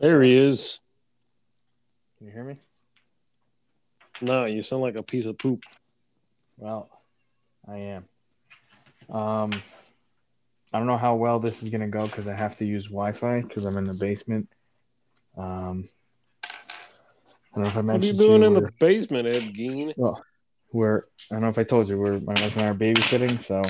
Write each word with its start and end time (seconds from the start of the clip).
There 0.00 0.22
he 0.22 0.34
is. 0.34 0.78
Can 2.16 2.26
you 2.26 2.32
hear 2.32 2.44
me? 2.44 2.56
No, 4.22 4.46
you 4.46 4.62
sound 4.62 4.80
like 4.80 4.96
a 4.96 5.02
piece 5.02 5.26
of 5.26 5.36
poop. 5.36 5.62
Well, 6.56 6.88
I 7.68 7.76
am. 7.76 8.04
Um, 9.10 9.62
I 10.72 10.78
don't 10.78 10.86
know 10.86 10.96
how 10.96 11.16
well 11.16 11.38
this 11.38 11.62
is 11.62 11.68
gonna 11.68 11.88
go 11.88 12.06
because 12.06 12.26
I 12.26 12.34
have 12.34 12.56
to 12.58 12.64
use 12.64 12.84
Wi-Fi 12.86 13.42
because 13.42 13.66
I'm 13.66 13.76
in 13.76 13.86
the 13.86 13.92
basement. 13.94 14.48
Um, 15.36 15.86
I 16.44 17.56
don't 17.56 17.64
know 17.64 17.70
if 17.70 17.76
I 17.76 17.82
mentioned. 17.82 17.88
What 17.88 18.02
are 18.02 18.06
you 18.06 18.12
to 18.12 18.18
doing 18.18 18.42
in 18.42 18.54
the 18.54 18.72
basement, 18.80 19.26
Ed 19.26 19.42
Gein? 19.54 19.92
well, 19.96 20.24
we're 20.72 21.02
I 21.30 21.34
don't 21.34 21.42
know 21.42 21.48
if 21.48 21.58
I 21.58 21.64
told 21.64 21.90
you 21.90 21.98
we're 21.98 22.20
my 22.20 22.32
wife 22.34 22.56
and 22.56 22.64
I 22.64 22.68
are 22.68 22.74
babysitting, 22.74 23.44
so 23.44 23.60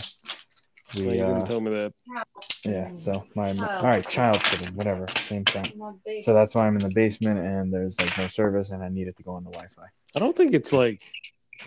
No, 1.03 1.11
you 1.13 1.19
didn't 1.19 1.43
uh, 1.43 1.47
tell 1.47 1.61
me 1.61 1.71
that. 1.73 1.93
Yeah, 2.65 2.91
so 2.95 3.25
my 3.35 3.53
Child 3.53 3.71
all 3.81 3.87
right, 3.87 4.09
child 4.09 4.43
sitting, 4.43 4.75
whatever, 4.75 5.07
same 5.09 5.45
thing. 5.45 5.65
So 6.25 6.35
that's 6.35 6.55
why 6.55 6.67
I'm 6.67 6.77
in 6.77 6.83
the 6.83 6.93
basement 6.95 7.39
and 7.39 7.73
there's 7.73 7.99
like 8.01 8.17
no 8.19 8.29
service 8.29 8.71
and 8.71 8.83
I 8.83 8.89
needed 8.89 9.17
to 9.17 9.23
go 9.23 9.33
on 9.33 9.45
the 9.45 9.51
Wi-Fi 9.51 9.83
I 10.17 10.19
don't 10.19 10.37
think 10.37 10.55
it's 10.55 10.73
like. 10.73 11.01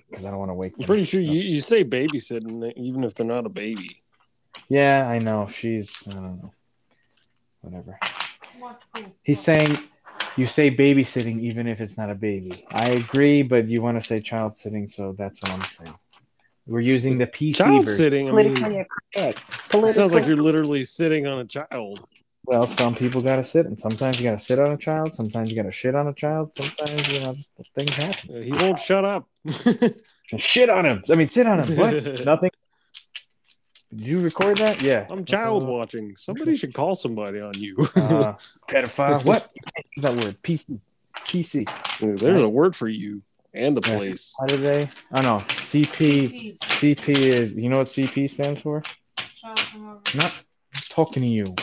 because 0.09 0.25
I 0.25 0.29
don't 0.29 0.39
want 0.39 0.49
to 0.51 0.55
wake. 0.55 0.73
I'm 0.73 0.79
them. 0.79 0.87
pretty 0.87 1.05
sure 1.05 1.21
you, 1.21 1.39
you 1.39 1.61
say 1.61 1.83
babysitting 1.83 2.73
even 2.75 3.03
if 3.03 3.15
they're 3.15 3.25
not 3.25 3.45
a 3.45 3.49
baby. 3.49 4.01
Yeah, 4.69 5.07
I 5.07 5.19
know. 5.19 5.49
She's 5.51 5.91
I 6.07 6.13
don't 6.13 6.41
know. 6.41 6.53
Whatever. 7.61 7.99
He's 9.23 9.39
saying 9.39 9.79
you 10.35 10.47
say 10.47 10.69
babysitting 10.69 11.41
even 11.41 11.67
if 11.67 11.79
it's 11.79 11.97
not 11.97 12.09
a 12.09 12.15
baby. 12.15 12.65
I 12.69 12.89
agree, 12.89 13.43
but 13.43 13.67
you 13.67 13.81
want 13.81 14.01
to 14.01 14.07
say 14.07 14.19
child 14.19 14.57
sitting, 14.57 14.87
so 14.87 15.15
that's 15.17 15.39
what 15.41 15.51
I'm 15.51 15.63
saying. 15.79 15.95
We're 16.65 16.79
using 16.79 17.17
the 17.17 17.27
PC 17.27 17.55
Child 17.55 17.85
version. 17.85 17.97
sitting. 17.97 18.29
I 18.29 18.31
mean, 18.31 18.53
politically 18.55 18.85
correct. 19.15 19.41
it 19.73 19.93
sounds 19.93 20.13
like 20.13 20.25
you're 20.25 20.37
literally 20.37 20.83
sitting 20.85 21.27
on 21.27 21.39
a 21.39 21.45
child. 21.45 22.07
Well, 22.45 22.67
some 22.67 22.93
people 22.95 23.21
gotta 23.21 23.45
sit, 23.45 23.65
and 23.65 23.79
sometimes 23.79 24.19
you 24.19 24.29
gotta 24.29 24.43
sit 24.43 24.59
on 24.59 24.71
a 24.71 24.77
child. 24.77 25.15
Sometimes 25.15 25.49
you 25.49 25.55
gotta 25.55 25.71
shit 25.71 25.95
on 25.95 26.07
a 26.07 26.13
child. 26.13 26.51
Sometimes 26.55 27.07
you 27.09 27.19
know 27.21 27.35
things 27.77 27.95
happen. 27.95 28.37
Uh, 28.37 28.41
He 28.41 28.51
won't 28.51 28.79
shut 28.79 29.05
up. 29.05 29.27
Shit 30.37 30.69
on 30.69 30.83
him. 30.85 31.03
I 31.09 31.15
mean, 31.15 31.29
sit 31.29 31.45
on 31.45 31.59
him. 31.59 31.77
What? 31.77 31.93
Nothing. 32.25 32.49
Did 33.95 34.07
you 34.07 34.19
record 34.19 34.57
that? 34.57 34.81
Yeah. 34.81 35.05
I'm 35.09 35.23
child 35.25 35.67
watching. 35.67 36.15
Somebody 36.17 36.55
should 36.55 36.73
call 36.73 36.95
somebody 36.95 37.39
on 37.39 37.53
you. 37.53 37.75
Uh, 37.95 38.33
pedophile. 38.67 39.23
What? 39.25 39.51
What's 39.95 40.15
that 40.15 40.23
word? 40.25 40.41
PC. 40.41 40.79
PC. 41.27 42.19
There's 42.19 42.41
a 42.41 42.49
word 42.49 42.75
for 42.75 42.87
you 42.87 43.21
and 43.53 43.75
the 43.77 43.81
police. 43.81 44.33
How 44.39 44.45
do 44.47 44.57
they? 44.57 44.89
Oh 45.13 45.21
no. 45.21 45.39
CP. 45.47 46.57
CP 46.59 47.09
is. 47.09 47.53
You 47.53 47.69
know 47.69 47.77
what 47.77 47.87
CP 47.87 48.29
stands 48.29 48.61
for? 48.61 48.81
Child 49.41 49.59
pornography. 49.71 50.17
Not 50.17 50.43
talking 50.89 51.23
to 51.23 51.29
you. 51.29 51.45
Do 51.45 51.53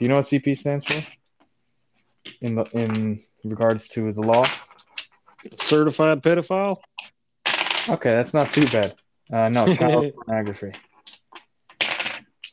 you 0.00 0.08
know 0.08 0.16
what 0.16 0.26
CP 0.26 0.58
stands 0.58 0.84
for? 0.86 1.02
In 2.40 2.54
the 2.56 2.64
in 2.72 3.20
regards 3.44 3.88
to 3.88 4.12
the 4.12 4.20
law. 4.20 4.46
Certified 5.56 6.22
pedophile. 6.22 6.78
Okay, 7.88 8.10
that's 8.12 8.32
not 8.32 8.46
too 8.50 8.66
bad. 8.68 8.94
Uh, 9.32 9.48
no, 9.50 9.74
child 9.74 10.12
pornography. 10.26 10.72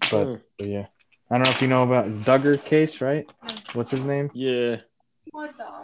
But 0.10 0.26
Hmm. 0.26 0.36
but 0.58 0.68
yeah, 0.68 0.86
I 1.30 1.36
don't 1.38 1.44
know 1.44 1.50
if 1.52 1.62
you 1.62 1.68
know 1.70 1.84
about 1.84 2.06
Duggar 2.26 2.62
case, 2.64 3.00
right? 3.00 3.32
What's 3.74 3.92
his 3.92 4.02
name? 4.04 4.30
Yeah. 4.34 4.78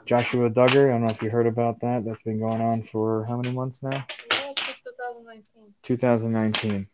Joshua 0.05 0.49
Duggar. 0.49 0.87
I 0.89 0.91
don't 0.91 1.01
know 1.01 1.07
if 1.07 1.21
you 1.21 1.29
heard 1.29 1.47
about 1.47 1.79
that. 1.81 2.05
That's 2.05 2.23
been 2.23 2.39
going 2.39 2.61
on 2.61 2.83
for 2.83 3.25
how 3.25 3.37
many 3.37 3.53
months 3.53 3.81
now? 3.81 4.05
It's 4.29 4.61
2019. 4.61 5.73
2019. 5.83 6.87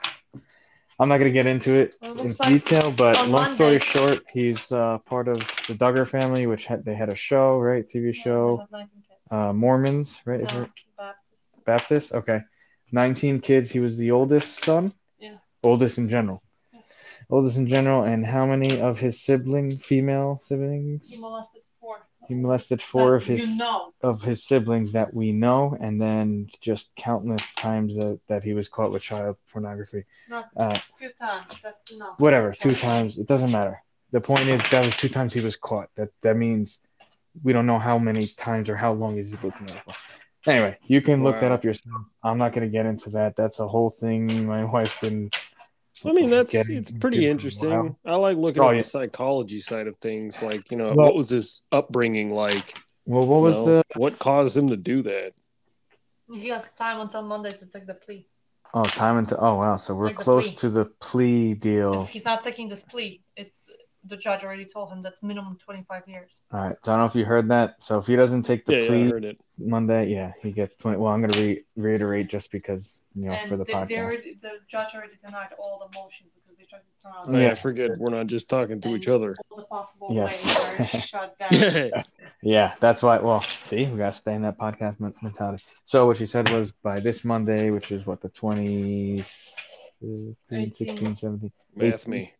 I'm 0.99 1.09
not 1.09 1.17
gonna 1.17 1.31
get 1.31 1.47
into 1.47 1.73
it 1.73 1.95
Well, 2.01 2.17
it 2.17 2.21
in 2.21 2.35
like 2.39 2.63
detail, 2.63 2.91
but 2.91 3.17
on 3.17 3.31
long 3.31 3.49
story 3.49 3.79
short, 3.79 4.19
he's 4.31 4.71
uh, 4.71 4.99
part 4.99 5.27
of 5.27 5.39
the 5.67 5.73
Duggar 5.73 6.07
family, 6.07 6.45
which 6.45 6.65
had 6.65 6.85
they 6.85 6.93
had 6.93 7.09
a 7.09 7.15
show, 7.15 7.57
right? 7.59 7.87
TV 7.89 8.13
show, 8.13 8.59
Yeah, 8.71 8.79
19 8.79 9.03
kids. 9.07 9.31
uh, 9.31 9.53
Mormons, 9.53 10.17
right? 10.25 10.43
No, 10.43 10.67
Baptist. 10.97 11.65
Baptist? 11.65 12.11
Okay, 12.13 12.41
19 12.91 13.41
kids. 13.41 13.71
He 13.71 13.79
was 13.79 13.97
the 13.97 14.11
oldest 14.11 14.63
son. 14.63 14.93
Yeah. 15.17 15.37
Oldest 15.63 15.97
in 15.97 16.09
general. 16.09 16.43
Oldest 17.29 17.57
in 17.57 17.67
general, 17.67 18.03
and 18.03 18.25
how 18.25 18.45
many 18.45 18.79
of 18.79 18.99
his 18.99 19.21
sibling, 19.23 19.77
female 19.77 20.39
siblings? 20.43 21.09
He 21.09 21.19
molested. 21.19 21.62
He 22.27 22.35
molested 22.35 22.81
four 22.81 23.15
of 23.15 23.25
his 23.25 23.41
You 23.41 23.57
know. 23.57 23.91
of 24.01 24.21
his 24.21 24.43
siblings 24.45 24.93
that 24.93 25.13
we 25.13 25.31
know, 25.31 25.77
and 25.79 26.01
then 26.01 26.49
just 26.61 26.89
countless 26.95 27.41
times 27.55 27.95
that, 27.95 28.19
that 28.27 28.43
he 28.43 28.53
was 28.53 28.69
caught 28.69 28.91
with 28.91 29.01
child 29.01 29.37
pornography. 29.51 30.05
Not 30.29 30.49
Uh, 30.55 30.77
a 30.77 30.81
few 30.97 31.09
times. 31.11 31.59
That's 31.61 31.91
enough. 31.93 32.19
whatever, 32.19 32.53
two 32.53 32.75
times. 32.75 33.17
It 33.17 33.27
doesn't 33.27 33.51
matter. 33.51 33.83
The 34.11 34.21
point 34.21 34.47
is 34.47 34.61
that 34.71 34.85
was 34.85 34.95
two 34.95 35.09
times 35.09 35.33
he 35.33 35.41
was 35.41 35.55
caught. 35.55 35.89
That 35.95 36.09
that 36.21 36.37
means 36.37 36.79
we 37.43 37.51
don't 37.51 37.65
know 37.65 37.79
how 37.79 37.97
many 37.97 38.27
times 38.27 38.69
or 38.69 38.75
how 38.75 38.93
long 38.93 39.17
is 39.17 39.27
he 39.27 39.37
looking 39.41 39.69
at 39.69 39.77
it 39.77 39.83
for. 39.83 39.93
Anyway, 40.49 40.77
you 40.85 41.01
can 41.01 41.23
look 41.23 41.39
that 41.39 41.51
up 41.51 41.63
yourself. 41.63 42.01
I'm 42.21 42.37
not 42.37 42.53
gonna 42.53 42.67
get 42.67 42.85
into 42.85 43.09
that. 43.11 43.35
That's 43.35 43.59
a 43.59 43.67
whole 43.67 43.89
thing. 43.89 44.45
My 44.45 44.63
wife's 44.71 44.99
been. 44.99 45.31
I 46.05 46.11
mean, 46.11 46.29
that's 46.29 46.51
getting 46.51 46.77
it's 46.77 46.91
pretty 46.91 47.25
into 47.27 47.49
for 47.51 47.67
a 47.67 47.69
interesting. 47.69 47.95
I 48.05 48.15
like 48.15 48.37
looking 48.37 48.61
Oh, 48.63 48.69
at 48.69 48.75
yeah. 48.75 48.81
the 48.81 48.87
psychology 48.87 49.59
side 49.59 49.87
of 49.87 49.95
things. 49.97 50.41
Like, 50.41 50.71
you 50.71 50.77
know, 50.77 50.93
Well- 50.95 51.07
what 51.07 51.15
was 51.15 51.29
his 51.29 51.65
upbringing 51.71 52.33
like? 52.33 52.73
Well, 53.05 53.27
what 53.27 53.41
was 53.41 53.55
you 53.55 53.61
know? 53.65 53.83
the? 53.93 53.99
what 53.99 54.17
caused 54.17 54.55
him 54.57 54.69
to 54.69 54.77
do 54.77 55.03
that? 55.03 55.33
He 56.31 56.47
has 56.49 56.71
time 56.71 56.99
until 57.01 57.21
Monday 57.21 57.51
to 57.51 57.65
take 57.67 57.85
the 57.85 57.93
plea. 57.93 58.25
Oh, 58.73 58.83
time 58.83 59.19
into. 59.19 59.37
Oh 59.37 59.55
wow, 59.55 59.75
so 59.75 59.93
we're 59.93 60.07
Take 60.07 60.17
the 60.17 60.23
close 60.23 60.53
to 60.55 60.69
the 60.69 60.85
plea 60.99 61.53
deal. 61.53 62.03
If 62.03 62.09
he's 62.09 62.25
not 62.25 62.41
taking 62.41 62.69
this 62.69 62.81
plea, 62.81 63.21
it's 63.35 63.69
the 64.05 64.17
judge 64.17 64.43
already 64.43 64.65
told 64.65 64.89
him 64.89 65.01
that's 65.01 65.23
minimum 65.23 65.57
25 65.63 66.03
years. 66.07 66.41
All 66.51 66.59
right. 66.67 66.75
So 66.83 66.91
I 66.91 66.95
don't 66.95 67.03
know 67.03 67.09
if 67.09 67.15
you 67.15 67.25
heard 67.25 67.47
that. 67.49 67.75
So 67.79 67.99
if 67.99 68.05
he 68.07 68.15
doesn't 68.15 68.43
take 68.43 68.65
the 68.65 68.73
Yeah, 68.73 68.79
yeah, 68.81 68.87
plea 68.87 69.09
heard 69.09 69.23
it. 69.25 69.39
Monday, 69.57 70.07
yeah, 70.09 70.31
he 70.41 70.51
gets 70.51 70.75
20. 70.77 70.97
Well, 70.97 71.13
I'm 71.13 71.21
gonna 71.21 71.37
re- 71.39 71.63
reiterate 71.75 72.27
just 72.27 72.51
because 72.51 73.01
you 73.15 73.25
know 73.27 73.33
and 73.33 73.47
for 73.49 73.55
the 73.57 73.63
they, 73.65 73.71
podcast. 73.73 73.87
they 73.89 73.99
already, 73.99 74.39
the 74.41 74.49
judge 74.67 74.93
already 74.95 75.13
denied 75.23 75.49
all 75.59 75.79
the 75.79 75.97
motions 75.97 76.31
because 76.35 76.57
they 76.57 76.65
tried 76.65 76.79
to 76.79 76.85
turn 77.03 77.11
out 77.15 77.27
Oh, 77.27 77.39
yeah, 77.39 77.49
Yeah. 77.49 77.53
Forget 77.53 77.97
we're 77.97 78.09
not 78.09 78.27
just 78.27 78.49
talking 78.49 78.81
to 78.81 78.95
each 78.95 79.07
other. 79.07 79.35
all 79.51 79.57
the 79.57 79.63
possible 79.63 80.07
Yes. 80.13 80.43
ways 80.79 80.91
are 80.93 80.99
shut 81.01 81.37
down. 81.39 82.03
Yeah, 82.45 82.73
that's 82.81 83.01
why. 83.01 83.19
Well, 83.19 83.41
see, 83.69 83.85
we 83.85 83.97
gotta 83.97 84.17
stay 84.17 84.33
in 84.35 84.41
that 84.41 84.57
podcast 84.59 84.99
men- 84.99 85.13
mentality. 85.21 85.63
So 85.85 86.07
what 86.07 86.17
she 86.17 86.25
said 86.25 86.49
was 86.51 86.73
by 86.83 86.99
this 86.99 87.23
Monday, 87.23 87.69
which 87.69 87.89
is 87.89 88.05
what 88.05 88.19
the 88.19 88.27
20, 88.27 89.23
15, 90.01 90.73
16, 90.73 91.15
17, 91.15 91.51
Math 91.77 92.05
me. 92.05 92.33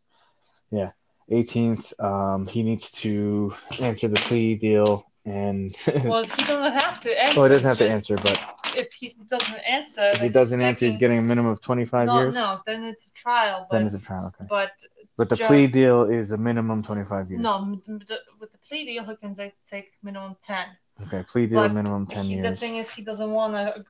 18th, 1.31 2.00
um, 2.03 2.47
he 2.47 2.63
needs 2.63 2.91
to 2.91 3.53
answer 3.79 4.07
the 4.07 4.16
plea 4.17 4.56
deal, 4.56 5.06
and 5.25 5.72
well, 6.06 6.23
he 6.23 6.44
doesn't 6.44 6.73
have 6.73 7.00
to 7.01 7.22
answer. 7.23 7.39
well, 7.39 7.50
he 7.50 7.53
doesn't 7.56 7.67
have 7.67 7.78
to 7.78 7.89
answer, 7.89 8.16
but 8.17 8.39
If 8.75 8.91
he 8.94 9.13
doesn't 9.29 9.56
answer, 9.67 10.09
if 10.13 10.19
he 10.19 10.29
doesn't 10.29 10.62
answer, 10.62 10.85
he's 10.88 10.97
getting 10.97 11.19
a 11.19 11.22
minimum 11.22 11.51
of 11.51 11.62
25 11.62 12.07
no, 12.07 12.19
years. 12.19 12.33
no, 12.33 12.59
then 12.66 12.83
it's 12.83 13.07
a 13.07 13.12
trial. 13.12 13.67
Then 13.72 13.88
it's 13.88 13.95
a 13.95 14.00
trial, 14.00 14.33
okay. 14.35 14.45
but 14.50 14.72
But 15.17 15.29
the 15.29 15.35
ju- 15.38 15.45
plea 15.45 15.67
deal 15.67 16.03
is 16.03 16.31
a 16.31 16.38
minimum 16.38 16.83
25 16.83 17.29
years. 17.29 17.41
no, 17.41 17.57
m- 17.57 17.81
m- 17.88 18.00
the- 18.07 18.19
with 18.39 18.51
the 18.51 18.57
plea 18.57 18.83
deal, 18.85 19.03
he 19.06 19.16
can 19.16 19.35
take- 19.35 19.53
take 19.69 19.91
minimum 20.03 20.35
10. 20.45 20.66
Okay, 21.07 21.23
plea 21.31 21.45
deal 21.47 21.62
But 21.62 21.73
minimum 21.73 22.06
10 22.07 22.25
He, 22.25 22.41
the 22.41 22.56
thing 22.56 22.78
is, 22.78 22.89
he 22.89 23.01
doesn't 23.03 23.31
want 23.31 23.53
to. 23.53 23.85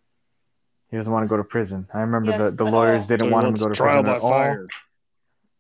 He 0.91 0.97
doesn't 0.97 1.11
want 1.11 1.23
to 1.25 1.27
go 1.27 1.37
to 1.37 1.43
prison. 1.43 1.87
I 1.93 2.01
remember 2.01 2.31
Yes, 2.31 2.39
the, 2.55 2.63
the 2.63 2.69
lawyers 2.69 3.01
all. 3.03 3.07
didn't 3.07 3.27
he 3.27 3.33
want 3.33 3.47
him 3.47 3.53
to 3.55 3.59
go 3.63 3.69
to 3.69 3.73
trial 3.75 4.03
prison 4.03 4.21
by 4.21 4.47
at 4.49 4.57
all. 4.59 4.67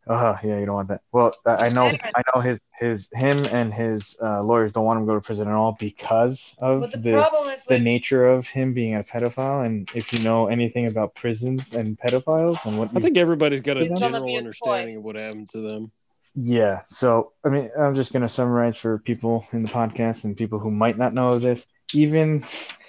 Fire. 0.07 0.33
Uh, 0.33 0.37
yeah, 0.43 0.59
you 0.59 0.65
don't 0.65 0.75
want 0.75 0.87
that. 0.89 1.01
Well, 1.11 1.33
I 1.45 1.67
I 1.67 1.69
know, 1.69 1.87
I 1.87 2.21
know 2.33 2.41
his 2.41 2.59
his 2.79 3.09
him 3.13 3.45
and 3.45 3.73
his 3.73 4.15
uh, 4.21 4.43
lawyers 4.43 4.73
don't 4.73 4.85
want 4.85 4.99
him 4.99 5.05
to 5.05 5.11
go 5.11 5.15
to 5.15 5.21
prison 5.21 5.47
at 5.47 5.53
all 5.53 5.75
because 5.79 6.55
of 6.59 6.81
But 6.81 6.91
the, 6.91 6.97
the 6.97 7.51
is, 7.51 7.65
the 7.65 7.75
like, 7.75 7.83
nature 7.83 8.27
of 8.27 8.45
him 8.47 8.73
being 8.73 8.95
a 8.95 9.03
pedophile. 9.03 9.65
And 9.65 9.89
if 9.95 10.11
you 10.11 10.19
know 10.19 10.47
anything 10.47 10.87
about 10.87 11.15
prisons 11.15 11.75
and 11.75 11.97
pedophiles 11.97 12.63
and 12.65 12.77
what 12.77 12.89
I 12.95 12.99
think 12.99 13.17
everybody's 13.17 13.61
got 13.61 13.77
a 13.77 13.87
general 13.87 14.27
a 14.27 14.37
understanding 14.37 14.97
of 14.97 15.03
what 15.03 15.15
happened 15.15 15.49
to 15.51 15.61
them. 15.61 15.91
Yeah. 16.35 16.81
So, 16.89 17.33
I 17.45 17.49
mean, 17.49 17.69
I'm 17.79 17.93
just 17.93 18.11
going 18.11 18.23
to 18.23 18.29
summarize 18.29 18.75
for 18.75 18.97
people 18.97 19.45
in 19.53 19.61
the 19.61 19.69
podcast 19.69 20.23
and 20.23 20.35
people 20.35 20.57
who 20.57 20.71
might 20.71 20.97
not 20.97 21.13
know 21.13 21.29
of 21.29 21.43
this. 21.43 21.65
Even, 21.93 22.43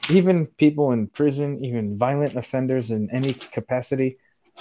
even 0.09 0.47
people 0.47 0.93
in 0.93 1.09
prison, 1.09 1.62
even 1.62 1.99
violent 1.99 2.37
offenders 2.37 2.91
in 2.91 3.11
any 3.12 3.35
capacity, 3.35 4.17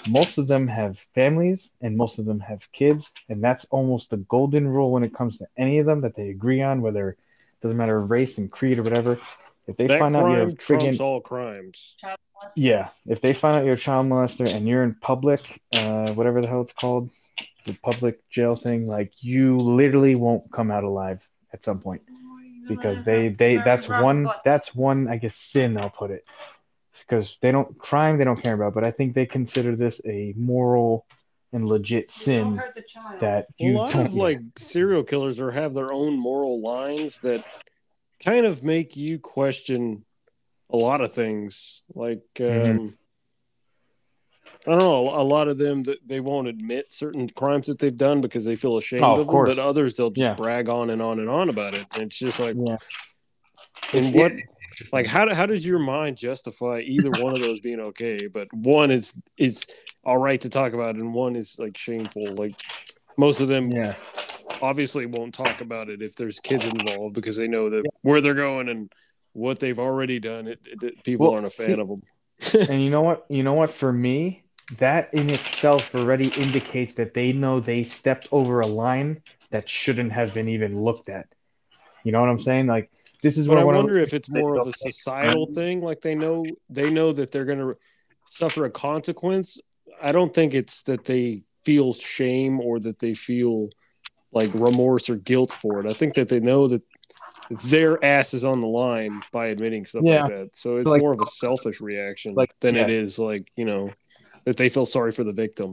most 0.08 0.38
of 0.38 0.48
them 0.48 0.68
have 0.68 0.98
families 1.16 1.72
and 1.82 1.96
most 1.96 2.20
of 2.20 2.26
them 2.26 2.40
have 2.40 2.72
kids, 2.72 3.12
and 3.30 3.44
that's 3.44 3.66
almost 3.66 4.10
the 4.10 4.18
golden 4.18 4.68
rule 4.68 4.92
when 4.92 5.04
it 5.04 5.14
comes 5.14 5.38
to 5.38 5.48
any 5.58 5.80
of 5.80 5.86
them 5.86 6.02
that 6.02 6.16
they 6.16 6.30
agree 6.30 6.62
on, 6.62 6.82
whether 6.82 7.10
it 7.10 7.18
doesn't 7.62 7.78
matter 7.78 8.00
race 8.02 8.38
and 8.38 8.52
creed 8.52 8.80
or 8.80 8.84
whatever. 8.84 9.20
If 9.66 9.78
they 9.78 9.88
that 9.88 10.00
find 10.00 10.16
out 10.16 10.30
you're 10.32 10.50
a 10.50 10.52
friggin' 10.54 11.00
all 11.00 11.22
crimes. 11.22 11.96
child 12.00 12.20
molester. 12.36 12.52
yeah, 12.56 12.90
if 13.08 13.22
they 13.22 13.34
find 13.34 13.56
out 13.56 13.66
you're 13.66 13.76
a 13.76 13.78
child 13.78 14.08
molester 14.08 14.54
and 14.54 14.68
you're 14.68 14.84
in 14.84 14.96
public, 14.96 15.62
uh, 15.74 16.14
whatever 16.14 16.42
the 16.42 16.48
hell 16.48 16.62
it's 16.62 16.74
called, 16.74 17.10
the 17.66 17.74
public 17.82 18.28
jail 18.30 18.58
thing, 18.58 18.88
like 18.88 19.14
you 19.22 19.58
literally 19.58 20.16
won't 20.16 20.52
come 20.52 20.70
out 20.70 20.84
alive 20.84 21.26
at 21.54 21.64
some 21.64 21.80
point 21.80 22.02
because 22.68 23.04
they 23.04 23.30
they 23.30 23.58
that's 23.58 23.88
one 23.88 24.28
that's 24.44 24.74
one 24.74 25.08
I 25.08 25.18
guess 25.18 25.36
sin 25.36 25.78
I'll 25.78 25.90
put 25.90 26.12
it 26.12 26.26
because 27.02 27.38
they 27.42 27.52
don't 27.52 27.78
crime 27.78 28.18
they 28.18 28.24
don't 28.24 28.42
care 28.42 28.54
about, 28.54 28.74
but 28.74 28.86
I 28.86 28.92
think 28.92 29.14
they 29.14 29.26
consider 29.26 29.76
this 29.76 30.00
a 30.06 30.34
moral 30.38 31.06
and 31.52 31.66
legit 31.66 32.10
sin 32.12 32.50
Don't 32.50 32.58
hurt 32.58 32.76
the 32.76 32.82
child. 32.82 33.20
that 33.20 33.46
a 33.60 33.64
you 33.64 33.74
lot 33.74 33.94
don't 33.94 34.06
of 34.08 34.14
like 34.16 34.40
serial 34.58 35.04
killers 35.04 35.40
or 35.40 35.52
have 35.52 35.74
their 35.74 35.92
own 35.92 36.18
moral 36.20 36.62
lines 36.62 37.20
that 37.22 37.44
kind 38.24 38.46
of 38.46 38.64
make 38.64 38.96
you 38.96 39.20
question 39.20 40.06
a 40.70 40.78
lot 40.78 41.02
of 41.02 41.14
things. 41.14 41.84
Like 41.94 42.22
um, 42.40 42.46
Mhm. 42.46 42.94
I 44.66 44.70
don't 44.72 44.80
know, 44.80 45.10
a 45.20 45.24
lot 45.24 45.48
of 45.50 45.58
them 45.58 45.84
that 45.84 46.08
they 46.08 46.20
won't 46.22 46.48
admit 46.48 46.94
certain 46.94 47.30
crimes 47.30 47.68
that 47.68 47.80
they've 47.80 47.96
done 47.96 48.22
because 48.22 48.46
they 48.46 48.56
feel 48.56 48.78
ashamed 48.78 49.04
Oh, 49.04 49.14
of, 49.14 49.20
of 49.20 49.28
them, 49.28 49.46
but 49.46 49.60
others 49.60 49.96
they'll 49.98 50.10
just 50.10 50.22
Yeah. 50.26 50.36
brag 50.36 50.70
on 50.70 50.90
and 50.90 51.02
on 51.02 51.20
and 51.20 51.30
on 51.30 51.50
about 51.50 51.74
it. 51.74 51.86
And 51.94 52.04
it's 52.04 52.18
just 52.18 52.40
like, 52.40 52.56
yeah 52.58 52.78
and 53.92 54.06
It's- 54.06 54.14
what, 54.16 54.34
yeah, 54.34 54.40
like, 54.92 55.08
how 55.08 55.34
how 55.34 55.46
does 55.46 55.66
your 55.66 55.80
mind 55.80 56.18
justify 56.18 56.80
either 56.86 57.10
one 57.22 57.34
of 57.34 57.42
those 57.42 57.60
being 57.60 57.80
okay? 57.80 58.28
But 58.28 58.48
one 58.54 58.92
is 58.92 59.14
is 59.38 59.66
all 60.04 60.18
right 60.18 60.40
to 60.42 60.50
talk 60.50 60.74
about, 60.74 60.96
and 60.96 61.14
one 61.14 61.36
is 61.36 61.58
like 61.60 61.78
shameful. 61.78 62.34
Like 62.36 62.56
most 63.18 63.42
of 63.42 63.48
them 63.48 63.72
yeah 63.72 63.96
obviously 64.62 65.06
won't 65.06 65.34
talk 65.34 65.62
about 65.62 65.90
it 65.90 66.02
if 66.02 66.16
there's 66.16 66.40
kids 66.40 66.64
involved 66.66 67.14
because 67.16 67.36
they 67.38 67.48
know 67.48 67.70
that 67.70 67.84
where 68.02 68.22
they're 68.22 68.34
going 68.34 68.70
and 68.70 68.92
what 69.34 69.60
they've 69.60 69.80
already 69.80 70.20
done. 70.20 70.48
It, 70.48 70.60
it- 70.66 70.84
it- 70.84 71.04
people 71.04 71.26
Well, 71.28 71.36
aren't 71.36 71.48
a 71.48 71.50
fan 71.50 71.76
see- 71.76 71.82
of 71.82 71.88
them. 71.88 72.02
and 72.70 72.84
you 72.84 72.90
know 72.90 73.02
what 73.02 73.26
you 73.30 73.44
know 73.44 73.54
what 73.54 73.74
for 73.74 73.92
me 73.94 74.44
that 74.80 75.14
in 75.14 75.30
itself 75.30 75.94
already 75.94 76.30
indicates 76.42 76.96
that 76.96 77.14
they 77.14 77.32
know 77.32 77.60
they 77.60 77.84
stepped 77.84 78.28
over 78.32 78.60
a 78.62 78.68
line 78.68 79.22
that 79.52 79.70
shouldn't 79.70 80.12
have 80.12 80.34
been 80.34 80.50
even 80.50 80.82
looked 80.82 81.10
at 81.10 81.28
you 82.04 82.12
know 82.12 82.20
what 82.20 82.30
i'm 82.30 82.40
saying 82.40 82.66
like 82.66 82.90
this 83.24 83.38
is 83.40 83.48
But 83.48 83.54
what 83.56 83.62
I 83.62 83.64
wanna- 83.64 83.78
wonder 83.80 84.00
if 84.00 84.14
it's 84.14 84.30
more 84.30 84.60
of 84.60 84.68
a 84.68 84.72
societal 84.74 85.48
thing. 85.48 85.82
Like 85.82 86.02
they 86.02 86.14
know 86.14 86.46
they 86.70 86.90
know 86.92 87.12
that 87.14 87.32
they're 87.32 87.46
going 87.46 87.58
to 87.60 87.76
suffer 88.28 88.66
a 88.66 88.70
consequence. 88.70 89.60
I 90.02 90.12
don't 90.12 90.34
think 90.34 90.54
it's 90.54 90.84
that 90.84 91.06
they 91.06 91.44
feel 91.66 91.94
shame 91.94 92.60
or 92.60 92.80
that 92.82 93.00
they 93.00 93.14
feel 93.16 93.70
like 94.32 94.54
remorse 94.54 95.10
or 95.10 95.16
guilt 95.16 95.52
for 95.52 95.80
it. 95.80 95.86
I 95.90 95.94
think 95.94 96.14
that 96.16 96.28
they 96.30 96.40
know 96.40 96.68
that 96.68 96.82
their 97.66 98.04
ass 98.04 98.34
is 98.34 98.44
on 98.46 98.62
the 98.62 98.68
line 98.68 99.22
by 99.32 99.48
admitting 99.48 99.86
stuff 99.86 100.04
Yeah. 100.06 100.24
like 100.24 100.32
that. 100.32 100.56
So 100.56 100.78
it's 100.78 100.90
Like- 100.90 101.02
more 101.02 101.14
of 101.14 101.22
a 101.22 101.26
selfish 101.26 101.82
reaction 101.82 102.34
Like, 102.36 102.54
than 102.60 102.76
it 102.76 102.90
yes. 102.90 102.98
is 103.04 103.20
like 103.20 103.50
you 103.56 103.66
know 103.66 103.92
that 104.46 104.58
they 104.58 104.70
feel 104.70 104.86
sorry 104.86 105.12
for 105.12 105.24
the 105.24 105.34
victim. 105.34 105.72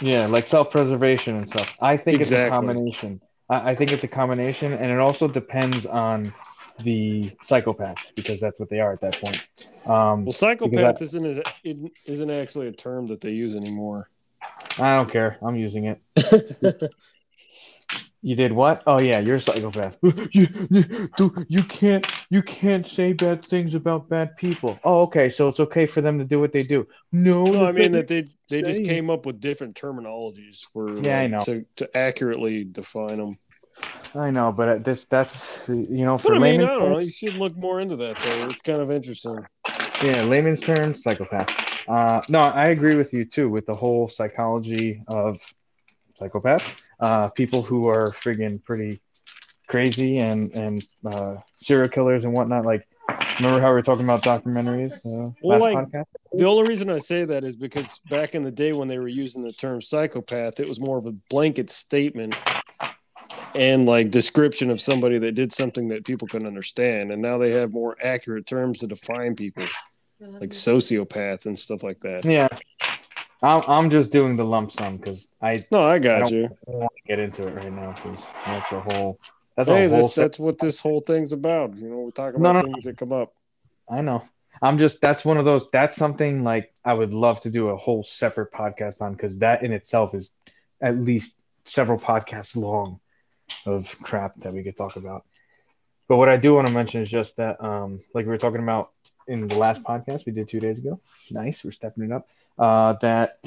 Yeah, 0.00 0.26
like 0.26 0.48
self-preservation 0.48 1.36
and 1.36 1.48
stuff. 1.50 1.72
I 1.80 1.96
think 1.96 2.20
it's 2.20 2.32
a 2.32 2.48
combination. 2.48 3.20
I, 3.48 3.70
I 3.70 3.74
think 3.76 3.92
it's 3.92 4.02
a 4.02 4.08
combination, 4.08 4.72
and 4.72 4.90
it 4.90 4.98
also 4.98 5.28
depends 5.28 5.86
on 5.86 6.32
the 6.80 7.30
psychopath 7.46 7.96
because 8.16 8.40
that's 8.40 8.58
what 8.58 8.70
they 8.70 8.80
are 8.80 8.92
at 8.92 9.00
that 9.00 9.20
point. 9.20 9.40
Um, 9.86 10.24
Well, 10.24 10.32
psychopath 10.32 11.02
isn't 11.02 11.24
a, 11.38 11.42
it 11.64 11.78
isn't 12.06 12.30
actually 12.30 12.68
a 12.68 12.72
term 12.72 13.06
that 13.08 13.20
they 13.20 13.30
use 13.30 13.54
anymore. 13.54 14.08
I 14.78 14.96
don't 14.96 15.10
care. 15.10 15.38
I'm 15.42 15.56
using 15.56 15.84
it. 15.86 16.00
You 18.24 18.36
did 18.36 18.52
what? 18.52 18.84
Oh 18.86 19.00
yeah, 19.00 19.18
you're 19.18 19.36
a 19.36 19.40
psychopath. 19.40 19.98
you, 20.32 20.46
you, 20.70 21.44
you 21.48 21.64
can't 21.64 22.06
you 22.30 22.40
can't 22.40 22.86
say 22.86 23.12
bad 23.12 23.44
things 23.46 23.74
about 23.74 24.08
bad 24.08 24.36
people. 24.36 24.78
Oh, 24.84 25.00
okay, 25.02 25.28
so 25.28 25.48
it's 25.48 25.58
okay 25.58 25.86
for 25.86 26.02
them 26.02 26.20
to 26.20 26.24
do 26.24 26.38
what 26.38 26.52
they 26.52 26.62
do. 26.62 26.86
No, 27.10 27.44
No, 27.44 27.66
I 27.66 27.72
mean 27.72 27.90
that 27.92 28.06
they 28.06 28.26
they 28.48 28.62
just 28.62 28.84
came 28.84 29.10
up 29.10 29.26
with 29.26 29.40
different 29.40 29.74
terminologies 29.74 30.60
for 30.72 31.02
Yeah, 31.02 31.18
I 31.18 31.26
know. 31.26 31.40
to 31.40 31.64
to 31.76 31.96
accurately 31.96 32.62
define 32.62 33.16
them. 33.18 33.38
I 34.14 34.30
know, 34.30 34.52
but 34.52 34.84
this 34.84 35.06
that's 35.06 35.62
you 35.68 36.04
know 36.04 36.18
for 36.18 36.28
But 36.28 36.36
I 36.36 36.40
mean, 36.40 36.60
I 36.62 36.66
don't 36.66 36.80
terms- 36.80 36.90
know. 36.92 36.98
You 36.98 37.10
should 37.10 37.34
look 37.34 37.56
more 37.56 37.80
into 37.80 37.96
that 37.96 38.16
though. 38.16 38.48
It's 38.48 38.60
kind 38.60 38.80
of 38.82 38.90
interesting. 38.90 39.38
Yeah, 40.02 40.22
layman's 40.24 40.60
terms, 40.60 41.02
psychopath. 41.02 41.48
Uh, 41.88 42.20
no, 42.28 42.40
I 42.40 42.66
agree 42.68 42.94
with 42.96 43.12
you 43.12 43.24
too 43.24 43.48
with 43.48 43.66
the 43.66 43.74
whole 43.74 44.08
psychology 44.08 45.02
of 45.08 45.38
psychopaths. 46.20 46.80
Uh, 47.00 47.28
people 47.28 47.62
who 47.62 47.88
are 47.88 48.08
friggin' 48.22 48.62
pretty 48.62 49.00
crazy 49.68 50.18
and 50.18 50.52
and 50.52 50.84
uh, 51.06 51.36
serial 51.62 51.88
killers 51.88 52.24
and 52.24 52.32
whatnot. 52.32 52.64
Like, 52.66 52.86
remember 53.38 53.60
how 53.60 53.68
we 53.68 53.74
were 53.74 53.82
talking 53.82 54.04
about 54.04 54.22
documentaries 54.22 54.92
uh, 55.06 55.32
Well, 55.42 55.58
like- 55.60 55.76
podcast? 55.76 56.04
The 56.34 56.44
only 56.46 56.66
reason 56.68 56.88
I 56.90 56.98
say 56.98 57.24
that 57.26 57.44
is 57.44 57.56
because 57.56 58.00
back 58.08 58.34
in 58.34 58.42
the 58.42 58.50
day 58.50 58.72
when 58.72 58.88
they 58.88 58.98
were 58.98 59.08
using 59.08 59.42
the 59.42 59.52
term 59.52 59.82
psychopath, 59.82 60.60
it 60.60 60.68
was 60.68 60.80
more 60.80 60.96
of 60.98 61.04
a 61.06 61.12
blanket 61.28 61.70
statement 61.70 62.34
and 63.54 63.86
like 63.86 64.10
description 64.10 64.70
of 64.70 64.80
somebody 64.80 65.18
that 65.18 65.32
did 65.32 65.52
something 65.52 65.88
that 65.88 66.04
people 66.04 66.28
can 66.28 66.46
understand. 66.46 67.12
And 67.12 67.20
now 67.22 67.38
they 67.38 67.50
have 67.52 67.72
more 67.72 67.96
accurate 68.02 68.46
terms 68.46 68.78
to 68.78 68.86
define 68.86 69.36
people, 69.36 69.64
like 70.20 70.30
mm-hmm. 70.30 70.44
sociopath 70.46 71.46
and 71.46 71.58
stuff 71.58 71.82
like 71.82 72.00
that. 72.00 72.24
Yeah, 72.24 72.48
I'm 73.42 73.62
I'm 73.66 73.90
just 73.90 74.12
doing 74.12 74.36
the 74.36 74.44
lump 74.44 74.72
sum 74.72 74.98
because 74.98 75.28
I 75.40 75.64
No, 75.70 75.82
I 75.82 75.94
I 75.94 75.98
got 75.98 76.20
don't 76.20 76.32
you. 76.32 76.48
want 76.66 76.92
to 76.96 77.02
get 77.08 77.18
into 77.18 77.46
it 77.46 77.54
right 77.54 77.72
now 77.72 77.92
because 77.92 78.18
that's 78.46 78.72
a 78.72 78.80
whole 78.80 79.18
that's 79.56 79.68
Hey, 79.68 79.84
a 79.84 79.88
whole. 79.88 80.00
that's 80.00 80.14
se- 80.14 80.20
that's 80.22 80.38
what 80.38 80.58
this 80.58 80.80
whole 80.80 81.00
thing's 81.00 81.32
about. 81.32 81.76
You 81.76 81.88
know, 81.88 82.00
we 82.00 82.12
talk 82.12 82.38
No, 82.38 82.50
about 82.50 82.64
no. 82.66 82.72
things 82.72 82.84
that 82.84 82.96
come 82.96 83.12
up. 83.12 83.34
I 83.88 84.00
know. 84.00 84.22
I'm 84.62 84.78
just 84.78 85.00
that's 85.00 85.24
one 85.24 85.38
of 85.38 85.44
those 85.44 85.66
that's 85.72 85.96
something 85.96 86.44
like 86.44 86.72
I 86.84 86.94
would 86.94 87.12
love 87.12 87.40
to 87.42 87.50
do 87.50 87.68
a 87.68 87.76
whole 87.76 88.04
separate 88.04 88.52
podcast 88.52 89.00
on 89.00 89.12
because 89.12 89.38
that 89.38 89.64
in 89.64 89.72
itself 89.72 90.14
is 90.14 90.30
at 90.80 90.98
least 90.98 91.36
several 91.64 91.98
podcasts 91.98 92.56
long 92.56 93.00
of 93.66 93.86
crap 94.02 94.34
that 94.40 94.52
we 94.52 94.62
could 94.62 94.76
talk 94.76 94.96
about. 94.96 95.24
But 96.08 96.16
what 96.16 96.28
I 96.28 96.36
do 96.36 96.54
want 96.54 96.66
to 96.66 96.72
mention 96.72 97.00
is 97.02 97.08
just 97.08 97.36
that 97.36 97.62
um 97.62 98.00
like 98.14 98.26
we 98.26 98.30
were 98.30 98.38
talking 98.38 98.62
about 98.62 98.90
in 99.28 99.46
the 99.46 99.56
last 99.56 99.82
podcast 99.82 100.26
we 100.26 100.32
did 100.32 100.48
two 100.48 100.60
days 100.60 100.78
ago. 100.78 101.00
Nice, 101.30 101.64
we're 101.64 101.72
stepping 101.72 102.04
it 102.04 102.12
up. 102.12 102.28
Uh 102.58 102.94
that 103.02 103.38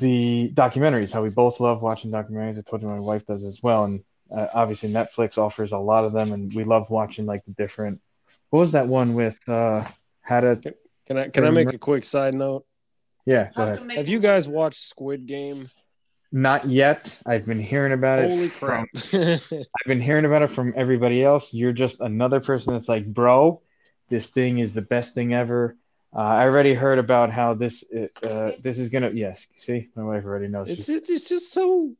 the 0.00 0.50
documentaries, 0.54 1.12
how 1.12 1.22
we 1.22 1.28
both 1.30 1.60
love 1.60 1.82
watching 1.82 2.10
documentaries. 2.10 2.58
I 2.58 2.62
told 2.62 2.82
you 2.82 2.88
my 2.88 3.00
wife 3.00 3.26
does 3.26 3.44
as 3.44 3.62
well, 3.62 3.84
and 3.84 4.02
uh, 4.34 4.48
obviously 4.54 4.90
Netflix 4.90 5.36
offers 5.36 5.72
a 5.72 5.78
lot 5.78 6.04
of 6.04 6.12
them, 6.12 6.32
and 6.32 6.52
we 6.54 6.64
love 6.64 6.88
watching 6.90 7.26
like 7.26 7.44
the 7.44 7.52
different. 7.52 8.00
What 8.50 8.60
was 8.60 8.72
that 8.72 8.86
one 8.86 9.14
with? 9.14 9.36
uh 9.48 9.84
How 10.22 10.40
to? 10.40 10.60
Can 11.06 11.18
I 11.18 11.28
can 11.28 11.44
I 11.44 11.50
make 11.50 11.72
a 11.72 11.78
quick 11.78 12.04
side 12.04 12.34
note? 12.34 12.64
Yeah, 13.26 13.50
go 13.54 13.62
ahead. 13.62 13.90
Have 13.96 14.08
you 14.08 14.20
guys 14.20 14.48
watched 14.48 14.80
Squid 14.80 15.26
Game? 15.26 15.70
Not 16.34 16.66
yet. 16.66 17.14
I've 17.26 17.44
been 17.44 17.60
hearing 17.60 17.92
about 17.92 18.20
it. 18.20 18.30
Holy 18.30 18.48
from- 18.48 18.86
crap! 19.12 19.12
I've 19.52 19.86
been 19.86 20.00
hearing 20.00 20.24
about 20.24 20.40
it 20.42 20.50
from 20.50 20.72
everybody 20.74 21.22
else. 21.22 21.52
You're 21.52 21.74
just 21.74 22.00
another 22.00 22.40
person 22.40 22.72
that's 22.72 22.88
like, 22.88 23.06
bro, 23.06 23.60
this 24.08 24.26
thing 24.26 24.58
is 24.58 24.72
the 24.72 24.80
best 24.80 25.14
thing 25.14 25.34
ever. 25.34 25.76
Uh, 26.14 26.20
I 26.20 26.44
already 26.44 26.72
heard 26.72 26.98
about 26.98 27.30
how 27.30 27.52
this 27.52 27.84
uh, 28.22 28.52
this 28.62 28.78
is 28.78 28.88
gonna. 28.88 29.10
Yes, 29.10 29.46
see, 29.58 29.88
my 29.94 30.04
wife 30.04 30.24
already 30.24 30.48
knows. 30.48 30.70
it's 30.70 30.86
She's- 30.86 30.98
it's 31.00 31.10
it's 31.10 31.28
just 31.28 31.52
so 31.52 31.92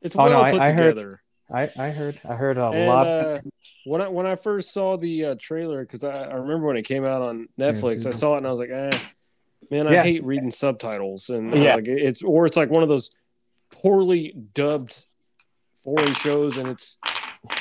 it's 0.00 0.14
Oh, 0.14 0.22
well 0.24 0.44
no, 0.44 0.50
put 0.52 0.60
I 0.60 0.70
heard- 0.70 0.94
together. 0.94 1.20
I 1.52 1.70
I 1.76 1.90
heard 1.90 2.20
I 2.24 2.34
heard 2.36 2.56
a 2.58 2.68
And 2.70 2.86
lot. 2.88 3.06
uh, 3.08 3.40
when 3.84 4.00
I 4.00 4.08
when 4.08 4.26
I 4.26 4.36
first 4.36 4.72
saw 4.72 4.96
the 4.96 5.24
uh, 5.26 5.34
trailer, 5.38 5.84
because 5.84 6.04
I, 6.04 6.10
I 6.28 6.34
remember 6.34 6.68
when 6.68 6.76
it 6.76 6.82
came 6.82 7.04
out 7.04 7.22
on 7.22 7.48
Netflix, 7.58 8.06
I 8.06 8.10
Mhm. 8.10 8.14
saw 8.14 8.34
it 8.34 8.38
and 8.38 8.46
I 8.46 8.50
was 8.50 8.60
like, 8.60 8.70
eh, 8.70 8.98
man, 9.70 9.88
I 9.88 9.92
Yeah. 9.94 10.02
hate 10.04 10.24
reading 10.24 10.50
subtitles, 10.52 11.28
and 11.28 11.52
uh, 11.52 11.56
Yeah. 11.56 11.74
like 11.74 11.88
it's 11.88 12.22
or 12.22 12.46
it's 12.46 12.56
like 12.56 12.70
one 12.70 12.82
of 12.84 12.88
those 12.88 13.10
poorly 13.84 14.34
dubbed 14.54 15.06
foreign 15.84 16.14
shows, 16.14 16.56
and 16.56 16.68
it's 16.68 16.98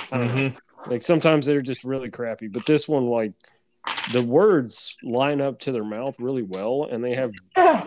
I 0.10 0.18
don't 0.18 0.28
know, 0.36 0.42
Mhm. 0.50 0.58
like 0.88 1.02
sometimes 1.02 1.46
they're 1.46 1.62
just 1.62 1.84
really 1.84 2.10
crappy. 2.10 2.48
But 2.48 2.66
this 2.66 2.88
one, 2.88 3.08
like 3.08 3.34
the 4.14 4.24
words 4.24 4.96
line 5.04 5.42
up 5.42 5.60
to 5.60 5.74
their 5.74 5.84
mouth 5.84 6.18
really 6.20 6.44
well, 6.44 6.88
and 6.90 7.04
they 7.04 7.14
have 7.16 7.32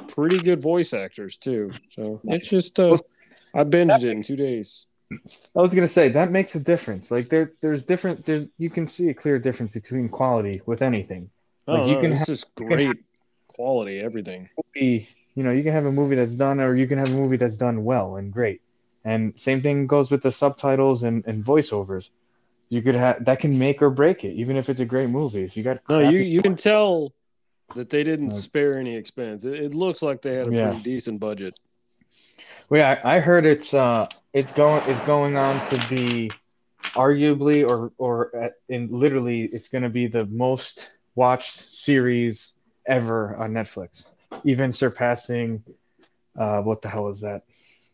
pretty 0.09 0.39
good 0.39 0.61
voice 0.61 0.93
actors 0.93 1.39
too. 1.39 1.73
So 1.91 2.21
it's 2.25 2.49
just 2.49 2.79
uh, 2.79 2.99
I 3.55 3.65
binged 3.65 4.05
it 4.05 4.11
in 4.11 4.23
two 4.23 4.37
days. 4.37 4.87
I 5.11 5.61
was 5.63 5.73
gonna 5.73 5.89
say 5.89 6.11
that 6.11 6.31
makes 6.31 6.55
a 6.57 6.61
difference. 6.61 7.11
Like 7.11 7.31
there, 7.31 7.53
there's 7.63 7.85
different. 7.85 8.27
There's 8.27 8.49
you 8.59 8.69
can 8.69 8.87
see 8.87 9.09
a 9.09 9.15
clear 9.15 9.39
difference 9.39 9.73
between 9.73 10.11
quality 10.11 10.61
with 10.67 10.83
anything. 10.83 11.31
Like, 11.67 11.81
Oh, 11.81 11.87
you 11.87 11.95
no, 11.95 12.01
can 12.03 12.13
it's 12.13 12.29
have- 12.29 12.55
can 12.57 12.67
great 12.69 12.97
quality, 13.49 14.01
everything. 14.01 14.51
You 15.37 15.45
know, 15.45 15.53
you 15.53 15.63
can 15.63 15.73
have 15.73 15.87
a 15.87 15.93
movie 15.93 16.17
that's 16.17 16.35
done, 16.35 16.59
or 16.61 16.75
you 16.75 16.89
can 16.89 16.99
have 16.99 17.09
a 17.11 17.13
movie 17.17 17.37
that's 17.37 17.57
done 17.57 17.85
well 17.85 18.17
and 18.17 18.33
great. 18.33 18.61
And 19.05 19.39
same 19.39 19.63
thing 19.63 19.87
goes 19.87 20.11
with 20.11 20.23
the 20.23 20.33
subtitles 20.33 21.05
and, 21.05 21.25
and 21.27 21.45
voiceovers. 21.45 22.09
You 22.71 22.83
could 22.83 22.97
have 22.97 23.25
that 23.27 23.39
can 23.39 23.57
make 23.57 23.81
or 23.81 23.91
break 23.91 24.25
it, 24.25 24.33
even 24.33 24.57
if 24.57 24.69
it's 24.69 24.81
a 24.81 24.85
great 24.85 25.09
movie. 25.11 25.45
If 25.45 25.57
you 25.57 25.63
got 25.63 25.79
No, 25.89 26.01
you 26.01 26.19
you 26.19 26.43
can 26.43 26.57
tell 26.57 27.13
that 27.77 27.91
they 27.91 28.03
didn't 28.03 28.31
Like- 28.31 28.41
spare 28.43 28.79
any 28.79 28.97
expense. 28.97 29.45
It, 29.45 29.55
it 29.55 29.75
looks 29.75 30.03
like 30.03 30.23
they 30.23 30.35
had 30.35 30.49
a 30.49 30.53
Yeah. 30.53 30.71
pretty 30.71 30.83
decent 30.83 31.21
budget. 31.21 31.55
Well, 32.69 32.81
yeah, 32.81 33.01
I, 33.05 33.17
I 33.17 33.21
heard 33.21 33.47
it's 33.47 33.73
uh 33.73 34.09
it's 34.33 34.51
going 34.51 34.83
it's 34.91 35.07
going 35.07 35.37
on 35.37 35.65
to 35.69 35.87
be 35.89 36.33
arguably 36.95 37.67
or 37.69 37.93
or 37.99 38.51
in 38.69 38.89
literally 38.91 39.43
it's 39.43 39.69
going 39.69 39.83
to 39.85 39.91
be 39.91 40.07
the 40.09 40.27
most 40.27 40.89
watched 41.15 41.69
series 41.71 42.53
ever 42.87 43.37
on 43.37 43.53
Netflix, 43.53 44.05
even 44.45 44.73
surpassing 44.73 45.63
uh 46.39 46.61
what 46.61 46.83
the 46.83 46.89
hell 46.89 47.09
is 47.09 47.21
that 47.23 47.43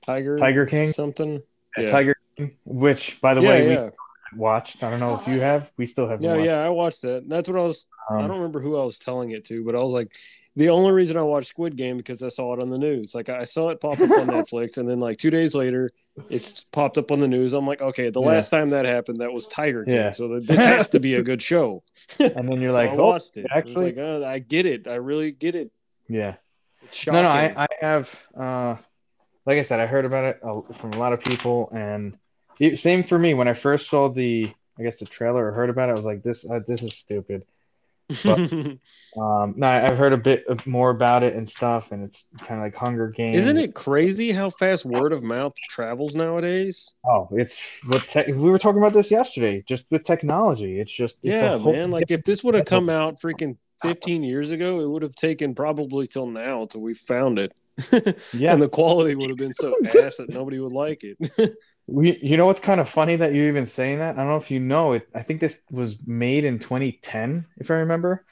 Tiger, 0.05 0.37
Tiger 0.39 0.67
King? 0.67 0.91
something. 0.93 1.43
Yeah. 1.79 1.89
Tiger 1.91 2.17
King, 2.37 2.57
which 2.65 3.21
by 3.21 3.35
the 3.35 3.41
yeah, 3.43 3.49
way 3.49 3.71
yeah, 3.73 3.85
we 4.33 4.39
watched. 4.39 4.83
I 4.83 4.91
don't 4.91 4.99
know 5.01 5.19
if 5.21 5.27
you 5.29 5.41
have. 5.41 5.71
We 5.77 5.87
still 5.87 6.09
haven't 6.09 6.25
yeah, 6.25 6.37
yeah. 6.37 6.59
I 6.59 6.71
watched 6.71 7.03
that. 7.03 7.29
That's 7.29 7.49
what 7.49 7.59
I 7.61 7.63
was. 7.65 7.87
I 8.11 8.17
Um, 8.17 8.23
don't 8.29 8.37
remember 8.39 8.61
who 8.61 8.77
I 8.77 8.85
was 8.85 8.99
telling 8.99 9.31
it 9.31 9.45
to, 9.47 9.65
but 9.65 9.77
I 9.77 9.79
was 9.79 9.93
like, 9.93 10.11
the 10.57 10.71
only 10.71 10.91
reason 10.91 11.17
I 11.17 11.23
watched 11.23 11.49
Squid 11.49 11.77
Game 11.77 11.97
because 11.97 12.21
I 12.23 12.29
saw 12.31 12.53
it 12.53 12.61
on 12.61 12.69
the 12.69 12.79
news. 12.79 13.15
Like 13.15 13.29
I 13.29 13.45
saw 13.45 13.69
it 13.71 13.81
pop 13.81 14.01
up 14.01 14.11
on 14.11 14.27
Netflix, 14.39 14.77
and 14.77 14.89
then 14.89 14.99
like 14.99 15.19
two 15.19 15.31
days 15.31 15.55
later, 15.55 15.93
it's 16.29 16.65
popped 16.65 16.99
up 16.99 17.13
on 17.13 17.21
the 17.21 17.29
news. 17.29 17.53
I'm 17.53 17.67
like, 17.67 17.81
okay, 17.81 18.11
the 18.11 18.21
Yeah. 18.21 18.27
last 18.27 18.51
time 18.51 18.71
that 18.71 18.85
happened, 18.87 19.21
that 19.21 19.33
was 19.33 19.47
Tiger 19.47 19.85
King, 19.85 19.95
Yeah. 19.95 20.11
so 20.11 20.27
th- 20.29 20.49
this 20.49 20.59
has 20.59 20.89
to 20.91 20.99
be 21.01 21.15
a 21.15 21.23
good 21.23 21.41
show. 21.51 21.85
And 22.19 22.49
then 22.51 22.61
you're 22.61 22.73
So 22.73 22.77
like, 22.79 22.91
I 22.91 22.97
oh, 22.97 23.07
watched 23.07 23.37
it. 23.37 23.47
actually- 23.55 23.91
It's 23.91 23.97
like, 23.99 24.05
uh, 24.05 24.27
I 24.27 24.41
get 24.41 24.67
it. 24.67 24.89
I 24.89 24.97
really 24.97 25.31
get 25.31 25.55
it. 25.55 25.71
Yeah. 26.09 26.37
No, 27.07 27.23
no, 27.23 27.29
I, 27.29 27.55
I 27.57 27.67
have, 27.81 28.09
uh, 28.39 28.77
like 29.47 29.59
I 29.59 29.63
said, 29.63 29.81
I 29.81 29.87
heard 29.87 30.05
about 30.05 30.25
it 30.25 30.41
uh, 30.43 30.61
from 30.75 30.93
a 30.93 30.99
lot 30.99 31.13
of 31.13 31.21
people, 31.21 31.71
and 31.73 32.19
it, 32.59 32.79
same 32.81 33.03
for 33.03 33.19
me. 33.19 33.35
When 33.35 33.49
I 33.49 33.55
first 33.55 33.89
saw 33.89 34.09
the, 34.09 34.53
I 34.79 34.83
guess 34.83 34.97
the 34.97 35.07
trailer 35.07 35.47
or 35.47 35.53
heard 35.53 35.71
about 35.71 35.89
it, 35.89 35.93
I 35.93 35.95
was 35.97 36.05
like, 36.05 36.23
this, 36.23 36.45
uh, 36.45 36.61
this 36.67 36.83
is 36.83 36.95
stupid. 36.95 37.45
Um, 39.15 39.55
no, 39.59 39.67
I've 39.67 39.99
heard 39.99 40.15
a 40.15 40.17
bit 40.17 40.67
more 40.67 40.89
about 40.89 41.23
it 41.23 41.35
and 41.35 41.49
stuff, 41.49 41.93
and 41.93 42.03
it's 42.05 42.25
kind 42.39 42.61
of 42.61 42.61
like 42.61 42.75
Hunger 42.75 43.09
Games. 43.09 43.43
Isn't 43.43 43.59
it 43.59 43.75
crazy 43.75 44.33
how 44.33 44.49
fast 44.49 44.87
word 44.87 45.13
of 45.13 45.23
mouth 45.23 45.53
travels 45.69 46.15
nowadays? 46.15 46.95
Oh, 47.05 47.29
it's 47.33 47.61
what 47.87 48.07
tech 48.09 48.27
we 48.29 48.35
were 48.35 48.59
talking 48.59 48.79
about 48.79 48.95
this 48.95 49.11
yesterday. 49.11 49.63
Just 49.69 49.85
with 49.91 50.05
technology, 50.05 50.81
it's 50.81 50.93
just 50.93 51.17
it's 51.23 51.35
yeah, 51.35 51.59
man. 51.59 51.91
Like 51.91 52.11
if 52.11 52.23
this 52.25 52.43
would 52.43 52.55
have 52.55 52.65
come 52.65 52.89
out 52.89 53.21
freaking 53.21 53.59
15 53.83 54.23
years 54.23 54.51
ago, 54.51 54.81
it 54.81 54.89
would 54.89 55.03
have 55.03 55.15
taken 55.15 55.55
probably 55.55 56.07
till 56.07 56.27
now 56.27 56.65
till 56.65 56.81
we 56.81 56.95
found 56.95 57.39
it. 57.39 57.53
Yeah. 58.35 58.53
and 58.53 58.63
the 58.63 58.69
quality 58.69 59.15
would 59.15 59.31
have 59.31 59.39
been 59.39 59.55
so 59.55 59.75
ass 60.03 60.17
that 60.17 60.29
nobody 60.29 60.59
would 60.61 60.73
like 60.73 61.05
it. 61.05 61.17
We, 61.89 62.17
you 62.23 62.37
know 62.37 62.47
what's 62.47 62.61
kind 62.61 62.81
of 62.81 62.89
funny 62.89 63.17
that 63.17 63.35
you're 63.35 63.49
even 63.49 63.67
saying 63.67 63.99
that? 63.99 64.15
I 64.15 64.19
don't 64.19 64.29
know 64.29 64.37
if 64.37 64.53
you 64.53 64.61
know 64.61 64.93
it. 64.93 65.09
I 65.15 65.23
think 65.25 65.41
this 65.41 65.59
was 65.71 65.97
made 66.07 66.45
in 66.45 66.61
2010, 66.61 67.45
if 67.59 67.71
I 67.73 67.75
remember. 67.75 68.25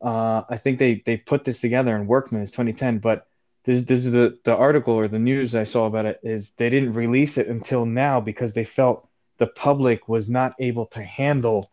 Uh, 0.00 0.42
I 0.48 0.56
think 0.56 0.78
they 0.78 1.02
they 1.04 1.18
put 1.18 1.44
this 1.44 1.60
together 1.60 1.94
in 1.94 2.06
Workman. 2.06 2.42
It's 2.42 2.52
2010, 2.52 2.98
but 2.98 3.26
this 3.64 3.84
this 3.84 4.04
is 4.06 4.12
the 4.12 4.38
the 4.44 4.56
article 4.56 4.94
or 4.94 5.06
the 5.06 5.18
news 5.18 5.54
I 5.54 5.64
saw 5.64 5.84
about 5.86 6.06
it 6.06 6.20
is 6.22 6.52
they 6.56 6.70
didn't 6.70 6.94
release 6.94 7.36
it 7.36 7.46
until 7.46 7.84
now 7.84 8.20
because 8.20 8.54
they 8.54 8.64
felt 8.64 9.06
the 9.38 9.46
public 9.46 10.08
was 10.08 10.28
not 10.28 10.54
able 10.58 10.86
to 10.86 11.02
handle 11.02 11.70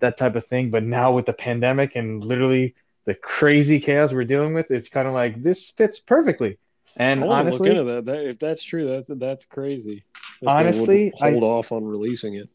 that 0.00 0.16
type 0.16 0.36
of 0.36 0.46
thing. 0.46 0.70
But 0.70 0.84
now 0.84 1.12
with 1.12 1.26
the 1.26 1.32
pandemic 1.32 1.96
and 1.96 2.24
literally 2.24 2.74
the 3.06 3.14
crazy 3.14 3.80
chaos 3.80 4.12
we're 4.12 4.24
dealing 4.24 4.54
with, 4.54 4.70
it's 4.70 4.88
kind 4.88 5.08
of 5.08 5.14
like 5.14 5.42
this 5.42 5.70
fits 5.70 6.00
perfectly. 6.00 6.58
And 6.96 7.22
I 7.22 7.26
want 7.26 7.46
to 7.46 7.52
look 7.52 7.60
honestly, 7.60 7.78
into 7.78 7.92
that. 7.92 8.04
that. 8.06 8.26
If 8.26 8.38
that's 8.38 8.62
true, 8.62 8.88
that's 8.88 9.10
that's 9.14 9.44
crazy. 9.44 10.04
Honestly, 10.46 11.12
hold 11.16 11.42
I- 11.42 11.46
off 11.46 11.72
on 11.72 11.84
releasing 11.84 12.34
it. 12.34 12.48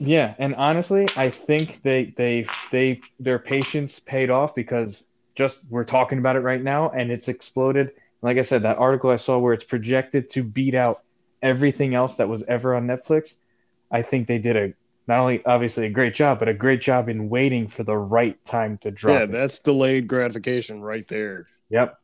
Yeah, 0.00 0.34
and 0.38 0.54
honestly, 0.54 1.08
I 1.16 1.30
think 1.30 1.80
they 1.82 2.12
they 2.16 2.46
they 2.70 3.00
their 3.18 3.38
patience 3.38 3.98
paid 3.98 4.30
off 4.30 4.54
because 4.54 5.04
just 5.34 5.60
we're 5.70 5.84
talking 5.84 6.18
about 6.18 6.36
it 6.36 6.40
right 6.40 6.62
now 6.62 6.90
and 6.90 7.10
it's 7.10 7.28
exploded. 7.28 7.92
Like 8.22 8.38
I 8.38 8.42
said, 8.42 8.62
that 8.62 8.78
article 8.78 9.10
I 9.10 9.16
saw 9.16 9.38
where 9.38 9.54
it's 9.54 9.64
projected 9.64 10.30
to 10.30 10.42
beat 10.42 10.74
out 10.74 11.02
everything 11.42 11.94
else 11.94 12.16
that 12.16 12.28
was 12.28 12.44
ever 12.44 12.74
on 12.74 12.86
Netflix. 12.86 13.36
I 13.90 14.02
think 14.02 14.26
they 14.26 14.38
did 14.38 14.56
a 14.56 14.74
not 15.08 15.20
only 15.20 15.44
obviously 15.46 15.86
a 15.86 15.90
great 15.90 16.14
job, 16.14 16.38
but 16.38 16.48
a 16.48 16.54
great 16.54 16.80
job 16.82 17.08
in 17.08 17.28
waiting 17.28 17.66
for 17.66 17.82
the 17.82 17.96
right 17.96 18.42
time 18.44 18.78
to 18.78 18.90
drop 18.90 19.14
Yeah, 19.16 19.22
it. 19.24 19.30
that's 19.32 19.58
delayed 19.58 20.06
gratification 20.06 20.82
right 20.82 21.06
there. 21.08 21.46
Yep. 21.70 21.98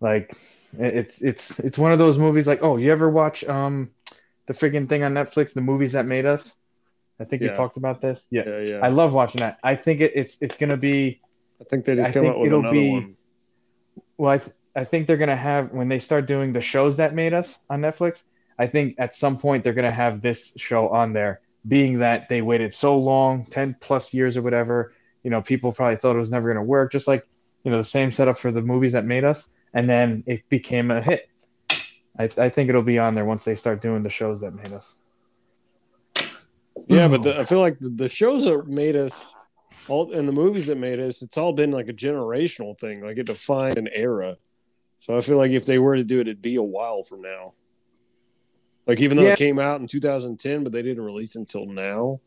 Like 0.00 0.36
it's 0.78 1.14
it's 1.20 1.58
it's 1.60 1.76
one 1.78 1.92
of 1.92 1.98
those 1.98 2.16
movies 2.16 2.46
like, 2.46 2.62
oh, 2.62 2.76
you 2.76 2.92
ever 2.92 3.10
watch 3.10 3.42
um 3.44 3.90
the 4.46 4.54
friggin' 4.54 4.88
thing 4.88 5.02
on 5.02 5.12
Netflix, 5.14 5.52
the 5.52 5.60
movies 5.60 5.92
that 5.92 6.06
made 6.06 6.24
us? 6.26 6.54
I 7.18 7.24
think 7.24 7.42
Yeah. 7.42 7.50
we 7.50 7.56
talked 7.56 7.76
about 7.76 8.00
this. 8.00 8.20
Yeah. 8.30 8.44
Yeah, 8.46 8.58
yeah. 8.60 8.80
I 8.82 8.88
love 8.88 9.12
watching 9.12 9.40
that. 9.40 9.58
I 9.62 9.74
think 9.76 10.00
it, 10.00 10.12
it's 10.14 10.38
it's 10.40 10.56
gonna 10.56 10.76
be 10.76 11.20
I 11.60 11.64
think 11.64 11.84
they 11.84 11.96
just 11.96 12.10
I 12.10 12.12
come 12.12 12.22
think 12.22 12.34
out 12.34 12.40
with 12.40 12.46
it'll 12.46 12.60
another 12.60 12.74
be- 12.74 12.90
one. 12.92 13.16
well. 14.16 14.30
I, 14.32 14.38
th- 14.38 14.56
I 14.76 14.84
think 14.84 15.08
they're 15.08 15.16
gonna 15.16 15.36
have 15.36 15.72
when 15.72 15.88
they 15.88 15.98
start 15.98 16.26
doing 16.26 16.52
the 16.52 16.60
shows 16.60 16.96
that 16.98 17.12
made 17.12 17.34
us 17.34 17.58
on 17.68 17.80
Netflix. 17.80 18.22
I 18.58 18.68
think 18.68 18.94
at 18.98 19.16
some 19.16 19.36
point 19.38 19.64
they're 19.64 19.72
gonna 19.74 19.90
have 19.90 20.22
this 20.22 20.52
show 20.56 20.88
on 20.90 21.12
there, 21.12 21.40
being 21.66 21.98
that 21.98 22.28
they 22.28 22.42
waited 22.42 22.74
so 22.74 22.96
long, 22.96 23.46
ten 23.46 23.76
plus 23.80 24.14
years 24.14 24.36
or 24.36 24.42
whatever. 24.42 24.92
You 25.22 25.30
know, 25.30 25.42
people 25.42 25.72
probably 25.72 25.96
thought 25.96 26.16
it 26.16 26.20
was 26.20 26.30
never 26.30 26.48
gonna 26.48 26.64
work. 26.64 26.92
Just 26.92 27.06
like 27.06 27.26
you 27.64 27.70
know 27.70 27.78
the 27.78 27.84
same 27.84 28.12
setup 28.12 28.38
for 28.38 28.50
the 28.50 28.62
movies 28.62 28.92
that 28.92 29.04
made 29.04 29.24
us, 29.24 29.44
and 29.74 29.88
then 29.88 30.24
it 30.26 30.48
became 30.48 30.90
a 30.90 31.02
hit. 31.02 31.28
I, 32.18 32.28
I 32.36 32.48
think 32.48 32.68
it'll 32.68 32.82
be 32.82 32.98
on 32.98 33.14
there 33.14 33.24
once 33.24 33.44
they 33.44 33.54
start 33.54 33.80
doing 33.80 34.02
the 34.02 34.10
shows 34.10 34.40
that 34.40 34.54
made 34.54 34.72
us. 34.72 34.94
Yeah, 36.88 37.08
but 37.08 37.22
the, 37.22 37.38
I 37.38 37.44
feel 37.44 37.60
like 37.60 37.78
the, 37.78 37.88
the 37.88 38.08
shows 38.08 38.44
that 38.44 38.66
made 38.66 38.96
us, 38.96 39.34
all 39.88 40.12
and 40.12 40.26
the 40.26 40.32
movies 40.32 40.66
that 40.66 40.76
made 40.76 40.98
us, 41.00 41.22
it's 41.22 41.36
all 41.36 41.52
been 41.52 41.70
like 41.70 41.88
a 41.88 41.92
generational 41.92 42.78
thing. 42.78 43.02
Like 43.02 43.18
it 43.18 43.26
defined 43.26 43.78
an 43.78 43.88
era. 43.92 44.36
So 44.98 45.16
I 45.16 45.20
feel 45.20 45.38
like 45.38 45.52
if 45.52 45.64
they 45.64 45.78
were 45.78 45.96
to 45.96 46.04
do 46.04 46.18
it, 46.18 46.28
it'd 46.28 46.42
be 46.42 46.56
a 46.56 46.62
while 46.62 47.02
from 47.02 47.22
now. 47.22 47.54
Like 48.90 49.00
even 49.02 49.16
though 49.16 49.22
Yeah. 49.22 49.34
it 49.34 49.38
came 49.38 49.60
out 49.60 49.80
in 49.80 49.86
2010, 49.86 50.64
but 50.64 50.72
they 50.72 50.82
didn't 50.82 51.04
release 51.04 51.36
until 51.36 51.64
now. 51.64 52.18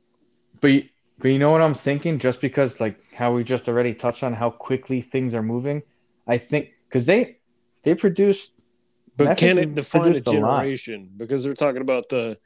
But 0.62 0.68
you- 0.72 0.84
but 1.20 1.28
you 1.28 1.38
know 1.38 1.52
what 1.52 1.62
I'm 1.62 1.74
thinking? 1.76 2.20
Just 2.20 2.40
because 2.40 2.80
like 2.80 2.96
how 3.14 3.34
we 3.36 3.44
just 3.44 3.68
already 3.68 3.94
touched 3.94 4.24
on 4.24 4.32
how 4.34 4.50
quickly 4.50 5.02
things 5.02 5.34
are 5.34 5.44
moving, 5.44 5.84
I 6.26 6.38
think 6.38 6.70
because 6.88 7.06
they 7.06 7.40
they 7.84 7.96
produced 7.96 8.52
But 9.18 9.28
Netflix 9.28 9.38
can 9.38 9.58
it 9.58 9.76
define 9.76 10.02
a 10.02 10.06
produced 10.06 10.28
a 10.30 10.32
generation? 10.32 11.10
Because 11.18 11.44
they're 11.44 11.54
talking 11.54 11.82
about 11.82 12.08
the 12.08 12.38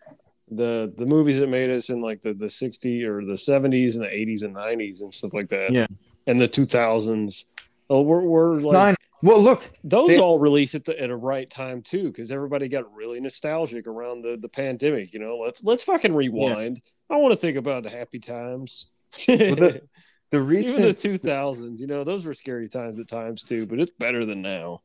the 0.49 0.91
the 0.97 1.05
movies 1.05 1.39
that 1.39 1.47
made 1.47 1.69
us 1.69 1.91
in 1.91 2.01
like 2.01 2.21
the 2.21 2.33
the 2.33 2.49
60s 2.49 3.03
or 3.05 3.23
the 3.23 3.37
70s 3.37 3.95
and 3.95 4.03
the 4.03 4.09
80s 4.09 4.41
and 4.41 4.55
90s 4.55 5.01
and 5.01 5.13
stuff 5.13 5.33
like 5.33 5.49
that. 5.49 5.71
Yeah. 5.71 5.85
And 6.25 6.39
the 6.41 6.49
2000s. 6.49 7.45
Oh, 7.89 8.01
we're 8.01 8.23
we're 8.23 8.59
like 8.61 8.73
nine. 8.73 8.95
Well, 9.23 9.41
look, 9.41 9.69
those 9.83 10.09
They- 10.09 10.19
all 10.19 10.37
released 10.39 10.75
at 10.75 10.85
the 10.85 10.99
at 11.01 11.09
a 11.09 11.15
right 11.15 11.49
time 11.49 11.81
too, 11.81 12.05
because 12.05 12.31
everybody 12.31 12.67
got 12.67 12.93
really 12.93 13.19
nostalgic 13.19 13.87
around 13.87 14.21
the 14.21 14.37
the 14.37 14.49
pandemic. 14.49 15.13
You 15.13 15.19
know, 15.19 15.37
let's 15.37 15.63
let's 15.63 15.83
fucking 15.83 16.13
rewind. 16.13 16.81
I 17.09 17.17
want 17.17 17.31
to 17.33 17.37
think 17.39 17.57
about 17.57 17.83
the 17.83 17.89
happy 17.89 18.19
times. 18.19 18.91
the 19.27 19.81
the 20.31 20.49
Even 20.49 20.81
the 20.81 20.93
two 20.93 21.17
thousands, 21.17 21.81
you 21.81 21.87
know, 21.87 22.03
those 22.03 22.25
were 22.25 22.33
scary 22.33 22.69
times 22.69 22.99
at 22.99 23.07
times 23.07 23.43
too, 23.43 23.65
but 23.65 23.79
it's 23.79 23.91
better 23.97 24.25
than 24.25 24.41
now. 24.41 24.81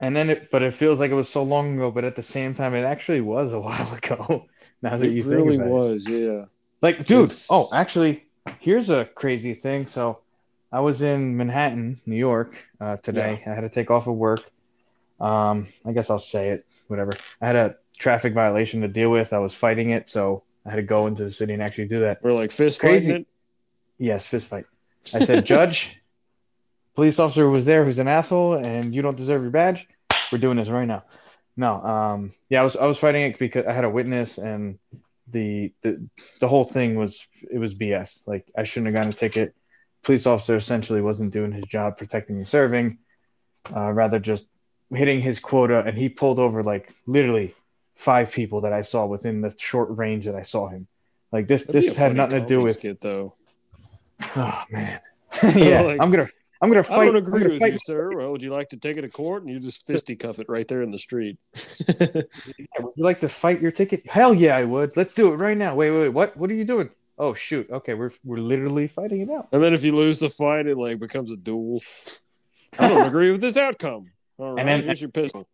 and 0.00 0.14
then 0.14 0.28
it 0.30 0.50
but 0.52 0.62
it 0.62 0.74
feels 0.74 0.98
like 0.98 1.10
it 1.10 1.14
was 1.14 1.28
so 1.28 1.42
long 1.42 1.74
ago, 1.76 1.90
but 1.90 2.04
at 2.04 2.14
the 2.16 2.22
same 2.22 2.54
time, 2.54 2.74
it 2.74 2.84
actually 2.84 3.22
was 3.22 3.52
a 3.52 3.58
while 3.66 3.92
ago. 3.94 4.46
Now 4.82 4.98
that 4.98 5.08
you 5.08 5.20
It 5.20 5.22
think 5.22 5.34
really 5.34 5.56
about 5.56 5.66
it. 5.66 5.70
was, 5.70 6.08
yeah. 6.08 6.44
Like, 6.82 6.98
dude, 7.06 7.24
It's- 7.24 7.48
oh, 7.50 7.68
actually, 7.74 8.24
here's 8.60 8.90
a 8.90 9.06
crazy 9.14 9.54
thing. 9.54 9.86
So, 9.86 10.18
I 10.74 10.80
was 10.80 11.02
in 11.02 11.36
Manhattan, 11.36 12.00
New 12.04 12.16
York, 12.16 12.56
uh, 12.80 12.96
today. 12.96 13.40
I 13.46 13.50
had 13.50 13.60
to 13.60 13.68
take 13.68 13.92
off 13.92 14.08
of 14.08 14.16
work. 14.16 14.40
Um, 15.20 15.68
I 15.86 15.92
guess 15.92 16.10
I'll 16.10 16.18
say 16.18 16.48
it, 16.48 16.66
whatever. 16.88 17.12
I 17.40 17.46
had 17.46 17.54
a 17.54 17.76
traffic 17.96 18.34
violation 18.34 18.80
to 18.80 18.88
deal 18.88 19.08
with. 19.08 19.32
I 19.32 19.38
was 19.38 19.54
fighting 19.54 19.90
it, 19.90 20.10
so 20.10 20.42
I 20.66 20.70
had 20.70 20.76
to 20.76 20.82
go 20.82 21.06
into 21.06 21.24
the 21.24 21.30
city 21.30 21.52
and 21.52 21.62
actually 21.62 21.86
do 21.86 22.00
that. 22.00 22.24
We're 22.24 22.32
like 22.32 22.50
fist 22.50 22.80
Crazy. 22.80 23.06
fighting 23.06 23.26
Yes, 23.98 24.26
fist 24.26 24.48
fight. 24.48 24.64
I 25.14 25.20
said, 25.20 25.46
Judge, 25.46 25.96
police 26.96 27.20
officer 27.20 27.48
was 27.48 27.64
there 27.64 27.84
who's 27.84 28.00
an 28.00 28.08
asshole, 28.08 28.54
and 28.54 28.92
you 28.92 29.00
don't 29.00 29.16
deserve 29.16 29.42
your 29.42 29.52
badge. 29.52 29.86
We're 30.32 30.38
doing 30.38 30.56
this 30.56 30.68
right 30.68 30.86
now. 30.86 31.04
No, 31.56 31.80
um, 31.84 32.32
yeah, 32.48 32.62
I 32.62 32.64
was 32.64 32.74
I 32.74 32.86
was 32.86 32.98
fighting 32.98 33.22
it 33.22 33.38
because 33.38 33.64
I 33.64 33.72
had 33.72 33.84
a 33.84 33.90
witness, 33.90 34.38
and 34.38 34.80
the 35.28 35.72
the 35.82 36.08
the 36.40 36.48
whole 36.48 36.64
thing 36.64 36.96
was 36.96 37.24
it 37.48 37.58
was 37.58 37.76
BS. 37.76 38.26
Like 38.26 38.50
I 38.58 38.64
shouldn't 38.64 38.88
have 38.88 38.94
gotten 38.96 39.10
a 39.10 39.14
ticket. 39.14 39.54
Police 40.04 40.26
officer 40.26 40.56
essentially 40.56 41.00
wasn't 41.00 41.32
doing 41.32 41.50
his 41.50 41.64
job 41.64 41.98
protecting 41.98 42.36
and 42.36 42.46
serving, 42.46 42.98
uh, 43.74 43.90
rather 43.90 44.18
just 44.18 44.46
hitting 44.92 45.20
his 45.20 45.40
quota, 45.40 45.82
and 45.84 45.96
he 45.96 46.08
pulled 46.08 46.38
over 46.38 46.62
like 46.62 46.92
literally 47.06 47.54
five 47.96 48.30
people 48.30 48.62
that 48.62 48.72
I 48.72 48.82
saw 48.82 49.06
within 49.06 49.40
the 49.40 49.54
short 49.58 49.96
range 49.96 50.26
that 50.26 50.34
I 50.34 50.42
saw 50.42 50.68
him. 50.68 50.86
Like 51.32 51.48
this. 51.48 51.64
That'd 51.64 51.82
this 51.82 51.96
had 51.96 52.14
nothing 52.14 52.42
to 52.42 52.46
do 52.46 52.60
with 52.60 52.74
skit, 52.74 53.00
though. 53.00 53.34
Oh 54.36 54.62
man. 54.70 55.00
yeah, 55.42 55.80
Like, 55.80 56.00
I'm 56.00 56.10
gonna 56.10 56.28
I'm 56.62 56.70
gonna 56.70 56.84
fight. 56.84 57.00
I 57.00 57.04
don't 57.06 57.16
agree 57.16 57.42
with 57.46 57.58
fight- 57.58 57.72
you, 57.72 57.78
sir. 57.84 58.16
Well, 58.16 58.30
would 58.32 58.42
you 58.42 58.50
like 58.50 58.68
to 58.70 58.76
take 58.76 58.96
it 58.96 59.02
to 59.02 59.08
court 59.08 59.42
and 59.42 59.52
you 59.52 59.58
just 59.58 59.86
fisticuff 59.86 60.38
it 60.38 60.48
right 60.48 60.66
there 60.66 60.82
in 60.82 60.90
the 60.90 60.98
street? 60.98 61.36
Would 62.00 62.92
you 62.96 63.04
like 63.04 63.20
to 63.20 63.28
fight 63.28 63.60
your 63.60 63.72
ticket? 63.72 64.06
Hell 64.06 64.32
yeah, 64.32 64.56
I 64.56 64.64
would. 64.64 64.96
Let's 64.96 65.12
do 65.14 65.32
it 65.32 65.36
right 65.36 65.56
now. 65.56 65.74
Wait, 65.74 65.90
wait, 65.90 66.00
wait. 66.00 66.08
What? 66.08 66.36
What 66.36 66.50
are 66.50 66.54
you 66.54 66.64
doing? 66.64 66.88
Oh 67.18 67.34
shoot. 67.34 67.70
Okay, 67.70 67.94
we're 67.94 68.10
we're 68.24 68.38
literally 68.38 68.88
fighting 68.88 69.20
it 69.20 69.30
out. 69.30 69.48
and 69.52 69.62
then 69.62 69.72
if 69.72 69.84
you 69.84 69.94
lose 69.94 70.18
the 70.18 70.28
fight, 70.28 70.66
it 70.66 70.76
like 70.76 70.98
becomes 70.98 71.30
a 71.30 71.36
duel. 71.36 71.82
I 72.78 72.88
don't 72.88 73.06
agree 73.06 73.30
with 73.30 73.40
this 73.40 73.56
outcome. 73.56 74.10
All 74.38 74.54
right, 74.54 74.60
And 74.60 74.68
then- 74.68 74.82
here's 74.84 75.00
your 75.00 75.10
pistol. 75.10 75.48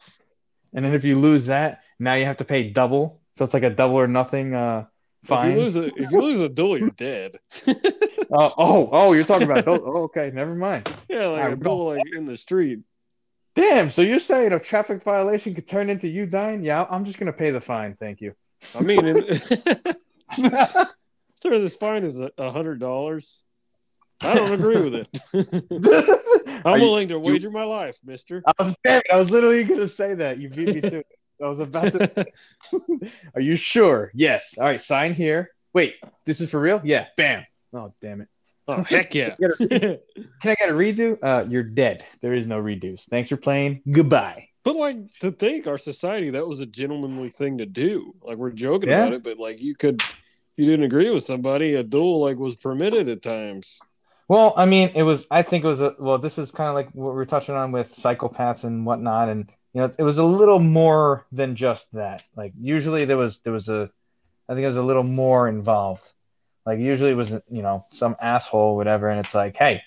And 0.72 0.84
then 0.84 0.94
if 0.94 1.04
you 1.04 1.18
lose 1.18 1.46
that, 1.46 1.82
now 1.98 2.14
you 2.14 2.24
have 2.24 2.36
to 2.38 2.44
pay 2.44 2.70
double. 2.70 3.20
So 3.36 3.44
it's 3.44 3.52
like 3.54 3.64
a 3.64 3.70
double 3.70 3.96
or 3.96 4.06
nothing 4.06 4.54
uh 4.54 4.86
fine. 5.24 5.48
If 5.48 5.54
you 5.54 5.60
lose 5.60 5.76
a 5.76 5.84
if 6.00 6.10
you 6.12 6.20
lose 6.20 6.40
a 6.40 6.48
duel, 6.48 6.78
you're 6.78 6.90
dead. 6.90 7.38
Uh, 7.66 7.74
oh, 8.32 8.88
oh, 8.92 9.12
you're 9.14 9.24
talking 9.24 9.50
about 9.50 9.64
those. 9.64 9.80
Oh, 9.82 10.04
okay, 10.04 10.30
never 10.32 10.54
mind. 10.54 10.88
yeah, 11.08 11.26
like 11.26 11.42
Alright, 11.42 11.58
a 11.58 11.60
duel 11.60 11.86
like 11.86 12.02
in 12.14 12.24
the 12.24 12.36
street. 12.36 12.80
Damn. 13.56 13.90
So 13.90 14.00
you're 14.02 14.20
saying 14.20 14.52
a 14.52 14.60
traffic 14.60 15.02
violation 15.02 15.54
could 15.54 15.68
turn 15.68 15.90
into 15.90 16.06
you 16.08 16.24
dying? 16.24 16.62
Yeah, 16.62 16.86
I'm 16.88 17.04
just 17.04 17.18
gonna 17.18 17.32
pay 17.32 17.50
the 17.50 17.60
fine. 17.60 17.96
Thank 17.98 18.20
you. 18.20 18.34
I 18.74 18.82
mean, 18.82 19.06
in, 19.06 19.24
sir, 21.42 21.58
this 21.58 21.76
fine 21.76 22.04
is 22.04 22.20
a 22.20 22.50
hundred 22.50 22.80
dollars. 22.80 23.44
I 24.22 24.34
don't 24.34 24.52
agree 24.52 24.80
with 24.80 24.94
it. 24.94 26.62
I'm 26.64 26.80
you- 26.80 26.86
willing 26.86 27.08
to 27.08 27.18
wager 27.18 27.50
my 27.50 27.64
life, 27.64 27.98
Mister. 28.04 28.42
I 28.46 28.62
was 28.62 28.74
I 28.86 29.16
was 29.16 29.30
literally 29.30 29.64
gonna 29.64 29.88
say 29.88 30.14
that. 30.14 30.38
You 30.38 30.48
beat 30.50 30.74
me 30.74 30.80
to 30.82 30.96
it. 30.98 31.06
I 31.42 31.48
was 31.48 31.60
about 31.60 31.92
to. 31.92 32.26
Are 33.34 33.40
you 33.40 33.56
sure? 33.56 34.10
Yes. 34.14 34.54
All 34.58 34.64
right. 34.64 34.80
Sign 34.80 35.14
here. 35.14 35.50
Wait, 35.72 35.94
this 36.26 36.40
is 36.40 36.50
for 36.50 36.60
real? 36.60 36.80
Yeah. 36.84 37.06
Bam. 37.16 37.44
Oh 37.72 37.92
damn 38.02 38.20
it. 38.20 38.28
oh 38.68 38.82
heck 38.82 39.14
yeah! 39.14 39.36
Can 39.38 39.98
I 40.44 40.54
get 40.54 40.68
a 40.68 40.72
redo? 40.72 41.16
Uh, 41.22 41.46
you're 41.48 41.62
dead. 41.62 42.04
There 42.20 42.34
is 42.34 42.46
no 42.46 42.60
redos. 42.60 43.00
Thanks 43.08 43.28
for 43.30 43.36
playing. 43.36 43.80
Goodbye. 43.90 44.48
but 44.64 44.76
like 44.76 44.96
to 45.20 45.30
think 45.32 45.66
our 45.66 45.78
society 45.78 46.30
that 46.30 46.46
was 46.46 46.60
a 46.60 46.66
gentlemanly 46.66 47.30
thing 47.30 47.58
to 47.58 47.66
do. 47.66 48.14
Like 48.22 48.36
we're 48.36 48.50
joking 48.50 48.90
Yeah. 48.90 49.02
about 49.04 49.12
it, 49.14 49.22
but 49.22 49.38
like 49.38 49.60
you 49.62 49.74
could, 49.76 50.02
you 50.60 50.66
didn't 50.66 50.84
agree 50.84 51.10
with 51.10 51.24
somebody, 51.24 51.74
a 51.74 51.82
duel 51.82 52.20
like 52.20 52.36
was 52.38 52.56
permitted 52.56 53.08
at 53.08 53.22
times. 53.22 53.80
Well, 54.28 54.54
I 54.56 54.64
mean, 54.66 54.92
it 54.94 55.02
was. 55.02 55.26
I 55.30 55.42
think 55.42 55.64
it 55.64 55.68
was 55.68 55.80
a. 55.80 55.96
Well, 55.98 56.18
this 56.18 56.38
is 56.38 56.50
kind 56.52 56.68
of 56.68 56.74
like 56.74 56.90
what 56.92 57.14
we're 57.14 57.24
touching 57.24 57.56
on 57.56 57.72
with 57.72 57.96
psychopaths 57.96 58.62
and 58.64 58.86
whatnot, 58.86 59.28
and 59.28 59.50
you 59.72 59.80
know, 59.80 59.90
it 59.98 60.02
was 60.02 60.18
a 60.18 60.24
little 60.24 60.60
more 60.60 61.26
than 61.32 61.56
just 61.56 61.92
that. 61.94 62.22
Like 62.36 62.52
usually 62.60 63.06
there 63.06 63.16
was 63.16 63.40
there 63.40 63.52
was 63.52 63.68
a, 63.68 63.90
I 64.48 64.54
think 64.54 64.64
it 64.64 64.68
was 64.68 64.76
a 64.76 64.82
little 64.82 65.02
more 65.02 65.48
involved. 65.48 66.08
Like 66.64 66.78
usually 66.78 67.10
it 67.10 67.16
was 67.16 67.30
you 67.30 67.62
know 67.62 67.84
some 67.90 68.14
asshole 68.20 68.76
whatever, 68.76 69.08
and 69.08 69.24
it's 69.24 69.34
like, 69.34 69.56
hey, 69.56 69.82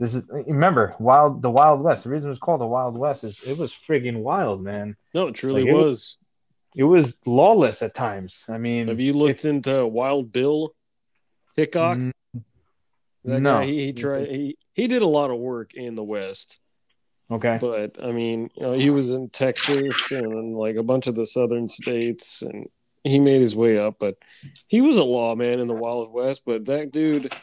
this 0.00 0.14
is 0.14 0.24
remember 0.28 0.96
wild 0.98 1.42
the 1.42 1.50
Wild 1.50 1.80
West. 1.80 2.04
The 2.04 2.10
reason 2.10 2.28
it 2.28 2.30
was 2.30 2.38
called 2.40 2.60
the 2.60 2.66
Wild 2.66 2.96
West 2.96 3.22
is 3.22 3.40
it 3.46 3.58
was 3.58 3.72
friggin' 3.72 4.22
wild, 4.22 4.62
man. 4.62 4.96
No, 5.14 5.28
it 5.28 5.34
truly 5.34 5.64
Like, 5.64 5.72
was. 5.74 6.18
It 6.76 6.84
was 6.84 7.16
lawless 7.26 7.82
at 7.82 7.94
times. 7.94 8.44
I 8.48 8.58
mean, 8.58 8.88
Have 8.88 9.00
you 9.00 9.12
looked 9.12 9.44
into 9.44 9.86
Wild 9.86 10.32
Bill 10.32 10.74
Hickok? 11.56 11.98
Mm, 11.98 12.12
That 13.24 13.40
no. 13.40 13.58
guy, 13.58 13.64
he, 13.66 13.86
he 13.86 13.92
tried. 13.92 14.28
He 14.28 14.56
he 14.74 14.86
did 14.86 15.02
a 15.02 15.06
lot 15.06 15.30
of 15.30 15.38
work 15.38 15.74
in 15.74 15.96
the 15.96 16.04
West, 16.04 16.60
okay. 17.30 17.58
but 17.60 18.02
I 18.02 18.12
mean, 18.12 18.50
you 18.54 18.62
know, 18.62 18.72
he 18.74 18.90
was 18.90 19.10
in 19.10 19.28
Texas 19.30 20.12
and 20.12 20.54
like 20.56 20.76
a 20.76 20.84
bunch 20.84 21.06
of 21.08 21.14
the 21.16 21.26
southern 21.26 21.68
states, 21.68 22.42
and 22.42 22.68
he 23.02 23.18
made 23.18 23.40
his 23.40 23.56
way 23.56 23.76
up. 23.78 23.96
But 23.98 24.16
he 24.68 24.80
was 24.80 24.96
a 24.96 25.04
lawman 25.04 25.58
in 25.58 25.66
the 25.66 25.74
Wild 25.74 26.12
West. 26.12 26.42
But 26.46 26.66
that 26.66 26.92
dude, 26.92 27.34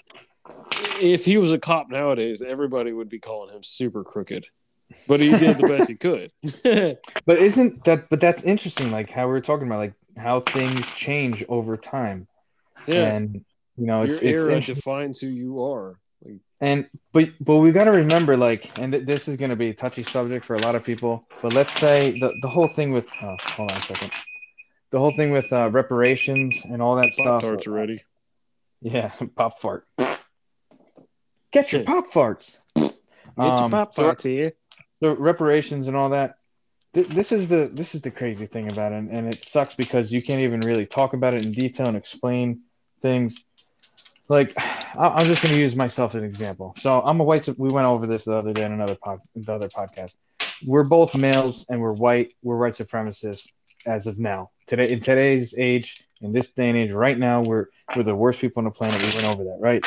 if 1.01 1.25
he 1.25 1.37
was 1.37 1.51
a 1.51 1.59
cop 1.59 1.89
nowadays, 1.89 2.41
everybody 2.41 2.93
would 2.93 3.09
be 3.09 3.19
calling 3.19 3.53
him 3.53 3.63
super 3.63 4.03
crooked. 4.03 4.45
But 5.07 5.19
he 5.19 5.29
did 5.29 5.57
the 5.57 5.67
best 5.67 5.89
he 5.89 5.95
could. 5.95 6.31
But 7.25 7.39
isn't 7.39 7.83
that? 7.85 8.09
But 8.09 8.21
that's 8.21 8.43
interesting. 8.43 8.91
Like 8.91 9.09
how 9.09 9.25
we 9.27 9.31
were 9.33 9.41
talking 9.41 9.67
about, 9.67 9.79
like 9.79 9.93
how 10.17 10.41
things 10.41 10.85
change 10.95 11.43
over 11.49 11.75
time, 11.77 12.27
yeah, 12.87 13.13
and 13.15 13.43
you 13.77 13.85
know, 13.87 14.03
it's, 14.03 14.21
your 14.21 14.31
it's 14.31 14.41
era 14.41 14.49
interesting. 14.55 14.75
defines 14.75 15.19
who 15.19 15.27
you 15.27 15.63
are. 15.63 15.99
Like, 16.23 16.35
and 16.61 16.87
but 17.13 17.29
but 17.41 17.57
we 17.57 17.71
got 17.71 17.85
to 17.85 17.91
remember, 17.91 18.37
like, 18.37 18.77
and 18.79 18.93
th- 18.93 19.05
this 19.05 19.27
is 19.27 19.37
going 19.37 19.49
to 19.49 19.55
be 19.55 19.69
a 19.69 19.73
touchy 19.73 20.03
subject 20.03 20.45
for 20.45 20.55
a 20.55 20.59
lot 20.61 20.75
of 20.75 20.83
people. 20.83 21.27
But 21.41 21.53
let's 21.53 21.73
say 21.79 22.19
the 22.19 22.31
the 22.41 22.47
whole 22.47 22.67
thing 22.67 22.93
with 22.93 23.05
oh, 23.23 23.35
hold 23.41 23.71
on 23.71 23.77
a 23.77 23.81
second, 23.81 24.11
the 24.91 24.99
whole 24.99 25.15
thing 25.15 25.31
with 25.31 25.51
uh, 25.51 25.69
reparations 25.71 26.55
and 26.63 26.81
all 26.81 26.95
that 26.97 27.09
Pop 27.17 27.25
stuff. 27.25 27.41
tarts 27.41 27.67
already. 27.67 28.03
Yeah, 28.81 29.11
pop 29.35 29.59
fart. 29.61 29.87
Get 31.51 31.71
your 31.71 31.83
pop 31.83 32.11
farts. 32.11 32.57
Get 32.75 32.93
your 33.37 33.47
Um, 33.63 33.71
pop 33.71 33.95
so- 33.95 34.03
tarts 34.03 34.23
here. 34.23 34.53
So 35.05 35.15
reparations 35.15 35.87
and 35.87 35.95
all 35.95 36.09
that. 36.09 36.37
Th- 36.95 37.07
This 37.07 37.31
is 37.31 37.47
the 37.47 37.69
this 37.71 37.93
is 37.93 38.01
the 38.01 38.11
crazy 38.11 38.47
thing 38.47 38.69
about 38.71 38.91
it, 38.91 39.03
and 39.11 39.27
it 39.27 39.45
sucks 39.47 39.75
because 39.75 40.11
you 40.11 40.21
can't 40.21 40.41
even 40.41 40.61
really 40.61 40.87
talk 40.87 41.13
about 41.13 41.35
it 41.35 41.45
in 41.45 41.51
detail 41.51 41.87
and 41.87 41.97
explain 41.97 42.61
things. 43.03 43.35
Like, 44.29 44.53
I'm 44.57 45.25
just 45.25 45.43
going 45.43 45.53
to 45.53 45.61
use 45.61 45.75
myself 45.75 46.15
as 46.15 46.23
an 46.23 46.27
example. 46.27 46.73
So 46.79 47.01
I'm 47.01 47.19
a 47.19 47.23
white. 47.23 47.47
We 47.59 47.69
went 47.69 47.85
over 47.85 48.07
this 48.07 48.23
the 48.23 48.33
other 48.33 48.53
day 48.53 48.65
in 48.65 48.71
another 48.71 48.95
pod, 48.95 49.19
the 49.35 49.53
other 49.53 49.67
podcast. 49.69 50.15
We're 50.65 50.83
both 50.85 51.13
males 51.13 51.67
and 51.69 51.79
we're 51.79 51.93
white. 51.93 52.33
We're 52.41 52.57
white 52.57 52.75
supremacists 52.75 53.47
as 53.85 54.07
of 54.07 54.17
now. 54.17 54.49
Today, 54.67 54.91
in 54.91 55.01
today's 55.01 55.53
age, 55.57 56.03
in 56.21 56.33
this 56.33 56.49
day 56.51 56.69
and 56.69 56.77
age, 56.77 56.91
right 56.91 57.17
now, 57.17 57.43
we're 57.43 57.67
we're 57.95 58.03
the 58.03 58.15
worst 58.15 58.39
people 58.39 58.61
on 58.61 58.65
the 58.65 58.71
planet. 58.71 59.01
We 59.01 59.13
went 59.21 59.27
over 59.27 59.43
that, 59.43 59.57
right? 59.59 59.85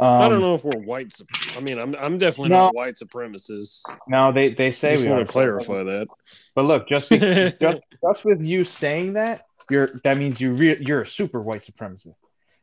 Um, 0.00 0.22
I 0.22 0.28
don't 0.28 0.40
know 0.40 0.54
if 0.54 0.64
we're 0.64 0.80
white. 0.80 1.12
I 1.56 1.60
mean, 1.60 1.78
I'm 1.78 1.94
I'm 1.96 2.18
definitely 2.18 2.50
No. 2.50 2.66
not 2.66 2.74
white 2.74 2.94
supremacists. 2.94 3.82
No, 4.06 4.32
they 4.32 4.50
they 4.50 4.70
say 4.70 4.92
just 4.92 5.04
we 5.04 5.10
want 5.10 5.26
to 5.26 5.32
clarify 5.32 5.82
that. 5.82 6.06
But 6.54 6.66
look, 6.66 6.88
just 6.88 7.10
be, 7.10 7.18
just 7.60 7.80
just 8.02 8.24
with 8.24 8.40
you 8.40 8.64
saying 8.64 9.14
that, 9.14 9.42
you're 9.70 10.00
that 10.04 10.16
means 10.16 10.40
you 10.40 10.52
re- 10.52 10.78
you're 10.80 11.02
a 11.02 11.06
super 11.06 11.40
white 11.40 11.62
supremacist. 11.64 12.14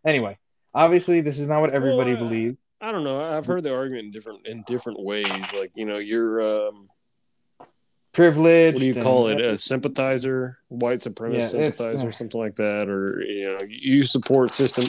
Anyway, 0.06 0.38
obviously 0.74 1.20
this 1.22 1.38
is 1.38 1.48
not 1.48 1.60
what 1.62 1.72
everybody 1.72 2.14
Well, 2.14 2.24
believes. 2.24 2.58
I 2.80 2.92
don't 2.92 3.04
know. 3.04 3.22
I've 3.22 3.46
heard 3.46 3.64
the 3.64 3.74
argument 3.76 4.06
in 4.06 4.12
different 4.12 4.48
in 4.48 4.64
different 4.68 5.04
ways. 5.04 5.28
Like 5.58 5.72
you 5.76 5.86
know, 5.86 5.98
you're 5.98 6.68
um, 6.68 6.88
Privileged. 8.16 8.76
what 8.76 8.80
do 8.80 8.86
you 8.86 8.96
call 8.96 9.28
it? 9.28 9.42
A 9.42 9.58
sympathizer, 9.58 10.58
white 10.70 11.00
supremacist 11.00 11.34
Yeah, 11.34 11.48
sympathizer, 11.48 12.06
yeah. 12.06 12.12
something 12.12 12.40
like 12.40 12.56
that, 12.56 12.88
or 12.88 13.22
you 13.22 13.50
know, 13.50 13.60
you 13.68 14.04
support 14.04 14.56
system 14.56 14.86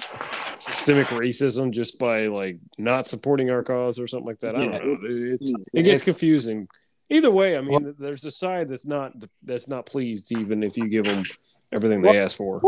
systemic 0.59 1.09
racism 1.09 1.73
just 1.73 1.99
by 1.99 2.29
like 2.29 2.59
not 2.79 3.09
supporting 3.09 3.51
our 3.51 3.65
cause 3.65 3.99
or 3.99 4.07
something 4.07 4.29
like 4.29 4.39
that. 4.41 4.55
I 4.55 4.61
don't 4.61 4.71
know. 4.71 4.99
It's 5.35 5.53
mm. 5.53 5.65
it 5.75 5.83
gets 5.83 6.05
confusing. 6.05 6.69
Either 7.11 7.33
way, 7.33 7.57
I 7.57 7.63
mean, 7.63 7.97
there's 7.99 8.25
a 8.25 8.31
side 8.31 8.69
that's 8.69 8.87
not 8.87 9.13
that's 9.43 9.67
not 9.67 9.87
pleased 9.87 10.31
even 10.31 10.63
if 10.63 10.77
you 10.77 10.89
give 10.89 11.05
them 11.07 11.25
everything 11.73 12.03
they 12.03 12.11
Well, 12.11 12.25
ask 12.25 12.37
for. 12.37 12.63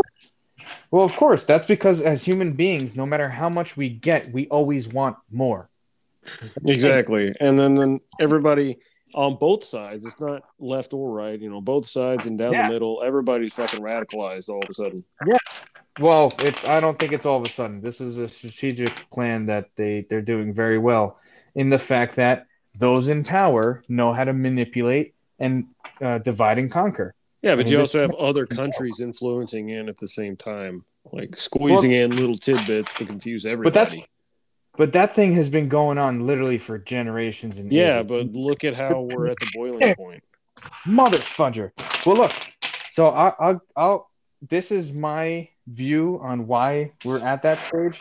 Well, 0.91 1.05
of 1.05 1.15
course, 1.15 1.45
that's 1.45 1.69
because 1.69 2.01
as 2.01 2.25
human 2.25 2.55
beings, 2.55 2.97
no 2.97 3.07
matter 3.07 3.29
how 3.29 3.49
much 3.49 3.77
we 3.77 3.91
get, 3.91 4.33
we 4.33 4.49
always 4.49 4.89
want 4.89 5.17
more. 5.31 5.71
Exactly. 6.67 7.33
And 7.41 7.57
then 7.57 7.75
then 7.75 8.01
everybody 8.21 8.79
on 9.15 9.37
both 9.37 9.65
sides, 9.65 10.07
it's 10.07 10.21
not 10.21 10.43
left 10.59 10.93
or 10.93 11.11
right, 11.11 11.41
you 11.41 11.51
know, 11.51 11.61
both 11.61 11.87
sides 11.87 12.27
and 12.27 12.39
down 12.39 12.53
Yeah. 12.53 12.67
the 12.67 12.73
middle, 12.73 13.03
everybody's 13.05 13.55
fucking 13.55 13.81
radicalized 13.81 14.49
all 14.49 14.63
of 14.63 14.69
a 14.69 14.75
sudden. 14.75 15.05
Yeah. 15.27 15.37
Well, 16.01 16.33
it's 16.39 16.63
I 16.65 16.81
don't 16.81 16.99
think 16.99 17.13
it's 17.13 17.27
all 17.27 17.41
of 17.41 17.47
a 17.47 17.51
sudden. 17.51 17.81
This 17.81 18.01
is 18.01 18.19
a 18.19 18.29
strategic 18.29 18.93
plan 19.11 19.47
that 19.47 19.71
they 19.77 20.07
they're 20.09 20.23
doing 20.23 20.55
very 20.55 20.79
well 20.79 21.19
in 21.55 21.71
the 21.71 21.79
fact 21.79 22.17
that 22.17 22.47
those 22.79 23.09
in 23.09 23.25
power 23.25 23.83
know 23.89 24.13
how 24.13 24.25
to 24.25 24.33
manipulate 24.33 25.15
and 25.39 25.67
uh, 26.01 26.19
divide 26.19 26.59
and 26.59 26.71
conquer. 26.71 27.15
Yeah, 27.43 27.53
I 27.53 27.57
but 27.57 27.65
mean, 27.67 27.73
you 27.73 27.81
also 27.81 28.01
have 28.01 28.15
other 28.15 28.47
countries 28.47 29.01
influencing 29.01 29.71
in 29.71 29.89
at 29.89 29.97
the 29.97 30.09
same 30.09 30.37
time, 30.37 30.85
like 31.13 31.37
squeezing 31.37 31.93
in 31.93 32.11
little 32.17 32.37
tidbits 32.37 32.95
to 32.95 33.05
confuse 33.05 33.45
everybody. 33.45 33.73
But 33.73 33.75
that's 33.75 34.07
But 34.79 34.93
that 34.95 35.15
thing 35.17 35.35
has 35.35 35.51
been 35.51 35.69
going 35.69 35.99
on 35.99 36.27
literally 36.27 36.59
for 36.59 36.79
generations 36.79 37.59
and 37.59 37.73
yeah, 37.73 38.01
ages. 38.01 38.09
but 38.09 38.27
look 38.35 38.65
at 38.65 38.75
how 38.75 39.01
we're 39.03 39.27
at 39.29 39.41
the 39.41 39.47
boiling 39.47 39.93
point. 39.97 40.23
mother 40.87 41.19
fudger. 41.19 41.73
Well, 42.07 42.17
look. 42.17 42.33
So 42.93 43.09
I, 43.09 43.35
I'll, 43.41 43.63
I'll. 43.77 44.11
This 44.49 44.71
is 44.71 44.93
my 44.93 45.51
view 45.67 46.21
on 46.23 46.47
why 46.47 46.93
we're 47.05 47.21
at 47.21 47.43
that 47.43 47.61
stage. 47.61 48.01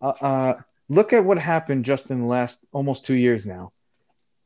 Uh, 0.00 0.08
uh, 0.20 0.54
look 0.88 1.12
at 1.12 1.24
what 1.24 1.38
happened 1.38 1.84
just 1.84 2.10
in 2.10 2.20
the 2.20 2.26
last 2.26 2.60
almost 2.72 3.04
two 3.04 3.14
years 3.16 3.44
now. 3.44 3.72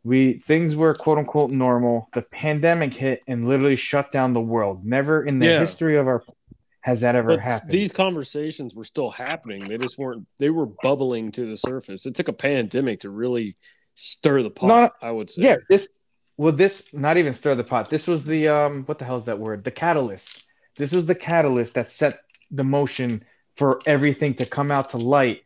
We 0.04 0.38
things 0.48 0.74
were 0.74 0.94
quote 0.94 1.18
unquote 1.18 1.50
normal. 1.50 2.08
The 2.14 2.22
pandemic 2.22 2.94
hit 2.94 3.22
and 3.28 3.46
literally 3.48 3.76
shut 3.76 4.10
down 4.10 4.32
the 4.32 4.40
world. 4.40 4.84
Never 4.86 5.22
in 5.24 5.38
the 5.38 5.46
Yeah. 5.46 5.60
history 5.60 5.96
of 5.96 6.08
our 6.08 6.24
has 6.82 7.00
that 7.00 7.14
ever 7.16 7.28
But 7.30 7.40
happened. 7.40 7.70
these 7.70 7.90
conversations 7.92 8.74
were 8.74 8.84
still 8.84 9.10
happening. 9.10 9.66
They 9.68 9.78
just 9.78 9.98
weren't. 9.98 10.26
They 10.38 10.50
were 10.50 10.66
bubbling 10.82 11.32
to 11.32 11.46
the 11.48 11.56
surface. 11.56 12.06
It 12.06 12.14
took 12.14 12.28
a 12.28 12.32
pandemic 12.32 13.00
to 13.00 13.10
really 13.10 13.56
stir 13.94 14.42
the 14.42 14.50
pot. 14.50 14.66
No, 14.68 14.90
I 15.08 15.10
would 15.10 15.30
say. 15.30 15.42
Yeah, 15.42 15.56
this 15.68 15.88
well, 16.36 16.52
this 16.52 16.82
not 16.92 17.16
even 17.16 17.34
stir 17.34 17.54
the 17.54 17.64
pot. 17.64 17.88
This 17.90 18.06
was 18.06 18.24
the 18.24 18.48
um, 18.48 18.84
what 18.84 18.98
the 18.98 19.04
hell 19.04 19.16
is 19.16 19.24
that 19.26 19.38
word? 19.38 19.64
The 19.64 19.70
catalyst. 19.70 20.44
This 20.76 20.92
was 20.92 21.06
the 21.06 21.14
catalyst 21.14 21.74
that 21.74 21.90
set 21.90 22.20
the 22.50 22.64
motion 22.64 23.24
for 23.56 23.80
everything 23.86 24.34
to 24.34 24.46
come 24.46 24.70
out 24.70 24.90
to 24.90 24.96
light, 24.96 25.42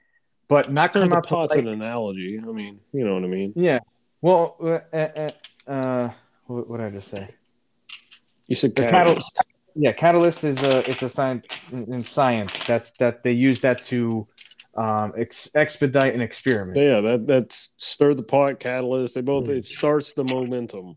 but 0.49 0.73
not 0.73 0.91
Stir 0.91 1.01
come 1.01 1.09
the 1.11 1.17
out 1.17 1.25
to 1.25 1.29
pot's 1.29 1.55
light. 1.57 1.65
an 1.65 1.69
analogy. 1.69 2.39
I 2.41 2.47
mean, 2.53 2.81
you 2.93 3.05
know 3.05 3.15
what 3.15 3.25
I 3.25 3.27
mean. 3.27 3.53
Yeah. 3.57 3.81
Well, 4.23 4.57
uh, 4.93 4.97
uh, 4.97 5.31
uh, 5.71 6.11
what, 6.47 6.69
what 6.71 6.77
did 6.79 6.87
I 6.87 6.91
just 6.91 7.09
say? 7.11 7.29
You 8.47 8.55
said 8.55 8.75
The 8.77 8.83
catalyst. 8.85 9.43
Yeah, 9.79 9.93
catalyst 9.93 10.43
is 10.45 10.63
a 10.63 10.89
it's 10.91 11.03
a 11.03 11.11
science 11.11 11.45
in 11.71 12.03
science. 12.03 12.53
That's 12.67 12.91
that 12.99 13.23
they 13.23 13.33
use 13.33 13.61
that 13.61 13.83
to 13.85 14.27
um, 14.75 15.13
ex- 15.17 15.51
expedite 15.55 16.15
an 16.15 16.21
experiment. 16.23 16.77
Yeah, 16.79 17.01
that 17.03 17.27
that's 17.27 17.75
stir 17.77 18.15
the 18.15 18.23
pot 18.23 18.59
catalyst. 18.61 19.15
They 19.15 19.21
both 19.21 19.47
Hmm. 19.47 19.53
it 19.53 19.67
starts 19.67 20.15
the 20.15 20.25
momentum. 20.25 20.97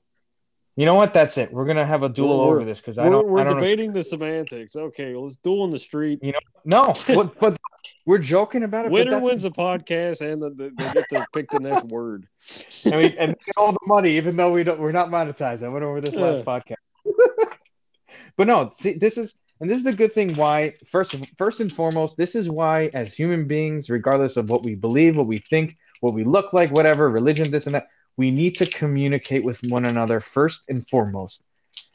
You 0.77 0.85
know 0.85 0.93
what? 0.95 1.13
That's 1.13 1.37
it. 1.37 1.51
We're 1.51 1.65
gonna 1.65 1.85
have 1.85 2.03
a 2.03 2.09
duel 2.09 2.39
We're- 2.39 2.55
over 2.55 2.63
this 2.65 2.79
because 2.79 2.97
I 2.97 3.03
We're, 3.05 3.11
don't. 3.11 3.27
we're 3.27 3.39
I 3.41 3.43
don't 3.43 3.55
know- 3.55 3.59
debating 3.59 3.91
the 3.91 4.03
semantics. 4.03 4.75
Okay, 4.77 5.13
let's 5.13 5.35
duel 5.35 5.65
in 5.65 5.71
the 5.71 5.79
street. 5.79 6.19
You 6.21 6.31
know, 6.31 6.39
No, 6.63 6.93
but, 7.13 7.37
but 7.39 7.57
we're 8.05 8.17
joking 8.19 8.63
about 8.63 8.85
it. 8.85 8.91
Winner 8.91 9.19
wins 9.19 9.41
the 9.43 9.51
podcast, 9.51 10.21
and 10.21 10.41
the, 10.41 10.51
the, 10.51 10.71
they 10.77 10.93
get 10.93 11.09
to 11.09 11.25
pick 11.33 11.49
the 11.49 11.59
next 11.59 11.85
word. 11.87 12.27
and 12.85 12.95
we 12.95 13.17
and 13.17 13.35
get 13.45 13.57
all 13.57 13.73
the 13.73 13.79
money, 13.87 14.15
even 14.15 14.37
though 14.37 14.53
we 14.53 14.63
don't, 14.63 14.79
we're 14.79 14.93
not 14.93 15.09
monetized. 15.09 15.63
I 15.63 15.67
went 15.67 15.83
over 15.83 15.99
this 15.99 16.15
last 16.15 16.45
podcast. 16.45 16.75
but 18.39 18.47
no, 18.47 18.71
see, 18.77 18.93
this 18.93 19.17
is 19.17 19.33
and 19.59 19.69
this 19.69 19.79
is 19.79 19.83
the 19.83 19.91
good 19.91 20.13
thing. 20.13 20.33
Why 20.37 20.73
first, 20.89 21.13
first 21.37 21.59
and 21.59 21.69
foremost, 21.69 22.15
this 22.15 22.35
is 22.35 22.49
why, 22.49 22.89
as 22.93 23.13
human 23.13 23.49
beings, 23.49 23.89
regardless 23.89 24.37
of 24.37 24.49
what 24.49 24.63
we 24.63 24.75
believe, 24.75 25.17
what 25.17 25.27
we 25.27 25.39
think, 25.39 25.75
what 25.99 26.13
we 26.13 26.23
look 26.23 26.53
like, 26.53 26.71
whatever, 26.71 27.09
religion, 27.09 27.51
this 27.51 27.65
and 27.65 27.75
that. 27.75 27.89
We 28.15 28.31
need 28.31 28.57
to 28.59 28.65
communicate 28.65 29.43
with 29.43 29.61
one 29.63 29.83
another 29.83 30.21
first 30.21 30.61
and 30.69 30.87
foremost. 30.87 31.43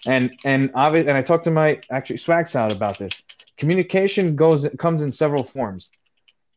And 0.04 0.38
and 0.44 0.70
obviously, 0.74 1.08
and 1.08 1.16
I 1.16 1.22
talked 1.22 1.44
to 1.44 1.50
my 1.50 1.80
actually 1.90 2.18
swag 2.18 2.54
out 2.54 2.72
about 2.72 2.98
this. 2.98 3.12
Communication 3.56 4.36
goes 4.36 4.68
comes 4.78 5.00
in 5.00 5.12
several 5.12 5.44
forms. 5.44 5.90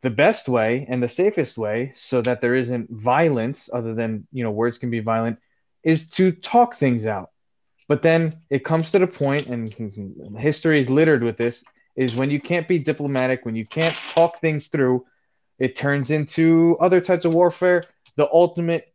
The 0.02 0.10
best 0.10 0.50
way 0.50 0.86
and 0.90 1.02
the 1.02 1.08
safest 1.08 1.58
way, 1.58 1.94
so 1.96 2.22
that 2.24 2.42
there 2.42 2.56
isn't 2.56 2.90
violence, 2.90 3.70
other 3.72 3.94
than 3.96 4.28
you 4.34 4.44
know 4.44 4.52
words 4.52 4.78
can 4.78 4.90
be 4.90 5.00
violent, 5.00 5.40
is 5.82 6.10
to 6.10 6.34
talk 6.34 6.76
things 6.76 7.06
out. 7.06 7.30
But 7.88 8.02
then 8.02 8.42
it 8.50 8.66
comes 8.66 8.92
to 8.92 9.00
the 9.00 9.08
point, 9.08 9.48
and 9.48 9.74
history 10.38 10.80
is 10.80 10.90
littered 10.90 11.24
with 11.24 11.38
this, 11.38 11.64
is 11.96 12.16
when 12.16 12.30
you 12.30 12.40
can't 12.40 12.68
be 12.68 12.80
diplomatic, 12.80 13.46
when 13.46 13.56
you 13.56 13.66
can't 13.66 13.96
talk 14.14 14.42
things 14.42 14.68
through, 14.68 15.06
it 15.60 15.76
turns 15.76 16.12
into 16.12 16.78
other 16.80 17.02
types 17.02 17.26
of 17.26 17.34
warfare. 17.34 17.84
The 18.16 18.30
ultimate, 18.32 18.94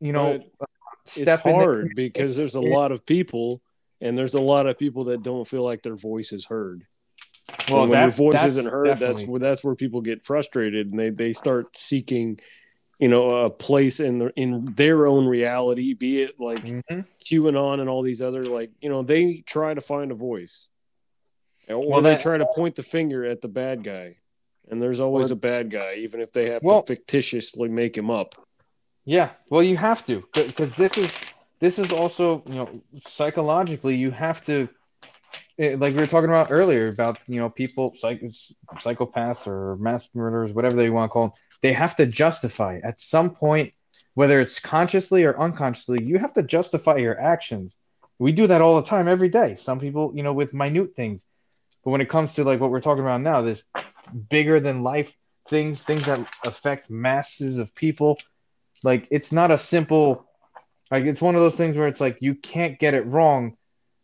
you 0.00 0.12
know, 0.12 0.40
uh, 0.60 0.66
it's 1.14 1.42
hard 1.42 1.92
because 1.94 2.36
there's 2.36 2.54
a 2.54 2.60
lot 2.60 2.92
of 2.92 3.06
people, 3.06 3.62
and 4.00 4.16
there's 4.16 4.34
a 4.34 4.40
lot 4.40 4.66
of 4.66 4.78
people 4.78 5.04
that 5.04 5.22
don't 5.22 5.46
feel 5.46 5.62
like 5.62 5.82
their 5.82 5.96
voice 5.96 6.32
is 6.32 6.44
heard. 6.44 6.86
Well, 7.70 7.86
when 7.86 8.00
your 8.00 8.10
voice 8.10 8.42
isn't 8.42 8.66
heard, 8.66 8.86
definitely. 8.86 9.14
that's 9.14 9.28
where 9.28 9.40
that's 9.40 9.64
where 9.64 9.74
people 9.74 10.00
get 10.00 10.24
frustrated, 10.24 10.90
and 10.90 10.98
they 10.98 11.10
they 11.10 11.32
start 11.32 11.76
seeking, 11.76 12.40
you 12.98 13.08
know, 13.08 13.44
a 13.44 13.50
place 13.50 14.00
in 14.00 14.18
the, 14.18 14.32
in 14.36 14.72
their 14.74 15.06
own 15.06 15.26
reality, 15.26 15.92
be 15.92 16.22
it 16.22 16.40
like 16.40 16.64
mm-hmm. 16.64 17.00
QAnon 17.24 17.80
and 17.80 17.88
all 17.88 18.02
these 18.02 18.22
other 18.22 18.44
like 18.44 18.70
you 18.80 18.88
know 18.88 19.02
they 19.02 19.42
try 19.46 19.74
to 19.74 19.80
find 19.80 20.10
a 20.10 20.14
voice, 20.14 20.68
or 21.68 21.86
well, 21.86 22.00
they 22.00 22.16
try 22.16 22.38
to 22.38 22.46
point 22.54 22.76
the 22.76 22.82
finger 22.82 23.24
at 23.24 23.42
the 23.42 23.48
bad 23.48 23.84
guy, 23.84 24.16
and 24.70 24.80
there's 24.80 25.00
always 25.00 25.30
or, 25.30 25.34
a 25.34 25.36
bad 25.36 25.70
guy, 25.70 25.96
even 25.96 26.20
if 26.20 26.32
they 26.32 26.50
have 26.50 26.62
well, 26.62 26.82
to 26.82 26.94
fictitiously 26.94 27.68
make 27.68 27.96
him 27.96 28.10
up. 28.10 28.34
Yeah, 29.04 29.30
well, 29.50 29.62
you 29.62 29.76
have 29.76 30.04
to 30.06 30.24
because 30.34 30.74
this 30.76 30.96
is 30.96 31.12
this 31.60 31.78
is 31.78 31.92
also 31.92 32.42
you 32.46 32.54
know 32.54 32.82
psychologically 33.06 33.94
you 33.94 34.10
have 34.10 34.44
to 34.46 34.68
eh, 35.58 35.76
like 35.78 35.94
we 35.94 36.00
were 36.00 36.06
talking 36.06 36.30
about 36.30 36.48
earlier 36.50 36.88
about 36.88 37.18
you 37.26 37.40
know 37.40 37.50
people 37.50 37.94
psych, 37.98 38.22
psychopaths 38.76 39.46
or 39.46 39.76
mass 39.76 40.08
murderers 40.14 40.52
whatever 40.52 40.76
they 40.76 40.90
want 40.90 41.10
to 41.10 41.12
call 41.12 41.22
them 41.28 41.32
they 41.62 41.72
have 41.72 41.96
to 41.96 42.06
justify 42.06 42.80
at 42.82 43.00
some 43.00 43.30
point 43.30 43.72
whether 44.14 44.40
it's 44.40 44.60
consciously 44.60 45.24
or 45.24 45.38
unconsciously 45.38 46.02
you 46.02 46.18
have 46.18 46.32
to 46.34 46.42
justify 46.42 46.96
your 46.96 47.18
actions. 47.20 47.72
We 48.18 48.32
do 48.32 48.46
that 48.46 48.62
all 48.62 48.80
the 48.80 48.88
time 48.88 49.08
every 49.08 49.28
day. 49.28 49.56
Some 49.60 49.80
people 49.80 50.12
you 50.14 50.22
know 50.22 50.32
with 50.32 50.54
minute 50.54 50.94
things. 50.96 51.24
But 51.84 51.90
when 51.90 52.00
it 52.00 52.08
comes 52.10 52.34
to 52.34 52.44
like 52.44 52.60
what 52.60 52.70
we're 52.70 52.80
talking 52.80 53.04
about 53.04 53.20
now 53.20 53.42
this 53.42 53.64
bigger 54.28 54.60
than 54.60 54.82
life 54.82 55.12
things 55.48 55.82
things 55.82 56.04
that 56.06 56.20
affect 56.44 56.90
masses 56.90 57.58
of 57.58 57.72
people 57.74 58.18
like 58.82 59.06
it's 59.10 59.30
not 59.30 59.50
a 59.50 59.58
simple 59.58 60.26
like 60.90 61.04
it's 61.04 61.20
one 61.20 61.34
of 61.34 61.40
those 61.40 61.56
things 61.56 61.76
where 61.76 61.88
it's 61.88 62.00
like 62.00 62.18
you 62.20 62.34
can't 62.34 62.78
get 62.78 62.94
it 62.94 63.06
wrong, 63.06 63.56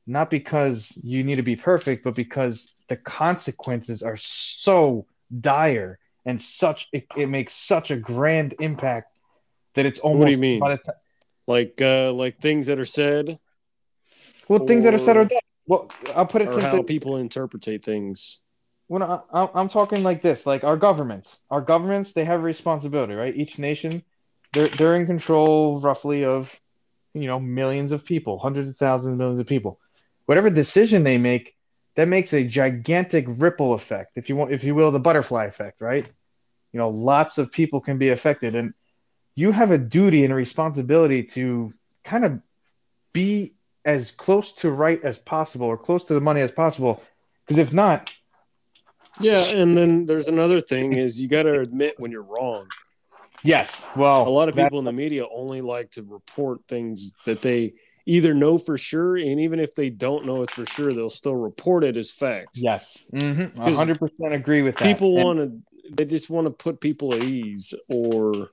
not 0.06 0.30
because 0.30 0.92
you 1.02 1.22
need 1.22 1.36
to 1.36 1.42
be 1.42 1.56
perfect, 1.56 2.04
but 2.04 2.14
because 2.14 2.72
the 2.88 2.96
consequences 2.96 4.02
are 4.02 4.16
so 4.16 5.06
dire 5.40 5.98
and 6.24 6.40
such 6.40 6.88
it, 6.92 7.06
it 7.16 7.26
makes 7.26 7.54
such 7.54 7.90
a 7.90 7.96
grand 7.96 8.54
impact 8.60 9.12
that 9.74 9.86
it's 9.86 10.00
almost. 10.00 10.20
What 10.20 10.26
do 10.26 10.32
you 10.32 10.38
mean? 10.38 10.60
T- 10.60 10.92
like 11.46 11.80
uh, 11.80 12.12
like 12.12 12.40
things 12.40 12.66
that 12.66 12.78
are 12.78 12.84
said. 12.84 13.38
Well, 14.48 14.62
or, 14.62 14.66
things 14.66 14.84
that 14.84 14.94
are 14.94 14.98
said 14.98 15.16
or 15.16 15.24
done. 15.24 15.40
Well, 15.66 15.90
I'll 16.14 16.26
put 16.26 16.42
it 16.42 16.48
or 16.48 16.60
how 16.60 16.82
people 16.82 17.16
interpret 17.16 17.64
things. 17.84 18.40
When 18.88 19.02
I, 19.02 19.20
I'm 19.32 19.68
talking 19.68 20.02
like 20.02 20.22
this, 20.22 20.44
like 20.44 20.64
our 20.64 20.76
governments, 20.76 21.28
our 21.50 21.60
governments, 21.60 22.12
they 22.12 22.24
have 22.24 22.40
a 22.40 22.42
responsibility, 22.42 23.14
right? 23.14 23.34
Each 23.34 23.58
nation, 23.58 24.02
they're 24.52 24.66
they're 24.66 24.96
in 24.96 25.06
control 25.06 25.80
roughly 25.80 26.24
of 26.24 26.50
you 27.14 27.26
know 27.26 27.40
millions 27.40 27.92
of 27.92 28.04
people, 28.04 28.38
hundreds 28.38 28.68
of 28.68 28.76
thousands, 28.76 29.16
millions 29.16 29.40
of 29.40 29.46
people. 29.46 29.78
Whatever 30.26 30.50
decision 30.50 31.04
they 31.04 31.18
make, 31.18 31.51
that 31.96 32.08
makes 32.08 32.32
a 32.32 32.44
gigantic 32.44 33.26
ripple 33.28 33.74
effect. 33.74 34.12
If 34.16 34.28
you 34.28 34.36
want, 34.36 34.52
if 34.52 34.64
you 34.64 34.74
will, 34.74 34.90
the 34.90 35.00
butterfly 35.00 35.44
effect, 35.44 35.80
right? 35.80 36.06
You 36.72 36.78
know, 36.78 36.88
lots 36.88 37.38
of 37.38 37.52
people 37.52 37.80
can 37.80 37.98
be 37.98 38.10
affected, 38.10 38.54
and 38.54 38.72
you 39.34 39.50
have 39.50 39.70
a 39.70 39.78
duty 39.78 40.24
and 40.24 40.32
a 40.32 40.36
responsibility 40.36 41.22
to 41.24 41.72
kind 42.04 42.24
of 42.24 42.40
be 43.12 43.54
as 43.84 44.10
close 44.10 44.52
to 44.52 44.70
right 44.70 45.02
as 45.02 45.18
possible 45.18 45.66
or 45.66 45.76
close 45.76 46.04
to 46.04 46.14
the 46.14 46.20
money 46.20 46.40
as 46.40 46.50
possible. 46.50 47.02
Because 47.46 47.58
if 47.58 47.72
not, 47.72 48.10
yeah, 49.20 49.44
and 49.44 49.76
then 49.76 50.06
there's 50.06 50.28
another 50.28 50.60
thing 50.60 50.94
is 50.94 51.20
you 51.20 51.28
got 51.28 51.42
to 51.42 51.60
admit 51.60 51.94
when 51.98 52.10
you're 52.10 52.22
wrong. 52.22 52.66
Yes. 53.42 53.84
Well, 53.96 54.26
a 54.26 54.30
lot 54.30 54.48
of 54.48 54.54
people 54.54 54.78
in 54.78 54.84
the 54.84 54.92
media 54.92 55.26
only 55.28 55.60
like 55.60 55.90
to 55.92 56.02
report 56.02 56.60
things 56.68 57.12
that 57.26 57.42
they 57.42 57.74
either 58.06 58.34
know 58.34 58.58
for 58.58 58.76
sure, 58.76 59.16
and 59.16 59.40
even 59.40 59.60
if 59.60 59.74
they 59.74 59.90
don't 59.90 60.26
know 60.26 60.42
it's 60.42 60.52
for 60.52 60.66
sure, 60.66 60.92
they'll 60.92 61.10
still 61.10 61.36
report 61.36 61.84
it 61.84 61.96
as 61.96 62.10
fact. 62.10 62.50
Yes. 62.54 62.98
Mm-hmm. 63.12 63.60
100% 63.60 64.32
agree 64.32 64.62
with 64.62 64.76
that. 64.76 64.84
People 64.84 65.16
want 65.16 65.38
to, 65.38 65.62
they 65.94 66.04
just 66.04 66.30
want 66.30 66.46
to 66.46 66.50
put 66.50 66.80
people 66.80 67.14
at 67.14 67.22
ease 67.22 67.74
or. 67.88 68.50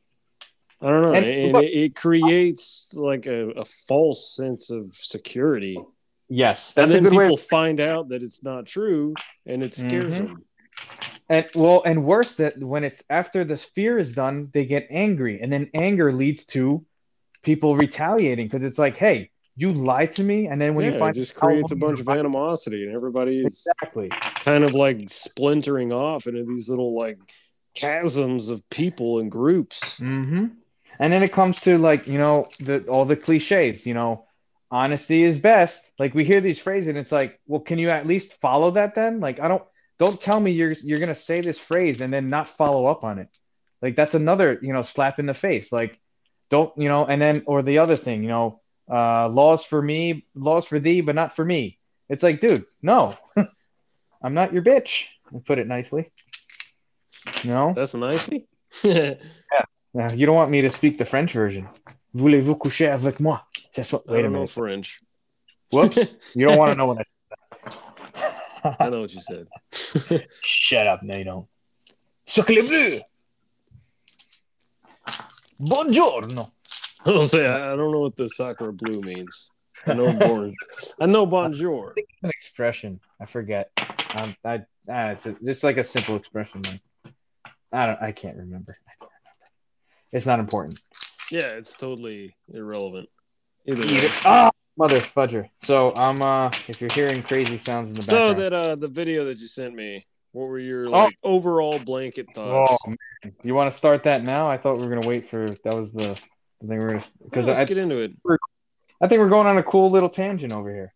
I 0.81 0.87
don't 0.87 1.01
know, 1.01 1.13
and, 1.13 1.25
and 1.25 1.55
it, 1.57 1.73
it, 1.73 1.95
creates 1.95 2.93
like 2.95 3.25
a, 3.25 3.49
a, 3.49 3.65
false 3.65 4.33
sense 4.33 4.69
of 4.69 4.95
security. 4.95 5.77
Yes, 6.29 6.73
and 6.77 6.89
then 6.89 7.03
people 7.03 7.33
of... 7.33 7.41
find 7.41 7.81
out 7.81 8.07
that 8.09 8.23
it's 8.23 8.43
not 8.43 8.65
true, 8.65 9.13
and 9.45 9.61
it 9.61 9.73
scares 9.73 10.13
mm-hmm. 10.13 10.27
them. 10.27 10.45
And 11.27 11.45
well, 11.53 11.83
and 11.85 12.05
worse 12.05 12.35
that 12.35 12.57
when 12.63 12.85
it's 12.85 13.03
after 13.09 13.43
the 13.43 13.57
fear 13.57 13.97
is 13.97 14.15
done, 14.15 14.51
they 14.53 14.65
get 14.65 14.87
angry, 14.89 15.41
and 15.41 15.51
then 15.51 15.69
anger 15.73 16.13
leads 16.13 16.45
to 16.45 16.85
people 17.43 17.75
retaliating 17.75 18.47
because 18.47 18.63
it's 18.63 18.79
like, 18.79 18.95
hey, 18.95 19.31
you 19.59 19.73
lied 19.73 20.15
to 20.15 20.23
me, 20.23 20.47
and 20.47 20.61
then 20.61 20.73
when 20.73 20.85
yeah, 20.85 20.93
you 20.93 20.99
find 20.99 21.13
it 21.13 21.19
just 21.19 21.35
creates 21.35 21.73
a 21.73 21.75
bunch 21.75 21.99
of 21.99 22.07
animosity, 22.07 22.85
and 22.85 22.95
everybody's 22.95 23.45
exactly 23.45 24.07
kind 24.09 24.63
of 24.63 24.73
like 24.73 25.09
splintering 25.09 25.91
off 25.91 26.27
into 26.27 26.45
these 26.45 26.69
little 26.69 26.97
like 26.97 27.17
chasms 27.75 28.47
of 28.47 28.67
people 28.69 29.19
and 29.19 29.29
groups. 29.29 29.99
Mm-hmm. 29.99 30.45
And 30.97 31.13
then 31.13 31.23
it 31.23 31.33
comes 31.33 31.59
to 31.61 31.77
like 31.77 32.07
you 32.07 32.17
know 32.17 32.47
the 32.61 32.85
all 32.87 33.03
the 33.03 33.17
cliches, 33.17 33.85
you 33.85 33.93
know, 33.93 34.25
honesty 34.71 35.23
is 35.23 35.37
best. 35.37 35.91
Like 35.99 36.13
we 36.13 36.23
hear 36.23 36.39
these 36.39 36.59
phrases, 36.59 36.87
and 36.87 36.97
it's 36.97 37.11
like, 37.11 37.37
well, 37.45 37.59
can 37.59 37.79
you 37.79 37.89
at 37.89 38.07
least 38.07 38.39
follow 38.39 38.71
that 38.71 38.95
then? 38.95 39.19
Like 39.19 39.41
I 39.41 39.49
don't 39.49 39.63
don't 39.99 40.21
tell 40.21 40.39
me 40.39 40.51
you're 40.51 40.71
you're 40.71 40.99
gonna 40.99 41.17
say 41.17 41.41
this 41.41 41.59
phrase 41.59 41.99
and 41.99 42.13
then 42.13 42.29
not 42.29 42.55
follow 42.55 42.85
up 42.85 43.03
on 43.03 43.19
it. 43.19 43.27
Like 43.81 43.97
that's 43.97 44.15
another, 44.15 44.57
you 44.61 44.71
know, 44.71 44.83
slap 44.83 45.19
in 45.19 45.25
the 45.25 45.33
face. 45.33 45.69
Like, 45.73 45.99
don't, 46.49 46.71
you 46.77 46.87
know, 46.87 47.05
and 47.05 47.21
then 47.21 47.43
or 47.45 47.61
the 47.61 47.79
other 47.79 47.97
thing, 47.97 48.23
you 48.23 48.29
know, 48.29 48.61
uh, 48.89 49.29
laws 49.29 49.63
for 49.63 49.81
me, 49.81 50.25
laws 50.35 50.65
for 50.65 50.79
thee, 50.79 51.01
but 51.01 51.15
not 51.15 51.35
for 51.35 51.45
me. 51.45 51.77
It's 52.09 52.23
like, 52.23 52.41
dude, 52.41 52.63
no, 52.81 53.15
I'm 54.21 54.33
not 54.33 54.53
your 54.53 54.63
bitch. 54.63 55.05
I'll 55.33 55.41
put 55.41 55.59
it 55.59 55.67
nicely. 55.67 56.11
No, 57.43 57.73
that's 57.75 57.93
nicely. 57.93 58.47
yeah. 58.83 59.15
yeah, 59.93 60.11
you 60.11 60.25
don't 60.25 60.35
want 60.35 60.51
me 60.51 60.61
to 60.61 60.71
speak 60.71 60.97
the 60.97 61.05
French 61.05 61.33
version. 61.33 61.67
Voulez-vous 62.15 62.55
coucher 62.55 62.91
avec 62.91 63.19
moi? 63.19 63.39
That's 63.75 63.91
what. 63.93 64.07
Wait 64.07 64.25
a 64.25 64.29
minute. 64.29 64.49
French. 64.49 64.99
Whoops. 65.71 66.15
you 66.35 66.47
don't 66.47 66.57
want 66.57 66.71
to 66.71 66.77
know 66.77 66.87
what 66.87 66.97
I 66.99 67.03
I 68.79 68.89
know 68.89 69.01
what 69.01 69.13
you 69.13 69.21
said. 69.21 69.47
Shut 70.41 70.87
up. 70.87 71.03
No, 71.03 71.15
you 71.15 71.23
don't. 71.23 71.47
Sacre 72.25 72.61
bleu. 72.61 72.99
Buongiorno. 75.59 76.51
I 77.05 77.11
don't 77.11 77.27
say 77.27 77.47
I 77.47 77.75
don't 77.75 77.91
know 77.91 78.01
what 78.01 78.15
the 78.15 78.27
sacre 78.27 78.71
bleu 78.71 78.99
means. 79.01 79.51
I 79.85 79.93
know 79.93 80.11
bon, 80.13 80.53
I 80.99 81.05
know 81.05 81.25
bonjour. 81.25 81.93
I 81.97 82.01
an 82.23 82.31
expression. 82.41 82.99
I 83.21 83.25
forget. 83.25 83.71
Um, 84.15 84.35
I, 84.43 84.63
ah, 84.89 85.11
it's, 85.11 85.25
a, 85.25 85.35
it's 85.41 85.63
like 85.63 85.77
a 85.77 85.83
simple 85.83 86.17
expression. 86.17 86.61
Man. 86.65 86.79
I 87.71 87.85
don't. 87.85 88.01
I 88.01 88.11
can't 88.11 88.35
remember. 88.35 88.75
I 88.85 88.91
can't 88.99 89.11
remember. 89.11 89.47
It's 90.11 90.25
not 90.25 90.39
important. 90.39 90.81
Yeah, 91.31 91.51
it's 91.51 91.73
totally 91.75 92.35
irrelevant. 92.53 93.07
Either 93.65 94.09
Ah, 94.25 94.51
Mother 94.79 94.99
fudger. 94.99 95.49
So 95.63 95.93
I'm 95.95 96.21
uh 96.21 96.49
if 96.67 96.79
you're 96.79 96.91
hearing 96.93 97.21
crazy 97.21 97.57
sounds 97.57 97.89
in 97.89 97.95
the 97.95 98.01
background. 98.01 98.37
So 98.37 98.41
that 98.41 98.53
uh 98.53 98.75
the 98.75 98.87
video 98.87 99.25
that 99.25 99.37
you 99.37 99.47
sent 99.47 99.75
me, 99.75 100.05
what 100.31 100.45
were 100.45 100.57
your 100.57 100.87
oh. 100.87 100.91
like 100.91 101.15
oh. 101.23 101.33
overall 101.35 101.79
blanket 101.79 102.27
thoughts? 102.33 102.77
Oh, 102.87 102.93
you 103.43 103.53
want 103.53 103.71
to 103.71 103.77
start 103.77 104.03
that 104.05 104.23
now? 104.23 104.49
I 104.49 104.57
thought 104.57 104.77
we 104.77 104.87
were 104.87 104.95
gonna 104.95 105.07
wait 105.07 105.29
for 105.29 105.49
that 105.63 105.73
was 105.73 105.91
the, 105.91 106.19
the 106.61 106.67
thing 106.67 106.79
we 106.79 106.85
are 106.85 106.89
gonna 106.89 107.03
because 107.23 107.47
let's 107.47 107.59
I, 107.59 107.65
get 107.65 107.77
into 107.77 107.97
it. 107.97 108.11
I 109.01 109.07
think 109.07 109.19
we're 109.19 109.29
going 109.29 109.47
on 109.47 109.57
a 109.57 109.63
cool 109.63 109.89
little 109.89 110.09
tangent 110.09 110.53
over 110.53 110.71
here. 110.73 110.93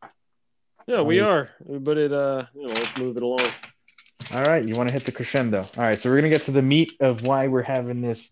Yeah, 0.88 1.02
we 1.02 1.20
are. 1.20 1.50
But 1.68 1.98
it 1.98 2.12
uh 2.12 2.46
you 2.54 2.68
know, 2.68 2.74
let's 2.74 2.98
move 2.98 3.18
it 3.18 3.24
along. 3.24 3.48
All 4.32 4.44
right, 4.44 4.66
you 4.66 4.76
want 4.76 4.90
to 4.90 4.94
hit 4.94 5.06
the 5.06 5.12
crescendo. 5.12 5.66
All 5.78 5.84
right, 5.84 6.00
so 6.00 6.10
we're 6.10 6.18
gonna 6.18 6.30
get 6.30 6.42
to 6.44 6.52
the 6.52 6.62
meat 6.62 6.94
of 7.00 7.24
why 7.26 7.48
we're 7.48 7.62
having 7.62 8.02
this 8.02 8.30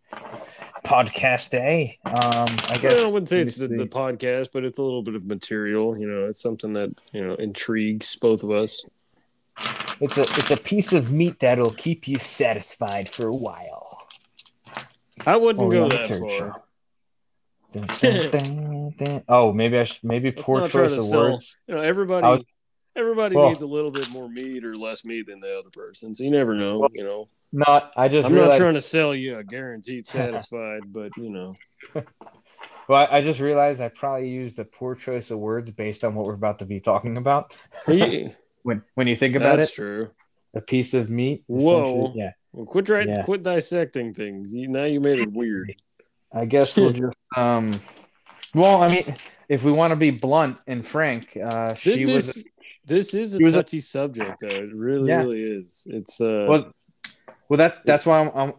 podcast 0.86 1.50
day. 1.52 2.00
Um, 2.06 2.48
I 2.70 2.78
guess 2.82 2.94
well, 2.94 3.08
I 3.08 3.12
wouldn't 3.12 3.30
say 3.30 3.40
it's 3.40 3.58
the, 3.58 3.68
the, 3.68 3.86
podcast, 3.86 4.50
but 4.54 4.64
it's 4.64 4.80
a 4.80 4.84
little 4.84 5.04
bit 5.04 5.16
of 5.16 5.26
material. 5.26 5.98
You 5.98 6.08
know, 6.08 6.26
it's 6.26 6.42
something 6.42 6.74
that 6.74 6.94
you 7.12 7.26
know 7.26 7.36
intrigues 7.36 8.16
both 8.16 8.44
of 8.44 8.52
us. 8.52 8.86
It's 10.00 10.18
a 10.18 10.24
it's 10.24 10.52
a 10.52 10.58
piece 10.58 10.94
of 10.94 11.12
meat 11.12 11.40
that'll 11.40 11.74
keep 11.76 12.08
you 12.08 12.20
satisfied 12.20 13.14
for 13.14 13.28
a 13.28 13.36
while. 13.36 14.08
I 15.26 15.36
wouldn't 15.36 15.66
Oh, 15.66 15.72
go 15.72 15.90
that 15.90 16.20
far. 16.20 16.61
Dun, 17.74 17.86
dun, 18.32 18.94
dun. 18.98 19.24
Oh, 19.30 19.54
maybe 19.54 19.78
I 19.80 19.86
should, 19.86 20.04
maybe 20.04 20.32
Let's 20.32 20.42
poor 20.44 20.68
choice 20.68 20.92
of 20.92 21.02
sell- 21.04 21.32
words. 21.34 21.56
You 21.68 21.76
know, 21.76 21.82
everybody 21.82 22.26
was- 22.28 22.44
everybody 22.96 23.36
Well- 23.36 23.50
needs 23.50 23.62
a 23.62 23.68
little 23.68 23.92
bit 23.92 24.10
more 24.12 24.28
meat 24.30 24.66
or 24.66 24.76
less 24.76 25.06
meat 25.06 25.28
than 25.28 25.40
the 25.40 25.58
other 25.58 25.70
person. 25.72 26.14
So 26.14 26.24
you 26.24 26.32
never 26.32 26.54
know. 26.56 26.88
you 26.94 27.04
know, 27.04 27.28
Not. 27.54 27.94
I 27.96 28.08
just 28.10 28.26
I'm 28.28 28.34
realized. 28.34 28.60
not 28.60 28.66
trying 28.66 28.74
to 28.76 28.82
sell 28.82 29.16
you 29.16 29.38
a 29.38 29.44
guaranteed 29.44 30.06
satisfied, 30.18 30.82
but 30.92 31.12
you 31.18 31.30
know, 31.30 31.56
Well, 32.88 33.08
I 33.10 33.22
just 33.22 33.40
realized 33.40 33.80
I 33.80 33.88
probably 33.88 34.28
used 34.30 34.60
a 34.60 34.66
poor 34.66 34.96
choice 34.96 35.32
of 35.32 35.40
words 35.40 35.72
based 35.72 36.04
on 36.04 36.14
what 36.14 36.26
we're 36.26 36.34
about 36.34 36.60
to 36.60 36.66
be 36.66 36.82
talking 36.82 37.16
about. 37.18 37.56
When 37.86 38.84
when 38.96 39.08
you 39.08 39.16
think 39.16 39.36
about 39.36 39.60
that's 39.60 39.72
it, 39.72 39.76
true. 39.76 40.10
a 40.54 40.60
piece 40.62 40.94
of 40.94 41.10
meat. 41.10 41.44
Whoa. 41.48 42.12
Yeah. 42.16 42.32
Well, 42.52 42.66
quit 42.66 42.86
trying, 42.88 43.08
Yeah. 43.10 43.24
quit 43.24 43.44
dissecting 43.44 44.14
things. 44.14 44.52
You, 44.54 44.68
now 44.68 44.84
you 44.84 45.00
made 45.00 45.20
it 45.20 45.32
weird. 45.32 45.74
I 46.34 46.46
guess 46.46 46.76
we'll 46.76 46.92
just 47.04 47.16
um. 47.36 47.80
Well, 48.54 48.82
I 48.82 48.90
mean, 48.90 49.16
if 49.50 49.64
we 49.64 49.72
want 49.72 49.92
to 49.92 49.96
be 49.96 50.12
blunt 50.12 50.58
and 50.68 50.86
frank, 50.86 51.38
uh, 51.42 51.74
she 51.76 52.04
This, 52.04 52.28
was 52.28 52.44
this, 52.86 53.14
is 53.14 53.40
a 53.40 53.44
was 53.44 53.54
a- 53.54 53.58
touchy 53.58 53.80
subject, 53.82 54.40
though. 54.42 54.48
It 54.50 54.74
really, 54.74 55.10
Yeah. 55.10 55.20
really 55.20 55.42
is. 55.44 55.88
It's 55.90 56.20
uh, 56.22 56.46
well. 56.50 56.72
Well, 57.50 57.58
that's 57.58 57.80
that's 57.86 58.06
why 58.06 58.20
I'm, 58.22 58.32
I'm 58.34 58.54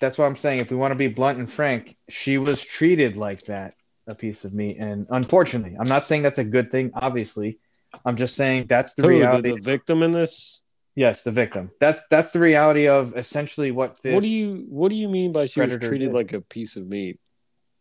that's 0.00 0.16
why 0.16 0.26
I'm 0.26 0.36
saying 0.36 0.60
if 0.60 0.70
we 0.70 0.76
want 0.76 0.92
to 0.92 0.96
be 0.96 1.08
blunt 1.08 1.38
and 1.38 1.50
frank, 1.50 1.96
she 2.08 2.38
was 2.38 2.62
treated 2.62 3.16
like 3.16 3.44
that, 3.46 3.74
a 4.06 4.14
piece 4.14 4.44
of 4.44 4.52
meat, 4.54 4.78
and 4.78 5.06
unfortunately, 5.10 5.76
I'm 5.78 5.88
not 5.88 6.04
saying 6.04 6.22
that's 6.22 6.38
a 6.38 6.44
good 6.44 6.70
thing. 6.70 6.92
Obviously, 6.94 7.58
I'm 8.04 8.16
just 8.16 8.36
saying 8.36 8.66
that's 8.68 8.94
the 8.94 9.02
who 9.02 9.08
the, 9.08 9.14
reality. 9.18 9.50
the 9.56 9.60
victim 9.60 10.02
in 10.04 10.12
this. 10.12 10.62
Yes, 10.98 11.22
the 11.22 11.30
victim. 11.30 11.70
That's 11.78 12.00
that's 12.10 12.32
the 12.32 12.40
reality 12.40 12.88
of 12.88 13.16
essentially 13.16 13.70
what 13.70 13.98
this. 14.02 14.12
What 14.12 14.20
do 14.22 14.28
you 14.28 14.66
What 14.68 14.88
do 14.88 14.96
you 14.96 15.08
mean 15.08 15.30
by 15.30 15.46
she 15.46 15.60
was 15.60 15.76
treated 15.76 16.06
did. 16.06 16.12
like 16.12 16.32
a 16.32 16.40
piece 16.40 16.74
of 16.74 16.88
meat? 16.88 17.20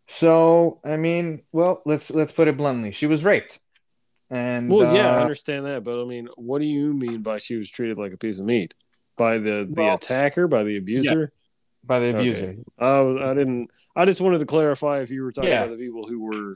So 0.08 0.80
I 0.86 0.98
mean, 0.98 1.42
well, 1.52 1.82
let's 1.84 2.12
let's 2.12 2.32
put 2.32 2.48
it 2.48 2.58
bluntly. 2.58 2.92
She 2.92 3.08
was 3.08 3.24
raped, 3.24 3.58
and 4.30 4.70
Well, 4.70 4.94
yeah, 4.96 5.16
I 5.16 5.18
uh, 5.18 5.22
understand 5.22 5.66
that, 5.66 5.84
but 5.84 6.00
I 6.00 6.06
mean, 6.06 6.30
what 6.36 6.60
do 6.60 6.66
you 6.66 6.94
mean 6.94 7.24
by 7.24 7.40
she 7.40 7.56
was 7.56 7.72
treated 7.72 7.98
like 7.98 8.14
a 8.14 8.18
piece 8.18 8.38
of 8.38 8.46
meat? 8.46 8.76
By 9.18 9.40
the 9.40 9.68
the 9.68 9.74
Well- 9.82 9.96
attacker, 9.96 10.48
by 10.48 10.62
the 10.62 10.78
abuser? 10.78 11.34
by 11.84 12.00
the 12.00 12.10
Okay. 12.16 12.20
abuser. 12.20 12.56
I 12.78 13.00
was, 13.00 13.18
I 13.20 13.34
didn't. 13.34 13.72
I 13.96 14.06
just 14.06 14.22
wanted 14.22 14.40
to 14.42 14.46
clarify 14.46 15.00
if 15.00 15.10
you 15.10 15.24
were 15.24 15.32
talking 15.32 15.50
Yeah. 15.50 15.64
about 15.64 15.76
the 15.76 15.84
people 15.84 16.06
who 16.08 16.20
were 16.20 16.56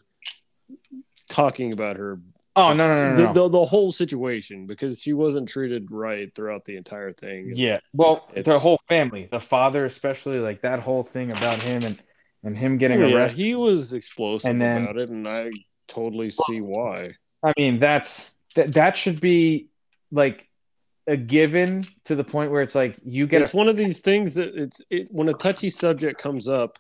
talking 1.28 1.74
about 1.74 1.98
her, 1.98 2.20
Oh 2.56 2.74
no 2.74 2.88
no 2.92 3.10
no 3.12 3.16
the, 3.16 3.24
no. 3.24 3.34
the 3.34 3.50
the 3.50 3.66
whole 3.66 3.92
situation, 3.92 4.68
because 4.68 5.00
she 5.02 5.14
wasn't 5.14 5.48
treated 5.48 5.90
right 5.90 6.34
throughout 6.36 6.66
the 6.66 6.76
entire 6.76 7.14
thing. 7.14 7.54
Yeah. 7.56 7.80
Well, 7.94 8.30
the 8.36 8.60
whole 8.60 8.82
family, 8.90 9.30
the 9.32 9.40
father 9.40 9.86
especially, 9.86 10.40
like 10.40 10.62
that 10.64 10.80
whole 10.82 11.04
thing 11.04 11.32
about 11.32 11.62
him 11.62 11.84
and 11.84 12.02
and 12.44 12.58
him 12.58 12.78
getting 12.78 13.02
Oh, 13.02 13.08
yeah, 13.08 13.16
arrested. 13.16 13.38
he 13.38 13.56
was 13.56 13.94
explosive 13.94 14.50
And 14.50 14.62
then- 14.62 14.84
about 14.84 14.98
it, 14.98 15.10
and 15.10 15.28
I 15.28 15.52
totally 15.88 16.30
see 16.30 16.60
why. 16.60 17.12
I 17.44 17.54
mean, 17.58 17.80
that's 17.80 18.30
that 18.56 18.74
that 18.74 18.98
should 18.98 19.22
be 19.22 19.68
like 20.12 20.48
a 21.08 21.16
given 21.18 21.86
to 22.06 22.16
the 22.16 22.24
point 22.24 22.52
where 22.52 22.62
it's 22.62 22.76
like 22.76 22.98
you 23.04 23.28
get 23.28 23.42
it's 23.44 23.54
a, 23.54 23.58
one 23.58 23.70
of 23.70 23.78
these 23.78 24.02
things 24.02 24.36
that 24.36 24.54
it's 24.56 24.82
it, 24.90 25.08
when 25.10 25.30
a 25.30 25.34
touchy 25.34 25.70
subject 25.70 26.22
comes 26.22 26.48
up 26.48 26.78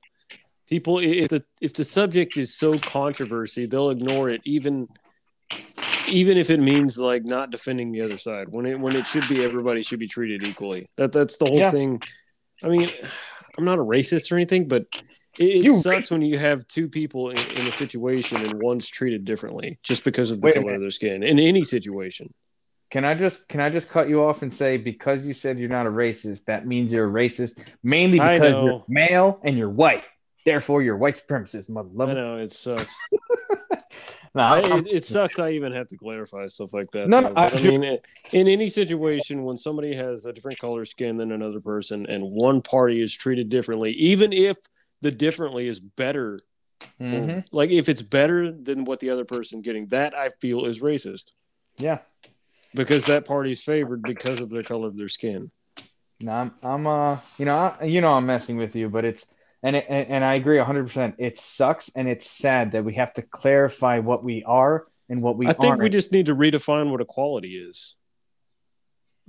people 0.69 0.99
if 0.99 1.29
the 1.29 1.43
if 1.60 1.73
the 1.73 1.84
subject 1.84 2.38
is 2.38 2.53
so 2.53 2.77
controversy 2.77 3.65
they'll 3.65 3.89
ignore 3.89 4.29
it 4.29 4.39
even 4.45 4.88
even 6.08 6.38
if 6.38 6.50
it 6.50 6.60
means 6.60 6.98
like 6.98 7.24
not 7.24 7.52
defending 7.52 7.92
the 7.92 8.02
other 8.02 8.18
side 8.18 8.50
when 8.50 8.66
it 8.66 8.80
when 8.80 8.96
it 8.96 9.06
should 9.06 9.28
be 9.30 9.44
everybody 9.44 9.84
should 9.84 10.00
be 10.00 10.08
treated 10.08 10.44
equally. 10.44 10.90
That 10.98 11.12
that's 11.12 11.38
the 11.38 11.46
whole 11.46 11.60
Yeah. 11.60 11.72
thing. 11.72 12.02
I 12.64 12.70
mean 12.70 12.90
i'm 13.58 13.66
not 13.66 13.80
a 13.80 13.84
racist 13.84 14.32
or 14.32 14.36
anything 14.36 14.66
but 14.68 14.86
it, 15.38 15.66
it 15.66 15.74
sucks 15.82 16.10
when 16.10 16.22
you 16.22 16.38
have 16.38 16.66
two 16.68 16.88
people 16.88 17.32
in, 17.32 17.38
in 17.38 17.68
a 17.68 17.72
situation 17.72 18.38
and 18.38 18.62
one's 18.62 18.88
treated 18.88 19.26
differently 19.26 19.78
just 19.84 20.06
because 20.06 20.32
of 20.32 20.40
the 20.40 20.46
Wait 20.46 20.56
color 20.56 20.76
of 20.76 20.82
their 20.82 20.92
skin 20.92 21.22
in 21.24 21.38
any 21.40 21.64
situation. 21.64 22.34
Can 22.92 23.04
I 23.04 23.16
just 23.16 23.48
can 23.48 23.60
I 23.60 23.70
just 23.70 23.90
cut 23.90 24.10
you 24.10 24.22
off 24.24 24.42
and 24.42 24.54
say 24.54 24.78
because 24.78 25.26
you 25.26 25.34
said 25.34 25.58
you're 25.58 25.70
not 25.70 25.86
a 25.86 25.90
racist, 25.90 26.46
that 26.46 26.68
means 26.68 26.92
you're 26.92 27.08
a 27.08 27.12
racist 27.12 27.58
mainly 27.84 28.20
because 28.20 28.64
you're 28.64 28.84
male 28.88 29.40
and 29.44 29.58
you're 29.58 29.70
white. 29.70 30.04
Therefore, 30.46 30.82
you're 30.82 30.98
white 30.98 31.22
supremacist, 31.22 31.70
mother 31.70 32.12
i 32.12 32.14
know 32.14 32.38
it 32.38 32.52
sucks 32.54 32.96
No, 34.34 34.44
I, 34.44 34.78
it, 34.78 34.88
it 34.88 35.04
sucks. 35.04 35.39
I 35.39 35.52
even 35.52 35.74
have 35.74 35.88
to 35.88 35.98
clarify 35.98 36.48
stuff 36.48 36.74
like 36.74 36.89
that. 36.91 37.10
No, 37.10 37.17
I 37.36 37.50
But 37.50 37.60
I, 37.60 37.62
mean, 37.63 37.84
it- 37.84 38.06
in 38.32 38.48
any 38.48 38.70
situation, 38.70 39.44
when 39.44 39.58
somebody 39.58 39.94
has 39.96 40.26
a 40.26 40.32
different 40.32 40.60
color 40.60 40.86
skin 40.86 41.17
than 41.17 41.32
another 41.34 41.60
person, 41.60 42.06
and 42.06 42.24
one 42.32 42.62
party 42.62 43.02
is 43.02 43.13
treated 43.13 43.50
differently, 43.50 43.91
even 43.94 44.32
if 44.32 44.58
the 45.02 45.12
differently 45.12 45.67
is 45.67 45.80
better, 45.82 46.36
or- 47.00 47.06
Mhm. 47.06 47.44
like 47.52 47.70
if 47.72 47.89
it's 47.89 48.02
better 48.02 48.52
than 48.52 48.86
what 48.86 49.00
the 49.02 49.10
other 49.10 49.26
person 49.26 49.62
getting, 49.62 49.88
that 49.88 50.17
I 50.17 50.30
feel 50.39 50.65
is 50.65 50.80
racist 50.80 51.32
yeah. 51.78 52.00
because 52.74 53.06
that 53.06 53.26
party's 53.26 53.62
favored 53.62 54.02
because 54.02 54.39
of 54.39 54.50
the 54.50 54.63
color 54.63 54.88
of 54.88 54.96
their 54.96 55.10
skin. 55.10 55.52
No, 56.22 56.32
I'm, 56.32 56.52
I'm, 56.63 56.88
uh, 56.88 57.20
you 57.38 57.46
know, 57.46 57.56
I, 57.80 57.84
you 57.86 58.00
know, 58.00 58.13
I'm 58.13 58.26
messing 58.28 58.56
with 58.58 58.76
you, 58.76 58.88
but 58.89 59.04
it's, 59.06 59.26
and 59.63 59.76
it, 59.76 59.86
and, 59.89 60.24
I 60.24 60.36
agree 60.36 60.58
100. 60.58 60.84
percent 60.84 61.15
It 61.17 61.39
sucks 61.39 61.91
and 61.95 62.08
it's 62.08 62.30
sad 62.30 62.71
that 62.71 62.84
we 62.84 62.95
have 62.95 63.13
to 63.15 63.21
clarify 63.21 64.00
what 64.00 64.24
we 64.24 64.43
are 64.43 64.86
and 65.10 65.21
what 65.21 65.38
we 65.38 65.47
I 65.47 65.54
think 65.54 65.71
aren't 65.71 65.82
we 65.82 65.89
just 65.89 66.12
need 66.12 66.28
to 66.28 66.36
redefine 66.36 66.89
what 66.89 67.02
equality 67.02 67.58
is. 67.58 67.95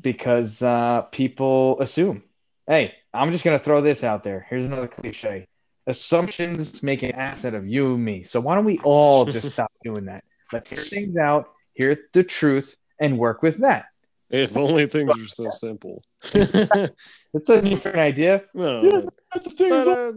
because 0.01 0.63
uh, 0.63 1.03
people 1.13 1.81
assume. 1.81 2.23
Hey, 2.67 2.95
I'm 3.13 3.33
just 3.33 3.45
gonna 3.45 3.59
throw 3.59 3.81
this 3.83 4.05
out 4.05 4.23
there. 4.23 4.47
Here's 4.49 4.65
another 4.65 4.89
cliche: 4.89 5.47
assumptions 5.87 6.83
make 6.83 7.03
an 7.03 7.13
asset 7.13 7.55
of 7.55 7.67
you 7.67 7.95
and 7.95 8.05
me. 8.05 8.25
So 8.25 8.41
why 8.41 8.55
don't 8.55 8.65
we 8.65 8.79
all 8.79 9.25
just 9.25 9.51
stop 9.53 9.73
doing 9.85 10.07
that? 10.07 10.25
Let's 10.53 10.71
hear 10.71 10.79
things 10.79 11.17
out, 11.17 11.51
hear 11.75 11.97
the 12.13 12.25
truth, 12.25 12.77
and 13.01 13.19
work 13.19 13.43
with 13.43 13.59
that. 13.59 13.87
If 14.33 14.57
only 14.57 14.87
things 14.87 15.15
were 15.21 15.27
so 15.27 15.51
simple. 15.51 16.03
It's 17.35 17.49
a 17.49 17.63
different 17.63 17.97
idea. 17.97 18.45
no, 18.55 19.11
But 19.59 19.89
uh, 19.89 20.13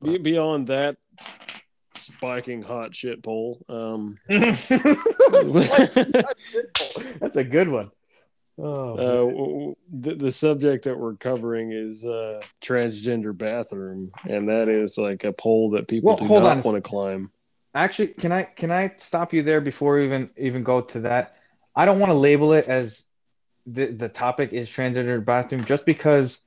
beyond 0.00 0.66
that 0.66 0.96
spiking 1.94 2.60
hot 2.62 2.92
shit 2.94 3.22
pole, 3.22 3.64
um, 3.68 4.18
That's 4.28 4.70
a 7.36 7.44
good 7.44 7.68
one. 7.68 7.90
Oh, 8.58 8.92
uh, 8.92 8.96
man. 8.96 9.06
w- 9.16 9.36
w- 9.36 9.74
the, 9.92 10.14
the 10.16 10.32
subject 10.32 10.84
that 10.84 10.98
we're 10.98 11.14
covering 11.14 11.70
is 11.72 12.04
uh, 12.04 12.40
transgender 12.60 13.36
bathroom, 13.36 14.10
and 14.28 14.48
that 14.48 14.68
is 14.68 14.98
like 14.98 15.22
a 15.24 15.32
pole 15.32 15.70
that 15.70 15.86
people 15.88 16.08
Well, 16.08 16.16
do 16.16 16.26
hold 16.26 16.42
not 16.42 16.56
on. 16.58 16.62
want 16.62 16.76
to 16.76 16.82
climb. 16.82 17.30
actually, 17.74 18.08
can 18.08 18.32
I 18.32 18.42
can 18.42 18.70
I 18.72 18.94
stop 18.98 19.32
you 19.32 19.42
there 19.44 19.60
before 19.60 19.96
we 19.96 20.04
even 20.04 20.30
even 20.36 20.62
go 20.64 20.80
to 20.80 21.00
that? 21.00 21.36
I 21.76 21.84
don't 21.86 21.98
want 21.98 22.10
to 22.10 22.14
label 22.14 22.52
it 22.52 22.66
as 22.66 23.04
the 23.66 23.86
the 23.86 24.08
topic 24.08 24.52
is 24.52 24.68
transgender 24.68 25.24
bathroom 25.24 25.64
just 25.64 25.86
because. 25.86 26.40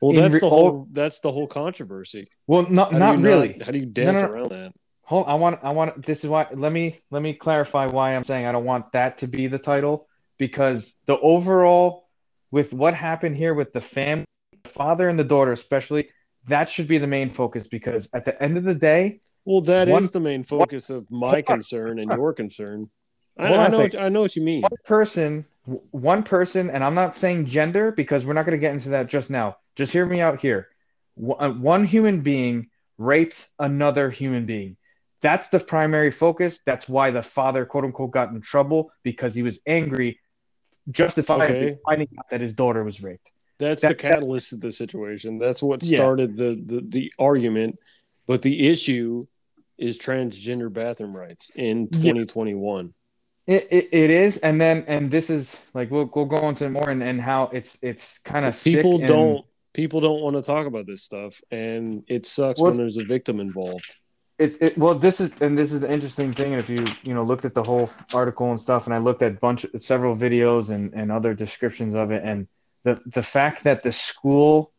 Well, 0.00 0.12
that's 0.12 0.34
re- 0.34 0.40
the 0.40 0.48
whole 0.48 0.86
that's 0.92 1.20
the 1.20 1.32
whole 1.32 1.46
controversy. 1.48 2.28
Well, 2.46 2.68
not 2.70 2.92
How 2.92 2.98
not 2.98 3.18
really. 3.18 3.60
how 3.64 3.72
do 3.72 3.78
you 3.78 3.86
dance 3.86 4.20
no, 4.20 4.26
no. 4.26 4.32
around 4.32 4.50
that? 4.50 4.72
Hold, 5.02 5.26
I 5.26 5.34
want, 5.34 5.60
I 5.62 5.70
want. 5.70 6.04
This 6.04 6.22
is 6.22 6.28
why. 6.30 6.46
Let 6.52 6.70
me, 6.70 7.00
let 7.10 7.22
me 7.22 7.32
clarify 7.32 7.86
why 7.86 8.14
I'm 8.14 8.24
saying 8.24 8.44
I 8.44 8.52
don't 8.52 8.66
want 8.66 8.92
that 8.92 9.18
to 9.18 9.26
be 9.26 9.46
the 9.46 9.58
title 9.58 10.06
because 10.36 10.94
the 11.06 11.18
overall, 11.18 12.08
with 12.50 12.72
what 12.74 12.92
happened 12.94 13.36
here 13.36 13.54
with 13.54 13.72
the 13.72 13.80
family, 13.80 14.26
the 14.62 14.68
father 14.68 15.08
and 15.08 15.18
the 15.18 15.24
daughter 15.24 15.52
especially, 15.52 16.10
that 16.46 16.70
should 16.70 16.86
be 16.86 16.98
the 16.98 17.06
main 17.06 17.30
focus 17.30 17.66
because 17.68 18.08
at 18.12 18.26
the 18.26 18.40
end 18.40 18.58
of 18.58 18.64
the 18.64 18.74
day, 18.74 19.20
Well, 19.46 19.62
that 19.62 19.88
is 19.88 19.92
One- 19.92 20.06
the 20.12 20.20
main 20.20 20.44
focus 20.44 20.90
of 20.90 21.10
my 21.10 21.40
concern 21.42 21.98
and 21.98 22.10
your 22.10 22.34
concern. 22.34 22.90
I, 23.38 23.46
Hold 23.48 23.58
on 23.60 23.64
I 23.64 23.66
a 23.66 23.70
know. 23.70 23.78
What, 23.78 23.94
I 23.96 24.08
know 24.08 24.20
what 24.20 24.36
you 24.36 24.42
mean. 24.42 24.62
one 24.62 24.70
person, 24.84 25.44
one 25.90 26.22
person, 26.22 26.70
and 26.70 26.82
I'm 26.82 26.94
not 26.94 27.16
saying 27.18 27.46
gender 27.46 27.92
because 27.92 28.26
we're 28.26 28.32
not 28.32 28.46
going 28.46 28.58
to 28.58 28.60
get 28.60 28.74
into 28.74 28.90
that 28.90 29.06
just 29.06 29.30
now. 29.30 29.56
Just 29.76 29.92
hear 29.92 30.04
me 30.04 30.20
out 30.20 30.40
here. 30.40 30.68
One 31.14 31.82
uh, 31.82 31.84
human 31.84 32.20
being 32.20 32.68
rapes 32.96 33.46
another 33.58 34.10
human 34.10 34.44
being. 34.46 34.76
That's 35.20 35.48
the 35.48 35.58
primary 35.60 36.10
focus. 36.10 36.60
That's 36.64 36.88
why 36.88 37.10
the 37.10 37.22
father, 37.22 37.64
quote 37.64 37.84
unquote, 37.84 38.10
got 38.12 38.30
in 38.30 38.40
trouble 38.40 38.92
because 39.02 39.34
he 39.34 39.42
was 39.42 39.60
angry, 39.66 40.20
justifiably 40.90 41.56
Okay. 41.56 41.78
finding 41.84 42.08
out 42.18 42.30
that 42.30 42.40
his 42.40 42.54
daughter 42.54 42.82
was 42.84 43.02
raped. 43.02 43.28
That's 43.58 43.82
That- 43.82 43.88
the 43.88 43.94
catalyst 43.96 44.52
of 44.52 44.60
the 44.60 44.70
situation. 44.72 45.38
That's 45.38 45.62
what 45.62 45.82
Yeah. 45.82 45.98
started 45.98 46.36
the, 46.36 46.60
the 46.64 46.80
the 46.86 47.12
argument. 47.18 47.78
But 48.26 48.42
the 48.42 48.68
issue 48.68 49.26
is 49.76 49.98
transgender 49.98 50.72
bathroom 50.72 51.16
rights 51.16 51.50
in 51.54 51.88
Yeah. 51.92 52.12
2021. 52.12 52.94
It, 53.48 53.66
it, 53.70 53.88
it 53.92 54.10
is, 54.10 54.36
and 54.36 54.60
then 54.60 54.84
and 54.86 55.10
this 55.10 55.30
is 55.30 55.56
like 55.74 55.90
we'll 55.90 56.10
we'll 56.14 56.26
go 56.26 56.48
into 56.50 56.68
more 56.68 56.90
and, 56.90 57.02
and 57.02 57.20
how 57.20 57.44
it's 57.44 57.76
it's 57.82 58.18
kind 58.18 58.44
of 58.44 58.62
People 58.62 58.98
don't 58.98 59.44
people 59.72 60.00
don't 60.00 60.20
want 60.20 60.36
to 60.36 60.42
talk 60.42 60.66
about 60.66 60.86
this 60.86 61.02
stuff, 61.02 61.40
and 61.50 62.04
it 62.08 62.26
sucks 62.26 62.60
Well- 62.60 62.72
when 62.72 62.78
there's 62.78 62.98
a 62.98 63.04
victim 63.04 63.40
involved. 63.40 63.96
It, 64.38 64.56
it 64.60 64.78
well 64.78 64.94
this 64.94 65.20
is 65.20 65.32
and 65.40 65.58
this 65.58 65.72
is 65.72 65.80
the 65.80 65.92
interesting 65.92 66.32
thing 66.32 66.52
and 66.54 66.62
if 66.62 66.68
you 66.68 66.86
you 67.02 67.12
know 67.12 67.24
looked 67.24 67.44
at 67.44 67.54
the 67.54 67.62
whole 67.64 67.90
article 68.14 68.48
and 68.52 68.60
stuff 68.60 68.84
and 68.84 68.94
I 68.94 68.98
looked 68.98 69.20
at 69.20 69.40
bunch 69.40 69.66
several 69.80 70.14
videos 70.14 70.70
and 70.70 70.94
and 70.94 71.10
other 71.10 71.34
descriptions 71.34 71.94
of 71.94 72.12
it 72.12 72.22
and 72.24 72.46
the 72.84 73.00
the 73.06 73.22
fact 73.22 73.64
that 73.64 73.82
the 73.82 73.90
school 73.90 74.70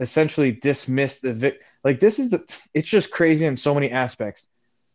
essentially 0.00 0.52
dismissed 0.52 1.22
the 1.22 1.32
vic. 1.32 1.60
Like 1.84 2.00
this 2.00 2.18
is 2.18 2.30
the. 2.30 2.44
It's 2.74 2.88
just 2.88 3.10
crazy 3.10 3.44
in 3.44 3.56
so 3.56 3.74
many 3.74 3.90
aspects. 3.90 4.46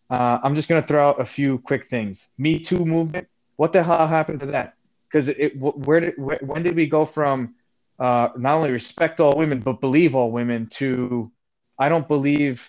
Uh, 0.09 0.39
I'm 0.43 0.55
just 0.55 0.69
gonna 0.69 0.85
throw 0.85 1.09
out 1.09 1.19
a 1.19 1.25
few 1.25 1.59
quick 1.59 1.89
things. 1.89 2.27
Me 2.37 2.59
Too 2.59 2.85
movement. 2.85 3.27
What 3.57 3.73
the 3.73 3.83
hell 3.83 4.07
happened 4.07 4.39
to 4.41 4.45
that? 4.47 4.75
Because 5.03 5.29
it, 5.29 5.57
where 5.57 5.99
did, 5.99 6.13
when 6.17 6.63
did 6.63 6.75
we 6.75 6.87
go 6.87 7.05
from 7.05 7.55
uh, 7.99 8.29
not 8.37 8.55
only 8.55 8.71
respect 8.71 9.19
all 9.19 9.33
women 9.35 9.59
but 9.59 9.81
believe 9.81 10.15
all 10.15 10.31
women 10.31 10.67
to 10.67 11.31
I 11.79 11.89
don't 11.89 12.07
believe 12.07 12.61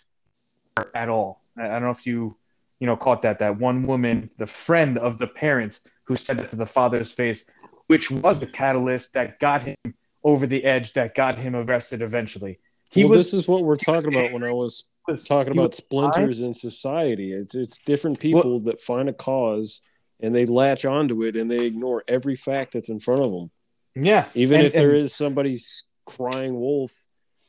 at 0.95 1.09
all. 1.09 1.43
I, 1.57 1.67
I 1.67 1.69
don't 1.69 1.83
know 1.83 1.91
if 1.91 2.07
you 2.07 2.37
you 2.81 2.87
know 2.87 2.97
caught 2.97 3.23
that 3.23 3.39
that 3.41 3.59
one 3.59 3.87
woman, 3.87 4.31
the 4.39 4.47
friend 4.47 4.99
of 4.99 5.19
the 5.19 5.27
parents, 5.27 5.81
who 6.05 6.17
said 6.17 6.39
that 6.39 6.51
to 6.51 6.57
the 6.57 6.67
father's 6.67 7.13
face, 7.13 7.45
which 7.87 8.11
was 8.11 8.41
the 8.41 8.47
catalyst 8.47 9.13
that 9.13 9.39
got 9.39 9.63
him 9.63 9.77
over 10.25 10.47
the 10.47 10.65
edge, 10.65 10.93
that 10.95 11.15
got 11.15 11.39
him 11.39 11.55
arrested 11.55 12.03
eventually. 12.03 12.59
He 12.91 13.05
well, 13.05 13.17
was, 13.17 13.31
this 13.31 13.35
is 13.35 13.49
what 13.49 13.65
we're 13.65 13.77
talking 13.77 14.15
about 14.15 14.33
when 14.33 14.43
I 14.45 14.53
was 14.53 14.89
talking 15.25 15.53
about 15.53 15.75
splinters 15.75 16.41
in 16.41 16.55
society. 16.55 17.33
It's 17.33 17.55
it's 17.55 17.79
different 17.79 18.21
people 18.21 18.51
well, 18.51 18.61
that 18.61 18.81
find 18.81 19.09
a 19.09 19.13
cause 19.13 19.83
and 20.21 20.35
they 20.35 20.47
latch 20.47 20.85
onto 20.85 21.23
it 21.23 21.37
and 21.37 21.51
they 21.51 21.65
ignore 21.65 22.03
every 22.09 22.35
fact 22.35 22.73
that's 22.73 22.89
in 22.89 23.01
front 23.01 23.25
of 23.25 23.33
them. 23.33 23.51
Yeah. 23.95 24.27
Even 24.35 24.59
and, 24.59 24.67
if 24.67 24.73
there 24.73 24.91
and, 24.91 24.99
is 24.99 25.15
somebody's 25.15 25.85
crying 26.07 26.59
wolf 26.59 26.93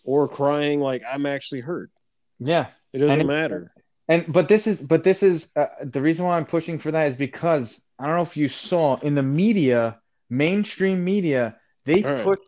or 0.03 0.27
crying 0.27 0.79
like 0.79 1.03
I'm 1.09 1.25
actually 1.25 1.61
hurt. 1.61 1.91
Yeah. 2.39 2.67
It 2.93 2.99
doesn't 2.99 3.19
and 3.19 3.27
matter. 3.27 3.71
And 4.07 4.31
but 4.31 4.47
this 4.47 4.67
is 4.67 4.77
but 4.77 5.03
this 5.03 5.21
is 5.23 5.49
uh, 5.55 5.67
the 5.83 6.01
reason 6.01 6.25
why 6.25 6.37
I'm 6.37 6.45
pushing 6.45 6.79
for 6.79 6.91
that 6.91 7.07
is 7.07 7.15
because 7.15 7.81
I 7.99 8.07
don't 8.07 8.15
know 8.15 8.23
if 8.23 8.37
you 8.37 8.49
saw 8.49 8.97
in 8.97 9.15
the 9.15 9.23
media, 9.23 9.99
mainstream 10.29 11.03
media, 11.03 11.57
they 11.85 12.01
right. 12.01 12.23
put 12.23 12.39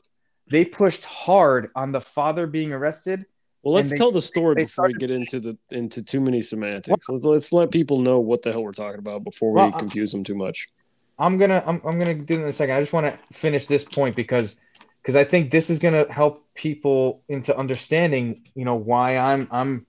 they 0.52 0.66
pushed 0.66 1.04
hard 1.04 1.72
on 1.76 1.92
the 1.92 2.02
father 2.02 2.46
being 2.46 2.74
arrested. 2.74 3.26
Well, 3.64 3.76
let's 3.76 3.92
they, 3.92 3.98
tell 3.98 4.12
the 4.12 4.22
story 4.22 4.56
before 4.56 4.68
started, 4.68 4.96
we 4.96 5.00
get 5.00 5.12
into 5.12 5.40
the 5.40 5.58
into 5.70 6.04
too 6.04 6.20
many 6.20 6.42
semantics. 6.42 7.08
Let's, 7.08 7.24
let's, 7.24 7.54
let 7.54 7.72
people 7.72 8.00
know 8.00 8.20
what 8.20 8.42
the 8.42 8.52
hell 8.52 8.64
we're 8.64 8.72
talking 8.72 9.00
about 9.00 9.24
before 9.24 9.52
we 9.52 9.58
well, 9.58 9.72
confuse 9.72 10.12
them 10.12 10.24
too 10.24 10.36
much. 10.36 10.68
I'm 11.18 11.38
gonna 11.38 11.64
I'm, 11.66 11.82
I'm 11.86 12.00
gonna 12.00 12.16
do 12.16 12.40
it 12.40 12.44
in 12.44 12.48
a 12.48 12.54
second. 12.54 12.76
I 12.76 12.82
just 12.82 12.92
want 12.92 13.06
to 13.06 13.34
finish 13.34 13.68
this 13.68 13.84
point 13.84 14.16
because 14.16 14.56
because 15.02 15.16
I 15.16 15.24
think 15.24 15.52
this 15.52 15.70
is 15.70 15.80
gonna 15.80 16.12
help 16.12 16.44
people 16.56 17.22
into 17.30 17.56
understanding, 17.56 18.44
you 18.56 18.66
know, 18.66 18.76
why 18.76 19.18
I'm 19.18 19.48
I'm 19.52 19.86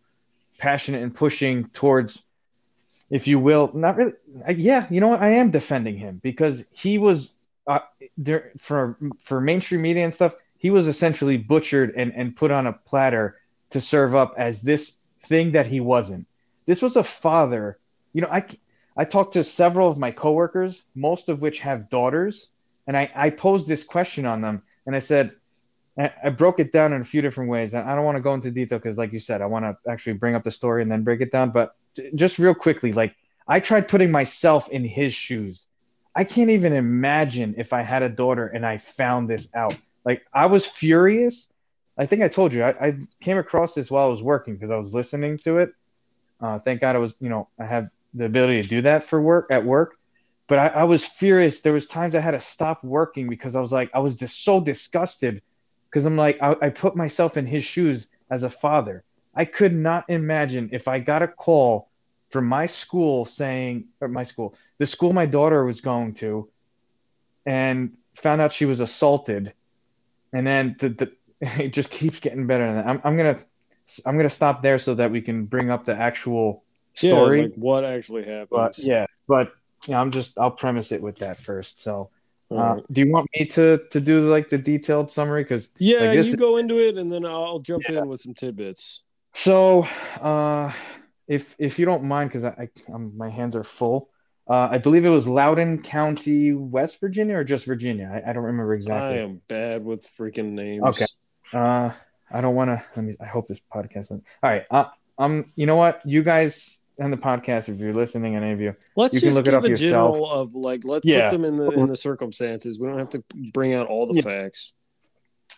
passionate 0.59 1.03
and 1.03 1.15
pushing 1.15 1.69
towards, 1.71 2.23
if 3.11 3.27
you 3.27 3.39
will, 3.39 3.71
not 3.73 3.97
really. 3.97 4.13
Yeah, 4.55 4.87
you 4.91 5.01
know 5.01 5.09
what? 5.09 5.23
I 5.23 5.31
am 5.31 5.51
defending 5.51 5.97
him 5.97 6.21
because 6.23 6.63
he 6.71 6.99
was 6.99 7.33
uh, 7.67 7.81
there 8.19 8.53
for 8.61 8.99
for 9.25 9.41
mainstream 9.41 9.81
media 9.81 10.05
and 10.05 10.15
stuff. 10.15 10.35
He 10.63 10.71
was 10.71 10.87
essentially 10.87 11.39
butchered 11.39 11.93
and 11.97 12.13
and 12.15 12.37
put 12.37 12.53
on 12.53 12.69
a 12.69 12.73
platter 12.73 13.37
to 13.71 13.81
serve 13.81 14.15
up 14.15 14.35
as 14.39 14.63
this 14.63 14.97
thing 15.27 15.53
that 15.53 15.67
he 15.67 15.81
wasn't. 15.81 16.29
This 16.67 16.81
was 16.81 16.95
a 16.95 17.03
father. 17.03 17.81
You 18.13 18.21
know, 18.23 18.29
I 18.31 18.47
I 18.97 19.05
talked 19.05 19.33
to 19.33 19.43
several 19.43 19.91
of 19.91 19.99
my 19.99 20.13
coworkers, 20.13 20.81
most 20.95 21.29
of 21.29 21.41
which 21.41 21.59
have 21.59 21.91
daughters, 21.91 22.49
and 22.87 22.97
I, 22.97 23.11
I 23.13 23.31
posed 23.31 23.67
this 23.67 23.83
question 23.83 24.25
on 24.25 24.41
them, 24.41 24.63
and 24.87 24.95
I 24.95 25.01
said, 25.01 25.33
I 25.99 26.31
broke 26.31 26.61
it 26.61 26.73
down 26.73 26.93
in 26.93 27.03
a 27.03 27.05
few 27.05 27.23
different 27.23 27.51
ways. 27.51 27.75
And 27.75 27.89
I 27.89 27.97
don't 27.97 28.05
want 28.05 28.17
to 28.17 28.23
go 28.23 28.33
into 28.33 28.53
detail 28.53 28.79
because, 28.79 28.97
like 28.97 29.13
you 29.13 29.19
said, 29.19 29.43
I 29.43 29.47
want 29.47 29.65
to 29.65 29.91
actually 29.91 30.15
bring 30.15 30.37
up 30.37 30.45
the 30.45 30.53
story 30.53 30.81
and 30.83 30.91
then 30.91 31.03
break 31.03 31.21
it 31.21 31.33
down. 31.33 31.51
But 31.51 31.75
just 32.15 32.39
real 32.39 32.55
quickly, 32.55 32.93
like 32.93 33.17
I 33.49 33.59
tried 33.59 33.89
putting 33.89 34.13
myself 34.13 34.69
in 34.69 34.85
his 34.85 35.13
shoes. 35.13 35.67
I 36.15 36.25
can't 36.25 36.51
even 36.51 36.73
imagine 36.73 37.57
if 37.59 37.73
I 37.73 37.83
had 37.83 38.03
a 38.03 38.09
daughter 38.09 38.47
and 38.47 38.65
I 38.65 38.79
found 38.79 39.29
this 39.29 39.49
out. 39.55 39.77
Like 40.05 40.25
I 40.33 40.47
was 40.47 40.67
furious. 40.67 41.49
I 41.97 42.07
think 42.07 42.23
I 42.23 42.29
told 42.29 42.53
you 42.53 42.63
I, 42.63 42.71
I 42.71 42.97
came 43.21 43.39
across 43.39 43.75
this 43.75 43.91
while 43.91 44.07
I 44.07 44.11
was 44.11 44.23
working 44.23 44.55
because 44.55 44.71
I 44.71 44.77
was 44.77 44.95
listening 44.95 45.39
to 45.39 45.59
it. 45.59 45.73
Uh, 46.41 46.59
thank 46.59 46.81
God 46.81 46.97
I 46.97 46.99
was, 46.99 47.15
you 47.21 47.29
know, 47.29 47.49
I 47.59 47.67
have 47.67 47.89
the 48.15 48.25
ability 48.25 48.63
to 48.63 48.69
do 48.69 48.83
that 48.83 49.09
for 49.09 49.21
work 49.21 49.49
at 49.51 49.65
work. 49.65 49.97
But 50.49 50.59
I, 50.59 50.67
I 50.69 50.85
was 50.85 51.05
furious. 51.05 51.61
There 51.61 51.73
was 51.73 51.87
times 51.87 52.15
I 52.15 52.21
had 52.21 52.33
to 52.33 52.41
stop 52.41 52.83
working 52.83 53.29
because 53.29 53.55
I 53.55 53.61
was 53.61 53.73
like, 53.73 53.91
I 53.95 54.01
was 54.01 54.17
just 54.17 54.45
so 54.45 54.61
disgusted 54.61 55.43
because 55.89 56.05
I'm 56.05 56.17
like, 56.17 56.39
I, 56.43 56.57
I 56.61 56.69
put 56.71 56.97
myself 56.97 57.37
in 57.37 57.47
his 57.47 57.65
shoes 57.65 58.09
as 58.31 58.43
a 58.43 58.51
father. 58.51 59.05
I 59.35 59.45
could 59.45 59.75
not 59.75 60.05
imagine 60.09 60.71
if 60.73 60.89
I 60.89 60.99
got 60.99 61.23
a 61.23 61.29
call 61.29 61.89
from 62.31 62.47
my 62.47 62.67
school 62.67 63.25
saying, 63.25 63.85
or 64.01 64.09
my 64.09 64.25
school, 64.25 64.55
the 64.79 64.87
school 64.87 65.13
my 65.13 65.27
daughter 65.27 65.65
was 65.65 65.81
going 65.81 66.15
to, 66.15 66.49
and 67.47 67.93
found 68.17 68.41
out 68.41 68.53
she 68.53 68.65
was 68.65 68.81
assaulted, 68.81 69.53
and 70.33 70.47
then 70.47 70.77
the, 70.79 70.89
the 70.91 71.13
it 71.63 71.73
just 71.73 71.91
keeps 71.91 72.21
getting 72.21 72.47
better. 72.47 72.65
And 72.65 72.89
I'm 72.89 73.01
I'm 73.05 73.17
gonna 73.17 73.39
I'm 74.07 74.17
gonna 74.17 74.31
stop 74.31 74.63
there 74.63 74.79
so 74.79 74.95
that 74.95 75.11
we 75.11 75.21
can 75.21 75.45
bring 75.47 75.71
up 75.71 75.85
the 75.85 75.95
actual 75.95 76.65
story. 76.95 77.39
Yeah, 77.39 77.45
like 77.47 77.55
what 77.55 77.85
actually 77.85 78.25
happened. 78.25 78.49
But 78.51 78.79
yeah, 78.79 79.07
but 79.29 79.53
yeah, 79.87 80.01
I'm 80.01 80.11
just 80.11 80.39
I'll 80.39 80.51
premise 80.51 80.93
it 80.93 81.03
with 81.03 81.19
that 81.19 81.39
first. 81.39 81.83
So, 81.83 82.11
uh, 82.51 82.81
do 82.91 83.01
you 83.01 83.11
want 83.11 83.29
me 83.39 83.47
to 83.47 83.79
to 83.91 84.01
do 84.01 84.21
like 84.29 84.51
the 84.51 84.59
detailed 84.59 85.11
summary? 85.11 85.43
Because 85.43 85.71
yeah, 85.79 86.13
like, 86.13 86.25
you 86.25 86.37
go 86.37 86.57
into 86.57 86.79
it, 86.79 86.97
and 86.97 87.13
then 87.13 87.27
I'll 87.27 87.59
jump 87.59 87.85
yeah. 87.89 88.03
in 88.03 88.09
with 88.09 88.21
some 88.21 88.35
tidbits. 88.35 89.03
So, 89.35 89.83
uh, 90.21 90.73
if 91.27 91.55
if 91.59 91.79
you 91.79 91.87
don't 91.87 92.05
mind, 92.05 92.31
because 92.31 92.45
I, 92.45 92.69
I 92.93 92.97
my 92.97 93.31
hands 93.31 93.57
are 93.57 93.65
full. 93.65 94.11
Uh, 94.53 94.69
I 94.71 94.77
believe 94.77 95.07
it 95.07 95.09
was 95.09 95.27
Loudoun 95.27 95.83
County, 95.83 96.53
West 96.53 97.01
Virginia, 97.01 97.37
or 97.37 97.45
just 97.45 97.65
Virginia. 97.65 98.11
I, 98.13 98.29
I 98.29 98.33
don't 98.35 98.45
remember 98.45 98.75
exactly. 98.75 99.19
I 99.19 99.23
am 99.23 99.41
bad 99.49 99.83
with 99.83 100.07
freaking 100.19 100.51
names. 100.51 100.85
Okay. 100.85 101.07
Uh, 101.55 101.93
I 102.31 102.43
don't 102.43 102.55
want 102.55 102.69
to. 102.69 102.85
Let 102.95 103.03
me. 103.03 103.17
I 103.19 103.25
hope 103.25 103.49
this 103.49 103.63
podcast. 103.75 104.11
All 104.11 104.21
right. 104.43 104.65
Uh, 104.71 104.89
um. 105.19 105.53
You 105.57 105.65
know 105.65 105.77
what? 105.77 106.03
You 106.05 106.23
guys 106.23 106.79
on 107.01 107.11
the 107.11 107.17
podcast, 107.17 107.71
if 107.71 107.79
you're 107.79 107.95
listening, 107.95 108.37
any 108.37 108.53
of 108.53 108.61
you, 108.61 108.77
let's 108.95 109.15
you 109.15 109.23
can 109.23 109.33
look 109.33 109.49
it 109.49 109.55
up 109.55 109.65
a 109.65 109.71
yourself. 109.71 110.17
general 110.17 110.31
of 110.31 110.55
like 110.55 110.85
let's 110.85 111.07
yeah. 111.07 111.31
put 111.31 111.37
them 111.37 111.47
in 111.47 111.57
the 111.57 111.71
in 111.71 111.87
the 111.87 111.97
circumstances. 111.97 112.79
We 112.79 112.89
don't 112.89 112.99
have 112.99 113.09
to 113.11 113.25
bring 113.55 113.73
out 113.73 113.87
all 113.87 114.07
the 114.07 114.17
yeah. 114.17 114.21
facts. 114.21 114.75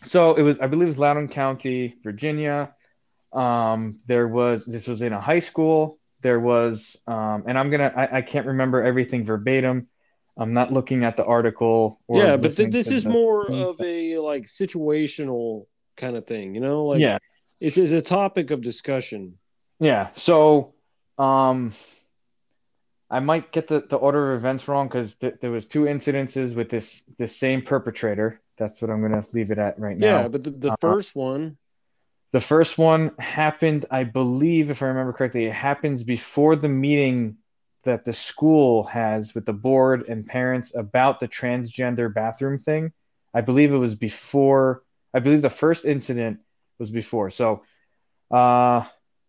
So 0.06 0.34
it 0.34 0.42
was, 0.42 0.60
I 0.60 0.68
believe, 0.68 0.86
it 0.86 0.90
was 0.90 0.98
Loudoun 0.98 1.26
County, 1.26 1.96
Virginia. 2.04 2.72
Um, 3.32 3.98
there 4.06 4.28
was 4.28 4.64
this 4.64 4.86
was 4.86 5.02
in 5.02 5.12
a 5.12 5.20
high 5.20 5.40
school. 5.40 5.98
There 6.24 6.40
was, 6.40 6.96
um, 7.06 7.44
and 7.46 7.58
I'm 7.58 7.68
gonna, 7.68 7.92
I, 7.94 8.16
I 8.16 8.22
can't 8.22 8.46
remember 8.46 8.82
everything 8.82 9.26
verbatim. 9.26 9.88
I'm 10.38 10.54
not 10.54 10.72
looking 10.72 11.04
at 11.04 11.18
the 11.18 11.24
article. 11.26 12.00
yeah, 12.08 12.38
but 12.38 12.56
th- 12.56 12.70
this 12.70 12.90
is 12.90 13.04
the, 13.04 13.10
more 13.10 13.52
of 13.52 13.78
a 13.82 14.16
like 14.16 14.44
situational 14.44 15.66
kind 15.98 16.16
of 16.16 16.26
thing, 16.26 16.54
you 16.54 16.62
know? 16.62 16.86
Like, 16.86 17.00
yeah, 17.00 17.18
it's, 17.60 17.76
it's 17.76 17.92
a 17.92 18.00
topic 18.00 18.50
of 18.50 18.62
discussion. 18.62 19.38
Yeah. 19.78 20.08
So 20.16 20.72
um, 21.18 21.74
I 23.10 23.20
might 23.20 23.52
get 23.52 23.68
the, 23.68 23.84
the 23.86 23.96
order 23.96 24.32
of 24.32 24.40
events 24.40 24.66
wrong 24.66 24.88
because 24.88 25.14
th- 25.16 25.34
there 25.42 25.50
was 25.50 25.66
two 25.66 25.82
incidences 25.82 26.54
with 26.54 26.70
this 26.70 27.02
the 27.18 27.28
same 27.28 27.60
perpetrator. 27.60 28.40
That's 28.56 28.80
what 28.80 28.90
I'm 28.90 29.02
gonna 29.02 29.26
leave 29.34 29.50
it 29.50 29.58
at 29.58 29.78
right 29.78 29.98
now. 29.98 30.22
Yeah, 30.22 30.28
but 30.28 30.42
the, 30.42 30.50
the 30.52 30.72
uh, 30.72 30.76
first 30.80 31.14
one, 31.14 31.58
the 32.34 32.40
first 32.40 32.78
one 32.78 33.12
happened, 33.16 33.86
I 33.92 34.02
believe, 34.02 34.68
if 34.68 34.82
I 34.82 34.86
remember 34.86 35.12
correctly, 35.12 35.44
it 35.44 35.52
happens 35.52 36.02
before 36.02 36.56
the 36.56 36.68
meeting 36.68 37.36
that 37.84 38.04
the 38.04 38.12
school 38.12 38.82
has 38.82 39.36
with 39.36 39.46
the 39.46 39.52
board 39.52 40.08
and 40.08 40.26
parents 40.26 40.74
about 40.74 41.20
the 41.20 41.28
transgender 41.28 42.12
bathroom 42.12 42.58
thing. 42.58 42.92
I 43.32 43.42
believe 43.42 43.72
it 43.72 43.76
was 43.76 43.94
before. 43.94 44.82
I 45.14 45.20
believe 45.20 45.42
the 45.42 45.48
first 45.48 45.84
incident 45.84 46.40
was 46.80 46.90
before. 46.90 47.30
So, 47.30 47.62
uh, 48.32 48.82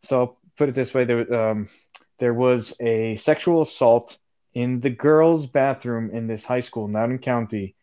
so 0.05 0.37
put 0.57 0.69
it 0.69 0.73
this 0.73 0.91
way: 0.91 1.05
there, 1.05 1.31
um, 1.31 1.69
there 2.17 2.33
was 2.33 2.73
a 2.79 3.17
sexual 3.17 3.61
assault 3.61 4.17
in 4.55 4.79
the 4.79 4.89
girls' 4.89 5.45
bathroom 5.45 6.09
in 6.09 6.25
this 6.25 6.43
high 6.43 6.61
school, 6.61 6.89
Loudoun 6.89 7.19
County. 7.19 7.75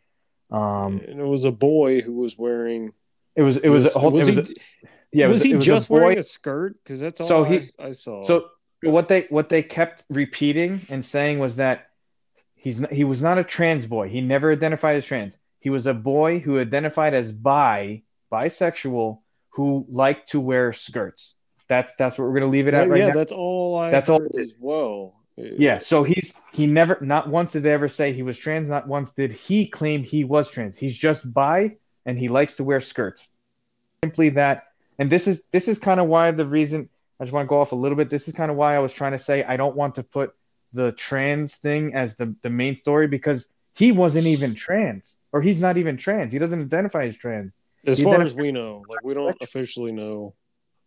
Um, 0.51 1.01
and 1.07 1.21
it 1.21 1.25
was 1.25 1.45
a 1.45 1.53
boy 1.53 2.01
who 2.01 2.15
was 2.15 2.37
wearing. 2.37 2.91
It 3.37 3.43
was. 3.43 3.57
It 3.59 3.69
was. 3.69 3.85
was, 3.85 3.95
a 3.95 3.99
whole, 4.01 4.11
was 4.11 4.29
it 4.29 4.37
was 4.37 4.49
he, 4.49 4.57
a, 4.83 4.89
yeah. 5.13 5.27
Was, 5.27 5.35
was 5.35 5.43
he 5.43 5.59
just 5.59 5.91
a 5.91 5.93
wearing 5.93 6.19
a 6.19 6.23
skirt? 6.23 6.77
Because 6.83 7.01
that's 7.01 7.21
all 7.21 7.29
so 7.29 7.45
he, 7.45 7.69
I, 7.79 7.89
I 7.89 7.93
saw. 7.93 8.25
So 8.25 8.49
what 8.83 9.09
they 9.09 9.27
what 9.31 9.49
they 9.49 9.63
kept 9.63 10.05
repeating 10.11 10.87
and 10.89 11.05
saying 11.05 11.39
was 11.39 11.57
that 11.57 11.89
he's 12.55 12.81
not, 12.81 12.93
he 12.93 13.05
was 13.05 13.23
not 13.23 13.39
a 13.39 13.45
trans 13.45 13.87
boy. 13.87 14.09
He 14.09 14.21
never 14.21 14.53
identified 14.53 14.97
as 14.97 15.07
trans. 15.07 15.37
He 15.61 15.71
was 15.71 15.87
a 15.87 15.95
boy 15.95 16.41
who 16.41 16.59
identified 16.59 17.15
as 17.15 17.31
bi, 17.31 18.03
bisexual, 18.33 19.21
who 19.51 19.87
liked 19.89 20.31
to 20.31 20.41
wear 20.41 20.73
skirts. 20.73 21.35
That's 21.69 21.93
that's 21.97 22.19
what 22.19 22.25
we're 22.25 22.35
gonna 22.35 22.51
leave 22.51 22.69
it 22.69 22.75
at 22.75 22.89
right 22.89 22.99
yeah, 22.99 23.07
now. 23.09 23.15
that's 23.15 23.33
all 23.33 23.79
I 23.79 23.91
that's 23.91 24.09
all 24.09 24.27
as 24.39 24.55
well. 24.59 25.15
Yeah, 25.37 25.79
so 25.79 26.03
he's 26.03 26.35
he 26.53 26.67
never 26.67 26.99
not 27.01 27.29
once 27.29 27.53
did 27.53 27.63
they 27.63 27.73
ever 27.73 27.89
say 27.89 28.13
he 28.13 28.23
was 28.23 28.37
trans, 28.37 28.69
not 28.69 28.87
once 28.87 29.13
did 29.13 29.33
he 29.33 29.67
claim 29.67 30.03
he 30.03 30.25
was 30.25 30.51
trans. 30.51 30.77
He's 30.77 30.97
just 30.97 31.33
bi 31.33 31.77
and 32.05 32.19
he 32.19 32.29
likes 32.29 32.57
to 32.57 32.65
wear 32.65 32.81
skirts. 32.81 33.31
Simply 34.05 34.31
that 34.31 34.65
and 34.99 35.11
this 35.11 35.27
is 35.27 35.43
this 35.53 35.69
is 35.69 35.79
kind 35.79 36.01
of 36.01 36.09
why 36.09 36.31
the 36.31 36.47
reason 36.47 36.89
I 37.21 37.25
just 37.25 37.33
want 37.33 37.47
to 37.47 37.49
go 37.49 37.61
off 37.61 37.73
a 37.73 37.77
little 37.77 37.97
bit. 37.97 38.11
This 38.11 38.29
is 38.29 38.35
kind 38.35 38.51
of 38.51 38.57
why 38.57 38.75
I 38.75 38.81
was 38.81 38.93
trying 38.93 39.13
to 39.13 39.19
say 39.19 39.45
I 39.45 39.57
don't 39.57 39.77
want 39.77 39.95
to 39.97 40.03
put 40.03 40.35
the 40.73 40.93
trans 40.93 41.55
thing 41.55 41.95
as 41.95 42.17
the, 42.17 42.35
the 42.43 42.51
main 42.51 42.77
story 42.77 43.07
because 43.07 43.47
he 43.75 43.93
wasn't 43.93 44.27
even 44.27 44.55
trans 44.55 45.17
or 45.33 45.41
he's 45.41 45.61
not 45.61 45.77
even 45.77 45.97
trans. 45.97 46.33
He 46.33 46.39
doesn't 46.39 46.61
identify 46.61 47.05
as 47.07 47.17
trans. 47.17 47.53
As 47.87 47.99
He 47.99 48.05
far 48.05 48.23
as 48.23 48.35
we 48.35 48.53
know, 48.53 48.85
like 48.89 49.03
we 49.03 49.15
don't 49.15 49.37
officially 49.41 49.93
know. 49.93 50.35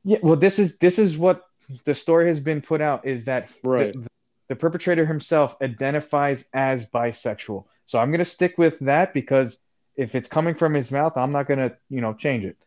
Yeah, 0.03 0.20
well, 0.22 0.36
this 0.36 0.60
is 0.60 0.78
this 0.78 0.99
is 0.99 1.18
what 1.18 1.43
the 1.84 1.95
story 1.95 2.28
has 2.28 2.39
been 2.39 2.62
put 2.62 2.82
out 2.82 3.08
is 3.08 3.26
that 3.26 3.49
Right. 3.64 3.93
the, 3.93 4.08
the 4.49 4.56
perpetrator 4.56 5.06
himself 5.06 5.56
identifies 5.62 6.47
as 6.53 6.86
bisexual. 6.88 7.66
So 7.88 7.99
I'm 7.99 8.12
gonna 8.12 8.26
stick 8.26 8.58
with 8.58 8.78
that 8.80 9.14
because 9.14 9.60
if 9.95 10.16
it's 10.16 10.30
coming 10.30 10.53
from 10.56 10.74
his 10.74 10.91
mouth, 10.91 11.14
I'm 11.16 11.32
not 11.32 11.47
gonna 11.47 11.78
you 11.89 12.01
know 12.01 12.14
change 12.14 12.45
it. 12.45 12.58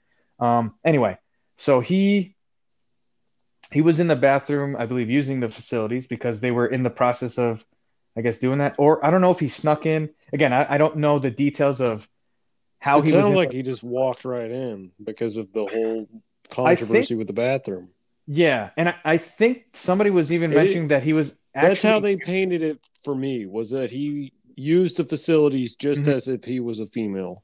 Um, 0.40 0.74
anyway, 0.84 1.18
so 1.58 1.80
he 1.80 2.34
he 3.70 3.82
was 3.82 4.00
in 4.00 4.06
the 4.08 4.16
bathroom, 4.16 4.76
I 4.76 4.86
believe, 4.86 5.10
using 5.10 5.40
the 5.40 5.50
facilities 5.50 6.06
because 6.06 6.40
they 6.40 6.50
were 6.52 6.66
in 6.66 6.82
the 6.82 6.90
process 6.90 7.36
of, 7.38 7.62
I 8.16 8.22
guess, 8.22 8.38
doing 8.38 8.58
that. 8.60 8.76
Or 8.78 9.04
I 9.04 9.10
don't 9.10 9.20
know 9.20 9.30
if 9.32 9.40
he 9.40 9.48
snuck 9.48 9.84
in. 9.84 10.08
Again, 10.32 10.54
I, 10.54 10.74
I 10.74 10.78
don't 10.78 10.96
know 10.96 11.18
the 11.18 11.30
details 11.30 11.80
of 11.82 12.08
how 12.78 13.00
it 13.00 13.04
he 13.04 13.10
sounded 13.10 13.36
like 13.36 13.52
he 13.52 13.60
just 13.62 13.82
walked 13.82 14.24
right 14.24 14.50
in 14.50 14.92
because 15.04 15.36
of 15.36 15.52
the 15.52 15.66
whole 15.66 16.08
controversy 16.50 17.14
with 17.14 17.26
the 17.26 17.34
bathroom. 17.34 17.90
yeah, 18.26 18.70
and 18.78 18.88
I, 18.88 18.94
I 19.04 19.18
think 19.18 19.64
somebody 19.74 20.08
was 20.10 20.32
even 20.32 20.50
It- 20.52 20.56
mentioning 20.56 20.88
that 20.88 21.02
he 21.02 21.12
was. 21.12 21.34
Actually, 21.54 21.68
That's 21.70 21.82
how 21.82 22.00
they 22.00 22.16
painted 22.16 22.62
it 22.62 22.78
for 23.04 23.14
me. 23.14 23.44
Was 23.46 23.70
that 23.70 23.90
he 23.90 24.32
used 24.54 24.96
the 24.96 25.04
facilities 25.04 25.74
just 25.74 26.04
Mhm. 26.04 26.14
as 26.14 26.28
if 26.28 26.44
he 26.44 26.60
was 26.60 26.78
a 26.80 26.86
female, 26.86 27.42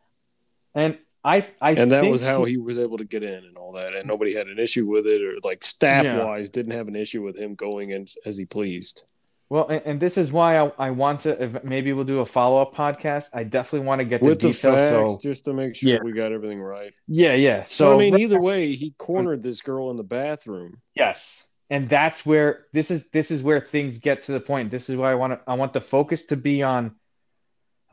And 0.74 0.98
I, 1.24 1.46
I 1.60 1.72
and 1.72 1.90
that 1.92 2.04
was 2.04 2.20
how 2.20 2.44
he 2.44 2.58
was 2.58 2.76
able 2.78 2.98
to 2.98 3.04
get 3.04 3.22
in 3.22 3.32
and 3.32 3.56
all 3.56 3.72
that, 3.72 3.94
and 3.94 4.06
nobody 4.06 4.34
had 4.34 4.46
an 4.46 4.58
issue 4.58 4.86
with 4.86 5.06
it, 5.06 5.22
or 5.22 5.38
like 5.42 5.64
staff 5.64 6.04
Yeah. 6.04 6.22
wise 6.24 6.50
didn't 6.50 6.72
have 6.72 6.86
an 6.88 6.96
issue 6.96 7.22
with 7.22 7.38
him 7.38 7.54
going 7.54 7.90
in 7.90 8.06
as 8.26 8.36
he 8.36 8.44
pleased. 8.44 9.04
Well, 9.50 9.68
and, 9.68 9.82
and 9.84 10.00
this 10.00 10.16
is 10.16 10.32
why 10.32 10.58
I, 10.58 10.72
I 10.78 10.90
want 10.90 11.22
to. 11.22 11.42
If 11.42 11.64
maybe 11.64 11.92
we'll 11.92 12.04
do 12.04 12.20
a 12.20 12.26
follow 12.26 12.60
up 12.60 12.74
podcast. 12.74 13.28
I 13.32 13.44
definitely 13.44 13.86
want 13.86 14.00
to 14.00 14.04
get 14.04 14.20
the 14.20 14.26
with 14.26 14.40
the 14.40 14.48
details. 14.52 14.74
facts, 15.14 15.22
so 15.22 15.28
just 15.28 15.44
to 15.46 15.52
make 15.54 15.76
sure 15.76 15.90
Yeah. 15.92 15.98
we 16.02 16.12
got 16.12 16.32
everything 16.32 16.60
right. 16.60 16.92
yeah, 17.06 17.34
yeah. 17.34 17.64
So 17.64 17.70
So 17.90 17.94
I 17.94 17.98
mean, 17.98 18.18
either 18.18 18.40
way, 18.40 18.74
he 18.74 18.94
cornered 18.98 19.42
this 19.42 19.60
girl 19.62 19.90
in 19.90 19.96
the 19.96 20.02
bathroom. 20.02 20.80
yes, 20.94 21.44
and 21.70 21.88
that's 21.88 22.24
where 22.26 22.66
this 22.72 22.90
is. 22.90 23.04
This 23.12 23.30
is 23.30 23.42
where 23.42 23.60
things 23.60 23.98
get 23.98 24.24
to 24.24 24.32
the 24.32 24.40
point. 24.40 24.70
This 24.70 24.88
is 24.90 24.96
why 24.96 25.12
I 25.12 25.14
want 25.14 25.34
to. 25.34 25.40
I 25.50 25.54
want 25.54 25.72
the 25.72 25.80
focus 25.80 26.24
to 26.26 26.36
be 26.36 26.62
on. 26.62 26.96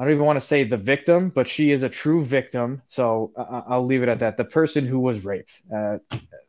I 0.02 0.06
don't 0.06 0.14
even 0.14 0.26
want 0.26 0.40
to 0.42 0.46
say 0.48 0.64
the 0.64 0.78
victim, 0.78 1.30
but 1.30 1.48
she 1.48 1.70
is 1.70 1.84
a 1.84 1.90
true 1.90 2.26
victim. 2.26 2.82
So 2.90 3.32
I, 3.38 3.42
I- 3.42 3.64
I'll 3.70 3.86
leave 3.86 4.02
it 4.02 4.10
at 4.10 4.18
that. 4.20 4.36
The 4.36 4.46
person 4.46 4.88
who 4.88 5.00
was 5.00 5.24
raped, 5.24 5.52
uh, 5.72 6.00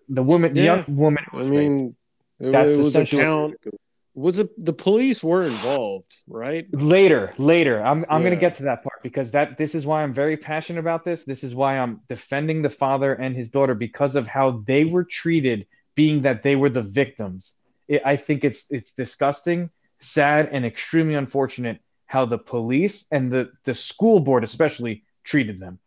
the 0.08 0.22
woman, 0.22 0.56
Yeah. 0.56 0.64
young 0.64 0.84
woman 0.88 1.22
who 1.30 1.36
I 1.36 1.40
was 1.42 1.50
raped. 1.50 1.60
mean, 1.60 1.96
it, 2.40 2.50
That's 2.50 2.72
it 2.72 2.82
was 2.82 2.96
a 2.96 3.04
count. 3.04 3.56
Was 4.14 4.38
it 4.38 4.48
the 4.62 4.72
police 4.72 5.22
were 5.22 5.42
involved, 5.44 6.16
right? 6.26 6.66
later 6.72 7.32
later 7.36 7.82
i'm, 7.82 8.04
I'm 8.08 8.22
gonna 8.22 8.36
get 8.36 8.56
to 8.56 8.62
that 8.64 8.82
part 8.84 9.02
because 9.02 9.30
that 9.32 9.56
this 9.58 9.74
is 9.74 9.84
why 9.86 10.02
i'm 10.02 10.12
very 10.14 10.36
passionate 10.36 10.80
about 10.80 11.02
this 11.04 11.24
this 11.24 11.42
is 11.44 11.54
why 11.54 11.78
i'm 11.78 12.00
defending 12.08 12.60
the 12.62 12.70
father 12.70 13.12
and 13.14 13.34
his 13.36 13.48
daughter 13.50 13.74
because 13.74 14.14
of 14.16 14.26
how 14.26 14.62
they 14.66 14.84
were 14.84 15.04
treated 15.04 15.66
being 15.94 16.22
that 16.22 16.42
they 16.42 16.56
were 16.56 16.68
the 16.68 16.82
victims 16.82 17.54
it, 17.88 18.02
i 18.04 18.16
think 18.16 18.44
it's 18.44 18.66
it's 18.70 18.92
disgusting 18.92 19.70
sad 20.00 20.48
and 20.52 20.64
extremely 20.66 21.14
unfortunate 21.14 21.80
how 22.12 22.24
the 22.24 22.38
police 22.38 23.06
and 23.10 23.30
the 23.32 23.50
the 23.64 23.74
school 23.74 24.20
board 24.20 24.44
especially 24.44 25.02
treated 25.24 25.58
them 25.58 25.78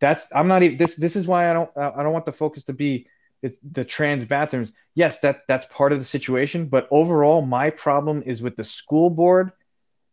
that's 0.00 0.26
i'm 0.34 0.48
not 0.48 0.62
even 0.62 0.78
this 0.78 0.96
this 0.96 1.16
is 1.16 1.26
why 1.26 1.50
i 1.50 1.52
don't 1.52 1.70
i 1.76 2.02
don't 2.02 2.12
want 2.12 2.26
the 2.26 2.32
focus 2.32 2.64
to 2.64 2.72
be 2.72 3.06
the, 3.42 3.52
the 3.72 3.84
trans 3.84 4.24
bathrooms 4.24 4.72
yes 4.94 5.18
that 5.20 5.42
that's 5.48 5.66
part 5.66 5.92
of 5.92 5.98
the 5.98 6.04
situation 6.04 6.66
but 6.66 6.88
overall 6.90 7.42
my 7.42 7.70
problem 7.70 8.22
is 8.24 8.42
with 8.42 8.56
the 8.56 8.64
school 8.64 9.10
board 9.10 9.52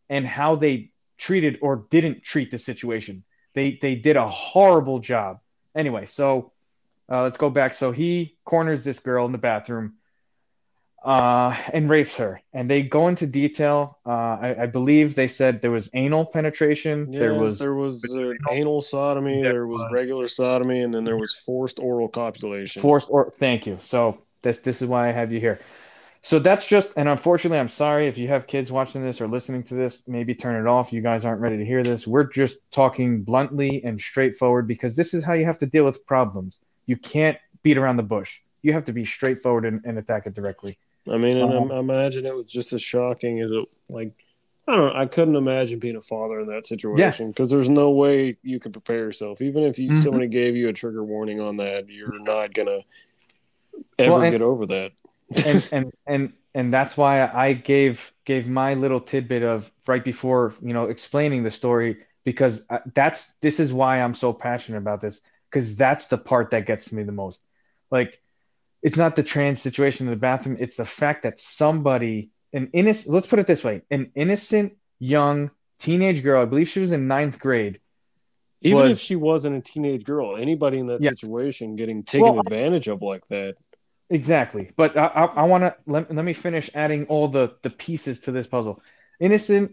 and 0.08 0.26
how 0.26 0.56
they 0.56 0.90
treated 1.20 1.58
or 1.62 1.86
didn't 1.90 2.24
treat 2.24 2.50
the 2.50 2.58
situation. 2.58 3.22
They 3.54 3.78
they 3.80 3.94
did 3.94 4.16
a 4.16 4.28
horrible 4.28 4.98
job. 4.98 5.40
Anyway, 5.74 6.06
so 6.06 6.52
uh, 7.10 7.22
let's 7.22 7.38
go 7.38 7.50
back. 7.50 7.74
So 7.74 7.92
he 7.92 8.36
corners 8.44 8.82
this 8.82 8.98
girl 8.98 9.26
in 9.26 9.32
the 9.32 9.38
bathroom 9.38 9.94
uh, 11.04 11.56
and 11.72 11.88
rapes 11.88 12.14
her, 12.16 12.40
and 12.52 12.68
they 12.70 12.82
go 12.82 13.08
into 13.08 13.26
detail. 13.26 13.98
Uh, 14.04 14.10
I, 14.10 14.56
I 14.62 14.66
believe 14.66 15.14
they 15.14 15.28
said 15.28 15.62
there 15.62 15.70
was 15.70 15.88
anal 15.94 16.26
penetration. 16.26 17.12
Yes, 17.12 17.20
there 17.20 17.34
was 17.34 17.58
there 17.58 17.74
was 17.74 18.04
uh, 18.14 18.32
anal 18.50 18.80
sodomy, 18.80 19.42
There 19.42 19.52
there 19.52 19.66
was 19.66 19.80
was- 19.80 19.92
regular 19.92 20.28
sodomy, 20.28 20.80
and 20.82 20.92
then 20.92 21.04
there 21.04 21.16
was 21.16 21.34
forced 21.34 21.78
oral 21.78 22.08
copulation. 22.08 22.82
forced 22.82 23.06
or 23.10 23.32
thank 23.38 23.66
you. 23.66 23.78
So 23.84 24.18
this 24.42 24.58
this 24.58 24.82
is 24.82 24.88
why 24.88 25.08
I 25.08 25.12
have 25.12 25.32
you 25.32 25.40
here. 25.40 25.58
So 26.22 26.38
that's 26.38 26.66
just 26.66 26.90
and 26.96 27.08
unfortunately 27.08 27.58
I'm 27.58 27.70
sorry 27.70 28.06
if 28.06 28.18
you 28.18 28.28
have 28.28 28.46
kids 28.46 28.70
watching 28.70 29.02
this 29.02 29.22
or 29.22 29.26
listening 29.26 29.62
to 29.64 29.74
this, 29.74 30.02
maybe 30.06 30.34
turn 30.34 30.60
it 30.60 30.68
off. 30.68 30.92
You 30.92 31.00
guys 31.00 31.24
aren't 31.24 31.40
ready 31.40 31.56
to 31.56 31.64
hear 31.64 31.82
this. 31.82 32.06
We're 32.06 32.24
just 32.24 32.58
talking 32.72 33.22
bluntly 33.22 33.82
and 33.84 33.98
straightforward 33.98 34.68
because 34.68 34.96
this 34.96 35.14
is 35.14 35.24
how 35.24 35.32
you 35.32 35.46
have 35.46 35.56
to 35.60 35.66
deal 35.66 35.84
with 35.86 36.04
problems. 36.06 36.58
You 36.84 36.98
can't 36.98 37.38
beat 37.62 37.78
around 37.78 37.96
the 37.96 38.02
bush. 38.02 38.40
You 38.60 38.74
have 38.74 38.84
to 38.84 38.92
be 38.92 39.06
straightforward 39.06 39.64
and, 39.64 39.80
and 39.86 39.96
attack 39.96 40.26
it 40.26 40.34
directly. 40.34 40.76
I 41.08 41.16
mean, 41.16 41.36
and 41.38 41.52
Um, 41.52 41.72
I 41.72 41.78
imagine 41.78 42.26
it 42.26 42.34
was 42.34 42.46
just 42.46 42.72
as 42.72 42.82
shocking 42.82 43.40
as 43.40 43.50
it 43.50 43.66
like. 43.88 44.12
I 44.68 44.76
don't. 44.76 44.94
I 44.94 45.06
couldn't 45.06 45.34
imagine 45.36 45.78
being 45.80 45.96
a 45.96 46.00
father 46.00 46.38
in 46.40 46.46
that 46.48 46.66
situation 46.66 47.28
because 47.28 47.50
there's 47.50 47.68
no 47.68 47.90
way 47.90 48.36
you 48.42 48.60
could 48.60 48.72
prepare 48.72 48.98
yourself. 48.98 49.40
Even 49.42 49.64
if 49.64 49.78
you 49.78 49.90
Mhm. 49.92 49.96
somebody 49.98 50.28
gave 50.28 50.54
you 50.54 50.68
a 50.68 50.72
trigger 50.72 51.02
warning 51.02 51.42
on 51.42 51.56
that, 51.56 51.88
you're 51.88 52.20
not 52.20 52.52
gonna 52.54 52.80
ever 53.98 54.10
Well, 54.10 54.22
and- 54.22 54.30
get 54.32 54.42
over 54.42 54.66
that. 54.66 54.92
and 55.44 55.68
and 55.72 55.92
and 56.06 56.32
and 56.54 56.72
that's 56.72 56.96
why 56.96 57.26
I 57.26 57.54
gave 57.54 58.00
gave 58.24 58.48
my 58.48 58.74
little 58.74 59.00
tidbit 59.00 59.42
of 59.42 59.70
right 59.88 60.04
before 60.04 60.54
you 60.60 60.72
know 60.74 60.84
explaining 60.84 61.42
the 61.42 61.50
story 61.50 61.98
because 62.24 62.64
that's 62.94 63.32
this 63.40 63.58
is 63.58 63.72
why 63.72 64.00
I'm 64.00 64.14
so 64.14 64.32
passionate 64.32 64.78
about 64.78 65.00
this 65.00 65.20
because 65.50 65.74
that's 65.76 66.06
the 66.06 66.18
part 66.18 66.50
that 66.52 66.66
gets 66.66 66.86
to 66.86 66.94
me 66.94 67.02
the 67.02 67.12
most. 67.12 67.40
Like, 67.90 68.20
it's 68.82 68.96
not 68.96 69.16
the 69.16 69.22
trans 69.22 69.60
situation 69.60 70.06
in 70.06 70.10
the 70.10 70.16
bathroom; 70.18 70.56
it's 70.60 70.76
the 70.76 70.86
fact 70.86 71.22
that 71.24 71.40
somebody, 71.40 72.30
an 72.52 72.70
innocent, 72.72 73.12
let's 73.14 73.26
put 73.26 73.38
it 73.38 73.46
this 73.46 73.62
way, 73.64 73.82
an 73.90 74.12
innocent 74.14 74.74
young 74.98 75.50
teenage 75.78 76.22
girl, 76.22 76.42
I 76.42 76.44
believe 76.46 76.68
she 76.68 76.80
was 76.80 76.92
in 76.92 77.08
ninth 77.08 77.38
grade, 77.38 77.80
Even 78.62 78.82
was- 78.82 78.92
if 78.92 78.98
she 79.00 79.16
wasn't 79.16 79.56
a 79.56 79.60
teenage 79.60 80.04
girl, 80.04 80.36
anybody 80.36 80.78
in 80.78 80.86
that 80.86 81.00
Yeah. 81.02 81.10
situation 81.10 81.76
getting 81.76 82.02
taken 82.02 82.24
Well, 82.24 82.40
advantage 82.40 82.88
of 82.88 83.00
like 83.02 83.26
that. 83.28 83.54
Exactly. 84.10 84.72
But 84.76 84.96
I, 84.96 85.06
I, 85.06 85.24
I 85.24 85.44
want 85.44 85.62
to 85.62 85.76
let, 85.86 86.12
let 86.12 86.24
me 86.24 86.32
finish 86.32 86.68
adding 86.74 87.06
all 87.06 87.28
the, 87.28 87.54
the 87.62 87.70
pieces 87.70 88.20
to 88.20 88.32
this 88.32 88.46
puzzle. 88.46 88.82
Innocent, 89.20 89.72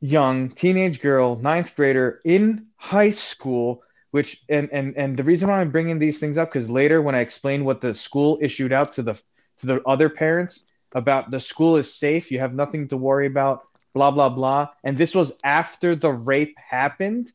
young, 0.00 0.50
teenage 0.50 1.00
girl, 1.00 1.36
ninth 1.36 1.74
grader 1.76 2.20
in 2.24 2.66
high 2.76 3.10
school, 3.10 3.82
which, 4.10 4.42
and, 4.48 4.68
and, 4.72 4.96
and 4.96 5.16
the 5.16 5.24
reason 5.24 5.48
why 5.48 5.60
I'm 5.60 5.70
bringing 5.70 5.98
these 5.98 6.18
things 6.18 6.38
up, 6.38 6.52
because 6.52 6.70
later 6.70 7.02
when 7.02 7.14
I 7.14 7.20
explain 7.20 7.64
what 7.64 7.80
the 7.80 7.94
school 7.94 8.38
issued 8.40 8.72
out 8.72 8.92
to 8.94 9.02
the, 9.02 9.14
to 9.60 9.66
the 9.66 9.82
other 9.86 10.08
parents 10.08 10.60
about 10.92 11.30
the 11.30 11.40
school 11.40 11.76
is 11.76 11.92
safe, 11.92 12.30
you 12.30 12.38
have 12.38 12.54
nothing 12.54 12.88
to 12.88 12.96
worry 12.96 13.26
about, 13.26 13.62
blah, 13.94 14.10
blah, 14.10 14.28
blah. 14.28 14.68
And 14.84 14.96
this 14.96 15.14
was 15.14 15.32
after 15.44 15.94
the 15.94 16.12
rape 16.12 16.56
happened. 16.58 17.32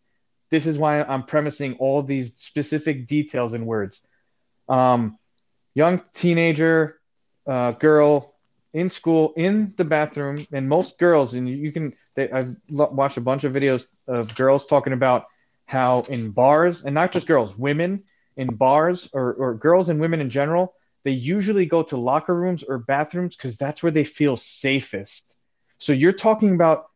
This 0.50 0.66
is 0.66 0.78
why 0.78 1.02
I'm 1.02 1.24
premising 1.24 1.76
all 1.76 2.04
these 2.04 2.36
specific 2.36 3.08
details 3.08 3.54
in 3.54 3.66
words. 3.66 4.02
Um, 4.68 5.18
young 5.74 6.02
teenager 6.14 7.00
uh, 7.48 7.72
girl 7.72 8.36
in 8.74 8.90
school 8.90 9.34
in 9.36 9.74
the 9.78 9.84
bathroom 9.84 10.46
and 10.52 10.68
most 10.68 10.98
girls 10.98 11.34
and 11.34 11.50
you 11.50 11.72
can 11.72 11.94
they, 12.16 12.30
i've 12.32 12.56
watched 12.70 13.18
a 13.18 13.22
bunch 13.22 13.44
of 13.44 13.52
videos 13.54 13.86
of 14.08 14.34
girls 14.36 14.66
talking 14.66 14.94
about 14.94 15.26
how 15.72 16.02
in 16.10 16.32
bars 16.32 16.84
and 16.84 16.94
not 16.94 17.14
just 17.14 17.28
girls 17.28 17.58
women 17.58 18.04
in 18.36 18.48
bars 18.56 19.10
or, 19.14 19.34
or 19.34 19.56
girls 19.56 19.88
and 19.88 20.02
women 20.02 20.20
in 20.20 20.30
general 20.30 20.74
they 21.06 21.12
usually 21.12 21.66
go 21.66 21.82
to 21.82 21.96
locker 21.96 22.36
rooms 22.36 22.62
or 22.62 22.78
bathrooms 22.78 23.38
because 23.38 23.56
that's 23.56 23.82
where 23.82 23.92
they 23.92 24.04
feel 24.04 24.36
safest 24.36 25.32
so 25.80 25.94
you're 25.94 26.12
talking 26.12 26.54
about 26.54 26.88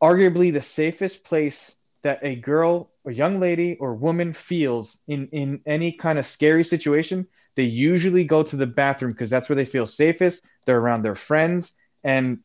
arguably 0.00 0.52
the 0.52 0.62
safest 0.62 1.24
place 1.24 1.72
that 2.04 2.20
a 2.22 2.36
girl 2.36 2.92
a 3.06 3.12
young 3.12 3.40
lady 3.40 3.76
or 3.80 3.94
woman 3.96 4.34
feels 4.34 4.96
in 5.08 5.26
in 5.32 5.60
any 5.66 5.90
kind 5.90 6.16
of 6.16 6.26
scary 6.26 6.62
situation 6.62 7.26
they 7.56 7.64
usually 7.64 8.24
go 8.24 8.44
to 8.44 8.56
the 8.56 8.66
bathroom 8.66 9.10
because 9.10 9.30
that's 9.30 9.48
where 9.48 9.56
they 9.56 9.66
feel 9.66 9.86
safest. 9.86 10.44
They're 10.64 10.78
around 10.78 11.02
their 11.02 11.16
friends. 11.16 11.74
And 12.04 12.38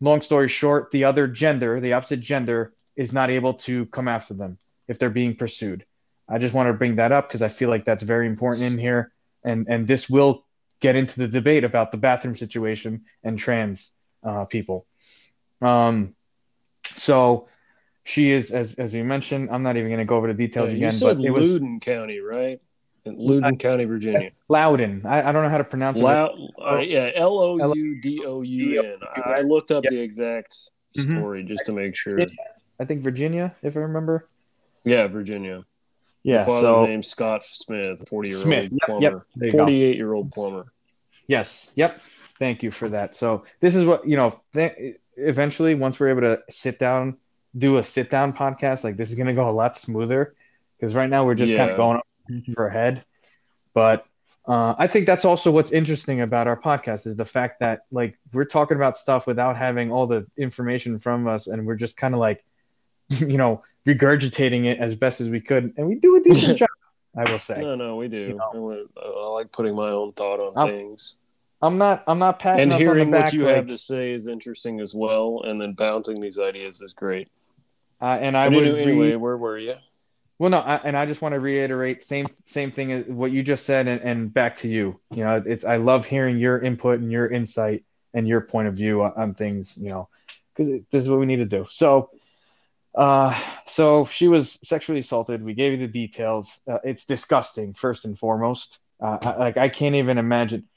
long 0.00 0.22
story 0.22 0.48
short, 0.48 0.90
the 0.90 1.04
other 1.04 1.26
gender, 1.26 1.80
the 1.80 1.94
opposite 1.94 2.20
gender, 2.20 2.74
is 2.94 3.12
not 3.12 3.30
able 3.30 3.54
to 3.54 3.86
come 3.86 4.06
after 4.06 4.34
them 4.34 4.58
if 4.88 4.98
they're 4.98 5.10
being 5.10 5.36
pursued. 5.36 5.84
I 6.28 6.38
just 6.38 6.54
want 6.54 6.68
to 6.68 6.72
bring 6.72 6.96
that 6.96 7.12
up 7.12 7.28
because 7.28 7.42
I 7.42 7.48
feel 7.48 7.68
like 7.68 7.84
that's 7.84 8.02
very 8.02 8.26
important 8.26 8.64
in 8.66 8.78
here. 8.78 9.12
And, 9.44 9.66
and 9.68 9.86
this 9.86 10.08
will 10.08 10.46
get 10.80 10.96
into 10.96 11.18
the 11.18 11.28
debate 11.28 11.64
about 11.64 11.92
the 11.92 11.98
bathroom 11.98 12.36
situation 12.36 13.04
and 13.22 13.38
trans 13.38 13.90
uh, 14.22 14.44
people. 14.46 14.86
Um, 15.60 16.14
so 16.96 17.48
she 18.04 18.30
is, 18.30 18.52
as, 18.52 18.74
as 18.74 18.92
you 18.94 19.04
mentioned, 19.04 19.50
I'm 19.50 19.62
not 19.62 19.76
even 19.76 19.88
going 19.88 19.98
to 19.98 20.04
go 20.04 20.16
over 20.16 20.28
the 20.28 20.34
details 20.34 20.70
Yeah, 20.70 20.76
you 20.76 20.86
again, 20.86 20.92
said 20.98 21.16
but 21.18 21.24
it 21.24 21.30
was 21.30 21.50
Loudoun 21.50 21.80
County, 21.80 22.20
right? 22.20 22.60
In 23.04 23.16
Loudoun 23.18 23.58
County, 23.58 23.84
Virginia. 23.84 24.30
Loudon. 24.48 25.02
I, 25.04 25.28
I 25.28 25.32
don't 25.32 25.42
know 25.42 25.50
how 25.50 25.58
to 25.58 25.64
pronounce 25.64 25.98
it. 25.98 26.02
Loud, 26.02 26.38
uh, 26.58 26.78
yeah, 26.78 27.10
L 27.14 27.38
O 27.38 27.74
U 27.74 28.00
D 28.00 28.24
O 28.26 28.40
U 28.42 28.82
N. 28.82 28.98
I 29.24 29.42
looked 29.42 29.70
up 29.70 29.84
Yeah. 29.84 29.90
the 29.90 30.00
exact 30.00 30.54
Mhm. 30.96 31.18
story 31.18 31.44
just 31.44 31.66
to 31.66 31.72
make 31.72 31.96
sure. 31.96 32.26
I 32.80 32.84
think 32.86 33.02
Virginia, 33.02 33.54
if 33.62 33.76
I 33.76 33.80
remember. 33.80 34.28
Yeah, 34.84 35.06
Virginia. 35.08 35.64
Yeah. 36.22 36.38
the 36.38 36.44
father's 36.46 36.62
so 36.62 36.86
name's 36.86 37.08
Scott 37.08 37.44
Smith, 37.44 38.08
forty 38.08 38.30
year 38.30 38.38
old 38.38 38.78
plumber, 38.80 39.02
yep. 39.02 39.22
There 39.36 39.46
you 39.46 39.52
go. 39.52 39.58
forty 39.58 39.82
eight 39.82 39.96
year 39.96 40.12
old 40.12 40.32
plumber. 40.32 40.72
Yes. 41.26 41.70
Yep. 41.74 42.00
Thank 42.38 42.62
you 42.62 42.70
for 42.70 42.88
that. 42.88 43.16
So 43.16 43.44
this 43.60 43.74
is 43.74 43.84
what 43.84 44.06
you 44.08 44.16
know. 44.16 44.40
Th- 44.54 44.96
eventually, 45.16 45.74
once 45.74 46.00
we're 46.00 46.08
able 46.08 46.22
to 46.22 46.40
sit 46.50 46.78
down, 46.78 47.18
do 47.56 47.78
a 47.78 47.84
sit 47.84 48.10
down 48.10 48.32
podcast, 48.32 48.84
like 48.84 48.96
this 48.96 49.10
is 49.10 49.16
going 49.16 49.28
to 49.28 49.34
go 49.34 49.48
a 49.48 49.52
lot 49.52 49.78
smoother 49.78 50.34
because 50.78 50.94
right 50.94 51.08
now 51.08 51.24
we're 51.24 51.34
just 51.34 51.54
kind 51.54 51.70
of 51.70 51.76
going 51.76 51.98
up 51.98 52.06
for 52.54 52.68
head. 52.68 53.04
But 53.72 54.06
uh, 54.46 54.74
I 54.78 54.86
think 54.86 55.06
that's 55.06 55.24
also 55.24 55.50
what's 55.50 55.72
interesting 55.72 56.20
about 56.20 56.46
our 56.46 56.60
podcast 56.60 57.06
is 57.06 57.16
the 57.16 57.24
fact 57.24 57.60
that 57.60 57.80
like 57.90 58.18
we're 58.32 58.44
talking 58.44 58.76
about 58.76 58.98
stuff 58.98 59.26
without 59.26 59.56
having 59.56 59.90
all 59.90 60.06
the 60.06 60.26
information 60.36 60.98
from 60.98 61.26
us, 61.26 61.46
and 61.46 61.66
we're 61.66 61.76
just 61.76 61.96
kind 61.96 62.14
of 62.14 62.20
like, 62.20 62.44
you 63.08 63.38
know, 63.38 63.62
regurgitating 63.86 64.64
it 64.66 64.78
as 64.78 64.94
best 64.94 65.20
as 65.20 65.28
we 65.28 65.40
could, 65.40 65.74
and 65.76 65.86
we 65.86 65.96
do 65.96 66.16
a 66.16 66.20
decent 66.20 66.58
job. 66.58 66.68
I 67.16 67.30
will 67.30 67.38
say. 67.38 67.60
No, 67.60 67.76
no, 67.76 67.96
we 67.96 68.08
do. 68.08 68.16
You 68.18 68.34
know. 68.34 68.84
I, 68.96 69.00
I 69.08 69.28
like 69.28 69.52
putting 69.52 69.74
my 69.76 69.88
own 69.90 70.12
thought 70.12 70.40
on 70.40 70.56
I'm- 70.56 70.68
things. 70.68 71.16
I'm 71.62 71.78
not. 71.78 72.04
I'm 72.06 72.18
not 72.18 72.40
patting 72.40 72.64
And 72.64 72.72
us 72.72 72.74
on 72.74 72.84
the 72.84 72.92
hearing 72.92 73.10
back, 73.10 73.24
what 73.26 73.32
you 73.32 73.44
like, 73.46 73.56
have 73.56 73.68
to 73.68 73.78
say 73.78 74.12
is 74.12 74.26
interesting 74.26 74.80
as 74.80 74.94
well, 74.94 75.40
and 75.46 75.58
then 75.58 75.72
bouncing 75.72 76.20
these 76.20 76.38
ideas 76.38 76.82
is 76.82 76.92
great. 76.92 77.28
uh, 78.02 78.18
and 78.20 78.36
I 78.36 78.48
But 78.48 78.56
would 78.56 78.64
anyway, 78.66 78.82
anyway, 78.82 79.10
re- 79.12 79.16
where 79.16 79.36
were 79.38 79.56
you? 79.58 79.74
Well, 80.38 80.50
no, 80.50 80.58
I, 80.58 80.76
and 80.84 80.94
I 80.94 81.06
just 81.06 81.22
want 81.22 81.32
to 81.34 81.40
reiterate 81.40 82.04
same 82.04 82.26
same 82.46 82.70
thing 82.70 82.92
as 82.92 83.06
what 83.06 83.30
you 83.32 83.42
just 83.42 83.64
said, 83.64 83.86
and, 83.86 84.02
and 84.02 84.34
back 84.34 84.58
to 84.58 84.68
you. 84.68 85.00
You 85.14 85.24
know, 85.24 85.42
it's 85.46 85.64
I 85.64 85.76
love 85.76 86.04
hearing 86.04 86.36
your 86.36 86.58
input 86.58 86.98
and 87.00 87.10
your 87.10 87.28
insight 87.28 87.84
and 88.12 88.28
your 88.28 88.42
point 88.42 88.68
of 88.68 88.74
view 88.74 89.02
on, 89.02 89.12
on 89.16 89.34
things. 89.34 89.72
You 89.76 89.88
know, 89.90 90.08
because 90.54 90.82
this 90.90 91.04
is 91.04 91.08
what 91.08 91.18
we 91.20 91.24
need 91.24 91.36
to 91.36 91.46
do. 91.46 91.66
So, 91.70 92.10
uh, 92.94 93.38
so 93.68 94.06
she 94.06 94.28
was 94.28 94.58
sexually 94.64 95.00
assaulted. 95.00 95.42
We 95.44 95.54
gave 95.54 95.72
you 95.72 95.78
the 95.78 95.92
details. 95.92 96.48
Uh, 96.70 96.78
it's 96.84 97.04
disgusting, 97.04 97.74
first 97.74 98.04
and 98.04 98.18
foremost. 98.18 98.78
Uh, 99.00 99.18
I, 99.20 99.36
like 99.36 99.56
I 99.56 99.68
can't 99.68 99.96
even 99.96 100.18
imagine 100.18 100.68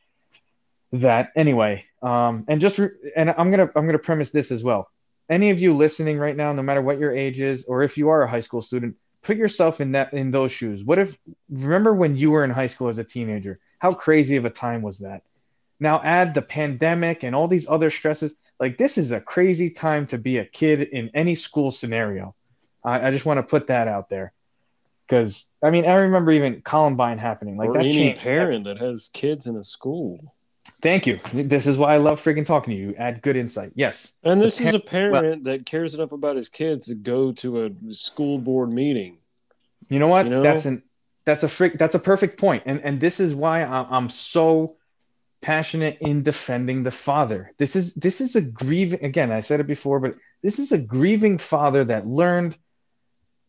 that. 0.93 1.31
Anyway, 1.35 1.85
um, 2.01 2.45
and 2.47 2.61
just 2.61 2.77
re- 2.77 2.89
and 3.15 3.29
I'm 3.37 3.51
gonna 3.51 3.69
I'm 3.75 3.85
gonna 3.85 3.99
premise 3.99 4.31
this 4.31 4.51
as 4.51 4.63
well. 4.63 4.89
Any 5.29 5.49
of 5.49 5.59
you 5.59 5.73
listening 5.75 6.17
right 6.17 6.35
now, 6.35 6.53
no 6.53 6.63
matter 6.63 6.81
what 6.81 6.99
your 6.99 7.15
age 7.15 7.39
is, 7.39 7.65
or 7.65 7.83
if 7.83 7.97
you 7.97 8.09
are 8.09 8.23
a 8.23 8.29
high 8.29 8.41
school 8.41 8.61
student, 8.61 8.95
put 9.23 9.37
yourself 9.37 9.81
in 9.81 9.91
that 9.91 10.13
in 10.13 10.31
those 10.31 10.51
shoes. 10.51 10.83
What 10.83 10.99
if 10.99 11.17
remember 11.49 11.93
when 11.93 12.15
you 12.15 12.31
were 12.31 12.43
in 12.43 12.49
high 12.49 12.67
school 12.67 12.89
as 12.89 12.97
a 12.97 13.03
teenager? 13.03 13.59
How 13.79 13.93
crazy 13.93 14.37
of 14.37 14.45
a 14.45 14.49
time 14.49 14.81
was 14.81 14.99
that? 14.99 15.21
Now 15.79 16.01
add 16.03 16.33
the 16.33 16.41
pandemic 16.41 17.23
and 17.23 17.35
all 17.35 17.47
these 17.47 17.67
other 17.69 17.91
stresses. 17.91 18.33
Like 18.59 18.77
this 18.77 18.97
is 18.97 19.11
a 19.11 19.21
crazy 19.21 19.69
time 19.69 20.07
to 20.07 20.17
be 20.17 20.37
a 20.37 20.45
kid 20.45 20.81
in 20.81 21.11
any 21.13 21.35
school 21.35 21.71
scenario. 21.71 22.33
I, 22.83 23.07
I 23.07 23.11
just 23.11 23.25
want 23.25 23.37
to 23.37 23.43
put 23.43 23.67
that 23.67 23.87
out 23.87 24.09
there. 24.09 24.33
Because 25.07 25.47
I 25.63 25.69
mean, 25.69 25.85
I 25.85 25.95
remember 25.95 26.31
even 26.31 26.61
Columbine 26.61 27.17
happening. 27.17 27.57
Like 27.57 27.69
or 27.69 27.73
that 27.73 27.79
any 27.79 27.93
changed. 27.93 28.21
parent 28.21 28.65
that 28.65 28.79
has 28.79 29.09
kids 29.13 29.47
in 29.47 29.55
a 29.55 29.63
school. 29.63 30.33
Thank 30.81 31.07
you. 31.07 31.19
This 31.33 31.65
is 31.65 31.77
why 31.77 31.93
I 31.93 31.97
love 31.97 32.21
freaking 32.21 32.45
talking 32.45 32.73
to 32.73 32.79
you. 32.79 32.93
Add 32.97 33.21
good 33.21 33.37
insight. 33.37 33.71
Yes. 33.75 34.11
And 34.23 34.41
this 34.41 34.57
The 34.57 34.67
is 34.67 34.73
a 34.73 34.79
parent 34.79 35.45
that 35.45 35.65
cares 35.65 35.95
enough 35.95 36.11
about 36.11 36.35
his 36.35 36.49
kids 36.49 36.87
to 36.87 36.95
go 36.95 37.31
to 37.33 37.65
a 37.65 37.93
school 37.93 38.37
board 38.37 38.71
meeting. 38.71 39.17
You 39.89 39.99
know 39.99 40.07
what? 40.07 40.25
You 40.25 40.31
know? 40.31 40.43
That's 40.43 40.65
an 40.65 40.83
that's 41.25 41.43
a 41.43 41.49
frick 41.49 41.77
that's 41.77 41.95
a 41.95 41.99
perfect 41.99 42.39
point. 42.39 42.63
And 42.65 42.81
and 42.81 42.99
this 42.99 43.19
is 43.19 43.33
why 43.33 43.63
I'm, 43.63 43.85
I'm 43.89 44.09
so 44.09 44.75
passionate 45.41 45.97
in 46.01 46.23
defending 46.23 46.83
the 46.83 46.91
father. 46.91 47.53
This 47.57 47.75
is 47.75 47.93
this 47.93 48.21
is 48.21 48.35
a 48.35 48.41
grieving 48.41 49.03
again, 49.03 49.31
I 49.31 49.41
said 49.41 49.59
it 49.59 49.67
before, 49.67 49.99
but 49.99 50.15
this 50.41 50.59
is 50.59 50.71
a 50.71 50.77
grieving 50.77 51.37
father 51.37 51.85
that 51.85 52.07
learned 52.07 52.57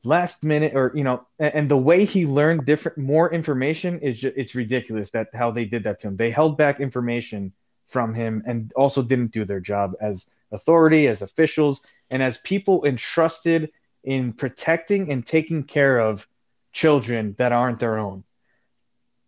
last 0.05 0.45
minute 0.45 0.75
or 0.75 0.93
you 0.95 1.03
know 1.03 1.27
and, 1.39 1.55
and 1.55 1.71
the 1.71 1.77
way 1.77 2.05
he 2.05 2.25
learned 2.25 2.65
different 2.65 2.99
more 2.99 3.33
information 3.33 4.01
is 4.01 4.19
just, 4.19 4.37
it's 4.37 4.55
ridiculous 4.55 5.11
that 5.11 5.29
how 5.35 5.51
they 5.51 5.65
did 5.65 5.85
that 5.85 6.01
to 6.01 6.09
him. 6.09 6.17
They 6.17 6.31
held 6.31 6.57
back 6.57 6.81
information 6.81 7.53
from 7.89 8.15
him 8.15 8.43
and 8.47 8.73
also 8.75 9.03
didn't 9.03 9.33
do 9.33 9.45
their 9.45 9.61
job 9.61 9.95
as 10.01 10.29
authority, 10.53 11.07
as 11.09 11.23
officials, 11.23 11.81
and 12.11 12.23
as 12.23 12.39
people 12.39 12.85
entrusted 12.85 13.71
in 14.05 14.33
protecting 14.33 15.11
and 15.11 15.27
taking 15.27 15.65
care 15.65 15.99
of 15.99 16.27
children 16.73 17.35
that 17.39 17.53
aren't 17.53 17.81
their 17.81 17.99
own. 17.99 18.25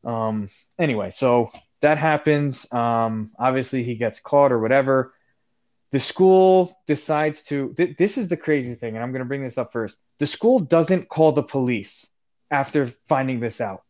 Um, 0.05 0.49
anyway, 0.79 1.13
so 1.15 1.51
that 1.83 1.99
happens. 1.99 2.67
Um, 2.73 3.31
obviously, 3.39 3.83
he 3.83 3.95
gets 3.95 4.21
caught 4.21 4.53
or 4.53 4.59
whatever. 4.59 5.15
The 5.93 6.01
school 6.01 6.79
decides 6.87 7.43
to. 7.45 7.75
Th- 7.77 7.97
this 7.97 8.19
is 8.19 8.29
the 8.29 8.37
crazy 8.37 8.75
thing, 8.75 8.95
and 8.95 9.03
I'm 9.03 9.13
going 9.13 9.21
to 9.21 9.29
bring 9.29 9.43
this 9.43 9.59
up 9.59 9.73
first. 9.73 9.99
The 10.19 10.27
school 10.27 10.61
doesn't 10.61 11.09
call 11.09 11.33
the 11.33 11.43
police 11.43 12.07
after 12.51 12.93
finding 13.09 13.41
this 13.41 13.61
out. 13.61 13.83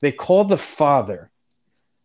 They 0.00 0.12
call 0.12 0.44
the 0.44 0.58
father. 0.58 1.30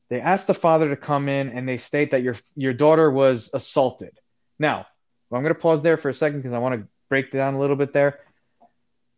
They 0.10 0.22
ask 0.22 0.46
the 0.46 0.54
father 0.54 0.90
to 0.90 0.96
come 0.96 1.28
in, 1.28 1.50
and 1.50 1.68
they 1.68 1.78
state 1.78 2.12
that 2.12 2.22
your 2.22 2.38
your 2.56 2.74
daughter 2.74 3.10
was 3.10 3.50
assaulted. 3.54 4.18
Now, 4.60 4.86
I'm 5.32 5.42
going 5.42 5.54
to 5.54 5.60
pause 5.60 5.82
there 5.82 5.98
for 5.98 6.10
a 6.10 6.14
second 6.14 6.40
because 6.40 6.54
I 6.54 6.60
want 6.60 6.80
to 6.80 6.88
break 7.10 7.32
down 7.32 7.56
a 7.56 7.60
little 7.60 7.76
bit 7.76 7.94
there. 7.94 8.20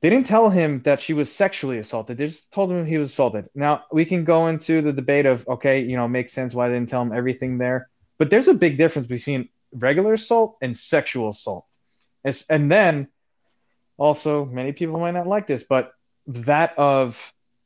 They 0.05 0.11
didn't 0.11 0.27
tell 0.27 0.51
him 0.51 0.83
that 0.83 1.01
she 1.01 1.13
was 1.13 1.33
sexually 1.33 1.79
assaulted. 1.79 2.19
They 2.19 2.27
just 2.27 2.51
told 2.51 2.71
him 2.71 2.85
he 2.85 2.99
was 2.99 3.09
assaulted. 3.09 3.49
Now 3.55 3.85
we 3.91 4.05
can 4.05 4.23
go 4.23 4.45
into 4.45 4.83
the 4.83 4.93
debate 4.93 5.25
of 5.25 5.47
okay, 5.47 5.81
you 5.81 5.97
know, 5.97 6.07
makes 6.07 6.31
sense 6.31 6.53
why 6.53 6.69
they 6.69 6.75
didn't 6.75 6.91
tell 6.91 7.01
him 7.01 7.11
everything 7.11 7.57
there. 7.57 7.89
But 8.19 8.29
there's 8.29 8.47
a 8.47 8.53
big 8.53 8.77
difference 8.77 9.07
between 9.07 9.49
regular 9.73 10.13
assault 10.13 10.57
and 10.61 10.77
sexual 10.77 11.29
assault. 11.29 11.65
It's, 12.23 12.45
and 12.51 12.71
then 12.71 13.07
also 13.97 14.45
many 14.45 14.73
people 14.73 14.99
might 14.99 15.15
not 15.15 15.25
like 15.25 15.47
this, 15.47 15.63
but 15.67 15.93
that 16.27 16.77
of 16.77 17.17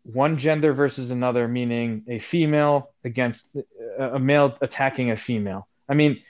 one 0.04 0.38
gender 0.38 0.72
versus 0.72 1.12
another, 1.12 1.46
meaning 1.46 2.06
a 2.08 2.20
female 2.20 2.94
against 3.04 3.48
uh, 3.54 4.12
a 4.14 4.18
male 4.18 4.58
attacking 4.62 5.12
a 5.12 5.18
female. 5.18 5.68
I 5.90 5.94
mean, 5.94 6.24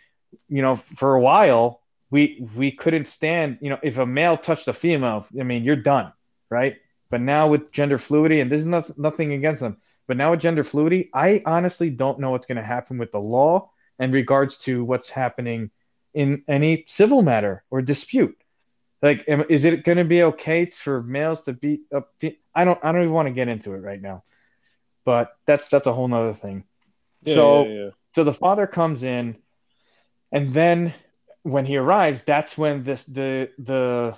you 0.48 0.64
know, 0.64 0.78
for 0.98 1.14
a 1.14 1.22
while 1.22 1.79
we 2.12 2.46
we 2.56 2.72
couldn't 2.72 3.08
stand 3.08 3.58
you 3.62 3.70
know 3.70 3.80
if 3.84 3.98
a 3.98 4.06
male 4.06 4.38
touched 4.38 4.68
a 4.68 4.74
female 4.74 5.26
i 5.40 5.44
mean 5.44 5.64
you're 5.64 5.76
done 5.76 6.12
right? 6.50 6.78
But 7.12 7.22
now 7.22 7.48
with 7.50 7.72
gender 7.72 7.98
fluidity 8.00 8.42
and 8.42 8.52
this 8.52 8.62
is 8.62 8.66
not, 8.68 8.98
nothing 8.98 9.34
against 9.34 9.62
them 9.62 9.78
but 10.08 10.18
now 10.18 10.32
with 10.32 10.40
gender 10.42 10.64
fluidity 10.64 11.10
i 11.14 11.42
honestly 11.46 11.90
don't 11.90 12.20
know 12.20 12.32
what's 12.32 12.48
going 12.48 12.58
to 12.58 12.64
happen 12.64 12.98
with 12.98 13.12
the 13.12 13.20
law 13.20 13.70
in 14.00 14.12
regards 14.12 14.58
to 14.60 14.84
what's 14.84 15.10
happening 15.10 15.70
in 16.14 16.44
any 16.48 16.86
civil 16.88 17.22
matter 17.22 17.64
or 17.70 17.82
dispute. 17.82 18.36
Like 19.02 19.26
is 19.28 19.66
it 19.66 19.84
going 19.84 19.98
to 20.00 20.06
be 20.06 20.24
okay 20.24 20.66
for 20.66 21.02
males 21.04 21.42
to 21.44 21.54
beat 21.54 21.82
up 21.94 22.12
i 22.56 22.66
don't 22.66 22.80
i 22.84 22.92
don't 22.92 23.02
even 23.02 23.14
want 23.14 23.28
to 23.28 23.34
get 23.34 23.48
into 23.48 23.74
it 23.74 23.80
right 23.80 24.02
now. 24.02 24.24
But 25.06 25.32
that's 25.46 25.68
that's 25.70 25.88
a 25.88 25.94
whole 25.94 26.08
nother 26.08 26.34
thing. 26.34 26.64
Yeah, 27.24 27.36
So- 27.36 27.66
yeah, 27.66 27.74
yeah. 27.84 27.90
so 28.16 28.24
the 28.24 28.34
father 28.34 28.68
comes 28.68 29.04
in, 29.04 29.38
and 30.32 30.54
then 30.54 30.94
when 31.52 31.66
he 31.66 31.78
arrives, 31.78 32.24
that's 32.26 32.58
when 32.58 32.84
this 32.84 33.04
the 33.06 33.50
the 33.58 34.16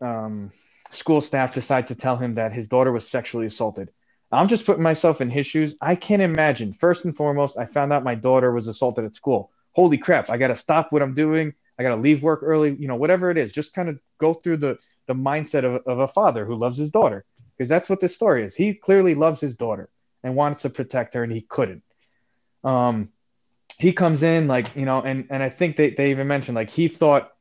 um, 0.00 0.50
school 0.92 1.20
staff 1.20 1.54
decides 1.54 1.88
to 1.88 1.94
tell 1.94 2.16
him 2.16 2.34
that 2.34 2.52
his 2.52 2.68
daughter 2.68 2.92
was 2.92 3.08
sexually 3.08 3.46
assaulted. 3.46 3.90
I'm 4.32 4.48
just 4.48 4.64
putting 4.64 4.82
myself 4.82 5.20
in 5.20 5.28
his 5.30 5.46
shoes. 5.46 5.76
I 5.80 5.96
can't 5.96 6.22
imagine. 6.22 6.72
First 6.72 7.04
and 7.04 7.16
foremost, 7.16 7.58
I 7.58 7.66
found 7.66 7.92
out 7.92 8.04
my 8.04 8.14
daughter 8.14 8.52
was 8.52 8.68
assaulted 8.68 9.04
at 9.04 9.14
school. 9.14 9.50
Holy 9.72 9.98
crap! 9.98 10.30
I 10.30 10.36
got 10.38 10.48
to 10.48 10.56
stop 10.56 10.92
what 10.92 11.02
I'm 11.02 11.14
doing. 11.14 11.52
I 11.78 11.82
got 11.82 11.94
to 11.94 12.00
leave 12.00 12.22
work 12.22 12.40
early. 12.42 12.74
You 12.74 12.88
know, 12.88 12.96
whatever 12.96 13.30
it 13.30 13.38
is, 13.38 13.52
just 13.52 13.74
kind 13.74 13.88
of 13.88 13.98
go 14.18 14.34
through 14.34 14.58
the 14.58 14.78
the 15.06 15.14
mindset 15.14 15.64
of, 15.64 15.82
of 15.86 15.98
a 15.98 16.08
father 16.08 16.44
who 16.44 16.54
loves 16.54 16.76
his 16.76 16.90
daughter, 16.90 17.24
because 17.56 17.68
that's 17.68 17.88
what 17.88 18.00
this 18.00 18.14
story 18.14 18.44
is. 18.44 18.54
He 18.54 18.74
clearly 18.74 19.14
loves 19.14 19.40
his 19.40 19.56
daughter 19.56 19.88
and 20.22 20.36
wants 20.36 20.62
to 20.62 20.70
protect 20.70 21.14
her, 21.14 21.24
and 21.24 21.32
he 21.32 21.40
couldn't. 21.40 21.82
Um, 22.62 23.10
he 23.80 23.92
comes 23.92 24.22
in 24.22 24.46
like 24.46 24.76
you 24.76 24.84
know 24.84 25.00
and 25.00 25.26
and 25.30 25.42
i 25.42 25.48
think 25.48 25.76
they, 25.76 25.90
they 25.90 26.10
even 26.10 26.26
mentioned 26.28 26.54
like 26.54 26.70
he 26.70 26.86
thought 26.88 27.32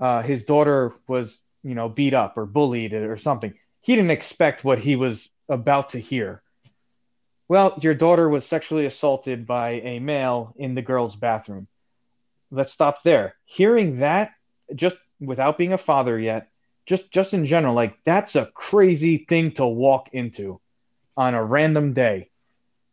uh, 0.00 0.22
his 0.22 0.44
daughter 0.44 0.92
was 1.06 1.40
you 1.62 1.74
know 1.74 1.88
beat 1.88 2.14
up 2.14 2.36
or 2.36 2.46
bullied 2.46 2.92
or 2.92 3.16
something. 3.16 3.54
He 3.80 3.94
didn't 3.94 4.10
expect 4.10 4.64
what 4.64 4.78
he 4.78 4.96
was 4.96 5.30
about 5.48 5.90
to 5.90 5.98
hear. 6.00 6.42
Well 7.48 7.78
your 7.80 7.94
daughter 7.94 8.28
was 8.28 8.44
sexually 8.44 8.86
assaulted 8.86 9.46
by 9.46 9.72
a 9.72 10.00
male 10.00 10.54
in 10.56 10.74
the 10.74 10.82
girls 10.82 11.16
bathroom. 11.16 11.68
Let's 12.50 12.72
stop 12.72 13.02
there. 13.02 13.36
Hearing 13.44 14.00
that 14.00 14.32
just 14.74 14.98
without 15.20 15.58
being 15.58 15.72
a 15.72 15.78
father 15.78 16.18
yet 16.18 16.48
just 16.86 17.10
just 17.12 17.32
in 17.32 17.46
general 17.46 17.74
like 17.74 17.96
that's 18.04 18.34
a 18.34 18.50
crazy 18.54 19.24
thing 19.28 19.52
to 19.52 19.66
walk 19.66 20.08
into 20.12 20.60
on 21.16 21.34
a 21.34 21.44
random 21.44 21.92
day 21.92 22.30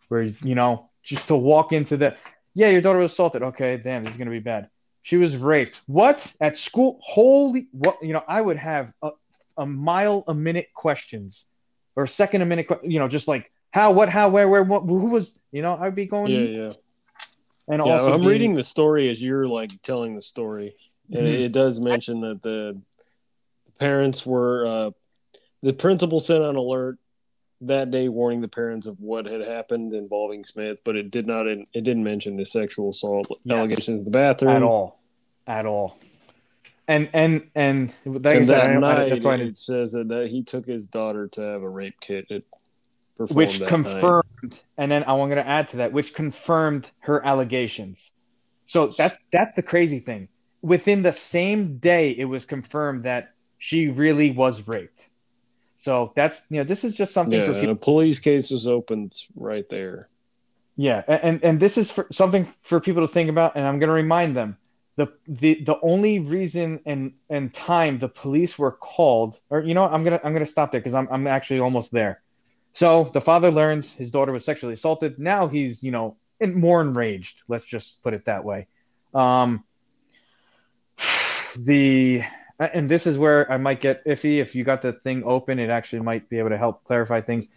where 0.08 0.22
you 0.22 0.56
know 0.56 0.90
just 1.04 1.28
to 1.28 1.36
walk 1.36 1.74
into 1.74 1.98
the 1.98 2.16
yeah, 2.54 2.70
your 2.70 2.82
daughter 2.82 3.00
was 3.00 3.12
assaulted. 3.12 3.44
Okay, 3.44 3.78
damn, 3.78 4.04
this 4.04 4.12
is 4.14 4.18
gonna 4.18 4.32
be 4.32 4.40
bad. 4.40 4.70
She 5.04 5.18
was 5.18 5.36
raped. 5.38 5.82
What 5.88 6.26
at 6.40 6.58
school? 6.58 7.00
Holy, 7.02 7.68
what? 7.72 7.98
You 8.04 8.14
know, 8.14 8.24
I 8.28 8.42
would 8.42 8.58
have 8.58 8.94
a, 9.02 9.12
a 9.58 9.66
mile 9.66 10.24
a 10.28 10.34
minute 10.34 10.68
questions, 10.74 11.46
or 11.96 12.06
second 12.08 12.42
a 12.42 12.46
minute. 12.46 12.68
You 12.84 13.00
know, 13.00 13.08
just 13.08 13.28
like 13.28 13.52
how, 13.72 13.92
what, 13.94 14.10
how, 14.10 14.30
where, 14.30 14.48
where, 14.50 14.64
what, 14.64 14.82
who 14.82 15.06
was? 15.08 15.36
You 15.52 15.62
know, 15.62 15.76
I'd 15.76 15.96
be 15.96 16.06
going. 16.06 16.32
Yeah, 16.32 16.40
yeah. 16.66 16.72
And 17.68 17.82
Yeah, 17.86 17.94
also 17.94 18.14
I'm 18.14 18.20
being- 18.20 18.30
reading 18.30 18.54
the 18.56 18.64
story 18.64 19.10
as 19.10 19.24
you're 19.24 19.48
like 19.48 19.82
telling 19.82 20.16
the 20.16 20.22
story, 20.22 20.76
and 21.12 21.26
Mhm. 21.26 21.40
it, 21.46 21.52
does 21.52 21.80
mention 21.80 22.22
that 22.22 22.42
the 22.42 22.80
parents 23.80 24.26
were 24.26 24.66
uh, 24.66 24.92
the 25.62 25.74
principal 25.74 26.20
sent 26.20 26.44
an 26.44 26.56
alert 26.56 26.98
that 27.62 27.92
day 27.92 28.10
warning 28.10 28.42
the 28.42 28.48
parents 28.48 28.88
of 28.88 29.00
what 29.00 29.26
had 29.26 29.42
happened 29.42 29.94
involving 29.94 30.44
Smith, 30.44 30.82
but 30.84 30.96
it 30.96 31.12
did 31.12 31.28
not. 31.28 31.48
It 31.48 31.68
didn't 31.74 32.04
mention 32.04 32.36
the 32.38 32.46
sexual 32.46 32.90
assault 32.90 33.28
allegations 33.50 34.00
in 34.00 34.04
the 34.04 34.10
bathroom 34.12 34.56
at 34.56 34.64
all, 34.64 35.00
at 35.48 35.66
all. 35.66 35.98
And 36.88 37.10
and 37.14 37.48
and 37.56 37.94
like 38.06 38.38
And 38.40 38.50
that 38.50 38.68
don't- 38.68 38.84
I- 38.84 39.06
I 39.06 39.36
it 39.36 39.58
says 39.58 39.92
that, 39.94 40.08
that 40.10 40.28
he 40.32 40.44
took 40.44 40.66
his 40.66 40.88
daughter 40.88 41.28
to 41.30 41.42
have 41.42 41.62
a 41.62 41.70
rape 41.70 42.00
kit. 42.02 42.26
It 42.30 42.46
performed 43.18 43.38
which 43.38 43.60
that 43.60 43.70
confirmed, 43.70 44.24
night. 44.44 44.64
and 44.78 44.92
then 44.92 45.04
I'm 45.04 45.18
going 45.18 45.30
to 45.32 45.48
add 45.48 45.70
to 45.70 45.78
that, 45.78 45.94
which 45.94 46.14
confirmed 46.14 46.90
her 47.00 47.24
allegations. 47.26 48.00
So 48.66 48.88
that's 48.88 49.18
that's 49.32 49.56
the 49.56 49.62
crazy 49.64 50.00
thing. 50.00 50.28
Within 50.64 51.04
the 51.04 51.14
same 51.14 51.78
day, 51.78 52.12
it 52.12 52.26
was 52.26 52.46
confirmed 52.46 53.04
that 53.04 53.34
she 53.60 53.88
really 53.90 54.32
was 54.32 54.68
raped. 54.68 55.01
So 55.84 56.14
that's 56.16 56.42
you 56.50 56.58
know 56.58 56.64
this 56.64 56.84
is 56.84 56.94
just 56.94 57.14
something 57.14 57.40
Yeah, 57.40 57.48
for 57.48 57.54
people. 57.54 57.72
a 57.72 57.76
police 57.76 58.20
case 58.20 58.52
was 58.52 58.68
opened 58.68 59.14
right 59.36 59.68
there. 59.70 60.10
Yeah, 60.76 61.04
and 61.08 61.44
and 61.44 61.60
this 61.60 61.78
is 61.78 61.92
for 61.92 62.08
something 62.12 62.52
for 62.62 62.80
people 62.80 63.06
to 63.08 63.14
think 63.14 63.30
about, 63.30 63.56
and 63.56 63.68
I'm 63.68 63.80
going 63.80 63.90
to 63.90 63.94
remind 63.94 64.38
them 64.38 64.58
the 64.96 65.08
the 65.28 65.64
the 65.64 65.80
only 65.82 66.20
reason 66.20 66.80
and 66.86 67.14
and 67.30 67.54
time 67.54 68.00
the 68.00 68.08
police 68.08 68.58
were 68.58 68.72
called, 68.72 69.40
or 69.50 69.62
you 69.62 69.74
know, 69.74 69.82
what, 69.84 69.94
I'm 69.94 70.04
gonna 70.04 70.20
I'm 70.24 70.34
gonna 70.34 70.46
stop 70.46 70.72
there 70.72 70.82
because 70.82 70.94
I'm 70.94 71.08
I'm 71.12 71.28
actually 71.28 71.60
almost 71.60 71.92
there. 71.92 72.22
So 72.74 73.10
the 73.14 73.22
father 73.22 73.52
learns 73.52 73.88
his 73.90 74.12
daughter 74.12 74.32
was 74.32 74.46
sexually 74.46 74.74
assaulted. 74.74 75.20
Now 75.20 75.48
he's 75.48 75.84
you 75.84 75.92
know 75.92 76.18
in, 76.40 76.54
more 76.60 76.82
enraged. 76.82 77.42
Let's 77.48 77.66
just 77.66 78.02
put 78.04 78.14
it 78.14 78.26
that 78.26 78.44
way. 78.46 78.68
Um, 79.14 79.64
the 81.58 82.24
and 82.68 82.90
this 82.90 83.08
is 83.08 83.18
where 83.18 83.52
I 83.52 83.58
might 83.58 83.82
get 83.82 84.06
iffy. 84.06 84.40
If 84.40 84.56
you 84.56 84.64
got 84.64 84.82
the 84.82 84.94
thing 84.94 85.24
open, 85.26 85.60
it 85.60 85.70
actually 85.70 86.02
might 86.02 86.30
be 86.30 86.40
able 86.40 86.50
to 86.50 86.58
help 86.58 86.84
clarify 86.86 87.22
things 87.22 87.48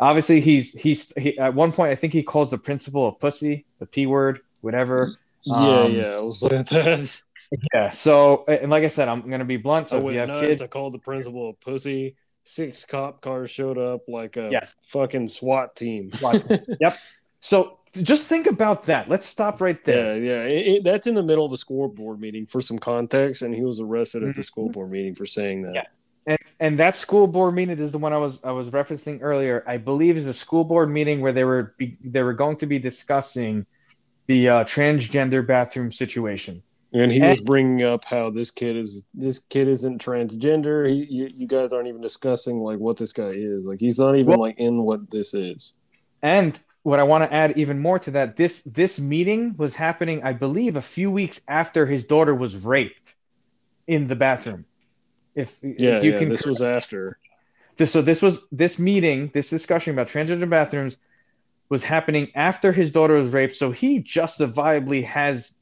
obviously 0.00 0.40
he's 0.40 0.72
he's 0.72 1.12
he, 1.16 1.38
at 1.38 1.54
one 1.54 1.70
point 1.72 1.92
I 1.92 1.94
think 1.94 2.12
he 2.12 2.22
calls 2.22 2.50
the 2.50 2.58
principal 2.58 3.06
a 3.08 3.12
pussy, 3.12 3.66
the 3.78 3.86
p 3.86 4.06
word, 4.06 4.40
whatever. 4.62 5.18
Yeah, 5.44 5.84
Um, 5.84 5.96
yeah, 5.96 6.16
I 6.16 6.20
was 6.20 6.42
like 6.42 6.66
that. 6.66 7.22
Yeah. 7.74 7.90
So 7.92 8.44
and 8.46 8.70
like 8.70 8.84
I 8.84 8.88
said, 8.88 9.08
I'm 9.08 9.28
gonna 9.28 9.44
be 9.44 9.56
blunt. 9.56 9.88
I 9.90 9.96
So 9.96 9.98
if 9.98 10.04
went 10.04 10.14
you 10.14 10.20
have 10.20 10.28
nuts. 10.28 10.48
kids, 10.48 10.60
I 10.62 10.66
called 10.68 10.94
the 10.94 10.98
principal 10.98 11.50
a 11.50 11.52
pussy. 11.52 12.16
Six 12.44 12.84
cop 12.84 13.20
cars 13.20 13.50
showed 13.50 13.76
up 13.76 14.02
like 14.08 14.36
a 14.36 14.50
Yes. 14.52 14.72
fucking 14.82 15.28
SWAT 15.28 15.74
team. 15.76 16.12
SWAT 16.12 16.36
so 17.40 17.79
just 17.94 18.26
think 18.26 18.46
about 18.46 18.84
that. 18.84 19.08
Let's 19.08 19.26
stop 19.26 19.60
right 19.60 19.82
there. 19.84 20.16
Yeah, 20.16 20.22
yeah. 20.22 20.42
It, 20.44 20.66
it- 20.66 20.84
that's 20.84 21.06
in 21.06 21.14
the 21.14 21.22
middle 21.22 21.44
of 21.44 21.52
a 21.52 21.56
school 21.56 21.88
board 21.88 22.20
meeting 22.20 22.46
for 22.46 22.60
some 22.60 22.78
context, 22.78 23.42
and 23.42 23.54
he 23.54 23.62
was 23.62 23.80
arrested 23.80 24.22
at 24.22 24.34
the 24.34 24.42
Mhm. 24.42 24.44
school 24.44 24.68
board 24.68 24.90
meeting 24.90 25.14
for 25.14 25.26
saying 25.26 25.62
that. 25.62 25.74
Yeah. 25.74 25.84
And 26.26 26.38
and 26.60 26.78
that 26.78 26.96
school 26.96 27.26
board 27.26 27.54
meeting 27.54 27.78
is 27.78 27.90
the 27.92 27.98
one 27.98 28.12
I 28.12 28.18
was 28.18 28.38
I 28.44 28.52
was 28.52 28.68
referencing 28.68 29.18
earlier. 29.22 29.64
I 29.66 29.78
believe 29.78 30.16
is 30.16 30.26
a 30.26 30.34
school 30.34 30.64
board 30.64 30.90
meeting 30.90 31.20
where 31.22 31.32
they 31.32 31.44
were 31.44 31.74
be, 31.78 31.96
they 32.04 32.22
were 32.22 32.34
going 32.34 32.56
to 32.58 32.66
be 32.66 32.78
discussing 32.78 33.64
the 34.26 34.48
uh, 34.48 34.64
transgender 34.64 35.44
bathroom 35.44 35.90
situation. 35.90 36.62
And 36.92 37.10
he 37.10 37.20
And- 37.20 37.30
was 37.30 37.40
bringing 37.40 37.82
up 37.82 38.04
how 38.04 38.30
this 38.30 38.50
kid 38.50 38.76
is 38.76 39.02
this 39.14 39.38
kid 39.38 39.66
isn't 39.68 40.00
transgender. 40.02 40.88
He, 40.88 41.06
you, 41.08 41.30
you 41.34 41.46
guys 41.48 41.72
aren't 41.72 41.88
even 41.88 42.00
discussing 42.02 42.58
like 42.58 42.78
what 42.78 42.96
this 42.98 43.12
guy 43.12 43.30
is. 43.34 43.64
Like 43.64 43.80
he's 43.80 43.98
not 43.98 44.16
even 44.16 44.32
Well- 44.32 44.40
like 44.40 44.58
in 44.58 44.82
what 44.82 45.10
this 45.10 45.32
is. 45.34 45.74
And 46.22 46.60
what 46.82 46.98
I 47.00 47.04
want 47.04 47.24
to 47.24 47.32
add 47.34 47.58
even 47.58 47.78
more 47.78 47.98
to 48.00 48.12
that, 48.12 48.36
this 48.36 48.62
this 48.64 48.98
meeting 48.98 49.54
was 49.56 49.74
happening, 49.74 50.22
I 50.22 50.32
believe, 50.32 50.76
a 50.76 50.82
few 50.82 51.10
weeks 51.10 51.40
after 51.48 51.86
his 51.86 52.06
daughter 52.06 52.34
was 52.34 52.56
raped 52.56 53.14
in 53.86 54.08
the 54.08 54.16
bathroom. 54.16 54.66
If, 55.34 55.54
if 55.62 56.02
Yeah, 56.02 56.02
you 56.02 56.12
yeah. 56.12 56.14
can, 56.14 56.32
This 56.32 56.46
was 56.46 56.62
after. 56.62 57.18
this, 57.78 57.92
so 57.92 58.02
this 58.02 58.22
was 58.22 58.40
this 58.52 58.78
meeting, 58.78 59.30
this 59.34 59.50
discussion 59.50 59.92
about 59.92 60.08
transgender 60.08 60.48
bathrooms 60.48 60.96
was 61.70 61.84
happening 61.84 62.28
after 62.34 62.72
his 62.72 62.92
daughter 62.92 63.14
was 63.14 63.32
raped. 63.32 63.56
So 63.56 63.70
he 63.70 64.00
justifiably 64.00 65.02
has 65.02 65.52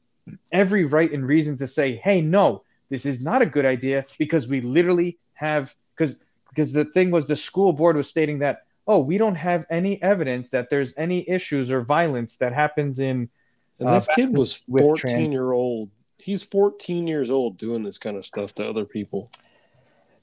every 0.51 0.85
right 0.85 1.11
and 1.11 1.25
reason 1.27 1.57
to 1.59 1.67
say, 1.67 1.95
"Hey, 1.97 2.21
no, 2.21 2.63
this 2.89 3.05
is 3.05 3.23
not 3.23 3.41
a 3.41 3.45
good 3.45 3.65
idea," 3.65 4.05
because 4.19 4.47
we 4.47 4.61
literally 4.61 5.19
have 5.33 5.73
because 5.97 6.15
because 6.49 6.73
the 6.73 6.85
thing 6.85 7.11
was 7.11 7.27
the 7.27 7.35
school 7.35 7.73
board 7.73 7.95
was 7.95 8.09
stating 8.09 8.39
that, 8.39 8.63
"Oh, 8.89 8.99
we 8.99 9.17
don't 9.17 9.35
have 9.35 9.65
any 9.69 10.01
evidence 10.01 10.49
that 10.49 10.69
there's 10.69 10.93
any 10.97 11.19
issues 11.29 11.71
or 11.71 11.81
violence 11.81 12.35
that 12.37 12.53
happens 12.53 12.99
in." 12.99 13.29
And 13.79 13.87
Uh, 13.87 13.93
this 13.93 14.09
kid 14.15 14.35
was 14.35 14.55
14 14.55 14.95
trans- 14.97 15.31
year 15.31 15.51
old. 15.51 15.89
He's 16.17 16.43
14 16.43 17.07
years 17.07 17.29
old 17.29 17.57
doing 17.57 17.83
this 17.83 17.97
kind 17.97 18.17
of 18.17 18.25
stuff 18.25 18.53
to 18.55 18.67
other 18.67 18.83
people. 18.83 19.29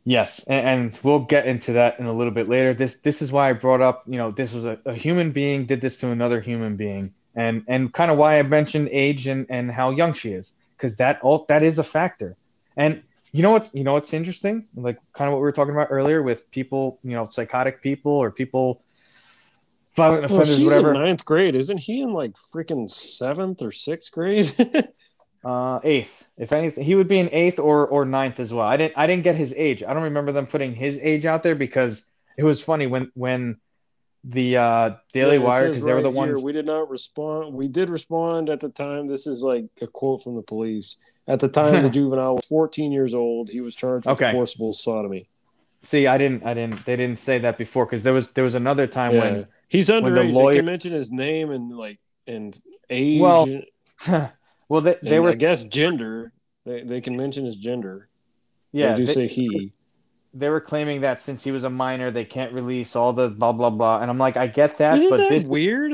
Yes, 0.04 0.44
and, 0.46 0.68
and 0.68 0.98
we'll 1.02 1.24
get 1.34 1.46
into 1.46 1.72
that 1.72 1.98
in 1.98 2.06
a 2.06 2.12
little 2.12 2.32
bit 2.32 2.48
later. 2.48 2.74
This 2.74 2.96
this 3.02 3.22
is 3.22 3.32
why 3.32 3.50
I 3.50 3.54
brought 3.54 3.80
up, 3.80 4.04
you 4.06 4.18
know, 4.18 4.30
this 4.30 4.52
was 4.52 4.64
a, 4.64 4.78
a 4.84 4.94
human 4.94 5.32
being 5.32 5.66
did 5.66 5.80
this 5.80 5.98
to 5.98 6.10
another 6.10 6.40
human 6.40 6.76
being, 6.76 7.12
and 7.34 7.64
and 7.66 7.92
kind 7.92 8.10
of 8.10 8.18
why 8.18 8.38
I 8.38 8.42
mentioned 8.42 8.88
age 8.92 9.26
and 9.26 9.46
and 9.48 9.70
how 9.70 9.90
young 9.90 10.12
she 10.12 10.30
is, 10.30 10.52
because 10.76 10.96
that 10.96 11.20
all 11.22 11.44
that 11.48 11.62
is 11.64 11.78
a 11.78 11.84
factor. 11.84 12.36
And 12.76 13.02
you 13.36 13.42
know 13.42 13.50
what, 13.52 13.70
you 13.74 13.84
know 13.84 13.92
what's 13.92 14.12
interesting, 14.12 14.66
like 14.74 14.98
kind 15.12 15.28
of 15.28 15.32
what 15.32 15.38
we 15.40 15.42
were 15.42 15.52
talking 15.52 15.74
about 15.74 15.88
earlier 15.90 16.22
with 16.22 16.50
people, 16.50 16.98
you 17.02 17.12
know, 17.12 17.28
psychotic 17.30 17.82
people 17.82 18.12
or 18.12 18.30
people, 18.30 18.82
violent 19.94 20.22
Well, 20.30 20.40
offenders, 20.40 20.56
she's 20.56 20.64
whatever. 20.64 20.94
in 20.94 21.00
ninth 21.00 21.24
grade. 21.24 21.54
Isn't 21.54 21.78
he 21.78 22.00
in 22.00 22.12
like 22.12 22.32
freaking 22.34 22.88
seventh 22.90 23.62
or 23.62 23.72
sixth 23.72 24.12
grade? 24.12 24.50
Uh, 25.44 25.78
eighth, 25.84 26.10
if 26.36 26.50
anything, 26.50 26.82
he 26.82 26.96
would 26.96 27.06
be 27.06 27.20
in 27.20 27.28
eighth 27.30 27.60
or 27.60 27.86
or 27.86 28.04
ninth 28.04 28.40
as 28.40 28.52
well. 28.52 28.66
I 28.66 28.76
didn't 28.76 28.94
I 28.96 29.06
didn't 29.06 29.22
get 29.22 29.36
his 29.36 29.54
age. 29.56 29.84
I 29.84 29.94
don't 29.94 30.02
remember 30.02 30.32
them 30.32 30.48
putting 30.48 30.74
his 30.74 30.98
age 31.00 31.24
out 31.24 31.44
there 31.44 31.54
because 31.54 32.04
it 32.36 32.42
was 32.42 32.60
funny 32.60 32.88
when 32.88 33.12
when 33.14 33.58
the 34.24 34.56
uh, 34.56 34.90
Daily 35.12 35.36
Yeah, 35.36 35.44
Wire 35.44 35.68
because 35.68 35.84
they 35.84 35.92
were 35.92 36.02
the 36.02 36.08
right 36.08 36.24
here, 36.24 36.32
ones. 36.32 36.42
We 36.42 36.52
did 36.52 36.66
not 36.66 36.90
respond. 36.90 37.54
We 37.54 37.68
did 37.68 37.90
respond 37.90 38.50
at 38.50 38.58
the 38.58 38.70
time. 38.70 39.06
This 39.06 39.28
is 39.28 39.40
like 39.40 39.66
a 39.80 39.86
quote 39.86 40.24
from 40.24 40.34
the 40.34 40.42
police. 40.42 40.98
At 41.28 41.40
the 41.40 41.48
time, 41.48 41.82
the 41.82 41.90
juvenile 41.98 42.36
was 42.36 42.44
14 42.46 42.92
years 42.92 43.14
old. 43.14 43.50
He 43.50 43.60
was 43.60 43.74
charged 43.74 44.06
with 44.06 44.20
Okay. 44.20 44.32
forcible 44.32 44.72
sodomy. 44.72 45.28
See, 45.84 46.06
I 46.06 46.18
didn't 46.18 46.44
I 46.44 46.54
didn't 46.54 46.84
they 46.84 46.96
didn't 46.96 47.20
say 47.20 47.38
that 47.40 47.58
before 47.58 47.86
because 47.86 48.02
there 48.02 48.12
was 48.12 48.28
there 48.30 48.44
was 48.44 48.54
another 48.54 48.86
time 48.86 49.14
Yeah. 49.14 49.44
He's 49.68 49.88
underage. 49.88 50.26
They 50.28 50.32
lawyer- 50.32 50.54
can 50.54 50.64
mention 50.66 50.92
his 50.92 51.10
name 51.12 51.50
and 51.50 51.76
like 51.76 51.98
and 52.26 52.60
age. 52.90 53.20
Well, 53.20 53.46
well 54.68 54.80
they 54.80 54.96
they 55.02 55.20
were 55.20 55.30
I 55.30 55.34
guess 55.34 55.64
gender. 55.64 56.32
They 56.64 56.82
they 56.82 57.00
can 57.00 57.16
mention 57.16 57.44
his 57.44 57.56
gender. 57.56 58.08
yeah 58.72 58.92
they 58.92 58.96
do 58.98 59.06
they, 59.06 59.12
say 59.14 59.26
he. 59.28 59.72
they 60.34 60.48
were 60.48 60.60
claiming 60.60 61.02
that 61.02 61.22
since 61.22 61.44
he 61.44 61.52
was 61.52 61.62
a 61.64 61.70
minor 61.70 62.10
they 62.10 62.24
can't 62.24 62.52
release 62.52 62.96
all 62.96 63.12
the 63.12 63.28
blah 63.28 63.52
blah 63.52 63.70
blah 63.70 64.00
and 64.00 64.10
I'm 64.10 64.18
like 64.18 64.36
I 64.36 64.48
get 64.48 64.78
that 64.78 64.98
Isn't 64.98 65.10
but 65.10 65.16
that 65.18 65.28
this, 65.30 65.44
weird? 65.46 65.92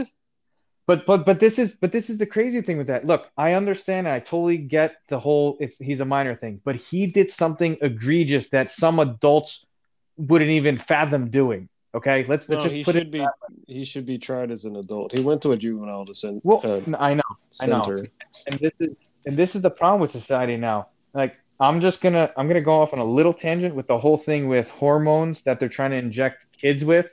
But 0.86 1.06
but 1.06 1.24
but 1.24 1.38
this 1.38 1.58
is 1.58 1.72
but 1.72 1.92
this 1.92 2.10
is 2.10 2.18
the 2.18 2.26
crazy 2.26 2.60
thing 2.60 2.76
with 2.76 2.88
that. 2.88 3.06
Look, 3.06 3.30
I 3.36 3.52
understand. 3.52 4.08
I 4.08 4.18
totally 4.18 4.58
get 4.58 4.96
the 5.08 5.18
whole 5.18 5.56
it's 5.60 5.78
he's 5.78 6.00
a 6.00 6.04
minor 6.04 6.34
thing, 6.34 6.60
but 6.64 6.76
he 6.76 7.06
did 7.06 7.30
something 7.30 7.76
egregious 7.80 8.48
that 8.50 8.70
some 8.70 8.98
adults 8.98 9.64
wouldn't 10.16 10.50
even 10.50 10.78
fathom 10.78 11.30
doing. 11.30 11.68
Okay, 11.94 12.24
let's, 12.26 12.48
let's 12.48 12.64
just 12.64 12.74
he 12.74 12.84
put 12.84 12.94
should 12.94 13.08
it. 13.08 13.10
be. 13.12 13.26
He 13.66 13.84
should 13.84 14.06
be 14.06 14.18
tried 14.18 14.50
as 14.50 14.64
an 14.64 14.76
adult. 14.76 15.12
He 15.12 15.22
went 15.22 15.42
to 15.42 15.52
a 15.52 15.56
juvenile 15.56 16.06
cent- 16.14 16.40
Well, 16.42 16.60
uh, 16.64 16.80
I 16.98 17.14
know, 17.14 17.22
I 17.60 17.66
know. 17.66 17.82
and 18.46 18.58
this 18.58 18.72
is 18.80 18.96
and 19.26 19.36
this 19.36 19.54
is 19.54 19.62
the 19.62 19.70
problem 19.70 20.00
with 20.00 20.10
society 20.10 20.56
now. 20.56 20.88
Like 21.14 21.36
I'm 21.60 21.80
just 21.80 22.00
gonna 22.00 22.32
I'm 22.36 22.48
gonna 22.48 22.62
go 22.62 22.80
off 22.80 22.92
on 22.92 22.98
a 22.98 23.04
little 23.04 23.34
tangent 23.34 23.74
with 23.74 23.86
the 23.86 23.98
whole 23.98 24.16
thing 24.16 24.48
with 24.48 24.68
hormones 24.70 25.42
that 25.42 25.60
they're 25.60 25.68
trying 25.68 25.90
to 25.90 25.96
inject 25.96 26.38
kids 26.58 26.84
with. 26.84 27.10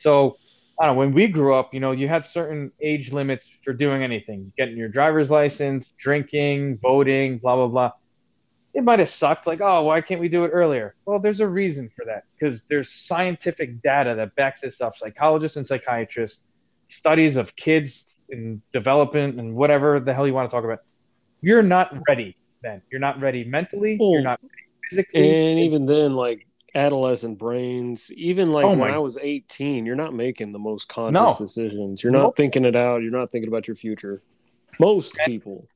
So 0.00 0.36
I 0.80 0.86
don't 0.86 0.94
know, 0.94 0.98
when 0.98 1.12
we 1.12 1.26
grew 1.28 1.54
up, 1.54 1.74
you 1.74 1.80
know, 1.80 1.92
you 1.92 2.08
had 2.08 2.24
certain 2.24 2.72
age 2.80 3.12
limits 3.12 3.44
for 3.62 3.74
doing 3.74 4.02
anything, 4.02 4.50
getting 4.56 4.78
your 4.78 4.88
driver's 4.88 5.30
license, 5.30 5.92
drinking, 5.98 6.78
voting, 6.78 7.36
blah 7.36 7.56
blah 7.56 7.68
blah. 7.68 7.92
It 8.72 8.82
might 8.84 9.00
have 9.00 9.10
sucked, 9.10 9.46
like, 9.46 9.60
oh, 9.60 9.82
why 9.82 10.00
can't 10.00 10.20
we 10.20 10.28
do 10.28 10.44
it 10.44 10.48
earlier? 10.48 10.94
Well, 11.04 11.18
there's 11.18 11.40
a 11.40 11.48
reason 11.48 11.90
for 11.94 12.04
that 12.06 12.22
because 12.32 12.62
there's 12.70 12.90
scientific 12.90 13.82
data 13.82 14.14
that 14.14 14.34
backs 14.36 14.62
this 14.62 14.80
up. 14.80 14.96
Psychologists 14.96 15.56
and 15.56 15.66
psychiatrists, 15.66 16.42
studies 16.88 17.36
of 17.36 17.54
kids 17.56 18.16
and 18.30 18.62
development 18.72 19.38
and 19.38 19.54
whatever 19.54 20.00
the 20.00 20.14
hell 20.14 20.26
you 20.26 20.32
want 20.32 20.48
to 20.48 20.54
talk 20.54 20.64
about. 20.64 20.78
You're 21.42 21.62
not 21.62 21.92
ready 22.08 22.36
then. 22.62 22.80
You're 22.90 23.00
not 23.00 23.20
ready 23.20 23.44
mentally. 23.44 23.98
Well, 24.00 24.12
you're 24.12 24.22
not 24.22 24.40
ready 24.40 24.68
physically. 24.88 25.28
And 25.28 25.60
even 25.60 25.84
then, 25.84 26.14
like 26.14 26.46
adolescent 26.74 27.38
brains, 27.38 28.10
even 28.12 28.50
like 28.50 28.66
Oh 28.66 28.76
when 28.76 28.90
I 28.90 28.98
was 28.98 29.18
18, 29.20 29.86
you're 29.86 29.96
not 29.96 30.14
making 30.14 30.52
the 30.52 30.58
most 30.58 30.88
conscious 30.88 31.12
No. 31.12 31.36
decisions. 31.38 32.02
You're 32.02 32.12
not 32.12 32.22
Nope. 32.22 32.36
thinking 32.36 32.64
it 32.64 32.76
out. 32.76 33.02
You're 33.02 33.12
not 33.12 33.30
thinking 33.30 33.48
about 33.48 33.66
your 33.68 33.74
future. 33.74 34.22
Most 34.78 35.18
people, 35.24 35.68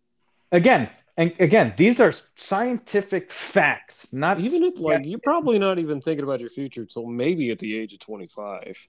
again, 0.52 0.88
and 1.16 1.32
again, 1.38 1.74
these 1.76 2.00
are 2.00 2.12
scientific 2.36 3.30
facts, 3.30 4.06
not 4.12 4.40
even 4.40 4.64
if 4.64 4.80
like 4.80 5.04
you're 5.04 5.20
probably 5.22 5.58
not 5.58 5.78
even 5.78 6.00
thinking 6.00 6.24
about 6.24 6.40
your 6.40 6.48
future 6.48 6.84
till 6.84 7.06
maybe 7.06 7.50
at 7.50 7.58
the 7.58 7.76
age 7.78 7.92
of 7.92 7.98
25. 8.00 8.88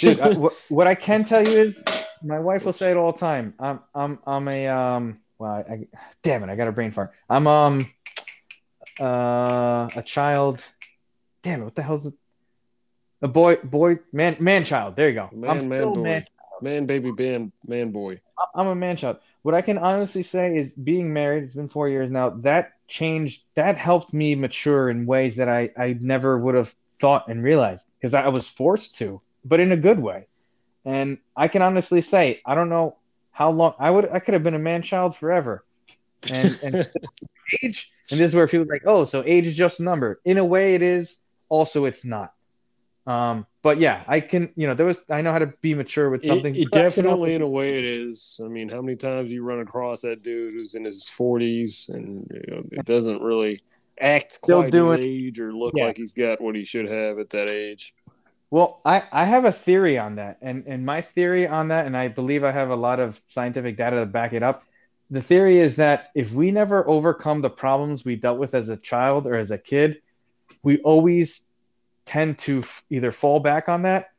Dude, 0.00 0.20
I, 0.20 0.32
what, 0.38 0.54
what 0.68 0.86
I 0.86 0.94
can 0.94 1.24
tell 1.24 1.46
you 1.46 1.58
is, 1.58 1.78
my 2.22 2.38
wife 2.38 2.64
will 2.64 2.72
say 2.72 2.90
it 2.92 2.96
all 2.96 3.12
the 3.12 3.18
time. 3.18 3.52
I'm, 3.60 3.80
I'm, 3.94 4.18
I'm 4.26 4.48
a, 4.48 4.68
um, 4.68 5.18
well, 5.38 5.52
I, 5.52 5.72
I 5.72 5.86
damn 6.22 6.42
it, 6.44 6.50
I 6.50 6.56
got 6.56 6.68
a 6.68 6.72
brain 6.72 6.92
fart. 6.92 7.12
I'm, 7.28 7.46
um, 7.46 7.90
uh, 9.00 9.90
a 9.94 10.02
child. 10.04 10.62
Damn 11.42 11.62
it, 11.62 11.64
what 11.64 11.74
the 11.74 11.82
hell's 11.82 12.06
it? 12.06 12.14
A 13.20 13.28
boy, 13.28 13.56
boy, 13.56 13.98
man, 14.12 14.36
man, 14.40 14.64
child. 14.64 14.96
There 14.96 15.08
you 15.08 15.14
go. 15.14 15.30
Man, 15.32 15.50
I'm 15.50 15.68
man, 15.68 15.92
boy. 15.92 16.02
man. 16.02 16.26
Man, 16.60 16.86
baby, 16.86 17.12
man, 17.12 17.52
man, 17.66 17.90
boy. 17.90 18.20
I'm 18.54 18.68
a 18.68 18.74
man 18.74 18.96
child. 18.96 19.18
What 19.42 19.54
I 19.54 19.62
can 19.62 19.78
honestly 19.78 20.22
say 20.22 20.56
is 20.56 20.74
being 20.74 21.12
married, 21.12 21.44
it's 21.44 21.54
been 21.54 21.68
four 21.68 21.88
years 21.88 22.10
now, 22.10 22.30
that 22.30 22.72
changed, 22.86 23.42
that 23.54 23.76
helped 23.76 24.12
me 24.12 24.34
mature 24.34 24.88
in 24.88 25.06
ways 25.06 25.36
that 25.36 25.48
I, 25.48 25.70
I 25.76 25.96
never 26.00 26.38
would 26.38 26.54
have 26.54 26.72
thought 27.00 27.28
and 27.28 27.42
realized 27.42 27.84
because 27.98 28.14
I 28.14 28.28
was 28.28 28.48
forced 28.48 28.96
to, 28.98 29.20
but 29.44 29.60
in 29.60 29.72
a 29.72 29.76
good 29.76 29.98
way. 29.98 30.26
And 30.84 31.18
I 31.36 31.48
can 31.48 31.62
honestly 31.62 32.02
say, 32.02 32.40
I 32.44 32.54
don't 32.54 32.68
know 32.68 32.96
how 33.32 33.50
long 33.50 33.74
I 33.78 33.90
would, 33.90 34.08
I 34.10 34.20
could 34.20 34.34
have 34.34 34.42
been 34.42 34.54
a 34.54 34.60
man 34.60 34.82
child 34.82 35.16
forever. 35.16 35.64
And, 36.30 36.58
and 36.62 36.74
age, 37.62 37.92
and 38.10 38.20
this 38.20 38.28
is 38.28 38.34
where 38.34 38.46
people 38.46 38.66
are 38.70 38.74
like, 38.74 38.86
oh, 38.86 39.04
so 39.04 39.22
age 39.24 39.46
is 39.46 39.54
just 39.54 39.80
a 39.80 39.82
number. 39.82 40.20
In 40.24 40.38
a 40.38 40.44
way, 40.44 40.74
it 40.74 40.82
is. 40.82 41.16
Also, 41.52 41.84
it's 41.84 42.02
not. 42.02 42.32
Um, 43.06 43.46
but 43.62 43.78
yeah, 43.78 44.04
I 44.08 44.20
can, 44.20 44.48
you 44.56 44.66
know, 44.66 44.72
there 44.74 44.86
was, 44.86 44.98
I 45.10 45.20
know 45.20 45.32
how 45.32 45.38
to 45.40 45.52
be 45.60 45.74
mature 45.74 46.08
with 46.08 46.24
something. 46.24 46.54
it 46.56 46.70
but 46.70 46.78
I 46.78 46.80
can 46.80 46.88
definitely, 46.90 47.34
in 47.34 47.42
a 47.42 47.48
way, 47.48 47.76
it 47.76 47.84
is. 47.84 48.40
I 48.42 48.48
mean, 48.48 48.70
how 48.70 48.80
many 48.80 48.96
times 48.96 49.30
you 49.30 49.42
run 49.44 49.60
across 49.60 50.00
that 50.00 50.22
dude 50.22 50.54
who's 50.54 50.74
in 50.74 50.84
his 50.84 51.10
forties 51.10 51.90
and 51.92 52.26
you 52.32 52.42
know, 52.56 52.62
it 52.70 52.86
doesn't 52.86 53.20
really 53.20 53.60
act 54.00 54.32
Still 54.32 54.62
quite 54.62 54.72
doing- 54.72 54.96
his 54.96 55.06
age 55.06 55.40
or 55.40 55.52
look 55.52 55.74
Yeah. 55.76 55.86
like 55.88 55.98
he's 55.98 56.14
got 56.14 56.40
what 56.40 56.54
he 56.54 56.64
should 56.64 56.88
have 56.88 57.18
at 57.18 57.28
that 57.30 57.50
age? 57.50 57.94
Well, 58.50 58.80
I, 58.84 59.02
I 59.12 59.26
have 59.26 59.44
a 59.44 59.52
theory 59.52 59.98
on 59.98 60.14
that. 60.16 60.38
And, 60.40 60.64
and 60.66 60.86
my 60.86 61.02
theory 61.02 61.46
on 61.46 61.68
that, 61.68 61.84
and 61.86 61.94
I 61.94 62.08
believe 62.08 62.44
I 62.44 62.52
have 62.52 62.70
a 62.70 62.76
lot 62.76 62.98
of 62.98 63.20
scientific 63.28 63.76
data 63.76 63.96
to 63.96 64.06
back 64.06 64.32
it 64.32 64.42
up. 64.42 64.64
The 65.10 65.20
theory 65.22 65.58
is 65.58 65.76
that 65.76 66.08
if 66.14 66.32
we 66.32 66.50
never 66.50 66.88
overcome 66.88 67.42
the 67.42 67.50
problems 67.50 68.06
we 68.06 68.16
dealt 68.16 68.38
with 68.38 68.54
as 68.54 68.70
a 68.70 68.78
child 68.78 69.26
or 69.26 69.34
as 69.34 69.50
a 69.50 69.58
kid, 69.58 70.00
we 70.62 70.78
always 70.78 71.42
tend 72.06 72.38
to 72.40 72.60
f- 72.60 72.84
either 72.90 73.12
fall 73.12 73.40
back 73.40 73.68
on 73.68 73.82
that 73.82 74.10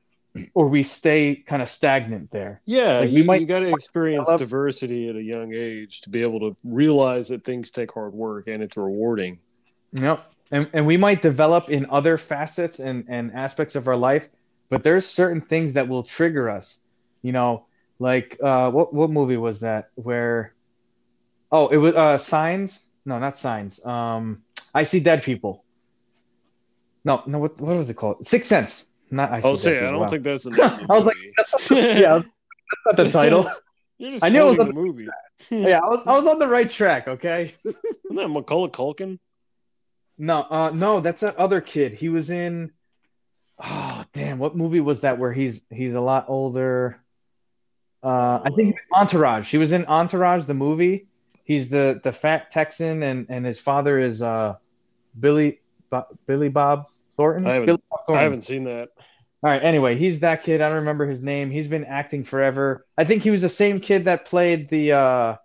or 0.54 0.68
we 0.68 0.84
stay 0.84 1.36
kind 1.36 1.62
of 1.62 1.70
stagnant 1.70 2.32
there. 2.32 2.62
Yeah, 2.66 3.00
Like, 3.00 3.10
we 3.12 3.18
you, 3.18 3.24
might 3.24 3.42
you 3.42 3.48
got 3.48 3.60
to 3.60 3.70
experience 3.70 4.28
diversity 4.38 5.10
at 5.10 5.16
a 5.16 5.22
young 5.22 5.54
age 5.54 6.02
to 6.02 6.10
be 6.10 6.22
able 6.22 6.40
to 6.40 6.56
realize 6.64 7.28
that 7.28 7.44
things 7.44 7.72
take 7.72 7.94
hard 7.94 8.14
work 8.14 8.48
and 8.48 8.64
it's 8.64 8.76
rewarding. 8.78 9.40
Yep. 9.94 10.28
And, 10.52 10.70
and 10.74 10.86
we 10.86 10.98
might 10.98 11.22
develop 11.22 11.70
in 11.70 11.88
other 11.90 12.18
facets 12.18 12.80
and, 12.80 13.06
and 13.10 13.34
aspects 13.34 13.76
of 13.76 13.88
our 13.88 13.96
life, 13.96 14.28
but 14.70 14.84
there's 14.84 15.06
certain 15.06 15.42
things 15.42 15.74
that 15.74 15.88
will 15.88 16.04
trigger 16.04 16.50
us. 16.50 16.80
You 17.22 17.32
know, 17.32 17.66
like 18.00 18.38
uh, 18.44 18.70
what 18.70 18.94
what 18.94 19.10
movie 19.10 19.38
was 19.38 19.62
that 19.62 19.90
where? 19.96 20.54
Oh, 21.52 21.68
it 21.68 21.78
was 21.78 21.96
uh, 21.96 22.18
Signs. 22.18 22.80
No, 23.06 23.18
not 23.18 23.38
Signs. 23.38 23.84
Um, 23.86 24.44
I 24.74 24.84
see 24.84 25.00
dead 25.00 25.24
people. 25.24 25.63
No, 27.06 27.22
no. 27.26 27.40
What 27.40 27.60
what 27.60 27.78
was 27.78 27.90
it 27.90 27.96
called? 27.96 28.26
Sixth 28.28 28.50
Sense. 28.50 28.86
Not 29.12 29.32
I 29.32 29.42
see 29.42 29.56
say, 29.58 29.80
I 29.88 29.92
don't 29.92 30.00
Wow. 30.02 30.08
think 30.08 30.24
that's 30.24 30.44
the 30.46 30.52
name 30.52 30.60
I 30.90 30.94
was 30.94 31.06
like, 31.06 31.16
yeah, 31.72 32.20
that's 32.20 32.30
not 32.86 32.96
the 32.98 33.10
title. 33.12 33.50
You're 33.98 34.12
just 34.12 34.24
I 34.24 34.30
knew 34.30 34.42
it 34.48 34.58
was 34.58 34.60
a 34.60 34.64
the- 34.66 34.74
movie. 34.74 35.08
yeah, 35.52 35.80
I 35.80 35.88
was 35.88 36.04
I 36.06 36.16
was 36.16 36.26
on 36.26 36.40
the 36.40 36.48
right 36.48 36.70
track. 36.70 37.08
Okay. 37.08 37.54
Isn't 37.66 38.16
that 38.16 38.28
Macaulay 38.30 38.70
Culkin? 38.70 39.20
No, 40.18 40.42
uh, 40.44 40.70
no, 40.74 41.00
that's 41.00 41.22
that 41.22 41.38
other 41.38 41.60
kid. 41.62 41.94
He 41.94 42.10
was 42.10 42.30
in. 42.30 42.72
Oh 43.60 44.04
damn! 44.14 44.40
What 44.40 44.56
movie 44.56 44.80
was 44.80 45.02
that 45.02 45.20
where 45.20 45.32
he's 45.32 45.62
he's 45.70 45.94
a 45.94 46.02
lot 46.02 46.26
older? 46.28 47.00
Uh, 48.02 48.42
I 48.44 48.50
think 48.56 48.76
Entourage. 48.94 49.50
He 49.50 49.58
was 49.58 49.72
in 49.72 49.86
Entourage, 49.86 50.46
the 50.46 50.54
movie. 50.54 51.08
He's 51.46 51.70
the 51.70 52.00
the 52.04 52.12
fat 52.12 52.52
Texan, 52.52 53.04
and 53.04 53.28
and 53.30 53.46
his 53.46 53.60
father 53.60 54.00
is 54.00 54.22
uh 54.22 54.56
Billy 55.20 55.62
Bo- 55.90 56.08
Billy 56.26 56.50
Bob 56.50 56.88
Thornton. 57.18 57.48
I 57.48 57.56
haven't- 57.56 57.84
Bob 57.90 58.16
I 58.18 58.22
haven't 58.22 58.44
seen 58.44 58.64
that. 58.66 58.90
All 59.44 59.50
right. 59.50 59.62
Anyway, 59.62 59.96
he's 59.98 60.22
that 60.22 60.44
kid. 60.44 60.62
I 60.62 60.68
don't 60.70 60.78
remember 60.80 61.06
his 61.06 61.22
name. 61.22 61.52
He's 61.52 61.68
been 61.68 61.84
acting 61.86 62.24
forever. 62.24 62.86
I 62.98 63.04
think 63.06 63.24
he 63.24 63.30
was 63.32 63.42
the 63.42 63.50
same 63.50 63.80
kid 63.82 64.06
that 64.06 64.26
played 64.26 64.70
the 64.70 64.94
uh, 64.94 65.36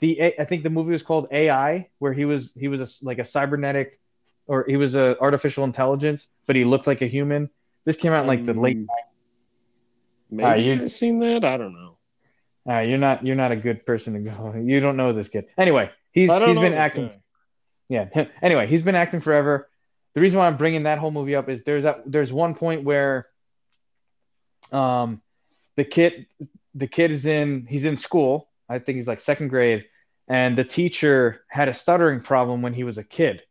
the 0.00 0.34
I 0.38 0.44
think 0.44 0.62
the 0.64 0.70
movie 0.70 0.90
was 0.92 1.02
called 1.02 1.28
AI, 1.30 1.88
where 1.98 2.12
he 2.12 2.24
was 2.24 2.52
he 2.58 2.66
was 2.68 2.80
a, 2.80 3.04
like 3.04 3.18
a 3.18 3.24
cybernetic, 3.24 4.00
or 4.46 4.64
he 4.66 4.76
was 4.76 4.94
a 4.96 5.16
artificial 5.20 5.62
intelligence, 5.64 6.28
but 6.46 6.56
he 6.56 6.64
looked 6.64 6.86
like 6.88 7.02
a 7.02 7.06
human. 7.06 7.50
This 7.84 7.96
came 7.96 8.12
out 8.12 8.22
in 8.22 8.26
like 8.26 8.44
the 8.44 8.54
late. 8.54 8.76
Um, 8.78 8.86
Maybe 10.32 10.44
Ah, 10.48 10.54
you- 10.54 10.82
I've 10.82 10.90
seen 10.92 11.18
that. 11.20 11.44
I 11.44 11.56
don't 11.56 11.72
know. 11.72 11.96
Uh, 12.68 12.80
you're 12.80 12.98
not 12.98 13.24
you're 13.24 13.36
not 13.36 13.52
a 13.52 13.56
good 13.56 13.86
person 13.86 14.14
to 14.14 14.20
go. 14.20 14.54
You 14.60 14.80
don't 14.80 14.96
know 14.96 15.12
this 15.12 15.28
kid. 15.28 15.46
Anyway, 15.56 15.90
he's 16.12 16.30
he's 16.30 16.58
been 16.58 16.74
acting. 16.74 17.06
guy. 17.08 17.20
Yeah. 17.88 18.24
Anyway, 18.42 18.66
he's 18.66 18.82
been 18.82 18.94
acting 18.96 19.20
forever. 19.20 19.69
The 20.14 20.20
reason 20.20 20.38
why 20.38 20.46
I'm 20.46 20.56
bringing 20.56 20.84
that 20.84 20.98
whole 20.98 21.10
movie 21.10 21.36
up 21.36 21.48
is 21.48 21.62
there's 21.64 21.84
that 21.84 22.02
there's 22.06 22.32
one 22.32 22.54
point 22.54 22.84
where 22.84 23.28
um 24.72 25.22
the 25.76 25.84
kid 25.84 26.26
the 26.74 26.86
kid 26.86 27.10
is 27.10 27.26
in 27.26 27.66
he's 27.68 27.84
in 27.84 27.98
school. 27.98 28.48
I 28.68 28.78
think 28.78 28.96
he's 28.96 29.06
like 29.06 29.20
second 29.20 29.48
grade 29.48 29.86
and 30.28 30.56
the 30.56 30.64
teacher 30.64 31.44
had 31.48 31.68
a 31.68 31.74
stuttering 31.74 32.20
problem 32.20 32.62
when 32.62 32.72
he 32.72 32.84
was 32.84 32.98
a 32.98 33.04
kid. 33.04 33.42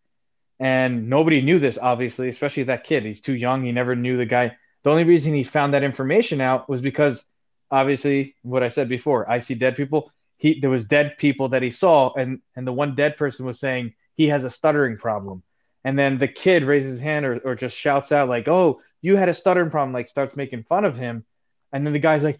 And 0.62 1.10
nobody 1.10 1.42
knew 1.42 1.60
this 1.60 1.78
obviously, 1.82 2.30
especially 2.30 2.64
that 2.64 2.84
kid. 2.84 3.04
He's 3.04 3.22
too 3.22 3.34
young. 3.34 3.64
He 3.64 3.72
never 3.72 3.96
knew 3.96 4.18
the 4.18 4.26
guy. 4.26 4.58
The 4.84 4.90
only 4.90 5.04
reason 5.04 5.34
he 5.34 5.44
found 5.44 5.74
that 5.74 5.84
information 5.84 6.40
out 6.42 6.70
was 6.70 6.82
because 6.82 7.24
obviously 7.70 8.36
what 8.44 8.64
I 8.64 8.70
said 8.70 8.88
before, 8.90 9.30
I 9.30 9.40
see 9.40 9.56
dead 9.56 9.76
people. 9.76 10.12
He 10.38 10.60
there 10.60 10.70
was 10.70 10.86
dead 10.86 11.18
people 11.18 11.50
that 11.50 11.64
he 11.64 11.72
saw 11.72 12.14
and 12.14 12.40
and 12.56 12.66
the 12.66 12.74
one 12.74 12.96
dead 12.96 13.18
person 13.18 13.46
was 13.46 13.60
saying 13.60 13.94
he 14.16 14.28
has 14.28 14.44
a 14.46 14.52
stuttering 14.52 14.98
problem. 14.98 15.44
And 15.84 15.98
then 15.98 16.18
the 16.18 16.28
kid 16.28 16.64
raises 16.64 16.94
his 16.94 17.00
hand 17.00 17.26
or, 17.26 17.40
or 17.40 17.56
just 17.56 17.76
shouts 17.76 18.12
out 18.12 18.30
like, 18.30 18.48
"Oh, 18.48 18.82
you 19.02 19.16
had 19.16 19.30
a 19.30 19.34
stuttering 19.34 19.70
problem!" 19.70 19.94
Like 19.94 20.10
starts 20.10 20.36
making 20.36 20.64
fun 20.64 20.86
of 20.86 20.98
him. 20.98 21.26
And 21.72 21.86
then 21.86 21.94
the 21.94 22.00
guy's 22.00 22.24
like, 22.24 22.40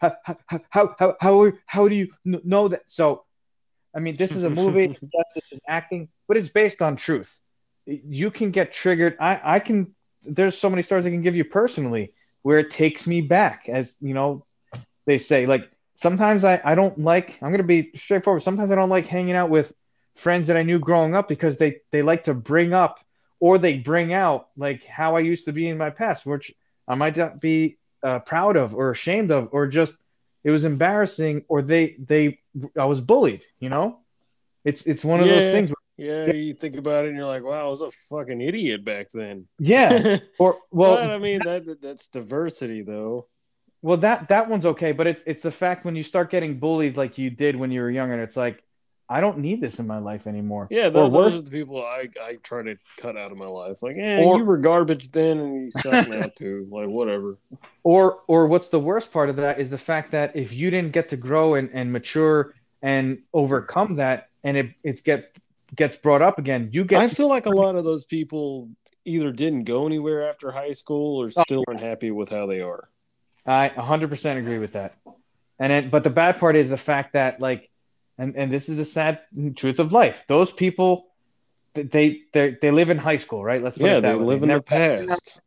"How 0.00 0.16
how 0.46 0.66
how 0.70 1.16
how 1.20 1.52
how, 1.66 1.88
do 1.88 1.94
you 1.94 2.08
kn- 2.24 2.40
know 2.44 2.68
that?" 2.68 2.82
So, 2.88 3.24
I 3.94 4.00
mean, 4.00 4.16
this 4.16 4.32
is 4.32 4.44
a 4.44 4.50
movie. 4.50 4.88
yes, 5.12 5.24
this 5.34 5.52
is 5.52 5.60
acting, 5.68 6.08
but 6.26 6.36
it's 6.36 6.48
based 6.48 6.82
on 6.82 6.96
truth. 6.96 7.32
You 7.84 8.30
can 8.30 8.50
get 8.50 8.72
triggered. 8.72 9.16
I 9.20 9.40
I 9.42 9.58
can. 9.60 9.94
There's 10.24 10.58
so 10.58 10.68
many 10.68 10.82
stories 10.82 11.06
I 11.06 11.10
can 11.10 11.22
give 11.22 11.36
you 11.36 11.44
personally 11.44 12.14
where 12.42 12.58
it 12.58 12.70
takes 12.70 13.06
me 13.06 13.20
back, 13.20 13.68
as 13.68 13.96
you 14.00 14.14
know, 14.14 14.44
they 15.04 15.18
say. 15.18 15.46
Like 15.46 15.70
sometimes 15.96 16.42
I 16.42 16.60
I 16.64 16.74
don't 16.74 16.98
like. 16.98 17.38
I'm 17.42 17.52
gonna 17.52 17.62
be 17.62 17.92
straightforward. 17.94 18.42
Sometimes 18.42 18.72
I 18.72 18.74
don't 18.74 18.88
like 18.90 19.06
hanging 19.06 19.36
out 19.36 19.50
with 19.50 19.72
friends 20.16 20.46
that 20.48 20.56
I 20.56 20.62
knew 20.62 20.78
growing 20.78 21.14
up 21.14 21.28
because 21.28 21.56
they 21.58 21.80
they 21.92 22.02
like 22.02 22.24
to 22.24 22.34
bring 22.34 22.72
up 22.72 22.98
or 23.40 23.58
they 23.58 23.78
bring 23.78 24.12
out 24.12 24.48
like 24.56 24.84
how 24.84 25.16
I 25.16 25.20
used 25.20 25.44
to 25.44 25.52
be 25.52 25.68
in 25.68 25.76
my 25.78 25.90
past, 25.90 26.24
which 26.26 26.52
I 26.88 26.94
might 26.94 27.16
not 27.16 27.40
be 27.40 27.78
uh, 28.02 28.20
proud 28.20 28.56
of 28.56 28.74
or 28.74 28.90
ashamed 28.90 29.30
of, 29.30 29.48
or 29.52 29.66
just 29.66 29.96
it 30.44 30.50
was 30.50 30.64
embarrassing, 30.64 31.44
or 31.48 31.62
they 31.62 31.96
they 31.98 32.38
I 32.78 32.84
was 32.86 33.00
bullied. 33.00 33.42
You 33.60 33.68
know, 33.68 34.00
it's 34.64 34.82
it's 34.86 35.04
one 35.04 35.20
of 35.20 35.26
Yeah. 35.26 35.34
those 35.34 35.52
things. 35.52 35.70
Where, 35.70 35.76
Yeah, 36.26 36.32
you 36.32 36.54
think 36.54 36.76
about 36.76 37.04
it 37.04 37.08
and 37.08 37.16
you're 37.16 37.26
like, 37.26 37.42
wow, 37.42 37.66
I 37.66 37.68
was 37.68 37.80
a 37.80 37.90
fucking 37.90 38.40
idiot 38.40 38.84
back 38.84 39.08
then. 39.12 39.46
yeah. 39.58 40.18
Or 40.38 40.58
well, 40.70 40.94
well, 40.96 41.10
I 41.10 41.18
mean 41.18 41.40
that 41.44 41.64
that- 41.64 41.80
that's 41.82 42.06
diversity 42.08 42.82
though. 42.82 43.28
well 43.82 43.96
that 43.98 44.28
that 44.28 44.48
one's 44.48 44.66
okay, 44.66 44.92
but 44.92 45.06
it's 45.06 45.22
it's 45.26 45.42
the 45.42 45.50
fact 45.50 45.84
when 45.84 45.96
you 45.96 46.02
start 46.02 46.30
getting 46.30 46.58
bullied 46.58 46.96
like 46.96 47.18
you 47.18 47.28
did 47.30 47.56
when 47.56 47.70
you 47.70 47.80
were 47.80 47.90
younger, 47.90 48.22
it's 48.22 48.36
like 48.36 48.62
I 49.08 49.20
don't 49.20 49.38
need 49.38 49.60
this 49.60 49.78
in 49.78 49.86
my 49.86 49.98
life 49.98 50.26
anymore. 50.26 50.66
Yeah, 50.70 50.86
or 50.86 50.90
those, 50.90 51.12
those 51.12 51.34
are 51.36 51.42
the 51.42 51.50
people 51.50 51.84
I 51.84 52.08
I 52.22 52.36
try 52.42 52.62
to 52.62 52.76
cut 52.96 53.16
out 53.16 53.30
of 53.32 53.38
my 53.38 53.46
life. 53.46 53.82
Like, 53.82 53.96
eh, 53.96 54.22
Or- 54.24 54.38
you 54.38 54.44
were 54.44 54.56
garbage 54.58 55.12
then, 55.12 55.38
and 55.38 55.64
you 55.64 55.70
suck 55.70 56.08
now 56.08 56.26
too. 56.34 56.66
Like, 56.70 56.88
whatever. 56.88 57.38
or 57.84 58.20
or 58.26 58.46
what's 58.48 58.68
the 58.68 58.80
worst 58.80 59.12
part 59.12 59.28
of 59.30 59.36
that 59.36 59.60
is 59.60 59.70
the 59.70 59.78
fact 59.78 60.10
that 60.12 60.34
if 60.34 60.52
you 60.52 60.70
didn't 60.70 60.92
get 60.92 61.08
to 61.10 61.16
grow 61.16 61.54
and, 61.54 61.70
and 61.72 61.92
mature 61.92 62.54
and 62.82 63.18
overcome 63.32 63.96
that 63.96 64.28
and 64.44 64.56
it 64.56 64.70
it's 64.84 65.02
get 65.02 65.36
gets 65.74 65.96
brought 65.96 66.22
up 66.22 66.38
again 66.38 66.68
you 66.72 66.84
get 66.84 67.00
I 67.00 67.08
feel 67.08 67.28
like 67.28 67.46
a 67.46 67.50
lot 67.50 67.74
of 67.74 67.84
those 67.84 68.04
people 68.04 68.68
either 69.04 69.32
didn't 69.32 69.64
go 69.64 69.86
anywhere 69.86 70.28
after 70.28 70.50
high 70.50 70.72
school 70.72 71.20
or 71.22 71.30
still 71.30 71.64
aren't 71.68 71.80
happy 71.80 72.10
with 72.10 72.28
how 72.30 72.46
they 72.46 72.60
are. 72.60 72.80
i 73.46 73.68
100% 73.70 74.36
agree 74.38 74.58
with 74.58 74.72
that 74.74 74.94
and 75.58 75.70
then 75.72 75.90
but 75.90 76.04
the 76.04 76.10
bad 76.10 76.38
part 76.38 76.54
is 76.56 76.68
the 76.68 76.76
fact 76.76 77.14
that 77.14 77.40
like 77.40 77.70
and 78.18 78.36
and 78.36 78.52
this 78.52 78.68
is 78.68 78.76
the 78.76 78.84
sad 78.84 79.20
truth 79.56 79.78
of 79.78 79.92
life 79.92 80.16
those 80.28 80.50
people 80.52 81.06
they 81.74 82.22
they 82.32 82.56
they 82.62 82.70
live 82.70 82.90
in 82.90 82.98
high 82.98 83.18
school 83.18 83.44
right 83.44 83.62
let's 83.62 83.76
put 83.76 83.86
Yeah, 83.86 83.98
it 83.98 84.00
that 84.02 84.12
they 84.12 84.18
way. 84.18 84.24
live 84.24 84.42
in 84.42 84.48
never- 84.48 84.60
the 84.60 84.64
past. 84.64 85.40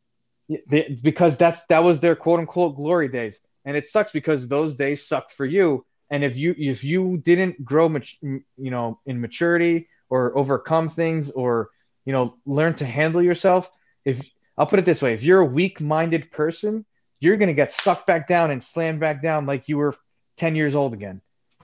They, 0.67 0.99
because 1.03 1.37
that's 1.37 1.65
that 1.67 1.83
was 1.83 1.99
their 1.99 2.15
quote 2.15 2.39
unquote 2.39 2.75
glory 2.75 3.07
days, 3.07 3.39
and 3.65 3.77
it 3.77 3.87
sucks 3.87 4.11
because 4.11 4.47
those 4.47 4.75
days 4.75 5.07
sucked 5.07 5.33
for 5.33 5.45
you. 5.45 5.85
And 6.09 6.23
if 6.23 6.35
you 6.37 6.55
if 6.57 6.83
you 6.83 7.21
didn't 7.23 7.63
grow 7.63 7.87
much, 7.87 8.17
you 8.23 8.41
know, 8.57 8.99
in 9.05 9.21
maturity 9.21 9.87
or 10.09 10.35
overcome 10.35 10.89
things 10.89 11.29
or 11.29 11.69
you 12.03 12.13
know 12.13 12.35
learn 12.47 12.73
to 12.75 12.85
handle 12.85 13.21
yourself, 13.21 13.69
if 14.05 14.27
I'll 14.57 14.65
put 14.65 14.79
it 14.79 14.85
this 14.85 15.03
way, 15.03 15.13
if 15.13 15.21
you're 15.21 15.41
a 15.41 15.45
weak-minded 15.45 16.31
person, 16.31 16.83
you're 17.19 17.37
gonna 17.37 17.53
get 17.53 17.71
sucked 17.71 18.07
back 18.07 18.27
down 18.27 18.49
and 18.49 18.63
slammed 18.63 18.99
back 18.99 19.21
down 19.21 19.45
like 19.45 19.69
you 19.69 19.77
were 19.77 19.95
10 20.37 20.55
years 20.55 20.73
old 20.73 20.93
again, 20.95 21.21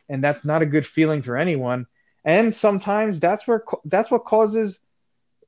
and 0.09 0.23
that's 0.23 0.45
not 0.45 0.61
a 0.61 0.65
good 0.65 0.85
feeling 0.85 1.21
for 1.21 1.37
anyone. 1.37 1.87
And 2.23 2.55
sometimes 2.55 3.19
that's 3.19 3.47
where 3.47 3.63
that's 3.85 4.09
what 4.09 4.25
causes 4.25 4.79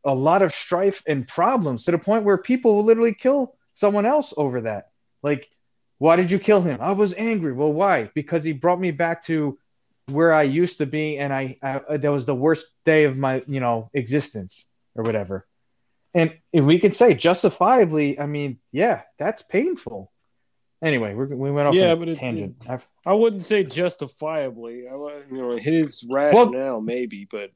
a 0.06 0.14
lot 0.14 0.42
of 0.42 0.54
strife 0.54 1.02
and 1.08 1.28
problems 1.28 1.86
to 1.86 1.92
the 1.92 1.98
point 1.98 2.24
where 2.24 2.38
people 2.38 2.76
will 2.76 2.86
literally 2.86 3.14
kill 3.16 3.56
someone 3.76 4.06
else 4.06 4.34
over 4.38 4.62
that. 4.62 4.90
Like, 5.24 5.50
why 5.98 6.16
did 6.16 6.30
you 6.32 6.40
kill 6.40 6.62
him? 6.62 6.80
I 6.82 6.92
was 6.92 7.14
angry. 7.16 7.52
Well, 7.54 7.74
why? 7.74 8.12
Because 8.14 8.44
he 8.44 8.54
brought 8.54 8.80
me 8.80 8.92
back 8.92 9.24
to 9.26 9.58
where 10.06 10.32
I 10.34 10.44
used 10.44 10.78
to 10.78 10.86
be, 10.86 11.18
and 11.18 11.34
I, 11.34 11.58
I 11.62 11.70
uh, 11.78 11.98
that 11.98 12.12
was 12.12 12.26
the 12.26 12.36
worst 12.36 12.68
day 12.86 13.04
of 13.06 13.18
my 13.18 13.44
you 13.48 13.60
know 13.60 13.90
existence 13.94 14.68
or 14.96 15.04
whatever. 15.04 15.46
And 16.14 16.38
if 16.54 16.64
we 16.64 16.80
can 16.80 16.94
say 16.94 17.14
justifiably, 17.14 18.20
I 18.20 18.26
mean, 18.28 18.60
yeah, 18.72 19.02
that's 19.20 19.42
painful. 19.42 20.12
Anyway, 20.82 21.14
we're, 21.16 21.26
we 21.26 21.52
went 21.52 21.68
off 21.68 21.76
Yeah, 21.76 21.96
but 21.96 22.08
it- 22.08 22.20
tangent. 22.20 22.56
I- 22.70 22.80
I 23.08 23.14
wouldn't 23.14 23.44
say 23.44 23.64
justifiably. 23.64 24.86
I, 24.86 24.94
you 25.32 25.38
know, 25.38 25.56
his 25.56 26.06
rationale 26.10 26.82
maybe, 26.82 27.26
but 27.32 27.52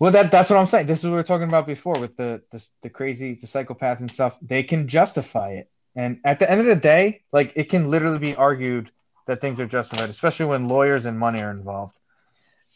Well, 0.00 0.10
that 0.10 0.32
that's 0.32 0.50
what 0.50 0.58
I'm 0.58 0.66
saying. 0.66 0.88
This 0.88 0.98
is 0.98 1.04
what 1.04 1.10
we 1.10 1.16
were 1.16 1.22
talking 1.22 1.46
about 1.46 1.68
before 1.68 2.00
with 2.00 2.16
the, 2.16 2.42
the 2.50 2.60
the 2.82 2.90
crazy, 2.90 3.34
the 3.40 3.46
psychopath 3.46 4.00
and 4.00 4.12
stuff. 4.12 4.36
They 4.42 4.64
can 4.64 4.88
justify 4.88 5.50
it, 5.52 5.70
and 5.94 6.18
at 6.24 6.40
the 6.40 6.50
end 6.50 6.60
of 6.60 6.66
the 6.66 6.74
day, 6.74 7.22
like 7.32 7.52
it 7.54 7.70
can 7.70 7.90
literally 7.90 8.18
be 8.18 8.34
argued 8.34 8.90
that 9.28 9.40
things 9.40 9.60
are 9.60 9.66
justified, 9.66 10.10
especially 10.10 10.46
when 10.46 10.66
lawyers 10.68 11.04
and 11.04 11.16
money 11.16 11.40
are 11.40 11.52
involved. 11.52 11.96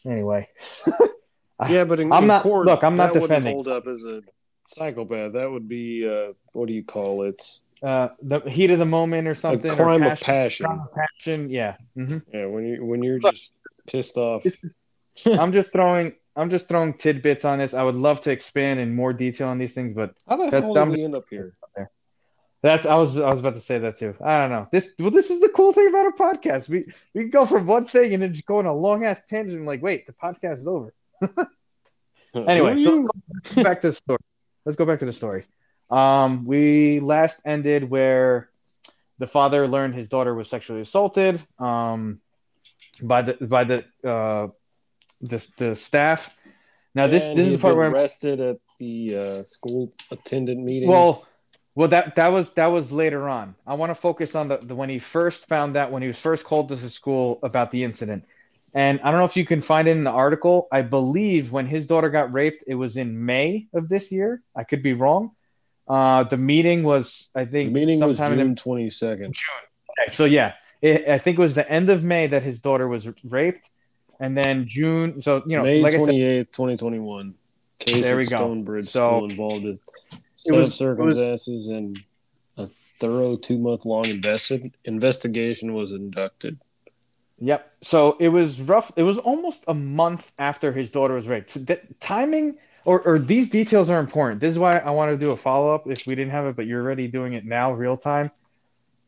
Anyway, 0.05 0.47
yeah, 1.69 1.83
but 1.83 1.99
in, 1.99 2.11
I'm 2.13 2.23
in 2.23 2.27
not- 2.27 2.41
court, 2.41 2.67
look, 2.67 2.85
I'm 2.85 2.95
not 2.95 3.13
defending. 3.13 3.53
Hold 3.53 3.67
up 3.67 3.85
as 3.87 4.05
a 4.05 4.21
psychopath. 4.65 5.33
That 5.33 5.51
would 5.51 5.67
be 5.67 6.07
uh, 6.07 6.31
what 6.53 6.69
do 6.69 6.73
you 6.73 6.85
call 6.85 7.23
it? 7.23 7.43
Uh, 7.83 8.09
the 8.21 8.39
heat 8.41 8.69
of 8.71 8.79
the 8.79 8.85
moment 8.85 9.27
or 9.27 9.31
A 9.31 9.35
something, 9.35 9.71
or 9.71 9.75
crime 9.75 10.03
of 10.03 10.19
passion- 10.19 10.25
passion. 10.25 10.65
crime 10.65 10.79
of 10.81 10.93
passion. 10.93 11.49
Yeah. 11.49 11.77
hmm 11.95 12.17
Yeah, 12.33 12.45
when 12.45 12.65
you 12.65 12.85
when 12.85 13.03
you're 13.03 13.19
just 13.19 13.53
pissed 13.87 14.17
off. 14.17 14.45
I'm 15.25 15.51
just 15.51 15.71
throwing. 15.71 16.13
I'm 16.35 16.49
just 16.49 16.67
throwing 16.69 16.93
tidbits 16.93 17.43
on 17.43 17.59
this. 17.59 17.73
I 17.73 17.83
would 17.83 17.95
love 17.95 18.21
to 18.21 18.31
expand 18.31 18.79
in 18.79 18.95
more 18.95 19.11
detail 19.13 19.47
on 19.49 19.57
these 19.57 19.73
things, 19.73 19.93
but 19.93 20.13
How 20.29 20.37
the 20.37 20.49
hell 20.49 20.73
that- 20.73 20.85
did 20.85 20.93
we 20.97 21.03
end 21.03 21.15
up 21.15 21.25
here? 21.29 21.53
That's 22.63 22.85
I 22.85 22.93
was 22.95 23.17
I 23.17 23.31
was 23.31 23.39
about 23.39 23.55
to 23.55 23.61
say 23.61 23.79
that 23.79 23.97
too. 23.97 24.13
I 24.23 24.37
don't 24.37 24.51
know. 24.51 24.67
This 24.71 24.89
well, 24.99 25.09
this 25.09 25.31
is 25.31 25.39
the 25.41 25.49
cool 25.49 25.73
thing 25.73 25.87
about 25.89 26.05
a 26.05 26.11
podcast. 26.11 26.69
We 26.69 26.85
we 27.15 27.21
can 27.21 27.31
go 27.31 27.47
from 27.47 27.65
one 27.65 27.87
thing 27.87 28.13
and 28.13 28.21
then 28.21 28.33
just 28.33 28.45
go 28.45 28.59
on 28.59 28.67
a 28.67 28.73
long 28.73 29.03
ass 29.03 29.19
tangent. 29.27 29.57
and 29.57 29.65
like, 29.65 29.81
wait, 29.81 30.05
the 30.05 30.13
podcast 30.13 30.59
is 30.59 30.67
over. 30.67 30.93
Anyway, 32.33 32.75
so- 32.81 32.93
you? 32.93 33.09
Let's 33.33 33.55
go 33.55 33.63
back 33.63 33.81
to 33.81 33.89
the 33.89 33.95
story. 33.95 34.19
Let's 34.65 34.77
go 34.77 34.85
back 34.85 34.99
to 34.99 35.05
the 35.05 35.11
story. 35.13 35.45
Um, 35.91 36.45
we 36.45 36.99
last 36.99 37.39
ended 37.45 37.89
where 37.89 38.49
the 39.19 39.27
father 39.27 39.67
learned 39.67 39.93
his 39.93 40.07
daughter 40.07 40.33
was 40.33 40.49
sexually 40.49 40.81
assaulted. 40.81 41.45
Um, 41.59 42.21
by 43.01 43.21
the 43.23 43.33
by 43.45 43.63
the 43.63 43.85
uh, 44.07 44.47
the 45.21 45.47
the 45.57 45.75
staff. 45.75 46.29
Now 46.93 47.07
this 47.07 47.23
And 47.23 47.37
this 47.37 47.47
is 47.47 47.53
the 47.53 47.57
part 47.59 47.75
where 47.75 47.85
I'm- 47.85 47.93
arrested 47.93 48.39
at 48.39 48.57
the 48.79 49.15
uh, 49.15 49.43
school 49.43 49.93
attendant 50.11 50.63
meeting. 50.63 50.89
Well, 50.89 51.25
well, 51.75 51.87
that 51.89 52.15
that 52.15 52.29
was 52.29 52.51
that 52.53 52.67
was 52.67 52.91
later 52.91 53.29
on. 53.29 53.55
I 53.65 53.75
want 53.75 53.91
to 53.91 53.95
focus 53.95 54.35
on 54.35 54.49
the, 54.49 54.57
the 54.57 54.75
when 54.75 54.89
he 54.89 54.99
first 54.99 55.47
found 55.47 55.77
out 55.77 55.91
when 55.91 56.01
he 56.01 56.07
was 56.07 56.17
first 56.17 56.43
called 56.43 56.69
to 56.69 56.75
the 56.75 56.89
school 56.89 57.39
about 57.43 57.71
the 57.71 57.83
incident. 57.83 58.25
And 58.73 59.01
I 59.01 59.11
don't 59.11 59.19
know 59.19 59.25
if 59.25 59.35
you 59.35 59.45
can 59.45 59.61
find 59.61 59.87
it 59.87 59.91
in 59.91 60.03
the 60.03 60.11
article. 60.11 60.67
I 60.71 60.81
believe 60.81 61.51
when 61.51 61.67
his 61.67 61.87
daughter 61.87 62.09
got 62.09 62.31
raped, 62.31 62.63
it 62.67 62.75
was 62.75 62.95
in 62.95 63.25
May 63.25 63.67
of 63.73 63.89
this 63.89 64.11
year. 64.11 64.41
I 64.55 64.63
could 64.63 64.81
be 64.81 64.93
wrong. 64.93 65.31
Uh, 65.87 66.23
the 66.23 66.37
meeting 66.37 66.83
was, 66.83 67.29
I 67.35 67.45
think, 67.45 67.67
the 67.69 67.73
meeting 67.73 67.99
was 67.99 68.17
sometime 68.17 68.39
in 68.39 68.47
June 68.47 68.55
twenty 68.55 68.89
second. 68.89 69.35
Okay, 69.99 70.13
so 70.13 70.25
yeah, 70.25 70.53
it, 70.81 71.07
I 71.09 71.17
think 71.17 71.37
it 71.37 71.41
was 71.41 71.55
the 71.55 71.69
end 71.69 71.89
of 71.89 72.03
May 72.03 72.27
that 72.27 72.43
his 72.43 72.61
daughter 72.61 72.87
was 72.87 73.07
raped, 73.23 73.69
and 74.19 74.37
then 74.37 74.67
June. 74.67 75.21
So 75.21 75.43
you 75.45 75.57
know, 75.57 75.63
May 75.63 75.81
twenty 75.81 76.21
eighth, 76.23 76.51
twenty 76.51 76.77
twenty 76.77 76.99
one. 76.99 77.35
Case 77.79 78.07
There 78.07 78.15
we 78.17 78.23
go. 78.25 78.37
Stonebridge 78.37 78.89
So- 78.89 79.07
School 79.07 79.29
involved 79.29 79.65
in 79.65 79.79
set 80.35 80.57
was- 80.57 80.67
of 80.67 80.73
circumstances 80.73 81.67
and 81.67 81.99
a 82.57 82.67
thorough 82.99 83.35
two 83.35 83.57
month 83.57 83.85
long 83.85 84.03
investi- 84.03 84.71
investigation 84.85 85.73
was 85.73 85.91
inducted. 85.91 86.59
Yep. 87.39 87.73
So 87.81 88.17
it 88.19 88.29
was 88.29 88.61
rough. 88.61 88.91
It 88.95 89.03
was 89.03 89.17
almost 89.17 89.63
a 89.67 89.73
month 89.73 90.31
after 90.37 90.71
his 90.71 90.91
daughter 90.91 91.15
was 91.15 91.27
raped. 91.27 91.49
So 91.51 91.65
timing 91.99 92.57
or, 92.85 93.01
or 93.01 93.19
these 93.19 93.49
details 93.49 93.89
are 93.89 93.99
important. 93.99 94.41
This 94.41 94.51
is 94.51 94.59
why 94.59 94.77
I 94.79 94.91
want 94.91 95.11
to 95.11 95.17
do 95.17 95.31
a 95.31 95.37
follow 95.37 95.73
up 95.73 95.87
if 95.87 96.05
we 96.07 96.15
didn't 96.15 96.31
have 96.31 96.45
it, 96.45 96.55
but 96.55 96.65
you're 96.65 96.81
already 96.81 97.07
doing 97.07 97.33
it 97.33 97.45
now, 97.45 97.73
real 97.73 97.97
time. 97.97 98.31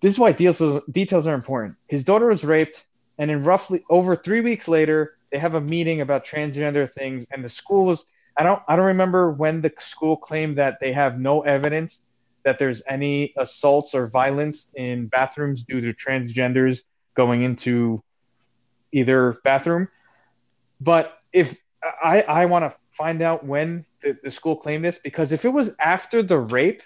This 0.01 0.13
is 0.13 0.19
why 0.19 0.31
details 0.31 0.83
details 0.91 1.27
are 1.27 1.33
important. 1.33 1.75
His 1.87 2.03
daughter 2.03 2.27
was 2.27 2.43
raped, 2.43 2.83
and 3.17 3.31
in 3.31 3.43
roughly 3.43 3.83
over 3.89 4.15
three 4.15 4.41
weeks 4.41 4.67
later, 4.67 5.17
they 5.31 5.37
have 5.37 5.55
a 5.55 5.61
meeting 5.61 6.01
about 6.01 6.25
transgender 6.25 6.91
things, 6.91 7.25
and 7.31 7.43
the 7.43 7.49
school 7.49 7.85
was. 7.85 8.05
I 8.35 8.43
don't. 8.43 8.61
I 8.67 8.75
don't 8.75 8.87
remember 8.87 9.31
when 9.31 9.61
the 9.61 9.71
school 9.79 10.17
claimed 10.17 10.57
that 10.57 10.79
they 10.81 10.91
have 10.91 11.19
no 11.19 11.41
evidence 11.41 12.01
that 12.43 12.59
there's 12.59 12.83
any 12.87 13.33
assaults 13.37 13.95
or 13.95 14.07
violence 14.07 14.67
in 14.75 15.07
bathrooms 15.07 15.63
due 15.63 15.81
to 15.81 15.93
transgenders 15.93 16.81
going 17.13 17.43
into 17.43 18.03
either 18.91 19.37
bathroom. 19.43 19.87
But 20.81 21.17
if 21.31 21.55
I, 22.03 22.21
I 22.23 22.45
want 22.45 22.63
to 22.63 22.75
find 22.97 23.21
out 23.21 23.45
when 23.45 23.85
the, 24.01 24.17
the 24.23 24.31
school 24.31 24.55
claimed 24.55 24.85
this, 24.85 24.99
because 25.03 25.31
if 25.31 25.45
it 25.45 25.49
was 25.49 25.71
after 25.79 26.21
the 26.23 26.37
rape, 26.37 26.81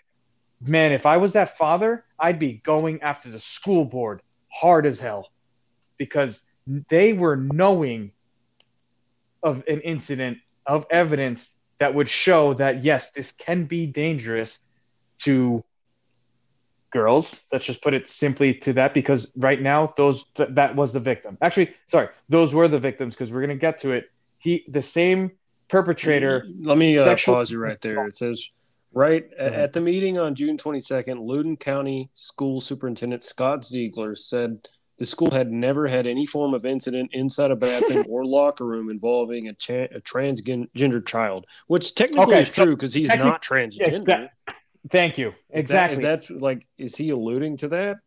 man, 0.62 0.92
if 0.92 1.06
I 1.06 1.18
was 1.18 1.34
that 1.34 1.58
father, 1.58 2.06
I'd 2.20 2.40
be 2.40 2.62
going 2.64 3.02
after 3.02 3.30
the 3.30 3.40
school 3.40 3.86
board 3.86 4.22
hard 4.52 4.86
as 4.86 5.00
hell 5.00 5.30
because 5.98 6.42
they 6.90 7.14
were 7.14 7.36
knowing 7.36 8.12
of 9.44 9.64
an 9.68 9.82
incident 9.82 10.38
of 10.66 10.86
evidence 10.90 11.50
that 11.80 11.94
would 11.94 12.10
show 12.10 12.54
that 12.56 12.84
yes, 12.84 13.12
this 13.12 13.32
can 13.32 13.66
be 13.66 13.88
dangerous 13.88 14.60
to 15.24 15.64
girls. 16.92 17.40
Let's 17.52 17.66
just 17.66 17.82
put 17.82 17.94
it 17.94 18.10
simply 18.10 18.54
to 18.56 18.74
that 18.74 18.94
because 18.94 19.32
right 19.36 19.62
now 19.62 19.94
those 19.98 20.26
th- 20.36 20.50
that 20.54 20.76
was 20.76 20.94
the 20.94 21.00
victim. 21.00 21.38
Actually, 21.42 21.74
sorry, 21.90 22.10
those 22.30 22.54
were 22.54 22.68
the 22.68 22.80
victims 22.80 23.14
because 23.16 23.32
we're 23.32 23.42
gonna 23.42 23.56
get 23.56 23.80
to 23.82 23.92
it. 23.92 24.06
He 24.40 24.66
the 24.68 24.82
same 24.82 25.32
perpetrator. 25.70 26.46
Let 26.60 26.78
me 26.78 26.98
uh, 26.98 27.16
pause 27.26 27.52
you 27.52 27.60
right 27.60 27.80
there. 27.82 28.06
It 28.08 28.16
says 28.16 28.50
right 28.94 29.26
at, 29.38 29.48
ahead. 29.48 29.60
at 29.62 29.74
the 29.74 29.82
meeting 29.82 30.18
on 30.18 30.36
June 30.36 30.58
22nd, 30.58 31.20
Loudoun 31.26 31.58
County 31.58 32.10
School 32.14 32.60
Superintendent 32.62 33.24
Scott 33.24 33.66
Ziegler 33.66 34.16
said 34.16 34.68
the 34.98 35.06
school 35.06 35.30
had 35.32 35.52
never 35.52 35.88
had 35.88 36.08
any 36.08 36.26
form 36.26 36.54
of 36.54 36.66
incident 36.66 37.12
inside 37.14 37.52
a 37.52 37.56
bathroom 37.56 38.06
or 38.10 38.26
locker 38.26 38.66
room 38.66 38.90
involving 38.90 39.48
a, 39.48 39.54
cha- 39.54 39.84
a 39.96 40.00
transgender 40.02 41.06
child, 41.06 41.46
which 41.68 41.94
technically 41.96 42.24
Okay, 42.34 42.42
is 42.42 42.48
so 42.50 42.66
true 42.66 42.76
because 42.76 42.94
he's 42.94 43.10
not 43.10 43.44
transgender. 43.44 44.06
that- 44.06 44.32
Thank 44.90 45.18
you. 45.18 45.34
Exactly. 45.50 46.04
Is 46.06 46.28
that 46.30 46.40
like 46.42 46.66
is 46.78 46.96
he 46.96 47.10
alluding 47.10 47.58
to 47.58 47.68
that? 47.70 47.98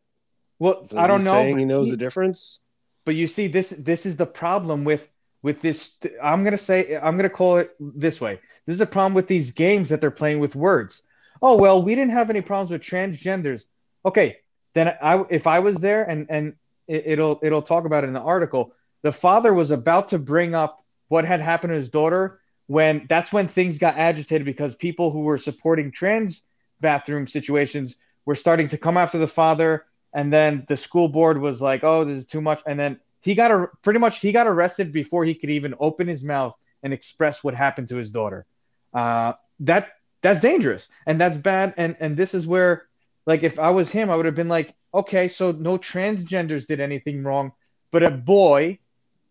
well, 0.59 0.87
I 0.97 1.07
don't 1.07 1.25
know. 1.25 1.33
Saying 1.33 1.59
he 1.59 1.65
knows 1.67 1.87
he- 1.89 1.91
the 1.93 1.97
difference. 1.99 2.63
but 3.05 3.15
you 3.15 3.27
see 3.27 3.49
this 3.49 3.69
this 3.79 4.07
is 4.07 4.17
the 4.17 4.25
problem 4.27 4.85
with 4.85 5.07
with 5.43 5.61
this 5.63 5.93
i'm 6.23 6.43
going 6.45 6.57
to 6.57 6.63
say 6.63 6.97
i'm 6.97 7.17
going 7.17 7.29
to 7.29 7.35
call 7.35 7.59
it 7.59 7.75
this 7.81 8.21
way. 8.21 8.41
This 8.67 8.75
is 8.75 8.81
a 8.81 8.87
problem 8.87 9.15
with 9.15 9.27
these 9.27 9.53
games 9.53 9.89
that 9.89 10.01
they're 10.01 10.11
playing 10.11 10.39
with 10.39 10.55
words. 10.55 11.03
Oh 11.43 11.57
well 11.57 11.83
we 11.83 11.95
didn't 11.95 12.13
have 12.13 12.31
any 12.31 12.41
problems 12.41 12.71
with 12.71 12.83
transgenders. 12.83 13.65
Okay 14.05 14.37
then 14.75 14.95
i 15.03 15.25
if 15.31 15.47
i 15.47 15.59
was 15.59 15.77
there 15.77 16.05
and 16.05 16.27
and 16.31 16.55
it, 16.87 17.05
it'll 17.07 17.39
it'll 17.43 17.63
talk 17.63 17.85
about 17.85 18.05
it 18.05 18.09
in 18.09 18.13
the 18.13 18.21
article 18.21 18.75
the 19.03 19.13
father 19.13 19.55
was 19.55 19.71
about 19.71 20.09
to 20.09 20.19
bring 20.19 20.55
up 20.55 20.85
what 21.09 21.25
had 21.25 21.41
happened 21.41 21.71
to 21.71 21.77
his 21.77 21.91
daughter 21.91 22.41
when 22.67 23.07
that's 23.09 23.33
when 23.33 23.49
things 23.49 23.79
got 23.79 23.97
agitated 23.97 24.45
because 24.45 24.75
people 24.77 25.11
who 25.11 25.21
were 25.21 25.39
supporting 25.39 25.91
trans 25.91 26.43
bathroom 26.81 27.27
situations 27.27 27.97
were 28.25 28.37
starting 28.37 28.69
to 28.69 28.79
come 28.79 28.97
after 28.97 29.19
the 29.19 29.29
father 29.29 29.85
and 30.13 30.33
then 30.33 30.65
the 30.69 30.77
school 30.77 31.09
board 31.09 31.41
was 31.41 31.61
like 31.61 31.85
oh 31.85 32.05
this 32.05 32.19
is 32.19 32.27
too 32.27 32.41
much 32.41 32.61
and 32.67 32.79
then 32.79 32.99
he 33.21 33.35
got 33.35 33.51
a, 33.51 33.69
pretty 33.83 34.01
much 34.01 34.21
he 34.21 34.33
got 34.33 34.47
arrested 34.47 34.93
before 34.93 35.25
he 35.25 35.35
could 35.35 35.51
even 35.51 35.75
open 35.79 36.09
his 36.09 36.23
mouth 36.23 36.55
and 36.83 36.93
express 36.93 37.45
what 37.45 37.55
happened 37.55 37.89
to 37.89 37.97
his 37.97 38.11
daughter. 38.11 38.47
Uh, 38.95 39.35
that 39.61 39.91
that's 40.23 40.41
dangerous. 40.41 40.87
And 41.07 41.21
that's 41.21 41.37
bad. 41.37 41.75
And 41.77 41.97
and 42.01 42.17
this 42.17 42.35
is 42.35 42.47
where 42.47 42.87
like 43.27 43.43
if 43.43 43.59
i 43.59 43.71
was 43.71 43.89
him 43.91 44.11
i 44.11 44.17
would 44.17 44.25
have 44.25 44.35
been 44.35 44.49
like 44.49 44.75
okay 44.95 45.29
so 45.29 45.53
no 45.53 45.77
transgenders 45.79 46.67
did 46.67 46.81
anything 46.81 47.23
wrong 47.23 47.53
but 47.93 48.03
a 48.03 48.11
boy 48.11 48.79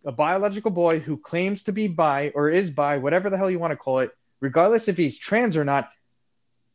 a 0.06 0.12
biological 0.12 0.72
boy 0.72 1.00
who 1.00 1.18
claims 1.18 1.64
to 1.64 1.72
be 1.72 1.88
bi 1.88 2.32
or 2.36 2.50
is 2.50 2.70
bi 2.70 2.98
whatever 2.98 3.30
the 3.30 3.38
hell 3.38 3.50
you 3.50 3.60
want 3.60 3.72
to 3.72 3.78
call 3.78 4.00
it 4.00 4.12
regardless 4.42 4.88
if 4.88 4.96
he's 4.96 5.18
trans 5.18 5.58
or 5.58 5.66
not 5.66 5.90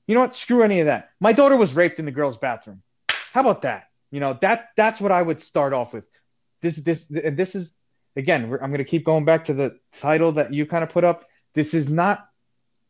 you 0.07 0.15
know 0.15 0.21
what? 0.21 0.37
Screw 0.37 0.63
any 0.63 0.81
of 0.81 0.87
that. 0.87 1.11
My 1.19 1.33
daughter 1.33 1.57
was 1.57 1.75
raped 1.75 1.99
in 1.99 2.05
the 2.05 2.11
girls 2.11 2.37
bathroom. 2.37 2.83
How 3.09 3.41
about 3.41 3.63
that? 3.63 3.89
You 4.11 4.21
know 4.21 4.39
that 4.43 4.69
that's 4.77 5.01
what 5.01 5.11
i 5.11 5.21
would 5.21 5.43
start 5.43 5.73
off 5.73 5.93
with 5.93 6.05
this 6.65 6.77
this 6.89 7.09
and 7.11 7.37
this 7.37 7.55
is 7.55 7.73
again 8.17 8.43
i'm 8.45 8.71
going 8.71 8.79
to 8.79 8.85
keep 8.85 9.05
going 9.05 9.25
back 9.25 9.45
to 9.45 9.55
the 9.55 9.79
title 10.01 10.33
that 10.33 10.53
you 10.53 10.67
kind 10.67 10.83
of 10.83 10.91
put 10.91 11.05
up 11.05 11.19
this 11.55 11.75
is 11.75 11.89
not 11.89 12.29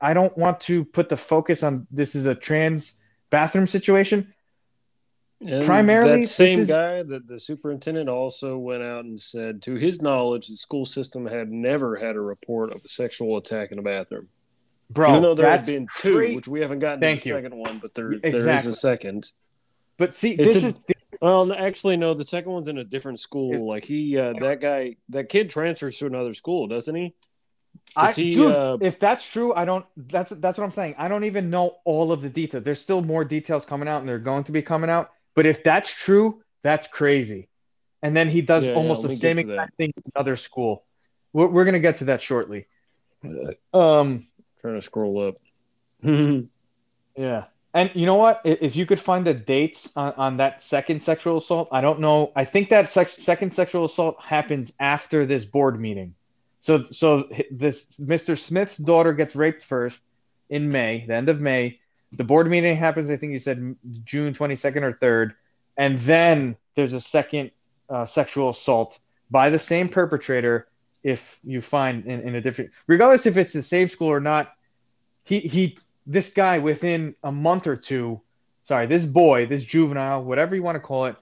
i 0.01 0.14
don't 0.14 0.37
want 0.39 0.61
to 0.61 0.85
put 0.85 1.09
the 1.09 1.16
focus 1.16 1.62
on 1.62 1.87
this 1.91 2.14
is 2.14 2.25
a 2.27 2.35
trans 2.35 2.95
bathroom 3.31 3.66
situation 3.66 4.33
And 5.41 5.66
Primarily, 5.66 6.20
that 6.22 6.27
same 6.29 6.61
is- 6.61 6.68
guy, 6.68 7.03
that 7.03 7.27
the 7.27 7.39
superintendent, 7.39 8.09
also 8.09 8.57
went 8.57 8.83
out 8.83 9.05
and 9.05 9.20
said, 9.20 9.61
to 9.62 9.75
his 9.75 10.01
knowledge, 10.01 10.47
the 10.47 10.57
school 10.57 10.87
system 10.87 11.27
had 11.27 11.51
never 11.51 11.97
had 11.97 12.14
a 12.16 12.20
report 12.20 12.72
of 12.72 12.81
a 12.85 12.89
sexual 12.89 13.37
attack 13.37 13.70
in 13.72 13.79
a 13.79 13.83
bathroom. 13.83 14.29
bro 14.89 15.11
Even 15.11 15.22
though 15.22 15.35
there 15.35 15.51
had 15.51 15.66
been 15.66 15.87
two, 15.97 16.16
cra- 16.16 16.33
which 16.35 16.49
we 16.49 16.61
haven't 16.64 16.79
gotten 16.79 17.01
Thank 17.01 17.20
to 17.22 17.25
the 17.25 17.29
you. 17.31 17.37
second 17.43 17.55
one, 17.59 17.79
but 17.83 17.93
there 17.95 18.11
there 18.22 18.49
is 18.57 18.64
a 18.66 18.72
second. 18.72 19.33
But 19.99 20.14
see, 20.16 20.33
It's 20.33 20.55
this 20.55 20.62
a- 20.64 20.66
is 20.68 20.75
Well, 21.20 21.52
actually, 21.52 21.96
no. 21.96 22.14
The 22.14 22.24
second 22.24 22.52
one's 22.52 22.68
in 22.68 22.78
a 22.78 22.84
different 22.84 23.20
school. 23.20 23.66
Like 23.68 23.84
he, 23.84 24.18
uh, 24.18 24.34
that 24.40 24.60
guy, 24.60 24.96
that 25.10 25.28
kid 25.28 25.50
transfers 25.50 25.98
to 25.98 26.06
another 26.06 26.34
school, 26.34 26.66
doesn't 26.66 26.94
he? 26.94 27.14
I, 27.96 28.12
he, 28.12 28.34
dude, 28.34 28.52
uh, 28.52 28.78
if 28.80 28.98
that's 28.98 29.24
true, 29.28 29.52
I 29.54 29.64
don't. 29.64 29.84
That's 29.96 30.30
that's 30.30 30.58
what 30.58 30.64
I'm 30.64 30.72
saying. 30.72 30.94
I 30.98 31.08
don't 31.08 31.24
even 31.24 31.50
know 31.50 31.76
all 31.84 32.12
of 32.12 32.22
the 32.22 32.28
details. 32.28 32.64
There's 32.64 32.80
still 32.80 33.02
more 33.02 33.24
details 33.24 33.64
coming 33.64 33.88
out, 33.88 34.00
and 34.00 34.08
they're 34.08 34.18
going 34.18 34.44
to 34.44 34.52
be 34.52 34.62
coming 34.62 34.90
out. 34.90 35.10
But 35.34 35.46
if 35.46 35.62
that's 35.64 35.90
true, 35.90 36.42
that's 36.62 36.86
crazy. 36.88 37.48
And 38.02 38.16
then 38.16 38.28
he 38.28 38.42
does 38.42 38.64
Yeah, 38.64 38.70
yeah, 38.70 38.76
almost 38.76 39.02
let 39.02 39.08
the 39.10 39.16
same 39.16 39.36
get 39.36 39.42
to 39.42 39.48
that. 39.48 39.52
exact 39.54 39.76
thing 39.76 39.92
in 39.96 40.02
another 40.14 40.36
school. 40.36 40.84
We're, 41.32 41.48
we're 41.48 41.64
gonna 41.64 41.80
get 41.80 41.98
to 41.98 42.04
that 42.06 42.22
shortly. 42.22 42.66
Um, 43.72 44.26
Trying 44.60 44.74
to 44.74 44.82
scroll 44.82 45.28
up. 45.28 45.36
yeah. 47.16 47.44
And 47.75 47.91
you 47.95 48.07
know 48.07 48.14
what? 48.14 48.41
If 48.45 48.77
you 48.77 48.87
could 48.87 49.01
find 49.01 49.27
the 49.27 49.35
dates 49.35 49.91
on, 49.97 50.12
on 50.12 50.37
that 50.37 50.62
second 50.62 51.03
sexual 51.03 51.39
assault, 51.39 51.68
I 51.72 51.81
don't 51.81 51.99
know. 51.99 52.31
I 52.37 52.45
think 52.45 52.68
that 52.70 52.91
sex, 52.91 53.14
second 53.14 53.53
sexual 53.55 53.85
assault 53.85 54.20
happens 54.20 54.72
after 54.79 55.27
this 55.27 55.45
board 55.45 55.81
meeting. 55.81 56.14
So, 56.61 56.85
so 56.93 57.29
this 57.51 57.85
Mr. 58.01 58.39
Smith's 58.39 58.79
daughter 58.79 59.12
gets 59.12 59.35
raped 59.35 59.64
first 59.64 60.01
in 60.49 60.70
May, 60.70 61.05
the 61.07 61.14
end 61.14 61.29
of 61.29 61.41
May. 61.41 61.81
The 62.12 62.25
board 62.25 62.49
meeting 62.49 62.77
happens. 62.77 63.11
I 63.11 63.16
think 63.16 63.33
you 63.33 63.41
said 63.41 63.75
June 64.05 64.35
twenty 64.35 64.55
second 64.55 64.85
or 64.85 64.93
third, 64.93 65.35
and 65.77 66.01
then 66.03 66.57
there's 66.77 66.93
a 66.93 67.01
second 67.01 67.51
uh, 67.91 68.07
sexual 68.07 68.51
assault 68.51 68.99
by 69.31 69.51
the 69.51 69.59
same 69.59 69.89
perpetrator. 69.89 70.68
If 71.03 71.20
you 71.43 71.61
find 71.61 72.07
in, 72.07 72.20
in 72.20 72.35
a 72.37 72.41
different, 72.41 72.70
regardless 72.87 73.27
if 73.27 73.37
it's 73.37 73.53
the 73.53 73.62
same 73.62 73.89
school 73.89 74.09
or 74.09 74.20
not, 74.20 74.55
he 75.25 75.41
he 75.41 75.79
this 76.07 76.32
guy 76.32 76.59
within 76.59 77.14
a 77.22 77.32
month 77.32 77.66
or 77.66 77.76
two, 77.76 78.20
sorry, 78.66 78.86
this 78.86 79.05
boy, 79.05 79.46
this 79.46 79.64
juvenile, 79.64 80.24
whatever 80.24 80.55
you 80.55 80.62
want 80.62 80.76
to 80.76 80.80
call 80.80 81.07
it, 81.07 81.16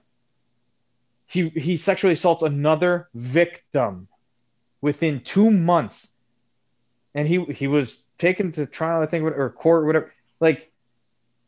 he 1.25 1.49
he 1.49 1.77
sexually 1.77 2.13
assaults 2.13 2.43
another 2.43 3.09
victim 3.13 4.07
within 4.81 5.21
two 5.21 5.49
months, 5.49 6.07
and 7.15 7.27
he 7.27 7.43
he 7.45 7.67
was 7.67 8.03
taken 8.17 8.51
to 8.53 8.65
trial, 8.65 9.01
I 9.01 9.05
think, 9.05 9.23
or 9.23 9.49
court, 9.49 9.85
whatever. 9.85 10.11
Like, 10.39 10.71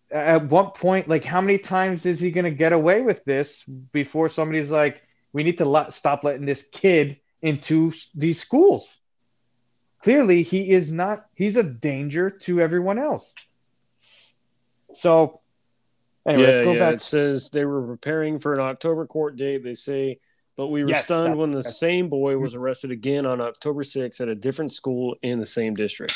at 0.09 0.49
what 0.49 0.75
point, 0.75 1.07
like, 1.07 1.23
how 1.23 1.41
many 1.41 1.57
times 1.57 2.05
is 2.05 2.19
he 2.19 2.31
gonna 2.31 2.51
get 2.51 2.73
away 2.73 3.01
with 3.01 3.23
this 3.25 3.63
before 3.91 4.29
somebody's 4.29 4.69
like, 4.69 5.01
we 5.33 5.43
need 5.43 5.57
to 5.57 5.65
let, 5.65 5.93
stop 5.93 6.23
letting 6.23 6.45
this 6.45 6.67
kid 6.71 7.19
into 7.41 7.91
these 8.15 8.39
schools? 8.39 8.97
Clearly, 10.06 10.43
he 10.43 10.70
is 10.70 10.91
not. 10.91 11.26
He's 11.34 11.56
a 11.56 11.64
danger 11.64 12.30
to 12.30 12.62
everyone 12.62 12.99
else. 12.99 13.34
So, 14.97 15.41
anyway, 16.28 16.43
yeah, 16.43 16.49
let's 16.49 16.64
go 16.64 16.74
yeah. 16.74 16.80
back. 16.80 16.93
It 16.97 17.01
says 17.01 17.49
they 17.49 17.66
were 17.66 17.82
preparing 17.82 18.38
for 18.38 18.53
an 18.53 18.60
October 18.60 19.08
court 19.08 19.36
date. 19.36 19.64
They 19.64 19.74
say, 19.74 20.20
but 20.56 20.68
we 20.68 20.84
were 20.84 20.91
Yes, 20.91 21.06
stunned 21.06 21.34
that- 21.34 21.38
when 21.39 21.49
the 21.49 21.64
same 21.64 22.08
boy 22.08 22.38
was 22.38 22.53
arrested 22.53 22.91
again 22.91 23.26
on 23.26 23.41
October 23.41 23.82
6th 23.82 24.22
at 24.22 24.28
a 24.30 24.36
different 24.36 24.72
school 24.74 25.16
in 25.24 25.39
the 25.39 25.45
same 25.47 25.74
district. 25.74 26.14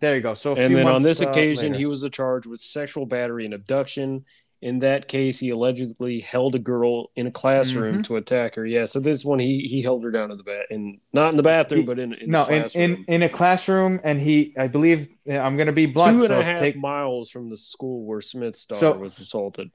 There 0.00 0.16
you 0.16 0.20
go. 0.20 0.34
So, 0.34 0.56
and 0.56 0.74
then 0.74 0.88
on 0.88 1.02
this 1.02 1.22
uh, 1.22 1.28
occasion, 1.28 1.66
later. 1.74 1.78
he 1.78 1.86
was 1.86 2.04
charged 2.10 2.46
with 2.46 2.62
sexual 2.62 3.06
battery 3.06 3.44
and 3.44 3.54
abduction. 3.54 4.24
In 4.64 4.78
that 4.78 5.08
case, 5.08 5.38
he 5.40 5.50
allegedly 5.50 6.20
held 6.20 6.54
a 6.54 6.58
girl 6.58 7.10
in 7.16 7.26
a 7.26 7.30
classroom 7.30 7.98
Mhm. 7.98 8.04
to 8.04 8.16
attack 8.16 8.54
her. 8.54 8.64
Yeah, 8.64 8.86
so 8.86 8.98
this 8.98 9.22
one 9.22 9.38
he 9.38 9.68
he 9.68 9.82
held 9.82 10.02
her 10.04 10.10
down 10.10 10.30
in 10.30 10.38
the 10.38 10.42
bat, 10.42 10.66
and 10.70 11.00
not 11.12 11.32
in 11.32 11.36
the 11.36 11.42
bathroom, 11.42 11.82
He- 11.82 11.86
but 11.86 11.98
in, 11.98 12.14
in 12.14 12.30
no 12.30 12.44
the 12.46 12.52
in, 12.54 12.60
classroom. 12.62 13.04
in 13.08 13.14
in 13.16 13.22
a 13.22 13.28
classroom, 13.28 14.00
and 14.02 14.18
he, 14.22 14.54
I 14.56 14.68
believe, 14.68 15.06
I'm 15.30 15.56
going 15.56 15.66
to 15.66 15.72
be 15.72 15.84
blunt. 15.84 16.16
Two 16.16 16.24
and 16.24 16.30
so 16.32 16.40
a 16.40 16.42
half 16.42 16.60
take- 16.60 16.76
miles 16.78 17.28
from 17.30 17.50
the 17.50 17.58
school 17.58 18.06
where 18.06 18.22
Smith's 18.22 18.64
daughter 18.64 18.80
So- 18.80 18.96
was 18.98 19.18
assaulted. 19.18 19.70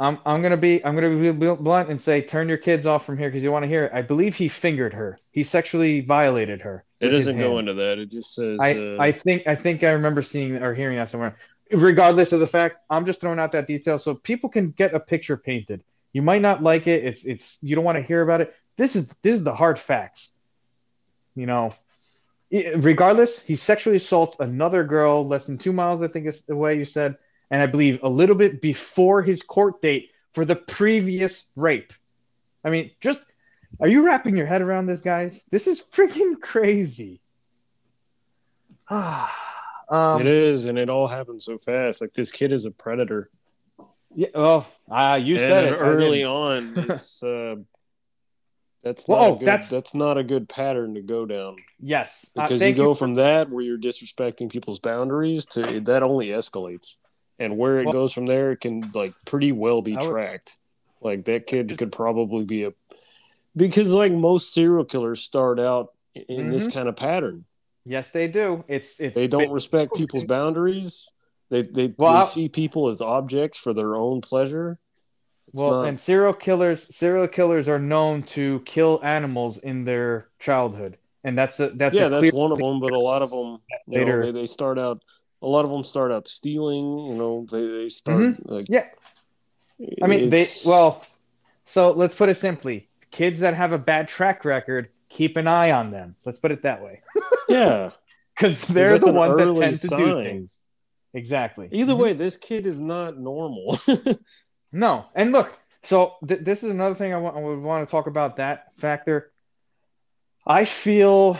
I'm 0.00 0.18
I'm 0.26 0.40
gonna 0.42 0.56
be 0.56 0.82
I'm 0.84 0.94
gonna 0.96 1.10
be 1.30 1.30
blunt 1.62 1.90
and 1.90 2.00
say 2.00 2.22
turn 2.22 2.48
your 2.48 2.56
kids 2.58 2.84
off 2.86 3.04
from 3.06 3.16
here 3.18 3.28
because 3.28 3.42
you 3.44 3.52
want 3.52 3.62
to 3.64 3.68
hear 3.68 3.84
it. 3.84 3.92
I 3.94 4.00
believe 4.02 4.34
he 4.34 4.48
fingered 4.48 4.94
her. 4.94 5.18
He 5.32 5.44
sexually 5.44 6.00
violated 6.00 6.62
her. 6.62 6.84
It 6.98 7.10
doesn't 7.10 7.38
go 7.38 7.58
into 7.58 7.74
that. 7.74 7.98
It 7.98 8.10
just 8.10 8.34
says 8.34 8.58
I 8.60 8.72
uh, 8.74 8.96
I 8.98 9.12
think 9.12 9.46
I 9.46 9.54
think 9.54 9.84
I 9.84 9.90
remember 9.92 10.22
seeing 10.22 10.56
or 10.56 10.72
hearing 10.74 10.96
that 10.96 11.10
somewhere. 11.10 11.36
Regardless 11.72 12.32
of 12.32 12.40
the 12.40 12.46
fact, 12.46 12.76
I'm 12.90 13.06
just 13.06 13.20
throwing 13.20 13.38
out 13.38 13.52
that 13.52 13.66
detail 13.66 13.98
so 13.98 14.14
people 14.14 14.50
can 14.50 14.70
get 14.70 14.94
a 14.94 15.00
picture 15.00 15.36
painted. 15.36 15.82
You 16.12 16.22
might 16.22 16.42
not 16.42 16.62
like 16.62 16.86
it. 16.86 17.04
It's 17.04 17.24
it's 17.24 17.58
you 17.60 17.74
don't 17.74 17.84
want 17.84 17.96
to 17.96 18.02
hear 18.02 18.22
about 18.22 18.40
it. 18.40 18.54
This 18.76 18.96
is 18.96 19.12
this 19.22 19.36
is 19.36 19.44
the 19.44 19.54
hard 19.54 19.78
facts. 19.78 20.30
You 21.34 21.46
know, 21.46 21.74
regardless, 22.50 23.40
he 23.40 23.56
sexually 23.56 23.96
assaults 23.96 24.36
another 24.38 24.84
girl 24.84 25.26
less 25.26 25.46
than 25.46 25.58
two 25.58 25.72
miles, 25.72 26.02
I 26.02 26.08
think 26.08 26.26
is 26.26 26.42
the 26.46 26.54
way 26.54 26.78
you 26.78 26.84
said, 26.84 27.16
and 27.50 27.60
I 27.60 27.66
believe 27.66 28.00
a 28.02 28.08
little 28.08 28.36
bit 28.36 28.60
before 28.60 29.22
his 29.22 29.42
court 29.42 29.82
date 29.82 30.10
for 30.34 30.44
the 30.44 30.56
previous 30.56 31.44
rape. 31.56 31.92
I 32.64 32.70
mean, 32.70 32.92
just 33.00 33.20
are 33.80 33.88
you 33.88 34.04
wrapping 34.04 34.36
your 34.36 34.46
head 34.46 34.62
around 34.62 34.86
this, 34.86 35.00
guys? 35.00 35.40
This 35.50 35.66
is 35.66 35.82
freaking 35.92 36.40
crazy. 36.40 37.20
Ah. 38.90 39.43
Um, 39.88 40.20
it 40.20 40.26
is, 40.26 40.64
and 40.66 40.78
it 40.78 40.88
all 40.90 41.06
happened 41.06 41.42
so 41.42 41.56
fast. 41.58 42.00
Like 42.00 42.14
this 42.14 42.32
kid 42.32 42.52
is 42.52 42.64
a 42.64 42.70
predator. 42.70 43.30
Yeah, 44.14 44.28
well, 44.34 44.66
uh, 44.90 45.18
you 45.22 45.34
and 45.36 45.40
said 45.40 45.64
it 45.72 45.76
early 45.76 46.24
on. 46.24 46.74
It's 46.76 47.22
uh, 47.22 47.56
that's 48.82 49.08
not 49.08 49.18
oh, 49.18 49.34
a 49.34 49.38
good, 49.38 49.46
that's- 49.48 49.70
that's 49.70 49.94
not 49.94 50.18
a 50.18 50.22
good 50.24 50.48
pattern 50.48 50.94
to 50.94 51.00
go 51.00 51.24
down 51.26 51.56
Yes, 51.80 52.26
uh, 52.36 52.42
because 52.42 52.60
you 52.60 52.74
go 52.74 52.92
for- 52.94 52.98
from 52.98 53.14
that 53.14 53.50
where 53.50 53.64
you're 53.64 53.78
disrespecting 53.78 54.50
people's 54.50 54.78
boundaries 54.78 55.44
to 55.46 55.80
that 55.80 56.02
only 56.02 56.28
escalates, 56.28 56.96
and 57.38 57.56
where 57.58 57.80
it 57.80 57.84
Well- 57.86 57.92
goes 57.92 58.12
from 58.12 58.26
there 58.26 58.52
it 58.52 58.60
can 58.60 58.90
like 58.94 59.14
pretty 59.24 59.52
well 59.52 59.82
be 59.82 59.92
would- 59.96 60.02
tracked. 60.02 60.58
Like 61.00 61.24
that 61.26 61.46
kid 61.46 61.76
could 61.76 61.92
probably 61.92 62.44
be 62.44 62.64
a 62.64 62.72
because 63.56 63.90
like 63.92 64.12
most 64.12 64.52
serial 64.54 64.84
killers 64.84 65.20
start 65.22 65.58
out 65.60 65.92
in 66.14 66.50
this 66.50 66.64
Mm-hmm. 66.66 66.72
kind 66.72 66.88
of 66.88 66.96
pattern. 66.96 67.44
Yes, 67.84 68.10
they 68.10 68.28
do. 68.28 68.64
It's 68.68 68.98
it's 68.98 69.14
They 69.14 69.28
don't 69.28 69.50
respect 69.50 69.94
people's 69.94 70.24
boundaries. 70.24 71.10
They 71.50 71.62
they, 71.62 71.94
Well, 71.96 72.20
they 72.20 72.26
see 72.26 72.48
people 72.48 72.88
as 72.88 73.00
objects 73.00 73.58
for 73.58 73.72
their 73.72 73.94
own 73.94 74.20
pleasure. 74.20 74.78
It's 75.48 75.60
well, 75.60 75.82
not- 75.82 75.88
and 75.88 76.00
serial 76.00 76.32
killers 76.32 76.86
serial 76.90 77.28
killers 77.28 77.68
are 77.68 77.78
known 77.78 78.22
to 78.34 78.60
kill 78.64 79.00
animals 79.02 79.58
in 79.58 79.84
their 79.84 80.28
childhood, 80.38 80.96
and 81.22 81.36
that's 81.36 81.60
a 81.60 81.70
that's 81.70 81.94
yeah, 81.94 82.06
a 82.06 82.08
that's 82.08 82.32
one 82.32 82.52
of 82.52 82.58
them. 82.58 82.80
But 82.80 82.92
a 82.92 82.98
lot 82.98 83.22
of 83.22 83.30
them, 83.30 83.58
Later. 83.86 84.20
know, 84.20 84.26
they, 84.26 84.40
they 84.40 84.46
start 84.46 84.78
out. 84.78 85.02
A 85.42 85.46
lot 85.46 85.66
of 85.66 85.70
them 85.70 85.84
start 85.84 86.10
out 86.10 86.26
stealing. 86.26 86.98
You 86.98 87.14
know, 87.14 87.46
they 87.50 87.66
they 87.66 87.88
start 87.90 88.48
like. 88.48 88.66
Mm-hmm. 88.66 88.72
Yeah. 88.72 88.88
I 90.02 90.06
mean, 90.06 90.30
they 90.30 90.46
well, 90.66 91.04
so 91.66 91.90
let's 91.90 92.14
put 92.14 92.30
it 92.30 92.38
simply: 92.38 92.88
kids 93.10 93.40
that 93.40 93.54
have 93.54 93.72
a 93.72 93.78
bad 93.78 94.08
track 94.08 94.44
record, 94.44 94.88
keep 95.14 95.36
an 95.36 95.46
eye 95.46 95.70
on 95.70 95.90
them. 95.90 96.16
Let's 96.24 96.38
put 96.40 96.50
it 96.52 96.62
that 96.62 96.82
way, 96.82 97.00
yeah. 97.48 97.90
because 98.34 98.60
they're 98.62 98.90
that's 98.98 99.06
the 99.06 99.12
ones 99.12 99.36
that 99.36 99.42
early 99.46 99.60
tend 99.60 99.76
to 99.80 99.88
do 99.88 100.22
things. 100.22 100.52
Exactly. 101.14 101.68
Either 101.70 101.94
Mhm. 101.94 101.98
way, 102.02 102.12
this 102.12 102.36
kid 102.36 102.66
is 102.66 102.78
not 102.80 103.18
normal. 103.18 103.78
No, 104.76 105.04
and 105.14 105.30
look, 105.30 105.56
so 105.84 106.14
th- 106.26 106.40
this 106.40 106.64
is 106.64 106.70
another 106.72 106.96
thing 106.96 107.14
I 107.14 107.18
want. 107.18 107.36
I 107.36 107.40
would 107.40 107.60
want 107.60 107.86
to 107.86 107.90
talk 107.90 108.08
about 108.08 108.38
that 108.38 108.72
factor. 108.80 109.30
I 110.44 110.64
feel, 110.64 111.38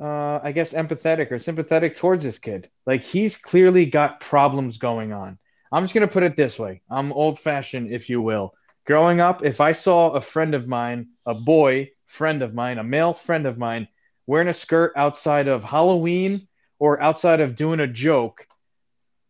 uh, 0.00 0.40
I 0.42 0.50
guess, 0.50 0.72
empathetic 0.72 1.30
or 1.30 1.38
sympathetic 1.38 1.96
towards 1.96 2.24
this 2.24 2.40
kid. 2.40 2.68
Like 2.84 3.02
he's 3.02 3.36
clearly 3.36 3.86
got 3.86 4.18
problems 4.20 4.78
going 4.78 5.12
on. 5.12 5.38
I'm 5.70 5.84
just 5.84 5.94
gonna 5.94 6.08
put 6.08 6.24
it 6.24 6.36
this 6.36 6.58
way. 6.58 6.82
I'm 6.90 7.12
old-fashioned, 7.12 7.92
if 7.92 8.10
you 8.10 8.20
will. 8.20 8.52
Growing 8.84 9.20
up, 9.20 9.44
if 9.44 9.60
I 9.60 9.72
saw 9.72 10.10
a 10.14 10.20
friend 10.20 10.52
of 10.54 10.66
mine, 10.66 11.10
a 11.24 11.34
boy 11.34 11.90
friend 12.16 12.42
of 12.42 12.54
mine, 12.54 12.78
a 12.78 12.84
male 12.84 13.14
friend 13.14 13.46
of 13.46 13.58
mine, 13.58 13.88
wearing 14.26 14.48
a 14.48 14.54
skirt 14.54 14.92
outside 14.96 15.48
of 15.48 15.62
Halloween 15.62 16.40
or 16.78 17.00
outside 17.00 17.40
of 17.40 17.56
doing 17.56 17.80
a 17.80 17.86
joke, 17.86 18.46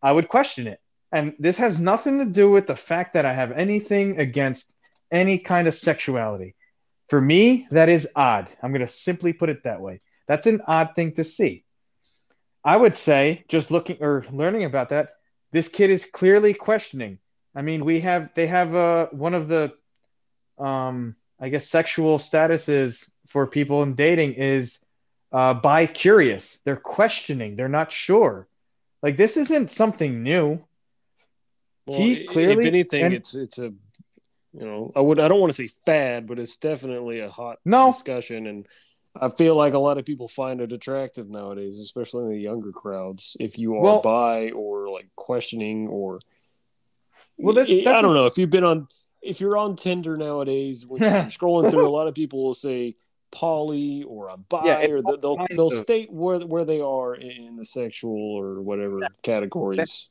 I 0.01 0.11
would 0.11 0.29
question 0.29 0.67
it. 0.67 0.79
And 1.11 1.33
this 1.39 1.57
has 1.57 1.79
nothing 1.79 2.19
to 2.19 2.25
do 2.25 2.51
with 2.51 2.67
the 2.67 2.75
fact 2.75 3.13
that 3.13 3.25
I 3.25 3.33
have 3.33 3.51
anything 3.51 4.19
against 4.19 4.71
any 5.11 5.39
kind 5.39 5.67
of 5.67 5.75
sexuality. 5.75 6.55
For 7.09 7.21
me, 7.21 7.67
that 7.71 7.89
is 7.89 8.07
odd. 8.15 8.49
I'm 8.61 8.71
going 8.73 8.85
to 8.85 8.91
simply 8.91 9.31
put 9.31 9.49
it 9.49 9.63
that 9.63 9.79
way. 9.79 10.01
That's 10.27 10.47
an 10.47 10.61
odd 10.67 10.95
thing 10.95 11.13
to 11.15 11.23
see. 11.23 11.63
I 12.63 12.75
would 12.75 12.97
say, 12.97 13.45
just 13.47 13.71
looking 13.71 13.97
or 14.01 14.25
learning 14.29 14.65
about 14.65 14.89
that, 14.89 15.11
this 15.53 15.69
kid 15.69 15.89
is 15.89 16.03
clearly 16.03 16.53
questioning. 16.53 17.19
I 17.55 17.61
mean, 17.61 17.85
we 17.85 18.01
have, 18.01 18.31
they 18.35 18.47
have 18.47 18.75
uh, 18.75 19.07
one 19.11 19.33
of 19.33 19.47
the, 19.47 19.73
um, 20.57 21.15
I 21.39 21.49
guess, 21.49 21.69
sexual 21.69 22.19
statuses 22.19 23.09
for 23.27 23.45
people 23.47 23.83
in 23.83 23.95
dating 23.95 24.33
is 24.33 24.79
uh, 25.31 25.53
bi 25.53 25.85
curious. 25.85 26.57
They're 26.63 26.75
questioning, 26.77 27.55
they're 27.55 27.67
not 27.69 27.91
sure. 27.91 28.47
Like, 29.03 29.17
this 29.17 29.37
isn't 29.37 29.71
something 29.71 30.23
new. 30.23 30.63
Well, 31.85 31.99
He 31.99 32.25
clearly- 32.27 32.59
if 32.61 32.65
anything, 32.65 33.03
and- 33.05 33.13
it's 33.13 33.33
it's 33.35 33.59
a 33.59 33.73
you 34.53 34.65
know 34.65 34.91
I 34.95 35.01
would 35.01 35.19
I 35.19 35.27
don't 35.27 35.39
want 35.39 35.51
to 35.53 35.67
say 35.67 35.71
fad, 35.85 36.25
but 36.27 36.39
it's 36.39 36.57
definitely 36.57 37.19
a 37.19 37.29
hot 37.29 37.59
No. 37.65 37.91
discussion, 37.91 38.47
and 38.47 38.67
I 39.19 39.29
feel 39.29 39.55
like 39.55 39.73
a 39.73 39.79
lot 39.79 39.97
of 39.97 40.05
people 40.05 40.27
find 40.27 40.59
it 40.61 40.71
attractive 40.73 41.29
nowadays, 41.29 41.79
especially 41.79 42.23
in 42.25 42.29
the 42.31 42.39
younger 42.39 42.71
crowds. 42.71 43.37
If 43.39 43.57
you 43.57 43.75
are 43.75 43.81
Well- 43.81 44.01
bi 44.01 44.51
or 44.51 44.89
like 44.89 45.07
questioning 45.15 45.87
or 45.87 46.19
Well, 47.37 47.53
that's- 47.53 47.85
I 47.87 48.01
don't 48.01 48.15
know 48.15 48.25
if 48.25 48.37
you've 48.37 48.49
been 48.49 48.63
on 48.63 48.87
if 49.21 49.41
you're 49.41 49.57
on 49.57 49.75
Tinder 49.75 50.17
nowadays 50.17 50.85
when 50.87 51.01
you're 51.01 51.11
scrolling 51.25 51.71
through. 51.71 51.87
A 51.87 51.89
lot 51.89 52.07
of 52.07 52.13
people 52.15 52.43
will 52.43 52.53
say 52.53 52.95
poly 53.31 54.03
or 54.03 54.29
a 54.29 54.37
bi, 54.37 54.65
Yeah, 54.65 54.87
or 54.89 55.01
they'll 55.01 55.17
they'll, 55.17 55.47
they'll 55.49 55.69
state 55.69 56.11
where 56.11 56.39
where 56.39 56.65
they 56.65 56.81
are 56.81 57.15
in 57.15 57.55
the 57.57 57.65
sexual 57.65 58.15
or 58.35 58.61
whatever 58.61 58.99
categories. 59.21 60.09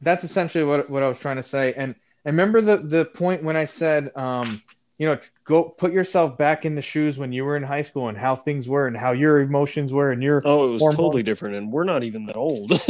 that's 0.00 0.24
essentially 0.24 0.64
what 0.64 0.88
what 0.90 1.02
I 1.02 1.08
was 1.08 1.18
trying 1.18 1.36
to 1.36 1.42
say. 1.42 1.74
And 1.76 1.94
I 2.24 2.30
remember 2.30 2.60
the 2.60 2.78
the 2.78 3.04
point 3.04 3.42
when 3.42 3.56
I 3.56 3.66
said, 3.66 4.10
um, 4.16 4.62
you 4.96 5.06
know, 5.06 5.18
go 5.44 5.64
put 5.64 5.92
yourself 5.92 6.38
back 6.38 6.64
in 6.64 6.74
the 6.74 6.82
shoes 6.82 7.18
when 7.18 7.32
you 7.32 7.44
were 7.44 7.56
in 7.56 7.62
high 7.62 7.82
school 7.82 8.08
and 8.08 8.16
how 8.16 8.34
things 8.36 8.66
were 8.68 8.86
and 8.86 8.96
how 8.96 9.12
your 9.12 9.40
emotions 9.40 9.92
were 9.92 10.12
and 10.12 10.22
your. 10.22 10.40
Oh, 10.44 10.68
it 10.68 10.70
was 10.72 10.80
Hormone- 10.82 10.96
totally 10.96 11.22
different, 11.22 11.56
and 11.56 11.70
we're 11.70 11.84
not 11.84 12.02
even 12.04 12.26
that 12.26 12.36
old. 12.36 12.70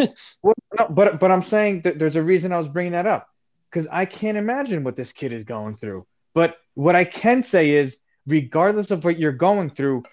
Well, 0.42 0.54
no, 0.78 0.86
but 0.88 1.18
but 1.18 1.30
I'm 1.30 1.42
saying 1.42 1.80
that 1.82 1.98
there's 1.98 2.16
a 2.16 2.22
reason 2.22 2.52
I 2.52 2.58
was 2.58 2.68
bringing 2.68 2.92
that 2.92 3.06
up 3.06 3.28
because 3.74 3.88
I 3.90 4.04
can't 4.04 4.38
imagine 4.38 4.84
what 4.84 4.94
this 4.94 5.12
kid 5.12 5.32
is 5.32 5.42
going 5.42 5.76
through. 5.76 6.06
But 6.32 6.56
what 6.74 6.94
I 6.94 7.04
can 7.04 7.42
say 7.42 7.70
is, 7.70 7.96
regardless 8.26 8.92
of 8.92 9.04
what 9.04 9.18
you're 9.18 9.32
going 9.32 9.70
through, 9.70 10.04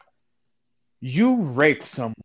you 1.00 1.44
raped 1.44 1.88
someone. 1.88 2.16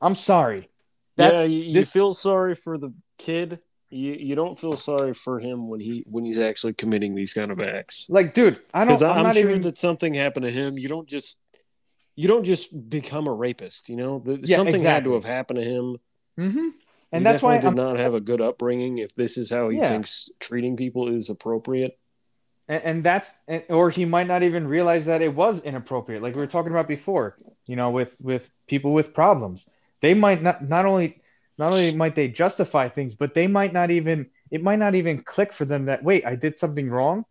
I'm 0.00 0.16
sorry. 0.16 0.68
That's- 1.16 1.38
yeah, 1.38 1.44
you, 1.46 1.78
you 1.80 1.86
feel 1.86 2.12
sorry 2.12 2.56
for 2.56 2.76
the 2.76 2.92
kid. 3.18 3.60
You 3.90 4.14
you 4.14 4.34
don't 4.34 4.58
feel 4.58 4.74
sorry 4.74 5.14
for 5.14 5.38
him 5.38 5.68
when 5.68 5.78
he 5.78 6.04
when 6.10 6.24
he's 6.24 6.38
actually 6.38 6.72
committing 6.72 7.14
these 7.14 7.32
kind 7.32 7.52
of 7.52 7.60
acts. 7.60 8.06
Like, 8.08 8.34
dude, 8.34 8.60
I 8.72 8.84
don't. 8.84 9.00
I'm, 9.00 9.18
I'm, 9.18 9.22
not 9.22 9.36
sure 9.36 9.50
even. 9.50 9.62
that 9.62 9.78
something 9.78 10.14
happened 10.14 10.46
to 10.46 10.50
him. 10.50 10.76
You 10.76 10.88
don't 10.88 11.08
just 11.08 11.38
you 12.16 12.26
don't 12.26 12.42
just 12.42 12.90
become 12.90 13.28
a 13.28 13.32
rapist. 13.32 13.88
You 13.88 13.94
know, 13.94 14.18
The- 14.18 14.40
Yeah, 14.42 14.56
something 14.56 14.82
had 14.82 15.04
to 15.04 15.14
have 15.14 15.24
happened 15.24 15.60
to 15.60 15.64
him. 15.64 15.96
hmm 16.36 16.68
And 17.14 17.26
he 17.26 17.32
that's 17.32 17.42
why 17.42 17.56
definitely 17.56 17.68
I'm 17.68 17.74
did 17.76 17.82
not 17.94 17.98
have 17.98 18.14
a 18.14 18.20
good 18.20 18.40
upbringing. 18.40 18.98
If 18.98 19.14
this 19.14 19.36
is 19.38 19.50
how 19.50 19.68
he 19.68 19.78
Yeah. 19.78 19.88
thinks 19.88 20.30
treating 20.40 20.76
people 20.76 21.08
is 21.08 21.30
appropriate, 21.30 21.98
and, 22.68 22.82
and 22.82 23.04
that's 23.04 23.30
and, 23.46 23.62
or 23.68 23.90
he 23.90 24.04
might 24.04 24.26
not 24.26 24.42
even 24.42 24.66
realize 24.66 25.06
that 25.06 25.22
it 25.22 25.34
was 25.34 25.60
inappropriate 25.62 26.22
like 26.22 26.34
we 26.34 26.40
were 26.40 26.46
talking 26.46 26.72
about 26.72 26.88
before 26.88 27.36
you 27.66 27.76
know 27.76 27.90
with 27.90 28.16
with 28.22 28.50
people 28.66 28.92
with 28.94 29.14
problems 29.14 29.68
they 30.00 30.14
might 30.14 30.40
not 30.42 30.66
not 30.66 30.86
only 30.86 31.20
not 31.58 31.72
only 31.72 31.94
might 31.94 32.14
they 32.14 32.28
justify 32.28 32.88
things 32.88 33.14
but 33.14 33.34
they 33.34 33.46
might 33.46 33.72
not 33.74 33.90
even 33.90 34.30
it 34.50 34.62
might 34.62 34.78
not 34.78 34.94
even 34.94 35.22
click 35.22 35.52
for 35.52 35.66
them 35.66 35.84
that 35.86 36.02
wait 36.02 36.24
i 36.24 36.34
did 36.34 36.56
something 36.58 36.88
wrong 36.88 37.24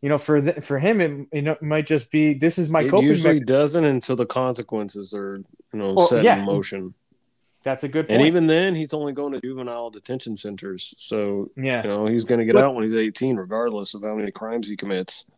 you 0.00 0.08
know 0.08 0.18
for 0.18 0.40
the, 0.40 0.52
for 0.62 0.78
him 0.78 1.00
it, 1.00 1.26
you 1.32 1.42
know, 1.42 1.52
it 1.52 1.62
might 1.62 1.86
just 1.86 2.08
be 2.12 2.34
this 2.34 2.56
is 2.56 2.68
my 2.68 2.82
it 2.82 2.90
coping 2.90 3.08
usually 3.08 3.34
mechanism. 3.40 3.56
doesn't 3.56 3.84
until 3.84 4.14
the 4.16 4.26
consequences 4.26 5.12
are 5.12 5.38
you 5.72 5.78
know 5.80 5.94
Well, 5.94 6.06
set 6.06 6.24
yeah. 6.24 6.38
in 6.38 6.44
motion. 6.46 6.94
That's 7.70 7.84
a 7.84 7.88
good 7.88 8.08
point 8.08 8.18
And 8.20 8.26
even 8.26 8.46
then, 8.46 8.74
he's 8.74 8.92
only 8.94 9.12
going 9.12 9.32
to 9.32 9.40
juvenile 9.40 9.90
detention 9.90 10.36
centers. 10.36 10.94
So 10.98 11.50
yeah 11.56 11.82
you 11.82 11.88
know 11.90 12.06
he's 12.06 12.24
going 12.24 12.40
to 12.40 12.44
get 12.44 12.56
out 12.56 12.74
when 12.74 12.84
he's 12.84 12.92
18, 12.92 13.36
regardless 13.36 13.94
of 13.94 14.02
how 14.02 14.14
many 14.14 14.30
crimes 14.30 14.68
he 14.68 14.76
commits. 14.76 15.30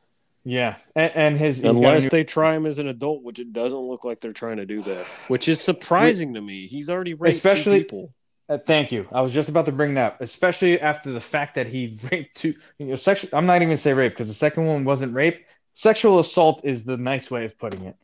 yeah 0.45 0.77
and, 0.97 1.13
and 1.15 1.39
his 1.39 1.57
he's 1.57 1.63
got 1.65 1.69
a 1.69 1.77
Unless 1.77 2.05
new- 2.05 2.09
they 2.11 2.25
try 2.25 2.55
him 2.57 2.67
as 2.67 2.79
an 2.79 2.89
adult, 2.89 3.23
which 3.23 3.39
it 3.39 3.53
doesn't 3.53 3.79
look 3.79 4.05
like 4.05 4.21
they're 4.21 4.33
trying 4.33 4.57
to 4.59 4.67
do 4.67 4.83
that. 4.85 5.05
Which 5.29 5.49
is 5.49 5.61
surprising 5.61 6.35
to 6.35 6.41
me. 6.41 6.67
He's 6.67 6.89
already 6.91 7.15
raped 7.15 7.37
Especially- 7.37 7.81
people. 7.81 8.13
Uh, 8.49 8.59
thank 8.67 8.91
you. 8.91 9.07
I 9.13 9.21
was 9.21 9.33
just 9.33 9.49
about 9.49 9.67
to 9.67 9.73
bring 9.73 9.95
that 9.95 10.15
up, 10.15 10.21
especially 10.21 10.81
after 10.81 11.13
the 11.13 11.21
fact 11.21 11.55
that 11.55 11.69
he 11.69 11.97
raped 12.11 12.37
two. 12.37 12.55
You 12.79 12.87
know, 12.87 12.97
sexual. 12.97 13.31
I'm 13.33 13.47
not 13.47 13.57
even 13.57 13.69
gonna 13.69 13.79
say 13.79 13.93
rape 13.95 14.13
because 14.13 14.27
the 14.27 14.35
second 14.35 14.67
one 14.67 14.85
wasn't 14.85 15.15
rape. 15.15 15.45
Sexual 15.75 16.19
assault 16.19 16.63
is 16.65 16.85
the 16.85 16.97
nice 16.97 17.31
way 17.31 17.45
of 17.45 17.57
putting 17.59 17.85
it. 17.85 17.97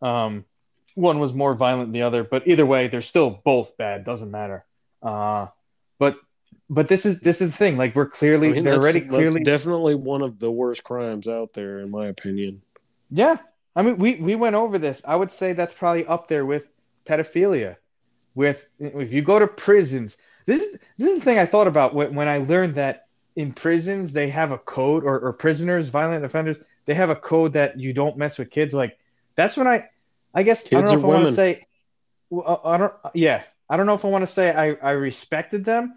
Um, 0.00 0.46
one 0.94 1.18
was 1.18 1.32
more 1.32 1.54
violent 1.54 1.88
than 1.88 1.92
the 1.92 2.02
other, 2.02 2.24
but 2.24 2.46
either 2.46 2.64
way, 2.64 2.88
they're 2.88 3.02
still 3.02 3.40
both 3.44 3.76
bad. 3.76 4.04
Doesn't 4.04 4.30
matter. 4.30 4.64
Uh, 5.02 5.48
but 5.98 6.16
but 6.70 6.88
this 6.88 7.04
is 7.04 7.20
this 7.20 7.40
is 7.40 7.50
the 7.50 7.56
thing. 7.56 7.76
Like 7.76 7.94
we're 7.94 8.08
clearly 8.08 8.48
I 8.48 8.52
mean, 8.52 8.64
they're 8.64 8.78
already 8.78 9.02
clearly 9.02 9.42
definitely 9.42 9.94
one 9.94 10.22
of 10.22 10.38
the 10.38 10.50
worst 10.50 10.84
crimes 10.84 11.28
out 11.28 11.52
there, 11.52 11.80
in 11.80 11.90
my 11.90 12.06
opinion. 12.06 12.62
Yeah. 13.10 13.36
I 13.76 13.82
mean, 13.82 13.98
we, 13.98 14.16
we 14.16 14.34
went 14.36 14.54
over 14.54 14.78
this. 14.78 15.00
I 15.04 15.16
would 15.16 15.32
say 15.32 15.52
that's 15.52 15.74
probably 15.74 16.06
up 16.06 16.28
there 16.28 16.46
with 16.46 16.64
pedophilia. 17.06 17.76
With 18.34 18.64
if 18.78 19.12
you 19.12 19.22
go 19.22 19.38
to 19.38 19.46
prisons, 19.46 20.16
this 20.46 20.62
is 20.62 20.78
this 20.98 21.08
is 21.12 21.18
the 21.18 21.24
thing 21.24 21.38
I 21.38 21.46
thought 21.46 21.66
about 21.66 21.94
when, 21.94 22.14
when 22.14 22.28
I 22.28 22.38
learned 22.38 22.76
that 22.76 23.06
in 23.36 23.52
prisons 23.52 24.12
they 24.12 24.28
have 24.30 24.52
a 24.52 24.58
code 24.58 25.04
or, 25.04 25.18
or 25.20 25.32
prisoners, 25.32 25.88
violent 25.88 26.24
offenders, 26.24 26.56
they 26.86 26.94
have 26.94 27.10
a 27.10 27.16
code 27.16 27.52
that 27.54 27.78
you 27.78 27.92
don't 27.92 28.16
mess 28.16 28.38
with 28.38 28.50
kids. 28.50 28.74
Like 28.74 28.98
that's 29.36 29.56
when 29.56 29.66
I, 29.66 29.88
I 30.34 30.42
guess 30.42 30.66
I 30.66 30.82
don't 30.82 30.84
know 30.84 30.98
if 30.98 31.04
I 31.04 31.06
want 31.06 31.24
to 31.26 31.34
say, 31.34 31.66
I 32.32 32.36
uh, 32.36 32.60
I 32.64 32.76
don't, 32.76 32.92
yeah, 33.14 33.44
I 33.68 33.76
don't 33.76 33.86
know 33.86 33.94
if 33.94 34.04
I 34.04 34.08
want 34.08 34.26
to 34.26 34.32
say 34.32 34.50
I 34.52 34.72
I 34.74 34.92
respected 34.92 35.64
them, 35.64 35.94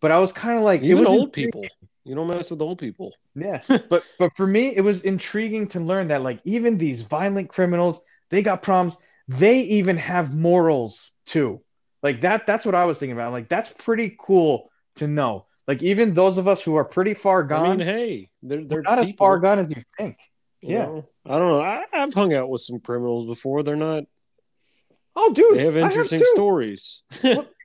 but 0.00 0.10
I 0.10 0.18
was 0.18 0.32
kind 0.32 0.58
of 0.58 0.64
like 0.64 0.82
Even 0.82 1.06
old 1.06 1.36
intriguing. 1.36 1.52
people. 1.52 1.66
You 2.04 2.14
don't 2.14 2.28
mess 2.28 2.50
with 2.50 2.62
old 2.62 2.78
people. 2.78 3.14
Yeah, 3.34 3.62
but 3.88 4.04
but 4.18 4.32
for 4.36 4.46
me, 4.46 4.74
it 4.74 4.80
was 4.80 5.02
intriguing 5.02 5.68
to 5.68 5.80
learn 5.80 6.08
that 6.08 6.22
like 6.22 6.40
even 6.44 6.78
these 6.78 7.02
violent 7.02 7.48
criminals, 7.48 8.00
they 8.30 8.42
got 8.42 8.62
problems. 8.62 8.96
They 9.28 9.60
even 9.60 9.96
have 9.98 10.34
morals 10.34 11.12
too. 11.26 11.62
Like 12.02 12.22
that. 12.22 12.46
That's 12.46 12.64
what 12.64 12.74
I 12.74 12.84
was 12.84 12.98
thinking 12.98 13.16
about. 13.16 13.32
Like 13.32 13.48
that's 13.48 13.72
pretty 13.78 14.16
cool 14.18 14.70
to 14.96 15.06
know. 15.06 15.46
Like 15.68 15.82
even 15.82 16.14
those 16.14 16.38
of 16.38 16.48
us 16.48 16.60
who 16.62 16.74
are 16.74 16.84
pretty 16.84 17.14
far 17.14 17.44
I 17.44 17.46
gone, 17.46 17.78
mean, 17.78 17.86
hey, 17.86 18.30
they're 18.42 18.64
they're 18.64 18.82
not 18.82 18.98
as 18.98 19.12
far 19.12 19.38
gone 19.38 19.60
as 19.60 19.70
you 19.70 19.82
think. 19.96 20.18
Yeah. 20.62 20.84
know? 20.86 21.08
I 21.26 21.38
don't 21.38 21.48
know. 21.48 21.60
I, 21.60 21.84
I've 21.92 22.14
hung 22.14 22.32
out 22.34 22.48
with 22.48 22.60
some 22.62 22.80
criminals 22.80 23.26
before. 23.26 23.62
They're 23.62 23.76
not. 23.76 24.04
Oh, 25.14 25.32
dude, 25.34 25.58
They 25.58 25.64
have 25.64 25.76
interesting 25.76 26.20
too. 26.20 26.32
stories. 26.34 27.02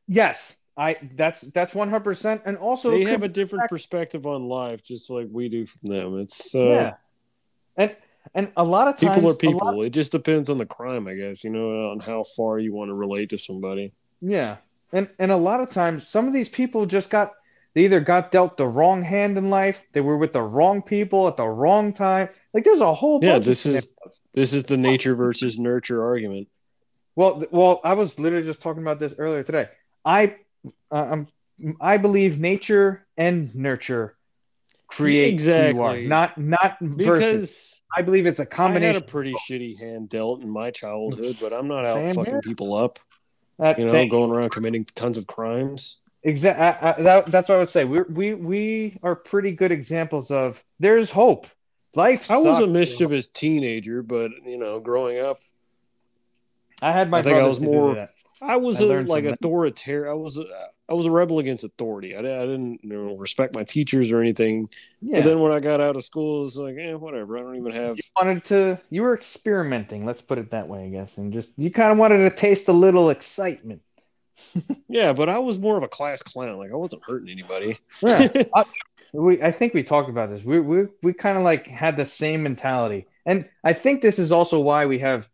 Yes, 0.10 0.56
I. 0.78 0.96
That's 1.16 1.42
that's 1.42 1.76
one 1.76 1.90
hundred 1.90 2.06
percent. 2.06 2.44
And 2.46 2.56
also, 2.58 2.92
they 2.92 3.04
have 3.04 3.24
a 3.24 3.28
different 3.28 3.64
fact- 3.64 3.72
perspective 3.72 4.26
on 4.26 4.48
life, 4.48 4.82
just 4.82 5.10
like 5.10 5.28
we 5.30 5.50
do 5.50 5.66
from 5.66 5.90
them. 5.90 6.20
It's 6.20 6.56
uh, 6.56 6.64
yeah. 6.64 6.94
And 7.76 7.96
and 8.34 8.52
a 8.56 8.64
lot 8.64 8.88
of 8.88 8.96
times, 8.96 9.16
people 9.18 9.30
are 9.30 9.34
lot- 9.34 9.40
people. 9.40 9.82
It 9.84 9.90
just 9.90 10.14
depends 10.14 10.50
on 10.50 10.58
the 10.58 10.66
crime, 10.66 11.08
I 11.10 11.16
guess. 11.16 11.44
You 11.44 11.50
know, 11.50 11.90
on 11.92 12.00
how 12.00 12.24
far 12.38 12.58
you 12.58 12.74
want 12.74 12.88
to 12.88 12.94
relate 12.94 13.32
to 13.32 13.38
somebody. 13.38 13.92
Yeah. 14.22 14.58
And 14.94 15.10
and 15.20 15.30
a 15.30 15.36
lot 15.36 15.60
of 15.60 15.72
times 15.72 16.08
some 16.08 16.26
of 16.26 16.32
these 16.34 16.48
people 16.48 16.86
just 16.86 17.10
got 17.10 17.34
they 17.78 17.84
either 17.86 18.00
got 18.02 18.32
dealt 18.32 18.58
the 18.58 18.66
wrong 18.68 19.04
hand 19.04 19.38
in 19.38 19.52
life, 19.52 19.78
they 19.94 20.02
were 20.02 20.18
with 20.18 20.34
the 20.34 20.42
wrong 20.42 20.82
people 20.82 21.28
at 21.28 21.38
the 21.38 21.46
wrong 21.48 21.94
time. 21.94 22.28
Like 22.52 22.64
there's 22.64 22.80
a 22.80 22.92
whole 22.92 23.20
Yeah, 23.24 23.38
this 23.38 23.68
of 23.68 23.76
is- 23.76 23.96
This 24.34 24.52
is 24.52 24.64
the 24.64 24.78
nature 24.78 25.14
versus 25.14 25.60
nurture 25.60 26.04
argument. 26.04 26.48
well 27.16 27.44
well 27.52 27.80
I 27.84 27.94
was 27.94 28.18
literally 28.18 28.46
just 28.48 28.62
talking 28.62 28.82
about 28.82 29.00
this 29.00 29.14
earlier 29.20 29.44
today. 29.44 29.68
I 30.04 30.38
uh, 30.92 30.96
um 31.12 31.28
I 31.80 31.98
believe 31.98 32.40
nature 32.40 33.06
and 33.16 33.54
nurture 33.56 34.16
create 34.88 35.40
who 35.40 35.46
you 35.46 35.52
are, 35.54 35.96
Exactly. 35.98 36.08
not 36.08 36.38
not 36.40 36.78
versus. 36.82 36.96
Because 37.06 37.82
I 37.96 38.02
believe 38.02 38.26
it's 38.26 38.40
a 38.40 38.42
I 38.42 38.46
had 38.46 38.52
combination. 38.52 39.04
a 39.04 39.06
pretty 39.06 39.36
shitty 39.48 39.78
hand 39.80 40.10
dealt 40.10 40.42
in 40.42 40.50
my 40.50 40.72
childhood, 40.72 41.38
but 41.40 41.54
I'm 41.54 41.68
not 41.68 41.86
out 41.86 41.96
Same 41.96 42.16
fucking 42.16 42.34
here. 42.34 42.42
people 42.42 42.74
up. 42.76 42.98
that 43.60 43.78
You 43.80 43.86
know, 43.86 44.08
going 44.08 44.32
around 44.32 44.50
committing 44.52 44.86
tons 44.96 45.18
of 45.20 45.28
crimes. 45.28 46.02
Exactly. 46.28 47.04
That, 47.06 47.28
that's 47.28 47.48
what 47.48 47.56
I 47.56 47.60
would 47.60 47.70
say. 47.70 47.86
We 47.86 48.02
we 48.02 48.34
we 48.34 49.00
are 49.02 49.16
pretty 49.16 49.52
good 49.54 49.72
examples 49.72 50.30
of 50.30 50.62
there's 50.78 51.10
hope. 51.10 51.48
Life. 51.96 52.30
I 52.30 52.38
was 52.38 52.60
a 52.60 52.68
mischievous 52.68 53.28
teenager, 53.28 54.04
but 54.04 54.32
you 54.46 54.58
know, 54.58 54.80
growing 54.80 55.20
up, 55.20 55.40
I 56.82 56.92
had 56.92 57.10
my 57.10 57.20
I 57.20 57.22
think 57.22 57.38
I 57.38 57.48
was 57.48 57.62
more- 57.62 58.10
I 58.42 58.58
was 58.58 58.82
I 58.82 58.86
a, 58.86 59.02
like 59.04 59.24
authoritarian. 59.24 60.12
I 60.12 60.14
was 60.14 60.38
a, 60.38 60.46
I 60.90 60.94
was 60.94 61.06
a 61.06 61.12
rebel 61.12 61.40
against 61.40 61.64
authority. 61.64 62.16
I, 62.16 62.20
I 62.20 62.22
didn't 62.22 62.84
you 62.84 62.90
know 62.90 63.16
respect 63.16 63.56
my 63.56 63.64
teachers 63.64 64.12
or 64.12 64.22
anything. 64.22 64.70
Yeah. 65.02 65.20
But 65.20 65.30
then 65.30 65.40
when 65.40 65.52
I 65.54 65.60
got 65.60 65.82
out 65.82 65.96
of 65.96 66.06
school, 66.06 66.46
it's 66.46 66.56
like, 66.58 66.76
eh, 66.78 66.94
whatever. 66.94 67.38
I 67.38 67.42
don't 67.42 67.56
even 67.56 67.72
have. 67.72 67.98
you 67.98 68.04
wanted 68.22 68.44
to. 68.46 68.82
You 68.90 69.02
were 69.04 69.16
experimenting. 69.16 70.06
Let's 70.06 70.22
put 70.22 70.38
it 70.38 70.52
that 70.52 70.68
way, 70.68 70.84
I 70.86 70.90
guess, 70.90 71.18
and 71.18 71.34
just 71.34 71.50
you 71.58 71.72
kind 71.72 71.92
of 71.92 71.98
wanted 71.98 72.18
to 72.30 72.36
taste 72.36 72.68
a 72.68 72.74
little 72.74 73.10
excitement. 73.10 73.82
Yeah, 74.88 75.14
but 75.14 75.30
I 75.30 75.40
was 75.40 75.60
more 75.60 75.78
of 75.78 75.84
a 75.84 75.88
class 75.88 76.24
clown. 76.24 76.58
Like 76.58 76.72
I 76.72 76.76
wasn't 76.76 77.04
hurting 77.06 77.30
anybody. 77.30 77.80
Yeah. 78.02 78.28
I, 78.56 78.64
we 79.14 79.42
I 79.42 79.52
think 79.52 79.74
we 79.74 79.84
talked 79.84 80.10
about 80.10 80.30
this. 80.30 80.44
We 80.44 80.60
we 80.60 80.88
we 81.04 81.14
kind 81.14 81.38
of 81.38 81.44
like 81.44 81.68
had 81.68 81.98
the 81.98 82.06
same 82.06 82.44
mentality, 82.44 83.08
and 83.26 83.48
I 83.64 83.74
think 83.74 84.02
this 84.02 84.20
is 84.20 84.32
also 84.32 84.60
why 84.60 84.86
we 84.86 85.00
have 85.00 85.28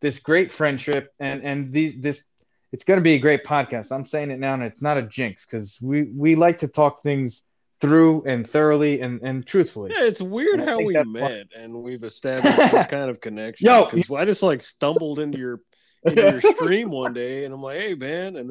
this 0.00 0.18
great 0.18 0.52
friendship 0.52 1.12
and 1.20 1.42
and 1.42 1.72
these 1.72 1.94
this. 2.00 2.24
It's 2.72 2.84
going 2.84 2.98
to 2.98 3.02
be 3.02 3.14
a 3.14 3.18
great 3.18 3.44
podcast. 3.44 3.92
I'm 3.92 4.04
saying 4.04 4.30
it 4.30 4.40
now, 4.40 4.54
and 4.54 4.62
it's 4.62 4.82
not 4.82 4.98
a 4.98 5.02
jinx 5.02 5.46
because 5.46 5.78
we 5.80 6.02
we 6.02 6.34
like 6.34 6.58
to 6.58 6.68
talk 6.68 7.02
things 7.02 7.42
through 7.80 8.24
and 8.26 8.48
thoroughly 8.48 9.00
and 9.00 9.20
and 9.22 9.46
truthfully. 9.46 9.92
Yeah, 9.94 10.06
it's 10.06 10.20
weird 10.20 10.60
how 10.60 10.80
we 10.80 10.94
met 11.04 11.46
and 11.56 11.74
we've 11.82 12.02
established 12.04 12.56
this 12.56 12.86
kind 12.86 13.10
of 13.10 13.20
connection. 13.20 13.66
Yo, 13.68 13.84
because 13.84 14.10
I 14.10 14.24
just 14.24 14.42
like 14.42 14.62
stumbled 14.62 15.18
into 15.18 15.38
your 15.38 15.60
into 16.06 16.22
your 16.22 16.40
stream 16.54 16.90
one 16.90 17.12
day, 17.12 17.44
and 17.44 17.52
I'm 17.54 17.62
like, 17.62 17.78
hey 17.78 17.94
man, 17.94 18.36
and 18.36 18.50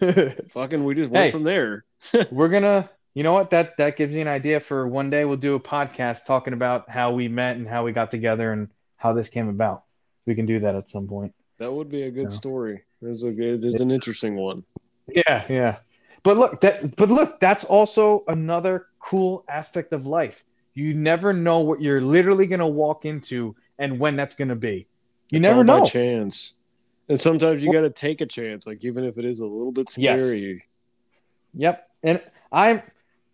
then 0.00 0.34
fucking 0.50 0.84
we 0.84 0.94
just 0.94 1.10
went 1.10 1.26
Hey. 1.26 1.30
from 1.30 1.44
there. 1.44 1.84
We're 2.30 2.48
gonna, 2.48 2.90
you 3.14 3.22
know 3.22 3.32
what? 3.32 3.50
That 3.50 3.76
that 3.78 3.96
gives 3.96 4.12
you 4.14 4.20
an 4.20 4.28
idea 4.28 4.60
for 4.60 4.86
one 4.86 5.10
day. 5.10 5.24
We'll 5.24 5.36
do 5.36 5.54
a 5.54 5.60
podcast 5.60 6.24
talking 6.26 6.52
about 6.52 6.90
how 6.90 7.12
we 7.12 7.28
met 7.28 7.56
and 7.56 7.66
how 7.68 7.84
we 7.84 7.92
got 7.92 8.10
together 8.10 8.52
and 8.52 8.68
how 8.96 9.12
this 9.12 9.28
came 9.28 9.48
about. 9.48 9.84
We 10.26 10.34
can 10.34 10.46
do 10.46 10.60
that 10.60 10.74
at 10.74 10.90
some 10.90 11.06
point. 11.06 11.34
That 11.58 11.72
would 11.72 11.90
be 11.90 12.02
a 12.02 12.10
good 12.10 12.24
Yeah. 12.24 12.28
story. 12.30 12.82
It's 13.02 13.22
a 13.22 13.30
good, 13.32 13.64
it's 13.64 13.80
an 13.80 13.90
interesting 13.90 14.34
one. 14.36 14.64
Yeah, 15.06 15.44
yeah. 15.48 15.76
But 16.22 16.38
look, 16.38 16.60
that 16.62 16.96
but 16.96 17.10
look, 17.10 17.38
that's 17.40 17.64
also 17.64 18.24
another 18.28 18.86
cool 18.98 19.44
aspect 19.48 19.92
of 19.92 20.06
life. 20.06 20.42
You 20.72 20.94
never 20.94 21.32
know 21.32 21.60
what 21.60 21.80
you're 21.82 22.00
literally 22.00 22.46
going 22.46 22.60
to 22.60 22.66
walk 22.66 23.04
into 23.04 23.54
and 23.78 24.00
when 24.00 24.16
that's 24.16 24.34
going 24.34 24.48
to 24.48 24.56
be. 24.56 24.88
You 25.28 25.36
It's 25.38 25.42
never 25.46 25.62
know. 25.62 25.84
chance. 25.84 26.60
And 27.08 27.20
sometimes 27.20 27.62
you 27.62 27.72
got 27.72 27.82
to 27.82 27.90
take 27.90 28.20
a 28.20 28.26
chance, 28.26 28.66
like 28.66 28.84
even 28.84 29.04
if 29.04 29.18
it 29.18 29.24
is 29.24 29.40
a 29.40 29.46
little 29.46 29.72
bit 29.72 29.88
Yes. 29.96 30.18
scary. 30.20 30.64
Yep. 31.54 31.88
And 32.02 32.20
I'm, 32.50 32.82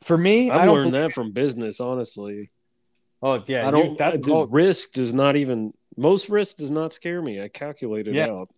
for 0.04 0.16
me, 0.18 0.50
I 0.50 0.58
I've 0.58 0.64
don't 0.66 0.74
learned 0.74 0.90
believe- 0.92 1.08
that 1.08 1.12
from 1.14 1.32
business, 1.32 1.80
honestly. 1.80 2.48
Oh 3.22 3.42
yeah, 3.46 3.68
I 3.68 3.70
don't. 3.70 3.98
that- 3.98 4.22
the 4.22 4.46
risk 4.48 4.92
does 4.94 5.12
not 5.12 5.36
even. 5.36 5.74
Most 5.96 6.28
risk 6.30 6.56
does 6.56 6.70
not 6.70 6.92
scare 6.92 7.20
me. 7.20 7.40
I 7.42 7.48
calculate 7.48 8.08
it 8.08 8.14
Yeah. 8.14 8.30
out. 8.30 8.50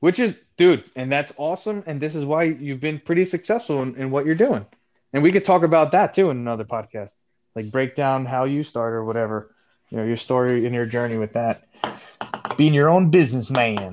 which 0.00 0.20
is, 0.20 0.36
dude, 0.56 0.84
and 0.94 1.10
that's 1.10 1.32
awesome. 1.38 1.82
And 1.86 2.00
this 2.00 2.14
is 2.14 2.24
why 2.24 2.44
you've 2.44 2.78
been 2.80 3.00
pretty 3.00 3.24
successful 3.26 3.82
in, 3.82 3.96
in 3.96 4.12
what 4.12 4.24
you're 4.26 4.36
doing. 4.36 4.64
And 5.12 5.24
we 5.24 5.32
could 5.32 5.44
talk 5.44 5.64
about 5.64 5.90
that 5.90 6.14
too 6.14 6.30
in 6.30 6.36
another 6.36 6.64
podcast, 6.64 7.10
like 7.56 7.72
break 7.72 7.96
down 7.96 8.24
how 8.24 8.44
you 8.44 8.62
start 8.62 8.92
or 8.94 9.04
whatever, 9.04 9.52
you 9.90 9.96
know, 9.98 10.04
your 10.04 10.16
story 10.16 10.64
and 10.66 10.74
your 10.74 10.86
journey 10.86 11.16
with 11.18 11.32
that. 11.32 11.66
Being 12.56 12.74
your 12.74 12.88
own 12.88 13.10
businessman, 13.10 13.90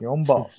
your 0.00 0.10
own 0.12 0.24
boss. 0.24 0.50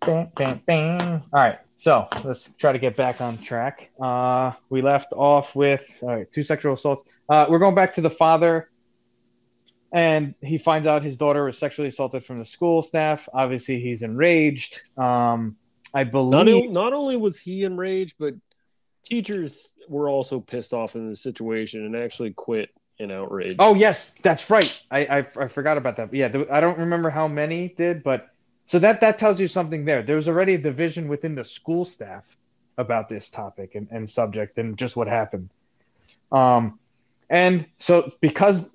Bam, 0.00 0.28
bam, 0.36 0.60
bam. 0.66 1.22
All 1.32 1.40
right, 1.40 1.58
so 1.78 2.06
let's 2.24 2.48
try 2.58 2.72
to 2.72 2.78
get 2.78 2.96
back 2.96 3.20
on 3.20 3.38
track. 3.38 3.90
Uh, 4.00 4.52
we 4.68 4.82
left 4.82 5.12
off 5.12 5.54
with 5.54 5.82
all 6.02 6.08
right, 6.16 6.26
two 6.32 6.42
sexual 6.42 6.74
assaults. 6.74 7.02
Uh, 7.28 7.46
we're 7.48 7.58
going 7.58 7.74
back 7.74 7.94
to 7.94 8.00
the 8.00 8.10
father, 8.10 8.70
and 9.92 10.34
he 10.42 10.58
finds 10.58 10.86
out 10.86 11.02
his 11.02 11.16
daughter 11.16 11.44
was 11.44 11.58
sexually 11.58 11.88
assaulted 11.88 12.24
from 12.24 12.38
the 12.38 12.46
school 12.46 12.82
staff. 12.82 13.28
Obviously, 13.32 13.80
he's 13.80 14.02
enraged. 14.02 14.80
Um, 14.96 15.56
I 15.92 16.04
believe. 16.04 16.32
o- 16.52 16.72
not 16.72 16.92
only 16.92 17.16
was 17.16 17.40
he 17.40 17.64
enraged, 17.64 18.16
but 18.18 18.34
teachers 19.04 19.76
were 19.88 20.08
also 20.08 20.40
pissed 20.40 20.72
off 20.72 20.94
in 20.94 21.08
the 21.08 21.16
situation 21.16 21.84
and 21.84 21.96
actually 21.96 22.32
quit 22.32 22.70
in 22.98 23.10
outrage. 23.10 23.56
Oh 23.58 23.74
yes, 23.74 24.14
that's 24.22 24.50
right. 24.50 24.72
I 24.90 25.00
I, 25.06 25.26
I 25.36 25.48
forgot 25.48 25.76
about 25.76 25.96
that. 25.96 26.12
Yeah, 26.12 26.28
there, 26.28 26.52
I 26.52 26.60
don't 26.60 26.78
remember 26.78 27.10
how 27.10 27.28
many 27.28 27.68
did, 27.68 28.02
but 28.02 28.28
so 28.66 28.78
that 28.78 29.00
that 29.00 29.18
tells 29.18 29.38
you 29.38 29.48
something 29.48 29.84
there. 29.84 30.02
There 30.02 30.16
was 30.16 30.28
already 30.28 30.54
a 30.54 30.58
division 30.58 31.08
within 31.08 31.34
the 31.34 31.44
school 31.44 31.84
staff 31.84 32.24
about 32.78 33.08
this 33.08 33.28
topic 33.28 33.74
and, 33.74 33.88
and 33.90 34.08
subject 34.08 34.58
and 34.58 34.76
just 34.76 34.96
what 34.96 35.08
happened. 35.08 35.50
Um, 36.30 36.78
and 37.30 37.66
so 37.78 38.12
because 38.20 38.68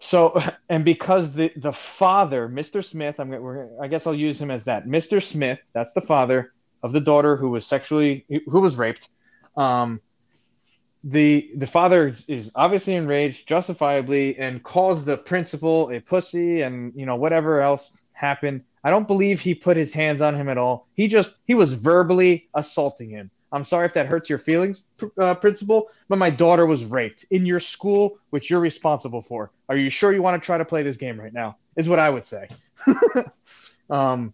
so 0.00 0.40
and 0.68 0.84
because 0.84 1.32
the 1.32 1.52
the 1.56 1.72
father, 1.72 2.48
Mr. 2.48 2.84
Smith, 2.84 3.18
I'm 3.18 3.32
I 3.80 3.88
guess 3.88 4.06
I'll 4.06 4.14
use 4.14 4.40
him 4.40 4.50
as 4.50 4.64
that. 4.64 4.86
Mr. 4.86 5.22
Smith, 5.22 5.60
that's 5.72 5.92
the 5.92 6.00
father 6.00 6.52
of 6.82 6.92
the 6.92 7.00
daughter 7.00 7.36
who 7.36 7.50
was 7.50 7.66
sexually 7.66 8.24
who 8.46 8.60
was 8.60 8.76
raped. 8.76 9.08
Um, 9.56 10.00
the 11.04 11.50
the 11.56 11.66
father 11.66 12.14
is, 12.28 12.50
obviously 12.54 12.94
enraged 12.94 13.48
justifiably 13.48 14.38
and 14.38 14.62
calls 14.62 15.04
the 15.04 15.16
principal 15.16 15.90
a 15.90 16.00
pussy 16.00 16.62
and 16.62 16.92
you 16.94 17.06
know 17.06 17.16
whatever 17.16 17.60
else 17.60 17.90
happened. 18.12 18.62
I 18.84 18.90
don't 18.90 19.06
believe 19.06 19.40
he 19.40 19.54
put 19.54 19.76
his 19.76 19.92
hands 19.92 20.22
on 20.22 20.34
him 20.34 20.48
at 20.48 20.58
all. 20.58 20.86
He 20.94 21.08
just 21.08 21.34
he 21.44 21.54
was 21.54 21.72
verbally 21.72 22.48
assaulting 22.54 23.10
him. 23.10 23.30
I'm 23.52 23.64
sorry 23.64 23.86
if 23.86 23.94
that 23.94 24.06
hurts 24.06 24.30
your 24.30 24.38
feelings 24.38 24.84
uh, 25.20 25.34
principal 25.34 25.90
but 26.08 26.16
my 26.16 26.30
daughter 26.30 26.64
was 26.64 26.86
raped 26.86 27.26
in 27.30 27.44
your 27.44 27.60
school 27.60 28.18
which 28.30 28.48
you're 28.48 28.60
responsible 28.60 29.22
for. 29.22 29.50
Are 29.68 29.76
you 29.76 29.90
sure 29.90 30.12
you 30.12 30.22
want 30.22 30.40
to 30.40 30.46
try 30.46 30.56
to 30.56 30.64
play 30.64 30.82
this 30.82 30.96
game 30.96 31.20
right 31.20 31.34
now? 31.34 31.58
Is 31.76 31.88
what 31.88 31.98
i 31.98 32.08
would 32.08 32.26
say. 32.26 32.48
Um 33.90 34.32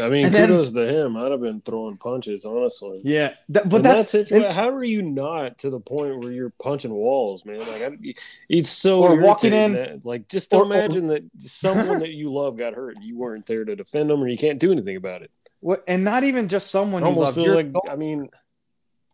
I 0.00 0.08
mean, 0.08 0.26
and 0.26 0.34
then- 0.34 0.48
kudos 0.48 0.72
to 0.72 0.86
him. 0.88 1.16
I'd 1.16 1.30
have 1.30 1.40
been 1.40 1.60
throwing 1.60 1.96
punches, 1.96 2.44
honestly. 2.44 3.00
yeah 3.04 3.34
that, 3.48 3.68
but 3.68 3.82
that's 3.82 4.12
that 4.12 4.28
situa- 4.28 4.50
how 4.52 4.68
are 4.70 4.84
you 4.84 5.02
not 5.02 5.58
to 5.58 5.70
the 5.70 5.80
point 5.80 6.18
where 6.20 6.30
you're 6.32 6.52
punching 6.62 6.92
walls, 6.92 7.44
man? 7.44 7.58
Like, 7.60 7.82
I, 7.82 7.90
it's 8.48 8.70
so 8.70 9.02
Or 9.02 9.16
walking 9.20 9.52
in- 9.52 9.72
that- 9.74 10.04
like, 10.06 10.28
just 10.28 10.52
or- 10.54 10.64
imagine 10.64 11.08
that 11.08 11.24
someone 11.38 11.98
that 12.00 12.10
you 12.12 12.32
love 12.32 12.56
got 12.56 12.74
hurt 12.74 12.96
and 12.96 13.04
you 13.04 13.16
weren't 13.18 13.46
there 13.46 13.64
to 13.64 13.74
defend 13.76 14.10
them, 14.10 14.22
or 14.22 14.28
you 14.28 14.36
can't 14.38 14.58
do 14.58 14.70
anything 14.72 14.96
about 14.96 15.22
it. 15.22 15.30
what 15.60 15.82
and 15.88 16.04
not 16.04 16.22
even 16.24 16.48
just 16.48 16.70
someone 16.70 17.02
It 17.02 17.06
you 17.06 17.10
almost 17.10 17.36
love 17.36 17.44
feels 17.46 17.56
like, 17.56 17.72
daughter- 17.72 17.90
I 17.90 17.96
mean, 17.96 18.28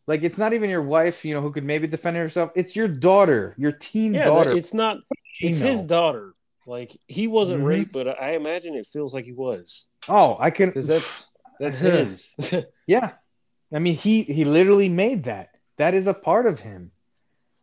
Like 0.06 0.22
it's 0.22 0.36
not 0.36 0.52
even 0.52 0.68
your 0.68 0.82
wife, 0.82 1.24
you 1.24 1.32
know, 1.32 1.40
who 1.40 1.50
could 1.50 1.64
maybe 1.64 1.86
defend 1.86 2.18
herself. 2.18 2.50
It's 2.54 2.76
your 2.76 2.88
daughter, 2.88 3.54
your 3.56 3.72
teen 3.72 4.12
yeah, 4.12 4.26
daughter. 4.26 4.50
it's 4.50 4.74
not. 4.74 4.98
It's 5.40 5.56
his 5.56 5.80
daughter. 5.80 6.33
Like 6.66 6.96
he 7.06 7.26
wasn't 7.26 7.62
Mhm. 7.62 7.66
raped, 7.66 7.92
but 7.92 8.20
I 8.20 8.30
imagine 8.36 8.74
it 8.74 8.86
feels 8.86 9.14
like 9.14 9.24
he 9.24 9.32
was 9.32 9.88
oh, 10.08 10.36
I 10.40 10.50
can. 10.50 10.68
because 10.70 10.86
that's 10.86 11.36
that's 11.60 11.78
his. 11.90 12.36
Yeah, 12.86 13.12
I 13.72 13.78
mean, 13.78 13.94
he 13.96 14.22
he 14.22 14.44
literally 14.44 14.88
made 14.88 15.24
that. 15.24 15.50
That 15.78 15.94
is 15.94 16.06
a 16.06 16.14
part 16.14 16.46
of 16.46 16.60
him. 16.60 16.90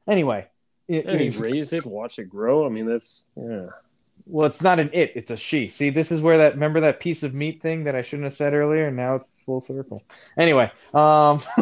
Anyway, 0.07 0.47
it- 0.87 1.05
and 1.05 1.19
he 1.21 1.27
it- 1.27 1.37
raised 1.37 1.73
it, 1.73 1.85
watch 1.85 2.19
it 2.19 2.25
grow. 2.29 2.65
I 2.65 2.69
mean, 2.69 2.85
that's 2.85 3.29
yeah. 3.35 3.67
well, 4.25 4.47
it's 4.47 4.61
not 4.61 4.79
an 4.79 4.89
it; 4.93 5.11
it's 5.15 5.31
a 5.31 5.37
she. 5.37 5.67
See, 5.67 5.89
this 5.89 6.11
is 6.11 6.21
where 6.21 6.37
that 6.39 6.53
remember 6.53 6.79
that 6.81 6.99
piece 6.99 7.23
of 7.23 7.33
meat 7.33 7.61
thing 7.61 7.83
that 7.85 7.95
I 7.95 8.01
shouldn't 8.01 8.25
have 8.25 8.33
said 8.35 8.53
earlier, 8.53 8.87
and 8.87 8.97
now 8.97 9.15
it's 9.15 9.37
full 9.45 9.61
circle. 9.61 10.03
Anyway, 10.37 10.71
um, 10.93 11.41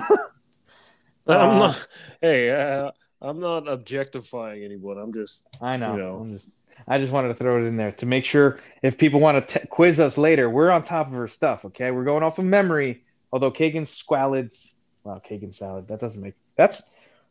I'm 1.27 1.49
Uh, 1.51 1.57
not. 1.59 1.87
Hey, 2.21 2.49
uh, 2.49 2.91
I'm 3.21 3.39
not 3.39 3.67
objectifying 3.67 4.63
anyone. 4.63 4.97
I'm 4.97 5.13
just. 5.13 5.47
I 5.61 5.77
know. 5.77 5.91
You 5.95 6.01
know. 6.01 6.15
I'm 6.21 6.37
just, 6.37 6.49
I 6.87 6.97
just 6.97 7.11
wanted 7.11 7.29
to 7.29 7.33
throw 7.33 7.63
it 7.63 7.67
in 7.67 7.77
there 7.77 7.91
to 7.93 8.05
make 8.05 8.25
sure 8.25 8.59
if 8.81 8.97
people 8.97 9.19
want 9.19 9.47
to 9.47 9.59
t- 9.59 9.67
quiz 9.67 9.99
us 9.99 10.17
later, 10.17 10.49
we're 10.49 10.71
on 10.71 10.83
top 10.83 11.07
of 11.07 11.15
our 11.15 11.27
stuff. 11.27 11.65
Okay, 11.65 11.91
we're 11.91 12.03
going 12.03 12.23
off 12.23 12.39
of 12.39 12.45
memory. 12.45 13.03
Although 13.31 13.51
Kagan 13.51 13.87
squalids, 13.87 14.71
wow, 15.03 15.21
Kagan 15.29 15.55
salad. 15.55 15.87
That 15.87 15.99
doesn't 15.99 16.21
make 16.21 16.33
that's 16.55 16.81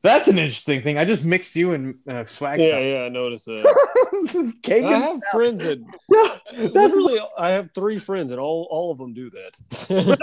that's 0.03 0.29
an 0.29 0.39
interesting 0.39 0.83
thing. 0.83 0.97
I 0.97 1.05
just 1.05 1.25
mixed 1.25 1.57
you 1.57 1.73
and 1.73 1.97
uh, 2.09 2.25
swag. 2.27 2.61
Yeah, 2.61 2.79
yeah. 2.79 2.99
I 3.03 3.09
noticed 3.09 3.47
that. 3.47 3.62
salad. 3.62 4.55
Kagan. 4.62 4.85
I 4.85 4.99
have 4.99 5.20
friends 5.33 5.62
that 5.62 5.79
Yeah, 6.11 6.39
that's 6.53 6.75
literally. 6.75 7.19
I 7.37 7.53
have 7.53 7.70
three 7.75 7.99
friends, 7.99 8.31
and 8.31 8.41
all 8.41 8.69
all 8.70 8.93
of 8.93 8.99
them 8.99 9.12
do 9.12 9.31
that. 9.31 10.19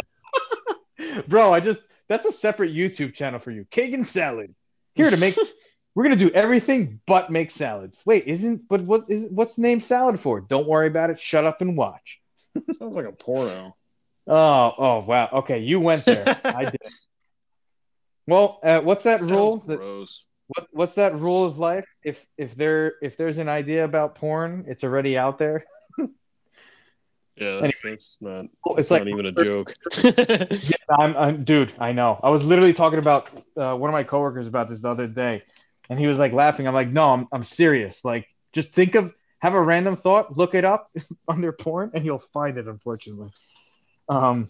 bro. 1.27 1.53
I 1.53 1.59
just 1.59 1.81
that's 2.07 2.25
a 2.25 2.31
separate 2.31 2.73
YouTube 2.73 3.13
channel 3.13 3.39
for 3.39 3.51
you. 3.51 3.65
Kagan 3.71 4.07
salad. 4.07 4.55
Here 4.93 5.09
to 5.09 5.17
make. 5.17 5.37
We're 5.95 6.03
gonna 6.03 6.17
do 6.17 6.29
everything 6.31 6.99
but 7.07 7.31
make 7.31 7.51
salads. 7.51 7.97
Wait, 8.05 8.25
isn't 8.27 8.67
but 8.67 8.81
what 8.81 9.05
is 9.09 9.31
what's 9.31 9.57
named 9.57 9.85
salad 9.85 10.19
for? 10.19 10.41
Don't 10.41 10.67
worry 10.67 10.87
about 10.87 11.09
it. 11.09 11.21
Shut 11.21 11.45
up 11.45 11.61
and 11.61 11.77
watch. 11.77 12.19
Sounds 12.77 12.97
like 12.97 13.05
a 13.05 13.13
porno. 13.13 13.75
Oh, 14.27 14.73
oh, 14.77 14.99
wow. 15.05 15.29
Okay, 15.31 15.59
you 15.59 15.79
went 15.79 16.03
there. 16.03 16.25
I 16.43 16.65
did. 16.71 16.81
Well, 18.27 18.59
uh, 18.63 18.81
what's 18.81 19.03
that 19.03 19.19
Sounds 19.19 19.31
rule? 19.31 19.57
That, 19.67 19.79
what, 20.47 20.67
what's 20.71 20.95
that 20.95 21.15
rule 21.15 21.45
of 21.45 21.57
life? 21.57 21.85
If 22.03 22.23
if 22.37 22.55
there 22.55 22.95
if 23.01 23.15
there's 23.17 23.37
an 23.37 23.49
idea 23.49 23.85
about 23.85 24.15
porn, 24.15 24.65
it's 24.67 24.83
already 24.83 25.17
out 25.17 25.39
there. 25.39 25.65
Yeah, 27.37 27.59
that's, 27.59 27.81
that's 27.81 28.17
not. 28.21 28.45
It's 28.45 28.77
It's 28.77 28.91
like 28.91 29.03
not 29.03 29.09
even 29.09 29.25
a 29.25 29.31
joke. 29.33 29.75
I'm, 30.89 31.17
I'm, 31.17 31.43
dude. 31.43 31.73
I 31.77 31.91
know. 31.91 32.17
I 32.23 32.29
was 32.29 32.45
literally 32.45 32.71
talking 32.71 32.97
about 32.97 33.29
uh, 33.57 33.75
one 33.75 33.89
of 33.89 33.91
my 33.91 34.03
coworkers 34.03 34.47
about 34.47 34.69
this 34.69 34.79
the 34.79 34.87
other 34.87 35.07
day, 35.07 35.43
and 35.89 35.99
he 35.99 36.07
was 36.07 36.17
like 36.17 36.33
laughing. 36.33 36.67
I'm 36.67 36.73
like, 36.73 36.89
no, 36.89 37.13
I'm 37.13 37.27
I'm 37.31 37.43
serious. 37.43 38.03
Like, 38.03 38.27
just 38.53 38.71
think 38.73 38.95
of 38.95 39.13
have 39.39 39.53
a 39.53 39.61
random 39.61 39.95
thought, 39.95 40.37
look 40.37 40.55
it 40.55 40.65
up 40.65 40.91
under 41.27 41.51
porn, 41.51 41.91
and 41.93 42.05
you'll 42.05 42.23
find 42.33 42.57
it. 42.57 42.67
Unfortunately. 42.67 43.31
Um. 44.09 44.49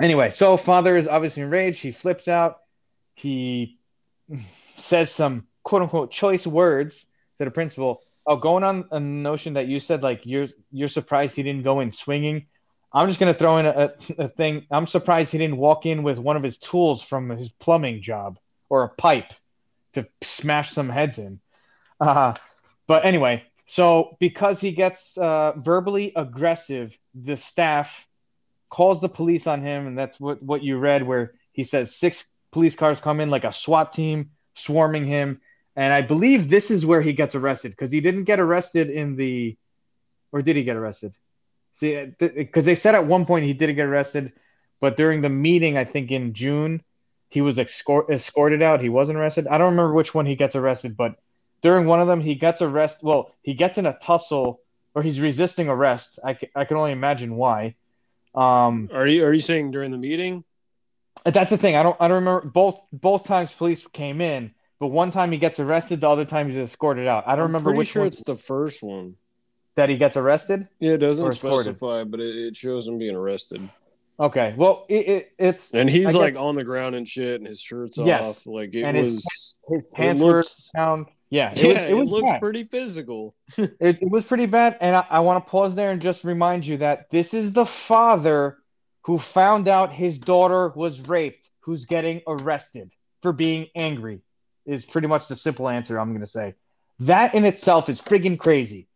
Anyway, 0.00 0.30
so 0.30 0.56
father 0.56 0.96
is 0.96 1.08
obviously 1.08 1.42
enraged. 1.42 1.80
He 1.80 1.92
flips 1.92 2.28
out. 2.28 2.58
He 3.14 3.78
says 4.78 5.10
some 5.10 5.46
quote 5.62 5.82
unquote 5.82 6.10
choice 6.10 6.46
words 6.46 7.06
to 7.38 7.44
the 7.44 7.50
principal. 7.50 8.00
Oh, 8.26 8.36
going 8.36 8.64
on 8.64 8.88
a 8.90 8.98
notion 8.98 9.54
that 9.54 9.68
you 9.68 9.80
said 9.80 10.02
like 10.02 10.22
you're 10.24 10.48
you're 10.70 10.88
surprised 10.88 11.36
he 11.36 11.42
didn't 11.42 11.62
go 11.62 11.80
in 11.80 11.92
swinging. 11.92 12.46
I'm 12.92 13.08
just 13.08 13.20
gonna 13.20 13.34
throw 13.34 13.58
in 13.58 13.66
a, 13.66 13.92
a 14.18 14.28
thing. 14.28 14.66
I'm 14.70 14.86
surprised 14.86 15.30
he 15.30 15.38
didn't 15.38 15.58
walk 15.58 15.86
in 15.86 16.02
with 16.02 16.18
one 16.18 16.36
of 16.36 16.42
his 16.42 16.58
tools 16.58 17.02
from 17.02 17.30
his 17.30 17.48
plumbing 17.48 18.02
job 18.02 18.38
or 18.68 18.84
a 18.84 18.88
pipe 18.88 19.32
to 19.96 20.06
smash 20.22 20.72
some 20.72 20.88
heads 20.88 21.18
in. 21.18 21.40
Uh, 22.00 22.34
but 22.86 23.04
anyway, 23.04 23.44
so 23.66 24.16
because 24.20 24.60
he 24.60 24.72
gets 24.72 25.18
uh, 25.18 25.52
verbally 25.56 26.12
aggressive, 26.14 26.96
the 27.14 27.36
staff 27.36 27.90
calls 28.70 29.00
the 29.00 29.08
police 29.08 29.46
on 29.46 29.62
him, 29.62 29.86
and 29.86 29.98
that's 29.98 30.18
what 30.20 30.42
what 30.42 30.62
you 30.62 30.78
read, 30.78 31.06
where 31.06 31.34
he 31.52 31.64
says 31.64 31.96
six 31.96 32.24
police 32.52 32.76
cars 32.76 33.00
come 33.00 33.20
in 33.20 33.30
like 33.30 33.44
a 33.44 33.52
SWAT 33.52 33.92
team 33.92 34.30
swarming 34.54 35.06
him, 35.06 35.40
and 35.74 35.92
I 35.92 36.02
believe 36.02 36.48
this 36.48 36.70
is 36.70 36.86
where 36.86 37.02
he 37.02 37.12
gets 37.12 37.34
arrested 37.34 37.72
because 37.72 37.92
he 37.92 38.00
didn't 38.00 38.24
get 38.24 38.40
arrested 38.40 38.88
in 38.88 39.16
the, 39.16 39.56
or 40.32 40.42
did 40.42 40.56
he 40.56 40.64
get 40.64 40.76
arrested? 40.76 41.12
See, 41.80 42.06
because 42.18 42.64
they 42.64 42.74
said 42.74 42.94
at 42.94 43.06
one 43.06 43.26
point 43.26 43.44
he 43.44 43.52
didn't 43.52 43.76
get 43.76 43.86
arrested, 43.86 44.32
but 44.80 44.96
during 44.96 45.20
the 45.20 45.28
meeting, 45.28 45.76
I 45.76 45.84
think 45.84 46.10
in 46.10 46.32
June, 46.32 46.82
he 47.28 47.40
was 47.40 47.58
escort, 47.58 48.10
escorted 48.10 48.62
out. 48.62 48.80
He 48.80 48.88
wasn't 48.88 49.18
arrested. 49.18 49.46
I 49.46 49.58
don't 49.58 49.70
remember 49.70 49.94
which 49.94 50.14
one 50.14 50.26
he 50.26 50.36
gets 50.36 50.54
arrested, 50.54 50.96
but 50.96 51.16
during 51.62 51.86
one 51.86 52.00
of 52.00 52.06
them, 52.06 52.20
he 52.20 52.34
gets 52.34 52.62
arrested. 52.62 53.04
Well, 53.04 53.32
he 53.42 53.54
gets 53.54 53.78
in 53.78 53.86
a 53.86 53.98
tussle, 54.00 54.60
or 54.94 55.02
he's 55.02 55.20
resisting 55.20 55.68
arrest. 55.68 56.18
I, 56.24 56.38
I 56.54 56.64
can 56.64 56.76
only 56.76 56.92
imagine 56.92 57.34
why. 57.36 57.74
Um, 58.34 58.88
Are 58.92 59.06
you 59.06 59.24
are 59.24 59.32
you 59.32 59.40
saying 59.40 59.70
during 59.70 59.90
the 59.90 59.96
meeting? 59.98 60.44
That's 61.24 61.50
the 61.50 61.56
thing. 61.56 61.74
I 61.74 61.82
don't. 61.82 61.96
I 61.98 62.08
don't 62.08 62.16
remember 62.16 62.46
both. 62.46 62.78
Both 62.92 63.24
times 63.24 63.50
police 63.50 63.84
came 63.92 64.20
in, 64.20 64.54
but 64.78 64.88
one 64.88 65.10
time 65.10 65.32
he 65.32 65.38
gets 65.38 65.58
arrested. 65.58 66.02
The 66.02 66.08
other 66.08 66.26
time 66.26 66.48
he's 66.48 66.58
escorted 66.58 67.06
out. 67.08 67.26
I 67.26 67.30
don't 67.30 67.46
I'm 67.46 67.52
remember 67.54 67.72
which 67.72 67.88
sure 67.88 68.02
one 68.02 68.08
it's 68.08 68.22
the 68.22 68.36
first 68.36 68.82
one. 68.82 69.16
that 69.74 69.88
he 69.88 69.96
gets 69.96 70.16
arrested. 70.16 70.68
Yeah, 70.78 70.92
it 70.92 70.98
doesn't 70.98 71.32
specify, 71.32 72.04
but 72.04 72.20
it, 72.20 72.36
it 72.36 72.56
shows 72.56 72.86
him 72.86 72.98
being 72.98 73.16
arrested. 73.16 73.68
Okay. 74.18 74.54
Well, 74.56 74.86
it, 74.88 75.08
it, 75.08 75.32
it's 75.38 75.70
And 75.72 75.90
he's 75.90 76.06
I 76.06 76.12
guess- 76.12 76.14
like 76.20 76.36
on 76.36 76.54
the 76.56 76.64
ground 76.64 76.94
and 76.94 77.06
shit, 77.06 77.40
and 77.40 77.46
his 77.46 77.60
shirt's 77.60 77.98
Yes. 77.98 78.22
off. 78.22 78.46
Like 78.46 78.74
it 78.74 78.82
And 78.82 78.96
was. 78.96 79.06
his 79.06 79.54
it 79.68 79.92
pants 79.94 80.22
were 80.22 80.44
down. 80.74 81.06
Yeah. 81.28 81.52
It 81.52 81.58
yeah, 81.62 81.68
was. 81.68 81.76
it, 81.76 81.90
It, 81.90 81.94
was 82.06 82.22
bad. 82.22 82.40
pretty 82.40 82.64
physical. 82.64 83.34
It, 83.58 83.74
it 84.02 84.10
was 84.10 84.24
pretty 84.24 84.46
bad. 84.46 84.78
And 84.80 84.96
I, 84.96 85.04
I 85.10 85.20
want 85.20 85.44
to 85.44 85.50
pause 85.50 85.74
there 85.74 85.90
and 85.90 86.00
just 86.00 86.24
remind 86.24 86.64
you 86.66 86.78
that 86.78 87.10
this 87.10 87.34
is 87.34 87.52
the 87.52 87.66
father 87.66 88.58
who 89.02 89.18
found 89.18 89.68
out 89.68 89.92
his 89.92 90.18
daughter 90.18 90.68
was 90.74 91.00
raped, 91.08 91.50
who's 91.60 91.84
getting 91.84 92.22
arrested 92.26 92.90
for 93.22 93.32
being 93.32 93.66
angry, 93.76 94.20
is 94.64 94.84
pretty 94.84 95.08
much 95.08 95.28
the 95.28 95.36
simple 95.36 95.68
answer 95.68 95.98
I'm 95.98 96.10
going 96.10 96.20
to 96.22 96.26
say. 96.26 96.54
That 97.00 97.34
in 97.34 97.44
itself 97.44 97.88
is 97.90 98.00
friggin' 98.00 98.38
crazy. 98.38 98.88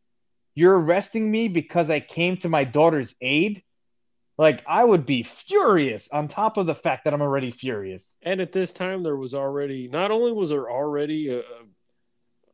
You're 0.55 0.79
arresting 0.81 1.31
me 1.31 1.49
because 1.49 1.91
I 1.91 2.01
came 2.01 2.39
to 2.39 2.49
my 2.49 2.65
daughter's 2.65 3.15
aid? 3.21 3.63
Like, 4.41 4.63
I 4.67 4.83
would 4.83 5.05
be 5.05 5.23
furious 5.25 6.09
on 6.11 6.27
top 6.29 6.57
of 6.57 6.65
the 6.67 6.75
fact 6.75 7.05
that 7.05 7.13
I'm 7.13 7.21
already 7.21 7.51
furious. 7.51 8.03
And 8.23 8.41
at 8.41 8.53
this 8.53 8.73
time, 8.73 9.03
there 9.03 9.17
was 9.17 9.35
already 9.35 9.87
not 9.89 10.11
only 10.11 10.33
was 10.33 10.49
there 10.49 10.71
already 10.71 11.29
a, 11.29 11.41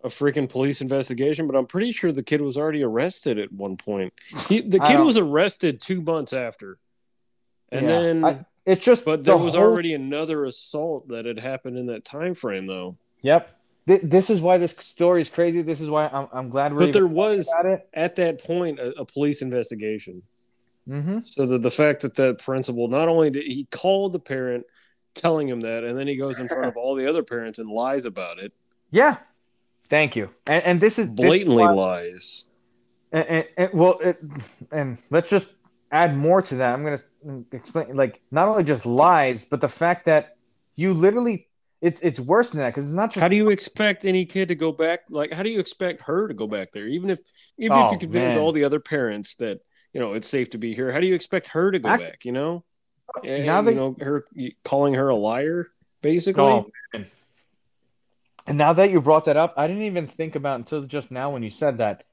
a 0.02 0.08
freaking 0.08 0.48
police 0.48 0.80
investigation, 0.80 1.46
but 1.46 1.54
I'm 1.54 1.66
pretty 1.66 1.92
sure 1.92 2.10
the 2.10 2.24
kid 2.24 2.40
was 2.40 2.56
already 2.56 2.82
arrested 2.82 3.38
at 3.38 3.52
one 3.52 3.76
point. 3.76 4.12
He, 4.48 4.62
the 4.62 4.80
kid 4.80 4.98
was 4.98 5.16
arrested 5.16 5.80
two 5.80 6.00
months 6.02 6.32
after, 6.32 6.78
and 7.70 7.82
Yeah. 7.88 8.00
then 8.00 8.24
I- 8.24 8.44
It's 8.66 8.84
just. 8.84 9.04
but 9.04 9.18
the 9.22 9.30
there 9.36 9.36
was 9.36 9.54
whole- 9.54 9.62
already 9.62 9.94
another 9.94 10.44
assault 10.44 11.06
that 11.10 11.24
had 11.24 11.38
happened 11.38 11.78
in 11.78 11.86
that 11.86 12.04
time 12.04 12.34
frame, 12.34 12.66
though. 12.66 12.96
Yep. 13.22 13.48
Th- 13.86 14.00
This 14.02 14.28
is 14.28 14.40
why 14.40 14.58
this 14.58 14.74
story 14.80 15.22
is 15.22 15.28
crazy. 15.28 15.62
This 15.62 15.80
is 15.80 15.88
why 15.88 16.08
I'm, 16.12 16.26
I'm 16.32 16.48
glad 16.48 16.72
we're 16.72 16.80
But 16.80 16.92
there 16.92 17.06
was 17.06 17.48
it. 17.64 17.88
at 17.94 18.16
that 18.16 18.42
point 18.42 18.80
a, 18.80 19.02
a 19.02 19.04
police 19.04 19.40
investigation. 19.40 20.22
Mm-hmm. 20.88 21.20
So 21.24 21.46
the 21.46 21.58
the 21.58 21.70
fact 21.70 22.02
that 22.02 22.14
that 22.14 22.38
principal 22.38 22.88
not 22.88 23.08
only 23.08 23.30
did 23.30 23.44
he 23.44 23.66
called 23.70 24.12
the 24.12 24.20
parent 24.20 24.64
telling 25.14 25.48
him 25.48 25.60
that, 25.62 25.82
and 25.84 25.98
then 25.98 26.06
he 26.06 26.16
goes 26.16 26.38
in 26.38 26.46
front 26.48 26.66
of 26.66 26.76
all 26.76 26.94
the 26.94 27.08
other 27.08 27.22
parents 27.22 27.58
and 27.58 27.68
lies 27.70 28.04
about 28.04 28.38
it, 28.38 28.52
Yeah. 28.90 29.16
Thank 29.88 30.16
you. 30.16 30.30
And, 30.46 30.64
and 30.64 30.80
this 30.80 30.98
is 30.98 31.06
this 31.10 31.20
is 31.24 31.28
blatantly 31.28 31.62
why- 31.62 31.72
lies. 31.72 32.50
and, 33.12 33.24
and, 33.28 33.44
and- 33.56 33.72
well, 33.72 33.98
it, 34.00 34.18
and 34.72 34.98
let's 35.10 35.30
just 35.30 35.46
add 35.92 36.16
more 36.16 36.42
to 36.42 36.56
that. 36.56 36.74
I'm 36.74 36.82
gonna 36.84 37.44
explain, 37.52 37.94
like, 37.96 38.20
not 38.32 38.48
only 38.48 38.64
just 38.64 38.84
lies, 38.84 39.44
but 39.44 39.60
the 39.60 39.68
fact 39.68 40.06
that 40.06 40.36
you 40.74 40.92
literally, 40.92 41.46
it's 41.80 42.00
it's 42.02 42.18
worse 42.18 42.50
than 42.50 42.60
that 42.60 42.70
because 42.74 42.86
it's 42.86 42.94
not 42.94 43.10
just. 43.12 43.20
How 43.22 43.28
do 43.28 43.36
you 43.36 43.50
expect 43.50 44.04
any 44.04 44.24
kid 44.26 44.48
to 44.48 44.54
go 44.56 44.72
back? 44.72 45.00
Like, 45.08 45.32
how 45.32 45.42
do 45.44 45.50
you 45.50 45.60
expect 45.60 46.02
her 46.02 46.26
to 46.28 46.34
go 46.34 46.46
back 46.48 46.72
there? 46.72 46.86
Even 46.88 47.08
if, 47.10 47.20
even 47.56 47.76
Oh, 47.78 47.86
if 47.86 47.92
you 47.92 47.98
convince 47.98 48.34
man. 48.34 48.38
all 48.42 48.50
the 48.52 48.64
other 48.64 48.80
parents 48.80 49.36
that 49.36 49.60
you 49.96 50.02
know 50.02 50.12
it's 50.12 50.28
safe 50.28 50.50
to 50.50 50.58
be 50.58 50.74
here, 50.74 50.92
how 50.92 51.00
do 51.00 51.06
you 51.06 51.14
expect 51.14 51.48
her 51.48 51.70
to 51.70 51.78
go 51.78 51.88
I- 51.88 51.96
back? 51.96 52.26
You 52.26 52.32
know, 52.32 52.64
oh, 53.16 53.20
and, 53.22 53.46
Now 53.46 53.62
that- 53.62 53.72
you 53.72 53.78
know 53.78 53.96
her 53.98 54.26
calling 54.62 54.92
her 54.92 55.08
a 55.08 55.16
liar, 55.16 55.68
basically. 56.02 56.44
Oh. 56.44 56.70
And 58.46 58.58
now 58.58 58.74
that 58.74 58.90
you 58.90 59.00
brought 59.00 59.24
that 59.24 59.38
up, 59.38 59.54
I 59.56 59.66
didn't 59.66 59.84
even 59.84 60.06
think 60.06 60.36
about 60.36 60.56
until 60.60 60.82
just 60.82 61.10
now 61.10 61.30
when 61.30 61.42
you 61.42 61.48
said 61.48 61.78
that. 61.78 62.04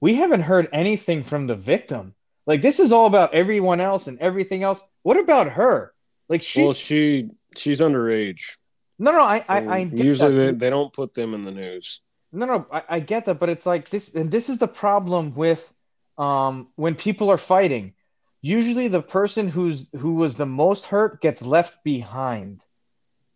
We 0.00 0.16
haven't 0.16 0.40
heard 0.40 0.68
anything 0.72 1.22
from 1.22 1.46
the 1.46 1.54
victim. 1.54 2.16
Like 2.46 2.62
this 2.62 2.80
is 2.80 2.90
all 2.90 3.06
about 3.06 3.32
everyone 3.32 3.80
else 3.80 4.08
and 4.08 4.18
everything 4.18 4.64
else. 4.64 4.80
What 5.04 5.16
about 5.16 5.52
her? 5.52 5.94
Like 6.28 6.42
she 6.42 6.64
well, 6.64 6.72
she 6.72 7.30
she's 7.56 7.80
underage. 7.80 8.56
No, 8.98 9.12
no, 9.12 9.20
I, 9.20 9.44
I, 9.48 9.58
I 9.64 9.78
usually 9.78 10.36
they, 10.36 10.50
they 10.50 10.70
don't 10.70 10.92
put 10.92 11.14
them 11.14 11.32
in 11.32 11.42
the 11.42 11.52
news. 11.52 12.00
No, 12.32 12.46
no, 12.46 12.66
I, 12.72 12.82
I 12.88 13.00
get 13.00 13.24
that, 13.26 13.38
but 13.38 13.48
it's 13.48 13.66
like 13.66 13.88
this, 13.88 14.12
and 14.14 14.32
this 14.32 14.48
is 14.48 14.58
the 14.58 14.68
problem 14.68 15.34
with 15.34 15.72
um 16.18 16.68
when 16.76 16.94
people 16.94 17.30
are 17.30 17.38
fighting. 17.38 17.94
Usually, 18.42 18.88
the 18.88 19.02
person 19.02 19.48
who's 19.48 19.88
who 19.96 20.14
was 20.14 20.36
the 20.36 20.46
most 20.46 20.84
hurt 20.86 21.20
gets 21.22 21.40
left 21.42 21.82
behind. 21.82 22.62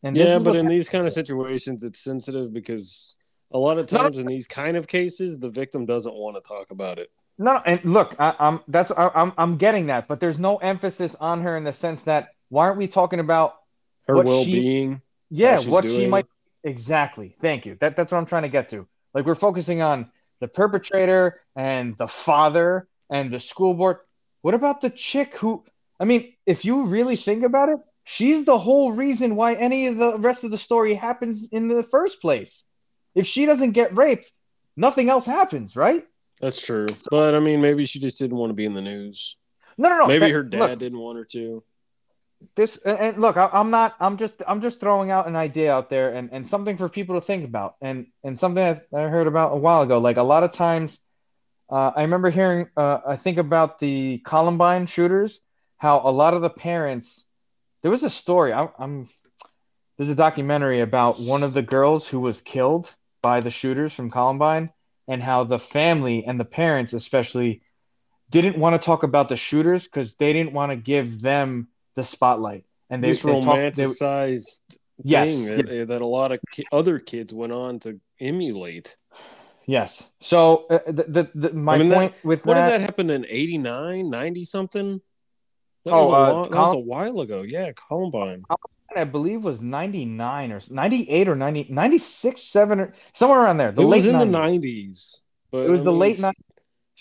And 0.02 0.16
yeah, 0.16 0.38
but 0.38 0.56
in 0.56 0.66
these 0.68 0.88
kind 0.88 1.06
of 1.06 1.12
situations, 1.12 1.82
it's 1.82 2.00
sensitive 2.00 2.52
because 2.52 3.16
a 3.50 3.58
lot 3.58 3.78
of 3.78 3.88
No. 3.90 3.98
times 3.98 4.18
in 4.18 4.26
these 4.26 4.46
kind 4.46 4.76
of 4.76 4.86
cases, 4.86 5.38
the 5.38 5.50
victim 5.50 5.86
doesn't 5.86 6.14
want 6.14 6.36
to 6.36 6.46
talk 6.46 6.70
about 6.70 6.98
it. 6.98 7.10
No, 7.38 7.62
and 7.64 7.84
look, 7.84 8.16
I, 8.18 8.34
I'm 8.38 8.60
that's 8.68 8.90
I, 8.90 9.10
I'm 9.14 9.32
I'm 9.38 9.56
getting 9.56 9.86
that, 9.86 10.08
but 10.08 10.18
there's 10.20 10.38
no 10.38 10.56
emphasis 10.56 11.14
on 11.20 11.40
her 11.42 11.56
in 11.56 11.64
the 11.64 11.72
sense 11.72 12.02
that 12.02 12.30
why 12.48 12.66
aren't 12.66 12.78
we 12.78 12.88
talking 12.88 13.20
about 13.20 13.54
Her 14.06 14.18
well-being. 14.18 15.02
yeah 15.30 15.58
what 15.60 15.84
she 15.88 16.06
might 16.06 16.26
exactly. 16.64 17.36
Thank 17.40 17.66
you. 17.66 17.76
That 17.80 17.96
that's 17.96 18.12
what 18.12 18.18
I'm 18.18 18.26
trying 18.26 18.42
to 18.42 18.48
get 18.48 18.68
to. 18.70 18.86
Like 19.14 19.24
we're 19.24 19.34
focusing 19.36 19.82
on 19.82 20.10
the 20.40 20.48
perpetrator 20.48 21.40
and 21.56 21.96
the 21.98 22.08
father 22.08 22.88
and 23.10 23.32
the 23.32 23.40
school 23.40 23.74
board. 23.74 23.98
What 24.42 24.54
about 24.54 24.80
the 24.80 24.90
chick 24.90 25.34
who? 25.36 25.64
I 26.00 26.04
mean, 26.04 26.34
if 26.46 26.64
you 26.64 26.86
really 26.86 27.16
think 27.16 27.44
about 27.44 27.68
it, 27.70 27.78
she's 28.04 28.44
the 28.44 28.58
whole 28.58 28.92
reason 28.92 29.36
why 29.36 29.54
any 29.54 29.88
of 29.88 29.96
the 29.96 30.18
rest 30.18 30.44
of 30.44 30.50
the 30.50 30.58
story 30.58 30.94
happens 30.94 31.48
in 31.50 31.68
the 31.68 31.82
first 31.82 32.20
place. 32.20 32.64
If 33.14 33.26
she 33.26 33.46
doesn't 33.46 33.72
get 33.72 33.96
raped, 33.96 34.30
nothing 34.76 35.10
else 35.10 35.26
happens, 35.26 35.74
right? 35.74 36.06
That's 36.40 36.64
true, 36.64 36.86
but 37.10 37.34
I 37.34 37.40
mean, 37.40 37.60
maybe 37.60 37.84
she 37.84 37.98
just 37.98 38.18
didn't 38.18 38.36
want 38.36 38.50
to 38.50 38.54
be 38.54 38.64
in 38.64 38.74
the 38.74 38.82
news. 38.82 39.36
No, 39.76 39.88
no, 39.88 39.98
no. 39.98 40.06
maybe 40.06 40.26
that- 40.26 40.30
her 40.32 40.42
dad 40.44 40.58
look, 40.60 40.78
didn't 40.78 41.00
want 41.00 41.18
her 41.18 41.24
to. 41.24 41.64
This 42.54 42.76
and 42.78 43.20
look 43.20 43.36
I, 43.36 43.50
i'm 43.52 43.70
not 43.70 43.94
i'm 44.00 44.16
just 44.16 44.34
i'm 44.46 44.60
just 44.60 44.80
throwing 44.80 45.10
out 45.10 45.26
an 45.26 45.36
idea 45.36 45.72
out 45.72 45.90
there 45.90 46.14
and, 46.14 46.30
and 46.32 46.48
something 46.48 46.76
for 46.76 46.88
people 46.88 47.20
to 47.20 47.26
think 47.26 47.44
about. 47.44 47.76
And 47.80 48.06
and 48.22 48.38
something 48.38 48.62
that 48.62 48.86
i 48.94 49.02
heard 49.02 49.26
about 49.26 49.52
a 49.52 49.56
while 49.56 49.82
ago. 49.82 49.98
Like 49.98 50.16
a 50.16 50.22
lot 50.22 50.44
of 50.44 50.52
times 50.52 50.98
uh, 51.70 51.92
i 51.96 52.02
remember 52.02 52.30
hearing 52.30 52.68
uh, 52.76 52.98
i 53.06 53.16
think 53.16 53.38
about 53.38 53.78
the 53.78 54.18
columbine 54.18 54.86
shooters 54.86 55.40
how 55.78 56.02
a 56.04 56.10
lot 56.10 56.34
of 56.34 56.42
the 56.42 56.50
parents 56.50 57.24
there 57.82 57.90
was 57.90 58.02
a 58.02 58.10
story 58.10 58.52
I, 58.52 58.68
i'm 58.78 59.08
there's 59.96 60.10
a 60.10 60.14
documentary 60.14 60.80
about 60.80 61.18
one 61.18 61.42
of 61.42 61.52
the 61.54 61.62
girls 61.62 62.06
who 62.06 62.20
was 62.20 62.40
killed 62.40 62.94
by 63.20 63.40
the 63.40 63.50
shooters 63.50 63.92
from 63.92 64.10
columbine 64.10 64.70
and 65.08 65.22
how 65.22 65.44
the 65.44 65.58
family 65.58 66.24
and 66.24 66.38
the 66.38 66.44
parents 66.44 66.92
especially 66.92 67.62
didn't 68.30 68.58
want 68.58 68.80
to 68.80 68.84
talk 68.84 69.02
about 69.02 69.28
the 69.28 69.36
shooters 69.36 69.84
because 69.84 70.14
they 70.14 70.32
didn't 70.32 70.52
want 70.52 70.70
to 70.70 70.76
give 70.76 71.20
them 71.20 71.68
the 71.98 72.04
spotlight 72.04 72.64
and 72.90 73.02
they, 73.02 73.08
This 73.10 73.22
they 73.22 73.40
talked 73.40 73.76
they, 73.76 73.84
romanticized 73.84 74.76
yes 75.02 75.28
thing 75.28 75.66
that, 75.66 75.88
that 75.88 76.00
a 76.00 76.06
lot 76.06 76.30
of 76.32 76.38
ki- 76.52 76.68
other 76.72 76.98
kids 76.98 77.34
went 77.34 77.52
on 77.52 77.78
to 77.80 78.00
emulate. 78.20 78.96
yes 79.66 80.02
so 80.20 80.66
uh, 80.70 80.78
the, 80.86 81.04
the, 81.16 81.30
the 81.34 81.52
my 81.52 81.74
I 81.74 81.78
mean, 81.78 81.88
that- 81.90 81.96
point 81.96 82.14
with 82.24 82.46
What 82.46 82.54
that, 82.54 82.64
did 82.70 82.72
that 82.72 82.80
happen 82.80 83.10
in 83.10 83.26
89, 83.28 84.08
90 84.08 84.44
something? 84.44 85.00
That, 85.84 85.92
Oh, 85.94 86.00
was, 86.02 86.10
a 86.10 86.14
uh, 86.14 86.32
long, 86.32 86.50
that 86.50 86.56
was 86.58 86.74
a 86.74 86.78
while 86.78 87.20
ago. 87.20 87.42
Yeah, 87.42 87.72
Columbine. 87.72 88.42
i 88.96 89.04
believe 89.04 89.44
was 89.44 89.60
99 89.60 90.52
or 90.52 90.60
98 90.70 91.28
or 91.28 91.34
90 91.36 91.66
96 91.70 92.42
7 92.42 92.80
or 92.80 92.94
somewhere 93.14 93.40
around 93.40 93.58
there 93.58 93.72
the 93.72 93.82
it 93.82 93.84
late 93.84 94.04
was 94.04 94.06
in 94.06 94.16
90s. 94.16 94.18
the 94.18 94.38
90s. 94.68 95.20
But 95.50 95.66
It 95.66 95.70
was 95.70 95.80
I 95.80 95.84
the 95.84 95.90
mean, 95.92 96.00
late 96.00 96.18
s- 96.20 96.34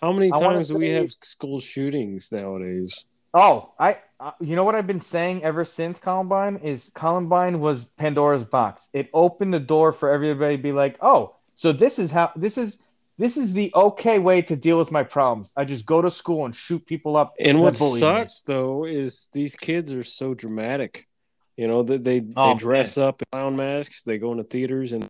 How 0.02 0.12
many 0.12 0.32
times 0.32 0.68
do 0.70 0.78
we 0.78 0.90
have 0.92 1.12
school 1.12 1.60
shootings 1.60 2.32
nowadays? 2.32 3.10
Oh, 3.34 3.74
I 3.80 3.98
uh, 4.20 4.32
you 4.40 4.56
know 4.56 4.64
what 4.64 4.76
I've 4.76 4.88
been 4.88 5.02
saying 5.02 5.44
ever 5.44 5.64
since 5.66 6.00
Columbine 6.00 6.58
is 6.58 6.92
Columbine 6.96 7.60
was 7.60 7.86
Pandora's 7.86 8.44
box. 8.44 8.90
It 8.94 9.10
opened 9.14 9.54
the 9.54 9.60
door 9.60 9.94
for 9.94 10.10
everybody 10.12 10.58
to 10.58 10.64
be 10.64 10.72
like, 10.72 10.98
"Oh, 11.02 11.36
so 11.56 11.72
this 11.72 12.00
is 12.00 12.10
how 12.12 12.32
this 12.36 12.58
is 12.58 12.78
this 13.18 13.38
is 13.38 13.54
the 13.54 13.72
okay 13.76 14.20
way 14.20 14.42
to 14.44 14.56
deal 14.56 14.78
with 14.78 14.92
my 14.92 15.04
problems. 15.04 15.52
I 15.56 15.66
just 15.66 15.86
go 15.86 16.02
to 16.02 16.10
school 16.12 16.46
and 16.46 16.56
shoot 16.56 16.86
people 16.86 17.16
up." 17.16 17.34
And 17.40 17.62
what 17.62 17.78
bully 17.78 18.02
me." 18.02 18.08
sucks 18.08 18.42
though 18.42 18.86
is 18.86 19.28
these 19.34 19.56
kids 19.56 19.94
are 19.94 20.04
so 20.04 20.34
dramatic. 20.34 21.08
You 21.56 21.68
know, 21.68 21.82
that 21.84 22.04
they, 22.04 22.20
they, 22.20 22.36
Oh, 22.36 22.54
dress 22.54 23.00
up 23.00 23.22
in 23.22 23.26
clown 23.32 23.56
masks, 23.56 24.04
they 24.04 24.20
go 24.20 24.32
into 24.32 24.44
theaters 24.44 24.92
and 24.92 25.08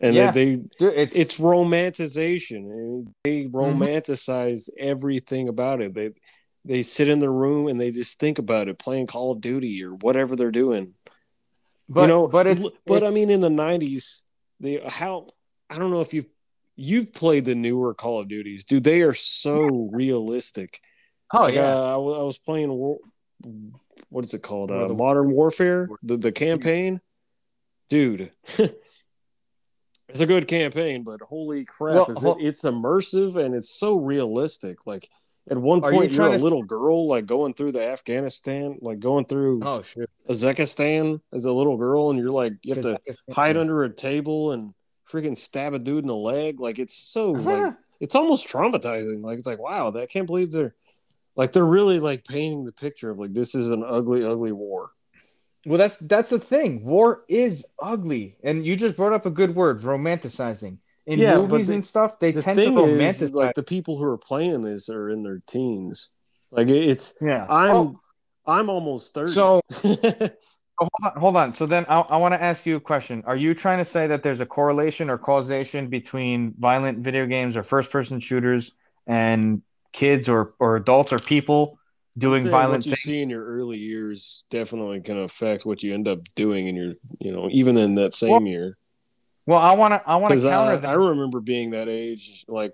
and 0.00 0.16
Yeah. 0.16 0.30
they, 0.30 0.54
they 0.54 0.62
Dude, 0.78 0.94
it's, 0.96 1.14
it's 1.14 1.38
romanticization. 1.38 3.06
They 3.24 3.44
Mm-hmm. 3.44 3.82
romanticize 3.82 4.68
everything 4.78 5.48
about 5.48 5.82
it. 5.82 5.94
They 5.94 6.10
they 6.64 6.82
sit 6.82 7.08
in 7.08 7.20
their 7.20 7.32
room 7.32 7.68
and 7.68 7.80
they 7.80 7.90
just 7.90 8.18
think 8.18 8.38
about 8.38 8.68
it, 8.68 8.78
playing 8.78 9.06
Call 9.06 9.32
of 9.32 9.40
Duty 9.40 9.82
or 9.82 9.94
whatever 9.94 10.36
they're 10.36 10.50
doing. 10.50 10.94
but 11.88 12.02
you 12.02 12.06
know, 12.08 12.28
but 12.28 12.46
it's 12.46 12.60
but 12.86 13.02
I 13.04 13.10
mean, 13.10 13.30
in 13.30 13.40
the 13.40 13.48
'90s, 13.48 14.22
the 14.60 14.80
how 14.86 15.28
I 15.68 15.78
don't 15.78 15.90
know 15.90 16.00
if 16.02 16.12
you've 16.14 16.26
you've 16.76 17.12
played 17.12 17.44
the 17.44 17.54
newer 17.54 17.94
Call 17.94 18.20
of 18.20 18.28
Duties, 18.28 18.64
dude. 18.64 18.84
They 18.84 19.02
are 19.02 19.14
so 19.14 19.88
realistic. 19.92 20.80
oh 21.32 21.42
Like, 21.42 21.54
yeah, 21.54 21.74
uh, 21.74 21.94
I, 21.94 21.96
was 21.96 22.38
playing 22.38 22.70
war, 22.70 22.98
what 24.08 24.24
is 24.24 24.34
it 24.34 24.42
called? 24.42 24.70
Uh, 24.70 24.88
the- 24.88 24.94
Modern 24.94 25.30
Warfare, 25.30 25.88
the 26.02 26.16
the 26.16 26.32
campaign, 26.32 27.00
dude. 27.88 28.32
it's 30.08 30.20
a 30.20 30.26
good 30.26 30.48
campaign, 30.48 31.04
but 31.04 31.20
holy 31.20 31.64
crap, 31.64 32.08
Well, 32.08 32.10
is 32.10 32.24
it? 32.24 32.36
It's 32.40 32.62
immersive 32.62 33.36
and 33.42 33.54
it's 33.54 33.70
so 33.70 33.96
realistic. 33.96 34.86
Like 34.86 35.08
At 35.50 35.58
one 35.58 35.82
Are 35.82 35.90
point, 35.90 36.12
you 36.12 36.22
are 36.22 36.28
a 36.28 36.38
to- 36.38 36.42
little 36.42 36.62
girl, 36.62 37.08
like 37.08 37.26
going 37.26 37.54
through 37.54 37.72
the 37.72 37.84
Afghanistan, 37.84 38.78
like 38.80 39.00
going 39.00 39.24
through 39.24 39.60
Oh 39.64 39.82
shit! 39.82 40.08
Uzbekistan 40.28 41.20
as 41.32 41.44
a 41.44 41.52
little 41.52 41.76
girl, 41.76 42.10
and 42.10 42.18
you're 42.18 42.30
like, 42.30 42.52
you 42.62 42.74
have 42.74 42.84
to 42.84 42.98
hide 43.32 43.56
under 43.56 43.82
a 43.82 43.90
table 43.90 44.52
and 44.52 44.72
freaking 45.10 45.36
stab 45.36 45.74
a 45.74 45.80
dude 45.80 46.04
in 46.04 46.06
the 46.06 46.14
leg. 46.14 46.60
Like 46.60 46.78
it's 46.78 46.94
so, 46.94 47.32
like, 47.32 47.62
uh-huh. 47.62 47.72
it's 47.98 48.14
almost 48.14 48.46
traumatizing. 48.46 49.24
Like 49.24 49.38
it's 49.38 49.46
like, 49.46 49.58
wow, 49.58 49.92
I 49.92 50.06
can't 50.06 50.28
believe 50.28 50.52
they're, 50.52 50.76
like, 51.34 51.50
they're 51.50 51.64
really 51.64 51.98
like 51.98 52.24
painting 52.24 52.64
the 52.64 52.72
picture 52.72 53.10
of 53.10 53.18
like 53.18 53.32
this 53.32 53.56
is 53.56 53.70
an 53.70 53.82
ugly, 53.84 54.24
ugly 54.24 54.52
war. 54.52 54.90
Well, 55.66 55.78
that's 55.78 55.96
that's 56.02 56.30
the 56.30 56.38
thing. 56.38 56.84
War 56.84 57.24
is 57.28 57.66
ugly, 57.82 58.36
and 58.44 58.64
you 58.64 58.76
just 58.76 58.96
brought 58.96 59.12
up 59.12 59.26
a 59.26 59.30
good 59.30 59.54
word: 59.56 59.80
romanticizing. 59.80 60.78
In 61.06 61.18
Yeah, 61.20 61.38
movies 61.38 61.68
the- 61.68 61.74
and 61.74 61.84
stuff, 61.84 62.18
they 62.18 62.32
the 62.32 62.42
tend 62.42 62.58
to 62.60 62.70
romanticize. 62.70 63.22
is, 63.22 63.34
like 63.34 63.54
the 63.54 63.62
people 63.62 63.96
who 63.96 64.04
are 64.04 64.18
playing 64.18 64.60
this 64.62 64.88
are 64.88 65.08
in 65.08 65.22
their 65.22 65.40
teens. 65.46 66.10
Like 66.50 66.68
it's, 66.68 67.14
yeah. 67.20 67.46
I'm, 67.48 67.76
Oh, 67.76 68.00
I'm 68.46 68.68
almost 68.70 69.14
thirty. 69.14 69.32
so 69.34 69.60
hold 69.70 70.90
on, 71.02 71.12
hold 71.16 71.36
on. 71.36 71.54
So 71.54 71.66
then, 71.66 71.86
I, 71.88 72.00
I 72.00 72.16
want 72.16 72.34
to 72.34 72.42
ask 72.42 72.66
you 72.66 72.76
a 72.76 72.80
question. 72.80 73.22
Are 73.26 73.36
you 73.36 73.54
trying 73.54 73.84
to 73.84 73.90
say 73.90 74.06
that 74.08 74.22
there's 74.22 74.40
a 74.40 74.46
correlation 74.46 75.10
or 75.10 75.18
causation 75.18 75.88
between 75.88 76.54
violent 76.58 76.98
video 76.98 77.26
games 77.26 77.56
or 77.56 77.62
first-person 77.62 78.20
shooters 78.20 78.74
and 79.06 79.62
kids 79.92 80.28
or 80.28 80.54
or 80.58 80.76
adults 80.76 81.12
or 81.12 81.18
people 81.18 81.78
doing 82.18 82.48
violent 82.48 82.80
what 82.80 82.86
you 82.86 82.90
things? 82.92 83.02
see 83.02 83.22
in 83.22 83.30
your 83.30 83.44
early 83.44 83.78
years 83.78 84.44
definitely 84.50 85.00
can 85.00 85.18
affect 85.18 85.64
what 85.64 85.82
you 85.82 85.94
end 85.94 86.08
up 86.08 86.20
doing 86.34 86.66
in 86.68 86.76
your, 86.76 86.94
you 87.18 87.32
know, 87.32 87.48
even 87.50 87.76
in 87.76 87.94
that 87.96 88.14
same 88.14 88.32
Well, 88.32 88.46
year. 88.46 88.76
Well, 89.50 89.58
I 89.58 89.72
want 89.72 89.94
to 89.94 90.02
I 90.08 90.14
want 90.16 90.32
to 90.32 90.40
counter 90.48 90.72
I, 90.72 90.76
that. 90.76 90.88
I 90.88 90.92
remember 90.92 91.40
being 91.40 91.70
that 91.70 91.88
age, 91.88 92.44
like 92.46 92.72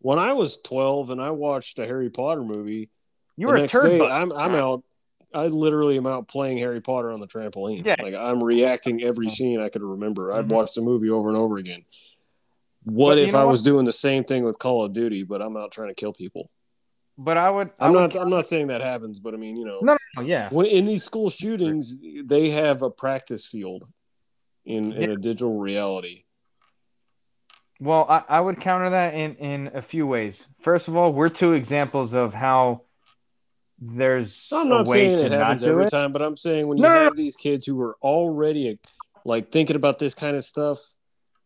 when 0.00 0.18
I 0.18 0.32
was 0.32 0.60
twelve 0.60 1.10
and 1.10 1.22
I 1.22 1.30
watched 1.30 1.78
a 1.78 1.86
Harry 1.86 2.10
Potter 2.10 2.42
movie. 2.42 2.90
you 3.36 3.46
were 3.46 3.54
a 3.56 3.68
turd 3.68 3.84
day. 3.98 4.00
I'm 4.04 4.32
I'm 4.32 4.54
out. 4.56 4.82
I 5.32 5.46
literally 5.46 5.96
am 5.98 6.06
out 6.06 6.26
playing 6.26 6.58
Harry 6.58 6.80
Potter 6.80 7.12
on 7.12 7.20
the 7.20 7.28
trampoline. 7.28 7.84
Yeah. 7.86 7.94
Like 8.02 8.14
I'm 8.14 8.42
reacting 8.42 9.04
every 9.04 9.28
scene 9.30 9.60
I 9.60 9.68
could 9.68 9.82
remember. 9.82 10.32
I'd 10.32 10.46
Mhm. 10.48 10.52
watch 10.52 10.74
the 10.74 10.80
movie 10.82 11.10
over 11.10 11.28
and 11.28 11.38
over 11.38 11.58
again. 11.58 11.84
What 12.84 13.18
if 13.18 13.34
I 13.34 13.44
what? 13.44 13.52
was 13.52 13.62
doing 13.62 13.84
the 13.84 13.92
same 13.92 14.24
thing 14.24 14.42
with 14.44 14.58
Call 14.58 14.84
of 14.84 14.92
Duty, 14.92 15.22
but 15.22 15.40
I'm 15.42 15.56
out 15.56 15.70
trying 15.72 15.88
to 15.88 15.94
kill 15.94 16.12
people? 16.12 16.50
But 17.18 17.36
I 17.36 17.50
would. 17.50 17.70
I 17.78 17.86
I'm 17.86 17.92
would 17.92 18.14
not. 18.14 18.16
I'm 18.16 18.30
not 18.30 18.46
saying 18.46 18.66
that 18.68 18.80
happens, 18.80 19.20
but 19.20 19.32
I 19.32 19.36
mean, 19.36 19.56
you 19.56 19.64
know, 19.64 19.78
No, 19.80 19.92
no, 19.92 19.98
no, 20.16 20.22
yeah. 20.22 20.48
when 20.50 20.66
in 20.66 20.84
these 20.86 21.02
school 21.04 21.30
shootings, 21.30 21.96
they 22.24 22.50
have 22.50 22.82
a 22.82 22.90
practice 22.90 23.46
field 23.46 23.86
in 24.66 24.92
in 24.92 25.02
Yeah. 25.02 25.14
a 25.14 25.16
digital 25.16 25.56
reality. 25.58 26.24
Well, 27.80 28.06
I, 28.08 28.22
I 28.28 28.40
would 28.40 28.60
counter 28.60 28.90
that 28.90 29.14
in, 29.14 29.34
in 29.36 29.70
a 29.74 29.82
few 29.82 30.06
ways. 30.06 30.42
First 30.60 30.88
of 30.88 30.96
all, 30.96 31.12
we're 31.12 31.28
two 31.28 31.52
examples 31.52 32.14
of 32.14 32.32
how 32.32 32.82
there's 33.78 34.48
I'm 34.50 34.66
a 34.68 34.70
not 34.70 34.86
way 34.86 34.96
saying 34.96 35.18
to 35.18 35.26
it 35.26 35.28
not 35.30 35.38
happens 35.38 35.62
every 35.62 35.84
it. 35.84 35.90
time, 35.90 36.12
but 36.12 36.22
I'm 36.22 36.36
saying 36.38 36.66
when 36.68 36.78
you 36.78 36.82
No, 36.84 36.88
have 36.88 37.16
these 37.16 37.36
kids 37.36 37.66
who 37.66 37.78
are 37.82 37.96
already 38.00 38.78
like 39.26 39.52
thinking 39.52 39.76
about 39.76 39.98
this 39.98 40.14
kind 40.14 40.36
of 40.36 40.44
stuff, 40.44 40.78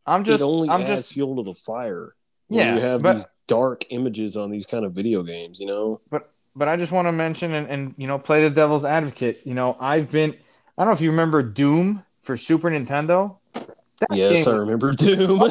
I'm 0.07 0.23
just, 0.25 0.41
it 0.41 0.45
only 0.45 0.69
I'm 0.69 0.83
adds 0.83 1.09
just, 1.09 1.13
fuel 1.15 1.37
to 1.37 1.43
the 1.43 1.55
fire. 1.55 2.15
when 2.47 2.61
yeah. 2.61 2.75
you 2.77 2.81
have 2.81 3.03
but, 3.03 3.15
these 3.15 3.27
dark 3.49 3.87
images 3.91 4.37
on 4.37 4.51
these 4.53 4.67
kind 4.67 4.85
of 4.85 4.93
video 4.93 5.25
games, 5.25 5.59
you 5.59 5.67
know. 5.67 6.01
But 6.11 6.33
but 6.55 6.69
I 6.69 6.77
just 6.77 6.93
want 6.93 7.09
to 7.09 7.13
mention 7.13 7.53
and, 7.55 7.67
and 7.69 7.95
you 7.97 8.07
know 8.07 8.19
play 8.21 8.43
the 8.45 8.51
devil's 8.51 8.85
advocate. 8.85 9.41
You 9.45 9.55
know, 9.55 9.77
I've 9.81 10.11
been. 10.13 10.31
I 10.79 10.85
don't 10.85 10.87
know 10.87 10.93
if 10.95 11.01
you 11.01 11.11
remember 11.11 11.43
Doom 11.43 12.05
for 12.23 12.37
Super 12.37 12.71
Nintendo. 12.71 13.37
That 13.55 14.09
yes, 14.13 14.47
I 14.47 14.57
remember 14.57 14.93
Doom. 14.93 15.51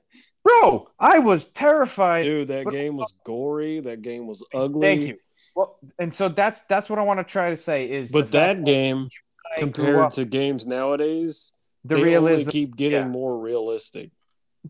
bro, 0.44 0.88
I 0.98 1.18
was 1.18 1.46
terrified. 1.48 2.24
Dude, 2.24 2.48
that 2.48 2.64
But- 2.64 2.72
game 2.72 2.96
was 2.96 3.14
gory. 3.24 3.80
That 3.80 4.02
game 4.02 4.26
was 4.26 4.44
ugly. 4.54 4.86
Thank 4.86 5.08
you. 5.08 5.16
Well, 5.54 5.78
and 5.98 6.14
so 6.14 6.28
that's 6.28 6.60
that's 6.68 6.88
what 6.88 6.98
I 6.98 7.02
want 7.02 7.20
to 7.20 7.24
try 7.24 7.50
to 7.50 7.56
say 7.56 7.90
is. 7.90 8.10
the 8.10 8.20
But 8.20 8.30
that 8.32 8.64
game, 8.64 9.08
I 9.54 9.60
compared 9.60 9.96
up, 9.96 10.12
to 10.14 10.24
games 10.24 10.66
nowadays, 10.66 11.52
the 11.84 11.96
they 11.96 12.00
only 12.00 12.10
realism. 12.30 12.50
keep 12.50 12.76
getting 12.76 13.00
yeah. 13.00 13.08
more 13.08 13.38
realistic. 13.38 14.10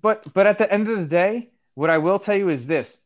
But 0.01 0.33
but 0.35 0.47
at 0.47 0.59
the 0.59 0.73
end 0.73 0.89
of 0.89 0.99
the 0.99 1.05
day, 1.05 1.51
what 1.75 1.91
I 1.91 1.99
will 1.99 2.19
tell 2.19 2.37
you 2.37 2.49
is 2.49 2.67
this: 2.67 2.99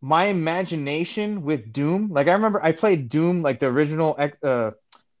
my 0.00 0.26
imagination 0.26 1.42
with 1.42 1.72
Doom. 1.72 2.10
Like 2.12 2.28
I 2.28 2.32
remember, 2.32 2.62
I 2.62 2.70
played 2.72 3.08
Doom, 3.08 3.42
like 3.42 3.58
the 3.58 3.66
original 3.66 4.16
uh, 4.42 4.70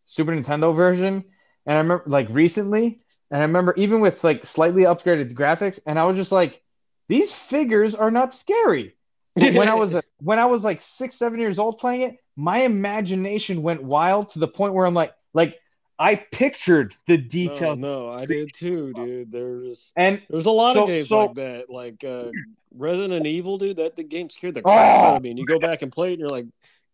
Super 0.06 0.32
Nintendo 0.32 0.76
version, 0.76 1.24
and 1.66 1.76
I 1.76 1.80
remember 1.80 2.04
like 2.06 2.28
recently, 2.30 3.00
and 3.30 3.38
I 3.40 3.44
remember 3.44 3.74
even 3.76 4.00
with 4.00 4.22
like 4.24 4.44
slightly 4.46 4.82
upgraded 4.82 5.32
graphics, 5.34 5.78
and 5.86 5.98
I 5.98 6.04
was 6.04 6.16
just 6.16 6.32
like, 6.32 6.62
these 7.08 7.32
figures 7.32 7.94
are 7.94 8.10
not 8.10 8.34
scary. 8.34 8.94
When 9.36 9.68
I 9.68 9.74
was 9.74 10.00
when 10.18 10.38
I 10.38 10.46
was 10.46 10.64
like 10.64 10.80
six, 10.80 11.16
seven 11.16 11.40
years 11.40 11.58
old 11.58 11.78
playing 11.78 12.02
it, 12.02 12.16
my 12.36 12.60
imagination 12.62 13.62
went 13.62 13.82
wild 13.82 14.30
to 14.30 14.38
the 14.38 14.48
point 14.48 14.74
where 14.74 14.86
I'm 14.86 14.94
like, 14.94 15.12
like 15.32 15.58
I 15.98 16.16
pictured 16.16 16.94
the 17.06 17.16
no, 17.18 17.28
detail, 17.28 17.76
no, 17.76 18.10
I 18.10 18.26
did 18.26 18.50
too, 18.52 18.92
dude. 18.94 19.30
There's 19.30 19.92
and 19.96 20.20
there's 20.28 20.46
a 20.46 20.50
lot 20.50 20.74
So- 20.74 20.82
of 20.82 20.88
games 20.88 21.08
so- 21.08 21.26
like 21.26 21.34
that, 21.36 21.70
like 21.70 22.04
uh, 22.04 22.30
Resident 22.76 23.26
Evil, 23.26 23.58
dude. 23.58 23.76
That 23.76 23.96
the 23.96 24.02
game 24.04 24.28
scared 24.30 24.54
the 24.54 24.62
crap 24.62 24.74
Oh! 24.74 25.06
out 25.08 25.16
of 25.16 25.22
me. 25.22 25.30
And 25.30 25.38
you 25.38 25.46
go 25.46 25.58
back 25.58 25.82
and 25.82 25.90
play 25.92 26.08
it, 26.10 26.12
and 26.14 26.20
you're 26.20 26.28
like, 26.28 26.46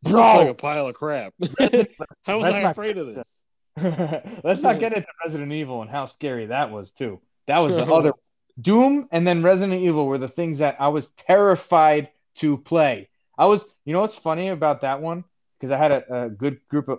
this 0.03 0.13
Bro! 0.13 0.23
looks 0.23 0.35
like 0.37 0.49
a 0.49 0.55
pile 0.55 0.87
of 0.89 0.95
crap. 0.95 1.33
How 2.25 2.39
was 2.39 2.47
I 2.47 2.61
afraid 2.71 2.99
of 2.99 3.15
this? 3.15 3.43
Let's 4.45 4.61
not 4.61 4.79
get 4.79 4.93
into 4.93 5.09
Resident 5.25 5.53
Evil 5.53 5.83
and 5.83 5.91
how 5.91 6.07
scary 6.07 6.47
that 6.47 6.71
was 6.71 6.93
too. 6.93 7.21
That 7.47 7.61
was 7.61 7.75
the 7.75 7.93
other 7.93 8.13
Doom 8.61 9.09
and 9.11 9.27
then 9.27 9.43
Resident 9.43 9.81
Evil 9.81 10.07
were 10.07 10.19
the 10.19 10.29
things 10.29 10.59
that 10.59 10.77
I 10.81 10.89
was 10.89 11.09
terrified 11.17 12.11
to 12.37 12.59
play. 12.59 13.09
I 13.39 13.47
was, 13.47 13.65
you 13.85 13.93
know, 13.93 14.01
what's 14.01 14.15
funny 14.15 14.49
about 14.49 14.83
that 14.83 15.01
one 15.01 15.25
because 15.59 15.73
I 15.73 15.79
had 15.79 15.93
a, 15.93 16.25
a 16.25 16.31
good 16.31 16.61
group 16.69 16.89
of 16.89 16.99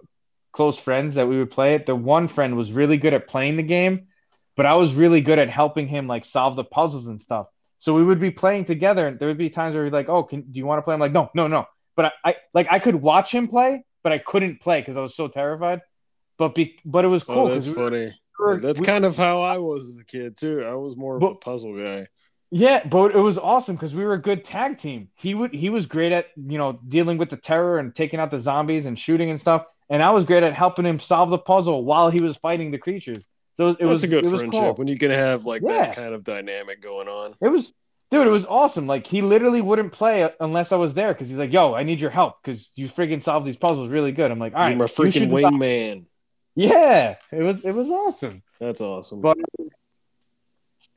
close 0.51 0.77
friends 0.77 1.15
that 1.15 1.27
we 1.27 1.37
would 1.37 1.51
play 1.51 1.75
it. 1.75 1.85
The 1.85 1.95
one 1.95 2.27
friend 2.27 2.57
was 2.57 2.71
really 2.71 2.97
good 2.97 3.13
at 3.13 3.27
playing 3.27 3.57
the 3.57 3.63
game, 3.63 4.07
but 4.55 4.65
I 4.65 4.75
was 4.75 4.95
really 4.95 5.21
good 5.21 5.39
at 5.39 5.49
helping 5.49 5.87
him 5.87 6.07
like 6.07 6.25
solve 6.25 6.55
the 6.55 6.63
puzzles 6.63 7.07
and 7.07 7.21
stuff. 7.21 7.47
So 7.79 7.93
we 7.93 8.03
would 8.03 8.19
be 8.19 8.31
playing 8.31 8.65
together, 8.65 9.07
and 9.07 9.17
there 9.17 9.27
would 9.27 9.37
be 9.37 9.49
times 9.49 9.73
where 9.73 9.83
he'd 9.83 9.93
like, 9.93 10.09
"Oh, 10.09 10.23
can, 10.23 10.41
do 10.41 10.59
you 10.59 10.67
want 10.67 10.77
to 10.77 10.83
play?" 10.83 10.93
I'm 10.93 10.99
like, 10.99 11.11
"No, 11.11 11.31
no, 11.33 11.47
no." 11.47 11.65
But 11.95 12.05
I, 12.05 12.11
I 12.23 12.35
like 12.53 12.67
I 12.69 12.77
could 12.77 12.95
watch 12.95 13.31
him 13.31 13.47
play, 13.47 13.83
but 14.03 14.11
I 14.11 14.19
couldn't 14.19 14.61
play 14.61 14.81
because 14.81 14.97
I 14.97 15.01
was 15.01 15.15
so 15.15 15.27
terrified. 15.27 15.81
But 16.41 16.55
be, 16.55 16.79
but 16.83 17.05
it 17.05 17.07
was 17.07 17.21
oh, 17.27 17.33
cool. 17.35 17.37
Oh, 17.43 17.49
that's 17.53 17.67
we 17.67 17.73
funny. 17.75 18.05
we 18.39 18.45
were- 18.45 18.59
That's 18.59 18.79
we- 18.79 18.85
kind 18.87 19.05
of 19.05 19.15
how 19.15 19.41
I 19.41 19.59
was 19.59 19.87
as 19.87 19.99
a 19.99 20.03
kid 20.03 20.37
too. 20.37 20.63
I 20.65 20.73
was 20.73 20.97
more 20.97 21.15
of 21.17 21.21
a 21.21 21.35
puzzle 21.35 21.77
guy. 21.77 22.07
Yeah, 22.49 22.83
but 22.83 23.11
it 23.15 23.19
was 23.19 23.37
awesome 23.37 23.75
because 23.75 23.93
we 23.93 24.03
were 24.03 24.13
a 24.13 24.21
good 24.21 24.43
tag 24.43 24.79
team. 24.79 25.09
He 25.13 25.35
would 25.35 25.53
he 25.53 25.69
was 25.69 25.85
great 25.85 26.11
at 26.11 26.25
you 26.35 26.57
know 26.57 26.79
dealing 26.87 27.19
with 27.19 27.29
the 27.29 27.37
terror 27.37 27.77
and 27.77 27.95
taking 27.95 28.19
out 28.19 28.31
the 28.31 28.39
zombies 28.39 28.85
and 28.87 28.97
shooting 28.97 29.29
and 29.29 29.39
stuff, 29.39 29.65
and 29.87 30.01
I 30.01 30.09
was 30.09 30.25
great 30.25 30.41
at 30.41 30.53
helping 30.53 30.83
him 30.83 30.99
solve 30.99 31.29
the 31.29 31.37
puzzle 31.37 31.85
while 31.85 32.09
he 32.09 32.21
was 32.21 32.35
fighting 32.37 32.71
the 32.71 32.79
creatures. 32.79 33.23
So 33.57 33.67
it 33.67 33.77
That's 33.77 33.87
was 33.87 34.03
a 34.03 34.07
good 34.07 34.25
friendship 34.25 34.51
cool. 34.51 34.73
when 34.73 34.87
you 34.87 34.97
can 34.97 35.11
have 35.11 35.45
like 35.45 35.61
Yeah. 35.61 35.85
that 35.85 35.95
kind 35.95 36.15
of 36.15 36.23
dynamic 36.23 36.81
going 36.81 37.07
on. 37.07 37.35
It 37.39 37.49
was 37.49 37.71
dude, 38.09 38.25
it 38.25 38.31
was 38.31 38.47
awesome. 38.47 38.87
Like 38.87 39.05
he 39.05 39.21
literally 39.21 39.61
wouldn't 39.61 39.91
play 39.93 40.27
unless 40.39 40.71
I 40.71 40.77
was 40.77 40.95
there 40.95 41.13
because 41.13 41.29
he's 41.29 41.37
like, 41.37 41.53
"Yo, 41.53 41.75
I 41.75 41.83
need 41.83 42.01
your 42.01 42.09
help 42.09 42.41
because 42.43 42.71
you 42.75 42.89
freaking 42.89 43.23
solve 43.23 43.45
these 43.45 43.55
puzzles 43.55 43.89
really 43.89 44.11
good." 44.11 44.31
I'm 44.31 44.39
like, 44.39 44.53
"All 44.55 44.59
right, 44.61 44.69
You're 44.71 44.79
my 44.79 44.85
freaking 44.85 45.29
the 45.29 45.41
zo-" 45.41 45.47
wingman. 45.51 46.05
Yeah, 46.55 47.15
it 47.31 47.41
was 47.41 47.63
it 47.63 47.71
was 47.71 47.89
awesome. 47.89 48.43
That's 48.59 48.81
awesome. 48.81 49.21
But 49.21 49.37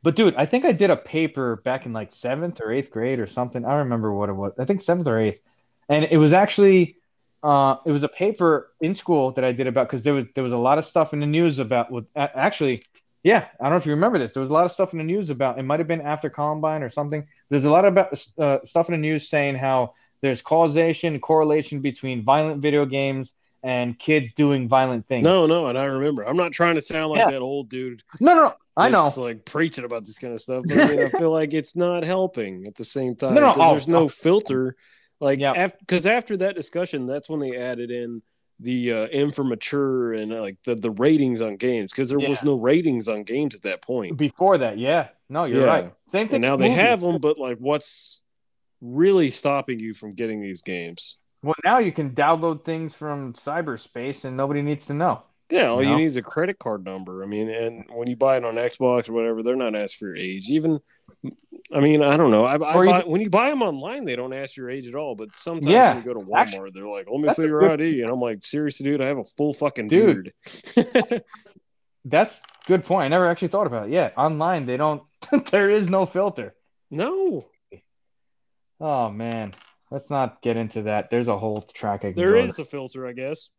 But 0.03 0.17
dude, 0.17 0.35
I 0.37 0.47
think 0.47 0.65
I 0.65 0.73
did 0.73 0.91
a 0.91 0.97
paper 0.97 1.57
back 1.65 1.87
in 1.87 1.93
like 1.93 2.13
seventh 2.13 2.61
or 2.61 2.71
eighth 2.71 2.91
grade 2.91 3.21
or 3.21 3.27
something. 3.27 3.65
I 3.65 3.71
don't 3.71 3.79
remember 3.79 4.13
what 4.13 4.29
it 4.29 4.35
was. 4.35 4.53
I 4.59 4.67
think 4.67 4.83
seventh 4.83 5.09
or 5.09 5.19
eighth, 5.19 5.41
and 5.89 6.05
it 6.05 6.19
was 6.19 6.33
actually 6.33 6.99
uh, 7.43 7.77
it 7.87 7.93
was 7.93 8.03
a 8.03 8.09
paper 8.09 8.73
in 8.81 8.95
school 8.95 9.33
that 9.33 9.45
I 9.45 9.53
did 9.53 9.67
about 9.67 9.89
because 9.89 10.03
there 10.03 10.15
was 10.15 10.27
there 10.35 10.45
was 10.45 10.53
a 10.53 10.59
lot 10.59 10.79
of 10.79 10.87
stuff 10.87 11.13
in 11.15 11.21
the 11.21 11.27
news 11.27 11.59
about 11.59 11.91
with 11.91 12.07
actually. 12.15 12.85
Yeah, 13.23 13.49
I 13.59 13.65
don't 13.65 13.73
know 13.73 13.77
if 13.79 13.87
you 13.87 13.93
remember 13.93 14.19
this. 14.19 14.33
There 14.33 14.43
was 14.43 14.51
a 14.51 14.53
lot 14.53 14.67
of 14.67 14.73
stuff 14.73 14.93
in 14.93 14.99
the 14.99 15.05
news 15.05 15.31
about 15.31 15.59
it. 15.59 15.63
Might 15.63 15.81
have 15.81 15.89
been 15.89 16.03
after 16.03 16.29
Columbine 16.29 16.83
or 16.83 16.91
something. 16.91 17.27
There's 17.49 17.65
a 17.65 17.71
lot 17.71 17.87
about 17.87 18.23
uh, 18.37 18.59
stuff 18.67 18.91
in 18.91 18.93
the 18.93 18.99
news 18.99 19.31
saying 19.31 19.55
how 19.55 19.95
there's 20.21 20.43
causation, 20.43 21.19
correlation 21.21 21.81
between 21.81 22.23
violent 22.23 22.61
video 22.61 22.85
games 22.85 23.33
and 23.65 23.99
kids 23.99 24.35
doing 24.35 24.69
violent 24.69 25.09
things. 25.09 25.25
no, 25.25 25.47
no, 25.47 25.67
and 25.69 25.79
I 25.79 25.85
remember. 25.85 26.23
I'm 26.23 26.37
not 26.37 26.53
trying 26.53 26.75
to 26.75 26.83
sound 26.83 27.11
like 27.11 27.21
Yeah. 27.21 27.31
that 27.31 27.41
old 27.41 27.71
dude. 27.71 28.03
no, 28.21 28.35
no, 28.35 28.43
no. 28.43 28.55
I 28.77 28.89
know. 28.91 29.11
like 29.17 29.45
preaching 29.45 29.85
about 29.85 30.05
this 30.05 30.19
kind 30.19 30.35
of 30.35 30.41
stuff. 30.41 30.65
But 30.67 30.79
I, 30.79 30.89
mean, 30.89 31.01
I 31.03 31.09
feel 31.09 31.31
like 31.31 31.55
it's 31.55 31.75
not 31.77 32.05
helping 32.05 32.67
at 32.67 32.75
the 32.75 32.85
same 32.85 33.15
time 33.17 33.35
No, 33.35 33.41
no, 33.41 33.55
oh, 33.57 33.71
there's 33.71 33.89
no 33.89 34.03
oh. 34.05 34.09
filter. 34.09 34.77
Like, 35.21 35.41
Yeah. 35.41 35.69
because 35.79 36.07
after 36.07 36.37
that 36.39 36.57
discussion, 36.57 37.07
that's 37.07 37.31
when 37.31 37.41
they 37.41 37.57
added 37.57 37.91
in 37.91 38.21
the 38.61 38.93
uh, 38.93 39.07
M 39.13 39.33
for 39.33 39.45
mature 39.45 40.13
and 40.13 40.33
uh, 40.33 40.41
like 40.41 40.59
the, 40.65 40.75
the 40.75 40.91
ratings 40.91 41.41
on 41.41 41.57
games 41.57 41.91
because 41.93 42.09
there 42.11 42.19
was 42.21 42.43
no 42.43 42.55
ratings 42.57 43.09
on 43.09 43.23
games 43.23 43.55
at 43.55 43.63
that 43.63 43.81
point. 43.81 44.17
Before 44.17 44.59
that, 44.59 44.77
yeah. 44.79 45.09
No, 45.29 45.45
you're 45.45 45.61
Yeah. 45.61 45.67
right. 45.67 45.93
Same 46.11 46.27
thing. 46.29 46.37
And 46.37 46.43
now 46.43 46.57
they 46.57 46.69
movies. 46.69 46.81
have 46.81 47.01
them, 47.01 47.19
but 47.19 47.39
like, 47.39 47.59
what's 47.59 48.23
really 48.81 49.31
stopping 49.31 49.79
you 49.81 49.95
from 49.95 50.11
getting 50.11 50.41
these 50.43 50.63
games? 50.63 51.17
Well, 51.45 51.55
now 51.65 51.79
you 51.79 51.93
can 51.93 52.11
download 52.15 52.65
things 52.65 52.95
from 52.95 53.35
cyberspace 53.35 54.25
and 54.25 54.35
nobody 54.37 54.63
needs 54.63 54.87
to 54.87 54.95
know. 54.95 55.23
Yeah, 55.51 55.67
all 55.69 55.83
You 55.83 55.91
you 55.91 55.97
need 55.97 56.05
is 56.07 56.17
a 56.17 56.23
credit 56.23 56.59
card 56.59 56.85
number. 56.87 57.23
I 57.23 57.27
mean, 57.27 57.51
and 57.51 57.85
when 57.93 58.09
you 58.09 58.17
buy 58.17 58.39
it 58.39 58.45
on 58.45 58.55
Xbox 58.55 59.11
or 59.11 59.13
whatever, 59.13 59.43
they're 59.43 59.55
not 59.55 59.77
asked 59.77 59.97
for 59.97 60.07
your 60.07 60.17
age. 60.17 60.49
Even 60.49 60.81
I 61.73 61.81
mean, 61.81 62.03
I 62.03 62.17
don't 62.17 62.31
know. 62.31 62.45
I, 62.47 62.57
I 62.57 62.75
Or 62.75 62.87
you- 62.87 62.93
when 63.11 63.21
you 63.21 63.29
buy 63.29 63.51
them 63.51 63.63
online, 63.63 64.05
they 64.05 64.17
don't 64.17 64.33
ask 64.33 64.57
your 64.57 64.71
age 64.71 64.87
at 64.89 64.95
all. 64.95 65.15
But 65.15 65.37
sometimes 65.37 65.67
Yeah, 65.67 65.95
when 65.95 66.03
you 66.03 66.15
go 66.15 66.19
to 66.21 66.27
Walmart, 66.27 66.39
actually, 66.41 66.71
they're 66.73 66.87
like, 66.89 67.07
"Let 67.11 67.21
me 67.21 67.29
see 67.35 67.43
your 67.45 67.61
good- 67.61 67.81
ID," 67.81 68.01
and 68.03 68.11
I'm 68.11 68.21
like, 68.21 68.43
"Seriously, 68.43 68.85
dude, 68.85 69.03
I 69.03 69.07
have 69.07 69.19
a 69.19 69.25
full 69.25 69.53
fucking 69.53 69.89
Dude. 69.89 70.33
beard." 70.47 71.23
That's 72.07 72.41
good 72.67 72.85
point. 72.85 73.05
I 73.05 73.09
never 73.09 73.29
actually 73.29 73.49
thought 73.49 73.67
about 73.67 73.89
it. 73.89 73.93
Yeah, 73.93 74.11
online 74.17 74.65
they 74.67 74.77
don't. 74.79 75.03
there 75.51 75.69
is 75.71 75.89
no 75.91 76.07
filter. 76.07 76.55
no, 76.91 77.47
Oh 78.81 79.11
man, 79.11 79.55
let's 79.95 80.11
not 80.11 80.43
get 80.43 80.57
into 80.57 80.83
that. 80.83 81.11
There's 81.11 81.29
a 81.29 81.39
whole 81.39 81.63
track 81.63 82.01
I 82.05 82.13
can 82.13 82.15
there 82.17 82.33
go 82.33 82.39
is 82.39 82.57
to. 82.57 82.63
a 82.63 82.65
filter, 82.65 83.07
I 83.07 83.13
guess. 83.13 83.51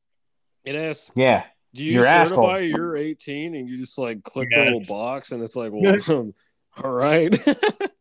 It 0.66 0.76
asks, 0.76 1.12
Yeah, 1.16 1.44
"Do 1.74 1.84
you 1.84 1.94
Your 1.94 2.03
certify 2.03 2.57
asshole. 2.57 2.62
you're 2.62 2.98
18?" 2.98 3.56
And 3.56 3.70
you 3.70 3.78
just 3.78 3.98
like 3.98 4.24
click 4.24 4.49
the 4.52 4.60
little 4.64 4.84
box, 4.86 5.32
and 5.32 5.41
it's 5.44 5.56
like, 5.56 5.72
"Well, 5.74 5.95
um, 6.10 6.34
all 6.84 6.91
right." 6.91 7.36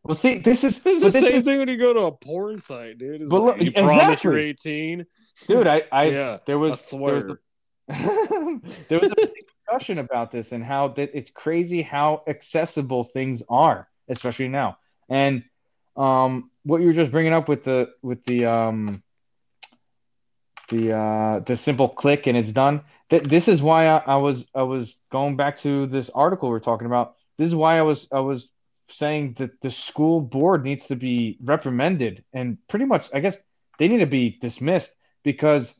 Well, 0.07 0.15
see, 0.15 0.37
this 0.37 0.63
is 0.63 0.75
It's 0.75 0.83
but 0.83 0.93
the 0.93 0.99
this 1.09 1.13
same 1.13 1.39
is- 1.39 1.45
thing 1.45 1.57
when 1.57 1.67
you 1.67 1.77
go 1.77 1.91
to 1.91 2.01
a 2.01 2.11
porn 2.11 2.59
site, 2.59 2.99
dude. 2.99 3.23
It's 3.23 3.31
But 3.31 3.41
like, 3.41 3.57
look- 3.57 3.65
you 3.65 3.71
promise 3.71 4.23
you're 4.23 4.37
18. 4.37 5.03
dude. 5.47 5.65
I, 5.65 5.81
I 5.91 6.03
yeah, 6.09 6.37
there 6.45 6.59
was 6.59 6.93
I 6.93 6.97
there 6.99 7.09
was 7.09 7.37
a, 7.89 8.85
there 8.87 8.99
was 8.99 9.11
a 9.11 9.15
discussion 9.65 9.97
about 9.97 10.31
this 10.31 10.51
and 10.51 10.63
how 10.63 10.89
that 10.89 11.09
it's 11.15 11.31
crazy 11.31 11.81
how 11.81 12.21
accessible 12.27 13.03
things 13.03 13.41
are, 13.49 13.87
especially 14.07 14.47
now. 14.47 14.77
And 15.09 15.43
um, 15.95 16.51
what 16.63 16.81
you 16.81 16.87
were 16.87 16.93
just 16.93 17.11
bringing 17.11 17.33
up 17.33 17.47
with 17.47 17.63
the 17.63 17.89
with 18.01 18.23
the 18.25 18.45
um 18.45 19.03
the 20.69 20.95
uh 20.95 21.39
the 21.39 21.57
simple 21.57 21.89
click 21.89 22.27
and 22.27 22.37
it's 22.37 22.51
done. 22.51 22.81
That 23.09 23.27
this 23.29 23.47
is 23.47 23.61
why 23.61 23.87
I, 23.87 23.97
I 24.05 24.17
was 24.17 24.47
I 24.55 24.63
was 24.63 24.97
going 25.11 25.35
back 25.35 25.59
to 25.59 25.87
this 25.87 26.09
article 26.09 26.49
we're 26.49 26.59
talking 26.59 26.87
about. 26.87 27.15
This 27.37 27.47
is 27.47 27.55
why 27.55 27.77
I 27.77 27.81
was 27.83 28.07
I 28.11 28.19
was 28.19 28.49
saying 28.89 29.35
that 29.39 29.61
the 29.61 29.71
school 29.71 30.21
board 30.21 30.63
needs 30.63 30.87
to 30.87 30.95
be 30.95 31.37
reprimanded 31.43 32.23
and 32.33 32.57
pretty 32.67 32.85
much 32.85 33.09
I 33.13 33.19
guess 33.19 33.37
they 33.79 33.87
need 33.87 33.99
to 33.99 34.05
be 34.05 34.37
dismissed 34.41 34.95
because 35.23 35.73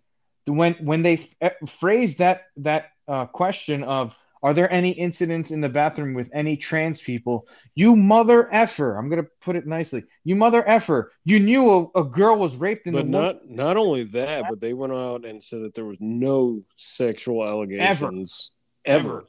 when 0.46 0.74
when 0.76 1.02
they 1.02 1.30
f- 1.42 1.54
phrase 1.70 2.18
that 2.18 2.44
that 2.58 2.92
uh, 3.08 3.26
question 3.26 3.84
of 3.84 4.16
are 4.46 4.54
there 4.54 4.72
any 4.72 4.92
incidents 4.92 5.50
in 5.50 5.60
the 5.60 5.68
bathroom 5.68 6.14
with 6.14 6.30
any 6.34 6.56
trans 6.56 7.02
people 7.02 7.48
you 7.74 7.96
mother 7.96 8.48
effer 8.54 8.96
i'm 8.98 9.10
gonna 9.10 9.26
put 9.42 9.56
it 9.56 9.66
nicely 9.66 10.04
you 10.24 10.36
mother 10.36 10.64
effer 10.70 11.12
you 11.24 11.40
knew 11.40 11.64
a, 11.72 12.00
a 12.02 12.04
girl 12.04 12.38
was 12.38 12.56
raped 12.56 12.86
in 12.88 12.94
But 12.94 13.06
the 13.06 13.12
not 13.12 13.50
not 13.50 13.76
only 13.76 14.04
that, 14.18 14.46
but 14.48 14.60
they 14.60 14.74
went 14.74 14.94
out 14.94 15.26
and 15.26 15.44
said 15.44 15.62
that 15.64 15.74
there 15.74 15.86
was 15.86 15.98
no 16.00 16.62
sexual 16.76 17.44
allegations 17.46 18.54
ever, 18.86 19.26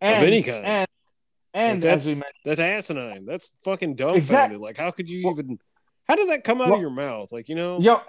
ever, 0.00 0.16
and, 0.16 0.26
any 0.26 0.42
kind. 0.42 0.64
and 0.64 0.88
and 1.54 1.82
Like, 1.82 1.82
that's 1.90 2.06
mentioned 2.06 2.24
that's 2.44 2.60
asinine. 2.60 3.26
That's 3.26 3.50
fucking 3.64 3.96
dumbfounded. 3.96 4.22
Exact- 4.24 4.54
Like, 4.60 4.76
how 4.76 4.90
could 4.90 5.08
you 5.10 5.24
Well- 5.24 5.34
even? 5.38 5.58
How 6.08 6.16
did 6.16 6.28
that 6.30 6.42
come 6.44 6.60
out 6.62 6.68
Well- 6.68 6.76
of 6.76 6.80
your 6.80 6.90
mouth? 6.90 7.32
Like, 7.32 7.48
you 7.50 7.54
know. 7.54 7.80
yo 7.80 8.00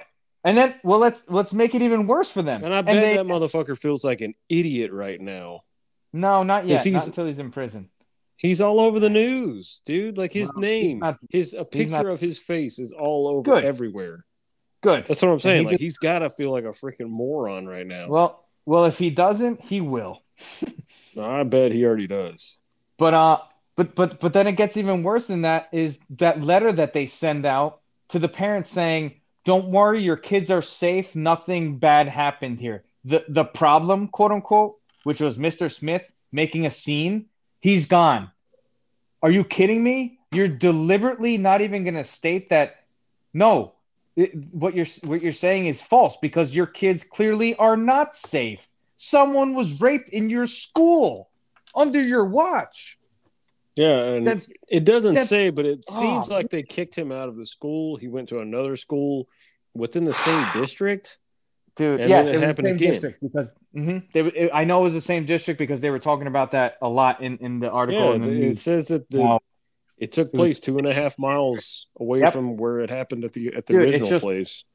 and 0.45 0.57
then 0.57 0.75
well 0.85 0.99
let's 0.99 1.21
let's 1.27 1.51
make 1.51 1.75
it 1.75 1.81
even 1.81 2.07
worse 2.07 2.29
for 2.29 2.41
them 2.41 2.63
And 2.63 2.73
I 2.73 2.81
bet 2.81 2.95
they, 2.95 3.15
that 3.17 3.25
motherfucker 3.25 3.77
feels 3.77 4.05
like 4.05 4.21
an 4.21 4.33
idiot 4.47 4.91
right 4.93 5.19
now. 5.19 5.63
No 6.13 6.43
not 6.43 6.65
yet 6.65 6.83
he's- 6.83 6.93
not 6.93 7.07
until 7.07 7.25
he's 7.25 7.39
in 7.39 7.51
prison 7.51 7.89
He's 8.41 8.61
all 8.61 8.79
over 8.79 9.01
the 9.01 9.09
news, 9.09 9.81
dude. 9.85 10.17
Like 10.17 10.31
his 10.31 10.49
Well, 10.53 10.61
name, 10.61 10.99
not- 10.99 11.19
his 11.29 11.53
a 11.53 11.65
picture 11.65 11.89
not- 11.91 12.05
of 12.05 12.21
his 12.21 12.39
face 12.39 12.79
is 12.79 12.93
all 12.93 13.27
over 13.27 13.41
Good. 13.41 13.65
everywhere. 13.65 14.23
good 14.81 15.03
That's 15.09 15.21
what 15.21 15.31
I'm 15.31 15.39
saying. 15.41 15.65
he 15.65 15.71
Like 15.71 15.79
he's 15.81 15.97
got 15.97 16.19
to 16.19 16.29
feel 16.29 16.49
like 16.49 16.63
a 16.63 16.69
freaking 16.69 17.09
moron 17.09 17.67
right 17.67 17.85
now. 17.85 18.07
well 18.07 18.45
well 18.65 18.85
if 18.85 18.97
he 18.97 19.09
doesn't 19.09 19.59
he 19.61 19.81
will 19.81 20.21
I 21.19 21.43
bet 21.43 21.73
he 21.73 21.83
already 21.85 22.07
does. 22.07 22.59
But 22.97 23.13
uh, 23.13 23.39
but 23.75 23.93
but 23.95 24.21
but 24.21 24.31
then 24.31 24.47
it 24.47 24.53
gets 24.53 24.77
even 24.77 25.03
worse 25.03 25.27
than 25.27 25.41
that. 25.41 25.67
Is 25.73 25.99
that 26.11 26.41
letter 26.41 26.71
that 26.71 26.93
they 26.93 27.07
send 27.07 27.45
out 27.45 27.81
to 28.09 28.19
the 28.19 28.29
parents 28.29 28.69
saying, 28.69 29.19
"Don't 29.43 29.69
worry, 29.69 30.01
your 30.01 30.15
kids 30.17 30.49
are 30.49 30.61
safe. 30.61 31.13
Nothing 31.13 31.77
bad 31.77 32.07
happened 32.07 32.59
here." 32.61 32.83
The 33.03 33.25
the 33.27 33.43
problem, 33.43 34.07
quote 34.07 34.31
unquote, 34.31 34.78
which 35.03 35.19
was 35.19 35.37
Mr. 35.37 35.71
Smith 35.71 36.11
making 36.31 36.65
a 36.65 36.71
scene, 36.71 37.25
he's 37.59 37.85
gone. 37.85 38.31
Are 39.21 39.31
you 39.31 39.43
kidding 39.43 39.83
me? 39.83 40.19
You're 40.31 40.47
deliberately 40.47 41.37
not 41.37 41.61
even 41.61 41.83
going 41.83 41.95
to 41.95 42.03
state 42.03 42.49
that. 42.49 42.83
No, 43.33 43.73
it, 44.15 44.31
what 44.53 44.75
you're 44.75 44.85
what 45.03 45.21
you're 45.21 45.33
saying 45.33 45.67
is 45.67 45.81
false 45.81 46.17
because 46.21 46.55
your 46.55 46.65
kids 46.65 47.03
clearly 47.03 47.55
are 47.55 47.77
not 47.77 48.15
safe. 48.15 48.59
Someone 48.97 49.55
was 49.55 49.79
raped 49.79 50.09
in 50.09 50.29
your 50.29 50.47
school 50.47 51.29
under 51.75 52.01
your 52.01 52.25
watch. 52.25 52.97
Yeah, 53.75 54.19
it 54.67 54.83
doesn't 54.83 55.19
say, 55.19 55.51
but 55.51 55.65
it 55.65 55.85
Oh, 55.89 55.99
seems 55.99 56.27
like 56.29 56.49
they 56.49 56.63
kicked 56.63 56.97
him 56.97 57.13
out 57.13 57.29
of 57.29 57.37
the 57.37 57.45
school. 57.45 57.95
He 57.95 58.09
went 58.09 58.27
to 58.29 58.39
another 58.39 58.75
school 58.75 59.29
within 59.73 60.03
the 60.03 60.13
same 60.13 60.45
district. 60.51 61.17
Dude. 61.79 62.01
And 62.01 62.09
yes, 62.09 62.27
it 62.27 62.39
the 62.39 62.45
happened 62.45 62.67
again. 62.67 63.15
because 63.21 63.49
mhm, 63.75 64.03
they, 64.13 64.19
it, 64.21 64.51
I 64.53 64.63
know 64.65 64.81
it 64.81 64.83
was 64.83 64.93
the 64.93 65.01
same 65.01 65.25
district 65.25 65.57
because 65.57 65.81
they 65.81 65.89
were 65.89 65.97
talking 65.99 66.27
about 66.27 66.51
that 66.51 66.77
a 66.81 66.87
lot 66.89 67.21
in, 67.21 67.37
in 67.39 67.59
the 67.59 67.71
article. 67.71 68.09
Yeah, 68.09 68.15
in 68.15 68.21
the 68.21 68.29
it 68.29 68.39
news. 68.39 68.61
says 68.61 68.89
that 68.89 69.09
the 69.09 69.21
Wow. 69.21 69.39
it 69.97 70.11
took 70.11 70.31
place 70.31 70.59
two 70.59 70.77
and 70.77 70.85
a 70.87 70.93
half 70.93 71.17
miles 71.17 71.87
away 71.99 72.19
Yep. 72.19 72.33
from 72.33 72.57
where 72.57 72.79
it 72.81 72.89
happened 72.91 73.23
at 73.25 73.33
the 73.33 73.47
at 73.55 73.65
the 73.65 73.73
Dude, 73.73 73.81
original 73.85 74.09
just- 74.09 74.23
place. 74.23 74.65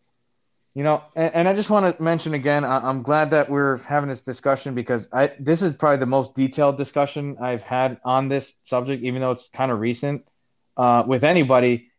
You 0.77 0.83
know, 0.83 1.05
and, 1.15 1.33
and 1.37 1.49
I 1.49 1.55
just 1.55 1.71
want 1.71 1.97
to 1.97 2.03
mention 2.03 2.35
again, 2.35 2.65
I, 2.65 2.79
I'm 2.89 3.03
glad 3.05 3.31
that 3.31 3.49
we're 3.49 3.77
having 3.77 4.09
this 4.09 4.23
discussion 4.23 4.75
because 4.75 5.09
I 5.13 5.31
this 5.39 5.63
is 5.63 5.77
probably 5.77 5.99
the 5.99 6.07
most 6.07 6.35
detailed 6.35 6.79
discussion 6.79 7.37
I've 7.41 7.63
had 7.63 7.99
on 8.05 8.29
this 8.29 8.53
subject, 8.65 9.05
even 9.05 9.21
though 9.21 9.31
it's 9.31 9.49
kind 9.51 9.71
of 9.71 9.79
recent 9.79 10.27
uh, 10.77 11.05
with 11.07 11.23
anybody. 11.23 11.93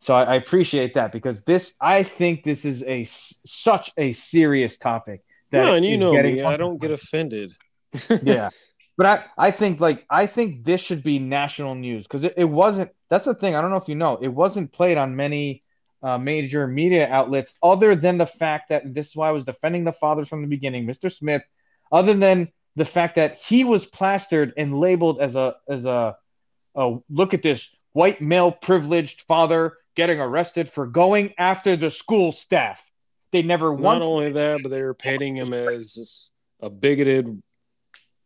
So 0.00 0.14
I, 0.14 0.24
I 0.24 0.34
appreciate 0.36 0.94
that 0.94 1.12
because 1.12 1.42
this, 1.42 1.74
I 1.80 2.02
think 2.02 2.42
this 2.42 2.64
is 2.64 2.82
a 2.84 3.04
such 3.44 3.92
a 3.96 4.12
serious 4.12 4.78
topic. 4.78 5.22
That 5.50 5.64
No, 5.64 5.74
and 5.74 5.84
you 5.84 5.98
know 5.98 6.12
me, 6.12 6.42
I 6.42 6.56
don't 6.56 6.80
get 6.80 6.90
offended. 6.90 7.52
yeah. 8.22 8.48
But 8.96 9.06
I, 9.06 9.48
I 9.48 9.50
think 9.50 9.80
like 9.80 10.04
I 10.10 10.26
think 10.26 10.64
this 10.64 10.80
should 10.80 11.02
be 11.02 11.18
national 11.18 11.74
news 11.74 12.06
because 12.06 12.24
it, 12.24 12.34
it 12.36 12.44
wasn't. 12.44 12.90
That's 13.08 13.24
the 13.24 13.34
thing. 13.34 13.54
I 13.54 13.60
don't 13.60 13.70
know 13.70 13.76
if 13.76 13.88
you 13.88 13.94
know, 13.94 14.18
it 14.20 14.28
wasn't 14.28 14.72
played 14.72 14.96
on 14.96 15.16
many 15.16 15.62
uh, 16.02 16.18
major 16.18 16.66
media 16.66 17.08
outlets 17.10 17.52
other 17.62 17.94
than 17.94 18.16
the 18.18 18.26
fact 18.26 18.70
that 18.70 18.94
this 18.94 19.08
is 19.08 19.16
why 19.16 19.28
I 19.28 19.32
was 19.32 19.44
defending 19.44 19.84
the 19.84 19.92
fathers 19.92 20.28
from 20.28 20.42
the 20.42 20.48
beginning, 20.48 20.86
Mr. 20.86 21.12
Smith. 21.12 21.42
Other 21.92 22.14
than 22.14 22.52
the 22.76 22.84
fact 22.84 23.16
that 23.16 23.38
he 23.38 23.64
was 23.64 23.84
plastered 23.84 24.54
and 24.56 24.78
labeled 24.78 25.20
as 25.20 25.34
a 25.34 25.56
as 25.68 25.84
a, 25.84 26.16
a 26.74 26.96
look 27.10 27.34
at 27.34 27.42
this 27.42 27.68
white 27.92 28.20
male 28.20 28.52
privileged 28.52 29.22
father 29.22 29.76
getting 30.00 30.18
arrested 30.18 30.66
for 30.66 30.86
going 30.86 31.34
after 31.36 31.76
the 31.76 31.90
school 31.90 32.32
staff. 32.32 32.80
They 33.32 33.42
never 33.42 33.70
Not 33.72 33.80
once 33.80 34.04
only 34.04 34.32
that, 34.32 34.62
but 34.62 34.70
they 34.70 34.80
were 34.80 34.94
painting 34.94 35.36
him 35.36 35.52
as 35.52 36.32
a 36.60 36.70
bigoted, 36.70 37.42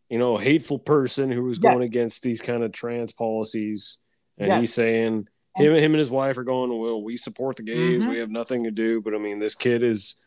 you 0.08 0.18
know, 0.20 0.36
hateful 0.36 0.78
person 0.78 1.32
who 1.32 1.42
was 1.42 1.58
Yeah. 1.60 1.72
going 1.72 1.82
against 1.82 2.22
these 2.22 2.40
kind 2.40 2.62
of 2.62 2.70
trans 2.70 3.12
policies. 3.12 3.98
And 4.38 4.48
Yes. 4.48 4.60
he's 4.60 4.74
saying 4.74 5.26
him, 5.56 5.74
him 5.74 5.92
and 5.92 5.98
his 5.98 6.10
wife 6.10 6.38
are 6.38 6.44
going, 6.44 6.70
well, 6.78 7.02
we 7.02 7.16
support 7.16 7.56
the 7.56 7.64
gays. 7.64 8.04
Mhm. 8.04 8.10
We 8.10 8.18
have 8.18 8.30
nothing 8.30 8.62
to 8.64 8.70
do. 8.70 9.00
But 9.00 9.14
I 9.14 9.18
mean, 9.18 9.40
this 9.40 9.56
kid 9.56 9.82
is, 9.82 10.22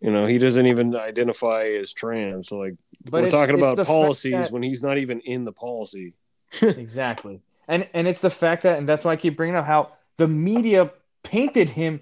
you 0.00 0.10
know, 0.10 0.26
he 0.26 0.38
doesn't 0.38 0.66
even 0.66 0.96
identify 0.96 1.62
as 1.80 1.92
trans. 1.92 2.48
So 2.48 2.58
like, 2.58 2.74
but 3.08 3.22
we're 3.22 3.30
talking 3.30 3.54
about 3.54 3.86
policies 3.86 4.32
that- 4.32 4.50
when 4.50 4.64
he's 4.64 4.82
not 4.82 4.98
even 4.98 5.20
in 5.20 5.44
the 5.44 5.52
policy. 5.52 6.14
exactly 6.60 7.40
and 7.66 7.88
and 7.94 8.06
it's 8.06 8.20
the 8.20 8.28
fact 8.28 8.62
that 8.64 8.78
and 8.78 8.86
that's 8.86 9.04
why 9.04 9.12
i 9.12 9.16
keep 9.16 9.36
bringing 9.38 9.56
up 9.56 9.64
how 9.64 9.90
the 10.18 10.28
media 10.28 10.90
painted 11.24 11.68
him 11.68 12.00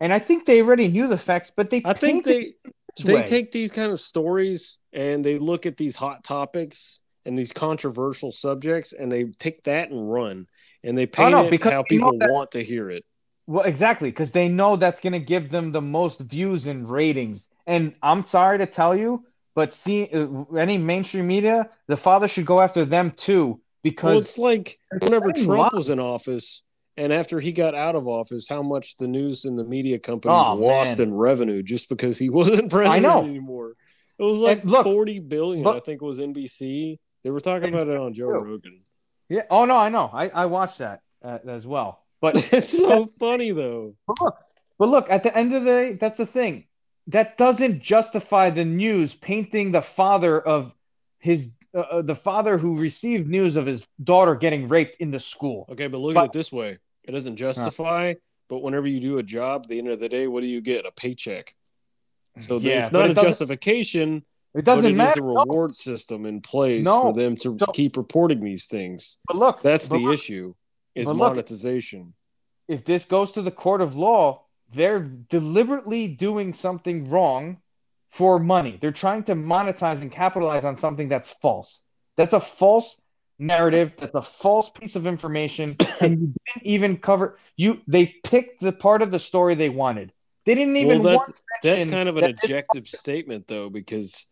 and 0.00 0.12
i 0.12 0.18
think 0.18 0.46
they 0.46 0.62
already 0.62 0.88
knew 0.88 1.06
the 1.06 1.18
facts 1.18 1.52
but 1.54 1.70
they 1.70 1.82
I 1.84 1.92
think 1.92 2.24
they 2.24 2.54
they 3.04 3.14
way. 3.14 3.26
take 3.26 3.52
these 3.52 3.72
kind 3.72 3.92
of 3.92 4.00
stories 4.00 4.78
and 4.92 5.24
they 5.24 5.38
look 5.38 5.66
at 5.66 5.76
these 5.76 5.96
hot 5.96 6.24
topics 6.24 7.00
and 7.24 7.38
these 7.38 7.52
controversial 7.52 8.32
subjects 8.32 8.92
and 8.92 9.10
they 9.10 9.24
take 9.24 9.64
that 9.64 9.90
and 9.90 10.10
run 10.12 10.46
and 10.82 10.96
they 10.96 11.06
paint 11.06 11.30
no, 11.32 11.46
it 11.46 11.64
how 11.64 11.82
people 11.82 12.16
that- 12.18 12.30
want 12.30 12.52
to 12.52 12.62
hear 12.62 12.90
it. 12.90 13.04
well 13.46 13.64
exactly 13.64 14.10
because 14.10 14.32
they 14.32 14.48
know 14.48 14.76
that's 14.76 15.00
going 15.00 15.12
to 15.12 15.20
give 15.20 15.50
them 15.50 15.72
the 15.72 15.80
most 15.82 16.20
views 16.20 16.66
and 16.66 16.88
ratings 16.88 17.48
and 17.66 17.94
i'm 18.02 18.24
sorry 18.24 18.58
to 18.58 18.66
tell 18.66 18.94
you 18.96 19.24
but 19.54 19.74
see 19.74 20.08
uh, 20.12 20.26
any 20.56 20.78
mainstream 20.78 21.26
media 21.26 21.68
the 21.88 21.96
father 21.96 22.28
should 22.28 22.46
go 22.46 22.60
after 22.60 22.84
them 22.84 23.10
too 23.12 23.46
Well, 23.48 23.60
because 23.82 24.22
it's 24.24 24.38
like 24.38 24.78
whenever 25.00 25.32
Trump 25.32 25.72
was 25.74 25.90
in 25.90 25.98
office 26.00 26.62
and 26.96 27.12
after 27.12 27.40
he 27.40 27.52
got 27.52 27.74
out 27.74 27.94
of 27.94 28.06
office, 28.08 28.48
how 28.48 28.62
much 28.62 28.96
the 28.96 29.06
news 29.06 29.44
and 29.44 29.58
the 29.58 29.64
media 29.64 29.98
companies 29.98 30.36
Oh, 30.48 30.54
lost 30.54 30.98
man. 30.98 31.08
in 31.08 31.14
revenue 31.14 31.62
just 31.62 31.88
because 31.88 32.18
he 32.18 32.28
wasn't 32.38 32.70
president 32.70 33.04
anymore. 33.24 33.74
It 34.18 34.22
was 34.24 34.38
like 34.38 34.64
look, 34.64 34.84
forty 34.84 35.18
billion, 35.18 35.64
but- 35.64 35.76
I 35.76 35.80
think 35.80 36.02
it 36.02 36.04
was 36.04 36.18
NBC. 36.18 36.98
They 37.24 37.30
were 37.30 37.40
talking 37.40 37.68
about 37.68 37.88
it 37.88 37.96
on 37.96 38.12
Joe. 38.14 38.28
Rogan. 38.30 38.80
yeah 39.28 39.42
oh 39.50 39.64
no 39.66 39.76
i 39.76 39.90
know 39.90 40.10
i, 40.12 40.28
I 40.30 40.46
watched 40.46 40.78
that 40.78 41.02
uh, 41.22 41.38
as 41.46 41.66
well 41.66 42.02
but 42.22 42.34
It's 42.52 42.76
so 42.76 43.06
funny 43.18 43.50
though. 43.50 43.94
But 44.06 44.20
look, 44.20 44.36
but 44.78 44.88
look, 44.88 45.10
at 45.10 45.22
the 45.22 45.36
end 45.36 45.54
of 45.54 45.64
the 45.64 45.70
day, 45.70 45.92
that's 45.94 46.16
the 46.18 46.26
thing. 46.26 46.64
That 47.06 47.36
doesn't 47.38 47.80
justify 47.82 48.50
the 48.50 48.64
news 48.64 49.14
painting 49.14 49.72
the 49.72 49.80
father 49.82 50.38
of 50.40 50.74
his 51.18 51.48
uh, 51.74 51.78
uh, 51.80 52.02
the 52.02 52.16
father 52.16 52.58
who 52.58 52.76
received 52.76 53.28
news 53.28 53.56
of 53.56 53.66
his 53.66 53.86
daughter 54.02 54.34
getting 54.34 54.68
raped 54.68 54.96
in 55.00 55.10
the 55.10 55.20
school. 55.20 55.66
Okay, 55.70 55.86
but 55.86 55.98
look 55.98 56.14
But- 56.14 56.24
at 56.24 56.26
it 56.26 56.32
this 56.32 56.52
way: 56.52 56.78
it 57.06 57.12
doesn't 57.12 57.36
justify, 57.36 58.14
but 58.48 58.58
whenever 58.62 58.86
you 58.86 59.00
do 59.00 59.18
a 59.18 59.22
job, 59.22 59.62
at 59.64 59.68
the 59.68 59.78
end 59.78 59.88
of 59.88 60.00
the 60.00 60.08
day, 60.08 60.26
what 60.26 60.40
do 60.40 60.46
you 60.48 60.60
get? 60.60 60.86
A 60.86 60.90
paycheck. 60.92 61.54
So 62.38 62.58
Yeah, 62.58 62.82
it's 62.84 62.92
not 62.92 63.10
it 63.10 63.18
a 63.18 63.22
justification, 63.22 64.24
It 64.54 64.64
doesn't 64.64 64.84
it 64.86 64.90
is 64.92 64.96
matter. 64.96 65.20
a 65.20 65.24
no. 65.34 65.44
reward 65.44 65.76
system 65.76 66.26
in 66.26 66.40
place 66.40 66.84
No. 66.84 67.02
for 67.02 67.12
them 67.12 67.36
to 67.38 67.56
So- 67.58 67.66
keep 67.72 67.96
reporting 67.96 68.40
these 68.42 68.66
things. 68.66 69.18
But 69.26 69.36
look, 69.36 69.62
That's 69.62 69.88
but 69.88 69.98
the 69.98 70.04
look, 70.04 70.14
issue: 70.14 70.54
is 70.94 71.06
but 71.06 71.16
look- 71.16 71.30
monetization. 71.32 72.14
if 72.68 72.84
this 72.84 73.04
goes 73.04 73.32
to 73.32 73.42
the 73.42 73.50
court 73.50 73.80
of 73.80 73.96
law, 73.96 74.44
they're 74.72 75.00
deliberately 75.00 76.06
doing 76.08 76.54
something 76.54 77.10
wrong 77.10 77.58
for 78.12 78.38
money. 78.38 78.78
They're 78.80 78.92
trying 78.92 79.24
to 79.24 79.34
monetize 79.34 80.00
and 80.02 80.10
capitalize 80.10 80.64
on 80.64 80.76
something 80.76 81.08
that's 81.08 81.30
false. 81.40 81.82
That's 82.16 82.32
a 82.32 82.40
false 82.40 83.00
narrative. 83.38 83.92
That's 83.98 84.14
a 84.14 84.22
false 84.22 84.70
piece 84.70 84.96
of 84.96 85.06
information, 85.06 85.76
and 86.00 86.20
you 86.20 86.34
didn't 86.46 86.66
even 86.66 86.96
cover. 86.98 87.38
You 87.56 87.80
they 87.86 88.14
picked 88.24 88.60
the 88.60 88.72
part 88.72 89.02
of 89.02 89.10
the 89.10 89.20
story 89.20 89.54
they 89.54 89.68
wanted. 89.68 90.12
They 90.46 90.54
didn't 90.54 90.76
even 90.76 91.02
Well, 91.02 91.18
want. 91.18 91.34
That's 91.62 91.90
kind 91.90 92.08
of 92.08 92.16
an 92.16 92.24
objective 92.24 92.88
statement, 92.88 93.46
though, 93.46 93.68
because 93.70 94.26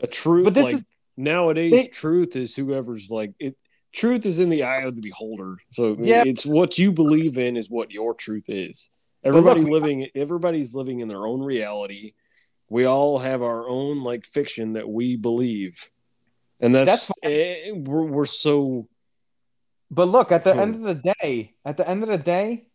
a 0.00 0.06
truth 0.06 0.44
But 0.44 0.54
this 0.54 0.64
like 0.64 0.74
is- 0.76 0.84
nowadays, 1.16 1.72
they- 1.72 1.86
truth 1.88 2.36
is 2.36 2.54
whoever's 2.54 3.10
like 3.10 3.32
it. 3.38 3.56
Truth 3.92 4.24
is 4.24 4.38
in 4.38 4.50
the 4.50 4.62
eye 4.62 4.82
of 4.82 4.94
the 4.94 5.02
beholder. 5.02 5.56
So 5.70 5.96
Yeah. 5.98 6.22
it's 6.24 6.46
what 6.46 6.78
you 6.78 6.92
believe 6.92 7.38
in 7.38 7.56
is 7.56 7.68
what 7.68 7.90
your 7.90 8.14
truth 8.14 8.44
is. 8.48 8.90
Everybody 9.24 9.64
we- 9.64 9.70
living, 9.72 10.06
everybody's 10.14 10.74
living 10.76 11.00
in 11.00 11.08
their 11.08 11.26
own 11.26 11.42
reality. 11.42 12.12
We 12.70 12.86
all 12.86 13.18
have 13.18 13.42
our 13.42 13.68
own 13.68 14.02
like 14.02 14.24
fiction 14.24 14.72
that 14.74 14.88
we 14.88 15.16
believe, 15.16 15.90
and 16.60 16.74
that's, 16.74 17.08
That's 17.08 17.12
eh, 17.24 17.70
we're 17.74 18.04
we're 18.04 18.24
so 18.26 18.88
But 19.90 20.06
look, 20.06 20.30
at 20.32 20.44
the 20.44 20.52
Cool. 20.52 20.60
end 20.62 20.74
of 20.76 20.82
the 20.82 21.14
day, 21.20 21.54
at 21.64 21.76
the 21.76 21.86
end 21.88 22.02
of 22.04 22.08
the 22.08 22.16
day, 22.18 22.68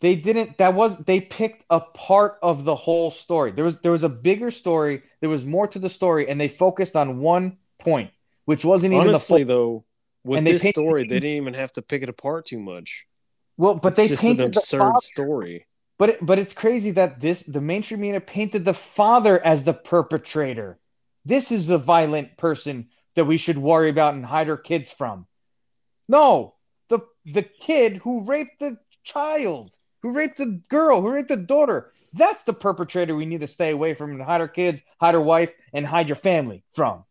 they 0.00 0.16
didn't. 0.16 0.56
That 0.58 0.74
was 0.74 0.96
they 1.04 1.20
picked 1.20 1.64
a 1.68 1.80
part 1.80 2.38
of 2.42 2.64
the 2.64 2.74
whole 2.74 3.10
story. 3.10 3.52
There 3.52 3.64
was 3.64 3.78
there 3.82 3.92
was 3.92 4.04
a 4.04 4.08
bigger 4.08 4.50
story. 4.50 5.02
There 5.20 5.28
was 5.30 5.44
more 5.44 5.68
to 5.68 5.78
the 5.78 5.90
story, 5.90 6.28
and 6.30 6.40
they 6.40 6.48
focused 6.48 6.96
on 6.96 7.18
one 7.20 7.58
point, 7.78 8.10
which 8.46 8.64
wasn't 8.64 8.94
even 8.94 9.06
the 9.06 9.10
honestly 9.12 9.44
full. 9.44 9.48
though. 9.54 9.84
With 10.24 10.38
and 10.38 10.46
they 10.46 10.52
this 10.52 10.62
painted- 10.62 10.80
story, 10.80 11.02
they 11.02 11.20
didn't 11.20 11.36
even 11.42 11.54
have 11.54 11.72
to 11.72 11.82
pick 11.82 12.02
it 12.02 12.08
apart 12.08 12.46
too 12.46 12.58
much. 12.60 13.06
Well, 13.58 13.74
but 13.74 13.96
they 13.96 14.04
it's 14.04 14.10
just 14.12 14.22
an 14.22 14.28
painted 14.36 14.54
the 14.54 14.58
absurd 14.60 14.78
father. 14.78 15.00
story. 15.02 15.66
But 15.98 16.10
it, 16.10 16.26
but 16.26 16.38
it's 16.38 16.52
crazy 16.52 16.92
that 16.92 17.20
this 17.20 17.42
the 17.42 17.60
mainstream 17.60 18.00
media 18.00 18.20
painted 18.20 18.64
the 18.64 18.74
father 18.74 19.38
as 19.44 19.64
the 19.64 19.74
perpetrator. 19.74 20.78
This 21.24 21.52
is 21.52 21.66
the 21.66 21.78
violent 21.78 22.36
person 22.36 22.88
that 23.14 23.26
we 23.26 23.36
should 23.36 23.58
worry 23.58 23.90
about 23.90 24.14
and 24.14 24.24
hide 24.24 24.48
our 24.48 24.56
kids 24.56 24.90
from. 24.90 25.26
No, 26.08 26.54
the 26.88 27.00
the 27.24 27.42
kid 27.42 27.98
who 27.98 28.22
raped 28.22 28.58
the 28.60 28.78
child, 29.04 29.76
who 30.02 30.12
raped 30.12 30.38
the 30.38 30.60
girl, 30.68 31.00
who 31.00 31.10
raped 31.10 31.28
the 31.28 31.36
daughter. 31.36 31.92
That's 32.12 32.42
the 32.44 32.52
perpetrator 32.52 33.14
we 33.14 33.26
need 33.26 33.40
to 33.40 33.48
stay 33.48 33.70
away 33.70 33.94
from 33.94 34.10
and 34.10 34.20
hide 34.20 34.40
our 34.40 34.48
kids, 34.48 34.82
hide 35.00 35.14
our 35.14 35.20
wife, 35.20 35.50
and 35.72 35.86
hide 35.86 36.08
your 36.08 36.16
family 36.16 36.64
from. 36.74 37.04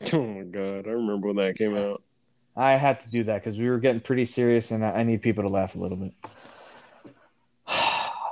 Oh 0.12 0.22
my 0.22 0.42
god, 0.42 0.86
I 0.86 0.90
remember 0.90 1.28
when 1.28 1.36
that 1.36 1.56
came 1.56 1.74
out. 1.74 2.02
I 2.54 2.72
had 2.72 3.00
to 3.02 3.08
do 3.10 3.24
that 3.24 3.42
because 3.42 3.58
we 3.58 3.68
were 3.68 3.78
getting 3.78 4.00
pretty 4.00 4.26
serious, 4.26 4.70
and 4.70 4.84
I, 4.84 4.90
I 4.90 5.02
need 5.04 5.22
people 5.22 5.44
to 5.44 5.50
laugh 5.50 5.74
a 5.74 5.78
little 5.78 5.96
bit. 5.96 6.12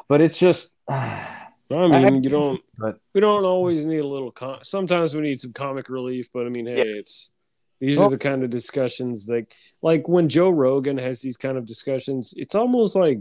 But 0.09 0.21
it's 0.21 0.39
just. 0.39 0.71
I 0.91 1.49
mean, 1.71 2.23
you 2.23 2.31
don't. 2.31 2.61
But 2.79 2.99
We 3.15 3.21
don't 3.21 3.45
always 3.45 3.85
need 3.87 3.99
a 3.99 4.07
little. 4.07 4.31
Com- 4.31 4.59
Sometimes 4.63 5.15
we 5.15 5.23
need 5.23 5.41
some 5.41 5.53
comic 5.53 5.89
relief, 5.89 6.29
but 6.33 6.47
I 6.47 6.51
mean, 6.51 6.67
hey, 6.67 6.77
Yeah. 6.79 6.99
it's 7.01 7.35
these 7.81 7.97
Well- 7.97 8.07
are 8.09 8.11
the 8.11 8.19
kind 8.19 8.45
of 8.45 8.51
discussions 8.51 9.29
like 9.29 9.55
like 9.83 10.09
when 10.09 10.29
Joe 10.29 10.51
Rogan 10.51 10.99
has 10.99 11.21
these 11.21 11.37
kind 11.37 11.57
of 11.59 11.65
discussions. 11.67 12.35
It's 12.37 12.55
almost 12.55 12.95
like 12.95 13.19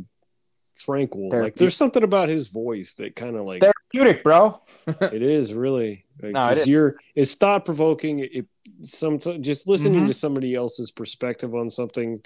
tranquil. 0.77 1.29
Like 1.29 1.55
there's 1.55 1.75
something 1.75 2.03
about 2.03 2.29
his 2.29 2.47
voice 2.49 2.93
that 2.95 3.15
kind 3.15 3.35
of 3.37 3.45
like 3.45 3.61
therapeutic, 3.61 4.23
bro. 4.23 4.61
it 4.87 5.21
is 5.23 5.53
really. 5.53 6.05
Like, 6.21 6.33
No, 6.33 6.43
it 6.51 6.67
is. 6.67 6.93
It's 7.15 7.35
thought 7.35 7.65
provoking. 7.65 8.19
It 8.19 8.45
some 8.83 9.19
just 9.19 9.67
listening 9.67 10.03
Mhm. 10.03 10.07
to 10.07 10.13
somebody 10.13 10.53
else's 10.53 10.91
perspective 10.91 11.55
on 11.55 11.69
something. 11.69 12.21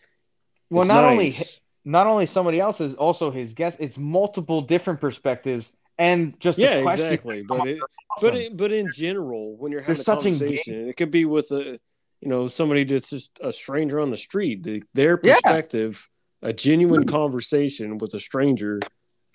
Well, 0.69 0.85
not 0.85 1.03
only 1.05 1.25
nice. 1.25 1.61
Not 1.87 2.05
only 2.05 2.25
somebody 2.25 2.59
else's, 2.59 2.93
also 2.95 3.31
his 3.31 3.53
guest. 3.53 3.77
It's 3.79 3.97
multiple 3.97 4.61
different 4.61 4.99
perspectives 4.99 5.71
and 5.97 6.39
just 6.39 6.57
yeah, 6.57 6.75
exactly. 6.75 7.43
But 7.47 7.67
it, 7.67 7.79
but 8.21 8.35
it, 8.35 8.57
but 8.57 8.71
in 8.71 8.91
general, 8.93 9.55
when 9.55 9.71
you're 9.71 9.81
having 9.81 9.95
There's 9.95 10.07
a 10.07 10.11
conversation, 10.11 10.89
it 10.89 10.97
could 10.97 11.11
be 11.11 11.25
with 11.25 11.51
a 11.51 11.79
you 12.21 12.29
know 12.29 12.47
somebody 12.47 12.83
that's 12.83 13.09
just 13.09 13.39
a 13.41 13.51
stranger 13.51 13.99
on 13.99 14.11
the 14.11 14.17
street. 14.17 14.63
The, 14.63 14.83
their 14.93 15.19
Yeah. 15.23 15.33
perspective, 15.33 16.09
a 16.41 16.53
genuine 16.53 17.03
hmm. 17.03 17.09
conversation 17.09 17.97
with 17.97 18.13
a 18.13 18.19
stranger 18.19 18.79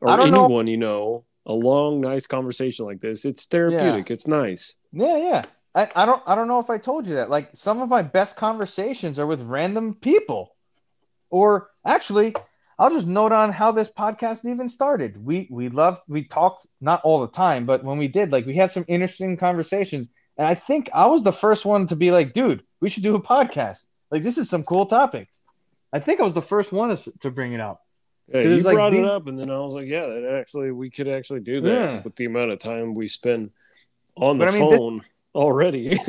or 0.01 0.16
don't 0.16 0.31
know- 0.31 0.45
anyone 0.45 0.66
you 0.66 0.77
know, 0.77 1.24
a 1.47 1.53
long, 1.53 2.01
nice 2.01 2.27
conversation 2.27 2.85
like 2.85 3.01
this. 3.01 3.24
It's 3.24 3.47
therapeutic. 3.47 4.11
It's 4.11 4.27
nice. 4.27 4.77
yeah, 4.93 5.16
yeah. 5.16 5.45
I, 5.74 5.91
I 5.97 6.05
don't 6.05 6.23
I 6.27 6.35
don't 6.35 6.49
know 6.49 6.61
if 6.61 6.69
I 6.69 6.77
told 6.77 7.07
you 7.07 7.15
that. 7.15 7.31
Like 7.31 7.49
some 7.55 7.81
of 7.81 7.89
my 7.89 8.03
best 8.03 8.37
conversations 8.37 9.19
are 9.19 9.27
with 9.27 9.41
random 9.41 9.95
people. 9.95 10.55
Or 11.33 11.71
actually, 11.85 12.35
I'll 12.79 12.91
just 12.91 13.07
note 13.09 13.33
on 13.33 13.51
how 13.51 13.73
this 13.73 13.91
podcast 13.91 14.45
even 14.45 14.69
started. 14.69 15.17
We 15.25 15.49
we 15.51 15.69
loved 15.71 16.03
we 16.07 16.25
talked 16.25 16.67
not 16.81 17.01
all 17.03 17.21
the 17.23 17.33
time, 17.33 17.67
but 17.67 17.83
when 17.83 17.99
we 17.99 18.07
did, 18.07 18.31
like 18.31 18.47
we 18.47 18.55
had 18.55 18.71
some 18.71 18.85
interesting 18.87 19.37
conversations. 19.37 20.07
And 20.39 20.47
I 20.47 20.55
think 20.55 20.89
I 20.95 21.07
was 21.07 21.23
the 21.23 21.33
first 21.33 21.65
one 21.65 21.87
to 21.89 21.97
be 21.97 22.11
like, 22.11 22.35
dude, 22.35 22.63
we 22.81 22.89
should 22.89 23.03
do 23.03 23.15
a 23.17 23.21
podcast. 23.23 23.79
Like 24.11 24.23
this 24.23 24.39
is 24.39 24.49
some 24.51 24.63
cool 24.63 24.87
topics. 24.87 25.33
I 25.93 26.01
think 26.01 26.21
I 26.21 26.25
was 26.25 26.35
the 26.35 26.43
first 26.43 26.71
one 26.71 26.95
to, 26.97 27.13
to 27.21 27.31
bring 27.31 27.53
it 27.55 27.61
up. 27.61 27.81
Yeah, 28.29 28.41
It 28.41 28.47
you 28.59 28.63
like 28.63 28.75
brought 28.75 28.95
it 28.95 29.05
up, 29.05 29.27
and 29.27 29.39
then 29.39 29.51
I 29.51 29.59
was 29.59 29.73
like, 29.75 29.89
"Yeah, 29.89 30.07
that 30.07 30.37
actually, 30.41 30.71
we 30.71 30.91
could 30.91 31.09
actually 31.09 31.41
do 31.41 31.61
that 31.63 31.69
Yeah. 31.95 32.03
with 32.03 32.15
the 32.17 32.27
amount 32.27 32.53
of 32.53 32.59
time 32.61 32.95
we 32.95 33.09
spend 33.09 33.51
on 34.17 34.39
the 34.39 34.47
I 34.47 34.51
mean, 34.53 34.71
this- 34.71 34.79
phone 34.79 35.03
already." 35.35 35.97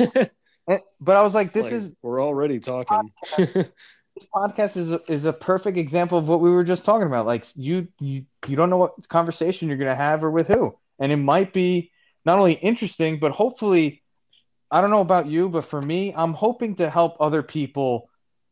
Eh, 0.66 0.78
But 0.98 1.16
I 1.18 1.22
was 1.22 1.34
like, 1.34 1.52
this 1.52 1.64
Like, 1.64 1.74
is 1.74 1.92
we're 2.00 2.22
already 2.22 2.58
talking. 2.58 3.12
This 4.14 4.28
podcast 4.32 4.76
is 4.76 4.90
a, 4.90 5.00
is 5.10 5.24
a 5.24 5.32
perfect 5.32 5.76
example 5.76 6.18
of 6.18 6.28
what 6.28 6.40
we 6.40 6.50
were 6.50 6.64
just 6.64 6.84
talking 6.84 7.06
about. 7.06 7.26
Like 7.26 7.44
you 7.54 7.88
you 7.98 8.26
you 8.46 8.56
don't 8.56 8.70
know 8.70 8.76
what 8.76 9.08
conversation 9.08 9.68
you're 9.68 9.76
gonna 9.76 9.94
have 9.94 10.22
or 10.22 10.30
with 10.30 10.46
who, 10.46 10.76
and 10.98 11.12
it 11.12 11.16
might 11.16 11.52
be 11.52 11.90
not 12.24 12.38
only 12.38 12.54
interesting, 12.54 13.18
but 13.18 13.32
hopefully, 13.32 14.02
I 14.70 14.80
don't 14.80 14.90
know 14.90 15.00
about 15.00 15.26
you, 15.26 15.48
but 15.48 15.64
for 15.68 15.80
me, 15.80 16.14
I'm 16.16 16.32
hoping 16.32 16.76
to 16.76 16.88
help 16.88 17.16
other 17.20 17.42
people 17.42 18.08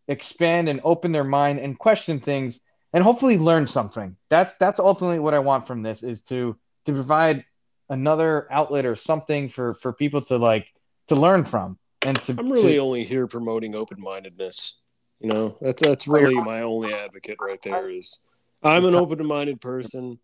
expand 0.08 0.68
and 0.68 0.80
open 0.84 1.12
their 1.12 1.24
mind 1.24 1.60
and 1.60 1.78
question 1.78 2.20
things, 2.20 2.60
and 2.92 3.04
hopefully 3.04 3.38
learn 3.38 3.66
something. 3.66 4.16
That's 4.30 4.54
that's 4.58 4.80
ultimately 4.80 5.20
what 5.20 5.34
I 5.34 5.38
want 5.38 5.66
from 5.66 5.82
this 5.82 6.02
is 6.02 6.22
to 6.22 6.56
to 6.86 6.92
provide 6.92 7.44
another 7.88 8.48
outlet 8.50 8.84
or 8.84 8.96
something 8.96 9.48
for 9.48 9.74
for 9.74 9.92
people 9.92 10.22
to 10.22 10.38
like 10.38 10.66
to 11.08 11.14
learn 11.14 11.44
from 11.44 11.78
and 12.02 12.20
to 12.22 12.34
I'm 12.36 12.50
really 12.50 12.74
to- 12.74 12.78
only 12.78 13.04
here 13.04 13.26
promoting 13.26 13.74
open 13.74 14.00
mindedness. 14.00 14.81
You 15.22 15.28
know, 15.28 15.56
that's 15.60 15.80
that's 15.80 16.08
really 16.08 16.34
my 16.34 16.62
only 16.62 16.92
advocate 16.92 17.38
right 17.40 17.60
there. 17.62 17.88
Is 17.88 18.24
I'm 18.62 18.84
an 18.84 18.96
open 18.96 19.24
minded 19.24 19.60
person. 19.60 20.18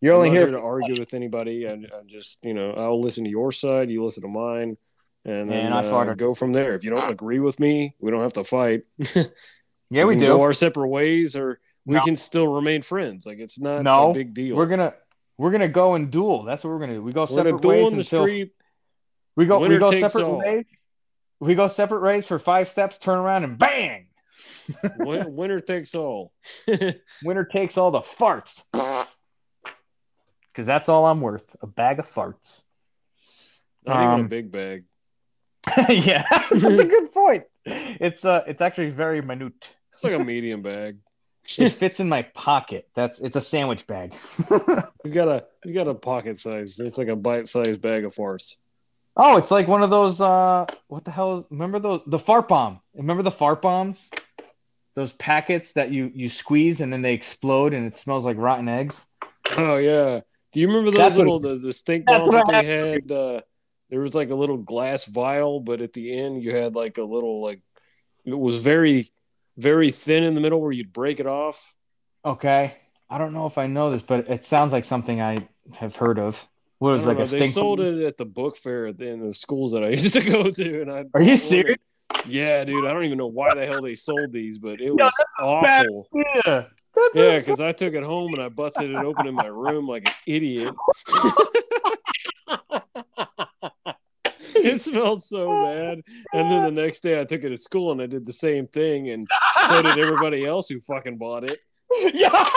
you're 0.00 0.12
I'm 0.14 0.18
only 0.18 0.30
here 0.30 0.46
here 0.46 0.56
to 0.56 0.60
argue 0.60 0.94
with 0.96 1.12
anybody. 1.12 1.66
I, 1.66 1.72
I 1.72 2.02
just 2.06 2.38
you 2.44 2.54
know 2.54 2.70
I'll 2.72 3.00
listen 3.00 3.24
to 3.24 3.30
your 3.30 3.50
side, 3.50 3.90
you 3.90 4.04
listen 4.04 4.22
to 4.22 4.28
mine, 4.28 4.76
and 5.24 5.50
then 5.50 5.72
And 5.72 5.74
I 5.74 5.80
uh, 5.86 6.14
go 6.14 6.34
from 6.34 6.52
there. 6.52 6.74
If 6.74 6.84
you 6.84 6.90
don't 6.90 7.10
agree 7.10 7.40
with 7.40 7.58
me, 7.58 7.96
we 7.98 8.12
don't 8.12 8.20
have 8.22 8.34
to 8.34 8.44
fight. 8.44 8.82
yeah 9.90 10.04
we 10.04 10.12
can 10.14 10.20
do 10.20 10.26
go 10.26 10.42
our 10.42 10.52
separate 10.52 10.88
ways, 10.88 11.34
or 11.34 11.58
we 11.84 11.96
No. 11.96 12.04
can 12.04 12.14
still 12.16 12.46
remain 12.46 12.82
friends. 12.82 13.26
Like 13.26 13.38
it's 13.38 13.58
not 13.58 13.82
No, 13.82 14.10
a 14.10 14.14
big 14.14 14.34
deal. 14.34 14.56
We're 14.56 14.66
gonna 14.66 14.94
we're 15.36 15.50
gonna 15.50 15.68
go 15.68 15.94
and 15.94 16.12
duel. 16.12 16.44
That's 16.44 16.62
what 16.62 16.70
we're 16.70 16.80
gonna 16.80 16.94
do. 16.94 17.02
We 17.02 17.12
go 17.12 17.22
We're 17.22 17.28
separate 17.44 17.60
duel 17.62 17.72
ways 17.72 17.86
in 17.88 17.92
the 17.94 18.00
until 18.00 18.22
street. 18.22 18.52
we 19.34 19.46
go 19.46 19.58
we 19.58 19.78
go 19.78 19.90
separate 19.90 20.24
all. 20.24 20.38
ways. 20.38 20.66
We 21.40 21.54
go 21.54 21.68
separate 21.68 22.02
ways 22.02 22.26
for 22.26 22.38
five 22.38 22.68
steps, 22.68 22.98
turn 22.98 23.18
around 23.18 23.44
and 23.44 23.58
bang. 23.58 24.07
Win- 24.98 25.34
Winner 25.36 25.60
takes 25.60 25.94
all. 25.94 26.32
Winner 27.24 27.44
takes 27.44 27.76
all 27.78 27.90
the 27.90 28.00
farts. 28.00 28.62
Cause 30.54 30.66
that's 30.66 30.88
all 30.88 31.06
I'm 31.06 31.20
worth. 31.20 31.54
A 31.62 31.66
bag 31.66 31.98
of 32.00 32.10
farts. 32.12 32.62
Not 33.86 33.96
even 34.02 34.08
a 34.08 34.14
Um, 34.22 34.28
big 34.28 34.50
bag. 34.50 34.84
yeah, 35.88 36.24
that's 36.30 36.50
a 36.64 36.84
good 36.84 37.12
point. 37.12 37.44
It's 37.64 38.24
uh 38.24 38.42
it's 38.46 38.60
actually 38.60 38.90
very 38.90 39.20
minute. 39.20 39.70
It's 39.92 40.02
like 40.02 40.14
a 40.14 40.24
medium 40.24 40.62
bag. 40.62 40.98
It 41.58 41.70
fits 41.70 42.00
in 42.00 42.08
my 42.08 42.22
pocket. 42.22 42.88
That's 42.94 43.20
it's 43.20 43.36
a 43.36 43.40
sandwich 43.40 43.86
bag. 43.86 44.14
He's 45.04 45.14
got 45.14 45.28
a 45.28 45.44
he's 45.64 45.74
got 45.74 45.86
a 45.88 45.94
pocket 45.94 46.38
size. 46.38 46.78
It's 46.80 46.98
like 46.98 47.08
a 47.08 47.16
bite 47.16 47.46
sized 47.48 47.80
bag 47.80 48.04
of 48.04 48.14
farts. 48.14 48.56
oh, 49.16 49.36
it's 49.36 49.50
like 49.50 49.68
one 49.68 49.82
of 49.82 49.90
those 49.90 50.20
uh 50.20 50.66
what 50.88 51.04
the 51.04 51.10
hell 51.10 51.38
is 51.38 51.44
remember 51.50 51.78
those 51.78 52.00
the 52.06 52.18
fart 52.18 52.48
bomb. 52.48 52.80
Remember 52.94 53.22
the 53.22 53.30
fart 53.30 53.62
bombs? 53.62 54.10
Those 54.98 55.12
packets 55.12 55.72
that 55.74 55.90
you 55.92 56.10
you 56.14 56.28
squeeze 56.28 56.80
and 56.80 56.92
then 56.92 57.02
they 57.02 57.14
explode 57.14 57.72
and 57.74 57.86
it 57.86 57.96
smells 57.96 58.24
like 58.24 58.36
rotten 58.36 58.68
eggs. 58.68 59.06
Oh 59.56 59.76
yeah. 59.76 60.20
Do 60.52 60.60
you 60.60 60.66
remember 60.66 60.90
those 60.90 60.98
That's 60.98 61.14
what- 61.16 61.24
little 61.26 61.40
the, 61.40 61.56
the 61.56 61.72
stink 61.72 62.06
bombs 62.06 62.30
that 62.32 62.46
they 62.48 62.64
had? 62.64 63.12
Uh, 63.12 63.40
there 63.90 64.00
was 64.00 64.14
like 64.14 64.30
a 64.30 64.34
little 64.34 64.56
glass 64.56 65.04
vial, 65.04 65.60
but 65.60 65.80
at 65.80 65.92
the 65.92 66.12
end 66.18 66.42
you 66.42 66.54
had 66.56 66.74
like 66.74 66.98
a 66.98 67.02
little 67.04 67.40
like 67.42 67.60
it 68.24 68.38
was 68.38 68.56
very 68.56 69.10
very 69.56 69.90
thin 69.90 70.24
in 70.24 70.34
the 70.34 70.40
middle 70.40 70.60
where 70.60 70.72
you'd 70.72 70.92
break 70.92 71.20
it 71.20 71.26
off. 71.26 71.74
Okay. 72.24 72.74
I 73.10 73.18
don't 73.18 73.32
know 73.32 73.46
if 73.46 73.56
I 73.58 73.66
know 73.68 73.90
this, 73.90 74.02
but 74.02 74.28
it 74.28 74.44
sounds 74.44 74.72
like 74.72 74.84
something 74.84 75.20
I 75.20 75.48
have 75.74 75.96
heard 75.96 76.18
of. 76.18 76.36
What 76.78 76.90
was 76.90 77.00
don't 77.00 77.08
like 77.08 77.18
know, 77.18 77.24
a 77.24 77.26
they 77.26 77.38
stink? 77.38 77.54
sold 77.54 77.80
it 77.80 78.04
at 78.04 78.16
the 78.16 78.24
book 78.24 78.56
fair 78.56 78.86
at 78.88 78.98
the, 78.98 79.06
in 79.08 79.26
the 79.26 79.32
schools 79.34 79.72
that 79.72 79.82
I 79.82 79.88
used 79.90 80.12
to 80.14 80.20
go 80.36 80.50
to, 80.50 80.82
and 80.82 80.92
I 80.92 81.04
Are 81.14 81.22
you 81.22 81.36
serious? 81.36 81.78
Yeah, 82.26 82.64
dude. 82.64 82.86
I 82.86 82.92
don't 82.92 83.04
even 83.04 83.18
know 83.18 83.26
why 83.26 83.54
the 83.54 83.66
hell 83.66 83.82
they 83.82 83.94
sold 83.94 84.32
these, 84.32 84.58
but 84.58 84.80
it 84.80 84.90
was 84.94 85.12
bad 85.38 85.86
awful. 85.86 86.08
Yeah. 86.14 86.64
Yeah, 87.14 87.38
because 87.38 87.60
I 87.60 87.72
took 87.72 87.94
it 87.94 88.02
home 88.02 88.34
and 88.34 88.42
I 88.42 88.48
busted 88.48 88.90
it 88.90 88.96
open 88.96 89.26
in 89.28 89.34
my 89.34 89.46
room 89.46 89.86
like 89.86 90.08
an 90.08 90.14
idiot. 90.26 90.74
it 94.56 94.80
smelled 94.80 95.22
so 95.22 95.48
bad. 95.64 96.00
And 96.32 96.50
then 96.50 96.64
the 96.64 96.82
next 96.82 97.00
day 97.00 97.20
I 97.20 97.24
took 97.24 97.44
it 97.44 97.50
to 97.50 97.56
school 97.56 97.92
and 97.92 98.02
I 98.02 98.06
did 98.06 98.26
the 98.26 98.32
same 98.32 98.66
thing, 98.66 99.10
and 99.10 99.26
so 99.68 99.82
did 99.82 99.98
everybody 99.98 100.44
else 100.44 100.68
who 100.68 100.80
fucking 100.80 101.18
bought 101.18 101.44
it. 101.44 101.60
yeah. 102.14 102.48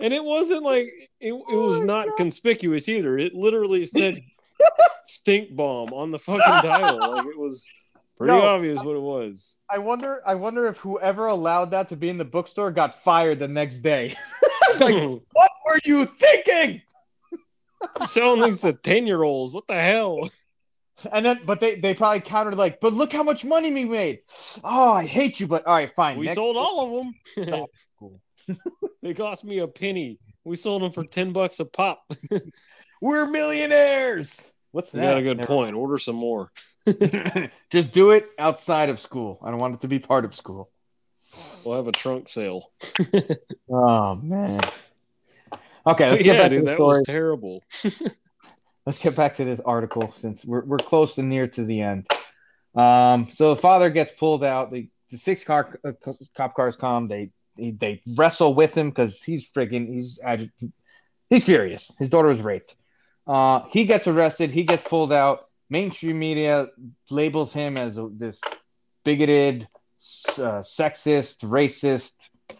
And 0.00 0.12
it 0.12 0.24
wasn't 0.24 0.64
like 0.64 0.88
it, 1.20 1.32
it 1.32 1.56
was 1.56 1.80
Oh 1.80 1.84
not 1.84 2.08
God. 2.08 2.16
conspicuous 2.16 2.88
either. 2.88 3.16
It 3.18 3.34
literally 3.34 3.84
said 3.84 4.20
stink 5.06 5.54
bomb 5.54 5.92
on 5.92 6.10
the 6.10 6.18
fucking 6.18 6.40
title. 6.68 6.98
Like 7.12 7.26
it 7.26 7.38
was 7.38 7.68
pretty 8.18 8.32
No. 8.32 8.42
obvious 8.42 8.82
what 8.82 8.96
it 8.96 9.02
was. 9.02 9.58
I 9.70 9.78
wonder. 9.78 10.22
I 10.26 10.34
wonder 10.34 10.66
if 10.66 10.76
whoever 10.78 11.26
allowed 11.26 11.70
that 11.72 11.88
to 11.90 11.96
be 11.96 12.08
in 12.08 12.18
the 12.18 12.24
bookstore 12.24 12.70
got 12.70 13.02
fired 13.02 13.38
the 13.38 13.48
next 13.48 13.80
day. 13.80 14.16
like, 14.80 14.94
what 15.32 15.50
were 15.66 15.80
you 15.84 16.06
thinking? 16.18 16.82
I'm 18.00 18.06
selling 18.06 18.40
these 18.42 18.60
to 18.60 18.72
10 18.72 19.06
year 19.06 19.22
olds. 19.22 19.52
What 19.52 19.66
the 19.66 19.74
hell? 19.80 20.30
And 21.12 21.26
then, 21.26 21.40
but 21.44 21.60
they 21.60 21.78
they 21.80 21.92
probably 21.92 22.22
countered 22.22 22.56
like, 22.56 22.80
but 22.80 22.94
look 22.94 23.12
how 23.12 23.22
much 23.22 23.44
money 23.44 23.70
we 23.72 23.84
made. 23.84 24.20
Oh, 24.62 24.92
I 24.92 25.04
hate 25.04 25.38
you, 25.38 25.46
but 25.46 25.66
all 25.66 25.74
right, 25.74 25.94
fine. 25.94 26.16
We 26.18 26.28
sold 26.28 26.56
all 26.56 26.98
of 27.36 27.46
them. 27.46 27.66
Cool. 27.98 28.20
they 29.02 29.14
cost 29.14 29.44
me 29.44 29.58
a 29.58 29.68
penny. 29.68 30.18
We 30.44 30.56
sold 30.56 30.82
them 30.82 30.92
for 30.92 31.04
10 31.04 31.32
bucks 31.32 31.60
a 31.60 31.64
pop. 31.64 32.02
We're 33.04 33.26
millionaires. 33.26 34.34
What's 34.72 34.94
You 34.94 35.00
that? 35.00 35.06
got 35.12 35.18
a 35.18 35.22
good 35.22 35.36
Never 35.36 35.46
point. 35.46 35.76
Order 35.76 35.98
some 35.98 36.16
more. 36.16 36.50
Just 37.70 37.92
do 37.92 38.12
it 38.12 38.30
outside 38.38 38.88
of 38.88 38.98
school. 38.98 39.38
I 39.44 39.50
don't 39.50 39.60
want 39.60 39.74
it 39.74 39.82
to 39.82 39.88
be 39.88 39.98
part 39.98 40.24
of 40.24 40.34
school. 40.34 40.70
We'll 41.66 41.76
have 41.76 41.86
a 41.86 41.92
trunk 41.92 42.30
sale. 42.30 42.70
Oh 43.70 44.14
man. 44.16 44.58
Okay, 45.86 46.08
let's 46.08 46.16
But 46.16 46.18
get 46.24 46.26
yeah, 46.26 46.32
back 46.42 46.48
to 46.50 46.56
dude, 46.56 46.60
the 46.62 46.70
that 46.70 46.76
story. 46.76 46.98
was 47.00 47.02
terrible. 47.06 47.62
let's 48.86 49.02
get 49.02 49.14
back 49.16 49.36
to 49.36 49.44
this 49.44 49.60
article 49.66 50.14
since 50.18 50.42
we're 50.42 50.64
we're 50.64 50.78
close 50.78 51.14
to 51.16 51.22
near 51.22 51.46
to 51.48 51.64
the 51.64 51.82
end. 51.82 52.06
Um, 52.74 53.28
so 53.34 53.54
the 53.54 53.60
father 53.60 53.90
gets 53.90 54.12
pulled 54.12 54.44
out. 54.44 54.72
The, 54.72 54.88
the 55.10 55.18
six 55.18 55.44
car 55.44 55.78
uh, 55.84 55.92
cop 56.34 56.54
cars 56.56 56.74
come. 56.76 57.08
They 57.08 57.32
they, 57.58 58.00
wrestle 58.16 58.54
with 58.54 58.74
him 58.74 58.88
because 58.88 59.22
he's 59.22 59.46
friggin' 59.54 59.92
he's 59.92 60.18
agi- 60.24 60.50
he's 61.28 61.44
furious. 61.44 61.90
His 61.98 62.08
daughter 62.08 62.28
was 62.28 62.40
raped. 62.40 62.76
Uh, 63.26 63.62
he 63.70 63.84
gets 63.84 64.06
arrested. 64.06 64.50
He 64.50 64.64
gets 64.64 64.86
pulled 64.86 65.12
out. 65.12 65.48
Mainstream 65.70 66.18
media 66.18 66.68
labels 67.10 67.52
him 67.52 67.76
as 67.76 67.96
a, 67.96 68.08
this 68.12 68.40
bigoted, 69.04 69.66
uh, 70.28 70.60
sexist, 70.62 71.38
racist, 71.38 72.12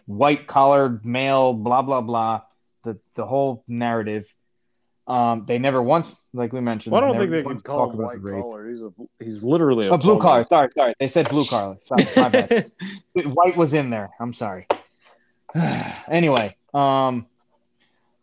white 0.05 0.47
collared 0.47 1.05
male. 1.05 1.53
Blah 1.53 1.83
blah 1.83 2.01
blah. 2.01 2.39
The 2.83 2.97
the 3.15 3.25
whole 3.25 3.63
narrative. 3.67 4.25
Um, 5.07 5.45
they 5.45 5.59
never 5.59 5.83
once, 5.83 6.15
like 6.33 6.51
we 6.51 6.61
mentioned. 6.61 6.91
Well, 6.93 7.03
I 7.03 7.07
don't 7.07 7.17
think 7.17 7.29
they 7.29 7.43
can 7.43 7.59
call 7.59 7.85
talk 7.85 7.93
him 7.93 7.99
about 7.99 8.21
white 8.23 8.41
collar. 8.41 8.67
He's 8.67 8.81
a 8.81 8.91
he's 9.19 9.43
literally 9.43 9.85
a 9.85 9.91
Oh, 9.93 9.97
blue 9.97 10.19
collar. 10.19 10.45
Sorry, 10.45 10.69
sorry. 10.75 10.95
They 10.99 11.09
said 11.09 11.29
blue 11.29 11.45
collar. 11.45 11.77
Sorry, 11.85 12.05
my 12.17 12.29
bad. 12.29 12.71
White 13.33 13.55
was 13.55 13.73
in 13.73 13.91
there. 13.91 14.09
I'm 14.19 14.33
sorry. 14.33 14.65
anyway, 16.07 16.55
um, 16.73 17.27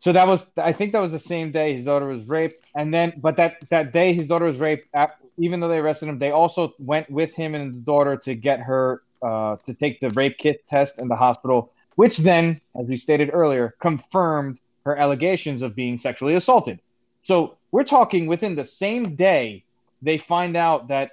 so 0.03 0.13
that 0.13 0.29
was 0.29 0.47
I 0.59 0.73
think 0.73 0.93
that 0.93 1.01
was 1.01 1.13
the 1.13 1.21
same 1.21 1.53
day 1.53 1.77
his 1.77 1.87
daughter 1.87 2.07
was 2.07 2.25
raped, 2.27 2.61
and 2.77 2.95
then 2.95 3.15
but 3.19 3.37
that 3.39 3.59
that 3.71 3.93
day 3.93 4.15
his 4.15 4.29
daughter 4.29 4.47
was 4.47 4.59
raped. 4.59 4.89
ap- 4.95 5.19
Even 5.39 5.61
though 5.61 5.69
they 5.69 5.79
arrested 5.79 6.09
him, 6.11 6.19
they 6.21 6.33
also 6.33 6.75
went 6.79 7.11
with 7.11 7.35
him 7.35 7.55
and 7.55 7.75
the 7.77 7.81
daughter 7.81 8.17
to 8.19 8.35
get 8.35 8.61
her 8.61 9.03
uh, 9.23 9.57
to 9.67 9.75
take 9.75 10.01
the 10.01 10.11
rape 10.13 10.39
kit 10.39 10.67
test 10.69 10.99
in 10.99 11.09
the 11.09 11.17
hospital, 11.17 11.73
which 11.97 12.19
then, 12.19 12.61
as 12.81 12.89
we 12.89 12.97
stated 12.99 13.31
earlier, 13.33 13.75
confirmed 13.81 14.61
her 14.85 14.97
allegations 14.97 15.63
of 15.63 15.77
being 15.77 15.99
sexually 15.99 16.35
assaulted. 16.35 16.81
So 17.25 17.59
we're 17.73 17.85
talking 17.85 18.27
within 18.27 18.57
the 18.57 18.67
same 18.67 19.17
day 19.17 19.65
they 20.03 20.19
find 20.19 20.57
out 20.57 20.89
that 20.89 21.13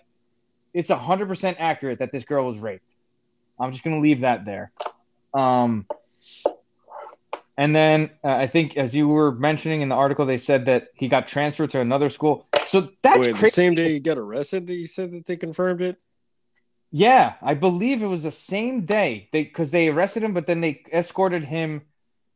it's 0.73 0.89
100% 0.89 1.55
accurate 1.59 1.99
that 1.99 2.11
this 2.11 2.25
girl 2.25 2.45
was 2.47 2.57
raped. 2.59 2.83
I'm 3.59 3.71
just 3.71 3.83
going 3.83 3.97
to 3.97 4.01
leave 4.01 4.21
that 4.21 4.45
there. 4.45 4.71
Um, 5.33 5.87
and 7.59 7.75
then 7.75 8.09
uh, 8.23 8.29
I 8.29 8.47
think, 8.47 8.77
as 8.77 8.95
you 8.95 9.09
were 9.09 9.33
mentioning 9.33 9.81
in 9.81 9.89
the 9.89 9.95
article, 9.95 10.25
they 10.25 10.37
said 10.37 10.67
that 10.67 10.87
he 10.93 11.09
got 11.09 11.27
transferred 11.27 11.71
to 11.71 11.81
another 11.81 12.09
school. 12.09 12.47
So 12.69 12.87
that's 13.01 13.19
Wait, 13.19 13.35
the 13.35 13.49
same 13.49 13.75
day 13.75 13.91
you 13.91 13.99
got 13.99 14.17
arrested 14.17 14.65
that 14.67 14.75
you 14.75 14.87
said 14.87 15.11
that 15.11 15.25
they 15.25 15.35
confirmed 15.35 15.81
it? 15.81 15.97
Yeah, 16.89 17.33
I 17.41 17.55
believe 17.55 18.01
it 18.01 18.05
was 18.05 18.23
the 18.23 18.31
same 18.31 18.85
day. 18.85 19.27
They 19.33 19.43
because 19.43 19.71
they 19.71 19.89
arrested 19.89 20.23
him, 20.23 20.33
but 20.33 20.47
then 20.47 20.61
they 20.61 20.83
escorted 20.93 21.43
him 21.43 21.81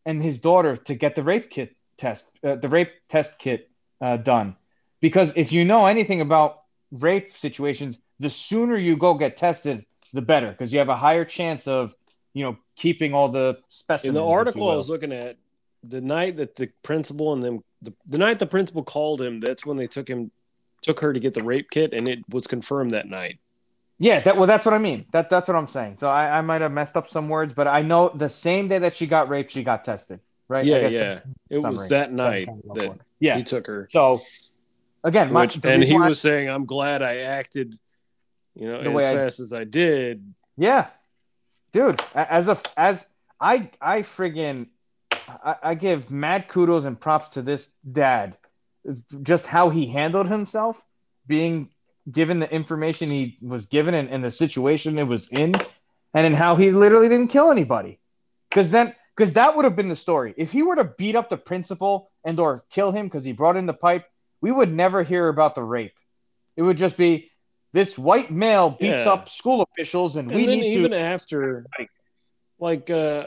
and 0.06 0.22
his 0.22 0.40
daughter 0.40 0.76
to 0.76 0.94
get 0.94 1.16
the 1.16 1.24
rape 1.24 1.50
kit 1.50 1.74
test, 1.98 2.26
uh, 2.44 2.58
the 2.58 2.68
rape 2.68 2.92
test 3.08 3.40
kit 3.40 3.72
uh, 4.02 4.18
done. 4.18 4.58
Because 5.00 5.32
if 5.38 5.54
you 5.54 5.64
know 5.64 5.86
anything 5.86 6.20
about 6.20 6.64
rape 6.92 7.32
situations, 7.38 7.98
the 8.20 8.30
sooner 8.30 8.76
you 8.76 8.98
go 8.98 9.14
get 9.14 9.38
tested, 9.38 9.86
the 10.12 10.22
better, 10.22 10.52
because 10.52 10.74
you 10.74 10.80
have 10.80 10.90
a 10.90 10.98
higher 10.98 11.24
chance 11.24 11.66
of, 11.66 11.94
you 12.34 12.44
know, 12.44 12.58
keeping 12.76 13.14
all 13.14 13.30
the 13.30 13.58
specimens. 13.70 14.10
In 14.10 14.14
the 14.16 14.26
article 14.26 14.70
I 14.70 14.76
was 14.76 14.90
looking 14.90 15.12
at, 15.12 15.38
the 15.84 16.02
night 16.02 16.38
that 16.38 16.56
the 16.56 16.68
principal 16.82 17.34
and 17.34 17.44
them, 17.44 17.64
the, 17.82 17.94
the 18.08 18.18
night 18.18 18.40
the 18.40 18.46
principal 18.48 18.84
called 18.84 19.22
him, 19.22 19.40
that's 19.40 19.66
when 19.66 19.78
they 19.78 19.88
took 19.88 20.08
him, 20.08 20.32
took 20.82 21.00
her 21.02 21.14
to 21.14 21.20
get 21.20 21.34
the 21.34 21.44
rape 21.44 21.70
kit, 21.70 21.94
and 21.94 22.08
it 22.08 22.20
was 22.30 22.48
confirmed 22.48 22.92
that 22.92 23.08
night. 23.08 23.40
Yeah, 24.00 24.20
that 24.22 24.36
well, 24.38 24.48
that's 24.48 24.66
what 24.66 24.74
I 24.74 24.80
mean. 24.80 25.06
That 25.12 25.30
that's 25.30 25.48
what 25.48 25.56
I'm 25.56 25.68
saying. 25.68 25.98
So 26.00 26.08
I, 26.10 26.40
I 26.40 26.42
might 26.42 26.62
have 26.62 26.72
messed 26.72 26.98
up 26.98 27.08
some 27.10 27.30
words, 27.30 27.54
but 27.54 27.68
I 27.68 27.82
know 27.84 28.10
the 28.14 28.30
same 28.30 28.68
day 28.68 28.80
that 28.80 28.96
she 28.96 29.06
got 29.08 29.30
raped, 29.30 29.52
she 29.52 29.64
got 29.64 29.86
tested, 29.86 30.20
right? 30.48 30.66
I 30.66 30.70
yeah, 30.70 30.80
guess 30.82 30.92
yeah. 30.92 31.20
It 31.50 31.60
was 31.60 31.90
that 31.90 32.12
night 32.12 32.48
That's 32.66 32.80
that 32.80 33.00
yeah. 33.20 33.38
he 33.38 33.44
took 33.44 33.68
her. 33.68 33.88
So 33.92 34.20
again, 35.04 35.32
my, 35.32 35.42
Which, 35.42 35.60
and 35.64 35.84
he 35.84 35.94
why- 35.94 36.10
was 36.10 36.20
saying, 36.20 36.50
"I'm 36.50 36.66
glad 36.66 37.02
I 37.04 37.18
acted, 37.18 37.76
you 38.56 38.68
know, 38.68 38.82
The 38.82 38.90
as 38.90 38.94
way 38.96 39.10
I- 39.10 39.14
fast 39.14 39.40
as 39.40 39.54
I 39.54 39.64
did." 39.64 40.18
yeah, 40.58 40.88
dude. 41.74 42.02
As 42.16 42.48
a 42.48 42.58
as 42.78 43.06
I 43.40 43.70
I 43.82 44.04
friggin' 44.04 44.68
I, 45.12 45.56
I 45.64 45.76
give 45.76 46.10
mad 46.10 46.48
kudos 46.48 46.86
and 46.86 47.00
props 47.00 47.30
to 47.30 47.42
this 47.42 47.68
dad, 47.92 48.38
just 49.22 49.46
how 49.46 49.70
he 49.70 49.88
handled 49.88 50.28
himself, 50.30 50.80
being 51.28 51.70
given 52.10 52.40
the 52.40 52.52
information 52.54 53.10
he 53.10 53.38
was 53.42 53.66
given 53.66 53.94
and, 53.94 54.10
and 54.10 54.24
the 54.24 54.32
situation 54.32 54.98
it 54.98 55.08
was 55.08 55.28
in, 55.30 55.54
and 56.14 56.26
in 56.26 56.34
how 56.34 56.56
he 56.56 56.72
literally 56.72 57.10
didn't 57.10 57.30
kill 57.30 57.52
anybody. 57.52 58.00
Because 58.50 58.72
then, 58.72 58.94
because 59.16 59.34
that 59.34 59.56
would 59.56 59.66
have 59.66 59.76
been 59.76 59.90
the 59.90 59.96
story. 59.96 60.34
If 60.38 60.52
he 60.52 60.64
were 60.64 60.76
to 60.76 60.84
beat 60.84 61.16
up 61.16 61.30
the 61.30 61.38
principal 61.38 62.12
and 62.24 62.40
or 62.40 62.64
kill 62.70 62.92
him 62.92 63.08
because 63.08 63.24
he 63.24 63.32
brought 63.32 63.58
in 63.58 63.66
the 63.66 63.74
pipe, 63.74 64.06
we 64.42 64.52
would 64.52 64.72
never 64.72 65.04
hear 65.04 65.30
about 65.30 65.56
the 65.56 65.64
rape. 65.64 65.94
It 66.56 66.62
would 66.62 66.78
just 66.78 66.98
be 66.98 67.32
this 67.74 67.98
white 67.98 68.32
male 68.32 68.70
beats 68.70 69.06
Yeah. 69.06 69.12
up 69.12 69.30
school 69.30 69.62
officials, 69.74 70.16
and, 70.16 70.30
And 70.30 70.36
we 70.38 70.46
then 70.46 70.60
need 70.60 70.78
even 70.78 70.92
to. 70.92 70.98
after, 71.00 71.66
like, 72.60 72.90
uh, 72.90 73.26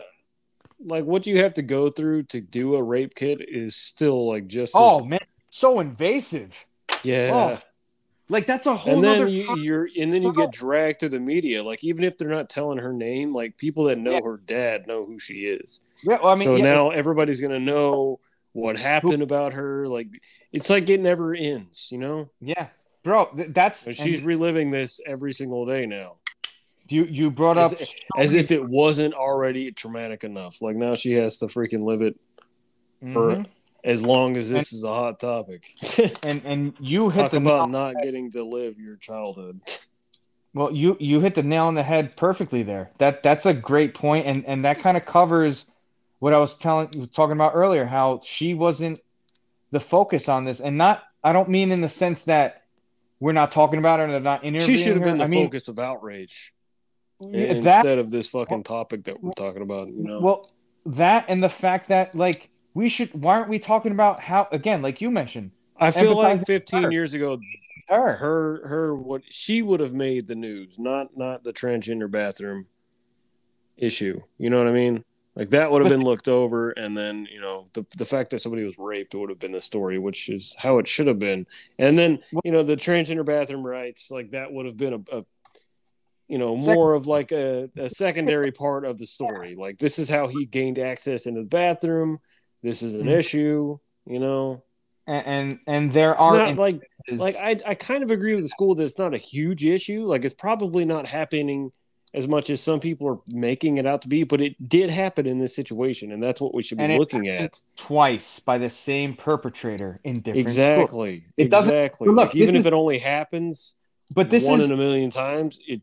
like 0.85 1.05
what 1.05 1.27
you 1.27 1.39
have 1.43 1.55
to 1.55 1.63
go 1.63 1.91
through 1.91 2.25
to 2.25 2.41
do 2.41 2.75
a 2.77 2.83
rape 2.83 3.15
kit 3.15 3.41
is 3.47 3.77
still 3.77 4.29
like 4.29 4.47
just 4.47 4.75
Oh 4.75 5.01
as, 5.01 5.07
man, 5.07 5.21
so 5.51 5.81
invasive. 5.81 6.55
yeah. 7.03 7.31
oh, 7.33 7.59
Like 8.29 8.47
that's 8.47 8.67
a 8.67 8.77
whole 8.77 8.95
and 8.95 9.03
then 9.03 9.29
you, 9.29 9.55
you're 9.57 9.89
and 9.99 10.13
then 10.13 10.23
you 10.23 10.33
get 10.33 10.53
dragged 10.53 11.01
to 11.01 11.09
the 11.09 11.19
media. 11.21 11.63
Like 11.63 11.83
even 11.85 12.05
if 12.05 12.19
they're 12.19 12.29
not 12.29 12.51
telling 12.51 12.79
her 12.79 12.93
name, 12.93 13.35
like 13.35 13.57
people 13.57 13.85
that 13.85 13.99
know 13.99 14.15
Yeah. 14.15 14.21
her 14.23 14.37
dad 14.37 14.87
know 14.87 15.05
who 15.07 15.19
she 15.19 15.47
is. 15.47 15.81
yeah, 16.03 16.19
well, 16.23 16.33
I 16.33 16.35
mean, 16.35 16.45
so 16.45 16.57
yeah, 16.57 16.65
now 16.65 16.91
everybody's 16.91 17.41
gonna 17.41 17.61
know 17.61 18.21
what 18.53 18.77
happened 18.79 19.23
about 19.23 19.53
her. 19.55 19.87
Like 19.89 20.09
it's 20.53 20.69
like 20.71 20.89
it 20.91 21.01
never 21.01 21.35
ends, 21.35 21.89
you 21.91 21.99
know. 21.99 22.31
yeah, 22.41 22.69
bro, 23.07 23.27
th- 23.37 23.51
that's 23.53 23.79
But 23.85 23.99
and 23.99 24.09
she's 24.09 24.23
reliving 24.23 24.71
this 24.71 25.01
every 25.07 25.33
single 25.33 25.65
day 25.65 25.87
now, 25.87 26.17
you. 26.89 27.05
You 27.05 27.31
brought 27.31 27.57
as, 27.57 27.73
up 27.73 27.79
as 28.19 28.35
if 28.35 28.51
it 28.51 28.69
wasn't 28.69 29.15
already 29.15 29.71
traumatic 29.71 30.25
enough. 30.25 30.61
Like 30.61 30.77
now 30.77 30.97
she 30.97 31.13
has 31.13 31.39
to 31.39 31.47
freaking 31.47 31.85
live 31.85 32.03
it 32.03 32.19
for 33.13 33.37
Mhm. 33.37 33.47
as 33.85 34.05
long 34.05 34.37
as 34.37 34.51
this 34.51 34.73
is 34.73 34.83
a 34.83 34.89
hot 34.89 35.21
topic. 35.21 35.71
and 36.23 36.45
and 36.45 36.75
you 36.81 37.09
hit 37.09 37.23
Talk 37.23 37.31
the 37.31 37.37
about 37.39 37.71
nail, 37.71 37.93
not 37.95 38.03
getting 38.03 38.31
to 38.33 38.43
live 38.45 38.79
your 38.79 38.97
childhood. 38.97 39.61
well 40.55 40.73
you 40.73 40.97
you 40.99 41.21
hit 41.21 41.35
the 41.37 41.43
nail 41.45 41.67
on 41.67 41.75
the 41.77 41.83
head 41.85 42.17
perfectly 42.17 42.65
there. 42.65 42.91
That 42.99 43.23
that's 43.23 43.47
a 43.47 43.55
great 43.55 43.95
point, 43.95 44.27
and 44.27 44.45
and 44.49 44.65
that 44.65 44.81
kind 44.81 44.97
of 44.97 45.07
covers 45.07 45.65
what 46.19 46.35
I 46.35 46.39
was 46.39 46.57
telling 46.57 47.09
talking 47.15 47.37
about 47.37 47.53
earlier. 47.55 47.85
How 47.85 48.21
she 48.25 48.55
wasn't 48.55 49.01
the 49.71 49.81
focus 49.81 50.29
on 50.29 50.45
this, 50.45 50.61
and 50.61 50.77
not 50.77 51.05
I 51.23 51.33
don't 51.33 51.49
mean 51.49 51.71
in 51.71 51.81
the 51.81 51.89
sense 51.89 52.23
that 52.23 52.63
we're 53.21 53.33
not 53.33 53.53
talking 53.53 53.79
about 53.79 53.99
her 53.99 54.05
and 54.05 54.15
they're 54.15 54.21
not 54.21 54.45
interviewing 54.45 54.61
her. 54.61 54.77
She 54.77 54.83
should 54.83 54.95
have 54.95 55.03
her. 55.03 55.09
been 55.09 55.19
the 55.19 55.25
I 55.25 55.29
mean, 55.29 55.45
focus 55.47 55.69
of 55.69 55.79
outrage 55.79 56.53
yeah, 57.21 57.55
instead 57.55 57.99
of 57.99 58.11
this 58.11 58.29
fucking 58.29 58.65
topic 58.65 59.05
that 59.05 59.23
we're 59.23 59.33
talking 59.33 59.63
about. 59.63 59.89
You 59.89 60.05
know, 60.05 60.21
well, 60.21 60.51
that 60.87 61.27
and 61.29 61.43
the 61.43 61.49
fact 61.49 61.89
that 61.89 62.15
like 62.15 62.51
we 62.75 62.89
should. 62.89 63.11
Why 63.15 63.39
aren't 63.39 63.49
we 63.49 63.59
talking 63.59 63.93
about 63.93 64.21
how 64.21 64.49
again, 64.53 64.83
like 64.83 65.01
you 65.01 65.11
mentioned, 65.11 65.53
I 65.79 65.91
feel 65.91 66.17
like 66.17 66.47
15 66.47 66.85
her. 66.85 66.93
years 66.93 67.15
ago, 67.15 67.39
her? 67.89 68.17
her 68.17 68.69
her 68.69 68.95
what 68.95 69.23
she 69.29 69.63
would 69.63 69.81
have 69.81 69.95
made 69.95 70.27
the 70.27 70.35
news, 70.35 70.79
not 70.79 71.17
not 71.17 71.43
the 71.43 71.53
transgender 71.53 72.11
bathroom 72.11 72.67
issue. 73.77 74.21
You 74.39 74.51
know 74.51 74.59
what 74.59 74.69
I 74.69 74.73
mean? 74.73 75.05
Like 75.37 75.51
that 75.51 75.71
would 75.71 75.83
have 75.83 75.89
been 75.89 76.05
looked 76.05 76.29
over, 76.29 76.71
and 76.71 76.97
then 76.97 77.29
you 77.31 77.41
know 77.41 77.67
the 77.75 77.87
the 77.99 78.07
fact 78.07 78.31
that 78.31 78.41
somebody 78.41 78.65
was 78.65 78.79
raped 78.79 79.15
would 79.15 79.31
have 79.31 79.39
been 79.39 79.53
the 79.53 79.61
story, 79.61 79.99
which 79.99 80.29
is 80.31 80.57
how 80.59 80.79
it 80.79 80.89
should 80.89 81.07
have 81.09 81.19
been. 81.19 81.47
And 81.79 81.97
then 81.99 82.21
you 82.43 82.53
know 82.53 82.63
the 82.63 82.77
transgender 82.77 83.25
bathroom 83.25 83.67
rights, 83.67 84.11
like 84.11 84.31
that 84.31 84.53
would 84.53 84.67
have 84.67 84.79
been 84.79 84.95
a, 84.95 85.19
a 85.19 85.25
you 86.29 86.39
know 86.39 86.57
more 86.57 86.95
of 86.95 87.07
like 87.07 87.33
a, 87.33 87.71
a 87.77 87.89
secondary 87.91 88.51
part 88.53 88.85
of 88.85 88.99
the 88.99 89.07
story. 89.07 89.55
Like 89.55 89.79
this 89.79 89.99
is 89.99 90.09
how 90.09 90.27
he 90.29 90.47
gained 90.47 90.79
access 90.79 91.27
into 91.27 91.41
the 91.43 91.47
bathroom. 91.47 92.19
This 92.63 92.83
is 92.83 92.95
an 92.95 93.07
Mhm. 93.07 93.19
issue. 93.19 93.79
You 94.07 94.21
know, 94.21 94.63
And, 95.07 95.27
and 95.27 95.59
and 95.67 95.93
there 95.93 96.13
it's 96.13 96.21
are 96.21 96.37
not 96.37 96.59
like 96.59 96.81
like 97.11 97.37
I, 97.37 97.61
I 97.67 97.75
kind 97.75 98.03
of 98.03 98.11
agree 98.11 98.35
with 98.35 98.45
the 98.45 98.49
school 98.49 98.75
that 98.75 98.85
it's 98.85 98.99
not 98.99 99.15
a 99.15 99.19
huge 99.19 99.65
issue 99.65 100.05
like 100.07 100.25
it's 100.25 100.35
probably 100.35 100.85
not 100.85 101.07
happening 101.07 101.71
as 102.17 102.27
much 102.27 102.51
as 102.51 102.61
some 102.61 102.81
people 102.81 103.07
are 103.09 103.19
making 103.29 103.77
it 103.79 103.87
out 103.87 104.03
to 104.03 104.09
be 104.09 104.25
but 104.25 104.41
it 104.41 104.69
did 104.69 104.91
happen 104.91 105.27
in 105.27 105.39
this 105.39 105.55
situation 105.55 106.11
and 106.13 106.23
that's 106.23 106.41
what 106.41 106.55
we 106.55 106.63
should 106.63 106.79
be 106.79 106.85
And 106.85 106.97
looking 106.99 107.29
at. 107.29 107.61
twice 107.77 108.41
by 108.41 108.59
the 108.59 108.71
same 108.71 109.15
perpetrator 109.15 110.01
in 110.03 110.21
different 110.21 110.49
schools. 110.49 110.59
exactly. 110.59 111.25
It 111.37 111.51
doesn't- 111.51 111.69
exactly. 111.71 112.09
Look, 112.09 112.17
Like, 112.17 112.35
even 112.37 112.55
this 112.55 112.61
if 112.63 112.67
it 112.67 112.73
only 112.73 112.99
happens 112.99 113.75
But 114.11 114.31
this 114.31 114.43
one 114.45 114.61
is 114.61 114.67
in 114.67 114.73
a 114.73 114.77
million 114.77 115.11
times 115.11 115.61
it 115.69 115.83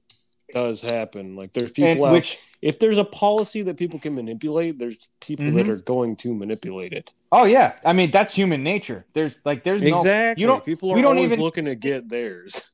does 0.53 0.81
happen. 0.81 1.35
Like 1.35 1.53
there's 1.53 1.71
people 1.71 2.05
out 2.05 2.13
which 2.13 2.37
if 2.61 2.77
there's 2.79 2.97
a 2.99 3.03
policy 3.05 3.63
that 3.63 3.75
people 3.77 3.99
can 3.99 4.13
manipulate 4.15 4.77
there's 4.79 5.09
people 5.19 5.51
that 5.51 5.65
Mhm. 5.65 5.69
are 5.69 5.77
going 5.77 6.15
to 6.17 6.33
manipulate 6.33 6.93
it. 6.93 7.11
Oh 7.31 7.45
yeah, 7.45 7.73
I 7.83 7.93
mean 7.93 8.11
that's 8.11 8.33
human 8.35 8.63
nature. 8.63 9.05
There's 9.13 9.39
like 9.45 9.63
there's 9.63 9.81
no 9.81 9.87
exactly. 9.97 10.41
you 10.41 10.47
don't 10.47 10.63
people 10.63 10.91
are 10.91 10.95
we 10.95 11.01
don't 11.01 11.17
always 11.17 11.31
even- 11.31 11.43
looking 11.43 11.65
to 11.65 11.75
get 11.75 12.07
theirs 12.09 12.69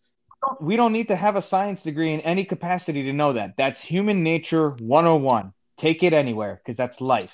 we 0.59 0.75
don't 0.75 0.93
need 0.93 1.09
to 1.09 1.15
have 1.15 1.35
a 1.35 1.41
science 1.41 1.83
degree 1.83 2.13
in 2.13 2.21
any 2.21 2.45
capacity 2.45 3.03
to 3.03 3.13
know 3.13 3.33
that. 3.33 3.55
That's 3.57 3.79
human 3.79 4.23
nature 4.23 4.71
101. 4.71 5.53
Take 5.77 6.03
it 6.03 6.13
anywhere 6.13 6.61
because 6.63 6.75
that's 6.75 7.01
life. 7.01 7.33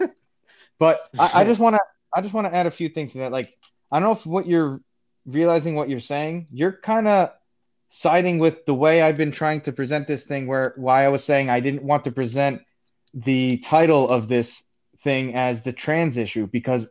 but 0.78 1.08
I, 1.18 1.30
I 1.34 1.44
just 1.44 1.60
want 1.60 1.76
to 1.76 1.82
I 2.14 2.22
just 2.22 2.32
want 2.32 2.46
to 2.46 2.54
add 2.54 2.66
a 2.66 2.70
few 2.70 2.88
things 2.88 3.12
to 3.12 3.18
that. 3.18 3.32
Like 3.32 3.54
I 3.90 4.00
don't 4.00 4.08
know 4.08 4.18
if 4.18 4.26
what 4.26 4.46
you're 4.46 4.80
realizing 5.26 5.74
what 5.74 5.88
you're 5.88 6.00
saying. 6.00 6.46
You're 6.50 6.72
kind 6.72 7.08
of 7.08 7.30
siding 7.88 8.38
with 8.38 8.64
the 8.66 8.74
way 8.74 9.02
I've 9.02 9.16
been 9.16 9.32
trying 9.32 9.62
to 9.62 9.72
present 9.72 10.06
this 10.06 10.24
thing. 10.24 10.46
Where 10.46 10.74
why 10.76 11.04
I 11.04 11.08
was 11.08 11.24
saying 11.24 11.50
I 11.50 11.60
didn't 11.60 11.82
want 11.82 12.04
to 12.04 12.12
present 12.12 12.62
the 13.14 13.58
title 13.58 14.08
of 14.08 14.28
this 14.28 14.62
thing 15.00 15.34
as 15.34 15.62
the 15.62 15.72
trans 15.72 16.16
issue 16.16 16.46
because 16.46 16.86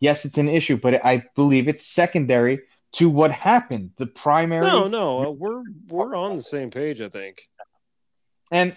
yes, 0.00 0.24
it's 0.24 0.38
an 0.38 0.48
issue, 0.48 0.76
but 0.76 1.04
I 1.04 1.24
believe 1.36 1.68
it's 1.68 1.86
secondary 1.86 2.60
to 2.94 3.08
what 3.08 3.30
happened. 3.32 3.90
The 3.96 4.06
primary 4.06 4.66
no 4.66 4.88
no 4.88 5.26
uh, 5.26 5.30
we're 5.30 5.62
we're 5.88 6.14
on 6.14 6.36
the 6.36 6.42
same 6.42 6.70
page 6.70 7.00
i 7.00 7.08
think 7.08 7.48
and 8.50 8.76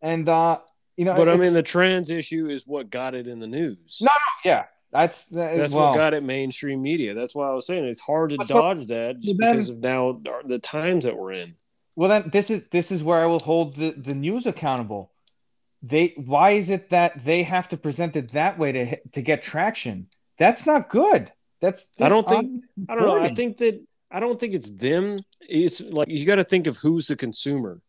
and 0.00 0.28
uh 0.28 0.58
you 0.96 1.04
know 1.04 1.14
But 1.14 1.28
I 1.28 1.36
mean, 1.36 1.54
the 1.54 1.62
trans 1.62 2.10
issue 2.10 2.48
is 2.48 2.66
what 2.66 2.90
got 2.90 3.14
it 3.14 3.26
in 3.26 3.40
the 3.40 3.46
news. 3.46 3.98
No, 4.02 4.08
yeah 4.44 4.64
that's 4.92 5.24
that, 5.28 5.56
That's 5.56 5.72
well, 5.72 5.86
what 5.88 5.96
got 5.96 6.12
it 6.12 6.22
mainstream 6.22 6.82
media. 6.82 7.14
That's 7.14 7.34
why 7.34 7.48
I 7.48 7.54
was 7.54 7.66
saying 7.66 7.86
it's 7.86 7.98
hard 8.00 8.28
to 8.30 8.36
But 8.36 8.48
dodge 8.48 8.86
that 8.88 9.20
just 9.20 9.38
then- 9.38 9.52
because 9.52 9.70
of 9.70 9.80
now 9.80 10.20
the 10.44 10.58
times 10.58 11.04
that 11.04 11.16
we're 11.16 11.32
in. 11.32 11.54
well 11.96 12.10
then 12.10 12.28
this 12.30 12.50
is 12.50 12.62
this 12.70 12.90
is 12.92 13.02
where 13.02 13.18
i 13.18 13.26
will 13.26 13.38
hold 13.40 13.74
the 13.76 13.90
the 13.92 14.14
news 14.14 14.46
accountable 14.46 15.10
they 15.82 16.12
why 16.16 16.50
is 16.52 16.68
it 16.68 16.90
that 16.90 17.24
they 17.24 17.42
have 17.42 17.68
to 17.68 17.76
present 17.76 18.14
it 18.16 18.32
that 18.32 18.58
way 18.58 18.70
to 18.72 18.96
to 19.14 19.22
get 19.22 19.42
traction 19.42 20.06
that's 20.38 20.64
not 20.66 20.88
good 20.90 21.32
that's, 21.62 21.86
I 21.98 22.10
don't 22.10 22.28
think- 22.28 22.64
I 22.88 22.94
don't 22.94 23.06
know. 23.06 23.22
I 23.22 23.32
think 23.32 23.56
that 23.58 23.80
I 24.10 24.20
don't 24.20 24.38
think 24.38 24.52
it's 24.52 24.70
them. 24.70 25.20
It's 25.40 25.80
like 25.80 26.08
you 26.08 26.26
got 26.26 26.34
to 26.34 26.44
think 26.44 26.66
of 26.66 26.76
who's 26.76 27.06
the 27.06 27.16
consumer, 27.16 27.80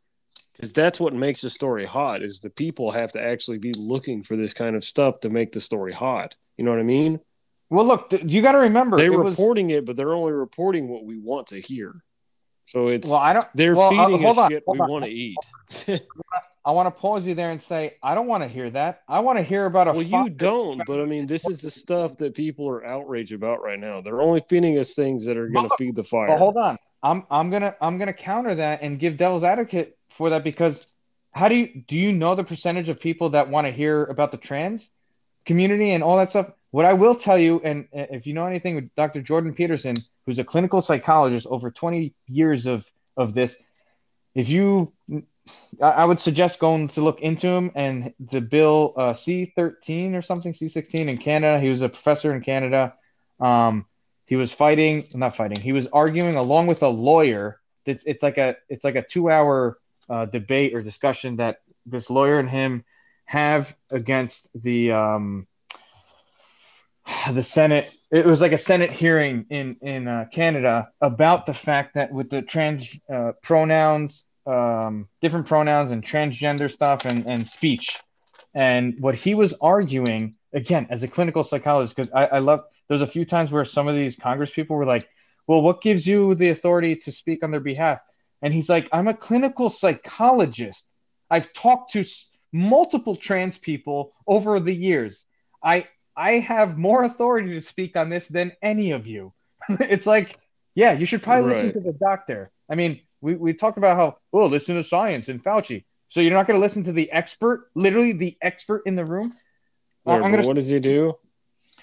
because 0.54 0.72
that's 0.72 0.98
what 1.00 1.14
makes 1.14 1.42
the 1.42 1.50
story 1.50 1.84
hot. 1.86 2.24
Is 2.24 2.40
the 2.40 2.50
people 2.50 2.92
have 2.92 3.12
to 3.12 3.22
actually 3.22 3.58
be 3.58 3.74
looking 3.74 4.24
for 4.24 4.38
this 4.38 4.54
kind 4.54 4.78
of 4.78 4.86
stuff 4.86 5.20
to 5.22 5.30
make 5.30 5.52
the 5.52 5.60
story 5.60 5.92
hot. 5.92 6.38
You 6.56 6.64
know 6.64 6.72
what 6.72 6.80
I 6.80 6.84
mean? 6.84 7.20
well 7.70 7.86
look 7.86 8.14
you 8.24 8.42
got 8.44 8.52
to 8.52 8.60
remember 8.60 8.98
They're 8.98 9.12
it 9.12 9.18
was, 9.18 9.32
reporting 9.34 9.72
it, 9.72 9.84
but 9.84 9.96
they're 9.96 10.14
only 10.14 10.34
reporting 10.34 10.88
what 10.90 11.04
we 11.06 11.18
want 11.18 11.48
to 11.48 11.60
hear. 11.60 12.04
So 12.66 12.88
it's 12.90 13.08
well 13.08 13.18
i 13.18 13.34
don't 13.34 13.48
they're 13.56 13.76
well, 13.76 13.88
uh, 13.88 14.06
feeding 14.06 14.22
hold 14.22 14.38
us 14.38 14.44
on, 14.46 14.52
shit 14.52 14.64
we 14.68 14.80
on. 14.80 14.90
want 14.90 15.04
to 15.06 15.10
eat. 15.12 15.36
i 16.66 16.72
want 16.72 16.88
to 16.88 16.92
pause 16.92 17.26
you 17.26 17.34
there 17.36 17.52
and 17.52 17.62
say 17.62 17.96
i 18.04 18.16
don't 18.16 18.28
want 18.28 18.42
to 18.44 18.50
hear 18.50 18.70
that 18.70 19.04
i 19.08 19.20
want 19.20 19.38
to 19.38 19.44
hear 19.44 19.66
about 19.66 19.88
a 19.88 19.92
Well, 19.92 20.02
you 20.02 20.30
don't, 20.30 20.82
but 20.86 21.00
I 21.00 21.06
mean, 21.06 21.26
this 21.28 21.48
is 21.48 21.62
the 21.62 21.72
stuff 21.72 22.18
that 22.18 22.34
people 22.34 22.68
are 22.68 22.86
outraged 22.86 23.34
about 23.34 23.62
right 23.62 23.80
now. 23.80 24.02
They're 24.02 24.22
only 24.22 24.42
feeding 24.50 24.78
us 24.78 24.94
things 24.96 25.26
that 25.26 25.38
are 25.38 25.48
going 25.48 25.70
to 25.70 25.76
feed 25.78 25.96
the 25.96 26.04
fire. 26.04 26.30
Well, 26.30 26.38
hold 26.38 26.58
on. 26.58 26.78
I'm 27.04 27.26
I'm 27.30 27.50
gonna 27.50 27.76
I'm 27.82 27.98
gonna 27.98 28.14
counter 28.14 28.56
that 28.56 28.82
and 28.82 28.98
give 28.98 29.18
devil's 29.18 29.44
advocate 29.44 29.98
for 30.10 30.30
that 30.30 30.44
because 30.44 30.88
how 31.36 31.50
do 31.50 31.56
you 31.56 31.84
do 31.88 31.98
you 31.98 32.12
know 32.12 32.36
the 32.36 32.44
percentage 32.44 32.90
of 32.90 33.00
people 33.00 33.32
that 33.32 33.50
want 33.50 33.68
to 33.68 33.72
hear 33.72 34.04
about 34.06 34.32
the 34.32 34.38
trans 34.38 34.90
community 35.46 35.92
and 35.92 36.04
all 36.04 36.18
that 36.18 36.30
stuff? 36.30 36.52
What 36.72 36.86
I 36.86 36.94
will 36.94 37.16
tell 37.16 37.38
you, 37.38 37.62
and 37.64 37.88
if 37.92 38.26
you 38.26 38.34
know 38.34 38.48
anything 38.48 38.76
with 38.76 38.96
Dr. 38.96 39.22
Jordan 39.22 39.54
Peterson, 39.54 39.96
who's 40.26 40.40
a 40.40 40.44
clinical 40.44 40.82
psychologist 40.82 41.46
over 41.50 41.70
20 41.70 42.14
years 42.28 42.66
of 42.66 42.90
of 43.18 43.34
this, 43.34 43.56
if 44.34 44.50
you 44.50 44.94
I 45.82 45.90
I 45.90 46.06
would 46.06 46.20
suggest 46.20 46.60
going 46.60 46.88
to 46.90 47.02
look 47.02 47.22
into 47.22 47.48
him 47.48 47.72
and 47.76 48.14
the 48.32 48.42
bill 48.42 48.94
uh, 48.98 49.14
C13 49.14 50.14
or 50.16 50.22
something, 50.22 50.54
C16 50.54 51.10
in 51.10 51.18
Canada. 51.18 51.60
He 51.60 51.70
was 51.70 51.82
a 51.82 51.90
professor 51.90 52.34
in 52.34 52.42
Canada. 52.42 52.96
Um, 53.40 53.86
he 54.26 54.36
was 54.36 54.52
fighting, 54.52 55.04
not 55.14 55.36
fighting. 55.36 55.60
He 55.60 55.74
was 55.74 55.88
arguing 55.92 56.36
along 56.36 56.68
with 56.68 56.82
a 56.82 56.88
lawyer. 56.88 57.60
It's 57.86 58.04
it's 58.06 58.24
like 58.24 58.38
a 58.38 58.56
it's 58.70 58.84
like 58.84 58.96
a 58.96 59.02
two 59.04 59.30
hour 59.30 59.78
uh, 60.10 60.26
debate 60.26 60.74
or 60.74 60.82
discussion 60.82 61.38
that 61.38 61.58
this 61.86 62.10
lawyer 62.10 62.40
and 62.40 62.50
him 62.50 62.86
have 63.26 63.76
against 63.90 64.48
the 64.56 64.92
um, 64.92 65.48
the 67.32 67.44
Senate. 67.44 67.92
It 68.12 68.26
was 68.26 68.42
like 68.42 68.52
a 68.52 68.58
Senate 68.58 68.92
hearing 68.92 69.46
in 69.50 69.78
in 69.82 70.08
uh, 70.08 70.26
Canada 70.32 70.90
about 71.02 71.46
the 71.46 71.54
fact 71.54 71.96
that 71.96 72.12
with 72.12 72.30
the 72.30 72.42
trans 72.42 72.88
uh, 73.14 73.34
pronouns, 73.42 74.24
um, 74.46 75.08
different 75.22 75.48
pronouns 75.48 75.92
and 75.92 76.04
transgender 76.04 76.72
stuff 76.72 77.06
and 77.06 77.26
and 77.26 77.48
speech, 77.48 78.00
and 78.54 78.96
what 79.00 79.16
he 79.16 79.36
was 79.36 79.54
arguing 79.62 80.36
again 80.54 80.88
as 80.90 81.04
a 81.04 81.08
clinical 81.08 81.44
psychologist 81.44 81.96
because 81.96 82.12
I, 82.14 82.26
I 82.28 82.40
love 82.40 82.64
there's 82.88 83.02
a 83.02 83.08
few 83.08 83.26
times 83.26 83.52
where 83.52 83.66
some 83.66 83.88
of 83.88 83.96
these 83.96 84.18
Congress 84.18 84.52
people 84.52 84.76
were 84.76 84.86
like, 84.86 85.08
well, 85.48 85.62
what 85.62 85.82
gives 85.82 86.06
you 86.06 86.36
the 86.36 86.50
authority 86.50 86.96
to 86.98 87.12
speak 87.12 87.44
on 87.44 87.52
their 87.52 87.60
behalf? 87.60 88.00
And 88.42 88.54
he's 88.54 88.70
like, 88.70 88.90
I'm 88.92 89.08
a 89.08 89.14
clinical 89.14 89.70
psychologist. 89.70 90.88
I've 91.30 91.54
talked 91.54 91.94
to 91.94 92.02
s- 92.02 92.30
multiple 92.52 93.16
trans 93.16 93.58
people 93.58 94.12
over 94.28 94.60
the 94.60 94.74
years. 94.76 95.26
I 95.64 95.88
I 96.16 96.34
have 96.40 96.78
more 96.78 97.04
authority 97.04 97.50
to 97.56 97.62
speak 97.62 97.96
on 97.98 98.10
this 98.10 98.28
than 98.28 98.52
any 98.62 98.92
of 98.92 99.08
you. 99.08 99.34
it's 99.70 100.06
like, 100.06 100.38
yeah, 100.76 100.94
you 100.94 101.06
should 101.06 101.24
probably 101.24 101.48
listen 101.48 101.72
to 101.72 101.80
the 101.80 101.94
doctor. 101.94 102.52
I 102.70 102.76
mean, 102.76 103.02
we, 103.24 103.36
we 103.36 103.54
talked 103.54 103.78
about 103.78 103.96
how, 103.96 104.18
oh, 104.34 104.46
listen 104.46 104.76
to 104.76 104.84
science 104.84 105.30
and 105.30 105.44
Fauci. 105.44 105.86
So 106.10 106.20
you're 106.20 106.34
not 106.34 106.46
going 106.46 106.60
to 106.60 106.66
listen 106.66 106.84
to 106.84 106.92
the 106.92 107.12
expert, 107.12 107.70
literally 107.74 108.14
the 108.14 108.38
expert 108.42 108.84
in 108.86 108.96
the 108.96 109.06
room? 109.06 109.34
Wait, 110.06 110.20
gonna 110.20 110.46
what 110.46 110.56
does 110.56 110.70
he 110.70 110.80
do? 110.80 111.18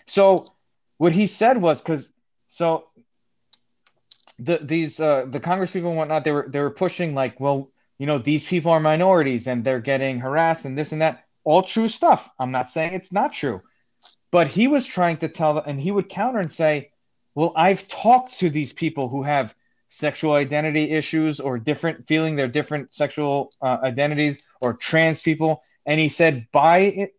so 0.07 0.53
what 0.99 1.13
he 1.13 1.27
said 1.27 1.57
was 1.57 1.81
because 1.81 2.11
so 2.51 2.89
the 4.39 4.59
these 4.63 5.01
uh 5.01 5.25
the 5.29 5.41
Congress 5.41 5.71
people 5.71 5.89
and 5.89 5.97
whatnot 5.97 6.25
they 6.25 6.33
were 6.33 6.47
they 6.49 6.61
were 6.61 6.71
pushing 6.71 7.15
like 7.15 7.41
well 7.41 7.71
you 7.99 8.07
know 8.07 8.19
these 8.19 8.45
people 8.45 8.73
are 8.73 8.81
minorities 8.81 9.47
and 9.47 9.65
they're 9.65 9.81
getting 9.81 10.21
harassed 10.21 10.65
and 10.65 10.77
this 10.77 10.93
and 10.93 11.01
that 11.01 11.25
all 11.43 11.63
true 11.63 11.89
stuff. 11.89 12.29
I'm 12.39 12.51
not 12.51 12.71
saying 12.71 12.93
it's 12.93 13.13
not 13.13 13.33
true, 13.33 13.63
but 14.31 14.49
he 14.49 14.69
was 14.69 14.85
trying 14.85 15.17
to 15.19 15.29
tell 15.29 15.55
them 15.55 15.65
and 15.67 15.81
he 15.81 15.91
would 15.91 16.09
counter 16.09 16.41
and 16.41 16.53
say, 16.53 16.91
well 17.35 17.53
I've 17.57 17.89
talked 17.89 18.41
to 18.41 18.51
these 18.51 18.73
people 18.73 19.09
who 19.09 19.23
have 19.23 19.55
sexual 19.91 20.33
identity 20.33 20.91
issues 20.91 21.41
or 21.41 21.59
different 21.59 22.07
feeling 22.09 22.37
their 22.37 22.49
different 22.49 22.95
sexual 22.95 23.53
uh, 23.61 23.79
identities 23.83 24.41
or 24.61 24.75
trans 24.75 25.21
people 25.21 25.63
and 25.87 26.01
he 26.01 26.09
said 26.09 26.47
by 26.53 26.79
it 26.79 27.15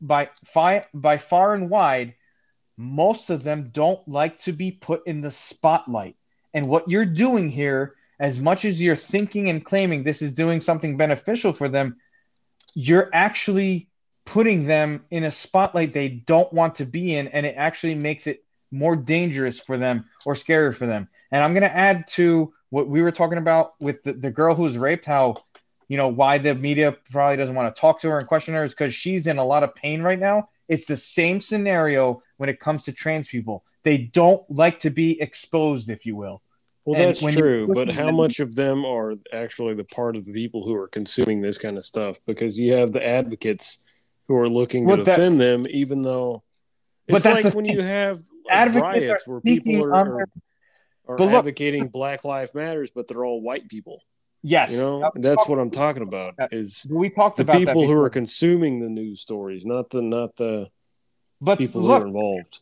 by 0.00 0.28
fi- 0.52 0.86
by 0.94 1.18
far 1.18 1.54
and 1.54 1.68
wide 1.68 2.14
most 2.76 3.30
of 3.30 3.42
them 3.42 3.70
don't 3.72 4.06
like 4.08 4.38
to 4.40 4.52
be 4.52 4.72
put 4.72 5.06
in 5.06 5.20
the 5.20 5.30
spotlight. 5.30 6.16
And 6.54 6.68
what 6.68 6.88
you're 6.88 7.06
doing 7.06 7.50
here, 7.50 7.94
as 8.18 8.40
much 8.40 8.64
as 8.64 8.80
you're 8.80 8.96
thinking 8.96 9.48
and 9.48 9.64
claiming 9.64 10.02
this 10.02 10.22
is 10.22 10.32
doing 10.32 10.60
something 10.60 10.96
beneficial 10.96 11.52
for 11.52 11.68
them, 11.68 11.96
you're 12.74 13.10
actually 13.12 13.88
putting 14.24 14.66
them 14.66 15.04
in 15.10 15.24
a 15.24 15.30
spotlight 15.30 15.92
they 15.92 16.08
don't 16.08 16.52
want 16.52 16.76
to 16.76 16.84
be 16.84 17.14
in. 17.14 17.28
And 17.28 17.44
it 17.46 17.54
actually 17.56 17.94
makes 17.94 18.26
it 18.26 18.44
more 18.72 18.96
dangerous 18.96 19.60
for 19.60 19.76
them 19.78 20.06
or 20.26 20.34
scarier 20.34 20.74
for 20.74 20.86
them. 20.86 21.08
And 21.30 21.44
I'm 21.44 21.52
going 21.52 21.62
to 21.62 21.76
add 21.76 22.06
to 22.08 22.52
what 22.70 22.88
we 22.88 23.02
were 23.02 23.12
talking 23.12 23.38
about 23.38 23.72
with 23.80 24.02
the, 24.02 24.14
the 24.14 24.30
girl 24.30 24.54
who 24.54 24.62
was 24.62 24.78
raped, 24.78 25.04
how, 25.04 25.36
you 25.88 25.96
know, 25.96 26.08
why 26.08 26.38
the 26.38 26.54
media 26.54 26.96
probably 27.10 27.36
doesn't 27.36 27.54
want 27.54 27.74
to 27.74 27.80
talk 27.80 28.00
to 28.00 28.08
her 28.08 28.18
and 28.18 28.26
question 28.26 28.54
her 28.54 28.64
is 28.64 28.72
because 28.72 28.94
she's 28.94 29.26
in 29.26 29.38
a 29.38 29.44
lot 29.44 29.62
of 29.62 29.74
pain 29.74 30.02
right 30.02 30.18
now. 30.18 30.48
It's 30.68 30.86
the 30.86 30.96
same 30.96 31.40
scenario 31.40 32.22
when 32.38 32.48
it 32.48 32.58
comes 32.58 32.84
to 32.84 32.92
trans 32.92 33.28
people. 33.28 33.62
They 33.82 33.98
don't 33.98 34.42
like 34.50 34.80
to 34.80 34.90
be 34.90 35.20
exposed, 35.20 35.90
if 35.90 36.06
you 36.06 36.16
will. 36.16 36.40
Well, 36.84 36.98
And 37.00 37.10
that's 37.14 37.20
true, 37.34 37.68
but 37.72 37.90
how 37.90 38.06
them- 38.06 38.16
much 38.16 38.40
of 38.40 38.54
them 38.54 38.84
are 38.84 39.14
actually 39.32 39.74
the 39.74 39.84
part 39.84 40.16
of 40.16 40.24
the 40.24 40.32
people 40.32 40.64
who 40.64 40.74
are 40.74 40.88
consuming 40.88 41.40
this 41.40 41.58
kind 41.58 41.76
of 41.76 41.84
stuff? 41.84 42.18
Because 42.26 42.58
you 42.58 42.72
have 42.72 42.92
the 42.92 43.06
advocates 43.06 43.82
who 44.28 44.36
are 44.36 44.48
looking 44.48 44.84
to 44.84 44.88
Well, 44.88 44.96
that- 44.98 45.04
defend 45.04 45.40
them, 45.40 45.66
even 45.68 46.02
though 46.02 46.42
it's 47.08 47.24
that's 47.24 47.44
like 47.44 47.54
when 47.54 47.64
thing. 47.64 47.74
you 47.74 47.82
have 47.82 48.22
like, 48.48 48.74
riots 48.74 49.26
where 49.26 49.40
people 49.40 49.84
are, 49.84 49.94
are, 49.94 50.28
are 51.08 51.18
look- 51.18 51.32
advocating 51.32 51.88
Black 51.88 52.24
Lives 52.24 52.54
Matters, 52.54 52.90
but 52.90 53.08
they're 53.08 53.24
all 53.24 53.40
white 53.40 53.68
people. 53.68 54.02
Yes. 54.42 54.72
You 54.72 54.78
know, 54.78 54.98
Now, 55.00 55.12
that's 55.14 55.48
what 55.48 55.58
I'm 55.60 55.70
talking 55.70 56.02
about. 56.02 56.34
Is 56.50 56.84
we 56.90 57.10
talked 57.10 57.36
the 57.36 57.44
about 57.44 57.52
that 57.52 57.66
people 57.66 57.86
who 57.86 57.94
are 57.94 58.10
consuming 58.10 58.80
the 58.80 58.88
news 58.88 59.20
stories, 59.20 59.64
not 59.64 59.90
the 59.90 60.02
not 60.02 60.34
the 60.36 60.68
but 61.40 61.58
people 61.58 61.80
who 61.82 61.90
are 61.92 62.06
involved. 62.06 62.60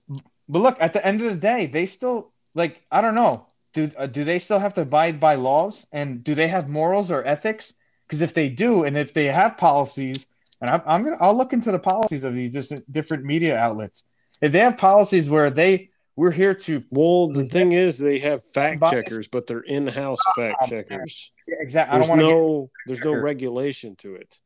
But 0.49 0.59
look, 0.59 0.77
at 0.81 0.93
the 0.93 1.05
end 1.05 1.23
of 1.23 1.31
the 1.31 1.39
day, 1.39 1.67
they 1.67 1.87
still 1.87 2.33
like 2.55 2.83
I 2.91 3.01
don't 3.01 3.15
know. 3.15 3.47
Do 3.73 3.91
uh, 3.97 4.07
do 4.07 4.25
they 4.25 4.39
still 4.41 4.59
have 4.59 4.75
to 4.75 4.83
abide 4.83 5.21
by 5.21 5.37
laws 5.37 5.87
and 5.93 6.23
do 6.23 6.35
they 6.35 6.49
have 6.49 6.69
morals 6.69 7.11
or 7.11 7.25
ethics? 7.25 7.73
Because 8.07 8.21
if 8.21 8.35
they 8.35 8.49
do, 8.49 8.85
and 8.85 8.99
if 8.99 9.15
they 9.15 9.27
have 9.27 9.57
policies, 9.57 10.27
and 10.61 10.69
I'm, 10.69 10.83
I'm 10.85 11.05
gonna 11.05 11.17
I'll 11.21 11.37
look 11.37 11.53
into 11.53 11.73
the 11.73 11.79
policies 11.79 12.25
of 12.25 12.35
these 12.35 12.73
different 12.91 13.25
media 13.25 13.57
outlets. 13.57 14.05
If 14.41 14.53
they 14.53 14.61
have 14.61 14.79
policies 14.79 15.29
where 15.29 15.51
they 15.51 15.91
we're 16.17 16.31
here 16.31 16.55
to 16.55 16.83
Well, 16.91 17.29
the 17.29 17.45
thing 17.45 17.73
is, 17.73 17.99
they 17.99 18.19
have 18.19 18.45
fact 18.45 18.83
checkers, 18.91 19.29
but 19.29 19.47
they're 19.47 19.61
in-house 19.61 20.19
fact 20.37 20.59
Oh, 20.63 20.67
checkers. 20.67 21.33
exactly. 21.47 21.93
I 21.95 21.99
There's 21.99 22.09
don't 22.09 22.19
want 22.19 22.29
no 22.29 22.71
there's 22.87 23.01
no 23.03 23.13
regulation 23.13 23.97
to 23.97 24.17
it. 24.17 24.39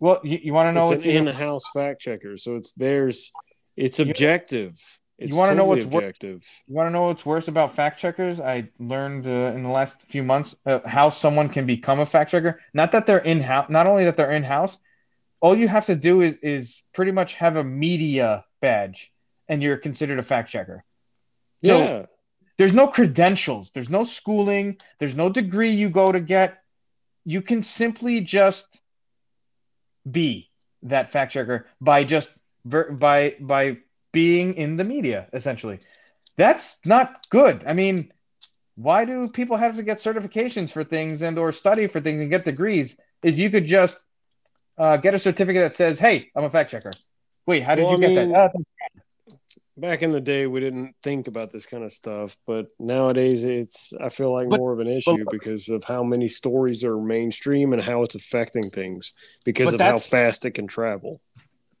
well, 0.00 0.20
you, 0.24 0.38
you 0.42 0.52
want 0.52 0.68
to 0.68 0.72
know 0.72 0.82
it's 0.82 0.90
what's 0.90 1.04
an 1.04 1.28
in-house 1.28 1.62
fact 1.72 2.00
checker, 2.00 2.36
so 2.36 2.56
it's 2.56 2.72
theirs. 2.72 3.32
It's 3.76 3.98
objective. 3.98 4.78
It's 5.18 5.30
you 5.32 5.38
wanna 5.38 5.54
know 5.54 5.62
totally 5.66 5.84
what's 5.84 5.94
wor- 5.94 6.02
objective. 6.02 6.44
You 6.66 6.74
want 6.74 6.88
to 6.88 6.90
know 6.90 7.04
what's 7.04 7.24
worse 7.24 7.46
about 7.48 7.76
fact 7.76 8.00
checkers? 8.00 8.40
I 8.40 8.68
learned 8.78 9.26
uh, 9.26 9.52
in 9.54 9.62
the 9.62 9.68
last 9.68 9.94
few 10.08 10.22
months 10.24 10.56
uh, 10.66 10.80
how 10.84 11.10
someone 11.10 11.48
can 11.48 11.64
become 11.64 12.00
a 12.00 12.06
fact 12.06 12.32
checker. 12.32 12.60
Not 12.74 12.90
that 12.92 13.06
they're 13.06 13.18
in 13.18 13.40
house, 13.40 13.70
not 13.70 13.86
only 13.86 14.04
that 14.04 14.16
they're 14.16 14.32
in 14.32 14.42
house, 14.42 14.78
all 15.40 15.56
you 15.56 15.68
have 15.68 15.86
to 15.86 15.94
do 15.96 16.22
is, 16.22 16.36
is 16.42 16.82
pretty 16.92 17.12
much 17.12 17.34
have 17.34 17.56
a 17.56 17.62
media 17.64 18.44
badge 18.60 19.12
and 19.48 19.62
you're 19.62 19.76
considered 19.76 20.18
a 20.18 20.22
fact 20.22 20.50
checker. 20.50 20.84
So 21.64 21.78
yeah, 21.78 22.06
there's 22.58 22.74
no 22.74 22.86
credentials, 22.88 23.70
there's 23.72 23.90
no 23.90 24.04
schooling, 24.04 24.78
there's 24.98 25.14
no 25.16 25.28
degree 25.28 25.70
you 25.70 25.90
go 25.90 26.10
to 26.12 26.20
get. 26.20 26.58
You 27.24 27.40
can 27.42 27.62
simply 27.62 28.20
just 28.20 28.80
be 30.10 30.50
that 30.82 31.12
fact 31.12 31.32
checker 31.32 31.66
by 31.80 32.04
just 32.04 32.28
ver- 32.64 32.90
by 32.92 33.36
by 33.40 33.78
being 34.12 34.54
in 34.54 34.76
the 34.76 34.84
media 34.84 35.28
essentially. 35.32 35.78
That's 36.36 36.78
not 36.84 37.26
good. 37.30 37.62
I 37.66 37.72
mean, 37.74 38.12
why 38.74 39.04
do 39.04 39.28
people 39.28 39.56
have 39.56 39.76
to 39.76 39.82
get 39.82 39.98
certifications 39.98 40.70
for 40.72 40.82
things 40.82 41.22
and 41.22 41.38
or 41.38 41.52
study 41.52 41.86
for 41.86 42.00
things 42.00 42.20
and 42.20 42.30
get 42.30 42.44
degrees 42.44 42.96
if 43.22 43.38
you 43.38 43.50
could 43.50 43.66
just 43.66 43.98
uh, 44.78 44.96
get 44.96 45.14
a 45.14 45.18
certificate 45.18 45.62
that 45.62 45.74
says, 45.76 45.98
"Hey, 45.98 46.30
I'm 46.34 46.44
a 46.44 46.50
fact 46.50 46.70
checker." 46.70 46.92
Wait, 47.46 47.62
how 47.62 47.74
did 47.74 47.84
Well, 47.84 47.92
you 47.92 47.98
I 47.98 48.00
get 48.00 48.16
mean- 48.26 48.32
that? 48.32 48.52
Back 49.76 50.02
in 50.02 50.12
the 50.12 50.20
day, 50.20 50.46
we 50.46 50.60
didn't 50.60 50.94
think 51.02 51.28
about 51.28 51.50
this 51.50 51.64
kind 51.64 51.82
of 51.82 51.92
stuff, 51.92 52.36
but 52.46 52.66
nowadays, 52.78 53.42
it's 53.42 53.94
I 53.98 54.10
feel 54.10 54.30
like 54.32 54.48
But- 54.50 54.60
more 54.60 54.72
of 54.72 54.80
an 54.80 54.88
issue 54.88 55.24
because 55.30 55.68
of 55.68 55.84
how 55.84 56.02
many 56.02 56.28
stories 56.28 56.84
are 56.84 56.98
mainstream 57.00 57.72
and 57.72 57.82
how 57.82 58.02
it's 58.02 58.14
affecting 58.14 58.68
things 58.70 59.12
because 59.44 59.72
of 59.72 59.80
how 59.80 59.98
fast 59.98 60.44
it 60.44 60.50
can 60.52 60.66
travel. 60.66 61.20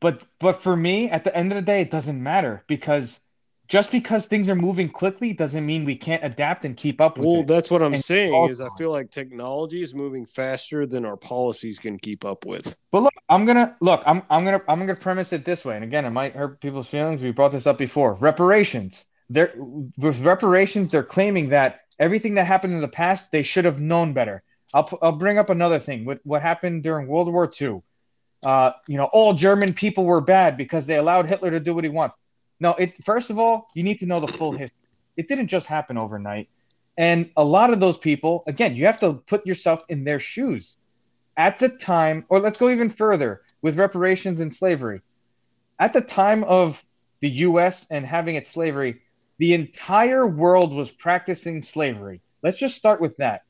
But 0.00 0.22
but 0.40 0.62
for 0.62 0.74
me, 0.74 1.10
at 1.10 1.24
the 1.24 1.36
end 1.36 1.52
of 1.52 1.56
the 1.56 1.62
day, 1.62 1.80
it 1.82 1.90
doesn't 1.90 2.20
matter 2.20 2.64
because 2.66 3.20
just 3.72 3.90
because 3.90 4.26
things 4.26 4.50
are 4.50 4.54
moving 4.54 4.86
quickly 4.86 5.32
doesn't 5.32 5.64
mean 5.64 5.86
we 5.86 5.96
can't 5.96 6.22
adapt 6.22 6.66
and 6.66 6.76
keep 6.76 7.00
up 7.00 7.16
with 7.16 7.26
Well, 7.26 7.40
it. 7.40 7.46
that's 7.46 7.70
what 7.70 7.82
I'm 7.82 7.94
And 7.94 8.04
saying 8.04 8.50
is 8.50 8.60
I 8.60 8.68
feel 8.76 8.90
like 8.90 9.10
technology 9.10 9.82
is 9.82 9.94
moving 9.94 10.26
faster 10.26 10.84
than 10.86 11.06
our 11.06 11.16
policies 11.16 11.78
can 11.78 11.98
keep 11.98 12.22
up 12.22 12.44
with. 12.44 12.76
But 12.90 13.04
look, 13.04 13.14
I'm 13.30 13.46
gonna 13.46 13.74
look. 13.80 14.02
I'm 14.04 14.24
I'm 14.28 14.44
gonna 14.44 14.60
I'm 14.68 14.78
gonna 14.80 14.94
premise 14.94 15.32
it 15.32 15.46
this 15.46 15.64
way. 15.64 15.74
And 15.74 15.84
again, 15.84 16.04
it 16.04 16.10
might 16.10 16.34
hurt 16.34 16.60
people's 16.60 16.86
feelings. 16.86 17.22
We 17.22 17.30
brought 17.32 17.52
this 17.52 17.66
up 17.66 17.78
before. 17.78 18.12
Reparations. 18.12 19.06
They're 19.30 19.54
with 19.56 20.20
reparations. 20.20 20.92
They're 20.92 21.02
claiming 21.02 21.48
that 21.48 21.80
everything 21.98 22.34
that 22.34 22.46
happened 22.46 22.74
in 22.74 22.82
the 22.82 22.88
past, 22.88 23.32
they 23.32 23.42
should 23.42 23.64
have 23.64 23.80
known 23.80 24.12
better. 24.12 24.42
I'll 24.74 24.98
I'll 25.00 25.12
bring 25.12 25.38
up 25.38 25.48
another 25.48 25.78
thing. 25.78 26.04
What 26.04 26.20
what 26.24 26.42
happened 26.42 26.82
during 26.82 27.06
World 27.08 27.32
War 27.32 27.50
II? 27.58 27.80
Uh, 28.44 28.72
you 28.86 28.98
know, 28.98 29.08
all 29.14 29.32
German 29.32 29.72
people 29.72 30.04
were 30.04 30.20
bad 30.20 30.58
because 30.58 30.84
they 30.84 30.98
allowed 30.98 31.24
Hitler 31.24 31.52
to 31.52 31.60
do 31.60 31.74
what 31.74 31.84
he 31.84 31.90
wants. 31.90 32.14
No, 32.62 32.74
it 32.74 33.04
first 33.04 33.28
of 33.28 33.40
all, 33.40 33.66
you 33.74 33.82
need 33.82 33.98
to 33.98 34.06
know 34.06 34.20
the 34.20 34.28
full 34.28 34.52
history. 34.52 34.88
It 35.16 35.26
didn't 35.26 35.48
just 35.48 35.66
happen 35.66 35.98
overnight. 35.98 36.48
And 36.96 37.28
a 37.36 37.42
lot 37.42 37.72
of 37.72 37.80
those 37.80 37.98
people, 37.98 38.44
again, 38.46 38.76
you 38.76 38.86
have 38.86 39.00
to 39.00 39.14
put 39.14 39.44
yourself 39.44 39.82
in 39.88 40.04
their 40.04 40.20
shoes 40.20 40.76
at 41.36 41.58
the 41.58 41.68
time, 41.68 42.24
or 42.28 42.38
let's 42.38 42.58
go 42.58 42.68
even 42.68 42.88
further 42.88 43.42
with 43.62 43.80
reparations 43.80 44.38
and 44.38 44.54
slavery. 44.54 45.00
At 45.80 45.92
the 45.92 46.00
time 46.00 46.44
of 46.44 46.80
the 47.20 47.30
US 47.46 47.84
and 47.90 48.06
having 48.06 48.36
its 48.36 48.50
slavery, 48.50 49.02
the 49.38 49.54
entire 49.54 50.28
world 50.28 50.72
was 50.72 50.88
practicing 50.88 51.64
slavery. 51.64 52.20
Let's 52.44 52.60
just 52.60 52.76
start 52.76 53.00
with 53.00 53.16
that. 53.16 53.42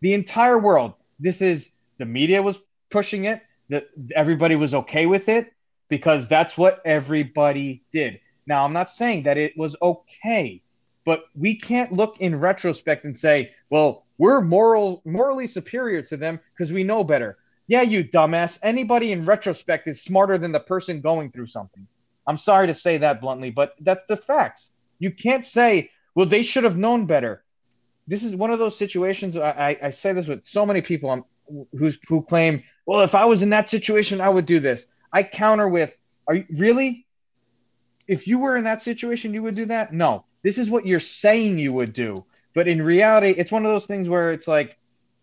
The 0.00 0.14
entire 0.14 0.58
world. 0.58 0.94
This 1.18 1.42
is 1.42 1.72
the 1.98 2.06
media 2.06 2.40
was 2.40 2.56
pushing 2.88 3.24
it, 3.24 3.42
that 3.68 3.88
everybody 4.14 4.54
was 4.54 4.74
okay 4.74 5.06
with 5.06 5.28
it 5.28 5.52
because 5.88 6.28
that's 6.28 6.56
what 6.56 6.80
everybody 6.84 7.82
did. 7.92 8.20
Now, 8.50 8.64
I'm 8.64 8.72
not 8.72 8.90
saying 8.90 9.22
that 9.22 9.38
it 9.38 9.56
was 9.56 9.76
okay, 9.80 10.60
but 11.04 11.22
we 11.36 11.54
can't 11.54 11.92
look 11.92 12.16
in 12.18 12.34
retrospect 12.34 13.04
and 13.04 13.16
say, 13.16 13.52
well, 13.70 14.06
we're 14.18 14.40
moral 14.40 15.02
morally 15.04 15.46
superior 15.46 16.02
to 16.02 16.16
them 16.16 16.40
because 16.52 16.72
we 16.72 16.82
know 16.82 17.04
better. 17.04 17.36
Yeah, 17.68 17.82
you 17.82 18.02
dumbass. 18.02 18.58
Anybody 18.64 19.12
in 19.12 19.24
retrospect 19.24 19.86
is 19.86 20.02
smarter 20.02 20.36
than 20.36 20.50
the 20.50 20.58
person 20.58 21.00
going 21.00 21.30
through 21.30 21.46
something. 21.46 21.86
I'm 22.26 22.38
sorry 22.38 22.66
to 22.66 22.74
say 22.74 22.98
that 22.98 23.20
bluntly, 23.20 23.52
but 23.52 23.76
that's 23.82 24.04
the 24.08 24.16
facts. 24.16 24.72
You 24.98 25.12
can't 25.12 25.46
say, 25.46 25.92
well, 26.16 26.26
they 26.26 26.42
should 26.42 26.64
have 26.64 26.76
known 26.76 27.06
better. 27.06 27.44
This 28.08 28.24
is 28.24 28.34
one 28.34 28.50
of 28.50 28.58
those 28.58 28.76
situations. 28.76 29.36
I, 29.36 29.76
I, 29.80 29.86
I 29.86 29.90
say 29.92 30.12
this 30.12 30.26
with 30.26 30.44
so 30.44 30.66
many 30.66 30.80
people 30.80 31.10
um, 31.10 31.24
who's, 31.78 32.00
who 32.08 32.22
claim, 32.22 32.64
well, 32.84 33.02
if 33.02 33.14
I 33.14 33.26
was 33.26 33.42
in 33.42 33.50
that 33.50 33.70
situation, 33.70 34.20
I 34.20 34.28
would 34.28 34.46
do 34.46 34.58
this. 34.58 34.88
I 35.12 35.22
counter 35.22 35.68
with, 35.68 35.96
are 36.26 36.34
you 36.34 36.46
really? 36.50 37.06
If 38.08 38.26
you 38.26 38.38
were 38.38 38.56
in 38.56 38.64
that 38.64 38.82
situation, 38.82 39.34
you 39.34 39.42
would 39.42 39.54
do 39.54 39.66
that? 39.66 39.92
No. 39.92 40.24
This 40.42 40.58
is 40.58 40.70
what 40.70 40.86
you're 40.86 41.00
saying 41.00 41.58
you 41.58 41.72
would 41.72 41.92
do. 41.92 42.24
But 42.54 42.66
in 42.66 42.82
reality, 42.82 43.30
it's 43.30 43.52
one 43.52 43.64
of 43.64 43.72
those 43.72 43.86
things 43.86 44.08
where 44.08 44.32
it's 44.32 44.48
like 44.48 44.76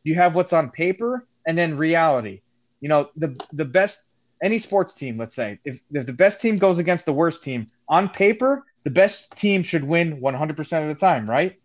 you 0.03 0.15
have 0.15 0.35
what's 0.35 0.53
on 0.53 0.69
paper 0.69 1.27
and 1.45 1.57
then 1.57 1.77
reality. 1.77 2.41
You 2.79 2.89
know, 2.89 3.09
the 3.17 3.35
the 3.51 3.65
best 3.65 3.99
any 4.41 4.59
sports 4.59 4.93
team, 4.93 5.17
let's 5.17 5.35
say, 5.35 5.59
if, 5.65 5.79
if 5.91 6.05
the 6.05 6.13
best 6.13 6.41
team 6.41 6.57
goes 6.57 6.77
against 6.77 7.05
the 7.05 7.13
worst 7.13 7.43
team, 7.43 7.67
on 7.89 8.09
paper, 8.09 8.65
the 8.83 8.89
best 8.89 9.35
team 9.35 9.63
should 9.63 9.83
win 9.83 10.21
100% 10.21 10.81
of 10.81 10.87
the 10.87 10.95
time, 10.95 11.25
right? 11.25 11.59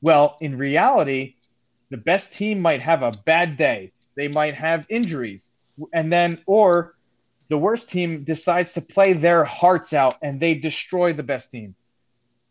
Well, 0.00 0.36
in 0.40 0.56
reality, 0.56 1.36
the 1.90 1.96
best 1.96 2.32
team 2.32 2.60
might 2.60 2.80
have 2.80 3.02
a 3.02 3.12
bad 3.24 3.56
day. 3.56 3.92
They 4.16 4.28
might 4.28 4.54
have 4.54 4.86
injuries. 4.88 5.44
And 5.92 6.12
then, 6.12 6.38
or 6.46 6.94
the 7.48 7.58
worst 7.58 7.90
team 7.90 8.24
decides 8.24 8.72
to 8.74 8.80
play 8.80 9.12
their 9.12 9.44
hearts 9.44 9.92
out 9.92 10.16
and 10.22 10.40
they 10.40 10.54
destroy 10.54 11.12
the 11.12 11.22
best 11.22 11.50
team. 11.50 11.74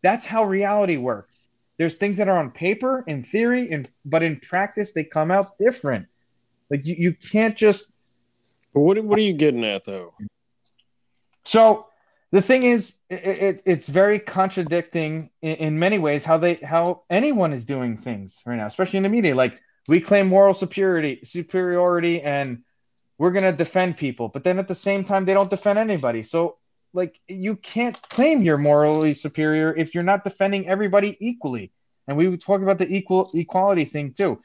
That's 0.02 0.24
how 0.24 0.44
reality 0.44 0.96
works. 0.96 1.34
There's 1.78 1.96
things 1.96 2.18
that 2.18 2.28
are 2.28 2.38
on 2.38 2.50
paper, 2.50 3.02
in 3.06 3.24
theory, 3.24 3.70
and 3.70 3.90
but 4.04 4.22
in 4.22 4.38
practice 4.38 4.92
they 4.92 5.04
come 5.04 5.30
out 5.30 5.58
different. 5.58 6.06
Like 6.70 6.84
you, 6.84 6.94
you 6.96 7.14
can't 7.14 7.56
just 7.56 7.86
what 8.72 9.02
what 9.02 9.18
are 9.18 9.22
you 9.22 9.32
getting 9.32 9.64
at 9.64 9.84
though? 9.84 10.14
So 11.44 11.86
the 12.30 12.42
thing 12.42 12.64
is, 12.64 12.96
it, 13.08 13.14
it, 13.14 13.62
it's 13.64 13.86
very 13.86 14.18
contradicting 14.18 15.30
in, 15.42 15.56
in 15.56 15.78
many 15.78 15.98
ways 15.98 16.24
how 16.24 16.38
they 16.38 16.54
how 16.54 17.02
anyone 17.10 17.52
is 17.52 17.64
doing 17.64 17.96
things 17.96 18.40
right 18.46 18.56
now, 18.56 18.66
especially 18.66 18.96
in 18.98 19.02
the 19.02 19.08
media. 19.08 19.34
Like 19.34 19.60
we 19.88 20.00
claim 20.00 20.28
moral 20.28 20.54
superiority, 20.54 21.20
superiority, 21.24 22.22
and 22.22 22.62
we're 23.18 23.30
gonna 23.30 23.52
defend 23.52 23.96
people, 23.96 24.28
but 24.28 24.44
then 24.44 24.58
at 24.58 24.68
the 24.68 24.74
same 24.74 25.04
time 25.04 25.24
they 25.24 25.34
don't 25.34 25.50
defend 25.50 25.78
anybody. 25.78 26.22
So 26.22 26.58
like 26.92 27.20
you 27.28 27.56
can't 27.56 28.00
claim 28.02 28.42
you're 28.42 28.58
morally 28.58 29.14
superior 29.14 29.74
if 29.74 29.94
you're 29.94 30.04
not 30.04 30.24
defending 30.24 30.68
everybody 30.68 31.16
equally. 31.20 31.72
And 32.06 32.16
we 32.16 32.36
talk 32.36 32.62
about 32.62 32.78
the 32.78 32.92
equal 32.92 33.30
equality 33.34 33.84
thing 33.84 34.12
too. 34.12 34.40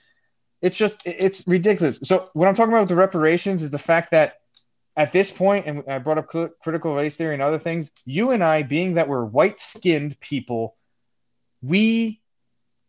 It's 0.62 0.78
just 0.78 1.06
it's 1.06 1.48
ridiculous. 1.48 2.00
So 2.04 2.30
what 2.34 2.48
I'm 2.48 2.56
talking 2.56 2.74
about 2.74 2.82
with 2.82 2.90
the 2.90 2.96
reparations 2.96 3.62
is 3.62 3.70
the 3.70 3.80
fact 3.80 4.12
that 4.12 4.36
at 4.98 5.14
this 5.14 5.32
point, 5.32 5.66
and 5.66 5.84
I 5.88 6.00
brought 6.00 6.18
up 6.18 6.30
cl- 6.32 6.50
critical 6.62 6.94
race 6.94 7.16
theory 7.16 7.34
and 7.34 7.42
other 7.42 7.60
things, 7.60 7.90
you 8.06 8.32
and 8.32 8.44
I, 8.44 8.64
being 8.64 8.96
that 8.96 9.08
we're 9.08 9.24
white 9.24 9.60
skinned 9.60 10.20
people, 10.20 10.76
we 11.62 12.22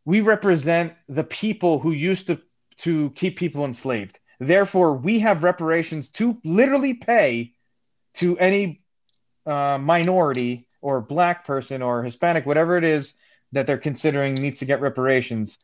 we 0.05 0.21
represent 0.21 0.95
the 1.09 1.25
people 1.25 1.79
who 1.79 1.93
used 1.93 2.27
to 2.29 2.41
to 2.79 3.11
keep 3.11 3.37
people 3.37 3.65
enslaved. 3.65 4.19
Therefore, 4.41 4.95
we 4.95 5.19
have 5.19 5.43
reparations 5.43 6.09
to 6.11 6.41
literally 6.45 6.95
pay 6.95 7.53
to 8.15 8.39
any 8.39 8.83
uh, 9.45 9.77
minority 9.79 10.67
or 10.81 11.03
black 11.03 11.47
person 11.47 11.83
or 11.83 12.03
Hispanic, 12.03 12.47
whatever 12.47 12.79
it 12.79 12.85
is 12.85 13.13
that 13.53 13.67
they're 13.67 13.79
considering 13.79 14.35
needs 14.35 14.61
to 14.61 14.65
get 14.65 14.81
reparations, 14.81 15.59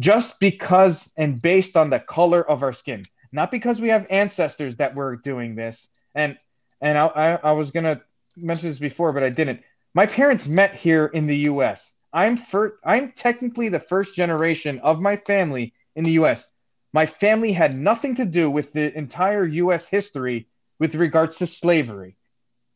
just 0.00 0.40
because 0.40 1.12
and 1.16 1.40
based 1.40 1.76
on 1.76 1.90
the 1.90 2.00
color 2.00 2.42
of 2.48 2.64
our 2.64 2.72
skin, 2.72 3.02
not 3.30 3.52
because 3.52 3.80
we 3.80 3.88
have 3.88 4.06
ancestors 4.10 4.76
that 4.76 4.96
were 4.96 5.16
doing 5.16 5.54
this. 5.54 5.88
And 6.14 6.36
and 6.80 6.98
I, 6.98 7.06
I, 7.06 7.34
I 7.36 7.52
was 7.52 7.70
gonna 7.70 8.02
mention 8.36 8.68
this 8.68 8.80
before, 8.80 9.12
but 9.12 9.22
I 9.22 9.30
didn't. 9.30 9.62
My 9.94 10.06
parents 10.06 10.48
met 10.48 10.74
here 10.74 11.06
in 11.06 11.26
the 11.28 11.36
U.S. 11.36 11.92
I'm 12.12 12.36
first. 12.36 12.74
I'm 12.84 13.12
technically 13.12 13.68
the 13.68 13.78
first 13.78 14.16
generation 14.16 14.80
of 14.80 15.00
my 15.00 15.18
family 15.18 15.72
in 15.94 16.02
the 16.02 16.12
U.S. 16.12 16.50
My 16.92 17.06
family 17.06 17.52
had 17.52 17.76
nothing 17.76 18.16
to 18.16 18.24
do 18.24 18.50
with 18.50 18.72
the 18.72 18.96
entire 18.96 19.46
U.S. 19.46 19.86
history 19.86 20.48
with 20.78 20.94
regards 20.94 21.38
to 21.38 21.46
slavery. 21.46 22.16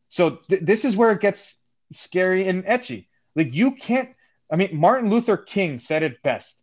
So 0.09 0.39
th- 0.49 0.63
this 0.63 0.85
is 0.85 0.95
where 0.95 1.11
it 1.11 1.21
gets 1.21 1.55
scary 1.93 2.47
and 2.47 2.65
etchy. 2.65 3.07
Like 3.35 3.53
you 3.53 3.71
can't. 3.71 4.09
I 4.51 4.55
mean, 4.55 4.75
Martin 4.75 5.09
Luther 5.09 5.37
King 5.37 5.79
said 5.79 6.03
it 6.03 6.23
best. 6.23 6.55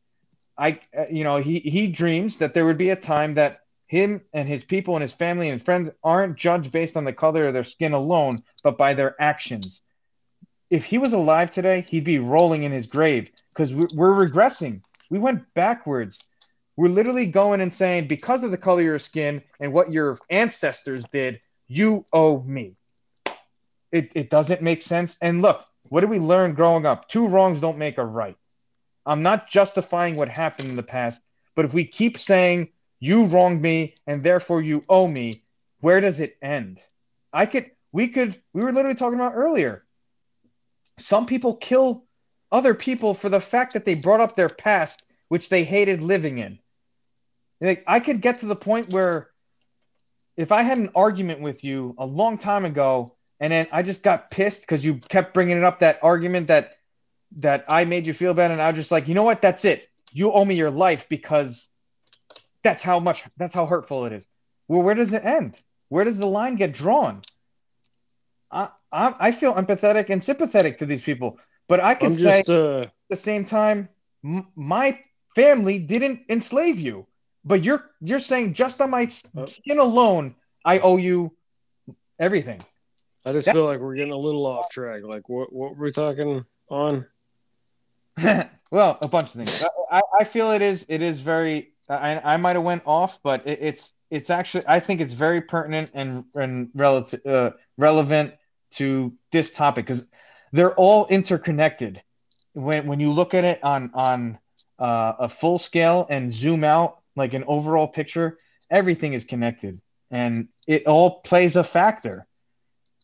I, 0.57 0.81
uh, 0.97 1.05
you 1.11 1.25
know, 1.25 1.39
he 1.39 1.59
he 1.61 1.87
dreams 1.89 2.39
that 2.39 2.55
there 2.55 2.65
would 2.65 2.79
be 2.79 2.91
a 2.91 2.97
time 2.97 3.35
that 3.35 3.61
him 3.87 4.23
and 4.33 4.49
his 4.49 4.65
people 4.65 4.97
and 4.97 5.03
his 5.03 5.13
family 5.13 5.51
and 5.51 5.63
friends 5.65 5.91
aren't 6.03 6.37
judged 6.37 6.73
based 6.73 6.97
on 6.97 7.05
the 7.05 7.13
color 7.13 7.47
of 7.47 7.55
their 7.55 7.65
skin 7.65 7.93
alone, 7.93 8.43
but 8.63 8.79
by 8.79 8.95
their 8.95 9.15
actions. 9.21 9.83
If 10.71 10.85
he 10.85 10.99
was 10.99 11.13
alive 11.13 11.51
today, 11.51 11.83
he'd 11.83 12.05
be 12.05 12.19
rolling 12.19 12.65
in 12.65 12.73
his 12.73 12.87
grave 12.87 13.31
because 13.51 13.75
we're, 13.75 13.87
we're 13.95 14.27
regressing. 14.27 14.83
We 15.11 15.19
went 15.19 15.45
backwards. 15.55 16.19
We're 16.77 16.89
literally 16.89 17.27
going 17.27 17.61
and 17.61 17.73
saying, 17.73 18.09
because 18.09 18.43
of 18.43 18.51
the 18.51 18.59
color 18.59 18.81
of 18.81 18.87
your 18.87 18.99
skin 18.99 19.43
and 19.61 19.73
what 19.73 19.93
your 19.93 20.19
ancestors 20.29 21.05
did, 21.13 21.41
you 21.69 22.03
owe 22.13 22.43
me. 22.43 22.77
It, 23.93 24.11
it 24.15 24.31
doesn't 24.31 24.61
make 24.61 24.83
sense. 24.83 25.17
And 25.21 25.41
look, 25.41 25.65
what 25.89 26.01
did 26.01 26.11
we 26.11 26.19
learn 26.19 26.55
growing 26.55 26.85
up? 26.85 27.09
Two 27.09 27.29
wrongs 27.29 27.61
don't 27.61 27.79
make 27.79 27.99
a 27.99 28.05
right. 28.05 28.37
I'm 29.07 29.23
not 29.23 29.49
justifying 29.49 30.17
what 30.17 30.29
happened 30.29 30.69
in 30.69 30.77
the 30.77 30.83
past, 30.83 31.23
but 31.55 31.65
if 31.65 31.73
we 31.73 31.85
keep 31.85 32.19
saying 32.19 32.71
you 32.99 33.27
wronged 33.27 33.63
me 33.63 33.95
and 34.07 34.23
therefore 34.23 34.63
you 34.63 34.83
owe 34.89 35.07
me, 35.07 35.45
where 35.81 36.01
does 36.01 36.21
it 36.21 36.37
end? 36.43 36.81
I 37.33 37.47
could, 37.47 37.71
we 37.93 38.09
could, 38.09 38.41
we 38.53 38.63
were 38.63 38.73
literally 38.73 38.97
talking 38.97 39.21
about 39.21 39.35
earlier. 39.35 39.85
Some 40.99 41.27
people 41.27 41.55
kill 41.55 42.05
other 42.51 42.75
people 42.75 43.15
for 43.15 43.29
the 43.29 43.41
fact 43.41 43.75
that 43.75 43.85
they 43.85 43.95
brought 43.95 44.21
up 44.21 44.35
their 44.35 44.49
past, 44.49 45.03
which 45.29 45.49
they 45.49 45.65
hated 45.65 46.01
living 46.01 46.39
in. 46.39 46.59
Like 47.65 47.83
I 47.87 48.01
could 48.01 48.21
get 48.21 48.41
to 48.41 48.47
the 48.47 48.57
point 48.57 48.91
where 48.91 49.31
if 50.37 50.53
I 50.53 50.63
had 50.63 50.79
an 50.79 50.91
argument 50.95 51.41
with 51.41 51.65
you 51.65 51.95
a 51.99 52.05
long 52.05 52.37
time 52.39 52.65
ago 52.65 53.15
and 53.41 53.53
then 53.53 53.69
I 53.73 53.83
just 53.83 54.03
got 54.03 54.31
pissed 54.31 54.61
because 54.61 54.85
you 54.85 54.97
kept 54.97 55.33
bringing 55.35 55.57
it 55.57 55.65
up 55.65 55.81
that 55.81 55.99
argument 56.03 56.49
that 56.49 56.75
that 57.39 57.65
I 57.69 57.85
made 57.85 58.07
you 58.07 58.13
feel 58.13 58.35
bad 58.35 58.51
and 58.51 58.61
I 58.61 58.71
was 58.71 58.79
just 58.79 58.91
like, 58.91 59.09
you 59.09 59.15
know 59.15 59.23
what, 59.25 59.41
that's 59.43 59.65
it. 59.65 59.89
You 60.13 60.31
owe 60.33 60.45
me 60.45 60.55
your 60.55 60.71
life 60.71 61.07
because 61.09 61.69
that's 62.63 62.83
how 62.83 63.01
much 63.01 63.25
that's 63.37 63.55
how 63.55 63.67
hurtful 63.67 64.05
it 64.05 64.13
is. 64.13 64.27
Well, 64.69 64.83
where 64.83 64.95
does 64.95 65.13
it 65.13 65.25
end? 65.25 65.57
Where 65.89 66.05
does 66.05 66.19
the 66.19 66.27
line 66.27 66.57
get 66.57 66.75
drawn? 66.75 67.23
I 68.51 68.69
I, 68.93 69.15
I 69.19 69.33
feel 69.33 69.55
empathetic 69.55 70.11
and 70.11 70.23
sympathetic 70.23 70.79
to 70.79 70.87
these 70.87 71.03
people, 71.03 71.39
but 71.69 71.81
I 71.81 71.95
can 71.95 72.13
I'm 72.13 72.17
say 72.17 72.41
just 72.41 72.51
uh, 72.51 72.87
at 73.11 73.17
the 73.17 73.17
same 73.17 73.45
time, 73.45 73.89
m- 74.25 74.49
my 74.55 75.01
family 75.35 75.79
didn't 75.79 76.21
enslave 76.29 76.79
you, 76.79 77.07
but 77.45 77.65
you're 77.65 77.91
you're 78.01 78.21
saying 78.21 78.55
just 78.55 78.81
on 78.81 78.91
my 78.91 79.09
Oh. 79.37 79.47
skin 79.47 79.79
alone, 79.79 80.35
I 80.65 80.79
owe 80.81 80.97
you 80.97 81.33
everything. 82.19 82.65
I 83.27 83.33
just 83.33 83.51
feel 83.51 83.65
like 83.65 83.81
we're 83.81 83.95
getting 83.95 84.13
a 84.13 84.17
little 84.17 84.47
off 84.47 84.71
track. 84.71 85.03
Like 85.03 85.29
what 85.29 85.53
what 85.53 85.77
were 85.77 85.87
we 85.87 85.93
talking 85.93 86.45
on? 86.69 87.07
well, 88.71 88.99
a 89.03 89.09
bunch 89.09 89.29
of 89.29 89.35
things. 89.35 89.65
I, 89.91 89.99
I, 89.99 90.03
I 90.21 90.25
feel 90.25 90.51
it 90.53 90.63
is 90.63 90.85
it 90.89 91.03
is 91.03 91.21
very. 91.21 91.73
I 91.89 92.21
I 92.35 92.37
might 92.37 92.57
have 92.57 92.65
went 92.65 92.83
off, 92.87 93.19
but 93.23 93.47
it, 93.47 93.59
it's 93.61 93.93
it's 94.11 94.31
actually 94.31 94.65
I 94.67 94.81
think 94.81 95.01
it's 95.01 95.13
very 95.15 95.41
pertinent 95.41 95.91
and 95.95 96.25
and 96.35 96.71
relative 96.75 97.25
uh, 97.27 97.51
relevant 97.77 98.35
to 98.73 99.13
this 99.33 99.53
topic 99.53 99.87
because 99.87 100.05
they're 100.53 100.75
all 100.75 101.07
interconnected. 101.09 102.03
When 102.53 102.87
when 102.87 103.01
you 103.01 103.11
look 103.13 103.35
at 103.35 103.45
it 103.45 103.63
on 103.65 103.91
on 103.95 104.39
uh, 104.79 105.15
a 105.19 105.29
full 105.29 105.59
scale 105.59 106.07
and 106.11 106.33
zoom 106.33 106.65
out 106.65 107.01
like 107.17 107.35
an 107.35 107.45
overall 107.47 107.89
picture, 107.89 108.39
everything 108.71 109.13
is 109.13 109.25
connected 109.25 109.81
and 110.11 110.49
it 110.67 110.87
all 110.87 111.21
plays 111.21 111.57
a 111.57 111.65
factor. 111.65 112.27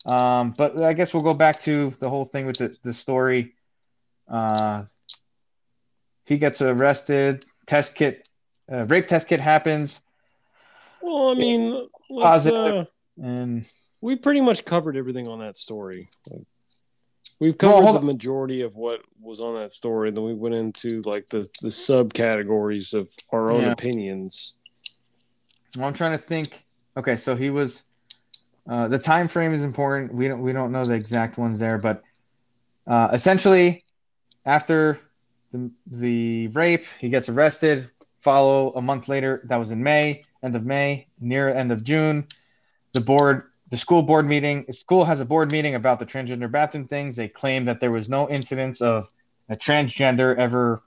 Um, 0.07 0.55
but 0.57 0.81
I 0.81 0.93
guess 0.95 1.13
we'll 1.13 1.23
go 1.23 1.35
back 1.35 1.61
to 1.63 1.93
the 2.01 2.09
whole 2.09 2.25
thing 2.25 2.47
with 2.47 2.57
the, 2.57 2.77
the 2.83 2.95
story. 2.95 3.55
Uh, 4.29 4.85
he 6.25 6.39
gets 6.39 6.63
arrested. 6.63 7.45
Test 7.67 7.95
kit, 7.95 8.29
uh, 8.71 8.87
rape 8.87 9.09
test 9.09 9.29
kit 9.29 9.41
happens, 9.41 10.01
Well, 11.03 11.31
I 11.31 11.35
mean, 11.35 11.89
Positive. 12.11 12.87
uh, 12.87 13.23
and 13.23 13.65
we 14.01 14.17
pretty 14.17 14.41
much 14.41 14.65
covered 14.65 14.97
everything 14.97 15.29
on 15.29 15.41
that 15.41 15.57
story. 15.57 16.09
Like, 16.31 16.47
we've 17.41 17.59
covered 17.59 17.83
hold 17.83 17.97
the 17.97 18.01
majority 18.07 18.61
of 18.63 18.77
what 18.77 19.01
was 19.21 19.41
on 19.41 19.55
that 19.57 19.73
story, 19.73 20.09
and 20.09 20.17
then 20.17 20.25
we 20.25 20.35
went 20.35 20.55
into 20.55 21.03
like 21.03 21.29
the 21.29 21.49
the 21.63 21.69
subcategories 21.69 22.95
of 22.95 23.11
our 23.33 23.51
own 23.51 23.63
Yeah. 23.65 23.73
opinions. 23.73 24.59
well, 25.77 25.87
I'm 25.87 25.95
trying 25.95 26.13
to 26.19 26.25
think. 26.25 26.65
Okay, 26.97 27.17
so 27.17 27.35
he 27.35 27.51
was. 27.51 27.83
Uh, 28.69 28.87
the 28.89 28.99
time 28.99 29.27
frame 29.27 29.53
is 29.55 29.65
important. 29.65 30.15
We 30.15 30.29
don't 30.29 30.43
we 30.43 30.53
don't 30.53 30.71
know 30.71 30.85
the 30.85 30.95
exact 30.95 31.39
ones 31.39 31.59
there, 31.59 31.79
but 31.79 32.03
uh, 32.87 33.09
essentially, 33.13 33.83
after 34.45 34.99
the 35.53 35.71
the 35.87 36.49
rape, 36.49 36.85
he 37.01 37.09
gets 37.09 37.29
arrested. 37.29 37.91
Follow 38.21 38.73
a 38.75 38.83
month 38.83 39.09
later, 39.09 39.41
that 39.49 39.57
was 39.57 39.71
in 39.71 39.83
May, 39.83 40.25
end 40.43 40.55
of 40.55 40.67
May, 40.67 41.07
near 41.21 41.49
end 41.49 41.73
of 41.73 41.83
June. 41.83 42.27
The 42.93 43.01
board, 43.01 43.45
the 43.71 43.79
school 43.79 44.03
board 44.03 44.27
meeting, 44.27 44.71
school 44.73 45.05
has 45.05 45.21
a 45.21 45.25
board 45.25 45.53
meeting 45.53 45.77
about 45.77 46.01
the 46.01 46.07
transgender 46.07 46.51
bathroom 46.51 46.89
things. 46.89 47.15
They 47.15 47.29
claim 47.29 47.65
that 47.67 47.79
there 47.79 47.93
was 47.93 48.09
no 48.09 48.29
incidents 48.29 48.81
of 48.81 49.09
a 49.49 49.57
transgender 49.57 50.37
ever 50.37 50.83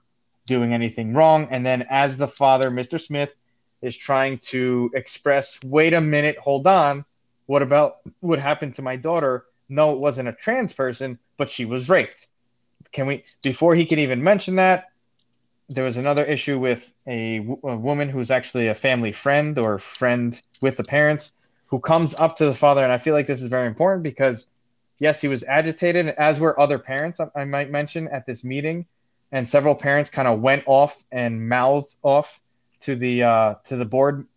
doing 0.45 0.73
anything 0.73 1.13
wrong. 1.13 1.47
And 1.49 1.65
then, 1.65 1.85
as 1.89 2.17
the 2.17 2.27
father, 2.27 2.69
Mr. 2.69 2.99
Smith, 2.99 3.33
is 3.81 3.95
trying 3.95 4.37
to 4.39 4.91
express, 4.93 5.59
wait 5.63 5.93
a 5.93 6.01
minute, 6.01 6.37
hold 6.37 6.67
on. 6.67 7.05
What 7.45 7.61
about 7.61 7.97
what 8.19 8.39
happened 8.39 8.75
to 8.75 8.81
my 8.81 8.97
daughter? 8.97 9.45
No, 9.69 9.93
it 9.93 9.99
wasn't 9.99 10.29
a 10.29 10.33
trans 10.33 10.73
person, 10.73 11.19
but 11.37 11.49
she 11.49 11.65
was 11.65 11.87
raped. 11.89 12.27
Can 12.91 13.07
we, 13.07 13.23
before 13.41 13.75
he 13.75 13.85
could 13.85 13.99
even 13.99 14.23
mention 14.23 14.55
that, 14.57 14.89
there 15.69 15.85
was 15.85 15.97
another 15.97 16.23
issue 16.25 16.59
with 16.59 16.83
a, 17.07 17.37
a 17.37 17.75
woman 17.77 18.09
who's 18.09 18.29
actually 18.29 18.67
a 18.67 18.75
family 18.75 19.13
friend 19.13 19.57
or 19.57 19.79
friend 19.79 20.41
with 20.61 20.77
the 20.77 20.83
parents 20.83 21.31
who 21.73 21.79
comes 21.79 22.13
up 22.19 22.35
to 22.35 22.45
the 22.45 22.53
father. 22.53 22.83
And 22.83 22.93
I 22.93 22.99
feel 22.99 23.15
like 23.15 23.25
this 23.25 23.41
is 23.41 23.47
very 23.47 23.65
important 23.65 24.03
because, 24.03 24.45
yes, 24.99 25.19
he 25.19 25.27
was 25.27 25.43
agitated, 25.43 26.07
as 26.07 26.39
were 26.39 26.59
other 26.59 26.77
parents, 26.77 27.19
I, 27.19 27.29
I 27.35 27.45
might 27.45 27.71
mention, 27.71 28.07
at 28.09 28.27
this 28.27 28.43
meeting. 28.43 28.85
And 29.31 29.49
several 29.49 29.73
parents 29.73 30.11
kind 30.11 30.27
of 30.27 30.39
went 30.39 30.65
off 30.67 30.95
and 31.11 31.49
mouthed 31.49 31.95
off 32.03 32.39
to 32.81 32.95
the 32.95 33.23
uh, 33.23 33.55
to 33.69 33.75
the 33.75 33.85
board 33.85 34.27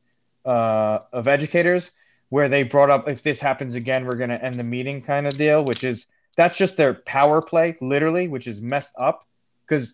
uh, 0.46 1.00
of 1.12 1.28
educators, 1.28 1.90
where 2.30 2.48
they 2.48 2.62
brought 2.62 2.88
up 2.88 3.06
if 3.06 3.22
this 3.22 3.38
happens 3.38 3.74
again, 3.74 4.06
we're 4.06 4.16
going 4.16 4.30
to 4.30 4.42
end 4.42 4.54
the 4.54 4.64
meeting 4.64 5.02
kind 5.02 5.26
of 5.26 5.36
deal, 5.36 5.62
which 5.62 5.84
is 5.84 6.06
that's 6.38 6.56
just 6.56 6.78
their 6.78 6.94
power 6.94 7.42
play, 7.42 7.76
literally, 7.82 8.28
which 8.28 8.46
is 8.46 8.62
messed 8.62 8.92
up. 8.98 9.26
Because, 9.68 9.92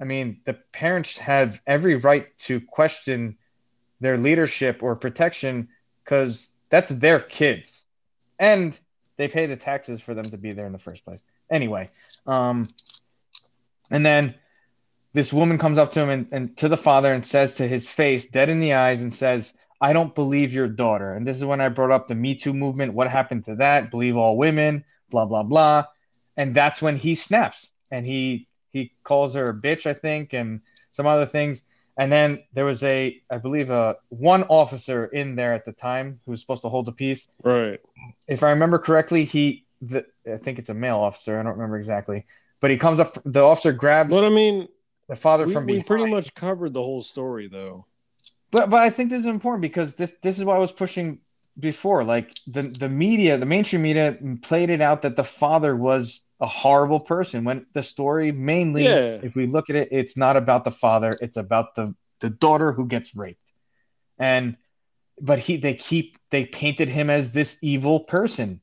I 0.00 0.04
mean, 0.04 0.40
the 0.44 0.56
parents 0.72 1.18
have 1.18 1.60
every 1.66 1.96
right 1.96 2.28
to 2.46 2.60
question 2.60 3.38
their 3.98 4.16
leadership 4.16 4.84
or 4.84 4.94
protection 4.94 5.66
because 6.04 6.50
that's 6.68 6.90
their 6.90 7.20
kids. 7.20 7.84
And 8.38 8.78
they 9.16 9.28
pay 9.28 9.46
the 9.46 9.56
taxes 9.56 10.00
for 10.00 10.14
them 10.14 10.26
to 10.26 10.36
be 10.36 10.52
there 10.52 10.66
in 10.66 10.72
the 10.72 10.78
first 10.78 11.04
place. 11.04 11.22
Anyway, 11.50 11.90
um, 12.26 12.68
and 13.90 14.04
then 14.04 14.34
this 15.12 15.32
woman 15.32 15.58
comes 15.58 15.78
up 15.78 15.92
to 15.92 16.00
him 16.00 16.10
and, 16.10 16.28
and 16.32 16.56
to 16.58 16.68
the 16.68 16.76
father 16.76 17.12
and 17.12 17.24
says 17.24 17.54
to 17.54 17.66
his 17.66 17.88
face, 17.88 18.26
dead 18.26 18.48
in 18.48 18.60
the 18.60 18.74
eyes, 18.74 19.00
and 19.00 19.14
says, 19.14 19.54
I 19.80 19.92
don't 19.92 20.14
believe 20.14 20.52
your 20.52 20.68
daughter. 20.68 21.14
And 21.14 21.26
this 21.26 21.36
is 21.36 21.44
when 21.44 21.60
I 21.60 21.68
brought 21.68 21.90
up 21.90 22.08
the 22.08 22.14
Me 22.14 22.34
Too 22.34 22.52
movement. 22.52 22.94
What 22.94 23.08
happened 23.08 23.44
to 23.46 23.56
that? 23.56 23.90
Believe 23.90 24.16
all 24.16 24.36
women, 24.36 24.84
blah, 25.10 25.24
blah, 25.24 25.42
blah. 25.42 25.84
And 26.36 26.54
that's 26.54 26.82
when 26.82 26.96
he 26.96 27.14
snaps 27.14 27.70
and 27.90 28.04
he 28.04 28.48
he 28.70 28.92
calls 29.04 29.34
her 29.34 29.48
a 29.48 29.54
bitch, 29.54 29.86
I 29.86 29.94
think, 29.94 30.34
and 30.34 30.60
some 30.92 31.06
other 31.06 31.24
things. 31.24 31.62
And 31.98 32.12
then 32.12 32.44
there 32.52 32.64
was 32.66 32.82
a, 32.82 33.20
I 33.30 33.38
believe, 33.38 33.70
a 33.70 33.96
one 34.10 34.42
officer 34.44 35.06
in 35.06 35.34
there 35.34 35.54
at 35.54 35.64
the 35.64 35.72
time 35.72 36.20
who 36.24 36.32
was 36.32 36.40
supposed 36.40 36.62
to 36.62 36.68
hold 36.68 36.86
the 36.86 36.92
peace. 36.92 37.26
Right. 37.42 37.80
If 38.28 38.42
I 38.42 38.50
remember 38.50 38.78
correctly, 38.78 39.24
he, 39.24 39.64
the, 39.80 40.04
I 40.30 40.36
think 40.36 40.58
it's 40.58 40.68
a 40.68 40.74
male 40.74 40.98
officer. 40.98 41.38
I 41.38 41.42
don't 41.42 41.52
remember 41.52 41.78
exactly, 41.78 42.26
but 42.60 42.70
he 42.70 42.76
comes 42.76 43.00
up. 43.00 43.18
The 43.24 43.40
officer 43.40 43.72
grabs 43.72 44.10
But 44.10 44.24
I 44.24 44.28
mean, 44.28 44.68
the 45.08 45.16
father 45.16 45.46
we, 45.46 45.52
from 45.52 45.64
we 45.66 45.72
behind. 45.72 45.86
pretty 45.86 46.06
much 46.06 46.34
covered 46.34 46.74
the 46.74 46.82
whole 46.82 47.02
story, 47.02 47.48
though. 47.48 47.86
But 48.50 48.70
but 48.70 48.82
I 48.82 48.90
think 48.90 49.10
this 49.10 49.20
is 49.20 49.26
important 49.26 49.62
because 49.62 49.94
this 49.94 50.12
this 50.22 50.38
is 50.38 50.44
what 50.44 50.56
I 50.56 50.58
was 50.58 50.72
pushing 50.72 51.20
before. 51.58 52.04
Like 52.04 52.30
the 52.46 52.62
the 52.62 52.88
media, 52.88 53.38
the 53.38 53.46
mainstream 53.46 53.82
media 53.82 54.16
played 54.42 54.70
it 54.70 54.80
out 54.80 55.02
that 55.02 55.16
the 55.16 55.24
father 55.24 55.74
was 55.76 56.20
a 56.40 56.46
horrible 56.46 57.00
person 57.00 57.44
when 57.44 57.66
the 57.72 57.82
story 57.82 58.30
mainly, 58.32 58.84
Yeah. 58.84 59.20
if 59.22 59.34
we 59.34 59.46
look 59.46 59.70
at 59.70 59.76
it, 59.76 59.88
it's 59.90 60.16
not 60.16 60.36
about 60.36 60.64
the 60.64 60.70
father, 60.70 61.16
it's 61.20 61.36
about 61.36 61.74
the 61.74 61.94
the 62.20 62.30
daughter 62.30 62.72
who 62.72 62.86
gets 62.86 63.14
raped. 63.14 63.52
And 64.18 64.56
but 65.20 65.38
he 65.38 65.56
they 65.56 65.74
keep 65.74 66.18
they 66.30 66.44
painted 66.44 66.88
him 66.88 67.10
as 67.10 67.30
this 67.30 67.56
evil 67.62 68.00
person 68.00 68.60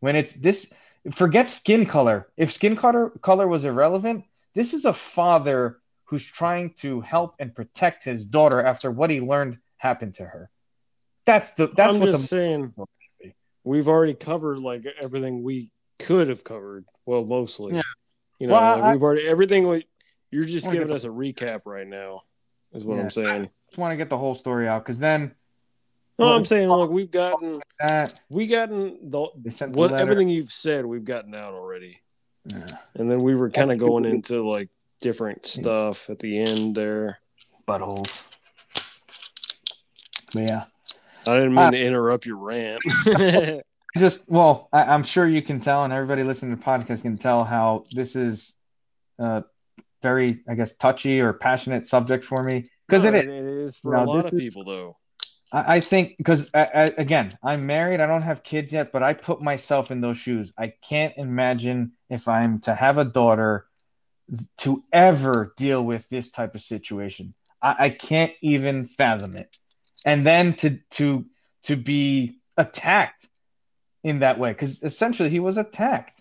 when 0.00 0.16
it's 0.16 0.32
this 0.32 0.70
forget 1.12 1.50
skin 1.50 1.86
color. 1.86 2.28
If 2.36 2.52
skin 2.52 2.76
color 2.76 3.10
color 3.22 3.48
was 3.48 3.64
irrelevant, 3.64 4.24
this 4.54 4.72
is 4.72 4.84
a 4.84 4.94
father 4.94 5.78
who's 6.04 6.24
trying 6.24 6.74
to 6.74 7.00
help 7.00 7.34
and 7.40 7.54
protect 7.54 8.04
his 8.04 8.24
daughter 8.24 8.62
after 8.62 8.90
what 8.90 9.10
he 9.10 9.20
learned 9.20 9.58
happened 9.76 10.14
to 10.14 10.24
her. 10.24 10.50
That's 11.24 11.50
the 11.56 11.68
that's 11.68 11.94
I'm 11.94 12.00
what 12.00 12.10
just 12.12 12.22
the 12.22 12.28
saying, 12.28 12.74
we've 13.64 13.88
already 13.88 14.14
covered 14.14 14.58
like 14.58 14.86
everything 15.00 15.42
we 15.42 15.70
could 15.98 16.28
have 16.28 16.44
covered. 16.44 16.84
Well, 17.06 17.24
mostly. 17.24 17.76
Yeah. 17.76 17.82
You 18.38 18.48
know, 18.48 18.54
Well, 18.54 18.74
like, 18.76 18.82
I- 18.84 18.92
we've 18.92 19.02
already 19.02 19.26
everything. 19.26 19.66
We, 19.68 19.86
you're 20.30 20.44
just 20.44 20.70
giving 20.70 20.90
us 20.92 21.04
a 21.04 21.08
recap 21.08 21.60
right 21.64 21.86
now, 21.86 22.22
is 22.74 22.84
what 22.84 22.96
Yeah. 22.96 23.02
I'm 23.04 23.10
saying. 23.10 23.48
just 23.68 23.78
want 23.78 23.92
to 23.92 23.96
get 23.96 24.10
the 24.10 24.18
whole 24.18 24.34
story 24.34 24.68
out 24.68 24.84
because 24.84 24.98
then 24.98 25.34
No, 26.18 26.26
Well, 26.26 26.34
I'm 26.36 26.44
saying 26.44 26.68
look, 26.68 26.90
we've 26.90 27.10
gotten 27.10 27.60
that 27.80 28.20
we 28.30 28.46
gotten 28.46 29.10
the 29.10 29.20
what 29.20 29.90
letter. 29.90 29.96
everything 29.96 30.28
you've 30.28 30.50
said 30.52 30.84
we've 30.86 31.04
gotten 31.04 31.34
out 31.34 31.52
already, 31.54 32.00
Yeah. 32.46 32.66
and 32.94 33.10
then 33.10 33.20
we 33.22 33.34
were 33.34 33.50
kind 33.50 33.70
of 33.70 33.78
going 33.78 34.04
into 34.06 34.46
like 34.48 34.68
different 35.00 35.44
stuff 35.46 36.08
at 36.10 36.18
the 36.18 36.38
end 36.38 36.74
there. 36.74 37.18
buttholes. 37.68 38.08
But 40.32 40.42
yeah, 40.48 40.64
I 41.26 41.34
didn't 41.34 41.50
mean 41.50 41.58
Ah. 41.58 41.70
to 41.70 41.78
interrupt 41.84 42.24
your 42.26 42.36
rant. 42.36 42.80
just 43.98 44.20
well, 44.28 44.68
I, 44.72 44.84
I'm 44.84 45.02
sure 45.02 45.26
you 45.26 45.42
can 45.42 45.60
tell, 45.60 45.84
and 45.84 45.92
everybody 45.92 46.22
listening 46.22 46.56
to 46.56 46.56
the 46.56 46.64
podcast 46.64 47.02
can 47.02 47.18
tell 47.18 47.44
how 47.44 47.84
this 47.92 48.16
is 48.16 48.54
a 49.18 49.44
very, 50.02 50.40
I 50.48 50.54
guess, 50.54 50.72
touchy 50.74 51.20
or 51.20 51.32
passionate 51.32 51.86
subject 51.86 52.24
for 52.24 52.42
me 52.42 52.64
because 52.86 53.04
No, 53.04 53.10
it 53.10 53.14
is. 53.16 53.26
It 53.26 53.44
is 53.44 53.78
for 53.78 53.94
a 53.94 54.04
lot 54.04 54.26
of 54.26 54.34
is- 54.34 54.40
people 54.40 54.64
though. 54.64 54.96
I, 55.52 55.76
I 55.76 55.80
think 55.80 56.16
because 56.16 56.50
again, 56.54 57.38
I'm 57.42 57.66
married. 57.66 58.00
I 58.00 58.06
don't 58.06 58.22
have 58.22 58.42
kids 58.42 58.72
yet, 58.72 58.92
but 58.92 59.02
I 59.02 59.12
put 59.12 59.40
myself 59.40 59.90
in 59.90 60.00
those 60.00 60.18
shoes. 60.18 60.52
I 60.58 60.72
can't 60.82 61.14
imagine 61.16 61.92
if 62.10 62.28
I'm 62.28 62.60
to 62.60 62.74
have 62.74 62.98
a 62.98 63.04
daughter 63.04 63.66
to 64.58 64.82
ever 64.92 65.54
deal 65.56 65.84
with 65.84 66.08
this 66.08 66.30
type 66.30 66.54
of 66.54 66.62
situation. 66.62 67.34
I, 67.62 67.76
I 67.78 67.90
can't 67.90 68.32
even 68.42 68.88
fathom 68.98 69.36
it. 69.36 69.56
And 70.04 70.26
then 70.26 70.54
to 70.54 70.78
to 70.92 71.24
to 71.64 71.76
be 71.76 72.38
attacked 72.56 73.28
in 74.04 74.20
that 74.20 74.38
way, 74.38 74.52
because 74.52 74.82
essentially 74.82 75.28
he 75.30 75.40
was 75.40 75.56
attacked. 75.56 76.20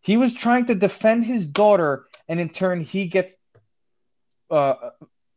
He 0.00 0.16
was 0.16 0.34
trying 0.34 0.66
to 0.66 0.74
defend 0.74 1.24
his 1.24 1.46
daughter, 1.46 2.06
and 2.28 2.40
in 2.40 2.48
turn 2.48 2.80
he 2.82 3.06
gets 3.06 3.34
uh 4.50 4.74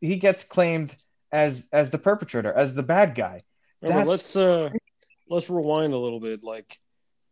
he 0.00 0.16
gets 0.16 0.44
claimed 0.44 0.94
as 1.32 1.66
as 1.72 1.90
the 1.90 1.98
perpetrator, 1.98 2.52
as 2.52 2.74
the 2.74 2.82
bad 2.82 3.14
guy. 3.14 3.40
Let's 3.82 4.36
uh 4.36 4.70
let's 5.28 5.48
rewind 5.48 5.92
a 5.92 5.98
little 5.98 6.20
bit. 6.20 6.42
Like, 6.42 6.78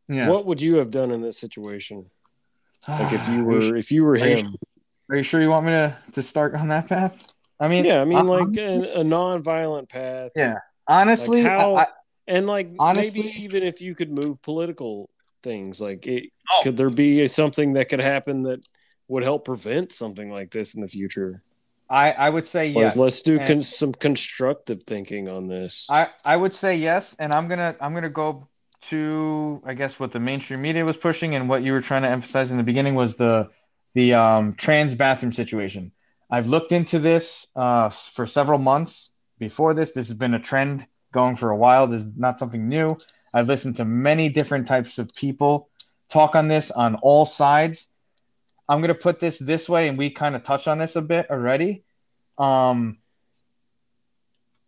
Yeah. 0.08 0.28
what 0.28 0.46
would 0.46 0.60
you 0.60 0.76
have 0.76 0.90
done 0.90 1.10
in 1.10 1.20
this 1.22 1.38
situation? 1.38 2.10
Like, 2.88 3.12
if 3.12 3.26
you 3.28 3.44
were 3.50 3.76
if 3.76 3.90
you 3.92 4.04
were 4.04 4.12
are 4.12 4.18
you 4.28 4.36
him? 4.36 4.56
Are 5.10 5.16
you 5.16 5.22
sure 5.22 5.42
you 5.42 5.50
want 5.50 5.66
me 5.66 5.72
to, 5.72 5.96
to 6.12 6.22
start 6.22 6.54
on 6.54 6.68
that 6.68 6.88
path? 6.88 7.14
I 7.60 7.68
mean, 7.68 7.84
Yeah, 7.84 8.00
I 8.00 8.04
mean, 8.06 8.26
like 8.26 8.56
a, 8.56 9.00
a 9.00 9.04
non-violent 9.04 9.88
path. 9.90 10.32
Yeah. 10.34 10.58
honestly, 10.88 11.42
Like 11.42 11.50
how- 11.52 11.76
I- 11.76 11.86
and 12.26 12.46
like 12.46 12.70
Honestly- 12.78 13.22
maybe 13.22 13.42
even 13.42 13.62
if 13.62 13.80
you 13.80 13.94
could 13.94 14.10
move 14.10 14.40
political 14.42 15.10
things, 15.42 15.80
like 15.80 16.06
it, 16.06 16.30
Oh. 16.50 16.60
could 16.62 16.76
there 16.76 16.90
be 16.90 17.26
something 17.28 17.72
that 17.74 17.88
could 17.88 18.00
happen 18.00 18.42
that 18.42 18.60
would 19.08 19.22
help 19.22 19.44
prevent 19.46 19.92
something 19.92 20.30
like 20.30 20.50
this 20.50 20.74
in 20.74 20.82
the 20.82 20.88
future? 20.88 21.42
I, 21.88 22.12
I 22.12 22.30
would 22.30 22.46
say 22.46 22.68
Like, 22.72 22.82
yes. 22.82 22.96
let's 22.96 23.22
do 23.22 23.38
con- 23.38 23.62
some 23.62 23.92
constructive 23.92 24.82
thinking 24.82 25.28
on 25.28 25.48
this. 25.48 25.86
I, 25.90 26.08
I 26.24 26.36
would 26.36 26.54
say 26.54 26.76
yes, 26.76 27.14
and 27.18 27.32
I'm 27.32 27.46
gonna 27.48 27.76
I'm 27.80 27.92
gonna 27.94 28.08
go 28.10 28.48
to 28.90 29.62
I 29.64 29.72
guess 29.74 29.98
what 29.98 30.12
the 30.12 30.20
mainstream 30.20 30.60
media 30.62 30.84
was 30.84 30.96
pushing 30.96 31.34
and 31.34 31.48
what 31.48 31.62
you 31.62 31.72
were 31.72 31.80
trying 31.80 32.02
to 32.02 32.08
emphasize 32.08 32.50
in 32.50 32.56
the 32.58 32.62
beginning 32.62 32.94
was 32.94 33.16
the 33.16 33.48
the 33.94 34.14
um, 34.14 34.54
trans 34.54 34.94
bathroom 34.94 35.32
situation. 35.32 35.92
I've 36.30 36.46
looked 36.46 36.72
into 36.72 36.98
this 36.98 37.46
uh, 37.54 37.90
for 37.90 38.26
several 38.26 38.58
months 38.58 39.10
before 39.38 39.72
this. 39.74 39.92
This 39.92 40.08
has 40.08 40.16
been 40.16 40.34
a 40.34 40.40
trend 40.40 40.86
going 41.14 41.36
for 41.36 41.50
a 41.50 41.56
while. 41.56 41.86
This 41.86 42.02
is 42.02 42.08
not 42.16 42.38
something 42.38 42.68
new. 42.68 42.98
I've 43.32 43.48
listened 43.48 43.76
to 43.78 43.84
many 43.86 44.28
different 44.28 44.66
types 44.66 44.98
of 44.98 45.14
people 45.14 45.70
talk 46.10 46.36
on 46.36 46.48
this 46.48 46.70
on 46.70 46.96
all 46.96 47.24
sides. 47.24 47.88
I'm 48.68 48.80
gonna 48.82 48.94
put 48.94 49.20
this 49.20 49.38
this 49.38 49.68
way, 49.68 49.88
and 49.88 49.96
we 49.96 50.10
kind 50.10 50.34
of 50.34 50.44
touched 50.44 50.68
on 50.68 50.78
this 50.78 50.96
a 50.96 51.02
bit 51.02 51.30
already. 51.30 51.84
Um, 52.36 52.98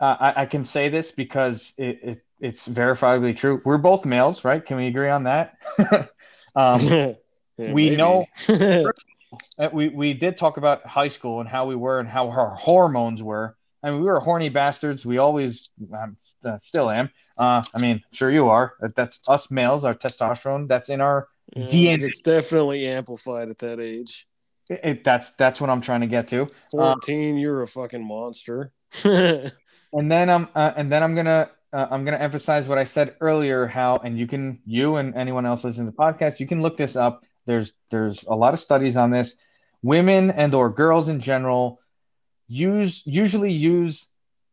I, 0.00 0.32
I 0.42 0.46
can 0.46 0.64
say 0.64 0.88
this 0.88 1.10
because 1.10 1.72
it, 1.78 2.00
it 2.02 2.24
it's 2.38 2.68
verifiably 2.68 3.34
true. 3.36 3.62
We're 3.64 3.78
both 3.78 4.04
males, 4.04 4.44
right? 4.44 4.64
Can 4.64 4.76
we 4.76 4.86
agree 4.88 5.08
on 5.08 5.24
that? 5.24 5.56
um, 6.56 6.80
Yeah, 7.58 7.72
we 7.72 7.84
maybe. 7.84 7.96
know- 7.96 8.26
uh, 9.58 9.70
we 9.72 9.88
we 9.88 10.12
did 10.12 10.36
talk 10.36 10.58
about 10.58 10.84
high 10.84 11.08
school 11.08 11.40
and 11.40 11.48
how 11.48 11.64
we 11.64 11.74
were 11.74 11.98
and 12.00 12.06
how 12.06 12.28
our 12.28 12.54
hormones 12.54 13.22
were. 13.22 13.56
I 13.86 13.90
mean, 13.90 14.00
we 14.00 14.06
were 14.06 14.18
horny 14.18 14.48
bastards. 14.48 15.06
We 15.06 15.18
always, 15.18 15.70
um, 15.94 16.16
uh, 16.44 16.58
still 16.62 16.90
am. 16.90 17.08
Uh, 17.38 17.62
I 17.72 17.80
mean, 17.80 18.02
sure 18.12 18.32
you 18.32 18.48
are. 18.48 18.74
That's 18.96 19.20
us 19.28 19.48
males. 19.50 19.84
Our 19.84 19.94
testosterone. 19.94 20.66
That's 20.66 20.88
in 20.88 21.00
our. 21.00 21.28
Yeah, 21.54 21.66
DNA. 21.68 22.02
It's 22.02 22.20
definitely 22.20 22.86
amplified 22.88 23.48
at 23.48 23.58
that 23.58 23.78
age. 23.78 24.26
It, 24.68 24.80
it- 24.82 25.04
that's 25.04 25.30
that's 25.32 25.60
what 25.60 25.70
I'm 25.70 25.80
trying 25.80 26.00
to 26.00 26.08
get 26.08 26.26
to. 26.28 26.48
14, 26.72 27.38
you're 27.38 27.62
a 27.62 27.68
fucking 27.68 28.04
monster. 28.04 28.72
And 29.92 30.10
then 30.10 30.28
I'm 30.28 30.48
uh, 30.54 30.72
and 30.76 30.90
then 30.90 31.02
I'm 31.02 31.14
gonna 31.14 31.48
uh, 31.72 31.86
I'm 31.90 32.04
gonna 32.04 32.18
emphasize 32.18 32.66
what 32.68 32.76
I 32.76 32.84
said 32.84 33.14
earlier. 33.20 33.66
How 33.66 33.96
and 33.98 34.18
you 34.18 34.26
can 34.26 34.60
you 34.66 34.96
and 34.96 35.14
anyone 35.14 35.46
else 35.46 35.62
listening 35.64 35.86
to 35.86 35.92
the 35.92 35.96
podcast, 35.96 36.40
you 36.40 36.46
can 36.46 36.60
look 36.60 36.76
this 36.76 36.96
up. 36.96 37.22
There's 37.46 37.72
there's 37.90 38.24
a 38.24 38.34
lot 38.34 38.52
of 38.52 38.60
studies 38.60 38.96
on 38.96 39.10
this. 39.10 39.36
Women 39.82 40.30
and 40.32 40.54
or 40.54 40.68
girls 40.70 41.08
in 41.08 41.20
general 41.20 41.80
use 42.48 43.02
usually 43.04 43.52
use 43.52 44.06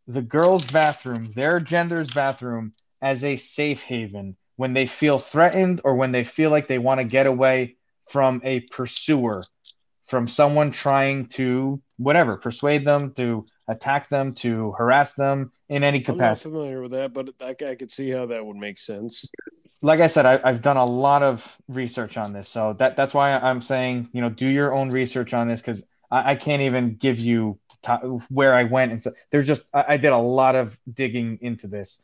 the 0.08 0.22
girls' 0.22 0.70
bathroom, 0.70 1.32
their 1.34 1.60
gender's 1.60 2.12
bathroom, 2.12 2.74
as 3.02 3.24
a 3.24 3.36
safe 3.36 3.82
haven 3.82 4.36
when 4.56 4.74
they 4.74 4.88
feel 4.88 5.20
threatened 5.20 5.82
or 5.84 5.96
when 5.96 6.12
they 6.12 6.24
feel 6.24 6.50
like 6.50 6.68
they 6.68 6.78
want 6.78 7.00
to 7.00 7.04
get 7.04 7.26
away 7.26 7.76
from 8.10 8.42
a 8.44 8.62
pursuer, 8.62 9.44
from 10.06 10.28
someone 10.28 10.72
trying 10.72 11.28
to 11.28 11.82
whatever 11.98 12.38
persuade 12.38 12.86
them 12.86 13.12
to 13.14 13.46
attack 13.68 14.10
them, 14.10 14.34
to 14.34 14.72
harass 14.74 15.14
them 15.14 15.52
in 15.70 15.84
any 15.84 16.00
capacity. 16.00 16.50
I'm 16.50 16.54
not 16.54 16.62
familiar 16.62 16.82
with 16.82 16.92
that, 16.92 17.14
but 17.14 17.30
I, 17.42 17.56
I 17.72 17.76
could 17.76 17.92
see 17.92 18.10
how 18.10 18.26
that 18.28 18.46
would 18.46 18.58
make 18.58 18.78
sense. 18.78 19.28
Like 19.82 20.00
I 20.00 20.08
said, 20.08 20.26
I, 20.26 20.40
I've 20.44 20.62
done 20.62 20.78
a 20.78 20.86
lot 20.86 21.24
of 21.24 21.44
research 21.68 22.18
on 22.18 22.32
this, 22.32 22.48
so 22.48 22.74
that 22.80 22.96
that's 22.96 23.14
why 23.14 23.34
I'm 23.34 23.62
saying 23.62 24.10
you 24.14 24.22
know 24.22 24.30
do 24.30 24.50
your 24.50 24.74
own 24.74 24.90
research 24.90 25.34
on 25.34 25.48
this 25.48 25.60
because 25.60 25.84
I, 26.14 26.32
I 26.32 26.36
can't 26.36 26.62
even 26.62 26.96
give 26.96 27.20
you 27.20 27.60
where 28.30 28.54
I 28.54 28.64
went 28.64 28.92
and 28.94 29.04
so 29.04 29.12
there's 29.32 29.48
just 29.48 29.64
I, 29.74 29.86
I 29.94 29.98
did 29.98 30.14
a 30.14 30.18
lot 30.18 30.56
of 30.56 30.78
digging 30.94 31.40
into 31.42 31.68
this 31.68 32.00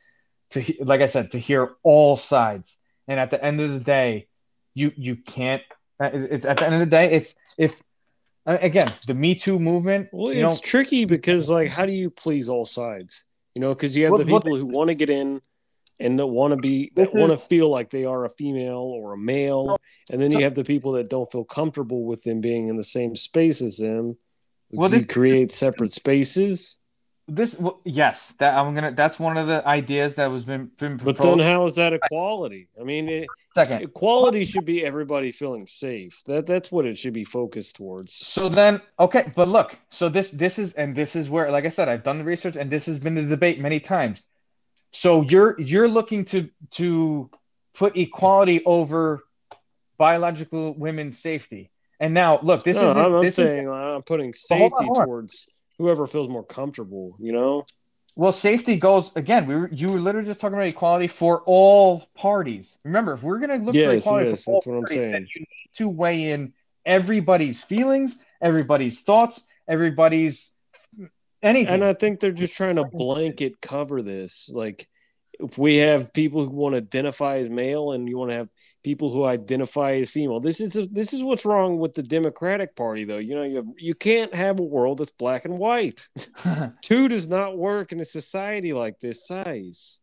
to 0.51 0.63
like 0.81 1.01
I 1.01 1.07
said 1.07 1.31
to 1.31 1.39
hear 1.39 1.75
all 1.83 2.17
sides, 2.17 2.77
and 3.07 3.19
at 3.19 3.31
the 3.31 3.43
end 3.43 3.61
of 3.61 3.71
the 3.71 3.79
day, 3.79 4.27
you 4.73 4.91
you 4.95 5.15
can't. 5.15 5.61
uh, 5.99 6.09
It's 6.13 6.45
at 6.45 6.57
the 6.57 6.65
end 6.65 6.75
of 6.75 6.79
the 6.81 6.85
day, 6.87 7.11
it's 7.11 7.35
if 7.57 7.75
uh, 8.45 8.57
again 8.61 8.91
the 9.07 9.13
Me 9.13 9.35
Too 9.35 9.59
movement. 9.59 10.09
Well, 10.11 10.33
you 10.33 10.41
know, 10.41 10.51
it's 10.51 10.59
tricky 10.59 11.05
because, 11.05 11.49
like, 11.49 11.69
how 11.69 11.85
do 11.85 11.93
you 11.93 12.09
please 12.09 12.49
all 12.49 12.65
sides? 12.65 13.25
You 13.53 13.61
know, 13.61 13.73
because 13.75 13.95
you 13.95 14.05
have 14.05 14.13
Well, 14.13 14.25
the 14.25 14.31
well, 14.31 14.41
people 14.41 14.55
who 14.55 14.65
want 14.65 14.89
to 14.89 14.95
get 14.95 15.09
in 15.09 15.41
and 15.99 16.19
that 16.19 16.27
want 16.27 16.51
to 16.53 16.57
be 16.57 16.91
that 16.95 17.13
want 17.13 17.31
to 17.31 17.37
feel 17.37 17.69
like 17.69 17.89
they 17.89 18.05
are 18.05 18.25
a 18.25 18.29
female 18.29 18.77
or 18.77 19.13
a 19.13 19.17
male, 19.17 19.78
and 20.09 20.21
then 20.21 20.31
you 20.31 20.43
have 20.43 20.55
the 20.55 20.63
people 20.63 20.93
that 20.93 21.09
don't 21.09 21.31
feel 21.31 21.43
comfortable 21.43 22.05
with 22.05 22.23
them 22.23 22.41
being 22.41 22.67
in 22.67 22.77
the 22.77 22.83
same 22.83 23.15
space 23.15 23.61
as 23.61 23.77
them. 23.77 24.17
Well, 24.71 24.89
do 24.89 24.97
you 24.97 25.01
this- 25.01 25.13
create 25.13 25.51
separate 25.51 25.93
spaces, 25.93 26.79
this 27.29 27.57
well, 27.59 27.79
yes 27.83 28.33
that 28.39 28.57
I'm 28.57 28.73
gonna 28.73 28.91
that's 28.91 29.19
one 29.19 29.37
of 29.37 29.47
the 29.47 29.65
ideas 29.67 30.15
that 30.15 30.31
was 30.31 30.45
been 30.45 30.71
been 30.77 30.97
but 30.97 31.17
then 31.17 31.39
how 31.39 31.65
is 31.65 31.75
that 31.75 31.93
equality? 31.93 32.67
I 32.79 32.83
mean, 32.83 33.07
it, 33.07 33.27
Second, 33.53 33.83
equality 33.83 34.43
should 34.43 34.65
be 34.65 34.83
everybody 34.83 35.31
feeling 35.31 35.67
safe. 35.67 36.21
That 36.25 36.45
that's 36.45 36.71
what 36.71 36.85
it 36.85 36.97
should 36.97 37.13
be 37.13 37.23
focused 37.23 37.75
towards. 37.75 38.13
So 38.13 38.49
then, 38.49 38.81
okay, 38.99 39.31
but 39.35 39.47
look, 39.47 39.77
so 39.89 40.09
this 40.09 40.29
this 40.31 40.59
is 40.59 40.73
and 40.73 40.95
this 40.95 41.15
is 41.15 41.29
where, 41.29 41.51
like 41.51 41.65
I 41.65 41.69
said, 41.69 41.87
I've 41.87 42.03
done 42.03 42.17
the 42.17 42.23
research 42.23 42.55
and 42.55 42.69
this 42.69 42.85
has 42.87 42.99
been 42.99 43.15
the 43.15 43.23
debate 43.23 43.59
many 43.59 43.79
times. 43.79 44.25
So 44.91 45.21
you're 45.21 45.59
you're 45.59 45.87
looking 45.87 46.25
to 46.25 46.49
to 46.71 47.29
put 47.75 47.95
equality 47.95 48.63
over 48.65 49.23
biological 49.99 50.73
women's 50.73 51.19
safety, 51.19 51.69
And 51.99 52.13
now, 52.15 52.39
look, 52.41 52.63
this 52.63 52.77
no, 52.77 52.89
is 52.89 52.97
I'm, 52.97 53.21
this 53.21 53.33
is 53.33 53.35
saying 53.35 53.69
uh, 53.69 53.73
I'm 53.73 54.01
putting 54.01 54.31
But 54.49 54.57
hold 54.57 54.71
safety 54.71 54.85
on, 54.85 54.87
hold 54.87 54.97
on. 54.97 55.05
towards 55.05 55.49
whoever 55.77 56.07
feels 56.07 56.27
more 56.29 56.43
comfortable. 56.43 57.15
You 57.19 57.33
know, 57.33 57.65
well, 58.15 58.31
safety 58.31 58.77
goes 58.77 59.11
again. 59.15 59.45
We 59.45 59.55
were 59.55 59.69
you 59.71 59.91
were 59.91 59.99
literally 59.99 60.27
just 60.27 60.39
talking 60.39 60.55
about 60.55 60.67
equality 60.67 61.07
for 61.07 61.43
all 61.45 62.09
parties. 62.15 62.75
Remember, 62.83 63.13
if 63.13 63.21
we're 63.23 63.39
gonna 63.39 63.57
look 63.57 63.75
for 63.75 63.77
Yes, 63.77 64.03
equality 64.05 64.29
yes, 64.31 64.43
for 64.43 64.51
all 64.51 64.55
that's 64.55 64.67
what 64.67 64.73
I'm 64.75 64.81
parties, 64.81 64.97
then 64.97 65.11
saying. 65.11 65.27
you 65.35 65.41
need 65.41 65.69
to 65.75 65.89
weigh 65.89 66.31
in 66.31 66.53
everybody's 66.85 67.61
feelings, 67.61 68.17
everybody's 68.41 69.01
thoughts, 69.01 69.43
everybody's 69.67 70.51
anything. 71.41 71.75
and 71.75 71.85
I 71.85 71.93
think 71.93 72.19
they're 72.19 72.31
just 72.31 72.55
trying 72.55 72.75
to 72.75 72.83
blanket 72.83 73.61
cover 73.61 74.01
this. 74.01 74.49
Like, 74.53 74.88
if 75.39 75.57
we 75.57 75.77
have 75.77 76.13
people 76.13 76.43
who 76.43 76.49
want 76.49 76.75
to 76.75 76.81
identify 76.81 77.37
as 77.37 77.49
male, 77.49 77.91
and 77.91 78.07
you 78.07 78.17
want 78.17 78.31
to 78.31 78.37
have 78.37 78.49
people 78.83 79.11
who 79.11 79.25
identify 79.25 79.93
as 79.93 80.09
female, 80.09 80.39
this 80.39 80.59
is 80.59 80.73
this 80.89 81.13
is 81.13 81.23
what's 81.23 81.45
wrong 81.45 81.77
with 81.77 81.93
the 81.93 82.03
Democratic 82.03 82.75
Party, 82.75 83.03
though. 83.05 83.17
You 83.17 83.35
know, 83.35 83.43
you 83.43 83.55
have, 83.57 83.67
you 83.77 83.95
can't 83.95 84.33
have 84.33 84.59
a 84.59 84.63
world 84.63 84.99
that's 84.99 85.11
black 85.11 85.45
and 85.45 85.57
white. 85.57 86.09
Two 86.81 87.07
does 87.07 87.27
not 87.27 87.57
work 87.57 87.91
in 87.91 87.99
a 87.99 88.05
society 88.05 88.73
like 88.73 88.99
this 88.99 89.25
size. 89.25 90.01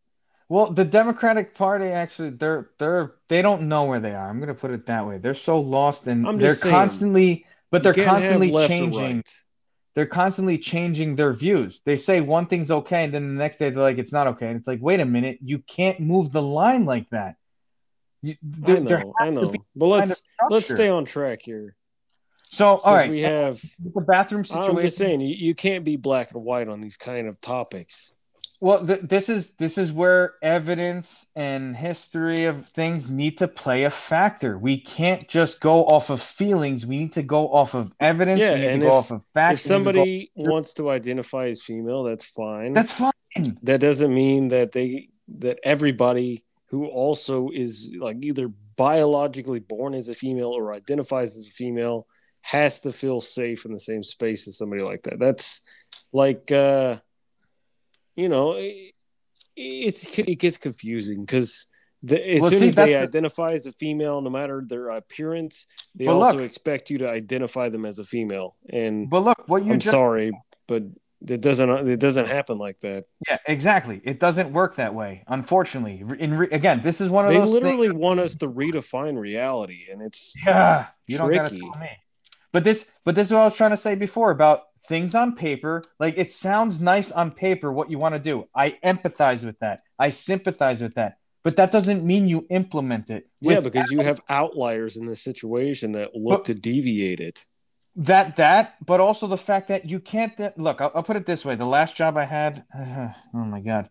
Well, 0.49 0.71
the 0.71 0.85
Democratic 0.85 1.55
Party 1.55 1.87
actually 1.87 2.29
they're 2.31 2.69
they're 2.79 3.15
they 3.27 3.41
don't 3.41 3.67
know 3.67 3.83
where 3.83 3.99
they 3.99 4.13
are. 4.13 4.29
I'm 4.29 4.39
gonna 4.39 4.53
put 4.53 4.71
it 4.71 4.85
that 4.85 5.05
way. 5.05 5.17
They're 5.17 5.33
so 5.33 5.59
lost 5.59 6.07
and 6.07 6.39
they're 6.39 6.55
saying, 6.55 6.73
constantly 6.73 7.45
but 7.69 7.83
they're 7.83 7.91
You 7.91 8.03
can't 8.03 8.21
have 8.21 8.39
constantly 8.39 8.67
changing 8.67 9.17
right. 9.17 9.29
They're 9.97 10.05
constantly 10.05 10.59
changing 10.59 11.15
their 11.15 11.33
views. 11.33 11.81
They 11.83 11.97
say 11.97 12.21
one 12.21 12.45
thing's 12.45 12.69
okay 12.69 13.05
and 13.05 13.11
then 13.11 13.29
the 13.29 13.33
next 13.33 13.57
day 13.57 13.71
they're 13.71 13.81
like 13.81 13.97
it's 13.97 14.11
not 14.11 14.27
okay. 14.27 14.45
And 14.47 14.55
it's 14.55 14.67
like, 14.67 14.77
wait 14.79 14.99
a 14.99 15.05
minute, 15.05 15.39
you 15.41 15.57
can't 15.57 15.99
move 15.99 16.31
the 16.31 16.41
line 16.41 16.85
like 16.85 17.09
that. 17.09 17.35
You, 18.21 18.33
I 18.33 18.35
there, 18.43 18.79
there 18.81 18.99
know, 18.99 19.13
I 19.19 19.31
know. 19.31 19.51
But 19.75 19.85
let's 19.87 20.21
let's 20.51 20.71
stay 20.71 20.87
on 20.87 21.05
track 21.05 21.39
here. 21.41 21.75
So 22.43 22.77
all 22.77 22.93
right, 22.93 23.09
we 23.09 23.21
have. 23.21 23.59
the 23.79 24.01
bathroom 24.01 24.45
situation. 24.45 24.77
I'm 24.77 24.83
just 24.83 24.97
saying, 24.97 25.19
you, 25.19 25.33
you 25.33 25.55
can't 25.55 25.83
be 25.83 25.95
black 25.95 26.31
and 26.31 26.43
white 26.43 26.67
on 26.67 26.79
these 26.79 26.97
kind 26.97 27.27
of 27.27 27.41
topics. 27.41 28.13
Well, 28.59 28.85
th- 28.85 29.01
this 29.03 29.29
is 29.29 29.51
this 29.59 29.77
is 29.77 29.91
where 29.91 30.33
evidence 30.41 31.27
and 31.35 31.75
history 31.75 32.45
of 32.45 32.67
things 32.69 33.07
need 33.09 33.37
to 33.37 33.47
play 33.47 33.83
a 33.83 33.91
factor. 33.91 34.57
We 34.57 34.81
can't 34.81 35.27
just 35.27 35.59
go 35.59 35.85
off 35.85 36.09
of 36.09 36.23
feelings. 36.23 36.85
We 36.85 36.97
need 36.97 37.13
to 37.13 37.21
go 37.23 37.49
off 37.49 37.75
of 37.75 37.93
evidence. 37.99 38.39
Yeah, 38.39 38.53
we 38.55 38.59
need 38.61 38.65
to 38.65 38.71
and 38.71 38.81
go 38.81 38.87
if- 38.87 38.93
off 38.93 39.11
of 39.11 39.21
facts. 39.33 39.53
if 39.53 39.65
need 39.65 39.67
to 39.67 39.73
somebody 39.73 40.31
wants 40.35 40.73
to 40.75 40.89
identify 40.89 41.49
as 41.49 41.61
female, 41.61 42.03
that's 42.03 42.25
fine. 42.25 42.73
that's 42.73 42.93
fine. 42.93 43.11
that 43.61 43.79
doesn't 43.79 44.13
mean 44.13 44.47
that 44.47 44.71
they 44.71 45.09
that 45.39 45.59
everybody 45.63 46.43
who 46.69 46.87
also 46.87 47.49
is 47.53 47.93
like 47.99 48.17
either 48.21 48.47
biologically 48.75 49.59
born 49.59 49.93
as 49.93 50.09
a 50.09 50.15
female 50.15 50.49
or 50.49 50.73
identifies 50.73 51.37
as 51.37 51.47
a 51.47 51.51
female 51.51 52.07
has 52.41 52.79
to 52.79 52.91
feel 52.91 53.19
safe 53.21 53.65
in 53.65 53.73
the 53.73 53.79
same 53.79 54.03
space 54.03 54.47
as 54.47 54.57
somebody 54.57 54.81
like 54.81 55.03
that. 55.03 55.19
That's 55.19 55.61
like 56.11 56.51
uh 56.51 56.97
you 58.17 58.27
know, 58.29 58.53
it, 58.53 58.93
it's 59.55 60.05
it 60.19 60.35
gets 60.39 60.57
confusing 60.57 61.21
because 61.21 61.67
as 62.07 62.41
Well, 62.41 62.49
soon 62.51 62.59
see, 62.59 62.67
as 62.67 62.75
they 62.75 62.93
the- 62.93 62.99
identify 63.01 63.53
as 63.53 63.65
a 63.65 63.71
female, 63.71 64.21
no 64.21 64.29
matter 64.29 64.63
their 64.65 64.89
appearance, 64.89 65.65
they 65.95 66.05
But 66.05 66.15
also 66.15 66.33
look- 66.37 66.45
expect 66.45 66.89
you 66.89 66.97
to 66.99 67.09
identify 67.09 67.69
them 67.69 67.85
as 67.85 67.99
a 67.99 68.03
female. 68.03 68.55
And 68.69 69.09
But 69.09 69.21
look, 69.21 69.43
what 69.47 69.65
you 69.65 69.73
I'm 69.73 69.79
just 69.79 69.91
sorry, 69.91 70.31
but 70.67 70.83
it 71.27 71.41
doesn't 71.41 71.89
it 71.89 71.99
doesn't 71.99 72.27
happen 72.27 72.59
like 72.59 72.79
that. 72.81 73.05
yeah, 73.27 73.39
exactly. 73.47 73.99
It 74.03 74.19
doesn't 74.19 74.53
work 74.53 74.75
that 74.75 74.93
way. 74.93 75.23
Unfortunately, 75.27 76.03
in 76.19 76.35
re- 76.37 76.49
again, 76.51 76.81
this 76.83 77.01
is 77.01 77.09
one 77.09 77.25
of 77.25 77.31
They 77.31 77.39
those 77.39 77.49
They 77.49 77.53
literally 77.53 77.87
things. 77.87 77.99
want 77.99 78.19
us 78.19 78.35
to 78.35 78.47
redefine 78.47 79.17
reality, 79.17 79.85
and 79.91 80.01
it's 80.03 80.35
Yeah, 80.45 80.85
you 81.07 81.17
don't 81.17 81.31
gotta 81.33 81.49
tricky. 81.49 81.61
tell 81.71 81.79
me. 81.81 81.89
But 82.53 82.63
this, 82.63 82.85
but 83.03 83.15
this 83.15 83.27
is 83.27 83.33
what 83.33 83.41
I 83.41 83.45
was 83.45 83.55
trying 83.55 83.71
to 83.71 83.77
say 83.77 83.95
before 83.95 84.29
about 84.29 84.65
things 84.87 85.15
on 85.15 85.35
paper. 85.35 85.83
Like 85.99 86.17
it 86.17 86.31
sounds 86.31 86.79
nice 86.79 87.11
on 87.11 87.31
paper 87.31 87.71
what 87.71 87.89
you 87.91 87.99
want 87.99 88.13
to 88.15 88.19
do. 88.19 88.47
I 88.55 88.71
empathize 88.83 89.43
with 89.43 89.59
that. 89.59 89.81
I 89.99 90.09
sympathize 90.11 90.81
with 90.81 90.95
that. 90.95 91.17
But 91.43 91.55
that 91.57 91.71
doesn't 91.71 92.03
mean 92.05 92.27
you 92.27 92.45
implement 92.49 93.09
it. 93.09 93.29
yeah, 93.39 93.61
because 93.61 93.89
you 93.91 94.01
have 94.01 94.19
outliers 94.27 94.97
in 94.97 95.05
the 95.05 95.15
situation 95.15 95.93
that 95.93 96.13
look 96.15 96.39
But- 96.39 96.45
to 96.45 96.53
deviate 96.53 97.19
it. 97.21 97.45
that 97.95 98.35
that, 98.35 98.75
but 98.85 98.99
also 98.99 99.27
the 99.27 99.37
fact 99.37 99.69
that 99.69 99.85
you 99.85 99.99
can't 99.99 100.33
look. 100.57 100.81
I'll, 100.81 100.91
I'll 100.93 101.03
put 101.03 101.15
it 101.15 101.25
this 101.25 101.43
way: 101.45 101.55
the 101.55 101.65
last 101.65 101.95
job 101.95 102.17
I 102.17 102.25
had, 102.25 102.63
oh 103.33 103.45
my 103.53 103.59
god, 103.61 103.89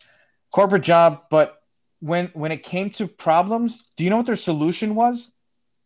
corporate 0.55 0.83
job. 0.85 1.23
But 1.31 1.57
when 2.01 2.27
when 2.35 2.53
it 2.53 2.63
came 2.63 2.91
to 2.91 3.09
problems, 3.09 3.91
do 3.97 4.05
you 4.05 4.11
know 4.11 4.19
what 4.19 4.27
their 4.27 4.37
solution 4.37 4.95
was? 4.95 5.31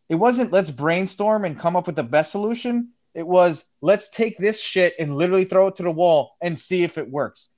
It 0.09 0.15
wasn't 0.15 0.51
let's 0.51 0.69
brainstorm 0.71 1.45
and 1.45 1.57
come 1.57 1.75
up 1.77 1.87
with 1.87 1.95
the 1.95 2.03
best 2.03 2.31
solution. 2.31 2.89
It 3.13 3.27
was 3.27 3.63
let's 3.81 4.09
take 4.09 4.37
this 4.37 4.59
shit 4.59 4.95
and 4.99 5.15
literally 5.15 5.45
throw 5.45 5.67
it 5.67 5.75
to 5.77 5.83
the 5.83 5.91
wall 5.91 6.37
and 6.41 6.57
see 6.57 6.83
if 6.83 6.97
it 6.97 7.09
works. 7.09 7.49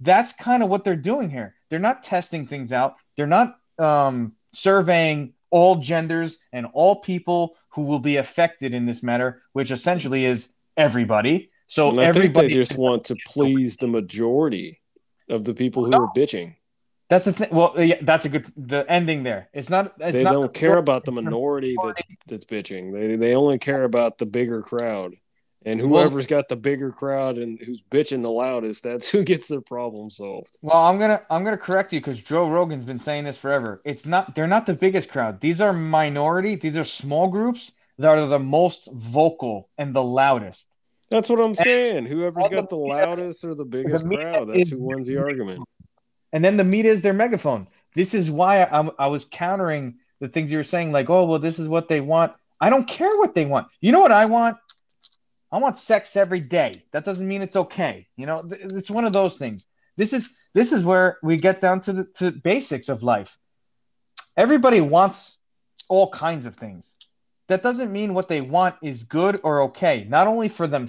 That's 0.00 0.32
kind 0.32 0.62
of 0.62 0.68
what 0.68 0.84
they're 0.84 0.96
doing 0.96 1.30
here. 1.30 1.54
They're 1.70 1.78
not 1.78 2.02
testing 2.02 2.46
things 2.46 2.72
out. 2.72 2.96
They're 3.16 3.26
not 3.26 3.58
um, 3.78 4.32
surveying 4.52 5.34
all 5.50 5.76
genders 5.76 6.38
and 6.52 6.66
all 6.72 6.96
people 6.96 7.56
who 7.68 7.82
will 7.82 7.98
be 7.98 8.16
affected 8.16 8.74
in 8.74 8.86
this 8.86 9.02
matter, 9.02 9.42
which 9.52 9.70
essentially 9.70 10.24
is 10.24 10.48
everybody. 10.76 11.50
So 11.66 11.88
and 11.88 12.00
I 12.00 12.04
think 12.04 12.16
everybody 12.16 12.48
they 12.48 12.54
just 12.54 12.76
want 12.76 13.04
to 13.06 13.16
please 13.26 13.76
the 13.76 13.86
majority 13.86 14.80
of 15.28 15.44
the 15.44 15.54
people 15.54 15.84
who 15.84 15.92
are 15.92 16.12
bitching. 16.14 16.56
That's 17.12 17.26
the 17.26 17.34
thing. 17.34 17.48
Well, 17.52 17.74
uh, 17.76 17.82
yeah, 17.82 17.98
that's 18.00 18.24
a 18.24 18.30
good 18.30 18.50
the 18.56 18.90
ending 18.90 19.22
there. 19.22 19.50
It's 19.52 19.68
not. 19.68 19.92
It's 20.00 20.14
They 20.14 20.24
not 20.24 20.32
don't 20.32 20.54
care 20.54 20.78
about 20.78 21.04
the 21.04 21.12
minority 21.12 21.76
that's 21.84 22.02
that's 22.26 22.44
bitching. 22.46 22.90
They 22.90 23.16
they 23.16 23.34
only 23.34 23.58
care 23.58 23.84
about 23.84 24.16
the 24.16 24.24
bigger 24.24 24.62
crowd. 24.62 25.16
And 25.66 25.78
Well- 25.90 26.04
whoever's 26.04 26.26
got 26.26 26.48
the 26.48 26.56
bigger 26.56 26.90
crowd 26.90 27.36
and 27.36 27.60
who's 27.60 27.82
bitching 27.82 28.22
the 28.22 28.30
loudest, 28.30 28.84
that's 28.84 29.10
who 29.10 29.24
gets 29.24 29.46
their 29.46 29.60
problem 29.60 30.08
solved. 30.08 30.58
Well, 30.62 30.78
I'm 30.78 30.98
gonna 30.98 31.20
I'm 31.28 31.44
gonna 31.44 31.58
correct 31.58 31.92
you 31.92 32.00
because 32.00 32.18
Joe 32.18 32.48
Rogan's 32.48 32.86
been 32.86 32.98
saying 32.98 33.24
this 33.24 33.36
forever. 33.36 33.82
It's 33.84 34.06
not. 34.06 34.34
They're 34.34 34.46
not 34.46 34.64
the 34.64 34.72
biggest 34.72 35.10
crowd. 35.10 35.38
These 35.38 35.60
are 35.60 35.74
minority. 35.74 36.54
These 36.54 36.78
are 36.78 36.84
small 36.84 37.28
groups 37.28 37.72
that 37.98 38.08
are 38.08 38.26
the 38.26 38.38
most 38.38 38.88
vocal 38.90 39.68
and 39.76 39.94
the 39.94 40.02
loudest. 40.02 40.66
That's 41.10 41.28
what 41.28 41.44
I'm 41.44 41.54
saying. 41.54 42.06
Whoever's 42.06 42.48
got 42.48 42.70
the 42.70 42.76
loudest 42.76 43.44
or 43.44 43.54
the 43.54 43.66
biggest 43.66 44.02
crowd, 44.06 44.48
that's 44.48 44.70
who 44.70 44.82
wins 44.82 45.08
the 45.08 45.18
argument. 45.18 45.62
And 46.32 46.44
then 46.44 46.56
the 46.56 46.64
media 46.64 46.92
is 46.92 47.02
their 47.02 47.12
megaphone. 47.12 47.68
This 47.94 48.14
is 48.14 48.30
why 48.30 48.62
I, 48.62 48.88
I 48.98 49.06
was 49.08 49.24
countering 49.24 49.96
the 50.20 50.28
things 50.28 50.50
you 50.50 50.58
were 50.58 50.64
saying, 50.64 50.92
like, 50.92 51.10
oh, 51.10 51.24
well, 51.24 51.38
this 51.38 51.58
is 51.58 51.68
what 51.68 51.88
they 51.88 52.00
want. 52.00 52.32
I 52.60 52.70
don't 52.70 52.88
care 52.88 53.16
what 53.18 53.34
they 53.34 53.44
want. 53.44 53.66
You 53.80 53.92
know 53.92 54.00
what 54.00 54.12
I 54.12 54.26
want? 54.26 54.56
I 55.50 55.58
want 55.58 55.78
sex 55.78 56.16
every 56.16 56.40
day. 56.40 56.84
That 56.92 57.04
doesn't 57.04 57.28
mean 57.28 57.42
it's 57.42 57.56
okay. 57.56 58.06
You 58.16 58.26
know, 58.26 58.42
it's 58.50 58.90
one 58.90 59.04
of 59.04 59.12
those 59.12 59.36
things. 59.36 59.66
This 59.96 60.14
is 60.14 60.30
this 60.54 60.72
is 60.72 60.84
where 60.84 61.18
we 61.22 61.36
get 61.36 61.60
down 61.60 61.80
to 61.82 61.92
the 61.92 62.04
to 62.16 62.30
basics 62.30 62.88
of 62.88 63.02
life. 63.02 63.36
Everybody 64.36 64.80
wants 64.80 65.36
all 65.88 66.10
kinds 66.10 66.46
of 66.46 66.56
things. 66.56 66.94
That 67.48 67.62
doesn't 67.62 67.92
mean 67.92 68.14
what 68.14 68.28
they 68.28 68.40
want 68.40 68.76
is 68.82 69.02
good 69.02 69.40
or 69.44 69.62
okay. 69.62 70.06
Not 70.08 70.26
only 70.26 70.48
for 70.48 70.66
them 70.66 70.88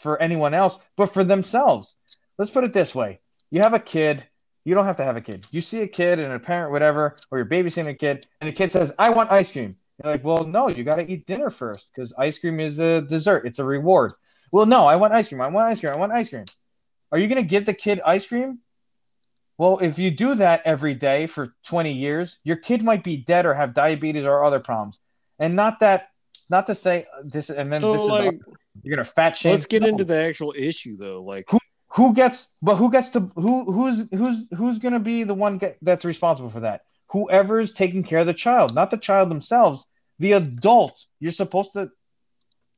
for 0.00 0.20
anyone 0.20 0.52
else, 0.52 0.78
but 0.96 1.14
for 1.14 1.24
themselves. 1.24 1.94
Let's 2.36 2.50
put 2.50 2.64
it 2.64 2.74
this 2.74 2.94
way: 2.94 3.20
you 3.50 3.62
have 3.62 3.72
a 3.72 3.78
kid. 3.78 4.26
You 4.64 4.74
don't 4.74 4.86
have 4.86 4.96
to 4.96 5.04
have 5.04 5.16
a 5.16 5.20
kid. 5.20 5.46
You 5.50 5.60
see 5.60 5.80
a 5.80 5.86
kid 5.86 6.18
and 6.18 6.32
a 6.32 6.38
parent, 6.38 6.72
whatever, 6.72 7.16
or 7.30 7.38
you're 7.38 7.46
babysitting 7.46 7.88
a 7.88 7.94
kid, 7.94 8.26
and 8.40 8.48
the 8.48 8.52
kid 8.52 8.72
says, 8.72 8.92
"I 8.98 9.10
want 9.10 9.30
ice 9.30 9.50
cream." 9.50 9.76
You're 10.02 10.12
like, 10.12 10.24
"Well, 10.24 10.44
no, 10.44 10.68
you 10.68 10.84
got 10.84 10.96
to 10.96 11.08
eat 11.10 11.26
dinner 11.26 11.50
first 11.50 11.88
because 11.94 12.12
ice 12.18 12.38
cream 12.38 12.60
is 12.60 12.78
a 12.78 13.02
dessert. 13.02 13.46
It's 13.46 13.58
a 13.58 13.64
reward." 13.64 14.12
Well, 14.52 14.66
no, 14.66 14.86
I 14.86 14.96
want 14.96 15.12
ice 15.12 15.28
cream. 15.28 15.40
I 15.40 15.48
want 15.48 15.68
ice 15.68 15.80
cream. 15.80 15.92
I 15.92 15.96
want 15.96 16.12
ice 16.12 16.28
cream. 16.30 16.44
Are 17.12 17.18
you 17.18 17.28
going 17.28 17.42
to 17.42 17.48
give 17.48 17.66
the 17.66 17.74
kid 17.74 18.00
ice 18.04 18.26
cream? 18.26 18.60
Well, 19.58 19.78
if 19.78 19.98
you 19.98 20.10
do 20.10 20.34
that 20.36 20.62
every 20.64 20.94
day 20.94 21.26
for 21.28 21.54
20 21.66 21.92
years, 21.92 22.38
your 22.42 22.56
kid 22.56 22.82
might 22.82 23.04
be 23.04 23.18
dead 23.18 23.46
or 23.46 23.54
have 23.54 23.72
diabetes 23.74 24.24
or 24.24 24.42
other 24.42 24.58
problems. 24.58 24.98
And 25.38 25.54
not 25.54 25.78
that, 25.80 26.08
not 26.50 26.66
to 26.68 26.74
say 26.74 27.06
this, 27.22 27.50
and 27.50 27.72
then 27.72 27.80
So, 27.80 27.92
this 27.92 28.02
is 28.02 28.08
like, 28.08 28.40
you're 28.82 28.96
gonna 28.96 29.04
fat 29.08 29.36
shame. 29.36 29.52
let's 29.52 29.66
get 29.66 29.82
No. 29.82 29.88
into 29.88 30.04
the 30.04 30.18
actual 30.18 30.52
issue, 30.56 30.96
though. 30.96 31.22
Like, 31.22 31.44
who 31.50 31.58
gets, 32.14 32.48
but 32.62 32.76
who 32.76 32.90
gets 32.90 33.10
to 33.10 33.20
who 33.36 33.70
who's 33.70 34.04
who's 34.12 34.46
who's 34.56 34.78
gonna 34.78 35.00
be 35.00 35.24
the 35.24 35.34
one 35.34 35.58
get, 35.58 35.78
that's 35.82 36.04
responsible 36.04 36.50
for 36.50 36.60
that? 36.60 36.82
Whoever's 37.10 37.72
taking 37.72 38.02
care 38.02 38.20
of 38.20 38.26
the 38.26 38.34
child, 38.34 38.74
not 38.74 38.90
the 38.90 38.96
child 38.96 39.30
themselves, 39.30 39.86
the 40.18 40.32
adult. 40.32 41.04
You're 41.20 41.32
supposed 41.32 41.72
to 41.74 41.90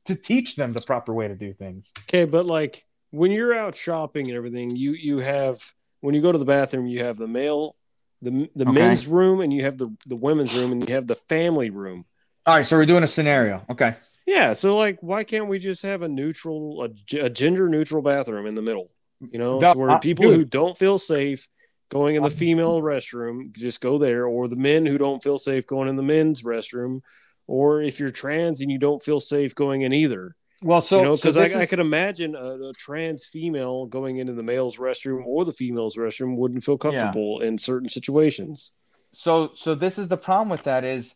to 0.05 0.15
teach 0.15 0.55
them 0.55 0.73
the 0.73 0.81
proper 0.81 1.13
way 1.13 1.27
to 1.27 1.35
do 1.35 1.53
things. 1.53 1.91
okay, 2.07 2.25
but 2.25 2.45
like 2.45 2.85
when 3.11 3.31
you're 3.31 3.53
out 3.53 3.75
shopping 3.75 4.27
and 4.27 4.37
everything, 4.37 4.75
you 4.75 4.91
you 4.91 5.19
have 5.19 5.61
when 6.01 6.13
you 6.13 6.21
go 6.21 6.31
to 6.31 6.37
the 6.37 6.45
bathroom, 6.45 6.85
you 6.85 7.03
have 7.03 7.17
the 7.17 7.27
male, 7.27 7.75
the 8.21 8.49
the 8.55 8.65
Okay. 8.69 8.71
men's 8.71 9.07
room, 9.07 9.41
and 9.41 9.51
you 9.51 9.63
have 9.63 9.77
the 9.77 9.89
the 10.05 10.15
women's 10.15 10.53
room, 10.53 10.71
and 10.71 10.87
you 10.87 10.93
have 10.93 11.07
the 11.07 11.15
family 11.15 11.69
room. 11.69 12.05
All 12.45 12.55
right, 12.55 12.65
so 12.65 12.77
we're 12.77 12.85
doing 12.85 13.03
a 13.03 13.07
scenario. 13.07 13.65
Okay. 13.69 13.95
Yeah, 14.25 14.53
so 14.53 14.77
like, 14.77 14.97
why 15.01 15.23
can't 15.23 15.47
we 15.47 15.57
just 15.57 15.81
have 15.83 16.01
a 16.01 16.07
neutral, 16.09 16.83
a 17.19 17.29
gender 17.29 17.69
neutral 17.69 18.01
bathroom 18.01 18.45
in 18.45 18.55
the 18.55 18.61
middle? 18.61 18.91
You 19.19 19.39
know, 19.39 19.59
No, 19.59 19.73
where 19.73 19.91
I- 19.91 19.99
people 19.99 20.25
dude. 20.25 20.35
who 20.35 20.45
don't 20.45 20.77
feel 20.77 20.97
safe 20.97 21.49
going 21.89 22.15
in 22.15 22.23
the 22.23 22.29
female 22.29 22.81
restroom 22.81 23.55
just 23.55 23.81
go 23.81 23.97
there, 23.97 24.25
or 24.25 24.47
the 24.47 24.55
men 24.55 24.85
who 24.85 24.97
don't 24.97 25.23
feel 25.23 25.37
safe 25.37 25.65
going 25.65 25.87
in 25.89 25.95
the 25.95 26.03
men's 26.03 26.43
restroom, 26.43 27.01
or 27.47 27.81
if 27.81 27.99
you're 27.99 28.09
trans 28.11 28.61
and 28.61 28.69
you 28.71 28.77
don't 28.77 29.01
feel 29.01 29.19
safe 29.19 29.55
going 29.55 29.81
in 29.81 29.93
either. 29.93 30.35
Well, 30.61 30.81
so 30.81 30.97
you 30.97 31.03
know, 31.03 31.15
so 31.15 31.21
because 31.29 31.37
I, 31.37 31.61
I 31.61 31.65
could 31.65 31.79
imagine 31.79 32.35
a, 32.35 32.69
a 32.69 32.73
trans 32.73 33.25
female 33.25 33.85
going 33.85 34.17
into 34.17 34.33
the 34.33 34.43
male's 34.43 34.77
restroom 34.77 35.23
or 35.25 35.45
the 35.45 35.53
female's 35.53 35.95
restroom 35.95 36.35
wouldn't 36.35 36.63
feel 36.63 36.77
comfortable 36.77 37.39
in 37.41 37.57
certain 37.57 37.89
situations. 37.89 38.73
so 39.13 39.51
so 39.55 39.73
this 39.75 39.97
is 39.97 40.07
the 40.07 40.17
problem 40.17 40.49
with 40.49 40.63
that 40.63 40.83
is 40.83 41.15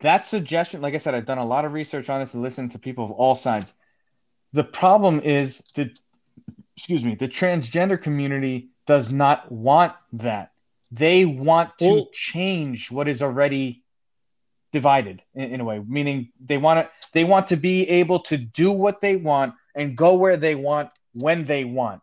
that 0.00 0.24
suggestion 0.26 0.80
like 0.82 0.94
i 0.94 0.98
said 0.98 1.14
i've 1.14 1.24
done 1.26 1.38
a 1.38 1.44
lot 1.44 1.64
of 1.64 1.72
research 1.72 2.08
on 2.10 2.20
this 2.20 2.34
and 2.34 2.42
listened 2.42 2.70
to 2.72 2.78
people 2.78 3.04
of 3.06 3.10
all 3.10 3.34
sides 3.34 3.72
the 4.52 4.64
problem 4.64 5.20
is 5.20 5.62
the 5.74 5.90
excuse 6.76 7.04
me 7.04 7.14
the 7.14 7.28
transgender 7.28 8.00
community 8.00 8.70
does 8.86 9.10
not 9.10 9.50
want 9.50 9.92
that 10.12 10.52
they 10.90 11.24
want 11.24 11.76
to 11.78 11.84
Well- 11.90 12.08
change 12.12 12.90
what 12.90 13.08
is 13.08 13.22
already 13.22 13.82
divided 14.72 15.22
in, 15.34 15.54
in 15.54 15.60
a 15.60 15.64
way 15.64 15.78
meaning 15.86 16.32
they 16.44 16.56
want 16.58 16.80
to 16.86 16.90
they 17.12 17.24
want 17.24 17.48
to 17.48 17.56
be 17.56 17.88
able 17.88 18.20
to 18.24 18.36
do 18.36 18.72
what 18.72 19.00
they 19.00 19.16
want 19.16 19.54
and 19.76 19.96
go 19.96 20.14
where 20.14 20.36
they 20.36 20.54
want 20.54 20.90
when 21.14 21.44
they 21.44 21.64
want 21.64 22.00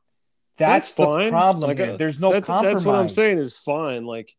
that's, 0.57 0.89
That's 0.89 0.93
the 0.93 1.05
fine. 1.05 1.29
problem 1.31 1.67
Like, 1.69 1.79
uh, 1.79 1.97
there's 1.97 2.19
no 2.19 2.31
that's, 2.31 2.45
compromise 2.45 2.73
that's 2.75 2.85
what 2.85 2.95
I'm 2.95 3.07
saying 3.09 3.39
is 3.39 3.57
fine. 3.57 4.05
Like, 4.05 4.31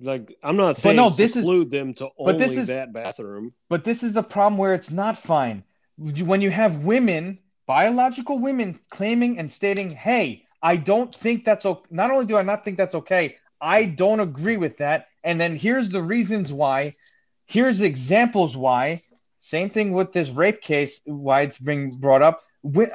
like 0.00 0.34
I'm 0.42 0.56
not 0.56 0.78
saying 0.78 0.96
no, 0.96 1.10
this 1.10 1.36
is- 1.36 1.44
them 1.68 1.92
to 1.94 2.08
but 2.18 2.40
only 2.40 2.56
is- 2.56 2.68
that 2.68 2.94
bathroom. 2.94 3.52
But 3.68 3.84
this 3.84 4.02
is 4.02 4.14
the 4.14 4.22
problem 4.22 4.56
where 4.56 4.74
it's 4.74 4.90
not 4.90 5.18
fine. 5.18 5.64
When 5.98 6.40
you 6.40 6.50
have 6.50 6.78
women, 6.78 7.40
biological 7.66 8.38
women, 8.38 8.78
claiming 8.90 9.38
and 9.38 9.52
stating, 9.52 9.90
hey, 9.90 10.44
I 10.62 10.76
don't 10.76 11.14
think 11.14 11.44
that's 11.44 11.66
okay. 11.66 11.86
Not 11.90 12.10
only 12.10 12.26
do 12.26 12.36
I 12.36 12.42
not 12.42 12.64
think 12.64 12.76
that's 12.78 12.94
okay, 12.94 13.36
I 13.60 13.84
don't 13.84 14.20
agree 14.20 14.56
with 14.56 14.78
that. 14.78 15.08
And 15.24 15.40
then 15.40 15.56
here's 15.56 15.88
the 15.88 16.02
reasons 16.02 16.52
why. 16.52 16.96
Here's 17.46 17.80
examples 17.80 18.56
why. 18.56 19.02
Same 19.40 19.70
thing 19.70 19.92
with 19.92 20.12
this 20.12 20.30
rape 20.30 20.60
case, 20.60 21.00
why 21.04 21.42
it's 21.42 21.58
being 21.58 21.96
brought 21.98 22.22
up. 22.22 22.42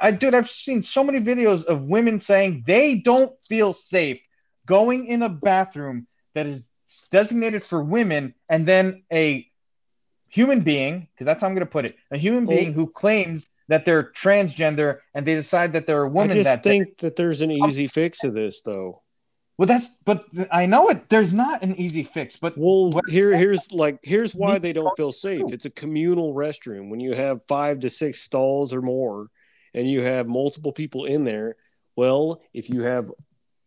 I, 0.00 0.10
dude, 0.10 0.34
I've 0.34 0.50
seen 0.50 0.82
so 0.82 1.02
many 1.02 1.20
videos 1.20 1.64
of 1.64 1.86
women 1.86 2.20
saying 2.20 2.64
they 2.66 2.96
don't 2.96 3.32
feel 3.48 3.72
safe 3.72 4.20
going 4.66 5.06
in 5.06 5.22
a 5.22 5.30
bathroom 5.30 6.06
that 6.34 6.46
is 6.46 6.68
designated 7.10 7.64
for 7.64 7.82
women 7.82 8.34
and 8.50 8.66
then 8.68 9.02
a 9.10 9.46
human 10.28 10.60
being, 10.60 11.08
because 11.12 11.24
that's 11.24 11.40
how 11.40 11.46
I'm 11.46 11.54
going 11.54 11.66
to 11.66 11.72
put 11.72 11.86
it, 11.86 11.96
a 12.10 12.18
human 12.18 12.44
Well- 12.44 12.56
being 12.56 12.72
who 12.72 12.86
claims 12.86 13.46
that 13.68 13.84
they're 13.84 14.04
transgender 14.12 14.98
and 15.14 15.26
they 15.26 15.34
decide 15.34 15.72
that 15.74 15.86
they're 15.86 16.04
a 16.04 16.08
woman 16.08 16.32
I 16.32 16.34
just 16.34 16.44
that 16.44 16.62
day. 16.62 16.70
think 16.70 16.98
that 16.98 17.16
there's 17.16 17.40
an 17.40 17.50
oh. 17.50 17.68
easy 17.68 17.86
fix 17.86 18.20
to 18.20 18.30
this, 18.30 18.62
though. 18.62 18.94
Well, 19.58 19.66
that's 19.66 19.90
but 20.04 20.24
I 20.50 20.66
know 20.66 20.88
it. 20.88 21.08
There's 21.08 21.32
not 21.32 21.62
an 21.62 21.76
easy 21.76 22.02
fix, 22.02 22.36
but 22.36 22.56
Well, 22.56 22.90
here, 23.06 23.36
here's 23.36 23.70
like, 23.70 23.98
here's 24.02 24.34
why 24.34 24.58
they 24.58 24.72
don't 24.72 24.96
feel 24.96 25.12
safe. 25.12 25.52
It's 25.52 25.66
a 25.66 25.70
communal 25.70 26.34
restroom. 26.34 26.88
When 26.90 27.00
you 27.00 27.14
have 27.14 27.46
five 27.46 27.80
to 27.80 27.90
six 27.90 28.20
stalls 28.20 28.72
or 28.72 28.82
more, 28.82 29.28
and 29.74 29.88
you 29.88 30.02
have 30.02 30.26
multiple 30.26 30.72
people 30.72 31.04
in 31.04 31.24
there, 31.24 31.56
well, 31.96 32.40
if 32.54 32.72
you 32.72 32.82
have, 32.82 33.04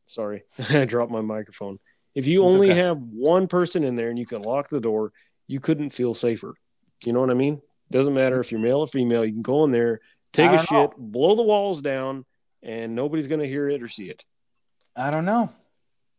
sorry, 0.08 0.44
I 0.70 0.86
dropped 0.86 1.12
my 1.12 1.22
microphone. 1.22 1.78
If 2.16 2.28
you 2.28 2.44
only 2.44 2.72
okay. 2.72 2.80
have 2.80 2.98
one 2.98 3.48
person 3.48 3.84
in 3.84 3.96
there 3.96 4.10
and 4.10 4.18
you 4.18 4.26
can 4.26 4.42
lock 4.42 4.70
the 4.70 4.80
door, 4.80 5.12
you 5.48 5.60
couldn't 5.60 5.92
feel 5.92 6.14
safer. 6.14 6.56
You 7.06 7.14
know 7.14 7.20
what 7.20 7.30
I 7.30 7.36
mean? 7.36 7.62
Doesn't 7.91 8.14
matter 8.14 8.40
if 8.40 8.52
you're 8.52 8.62
male 8.62 8.80
or 8.80 8.88
female. 8.88 9.24
You 9.24 9.34
can 9.34 9.41
go 9.41 9.64
in 9.64 9.72
there, 9.72 10.02
take 10.34 10.52
a 10.52 10.57
don't 10.57 10.68
shit, 10.68 10.91
blow 10.98 11.36
the 11.36 11.44
walls 11.44 11.82
down, 11.82 12.26
and 12.64 12.95
nobody's 12.95 13.28
gonna 13.28 13.45
hear 13.45 13.70
it 13.70 13.82
or 13.82 13.88
see 13.88 14.10
it. 14.10 14.26
I 14.95 15.12
don't 15.12 15.26
know. 15.26 15.52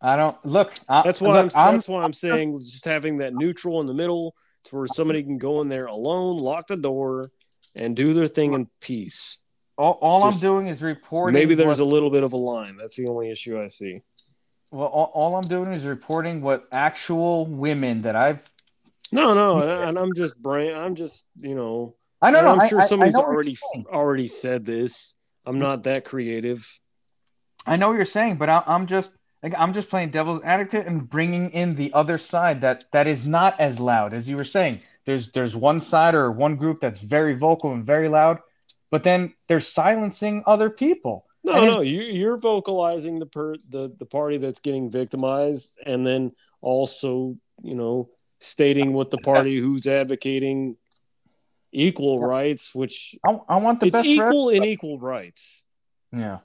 I 0.00 0.16
don't 0.16 0.36
look. 0.44 0.74
I, 0.88 1.02
That's 1.02 1.20
why 1.20 1.42
look, 1.42 1.56
I'm, 1.56 1.74
That's 1.74 1.88
why 1.88 2.02
I'm 2.02 2.12
saying 2.12 2.58
just 2.60 2.84
having 2.84 3.18
that 3.18 3.34
neutral 3.34 3.80
in 3.80 3.86
the 3.86 3.94
middle 3.94 4.34
to 4.64 4.76
where 4.76 4.86
somebody 4.86 5.22
can 5.22 5.38
go 5.38 5.60
in 5.62 5.68
there 5.68 5.86
alone, 5.86 6.38
lock 6.38 6.66
the 6.66 6.76
door, 6.76 7.30
and 7.74 7.96
do 7.96 8.12
their 8.12 8.26
thing 8.26 8.52
in 8.54 8.68
peace. 8.80 9.38
all, 9.78 9.98
all 10.00 10.24
I'm 10.24 10.38
doing 10.38 10.66
is 10.66 10.82
reporting. 10.82 11.38
Maybe 11.38 11.54
there's 11.54 11.78
what, 11.78 11.86
a 11.86 11.88
little 11.88 12.10
bit 12.10 12.24
of 12.24 12.32
a 12.32 12.36
line. 12.36 12.76
That's 12.76 12.96
the 12.96 13.06
only 13.08 13.30
issue 13.30 13.60
I 13.60 13.68
see. 13.68 14.02
well, 14.70 14.88
all, 14.88 15.10
all 15.14 15.36
I'm 15.36 15.48
doing 15.48 15.72
is 15.72 15.84
reporting 15.84 16.42
what 16.42 16.66
actual 16.72 17.46
women 17.46 18.02
that 18.02 18.16
I've. 18.16 18.42
No, 19.12 19.34
no, 19.34 19.60
and, 19.88 19.98
I'm 19.98 20.14
just 20.14 20.36
brain. 20.40 20.74
I'm 20.74 20.94
just 20.94 21.26
you 21.36 21.54
know. 21.54 21.96
I 22.22 22.30
don't 22.30 22.44
know. 22.44 22.58
I'm 22.58 22.68
sure 22.68 22.80
I- 22.80 22.84
I 22.84 22.86
somebody's 22.86 23.14
know 23.14 23.20
already 23.20 23.56
already 23.86 24.28
said 24.28 24.64
this. 24.64 25.14
I'm 25.44 25.58
not 25.58 25.84
that 25.84 26.04
creative. 26.04 26.66
I 27.66 27.76
know 27.76 27.88
what 27.88 27.96
you're 27.96 28.04
saying, 28.04 28.36
but 28.36 28.48
I, 28.48 28.62
I'm 28.66 28.86
just 28.86 29.12
like, 29.42 29.54
I'm 29.56 29.72
just 29.72 29.88
playing 29.88 30.10
devil's 30.10 30.42
advocate 30.44 30.86
and 30.86 31.08
bringing 31.08 31.50
in 31.50 31.74
the 31.74 31.92
other 31.92 32.18
side 32.18 32.60
that 32.62 32.84
that 32.92 33.06
is 33.06 33.26
not 33.26 33.58
as 33.60 33.78
loud 33.78 34.12
as 34.12 34.28
you 34.28 34.36
were 34.36 34.44
saying. 34.44 34.80
There's 35.04 35.30
there's 35.32 35.54
one 35.54 35.80
side 35.80 36.14
or 36.14 36.32
one 36.32 36.56
group 36.56 36.80
that's 36.80 37.00
very 37.00 37.34
vocal 37.34 37.72
and 37.72 37.84
very 37.86 38.08
loud, 38.08 38.38
but 38.90 39.04
then 39.04 39.34
they're 39.46 39.60
silencing 39.60 40.42
other 40.46 40.70
people. 40.70 41.26
No, 41.44 41.52
And 41.54 41.66
no, 41.66 41.80
you, 41.80 42.00
you're 42.02 42.38
vocalizing 42.38 43.20
the 43.20 43.26
per 43.26 43.54
the 43.68 43.92
the 43.98 44.06
party 44.06 44.36
that's 44.38 44.60
getting 44.60 44.90
victimized, 44.90 45.78
and 45.86 46.04
then 46.04 46.32
also 46.60 47.36
you 47.62 47.76
know 47.76 48.08
stating 48.38 48.92
what 48.92 49.10
the 49.10 49.18
party 49.18 49.58
who's 49.58 49.86
advocating 49.86 50.76
equal 51.72 52.20
rights, 52.20 52.74
which 52.74 53.16
I, 53.26 53.38
I 53.48 53.56
want 53.58 53.80
the 53.80 53.86
it's 53.86 53.92
best. 53.92 54.06
equal 54.06 54.48
and 54.50 54.64
equal 54.64 54.98
rights. 54.98 55.64
Yeah. 56.12 56.38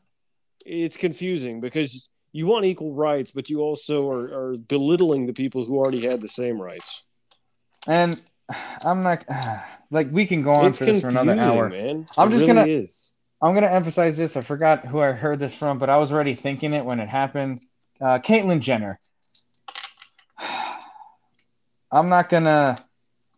It's 0.66 0.98
confusing 0.98 1.60
because 1.62 2.10
you 2.32 2.48
want 2.48 2.66
equal 2.66 2.94
rights, 2.94 3.32
but 3.32 3.50
you 3.50 3.62
also 3.62 4.10
are, 4.10 4.52
are 4.52 4.58
belittling 4.58 5.26
the 5.26 5.34
people 5.34 5.66
who 5.66 5.78
already 5.78 6.06
had 6.06 6.22
the 6.22 6.28
same 6.28 6.62
rights. 6.62 7.04
And 7.88 8.22
I'm 8.84 9.04
like, 9.04 9.26
like 9.90 10.12
we 10.12 10.26
can 10.28 10.42
go 10.44 10.52
on 10.52 10.68
it's 10.68 10.80
for 10.80 10.86
this 10.86 11.02
for 11.02 11.08
another 11.10 11.34
hour. 11.40 11.70
man. 11.70 12.08
I'm 12.18 12.28
It 12.30 12.32
just 12.32 12.42
really 12.42 12.48
gonna- 12.48 12.68
is. 12.68 13.14
I'm 13.44 13.56
gonna 13.56 13.68
emphasize 13.72 14.18
this. 14.18 14.38
I 14.38 14.42
forgot 14.42 14.86
who 14.86 15.00
I 15.00 15.14
heard 15.14 15.40
this 15.40 15.54
from, 15.56 15.80
but 15.80 15.90
I 15.90 15.98
was 15.98 16.12
already 16.12 16.36
thinking 16.36 16.74
it 16.74 16.86
when 16.86 17.00
it 17.00 17.10
happened. 17.10 17.66
Uh, 18.00 18.20
Caitlyn 18.20 18.60
Jenner. 18.60 19.00
I'm 21.92 22.10
not 22.10 22.30
gonna 22.30 22.78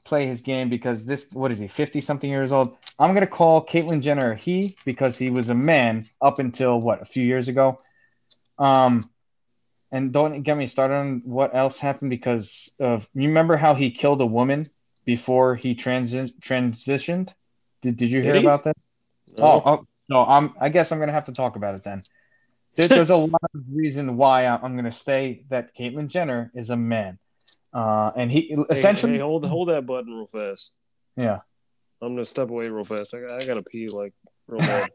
play 0.03 0.27
his 0.27 0.41
game 0.41 0.69
because 0.69 1.05
this. 1.05 1.25
What 1.31 1.51
is 1.51 1.59
he? 1.59 1.67
Fifty 1.67 2.01
something 2.01 2.29
years 2.29 2.51
old. 2.51 2.77
I'm 2.99 3.13
gonna 3.13 3.27
call 3.27 3.65
Caitlyn 3.65 4.01
Jenner 4.01 4.31
a 4.31 4.35
he 4.35 4.75
because 4.85 5.17
he 5.17 5.29
was 5.29 5.49
a 5.49 5.55
man 5.55 6.07
up 6.21 6.39
until 6.39 6.79
what 6.79 7.01
a 7.01 7.05
few 7.05 7.23
years 7.23 7.47
ago. 7.47 7.81
Um, 8.59 9.09
and 9.91 10.11
don't 10.11 10.41
get 10.43 10.57
me 10.57 10.67
started 10.67 10.95
on 10.95 11.21
what 11.25 11.55
else 11.55 11.77
happened 11.77 12.09
because 12.09 12.69
of. 12.79 13.07
You 13.13 13.27
remember 13.29 13.57
how 13.57 13.75
he 13.75 13.91
killed 13.91 14.21
a 14.21 14.25
woman 14.25 14.69
before 15.05 15.55
he 15.55 15.75
transi- 15.75 16.33
transitioned? 16.39 17.29
Did 17.81 17.97
Did 17.97 18.09
you 18.11 18.21
Did 18.21 18.25
hear 18.25 18.35
he? 18.35 18.41
about 18.41 18.63
that? 18.65 18.77
No. 19.37 19.43
Oh, 19.43 19.61
oh, 19.65 19.87
no, 20.09 20.25
I'm. 20.25 20.53
I 20.59 20.69
guess 20.69 20.91
I'm 20.91 20.99
gonna 20.99 21.11
have 21.11 21.25
to 21.25 21.33
talk 21.33 21.55
about 21.55 21.75
it 21.75 21.83
then. 21.83 22.03
There- 22.75 22.87
there's 22.87 23.09
a 23.09 23.15
lot 23.15 23.41
of 23.53 23.61
reason 23.71 24.17
why 24.17 24.45
I- 24.45 24.57
I'm 24.61 24.75
gonna 24.75 24.91
say 24.91 25.43
that 25.49 25.75
Caitlyn 25.75 26.07
Jenner 26.07 26.51
is 26.55 26.69
a 26.69 26.77
man, 26.77 27.19
uh, 27.73 28.11
and 28.15 28.31
he 28.31 28.55
essentially, 28.69 29.13
hey, 29.13 29.19
hold 29.19 29.45
hold 29.45 29.69
that 29.69 29.85
button 29.85 30.13
real 30.13 30.27
fast. 30.27 30.75
yeah. 31.15 31.39
I'm 32.01 32.15
gonna 32.15 32.25
step 32.25 32.49
away 32.49 32.65
real 32.65 32.83
fast. 32.83 33.13
I, 33.13 33.37
I 33.37 33.45
gotta 33.45 33.63
pee 33.63 33.87
like 33.87 34.13
real 34.47 34.59
bad. 34.59 34.91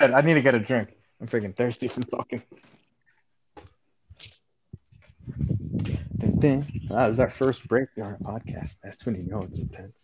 I 0.00 0.20
need 0.22 0.34
to 0.34 0.40
get 0.42 0.54
a 0.54 0.58
drink. 0.60 0.88
I'm 1.20 1.28
freaking 1.28 1.54
thirsty 1.54 1.86
from 1.86 2.02
talking. 2.02 2.42
Dun, 6.18 6.38
dun. 6.40 6.66
That 6.90 7.06
was 7.06 7.20
our 7.20 7.30
first 7.30 7.66
break 7.68 7.88
on 7.98 8.02
our 8.04 8.18
podcast. 8.18 8.76
That's 8.82 9.04
when 9.06 9.14
you 9.14 9.22
know 9.30 9.42
it's 9.42 9.60
intense. 9.60 9.94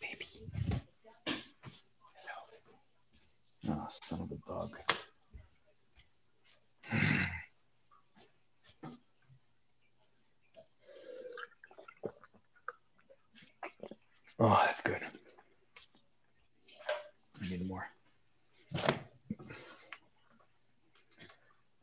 Baby. 0.00 0.26
Oh, 3.68 3.88
son 4.08 4.20
of 4.22 4.32
a 4.32 4.37
dog. 4.48 4.70
Oh, 14.40 14.62
that's 14.64 14.80
good. 14.82 15.02
I 17.42 17.48
need 17.48 17.68
more. 17.68 17.86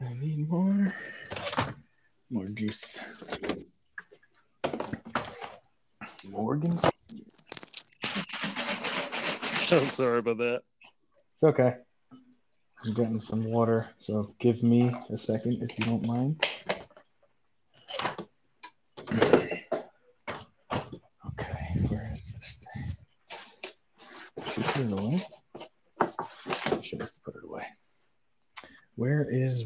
I 0.01 0.13
need 0.19 0.49
more. 0.49 0.93
More 2.31 2.45
juice. 2.45 2.97
Morgan. 6.29 6.79
I'm 9.71 9.89
sorry 9.89 10.19
about 10.19 10.37
that. 10.37 10.61
It's 11.33 11.43
okay. 11.43 11.75
I'm 12.83 12.93
getting 12.93 13.21
some 13.21 13.45
water, 13.45 13.87
so 13.99 14.33
give 14.39 14.61
me 14.61 14.93
a 15.09 15.17
second 15.17 15.63
if 15.63 15.79
you 15.79 15.85
don't 15.85 16.05
mind. 16.05 16.45
Okay, 21.27 21.63
where 21.87 22.11
is 22.13 22.33
this 22.33 22.57
thing? 22.73 22.95
Should 24.51 24.63
I 24.63 24.67
put 24.71 24.85
it 24.85 24.91
away? 24.91 25.25
Should 26.83 27.01
I 27.01 27.05
just 27.05 27.23
put 27.23 27.35
it 27.35 27.43
away? 27.43 27.65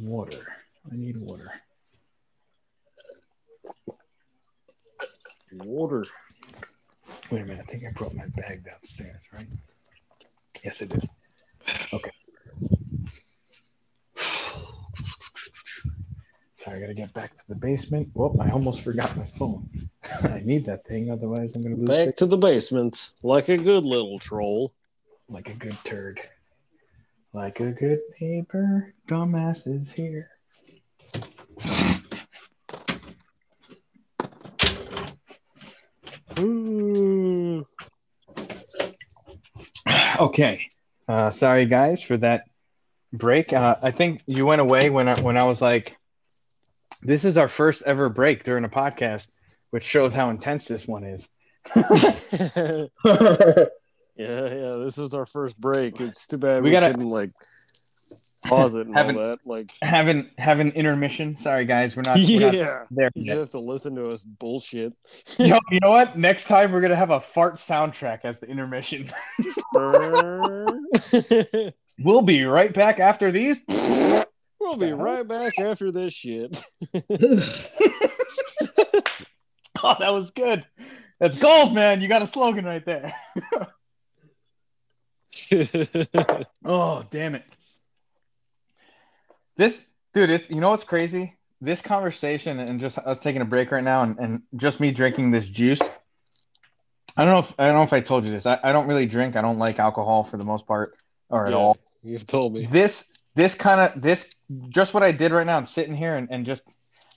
water. 0.10 0.53
I 0.91 0.95
need 0.95 1.18
water. 1.18 1.52
Water. 5.57 6.06
Wait 7.31 7.41
a 7.41 7.45
minute. 7.45 7.65
I 7.68 7.72
think 7.72 7.84
I 7.84 7.91
brought 7.95 8.15
my 8.15 8.26
bag 8.36 8.64
downstairs, 8.64 9.22
right? 9.34 9.48
Yes, 10.64 10.81
I 10.81 10.86
did. 10.86 11.10
Okay. 11.94 12.11
Sorry, 16.64 16.77
I 16.77 16.80
gotta 16.81 16.94
get 16.94 17.14
back 17.14 17.38
to 17.38 17.39
the 17.50 17.56
basement. 17.56 18.10
Whoop, 18.14 18.40
I 18.40 18.52
almost 18.52 18.82
forgot 18.82 19.18
my 19.18 19.26
phone. 19.26 19.68
I 20.24 20.42
need 20.46 20.66
that 20.66 20.86
thing, 20.86 21.10
otherwise 21.10 21.56
I'm 21.56 21.62
gonna 21.64 21.76
lose 21.76 21.90
Back 21.90 22.08
it 22.10 22.18
to 22.18 22.28
the 22.28 22.38
basement, 22.38 23.12
like 23.24 23.50
a 23.50 23.58
good 23.58 23.84
little 23.84 24.20
troll. 24.20 24.72
like 25.28 25.50
a 25.50 25.54
good 25.54 25.78
turd. 25.84 26.22
Like 27.34 27.60
a 27.60 27.72
good 27.72 28.00
neighbor, 28.22 28.94
dumbass 29.08 29.68
is 29.68 29.92
here. 29.92 30.30
Ooh. 36.40 37.68
Okay. 40.20 40.62
Uh, 41.08 41.32
sorry 41.32 41.66
guys 41.66 42.02
for 42.02 42.18
that 42.18 42.46
break. 43.12 43.54
Uh, 43.54 43.76
I 43.82 43.92
think 43.92 44.22
you 44.26 44.46
went 44.46 44.62
away 44.62 44.90
when 44.90 45.08
I 45.08 45.20
when 45.22 45.38
I 45.38 45.44
was 45.46 45.62
like, 45.62 45.99
"This 47.02 47.26
is 47.26 47.38
our 47.38 47.48
first 47.48 47.82
ever 47.86 48.10
break 48.10 48.44
during 48.44 48.66
a 48.66 48.70
podcast," 48.70 49.28
which 49.72 49.84
shows 49.84 50.14
how 50.14 50.30
intense 50.30 50.66
this 50.66 50.88
one 50.88 51.04
is. 51.04 51.28
yeah, 51.76 52.86
yeah. 54.18 54.78
This 54.84 54.98
is 54.98 55.14
our 55.14 55.26
first 55.26 55.58
break. 55.60 56.00
It's 56.02 56.28
too 56.28 56.38
bad 56.38 56.64
We 56.64 56.70
we, 56.70 56.72
gotta- 56.72 56.92
couldn't 56.92 57.10
like 57.10 57.30
pause 58.46 58.74
it 58.74 58.88
and 58.88 58.96
all 58.98 59.04
Haven't- 59.04 59.18
that. 59.18 59.40
Like, 59.46 59.72
having 59.82 60.30
having 60.38 60.72
intermission. 60.72 61.38
Sorry 61.38 61.66
guys, 61.66 61.96
we're 61.96 62.04
not, 62.06 62.18
we're 62.18 62.40
not 62.40 62.54
yeah, 62.54 62.84
there 62.90 63.12
you 63.16 63.24
yet. 63.24 63.26
just 63.26 63.40
have 63.40 63.50
to 63.52 63.60
listen 63.60 63.96
to 63.96 64.08
us 64.10 64.24
bullshit. 64.24 64.94
Yo, 65.38 65.60
you 65.72 65.80
know 65.82 65.92
what? 65.92 66.18
Next 66.18 66.46
time 66.46 66.72
we're 66.72 66.82
gonna 66.82 66.96
have 66.96 67.12
a 67.12 67.20
fart 67.22 67.56
soundtrack 67.58 68.20
as 68.24 68.40
the 68.40 68.48
intermission. 68.48 69.12
We'll 72.02 72.22
be 72.22 72.46
right 72.46 72.74
back 72.74 73.02
after 73.02 73.30
these. 73.30 73.60
We'll 74.60 74.76
be 74.76 74.91
right 74.94 75.27
back 75.27 75.60
after 75.60 75.91
this 75.91 76.14
shit. 76.14 76.61
oh, 79.84 79.95
that 79.99 80.14
was 80.14 80.31
good. 80.31 80.65
That's 81.19 81.40
gold, 81.40 81.73
man. 81.73 82.02
You 82.02 82.07
got 82.07 82.22
a 82.22 82.27
slogan 82.27 82.65
right 82.65 82.86
there. 82.86 83.14
Oh, 86.65 87.03
damn 87.11 87.34
it. 87.36 87.44
This 89.57 89.81
dude, 90.14 90.30
it's 90.30 90.49
you 90.49 90.60
know 90.61 90.69
what's 90.72 90.84
crazy? 90.84 91.36
This 91.61 91.81
conversation 91.81 92.60
and 92.60 92.80
just 92.80 92.98
us 92.99 93.18
taking 93.19 93.41
a 93.41 93.45
break 93.45 93.72
right 93.72 93.84
now 93.84 94.03
and, 94.03 94.18
and 94.19 94.41
just 94.56 94.80
me 94.80 94.91
drinking 94.91 95.31
this 95.31 95.45
juice. 95.48 95.80
I 97.18 97.26
don't 97.26 97.34
know 97.34 97.40
if 97.40 97.53
I 97.57 97.65
don't 97.65 97.76
know 97.76 97.84
if 97.84 97.94
I 97.94 97.99
told 98.02 98.26
you 98.26 98.31
this. 98.31 98.45
I, 98.45 98.60
I 98.64 98.72
don't 98.72 98.88
really 98.88 99.07
drink. 99.07 99.36
I 99.36 99.41
don't 99.41 99.57
like 99.57 99.80
alcohol 99.80 100.23
for 100.23 100.38
the 100.38 100.45
most 100.45 100.68
part 100.68 100.95
or 101.30 101.45
at 101.45 101.52
Yeah. 101.52 101.57
all. 101.57 101.77
You've 102.03 102.27
told 102.27 102.53
me. 102.53 102.65
This 102.68 103.03
this 103.35 103.56
kind 103.56 103.80
of 103.80 104.01
this 104.01 104.27
just 104.69 104.93
what 104.93 105.03
I 105.03 105.11
did 105.11 105.31
right 105.31 105.45
now 105.45 105.57
and 105.57 105.68
sitting 105.68 105.95
here 105.95 106.15
and, 106.15 106.27
and 106.31 106.45
just 106.45 106.64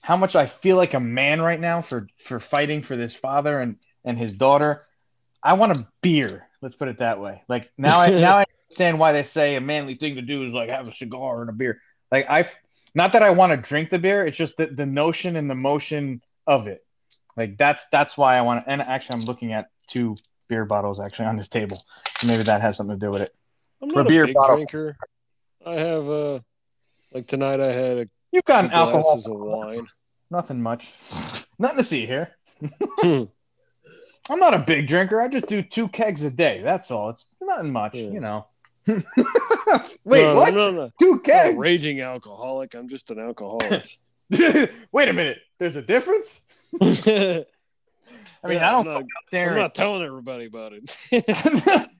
how 0.02 0.16
much 0.16 0.36
I 0.36 0.46
feel 0.46 0.76
like 0.76 0.94
a 0.94 1.00
man 1.00 1.40
right 1.40 1.60
now 1.60 1.82
for 1.82 2.08
for 2.24 2.40
fighting 2.40 2.82
for 2.82 2.96
this 2.96 3.14
father 3.14 3.60
and 3.60 3.76
and 4.04 4.18
his 4.18 4.34
daughter. 4.34 4.86
I 5.42 5.54
want 5.54 5.72
a 5.72 5.86
beer. 6.02 6.48
Let's 6.60 6.76
put 6.76 6.88
it 6.88 6.98
that 6.98 7.20
way. 7.20 7.42
Like 7.48 7.70
now 7.78 7.98
I 7.98 8.10
now 8.10 8.38
I 8.38 8.44
understand 8.68 8.98
why 8.98 9.12
they 9.12 9.22
say 9.22 9.56
a 9.56 9.60
manly 9.60 9.94
thing 9.94 10.16
to 10.16 10.22
do 10.22 10.46
is 10.46 10.52
like 10.52 10.68
have 10.68 10.86
a 10.86 10.92
cigar 10.92 11.40
and 11.40 11.50
a 11.50 11.52
beer. 11.52 11.80
Like 12.10 12.28
I 12.28 12.48
not 12.94 13.12
that 13.14 13.22
I 13.22 13.30
want 13.30 13.52
to 13.52 13.56
drink 13.56 13.90
the 13.90 13.98
beer, 13.98 14.26
it's 14.26 14.36
just 14.36 14.56
the, 14.56 14.66
the 14.66 14.86
notion 14.86 15.36
and 15.36 15.48
the 15.48 15.54
motion 15.54 16.20
of 16.46 16.66
it. 16.66 16.84
Like 17.36 17.56
that's 17.56 17.84
that's 17.90 18.16
why 18.16 18.36
I 18.36 18.42
want 18.42 18.64
to 18.64 18.70
and 18.70 18.82
actually 18.82 19.20
I'm 19.20 19.24
looking 19.24 19.52
at 19.52 19.70
two 19.88 20.16
beer 20.48 20.64
bottles 20.64 21.00
actually 21.00 21.26
on 21.26 21.36
this 21.36 21.48
table. 21.48 21.82
Maybe 22.24 22.42
that 22.42 22.60
has 22.60 22.76
something 22.76 22.98
to 22.98 23.06
do 23.06 23.10
with 23.10 23.22
it. 23.22 23.34
I'm 23.80 23.90
for 23.90 24.02
not 24.02 24.08
beer 24.08 24.24
a 24.24 24.26
big 24.26 24.36
bottle. 24.36 24.56
drinker. 24.56 24.96
I 25.66 25.74
have 25.74 26.08
uh 26.08 26.40
like 27.12 27.26
tonight 27.26 27.60
I 27.60 27.72
had 27.72 27.98
a 27.98 28.06
You've 28.32 28.44
got 28.44 28.64
an 28.64 28.70
alcohol 28.70 29.02
glasses 29.02 29.26
of 29.26 29.36
wine. 29.38 29.86
Nothing 30.30 30.62
much. 30.62 30.88
Nothing 31.58 31.78
to 31.78 31.84
see 31.84 32.06
here. 32.06 32.36
Hmm. 33.00 33.24
I'm 34.30 34.38
not 34.38 34.54
a 34.54 34.58
big 34.58 34.86
drinker. 34.86 35.20
I 35.20 35.26
just 35.26 35.48
do 35.48 35.62
two 35.62 35.88
kegs 35.88 36.22
a 36.22 36.30
day. 36.30 36.60
That's 36.62 36.92
all. 36.92 37.10
It's 37.10 37.26
nothing 37.40 37.72
much, 37.72 37.94
Yeah. 37.94 38.10
you 38.10 38.20
know. 38.20 38.46
Wait, 38.86 40.22
no, 40.22 40.34
what? 40.36 40.54
No, 40.54 40.70
no, 40.70 40.70
no. 40.70 40.90
Two 41.00 41.06
I'm 41.06 41.16
not 41.16 41.18
a 41.18 41.22
kegs? 41.48 41.58
raging 41.58 42.00
alcoholic. 42.00 42.74
I'm 42.74 42.88
just 42.88 43.10
an 43.10 43.18
alcoholic. 43.18 43.84
Wait 44.30 45.08
a 45.08 45.12
minute. 45.12 45.38
There's 45.58 45.74
a 45.74 45.82
difference? 45.82 46.28
I 46.80 47.44
mean, 48.44 48.58
I 48.58 48.70
don't 48.70 48.86
I'm 48.88 48.94
not. 48.94 49.04
I'm 49.32 49.56
not 49.56 49.74
telling 49.74 50.02
everybody 50.02 50.44
about 50.46 50.72
it. 50.74 51.90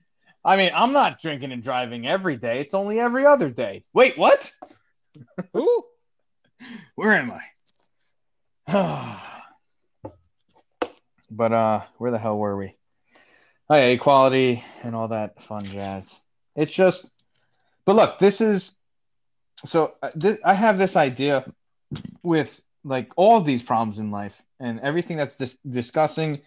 I 0.45 0.57
mean, 0.57 0.71
I'm 0.75 0.91
not 0.91 1.21
drinking 1.21 1.51
and 1.51 1.63
driving 1.63 2.07
every 2.07 2.35
day. 2.35 2.59
It's 2.59 2.73
only 2.73 2.99
every 2.99 3.25
other 3.25 3.49
day. 3.49 3.81
Wait, 3.93 4.17
what? 4.17 4.51
Ooh. 5.55 5.83
Where 6.95 7.13
am 7.13 7.31
I? 8.67 9.19
but 11.31 11.51
uh, 11.51 11.81
where 11.97 12.11
the 12.11 12.17
hell 12.17 12.37
were 12.37 12.55
we? 12.57 12.75
Oh 13.69 13.75
yeah, 13.75 13.85
equality 13.85 14.63
and 14.83 14.95
all 14.95 15.09
that 15.09 15.41
fun 15.43 15.65
jazz. 15.65 16.09
It's 16.55 16.71
just, 16.71 17.09
but 17.85 17.95
look, 17.95 18.19
this 18.19 18.41
is 18.41 18.75
so. 19.65 19.93
uh, 20.01 20.11
This, 20.15 20.37
I 20.45 20.53
have 20.53 20.77
this 20.77 20.95
idea 20.95 21.45
with 22.23 22.61
like 22.83 23.11
all 23.15 23.41
these 23.41 23.63
problems 23.63 23.99
in 23.99 24.11
life 24.11 24.35
and 24.59 24.79
everything 24.81 25.17
that's 25.17 25.35
dis- 25.35 25.57
discussing 25.69 26.41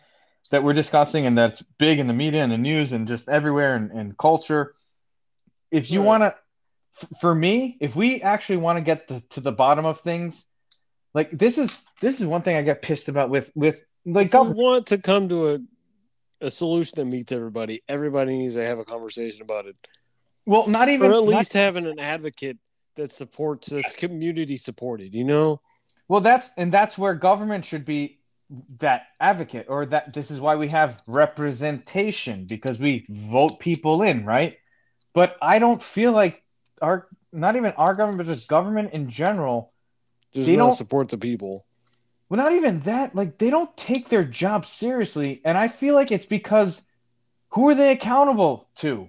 that 0.51 0.63
we're 0.63 0.73
discussing 0.73 1.27
and 1.27 1.37
that's 1.37 1.63
big 1.79 1.99
in 1.99 2.07
the 2.07 2.13
media 2.13 2.43
and 2.43 2.53
the 2.53 2.59
news 2.59 2.93
and 2.93 3.09
just 3.09 3.29
everywhere 3.29 3.75
and, 3.77 3.91
and 3.91 4.17
culture. 4.17 4.75
If 5.71 5.91
you 5.91 6.01
Right. 6.01 6.07
want 6.07 6.23
to, 6.23 7.09
for 7.21 7.35
me, 7.35 7.77
if 7.81 7.97
we 7.97 8.23
actually 8.23 8.59
want 8.59 8.79
to 8.79 8.83
get 8.83 9.09
the, 9.09 9.21
to 9.31 9.41
the 9.41 9.53
bottom 9.53 9.85
of 9.85 10.01
things, 10.01 10.45
like 11.15 11.31
this 11.37 11.59
is 11.59 11.83
this 12.01 12.21
is 12.21 12.27
one 12.27 12.43
thing 12.43 12.57
I 12.57 12.63
get 12.63 12.83
pissed 12.83 13.09
about 13.09 13.31
with 13.31 13.51
with 13.55 13.83
like 14.05 14.27
if 14.27 14.35
want 14.35 14.87
to 14.89 14.99
come 14.99 15.29
to 15.31 15.49
a 15.55 15.59
a 16.43 16.51
solution 16.51 16.93
that 16.97 17.07
meets 17.07 17.33
everybody, 17.33 17.83
everybody 17.89 18.37
needs 18.37 18.55
to 18.55 18.65
have 18.65 18.79
a 18.79 18.85
conversation 18.85 19.41
about 19.43 19.65
it, 19.67 19.77
Well, 20.45 20.67
not 20.67 20.91
even 20.91 21.11
or 21.11 21.15
at 21.15 21.25
not- 21.25 21.25
least 21.25 21.55
having 21.55 21.87
an 21.87 21.99
advocate 21.99 22.59
that 22.97 23.13
supports 23.13 23.69
that's 23.69 23.97
community 23.97 24.59
supported. 24.59 25.15
You 25.15 25.25
know, 25.25 25.61
Well, 26.09 26.21
that's 26.21 26.51
and 26.59 26.71
that's 26.73 26.97
where 26.99 27.15
government 27.15 27.65
should 27.65 27.85
be 27.87 28.21
that 28.79 29.07
advocate, 29.21 29.67
or 29.69 29.87
that 29.87 30.13
this 30.15 30.31
is 30.31 30.41
why 30.41 30.57
we 30.57 30.69
have 30.69 31.01
representation 31.07 32.45
because 32.47 32.79
we 32.79 33.05
vote 33.09 33.59
people 33.59 34.03
in, 34.03 34.25
right? 34.25 34.57
But 35.15 35.37
I 35.43 35.59
don't 35.59 35.83
feel 35.83 36.13
like 36.13 36.43
our 36.81 37.09
not 37.33 37.57
even 37.57 37.73
our 37.73 37.95
government, 37.95 38.19
but 38.27 38.33
just 38.33 38.49
government 38.49 38.93
in 38.93 39.11
general. 39.11 39.73
just 40.33 40.47
They 40.47 40.57
not 40.57 40.67
don't- 40.69 40.75
support 40.77 41.09
the 41.09 41.19
people. 41.19 41.63
Well, 42.29 42.39
not 42.43 42.53
even 42.53 42.81
that. 42.81 43.15
Like 43.15 43.39
they 43.39 43.51
don't 43.51 43.75
take 43.77 44.09
their 44.09 44.25
job 44.25 44.67
seriously, 44.67 45.41
and 45.45 45.57
I 45.57 45.69
feel 45.69 45.95
like 45.95 46.11
it's 46.11 46.27
because 46.27 46.83
who 47.51 47.69
are 47.69 47.75
they 47.75 47.93
accountable 47.93 48.69
to? 48.77 49.09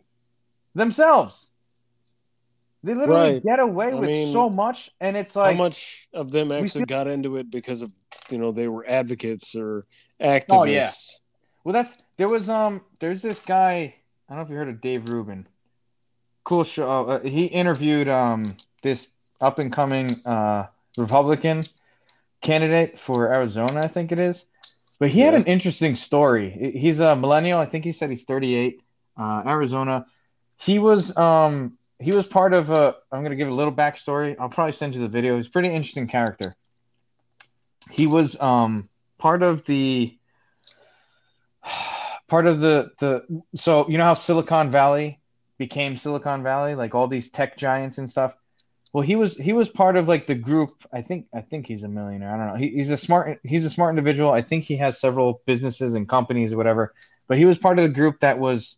Themselves. 0.75 1.47
They 2.83 2.93
literally 2.93 3.33
Right. 3.33 3.43
get 3.43 3.59
away 3.59 3.87
I 3.87 3.95
with 3.95 4.09
mean, 4.09 4.31
so 4.31 4.49
much, 4.49 4.91
and 5.01 5.17
it's 5.17 5.35
like 5.35 5.55
How 5.57 5.63
much 5.63 6.07
of 6.13 6.31
them 6.31 6.51
actually 6.51 6.85
got 6.85 7.07
into 7.07 7.37
it 7.37 7.49
because 7.49 7.81
of 7.81 7.91
you 8.31 8.37
know 8.37 8.51
they 8.51 8.67
were 8.67 8.85
advocates 8.87 9.55
or 9.55 9.83
activists? 10.21 10.45
Oh, 10.49 10.65
yeah. 10.65 10.89
Well, 11.63 11.73
that's 11.73 11.97
there 12.17 12.29
was 12.29 12.49
um 12.49 12.81
there's 12.99 13.21
this 13.21 13.39
guy 13.39 13.95
I 14.29 14.33
don't 14.33 14.37
know 14.37 14.43
if 14.43 14.49
you 14.49 14.55
heard 14.55 14.69
of 14.69 14.81
Dave 14.81 15.09
Rubin. 15.09 15.47
Cool 16.43 16.63
show. 16.63 17.09
Uh, 17.09 17.19
he 17.21 17.45
interviewed 17.45 18.07
um 18.09 18.55
this 18.83 19.09
up 19.41 19.59
and 19.59 19.71
coming 19.71 20.09
uh 20.25 20.67
Republican 20.97 21.65
candidate 22.41 22.99
for 22.99 23.31
Arizona, 23.31 23.81
I 23.81 23.87
think 23.87 24.11
it 24.11 24.19
is. 24.19 24.45
But 24.99 25.09
he 25.09 25.19
had 25.19 25.35
an 25.35 25.45
interesting 25.45 25.95
story. 25.95 26.73
He's 26.75 26.99
a 26.99 27.15
millennial. 27.15 27.59
I 27.59 27.67
think 27.67 27.85
he 27.85 27.91
said 27.91 28.09
he's 28.09 28.23
38. 28.23 28.81
Uh, 29.15 29.43
Arizona. 29.45 30.05
He 30.57 30.79
was 30.79 31.15
um 31.17 31.77
he 31.99 32.15
was 32.15 32.27
part 32.27 32.53
of 32.53 32.69
a. 32.69 32.95
I'm 33.11 33.23
gonna 33.23 33.35
give 33.35 33.47
a 33.47 33.53
little 33.53 33.73
backstory. 33.73 34.35
I'll 34.39 34.49
probably 34.49 34.73
send 34.73 34.95
you 34.95 35.01
the 35.01 35.07
video. 35.07 35.37
He's 35.37 35.47
a 35.47 35.51
pretty 35.51 35.69
interesting 35.69 36.07
character. 36.07 36.55
He 37.91 38.07
was 38.07 38.39
um 38.39 38.89
part 39.17 39.43
of 39.43 39.65
the 39.65 40.17
part 42.27 42.47
of 42.47 42.59
the 42.59 42.91
the 42.99 43.43
so 43.55 43.87
you 43.89 43.97
know 43.97 44.03
how 44.03 44.13
Silicon 44.13 44.71
Valley 44.71 45.19
became 45.57 45.97
Silicon 45.97 46.43
Valley, 46.43 46.75
like 46.75 46.93
all 46.93 47.07
these 47.07 47.29
tech 47.29 47.57
giants 47.57 47.97
and 47.97 48.09
stuff. 48.09 48.35
Well, 48.93 49.03
he 49.03 49.15
was 49.15 49.35
he 49.35 49.53
was 49.53 49.69
part 49.69 49.97
of 49.97 50.07
like 50.07 50.27
the 50.27 50.35
group. 50.35 50.69
I 50.93 51.01
think 51.01 51.27
I 51.33 51.41
think 51.41 51.67
he's 51.67 51.83
a 51.83 51.87
millionaire. 51.87 52.33
I 52.33 52.37
don't 52.37 52.47
know. 52.47 52.55
He, 52.55 52.69
he's 52.69 52.89
a 52.89 52.97
smart 52.97 53.39
he's 53.43 53.65
a 53.65 53.69
smart 53.69 53.91
individual. 53.91 54.31
I 54.31 54.41
think 54.41 54.63
he 54.63 54.77
has 54.77 54.99
several 54.99 55.41
businesses 55.45 55.95
and 55.95 56.07
companies 56.07 56.53
or 56.53 56.57
whatever. 56.57 56.93
But 57.27 57.37
he 57.37 57.45
was 57.45 57.57
part 57.57 57.79
of 57.79 57.83
the 57.83 57.93
group 57.93 58.21
that 58.21 58.39
was 58.39 58.77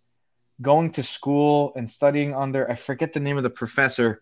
going 0.61 0.91
to 0.93 1.03
school 1.03 1.73
and 1.75 1.89
studying 1.89 2.35
under 2.35 2.69
I 2.69 2.75
forget 2.75 3.13
the 3.13 3.19
name 3.19 3.37
of 3.37 3.43
the 3.43 3.49
professor, 3.49 4.21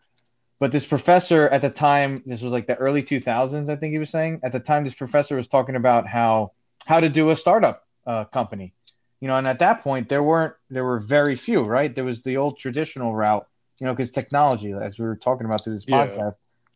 But 0.60 0.72
this 0.72 0.86
professor 0.86 1.48
at 1.50 1.62
the 1.62 1.70
time, 1.70 2.24
this 2.26 2.42
was 2.42 2.52
like 2.52 2.66
the 2.68 2.76
early 2.76 3.04
2000s, 3.04 3.70
I 3.70 3.76
think 3.76 3.92
he 3.92 4.00
was 4.00 4.10
saying. 4.10 4.40
At 4.44 4.52
the 4.52 4.60
time, 4.60 4.84
this 4.84 4.96
professor 4.96 5.36
was 5.36 5.48
talking 5.48 5.76
about 5.76 6.08
how 6.08 6.52
how 6.86 7.00
to 7.00 7.10
do 7.10 7.30
a 7.30 7.36
startup 7.36 7.86
uh, 8.08 8.24
company, 8.26 8.74
you 9.20 9.28
know. 9.28 9.36
And 9.36 9.48
at 9.48 9.60
that 9.60 9.82
point, 9.82 10.10
there 10.10 10.24
weren't 10.24 10.54
there 10.70 10.86
were 10.86 11.00
very 11.00 11.36
few, 11.36 11.62
right? 11.64 11.94
There 11.94 12.06
was 12.06 12.24
the 12.24 12.38
old 12.38 12.58
traditional 12.58 13.14
route, 13.14 13.46
you 13.80 13.86
know, 13.86 13.94
because 13.94 14.12
technology, 14.12 14.72
as 14.72 14.98
we 14.98 15.06
were 15.06 15.16
talking 15.16 15.46
about 15.46 15.64
through 15.64 15.74
this 15.74 15.86
Yeah. 15.88 16.08
podcast, 16.08 16.36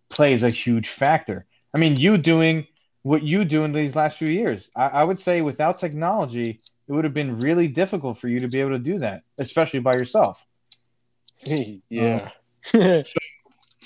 plays 0.09 0.43
a 0.43 0.49
huge 0.49 0.89
factor. 0.89 1.45
I 1.73 1.77
mean, 1.77 1.95
you 1.95 2.17
doing 2.17 2.67
what 3.03 3.23
you 3.23 3.45
do 3.45 3.63
in 3.63 3.71
these 3.71 3.95
last 3.95 4.17
few 4.17 4.27
years, 4.27 4.69
I, 4.75 4.87
I 4.89 5.03
would 5.03 5.19
say 5.19 5.41
without 5.41 5.79
technology, 5.79 6.59
it 6.87 6.91
would 6.91 7.03
have 7.05 7.13
been 7.15 7.39
really 7.39 7.67
difficult 7.67 8.19
for 8.19 8.27
you 8.27 8.41
to 8.41 8.47
be 8.47 8.59
able 8.59 8.71
to 8.71 8.79
do 8.79 8.99
that, 8.99 9.23
especially 9.39 9.79
by 9.79 9.93
yourself. 9.93 10.37
yeah. 11.89 12.29
so 12.63 13.03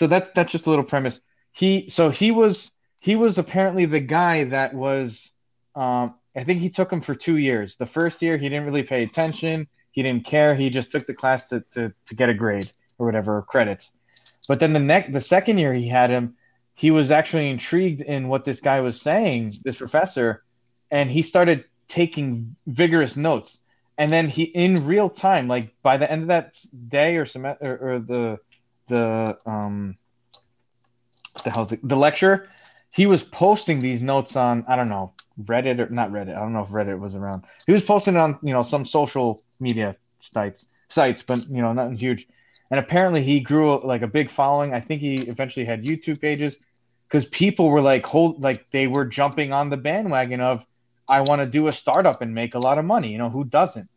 that's 0.07 0.29
that's 0.35 0.51
just 0.51 0.67
a 0.67 0.69
little 0.69 0.85
premise. 0.85 1.19
He 1.53 1.89
so 1.89 2.09
he 2.09 2.31
was 2.31 2.71
he 2.99 3.15
was 3.15 3.37
apparently 3.37 3.85
the 3.85 3.99
guy 3.99 4.43
that 4.45 4.73
was 4.73 5.31
um 5.75 6.15
I 6.35 6.43
think 6.43 6.59
he 6.59 6.69
took 6.69 6.91
him 6.91 7.01
for 7.01 7.15
two 7.15 7.37
years. 7.37 7.77
The 7.77 7.85
first 7.85 8.21
year 8.21 8.37
he 8.37 8.49
didn't 8.49 8.65
really 8.65 8.83
pay 8.83 9.03
attention, 9.03 9.67
he 9.91 10.03
didn't 10.03 10.25
care, 10.25 10.53
he 10.53 10.69
just 10.69 10.91
took 10.91 11.07
the 11.07 11.13
class 11.13 11.47
to 11.47 11.63
to, 11.73 11.93
to 12.07 12.15
get 12.15 12.29
a 12.29 12.33
grade 12.33 12.69
or 12.97 13.05
whatever 13.05 13.37
or 13.37 13.41
credits. 13.41 13.91
But 14.47 14.59
then 14.59 14.73
the 14.73 14.79
next 14.79 15.13
the 15.13 15.21
second 15.21 15.57
year 15.57 15.73
he 15.73 15.87
had 15.87 16.09
him, 16.09 16.35
he 16.73 16.91
was 16.91 17.09
actually 17.09 17.49
intrigued 17.49 18.01
in 18.01 18.27
what 18.27 18.43
this 18.43 18.59
guy 18.59 18.81
was 18.81 19.01
saying, 19.01 19.51
this 19.63 19.77
professor, 19.77 20.43
and 20.91 21.09
he 21.09 21.21
started 21.21 21.65
taking 21.87 22.55
vigorous 22.67 23.15
notes. 23.15 23.61
And 23.97 24.11
then 24.11 24.27
he 24.27 24.43
in 24.43 24.85
real 24.85 25.09
time, 25.09 25.47
like 25.47 25.73
by 25.81 25.95
the 25.95 26.11
end 26.11 26.23
of 26.23 26.27
that 26.27 26.59
day 26.89 27.15
or 27.15 27.25
semester 27.25 27.77
or, 27.81 27.93
or 27.93 27.99
the 27.99 28.39
the 28.87 29.37
um 29.45 29.97
the 31.43 31.51
hell's 31.51 31.71
it, 31.71 31.87
the 31.87 31.95
lecture, 31.95 32.49
he 32.91 33.05
was 33.05 33.23
posting 33.23 33.79
these 33.79 34.01
notes 34.01 34.35
on 34.35 34.63
I 34.67 34.75
don't 34.75 34.89
know 34.89 35.13
Reddit 35.43 35.79
or 35.79 35.89
not 35.89 36.11
Reddit. 36.11 36.35
I 36.35 36.39
don't 36.39 36.53
know 36.53 36.63
if 36.63 36.69
Reddit 36.69 36.99
was 36.99 37.15
around. 37.15 37.43
He 37.65 37.73
was 37.73 37.83
posting 37.83 38.15
it 38.15 38.19
on 38.19 38.39
you 38.41 38.53
know 38.53 38.63
some 38.63 38.85
social 38.85 39.43
media 39.59 39.95
sites 40.19 40.67
sites, 40.89 41.23
but 41.23 41.39
you 41.47 41.61
know 41.61 41.73
nothing 41.73 41.97
huge. 41.97 42.27
And 42.71 42.79
apparently 42.79 43.21
he 43.21 43.39
grew 43.39 43.79
like 43.85 44.01
a 44.01 44.07
big 44.07 44.31
following. 44.31 44.73
I 44.73 44.79
think 44.79 45.01
he 45.01 45.15
eventually 45.15 45.65
had 45.65 45.83
YouTube 45.83 46.19
pages 46.19 46.57
because 47.07 47.25
people 47.25 47.69
were 47.69 47.81
like 47.81 48.05
hold 48.05 48.41
like 48.41 48.67
they 48.69 48.87
were 48.87 49.05
jumping 49.05 49.53
on 49.53 49.69
the 49.69 49.77
bandwagon 49.77 50.41
of 50.41 50.65
I 51.07 51.21
want 51.21 51.41
to 51.41 51.45
do 51.45 51.67
a 51.67 51.73
startup 51.73 52.21
and 52.21 52.33
make 52.33 52.55
a 52.55 52.59
lot 52.59 52.77
of 52.77 52.85
money. 52.85 53.11
You 53.11 53.17
know 53.17 53.29
who 53.29 53.45
doesn't? 53.45 53.87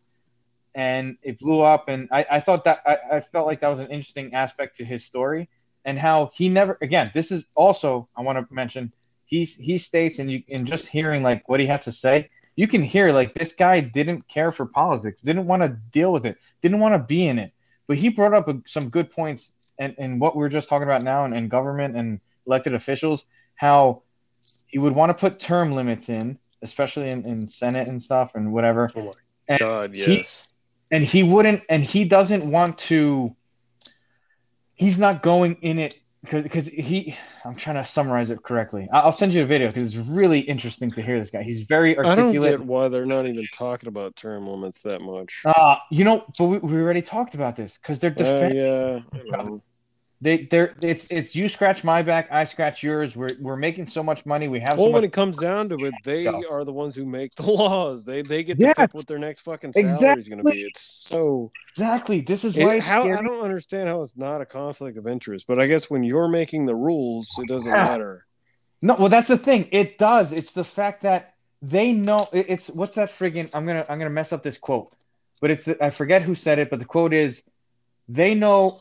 And 0.78 1.18
it 1.24 1.36
blew 1.40 1.62
up. 1.62 1.88
And 1.88 2.08
I, 2.12 2.24
I 2.30 2.40
thought 2.40 2.62
that 2.64 2.80
I, 2.86 3.16
I 3.16 3.20
felt 3.20 3.48
like 3.48 3.60
that 3.60 3.70
was 3.70 3.80
an 3.80 3.90
interesting 3.90 4.32
aspect 4.32 4.76
to 4.76 4.84
his 4.84 5.04
story 5.04 5.48
and 5.84 5.98
how 5.98 6.30
he 6.32 6.48
never 6.48 6.78
again. 6.80 7.10
This 7.12 7.32
is 7.32 7.46
also 7.56 8.06
I 8.16 8.22
want 8.22 8.38
to 8.38 8.54
mention 8.54 8.92
he 9.26 9.44
he 9.44 9.76
states 9.78 10.20
and 10.20 10.30
you 10.30 10.42
and 10.50 10.66
just 10.66 10.86
hearing 10.86 11.24
like 11.24 11.48
what 11.48 11.58
he 11.58 11.66
has 11.66 11.84
to 11.84 11.92
say, 11.92 12.30
you 12.54 12.68
can 12.68 12.82
hear 12.82 13.10
like 13.10 13.34
this 13.34 13.52
guy 13.52 13.80
didn't 13.80 14.28
care 14.28 14.52
for 14.52 14.66
politics, 14.66 15.20
didn't 15.20 15.46
want 15.46 15.62
to 15.62 15.76
deal 15.90 16.12
with 16.12 16.24
it, 16.24 16.38
didn't 16.62 16.78
want 16.78 16.94
to 16.94 17.00
be 17.00 17.26
in 17.26 17.40
it. 17.40 17.52
But 17.88 17.98
he 17.98 18.08
brought 18.08 18.34
up 18.34 18.46
a, 18.46 18.62
some 18.68 18.88
good 18.88 19.10
points 19.10 19.50
and 19.80 19.96
and 19.98 20.20
what 20.20 20.36
we 20.36 20.44
are 20.44 20.48
just 20.48 20.68
talking 20.68 20.86
about 20.86 21.02
now 21.02 21.24
and, 21.24 21.34
and 21.34 21.50
government 21.50 21.96
and 21.96 22.20
elected 22.46 22.74
officials, 22.74 23.24
how 23.56 24.02
he 24.68 24.78
would 24.78 24.94
want 24.94 25.10
to 25.10 25.14
put 25.14 25.40
term 25.40 25.72
limits 25.72 26.08
in, 26.08 26.38
especially 26.62 27.10
in, 27.10 27.26
in 27.26 27.50
Senate 27.50 27.88
and 27.88 28.00
stuff 28.00 28.36
and 28.36 28.52
whatever. 28.52 28.88
Oh 28.94 29.06
my 29.06 29.12
And 29.48 29.58
God, 29.58 29.92
yes. 29.92 30.50
And 30.90 31.04
he 31.04 31.22
wouldn't 31.22 31.62
and 31.68 31.84
he 31.84 32.04
doesn't 32.04 32.48
want 32.50 32.78
to 32.78 33.34
he's 34.74 34.98
not 34.98 35.22
going 35.22 35.54
in 35.62 35.78
it 35.78 35.94
because 36.22 36.66
he 36.66 37.16
i'm 37.44 37.54
trying 37.54 37.76
to 37.76 37.84
summarize 37.84 38.30
it 38.30 38.42
correctly 38.42 38.88
i'll 38.92 39.12
send 39.12 39.32
you 39.32 39.42
a 39.42 39.46
video 39.46 39.68
because 39.68 39.94
it's 39.94 40.08
really 40.08 40.40
interesting 40.40 40.90
to 40.90 41.00
hear 41.00 41.18
this 41.20 41.30
guy 41.30 41.42
he's 41.42 41.66
very 41.66 41.96
articulate 41.96 42.18
I 42.28 42.50
don't 42.50 42.60
get 42.60 42.66
why 42.66 42.88
they're 42.88 43.06
not 43.06 43.26
even 43.26 43.46
talking 43.52 43.88
about 43.88 44.16
term 44.16 44.48
limits 44.48 44.82
that 44.82 45.00
much. 45.00 45.42
uh 45.44 45.76
you 45.90 46.04
know 46.04 46.24
but 46.36 46.44
we, 46.46 46.58
we 46.58 46.80
already 46.80 47.02
talked 47.02 47.34
about 47.34 47.56
this 47.56 47.78
because 47.80 48.00
they're 48.00 48.10
Uh, 48.10 48.14
defending 48.14 48.58
yeah, 48.58 48.98
I 49.14 49.42
know. 49.44 49.62
They 50.20 50.48
they're 50.50 50.74
it's 50.82 51.06
it's 51.10 51.34
you 51.36 51.48
scratch 51.48 51.84
my 51.84 52.02
back 52.02 52.26
i 52.32 52.42
scratch 52.44 52.82
yours 52.82 53.14
we're 53.14 53.28
we're 53.40 53.56
making 53.56 53.86
so 53.86 54.02
much 54.02 54.26
money 54.26 54.48
we 54.48 54.58
have 54.58 54.76
Well, 54.76 54.86
so 54.88 54.90
when 54.92 55.02
much 55.02 55.08
it 55.08 55.12
comes 55.12 55.36
down 55.38 55.68
to 55.68 55.76
it, 55.84 55.94
they 56.02 56.24
Go. 56.24 56.42
are 56.50 56.64
the 56.64 56.72
ones 56.72 56.96
who 56.96 57.04
make 57.06 57.34
the 57.36 57.42
laws. 57.50 58.04
They 58.04 58.22
they 58.22 58.42
get 58.42 58.58
to 58.58 58.66
Yes. 58.66 58.74
pick 58.76 58.94
what 58.94 59.06
their 59.06 59.18
next 59.20 59.40
fucking 59.42 59.72
salary 59.74 60.18
is 60.18 60.28
going 60.28 60.42
to 60.44 60.50
be. 60.50 60.62
It's 60.62 60.82
so. 60.82 61.52
exactly 61.70 62.20
this 62.20 62.42
is 62.44 62.56
It- 62.56 62.64
why 62.64 62.76
it's 62.76 62.86
how 62.86 63.02
scary. 63.02 63.16
I 63.16 63.22
don't 63.22 63.44
understand 63.44 63.88
how 63.88 64.02
it's 64.02 64.16
not 64.16 64.40
a 64.40 64.46
conflict 64.46 64.98
of 64.98 65.06
interest, 65.06 65.46
but 65.46 65.60
I 65.60 65.66
guess 65.66 65.88
when 65.88 66.02
you're 66.02 66.28
making 66.28 66.66
the 66.66 66.74
rules, 66.74 67.28
it 67.38 67.46
doesn't 67.46 67.68
Yeah. 67.70 67.84
matter. 67.84 68.26
No, 68.82 68.96
well, 68.98 69.08
that's 69.08 69.28
the 69.28 69.38
thing. 69.38 69.68
It 69.72 69.98
does. 69.98 70.32
It's 70.32 70.52
the 70.52 70.64
fact 70.64 71.02
that 71.02 71.34
they 71.62 71.92
know. 71.92 72.26
it- 72.32 72.46
It's 72.48 72.68
what's 72.68 72.96
that 72.96 73.10
friggin' 73.10 73.50
I'm 73.54 73.64
gonna 73.64 73.84
I'm 73.88 73.98
gonna 73.98 74.10
mess 74.10 74.32
up 74.32 74.42
this 74.42 74.58
quote, 74.58 74.92
but 75.40 75.52
it's 75.52 75.68
I 75.80 75.90
forget 75.90 76.22
who 76.22 76.34
said 76.34 76.58
it, 76.58 76.70
but 76.70 76.80
the 76.80 76.84
quote 76.84 77.12
is, 77.14 77.44
they 78.08 78.34
know, 78.34 78.80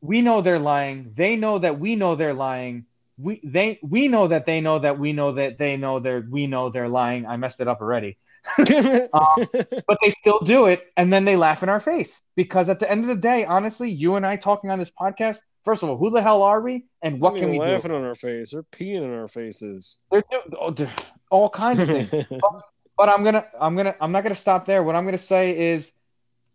we 0.00 0.22
know 0.22 0.40
they're 0.40 0.58
lying. 0.58 1.12
They 1.16 1.36
know 1.36 1.58
that 1.58 1.78
we 1.78 1.96
know 1.96 2.14
they're 2.14 2.34
lying. 2.34 2.86
We 3.18 3.40
they 3.42 3.78
we 3.82 4.08
know 4.08 4.28
that 4.28 4.46
they 4.46 4.60
know 4.60 4.78
that 4.78 4.98
we 4.98 5.12
know 5.12 5.32
that 5.32 5.58
they 5.58 5.76
know 5.76 5.98
they're 5.98 6.24
we 6.28 6.46
know 6.46 6.70
they're 6.70 6.88
lying. 6.88 7.26
I 7.26 7.36
messed 7.36 7.60
it 7.60 7.68
up 7.68 7.80
already, 7.80 8.16
um, 8.58 9.46
but 9.86 9.98
they 10.02 10.10
still 10.10 10.40
do 10.40 10.66
it, 10.66 10.92
and 10.96 11.12
then 11.12 11.24
they 11.24 11.36
laugh 11.36 11.62
in 11.62 11.68
our 11.68 11.80
face 11.80 12.20
because 12.36 12.68
at 12.68 12.78
the 12.78 12.90
end 12.90 13.02
of 13.02 13.08
the 13.08 13.20
day, 13.20 13.44
honestly, 13.44 13.90
you 13.90 14.14
and 14.14 14.24
I 14.24 14.36
talking 14.36 14.70
on 14.70 14.78
this 14.78 14.90
podcast. 14.90 15.38
First 15.64 15.82
of 15.82 15.90
all, 15.90 15.98
who 15.98 16.10
the 16.10 16.22
hell 16.22 16.42
are 16.44 16.60
we, 16.60 16.86
and 17.02 17.20
what 17.20 17.34
can 17.34 17.50
we 17.50 17.58
do? 17.58 17.64
laughing 17.64 17.90
on 17.90 18.04
our 18.04 18.14
face? 18.14 18.52
They're 18.52 18.62
peeing 18.62 19.02
in 19.02 19.12
our 19.12 19.28
faces. 19.28 19.98
They're, 20.10 20.24
do- 20.30 20.56
oh, 20.58 20.70
they're 20.70 20.90
all 21.30 21.50
kinds 21.50 21.80
of 21.80 21.88
things. 21.88 22.26
but 22.96 23.08
I'm 23.08 23.22
gonna 23.24 23.46
I'm 23.58 23.76
gonna 23.76 23.94
I'm 24.00 24.12
not 24.12 24.22
gonna 24.22 24.36
stop 24.36 24.66
there. 24.66 24.82
What 24.82 24.96
I'm 24.96 25.04
gonna 25.04 25.18
say 25.18 25.72
is 25.72 25.90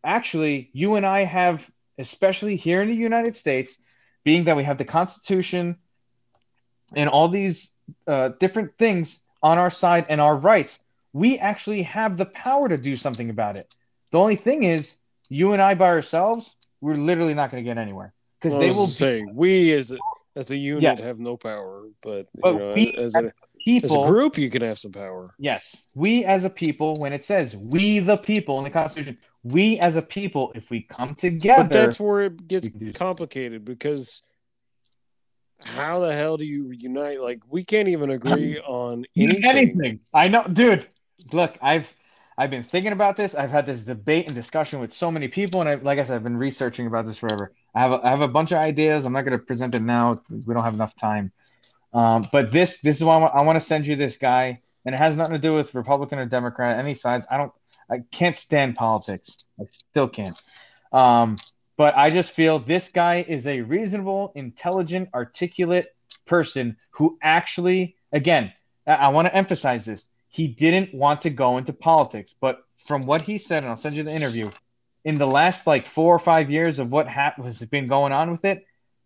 actually 0.03 0.69
you 0.73 0.95
and 0.95 1.05
I 1.05 1.23
have, 1.23 1.69
especially 2.03 2.55
here 2.55 2.81
in 2.81 2.89
the 2.89 2.95
United 2.95 3.35
States, 3.35 3.77
being 4.23 4.45
that 4.45 4.55
we 4.55 4.63
have 4.63 4.77
the 4.77 4.85
Constitution 4.85 5.77
and 6.95 7.09
all 7.09 7.29
these 7.29 7.71
uh, 8.07 8.29
different 8.39 8.77
things 8.77 9.19
on 9.41 9.57
our 9.57 9.71
side 9.71 10.05
and 10.09 10.19
our 10.21 10.35
rights, 10.35 10.79
we 11.13 11.39
actually 11.39 11.83
have 11.83 12.17
the 12.17 12.25
power 12.25 12.67
to 12.69 12.77
do 12.77 12.95
something 12.95 13.29
about 13.29 13.55
it. 13.55 13.73
The 14.11 14.19
only 14.19 14.35
thing 14.35 14.63
is, 14.63 14.95
you 15.29 15.53
and 15.53 15.61
I 15.61 15.73
by 15.75 15.87
ourselves, 15.87 16.55
we're 16.81 16.95
literally 16.95 17.33
not 17.33 17.51
going 17.51 17.63
to 17.63 17.67
get 17.67 17.77
anywhere 17.77 18.13
because 18.39 18.51
Well, 18.51 18.61
they 18.61 18.75
will 18.75 18.87
say 18.87 19.23
we 19.33 19.73
as 19.73 19.91
a, 19.91 19.97
as 20.35 20.51
a 20.51 20.57
unit 20.57 20.99
have 20.99 21.19
no 21.19 21.37
power, 21.37 21.87
but, 22.01 22.27
But 22.41 22.53
you 22.53 22.59
know, 22.59 22.73
we 22.73 22.95
as, 22.97 23.15
a, 23.15 23.19
as 23.19 23.31
as 23.83 23.91
a 23.91 24.05
group, 24.05 24.37
you 24.37 24.49
can 24.49 24.61
have 24.61 24.77
some 24.77 24.91
power. 24.91 25.33
Yes, 25.39 25.63
we 25.95 26.25
as 26.25 26.43
a 26.43 26.49
people, 26.49 26.95
when 26.99 27.13
it 27.13 27.23
says 27.23 27.55
we 27.55 27.99
the 27.99 28.17
people 28.17 28.57
in 28.57 28.65
the 28.65 28.69
Constitution, 28.69 29.17
we 29.43 29.79
as 29.79 29.95
a 29.95 30.01
people, 30.01 30.51
if 30.55 30.69
we 30.69 30.81
come 30.81 31.15
together, 31.15 31.63
But 31.63 31.71
that's 31.71 31.99
where 31.99 32.21
it 32.21 32.47
gets 32.47 32.65
we 32.65 32.71
can 32.71 32.79
do 32.79 32.85
something. 32.87 32.99
complicated 32.99 33.65
because 33.65 34.21
how 35.65 35.99
the 35.99 36.13
hell 36.13 36.37
do 36.37 36.45
you 36.45 36.71
unite? 36.71 37.21
Like 37.21 37.41
we 37.49 37.63
can't 37.63 37.87
even 37.87 38.09
agree 38.09 38.59
on 38.59 39.05
anything. 39.15 39.43
anything. 39.45 39.99
I 40.13 40.27
know, 40.27 40.45
dude. 40.47 40.87
Look, 41.31 41.57
I've 41.61 41.87
I've 42.37 42.49
been 42.49 42.63
thinking 42.63 42.91
about 42.91 43.15
this. 43.15 43.35
I've 43.35 43.51
had 43.51 43.65
this 43.65 43.81
debate 43.81 44.25
and 44.27 44.35
discussion 44.35 44.79
with 44.79 44.91
so 44.91 45.11
many 45.11 45.27
people, 45.27 45.61
and 45.61 45.69
I, 45.69 45.75
like 45.75 45.99
I 45.99 46.03
said, 46.03 46.15
I've 46.15 46.23
been 46.23 46.37
researching 46.37 46.87
about 46.87 47.05
this 47.05 47.17
forever. 47.17 47.53
I 47.75 47.81
have 47.81 47.91
a, 47.91 48.05
I 48.05 48.09
have 48.09 48.21
a 48.21 48.27
bunch 48.27 48.51
of 48.51 48.57
ideas. 48.57 49.05
I'm 49.05 49.13
not 49.13 49.23
going 49.23 49.37
to 49.37 49.43
present 49.43 49.75
it 49.75 49.81
now. 49.81 50.19
We 50.29 50.53
don't 50.53 50.63
have 50.63 50.73
enough 50.73 50.95
time. 50.95 51.31
Um, 51.93 52.27
but 52.31 52.51
this 52.51 52.79
this 52.79 52.97
is 52.97 53.03
why 53.03 53.17
I 53.17 53.41
want 53.41 53.61
to 53.61 53.65
send 53.65 53.85
you 53.85 53.95
this 53.95 54.17
guy, 54.17 54.59
and 54.85 54.95
it 54.95 54.97
has 54.97 55.15
nothing 55.15 55.33
to 55.33 55.39
do 55.39 55.53
with 55.53 55.75
Republican 55.75 56.19
or 56.19 56.25
Democrat, 56.25 56.79
any 56.79 56.95
sides. 56.95 57.27
I 57.29 57.37
don't. 57.37 57.51
I 57.93 58.03
can't 58.11 58.35
stand 58.35 58.75
politics. 58.75 59.45
I 59.59 59.65
still 59.89 60.07
can't. 60.07 60.41
Um, 60.91 61.35
but 61.77 61.95
I 61.95 62.09
just 62.09 62.31
feel 62.31 62.59
this 62.59 62.89
guy 62.89 63.25
is 63.27 63.47
a 63.47 63.61
reasonable, 63.61 64.31
intelligent, 64.35 65.09
articulate 65.13 65.95
person 66.25 66.77
who 66.91 67.17
actually, 67.21 67.95
again, 68.11 68.53
I, 68.87 68.93
I 68.93 69.07
want 69.09 69.27
to 69.27 69.35
emphasize 69.35 69.85
this. 69.85 70.03
He 70.29 70.47
didn't 70.47 70.93
want 70.93 71.21
to 71.23 71.29
go 71.29 71.57
into 71.57 71.73
politics, 71.73 72.33
but 72.39 72.63
from 72.87 73.05
what 73.05 73.21
he 73.21 73.37
said, 73.37 73.63
and 73.63 73.69
I'll 73.69 73.77
send 73.77 73.95
you 73.95 74.03
the 74.03 74.13
interview, 74.13 74.49
in 75.05 75.17
the 75.17 75.27
last 75.27 75.67
like 75.67 75.85
four 75.85 76.15
or 76.15 76.19
five 76.19 76.49
years 76.49 76.79
of 76.79 76.91
what 76.91 77.07
ha- 77.07 77.35
has 77.37 77.59
been 77.59 77.87
going 77.87 78.11
on 78.11 78.31
with 78.31 78.45
it, 78.45 78.65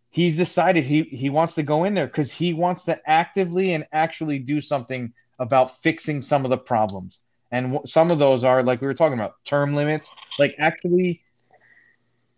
he's 0.10 0.38
decided 0.38 0.86
he 0.86 1.04
he 1.04 1.30
wants 1.30 1.56
to 1.56 1.64
go 1.64 1.84
in 1.84 1.94
there 1.94 2.08
because 2.08 2.32
he 2.32 2.54
wants 2.54 2.84
to 2.84 3.10
actively 3.10 3.74
and 3.74 3.86
actually 3.92 4.40
do 4.40 4.62
something 4.62 5.14
about 5.40 5.82
fixing 5.82 6.22
some 6.22 6.46
of 6.46 6.50
the 6.50 6.58
problems. 6.58 7.22
And 7.52 7.80
some 7.86 8.12
of 8.12 8.20
those 8.20 8.44
are 8.44 8.64
like 8.64 8.82
we 8.82 8.88
were 8.88 8.94
talking 8.94 9.18
about 9.18 9.36
term 9.46 9.76
limits, 9.76 10.10
like 10.38 10.56
actually 10.60 11.22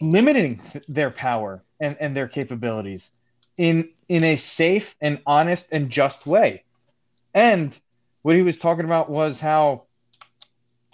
limiting 0.01 0.61
th- 0.71 0.85
their 0.87 1.11
power 1.11 1.63
and, 1.79 1.97
and 1.99 2.15
their 2.15 2.27
capabilities 2.27 3.09
in 3.57 3.89
in 4.07 4.23
a 4.23 4.35
safe 4.35 4.95
and 5.01 5.19
honest 5.25 5.67
and 5.71 5.89
just 5.89 6.25
way. 6.25 6.63
And 7.33 7.77
what 8.21 8.35
he 8.35 8.41
was 8.41 8.57
talking 8.57 8.85
about 8.85 9.09
was 9.09 9.39
how 9.39 9.85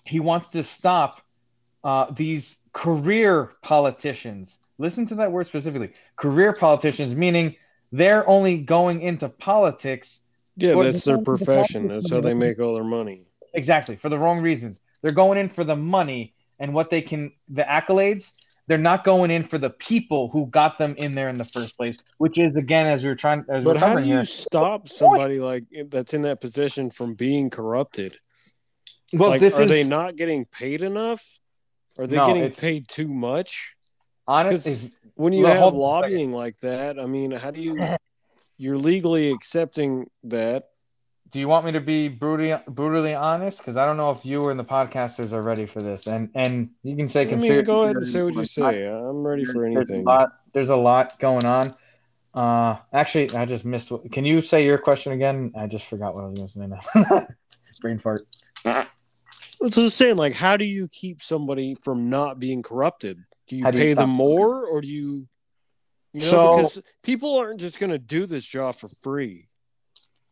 he 0.06 0.20
wants 0.20 0.50
to 0.50 0.64
stop 0.64 1.22
uh, 1.84 2.12
these 2.12 2.58
career 2.74 3.52
politicians 3.62 4.58
Listen 4.78 5.08
to 5.08 5.16
that 5.16 5.32
word 5.32 5.48
specifically. 5.48 5.92
Career 6.18 6.54
politicians, 6.54 7.16
meaning 7.16 7.56
they're 7.92 8.28
only 8.28 8.58
going 8.58 9.02
into 9.02 9.30
politics. 9.30 10.20
Yeah, 10.58 10.76
that's 10.76 11.06
their 11.06 11.16
the- 11.16 11.22
the 11.22 11.26
profession. 11.26 11.88
That's 11.88 12.10
how 12.12 12.22
they 12.22 12.34
make 12.34 12.60
all 12.60 12.74
their 12.74 12.84
money. 12.84 13.28
Exactly 13.56 13.96
for 13.96 14.10
the 14.10 14.20
wrong 14.20 14.42
reasons. 14.42 14.80
They're 15.02 15.12
going 15.12 15.38
in 15.38 15.50
for 15.50 15.64
the 15.64 15.76
money 15.76 16.34
and 16.60 16.74
what 16.74 16.90
they 16.90 17.02
can, 17.02 17.32
the 17.50 17.64
accolades. 17.64 18.32
They're 18.68 18.78
not 18.80 19.04
going 19.04 19.30
in 19.30 19.44
for 19.44 19.58
the 19.60 19.70
people 19.70 20.30
who 20.30 20.48
got 20.48 20.80
them 20.80 20.96
in 20.98 21.14
there 21.14 21.30
in 21.30 21.38
the 21.38 21.44
first 21.44 21.78
place, 21.78 21.98
which 22.18 22.40
is 22.40 22.56
again, 22.56 22.88
as 22.88 23.04
we 23.04 23.10
were 23.10 23.16
trying, 23.16 23.46
as 23.48 23.64
But 23.64 23.76
we're 23.76 23.80
how 23.80 23.96
do 23.96 24.02
you 24.04 24.16
here. 24.16 24.24
stop 24.26 24.90
somebody 24.90 25.40
like 25.40 25.66
that's 25.90 26.14
in 26.16 26.24
that 26.24 26.42
position 26.42 26.90
from 26.90 27.14
being 27.14 27.50
corrupted? 27.52 28.18
Well, 29.14 29.30
like, 29.30 29.42
are 29.44 29.62
is 29.62 29.70
they 29.70 29.84
not 29.84 30.16
getting 30.16 30.46
paid 30.46 30.82
enough? 30.82 31.40
Are 32.00 32.08
they 32.08 32.16
No, 32.16 32.28
getting 32.28 32.52
paid 32.52 32.88
too 32.88 33.08
much? 33.08 33.76
honest. 34.28 34.64
'cause- 34.66 34.82
is- 34.82 34.90
When 35.14 35.32
you 35.32 35.46
have 35.46 35.58
hold 35.60 35.76
on 35.76 35.80
a 35.80 36.02
second. 36.04 36.16
lobbying 36.18 36.32
like 36.34 36.58
that, 36.60 37.00
I 37.00 37.06
mean, 37.06 37.32
how 37.32 37.52
do 37.52 37.62
you? 37.62 37.78
You're 38.58 38.78
legally 38.80 39.30
accepting 39.32 40.10
that. 40.24 40.64
Do 41.32 41.40
you 41.40 41.48
want 41.48 41.66
me 41.66 41.72
to 41.74 41.82
be 41.82 42.08
brutally 42.08 42.56
brutally 42.68 43.14
honest? 43.14 43.58
Because 43.58 43.78
I 43.78 43.86
don't 43.86 43.98
know 43.98 44.12
if 44.12 44.24
you 44.26 44.50
and 44.50 44.60
the 44.60 44.64
podcasters 44.64 45.32
are 45.32 45.42
ready 45.42 45.66
for 45.66 45.82
this, 45.82 46.08
and 46.08 46.30
and 46.36 46.70
you 46.84 46.96
can 46.96 47.10
say 47.10 47.22
I 47.30 47.36
mean, 47.36 47.64
go 47.64 47.84
ahead 47.84 47.96
and 47.98 48.08
say 48.08 48.22
what 48.24 48.36
you 48.36 48.46
say. 48.46 48.86
I'm 48.88 49.26
ready 49.26 49.44
for 49.46 49.66
anything. 49.66 49.76
There's 49.76 49.90
a 49.90 49.98
lot, 49.98 50.30
there's 50.54 50.70
a 50.70 50.76
lot 50.76 51.20
going 51.20 51.46
on. 51.46 51.76
Uh, 52.34 52.78
actually, 52.94 53.32
I 53.32 53.46
just 53.46 53.64
missed. 53.66 53.92
what- 53.92 54.12
Can 54.12 54.26
you 54.26 54.42
say 54.42 54.66
your 54.66 54.78
question 54.78 55.14
again? 55.14 55.54
I 55.58 55.68
just 55.68 55.86
forgot 55.88 56.14
what 56.16 56.26
I 56.26 56.28
was 56.28 56.52
going 56.52 56.70
to 56.72 56.82
say. 57.20 57.28
Brain 57.82 57.98
fart. 58.00 58.28
That's 58.64 59.78
what 59.78 59.78
I'm 59.78 59.90
saying. 59.90 60.18
Like, 60.18 60.34
how 60.34 60.58
do 60.58 60.66
you 60.66 60.88
keep 60.90 61.24
somebody 61.24 61.76
from 61.76 62.10
not 62.10 62.40
being 62.40 62.62
corrupted? 62.62 63.24
Do 63.48 63.56
you 63.56 63.64
do 63.72 63.78
you 63.78 63.84
pay 63.86 63.92
stop 63.94 64.04
them 64.04 64.10
more, 64.10 64.66
or 64.68 64.82
do 64.82 64.88
you? 64.88 65.28
You 66.14 66.22
know, 66.22 66.30
So- 66.30 66.52
because 66.58 66.82
people 67.04 67.38
aren't 67.38 67.60
just 67.62 67.80
going 67.80 67.90
to 67.90 67.98
do 68.00 68.26
this 68.26 68.46
job 68.46 68.76
for 68.76 68.88
free. 68.90 69.48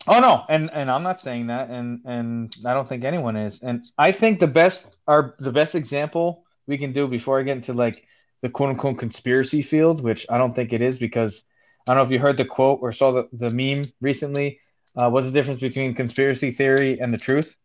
Oh 0.07 0.19
no, 0.19 0.43
and 0.49 0.69
and 0.71 0.91
I'm 0.91 1.03
not 1.03 1.21
saying 1.21 1.47
that, 1.47 1.69
and 1.69 2.01
and 2.05 2.55
I 2.65 2.73
don't 2.73 2.87
think 2.89 3.03
anyone 3.05 3.37
is. 3.37 3.59
And 3.61 3.85
I 3.97 4.11
think 4.11 4.39
the 4.39 4.47
best 4.47 4.99
our 5.07 5.35
the 5.39 5.51
best 5.51 5.75
example 5.75 6.43
we 6.67 6.77
can 6.77 6.91
do 6.91 7.07
before 7.07 7.39
I 7.39 7.43
get 7.43 7.57
into 7.57 7.73
like 7.73 8.05
the 8.41 8.49
quote 8.49 8.69
unquote 8.69 8.97
conspiracy 8.97 9.61
field, 9.61 10.03
which 10.03 10.25
I 10.29 10.37
don't 10.37 10.53
think 10.53 10.73
it 10.73 10.81
is 10.81 10.97
because 10.97 11.43
I 11.87 11.93
don't 11.93 12.03
know 12.03 12.05
if 12.05 12.11
you 12.11 12.19
heard 12.19 12.37
the 12.37 12.45
quote 12.45 12.79
or 12.81 12.91
saw 12.91 13.11
the, 13.11 13.29
the 13.31 13.49
meme 13.49 13.83
recently. 14.01 14.59
Uh, 14.95 15.09
what's 15.09 15.25
the 15.25 15.31
difference 15.31 15.61
between 15.61 15.95
conspiracy 15.95 16.51
theory 16.51 16.99
and 16.99 17.13
the 17.13 17.17
truth? 17.17 17.57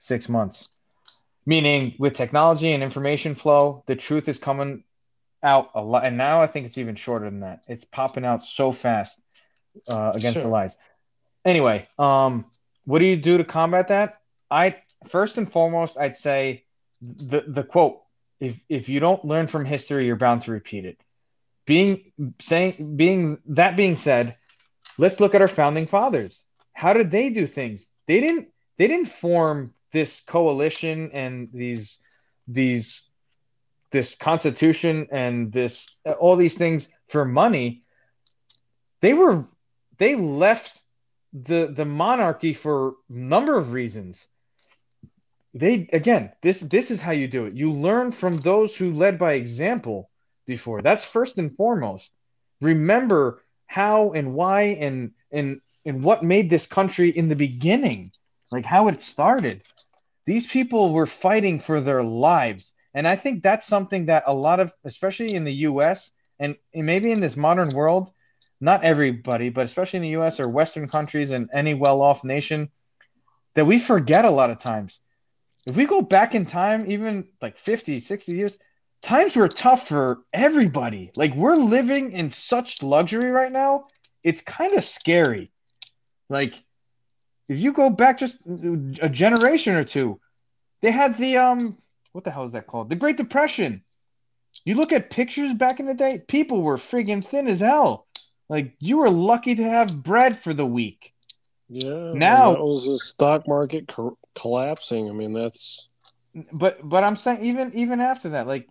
Six 0.00 0.28
months. 0.28 0.68
Meaning, 1.46 1.94
with 1.98 2.14
technology 2.14 2.72
and 2.72 2.82
information 2.82 3.34
flow, 3.34 3.82
the 3.86 3.96
truth 3.96 4.28
is 4.28 4.38
coming 4.38 4.84
out 5.42 5.70
a 5.74 5.80
lot. 5.80 6.04
And 6.04 6.18
now 6.18 6.42
I 6.42 6.46
think 6.46 6.66
it's 6.66 6.78
even 6.78 6.96
shorter 6.96 7.24
than 7.24 7.40
that. 7.40 7.60
It's 7.68 7.84
popping 7.84 8.24
out 8.24 8.44
so 8.44 8.72
fast 8.72 9.20
uh, 9.88 10.12
against 10.14 10.42
the 10.42 10.48
lies. 10.48 10.76
Anyway, 11.44 11.86
um, 11.98 12.44
what 12.84 12.98
do 12.98 13.04
you 13.04 13.16
do 13.16 13.38
to 13.38 13.44
combat 13.44 13.88
that? 13.88 14.20
I 14.50 14.76
first 15.08 15.36
and 15.36 15.50
foremost, 15.50 15.96
I'd 15.96 16.16
say 16.16 16.64
the 17.00 17.44
the 17.46 17.62
quote: 17.62 18.02
if 18.40 18.58
if 18.68 18.88
you 18.88 19.00
don't 19.00 19.24
learn 19.24 19.46
from 19.46 19.64
history, 19.64 20.06
you're 20.06 20.16
bound 20.16 20.42
to 20.42 20.52
repeat 20.52 20.84
it. 20.84 21.00
Being 21.66 22.12
saying 22.40 22.96
being 22.96 23.38
that 23.46 23.76
being 23.76 23.96
said, 23.96 24.36
let's 24.98 25.20
look 25.20 25.34
at 25.34 25.42
our 25.42 25.48
founding 25.48 25.86
fathers. 25.86 26.40
How 26.72 26.92
did 26.92 27.10
they 27.10 27.30
do 27.30 27.46
things? 27.46 27.88
They 28.06 28.20
didn't 28.20 28.48
they 28.78 28.86
didn't 28.86 29.12
form 29.20 29.74
this 29.92 30.20
coalition 30.26 31.10
and 31.12 31.48
these 31.52 31.98
these 32.46 33.08
this 33.90 34.14
constitution 34.16 35.08
and 35.10 35.52
this 35.52 35.88
all 36.18 36.36
these 36.36 36.56
things 36.56 36.88
for 37.08 37.24
money. 37.24 37.82
They 39.00 39.14
were 39.14 39.46
they 39.98 40.14
left 40.14 40.80
the 41.32 41.72
the 41.74 41.84
monarchy 41.84 42.54
for 42.54 42.88
a 42.88 42.92
number 43.08 43.56
of 43.56 43.72
reasons. 43.72 44.26
They 45.54 45.88
again, 45.92 46.32
this 46.42 46.60
this 46.60 46.90
is 46.90 47.00
how 47.00 47.12
you 47.12 47.28
do 47.28 47.46
it. 47.46 47.54
You 47.54 47.72
learn 47.72 48.12
from 48.12 48.38
those 48.38 48.74
who 48.74 48.92
led 48.92 49.18
by 49.18 49.34
example 49.34 50.08
before. 50.46 50.82
That's 50.82 51.10
first 51.10 51.38
and 51.38 51.54
foremost. 51.56 52.10
Remember 52.60 53.44
how 53.66 54.12
and 54.12 54.34
why 54.34 54.62
and 54.80 55.12
and 55.30 55.60
and 55.84 56.02
what 56.02 56.24
made 56.24 56.50
this 56.50 56.66
country 56.66 57.10
in 57.10 57.28
the 57.28 57.36
beginning, 57.36 58.12
like 58.50 58.64
how 58.64 58.88
it 58.88 59.00
started. 59.00 59.62
These 60.26 60.46
people 60.46 60.92
were 60.92 61.06
fighting 61.06 61.60
for 61.60 61.80
their 61.80 62.02
lives. 62.02 62.74
And 62.94 63.06
I 63.06 63.16
think 63.16 63.42
that's 63.42 63.66
something 63.66 64.06
that 64.06 64.24
a 64.26 64.34
lot 64.34 64.60
of, 64.60 64.72
especially 64.84 65.34
in 65.34 65.44
the 65.44 65.52
US 65.68 66.12
and 66.38 66.56
and 66.74 66.86
maybe 66.86 67.12
in 67.12 67.20
this 67.20 67.36
modern 67.36 67.70
world, 67.70 68.10
not 68.60 68.84
everybody, 68.84 69.50
but 69.50 69.66
especially 69.66 69.98
in 69.98 70.02
the 70.02 70.20
US 70.20 70.40
or 70.40 70.48
Western 70.48 70.88
countries 70.88 71.30
and 71.30 71.48
any 71.52 71.74
well 71.74 72.00
off 72.00 72.24
nation, 72.24 72.70
that 73.54 73.66
we 73.66 73.78
forget 73.78 74.24
a 74.24 74.30
lot 74.30 74.50
of 74.50 74.58
times. 74.58 74.98
If 75.66 75.76
we 75.76 75.84
go 75.84 76.00
back 76.00 76.34
in 76.34 76.46
time, 76.46 76.90
even 76.90 77.28
like 77.42 77.58
50, 77.58 78.00
60 78.00 78.32
years, 78.32 78.58
times 79.02 79.36
were 79.36 79.48
tough 79.48 79.88
for 79.88 80.22
everybody. 80.32 81.10
Like 81.14 81.34
we're 81.34 81.56
living 81.56 82.12
in 82.12 82.30
such 82.30 82.82
luxury 82.82 83.30
right 83.30 83.52
now, 83.52 83.86
it's 84.22 84.40
kind 84.40 84.72
of 84.74 84.84
scary. 84.84 85.50
Like 86.28 86.54
if 87.48 87.58
you 87.58 87.72
go 87.72 87.90
back 87.90 88.18
just 88.18 88.38
a 89.00 89.08
generation 89.08 89.74
or 89.74 89.84
two, 89.84 90.20
they 90.82 90.90
had 90.90 91.16
the 91.18 91.38
um 91.38 91.78
what 92.12 92.24
the 92.24 92.30
hell 92.30 92.44
is 92.44 92.52
that 92.52 92.66
called? 92.66 92.88
The 92.88 92.96
Great 92.96 93.16
Depression. 93.16 93.82
You 94.64 94.74
look 94.74 94.92
at 94.92 95.10
pictures 95.10 95.52
back 95.54 95.78
in 95.78 95.86
the 95.86 95.94
day, 95.94 96.20
people 96.26 96.62
were 96.62 96.78
friggin' 96.78 97.24
thin 97.24 97.46
as 97.46 97.60
hell. 97.60 98.06
Like 98.48 98.74
you 98.78 98.98
were 98.98 99.10
lucky 99.10 99.54
to 99.54 99.62
have 99.62 100.02
bread 100.02 100.38
for 100.42 100.54
the 100.54 100.66
week. 100.66 101.12
Yeah. 101.68 102.12
Now- 102.14 102.52
that 102.52 102.64
was 102.64 102.86
the 102.86 102.98
stock 102.98 103.46
market 103.46 103.88
co- 103.88 104.18
collapsing. 104.34 105.08
I 105.08 105.12
mean, 105.12 105.32
that's 105.34 105.88
But 106.52 106.78
but 106.88 107.04
I'm 107.04 107.16
saying 107.16 107.44
even 107.44 107.74
even 107.74 108.00
after 108.00 108.30
that, 108.30 108.46
like 108.46 108.68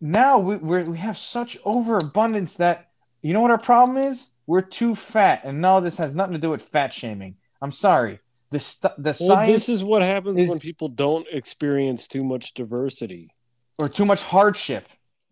now 0.00 0.38
we 0.38 0.56
we're, 0.56 0.84
we 0.84 0.98
have 0.98 1.18
such 1.18 1.58
overabundance 1.64 2.54
that 2.54 2.88
you 3.22 3.32
know 3.32 3.40
what 3.40 3.50
our 3.50 3.58
problem 3.58 3.96
is? 3.98 4.28
We're 4.46 4.60
too 4.62 4.94
fat, 4.94 5.40
and 5.44 5.60
no, 5.60 5.80
this 5.80 5.96
has 5.96 6.14
nothing 6.14 6.34
to 6.34 6.38
do 6.38 6.50
with 6.50 6.62
fat 6.62 6.92
shaming. 6.94 7.36
I'm 7.60 7.72
sorry. 7.72 8.20
The 8.50 8.60
st- 8.60 8.92
the 8.96 9.16
well. 9.20 9.28
science 9.28 9.48
This 9.50 9.68
is 9.68 9.82
what 9.82 10.02
happens 10.02 10.38
is- 10.38 10.48
when 10.48 10.60
people 10.60 10.88
don't 10.88 11.26
experience 11.32 12.06
too 12.06 12.22
much 12.24 12.54
diversity. 12.54 13.30
or 13.78 13.88
too 13.88 14.06
much 14.06 14.22
hardship. 14.22 14.86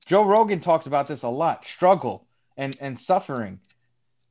Joe 0.07 0.25
Rogan 0.25 0.61
talks 0.61 0.87
about 0.87 1.07
this 1.07 1.23
a 1.23 1.29
lot 1.29 1.65
struggle 1.65 2.24
and, 2.57 2.77
and 2.81 2.99
suffering. 2.99 3.61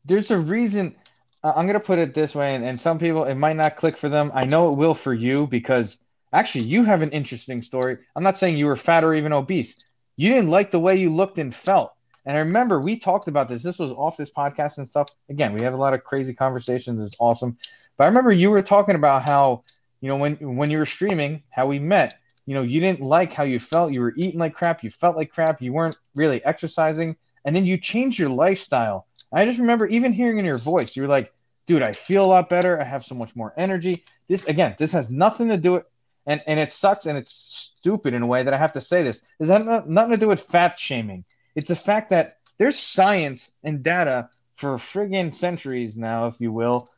There's 0.06 0.32
a 0.32 0.38
reason. 0.38 0.96
uh, 1.44 1.54
I'm 1.56 1.68
to 1.68 1.80
put 1.80 2.00
it 2.00 2.14
this 2.14 2.36
way, 2.36 2.56
and, 2.56 2.66
and 2.66 2.80
some 2.80 3.00
people, 3.00 3.26
it 3.26 3.36
might 3.36 3.56
not 3.56 3.78
click 3.78 3.98
for 3.98 4.10
them. 4.10 4.32
I 4.34 4.46
know 4.46 4.70
it 4.70 4.78
will 4.78 4.94
for 4.94 5.14
you 5.14 5.48
because 5.48 5.98
actually, 6.32 6.66
you 6.66 6.84
have 6.84 7.02
an 7.02 7.12
interesting 7.12 7.62
story. 7.62 7.98
I'm 8.16 8.24
not 8.24 8.38
saying 8.38 8.58
you 8.58 8.66
were 8.66 8.76
fat 8.76 9.04
or 9.04 9.14
even 9.14 9.34
obese. 9.34 9.76
You 10.16 10.30
didn't 10.30 10.50
like 10.50 10.72
the 10.72 10.80
way 10.80 10.96
you 10.98 11.10
looked 11.14 11.38
and 11.38 11.54
felt. 11.54 11.94
And 12.26 12.38
I 12.38 12.40
remember 12.40 12.80
we 12.80 12.98
talked 12.98 13.28
about 13.28 13.50
this. 13.50 13.64
This 13.64 13.78
was 13.80 13.92
off 13.92 14.16
this 14.16 14.32
podcast 14.32 14.78
and 14.78 14.88
stuff. 14.88 15.10
Again, 15.30 15.54
we 15.54 15.62
have 15.62 15.74
a 15.74 15.78
lot 15.78 15.94
of 15.94 16.04
crazy 16.04 16.34
conversations. 16.34 17.06
It's 17.06 17.18
awesome. 17.20 17.58
But 17.98 18.06
I 18.06 18.08
remember 18.08 18.32
you 18.32 18.50
were 18.50 18.62
talking 18.62 18.96
about 18.96 19.24
how, 19.24 19.64
you 20.00 20.08
know, 20.08 20.16
when 20.16 20.36
when 20.56 20.72
you 20.72 20.78
were 20.78 20.86
streaming, 20.86 21.44
how 21.50 21.68
we 21.68 21.80
met, 21.80 22.20
you 22.46 22.54
know, 22.54 22.62
you 22.62 22.80
didn't 22.80 23.02
like 23.02 23.34
how 23.34 23.44
you 23.44 23.60
felt. 23.60 23.92
You 23.92 24.02
were 24.02 24.14
eating 24.16 24.40
like 24.40 24.54
crap. 24.54 24.84
You 24.84 24.92
felt 24.92 25.18
like 25.18 25.32
crap. 25.32 25.62
You 25.62 25.74
weren't 25.74 25.98
really 26.16 26.44
exercising. 26.46 27.16
And 27.46 27.56
then 27.56 27.66
you 27.66 27.78
change 27.78 28.20
your 28.20 28.30
lifestyle. 28.30 29.08
I 29.34 29.46
just 29.46 29.60
remember 29.60 29.88
even 29.88 30.14
hearing 30.14 30.38
in 30.38 30.46
your 30.46 30.58
voice, 30.58 30.96
you 30.96 31.02
were 31.02 31.08
like, 31.08 31.34
dude, 31.66 31.82
I 31.82 31.94
feel 31.94 32.24
a 32.24 32.28
lot 32.28 32.50
better. 32.50 32.80
I 32.80 32.84
have 32.84 33.06
so 33.06 33.16
much 33.16 33.36
more 33.36 33.54
energy. 33.58 34.04
This, 34.28 34.46
again, 34.46 34.76
this 34.78 34.92
has 34.92 35.10
nothing 35.10 35.50
to 35.50 35.58
do 35.58 35.74
with, 35.74 35.84
and, 36.26 36.42
and 36.48 36.60
it 36.60 36.72
sucks 36.72 37.06
and 37.06 37.18
it's 37.18 37.34
stupid 37.34 38.14
in 38.14 38.22
a 38.22 38.28
way 38.28 38.44
that 38.44 38.54
I 38.54 38.58
have 38.58 38.74
to 38.74 38.82
say 38.82 39.04
this. 39.04 39.22
This 39.40 39.50
has 39.50 39.66
not- 39.66 39.90
nothing 39.90 40.12
to 40.12 40.18
do 40.18 40.28
with 40.28 40.42
fat 40.42 40.80
shaming. 40.80 41.26
It's 41.56 41.68
the 41.68 41.76
fact 41.76 42.10
that 42.12 42.38
there's 42.58 42.80
science 42.80 43.52
and 43.64 43.84
data 43.84 44.30
for 44.58 44.78
friggin' 44.78 45.36
centuries 45.36 45.98
now, 45.98 46.28
if 46.28 46.36
you 46.40 46.52
will, 46.52 46.90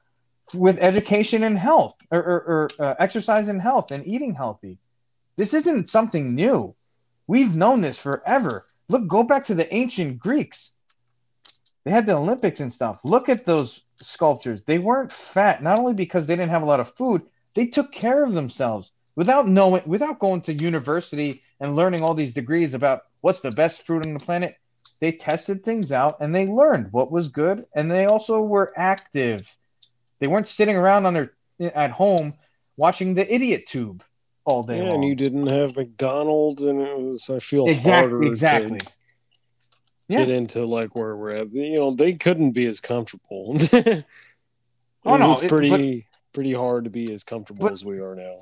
with 0.53 0.77
education 0.79 1.43
and 1.43 1.57
health 1.57 1.95
or, 2.11 2.19
or, 2.19 2.69
or 2.79 2.85
uh, 2.85 2.95
exercise 2.99 3.47
and 3.47 3.61
health 3.61 3.91
and 3.91 4.05
eating 4.05 4.35
healthy. 4.35 4.77
This 5.37 5.53
isn't 5.53 5.89
something 5.89 6.35
new. 6.35 6.75
We've 7.27 7.55
known 7.55 7.81
this 7.81 7.97
forever. 7.97 8.65
Look, 8.87 9.07
go 9.07 9.23
back 9.23 9.45
to 9.45 9.55
the 9.55 9.73
ancient 9.73 10.19
Greeks. 10.19 10.71
They 11.83 11.91
had 11.91 12.05
the 12.05 12.15
Olympics 12.15 12.59
and 12.59 12.71
stuff. 12.71 12.99
Look 13.03 13.29
at 13.29 13.45
those 13.45 13.81
sculptures. 13.97 14.61
They 14.65 14.79
weren't 14.79 15.11
fat, 15.11 15.63
not 15.63 15.79
only 15.79 15.93
because 15.93 16.27
they 16.27 16.35
didn't 16.35 16.51
have 16.51 16.63
a 16.63 16.67
lot 16.67 16.79
of 16.79 16.95
food, 16.95 17.21
they 17.53 17.67
took 17.67 17.91
care 17.91 18.23
of 18.23 18.33
themselves 18.33 18.91
without 19.15 19.47
knowing, 19.47 19.83
without 19.85 20.19
going 20.19 20.41
to 20.41 20.53
university 20.53 21.41
and 21.59 21.75
learning 21.75 22.01
all 22.01 22.13
these 22.13 22.33
degrees 22.33 22.73
about 22.73 23.03
what's 23.21 23.41
the 23.41 23.51
best 23.51 23.85
fruit 23.85 24.05
on 24.05 24.13
the 24.13 24.19
planet. 24.19 24.55
They 24.99 25.11
tested 25.11 25.63
things 25.63 25.91
out 25.91 26.17
and 26.19 26.33
they 26.33 26.47
learned 26.47 26.91
what 26.91 27.11
was 27.11 27.29
good, 27.29 27.65
and 27.75 27.89
they 27.89 28.05
also 28.05 28.41
were 28.41 28.73
active. 28.75 29.47
They 30.19 30.27
weren't 30.27 30.47
sitting 30.47 30.75
around 30.75 31.05
on 31.05 31.13
their 31.13 31.33
at 31.59 31.91
home 31.91 32.33
watching 32.77 33.13
the 33.13 33.33
idiot 33.33 33.67
tube 33.67 34.03
all 34.45 34.63
day 34.63 34.77
Yeah, 34.77 34.83
long. 34.85 34.93
and 34.95 35.03
you 35.05 35.15
didn't 35.15 35.47
have 35.47 35.75
McDonald's, 35.75 36.63
and 36.63 36.79
it 36.81 36.97
was. 36.97 37.29
I 37.29 37.39
feel 37.39 37.67
exactly, 37.67 37.91
harder 37.91 38.23
exactly. 38.23 38.79
to 38.79 38.85
get 40.09 40.29
into 40.29 40.65
like 40.65 40.95
where 40.95 41.15
we're 41.15 41.31
at. 41.31 41.51
You 41.51 41.75
know, 41.77 41.91
they 41.95 42.13
couldn't 42.13 42.51
be 42.51 42.65
as 42.67 42.79
comfortable. 42.79 43.57
Oh, 45.07 45.17
no, 45.17 45.33
it's 45.33 45.43
it- 45.43 45.49
pretty 45.49 46.07
pretty 46.33 46.53
hard 46.53 46.83
to 46.85 46.89
be 46.89 47.13
as 47.13 47.23
comfortable 47.23 47.65
But- 47.67 47.73
as 47.73 47.85
we 47.85 47.99
are 47.99 48.15
now. 48.15 48.39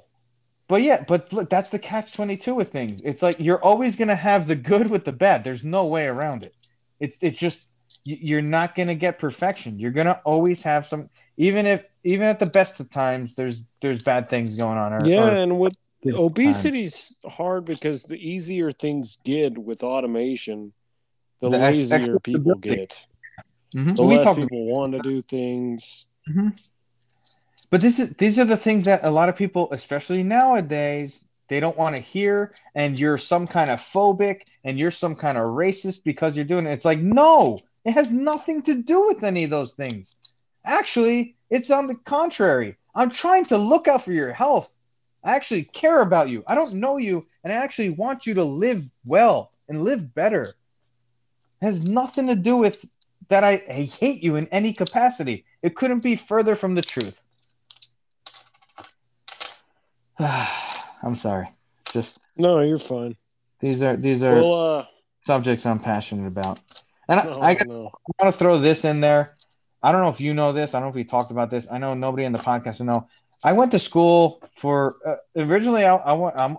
But 0.69 0.81
yeah, 0.81 1.03
but 1.05 1.31
look, 1.33 1.49
that's 1.49 1.69
the 1.69 1.77
catch 1.77 2.13
twenty 2.13 2.37
two 2.37 2.55
with 2.55 2.71
things. 2.71 3.01
It's 3.03 3.21
like 3.21 3.35
you're 3.37 3.61
always 3.61 3.97
gonna 3.97 4.15
have 4.15 4.47
the 4.47 4.55
good 4.55 4.89
with 4.89 5.03
the 5.03 5.11
bad. 5.11 5.43
There's 5.43 5.63
no 5.65 5.85
way 5.87 6.05
around 6.05 6.43
it. 6.43 6.55
It's 7.01 7.17
it's 7.19 7.37
just 7.37 7.59
you're 8.05 8.41
not 8.41 8.73
gonna 8.75 8.95
get 8.95 9.19
perfection. 9.19 9.77
You're 9.77 9.91
gonna 9.91 10.21
always 10.23 10.61
have 10.61 10.85
some, 10.87 11.09
even 11.35 11.65
if 11.65 11.83
even 12.05 12.27
at 12.27 12.39
the 12.39 12.45
best 12.45 12.79
of 12.79 12.89
times, 12.89 13.35
there's 13.35 13.61
there's 13.81 14.01
bad 14.01 14.29
things 14.29 14.55
going 14.55 14.77
on. 14.77 14.93
Or, 14.93 15.01
Yeah, 15.05 15.27
or 15.27 15.43
and 15.43 15.59
with 15.59 15.75
good 16.03 16.15
obesity's 16.15 17.19
hard 17.25 17.65
because 17.65 18.03
the 18.03 18.17
easier 18.17 18.71
things 18.71 19.19
get 19.23 19.57
with 19.57 19.83
automation, 19.83 20.73
the, 21.39 21.49
The 21.49 21.57
lazier 21.57 22.19
people 22.19 22.55
get. 22.55 23.05
Mhm. 23.73 23.95
The 23.95 24.03
We 24.03 24.17
less 24.17 24.35
people 24.35 24.65
want 24.65 24.93
to 24.93 24.99
do 24.99 25.21
things. 25.21 26.05
But 27.69 27.81
this 27.81 27.97
is 27.99 28.13
these 28.17 28.37
are 28.37 28.45
the 28.45 28.57
things 28.57 28.85
that 28.85 29.03
a 29.03 29.09
lot 29.09 29.29
of 29.29 29.35
people, 29.35 29.67
especially 29.71 30.21
nowadays, 30.21 31.25
they 31.47 31.59
don't 31.59 31.77
want 31.77 31.95
to 31.95 32.01
hear. 32.01 32.53
And 32.75 32.99
you're 32.99 33.17
some 33.17 33.47
kind 33.47 33.71
of 33.71 33.79
phobic, 33.79 34.41
and 34.63 34.77
you're 34.77 34.91
some 34.91 35.15
kind 35.15 35.37
of 35.37 35.51
racist 35.53 36.03
because 36.03 36.35
you're 36.35 36.45
doing 36.45 36.67
it. 36.67 36.71
It's 36.73 36.85
like 36.85 36.99
no, 36.99 37.59
it 37.83 37.91
has 37.93 38.11
nothing 38.11 38.61
to 38.63 38.75
do 38.75 39.07
with 39.07 39.23
any 39.23 39.43
of 39.43 39.49
those 39.49 39.73
things. 39.73 40.15
Actually, 40.65 41.35
it's 41.49 41.71
on 41.71 41.87
the 41.87 41.95
contrary. 41.95 42.77
I'm 42.95 43.09
trying 43.09 43.45
to 43.45 43.57
look 43.57 43.87
out 43.87 44.05
for 44.05 44.13
your 44.13 44.31
health. 44.31 44.69
I 45.23 45.35
actually 45.35 45.63
care 45.63 46.01
about 46.01 46.29
you. 46.29 46.43
I 46.47 46.55
don't 46.55 46.73
know 46.73 46.97
you, 46.97 47.25
and 47.43 47.53
I 47.53 47.55
actually 47.55 47.91
want 47.91 48.25
you 48.25 48.33
to 48.35 48.43
live 48.43 48.83
well 49.05 49.51
and 49.69 49.83
live 49.83 50.13
better. 50.13 50.53
It 51.61 51.65
has 51.65 51.83
nothing 51.83 52.27
to 52.27 52.35
do 52.35 52.57
with 52.57 52.77
that 53.29 53.43
I, 53.43 53.63
I 53.69 53.83
hate 53.83 54.21
you 54.21 54.35
in 54.35 54.47
any 54.47 54.73
capacity. 54.73 55.45
It 55.61 55.75
couldn't 55.75 56.01
be 56.01 56.15
further 56.15 56.55
from 56.55 56.75
the 56.75 56.81
truth. 56.81 57.21
I'm 60.19 61.15
sorry. 61.17 61.49
Just 61.91 62.19
No, 62.37 62.59
you're 62.59 62.77
fine. 62.77 63.15
these 63.59 63.81
are 63.81 63.95
these 63.95 64.23
are 64.23 64.35
Well, 64.35 64.53
uh, 64.53 64.85
subjects 65.25 65.65
I'm 65.65 65.79
passionate 65.79 66.27
about. 66.27 66.59
And 67.07 67.19
I, 67.19 67.23
no, 67.23 67.41
I, 67.41 67.57
no. 67.65 67.87
I 67.87 68.23
want 68.23 68.33
to 68.33 68.39
throw 68.39 68.59
this 68.59 68.85
in 68.85 69.01
there. 69.01 69.33
I 69.81 69.91
don't 69.91 70.01
know 70.01 70.09
if 70.09 70.21
you 70.21 70.33
know 70.33 70.53
this. 70.53 70.73
I 70.73 70.79
don't 70.79 70.83
know 70.83 70.89
if 70.89 70.95
we 70.95 71.03
talked 71.03 71.31
about 71.31 71.49
this. 71.49 71.67
I 71.69 71.77
know 71.77 71.93
nobody 71.93 72.23
in 72.23 72.31
the 72.31 72.39
podcast 72.39 72.79
will 72.79 72.85
know. 72.85 73.07
I 73.43 73.53
went 73.53 73.71
to 73.71 73.79
school 73.79 74.41
for 74.57 74.95
uh, 75.05 75.15
originally. 75.35 75.85
I, 75.85 75.95
I 75.95 76.13
went, 76.13 76.35
I'm 76.37 76.57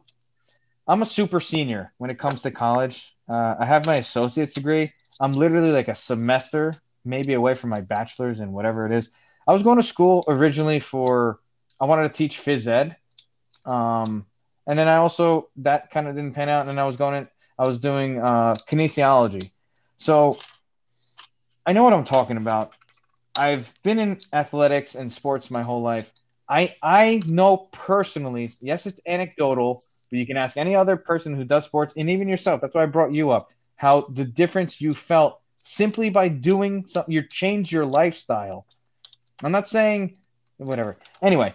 I'm 0.86 1.02
a 1.02 1.06
super 1.06 1.40
senior 1.40 1.92
when 1.98 2.10
it 2.10 2.18
comes 2.18 2.42
to 2.42 2.50
college. 2.50 3.14
Uh, 3.28 3.54
I 3.58 3.64
have 3.64 3.86
my 3.86 3.96
associate's 3.96 4.54
degree. 4.54 4.92
I'm 5.20 5.32
literally 5.32 5.70
like 5.70 5.88
a 5.88 5.94
semester 5.94 6.74
maybe 7.04 7.34
away 7.34 7.54
from 7.54 7.70
my 7.70 7.80
bachelor's 7.80 8.40
and 8.40 8.52
whatever 8.52 8.86
it 8.86 8.92
is. 8.92 9.10
I 9.46 9.52
was 9.52 9.62
going 9.62 9.80
to 9.80 9.86
school 9.86 10.24
originally 10.28 10.80
for 10.80 11.38
I 11.80 11.86
wanted 11.86 12.08
to 12.08 12.14
teach 12.14 12.42
phys 12.42 12.66
ed, 12.66 12.96
um, 13.66 14.26
and 14.66 14.78
then 14.78 14.88
I 14.88 14.96
also 14.96 15.50
that 15.56 15.90
kind 15.90 16.08
of 16.08 16.14
didn't 16.14 16.34
pan 16.34 16.48
out, 16.48 16.60
and 16.60 16.70
then 16.70 16.78
I 16.78 16.86
was 16.86 16.96
going 16.96 17.14
in. 17.14 17.28
I 17.58 17.66
was 17.66 17.78
doing 17.78 18.18
uh, 18.20 18.56
kinesiology. 18.70 19.50
So 19.98 20.36
I 21.66 21.72
know 21.72 21.84
what 21.84 21.92
I'm 21.92 22.04
talking 22.04 22.36
about. 22.36 22.72
I've 23.36 23.72
been 23.82 23.98
in 23.98 24.20
athletics 24.32 24.94
and 24.94 25.12
sports 25.12 25.50
my 25.50 25.62
whole 25.62 25.82
life. 25.82 26.10
I 26.48 26.74
I 26.82 27.22
know 27.26 27.68
personally, 27.72 28.52
yes, 28.60 28.86
it's 28.86 29.00
anecdotal, 29.06 29.80
but 30.10 30.18
you 30.18 30.26
can 30.26 30.36
ask 30.36 30.56
any 30.56 30.74
other 30.74 30.96
person 30.96 31.34
who 31.34 31.44
does 31.44 31.64
sports, 31.64 31.94
and 31.96 32.10
even 32.10 32.28
yourself. 32.28 32.60
That's 32.60 32.74
why 32.74 32.82
I 32.82 32.86
brought 32.86 33.12
you 33.12 33.30
up. 33.30 33.48
How 33.76 34.02
the 34.02 34.24
difference 34.24 34.80
you 34.80 34.94
felt 34.94 35.40
simply 35.64 36.10
by 36.10 36.28
doing 36.28 36.86
something, 36.86 37.12
you 37.12 37.22
change 37.28 37.72
your 37.72 37.86
lifestyle. 37.86 38.66
I'm 39.42 39.52
not 39.52 39.68
saying 39.68 40.16
whatever. 40.58 40.96
Anyway, 41.22 41.52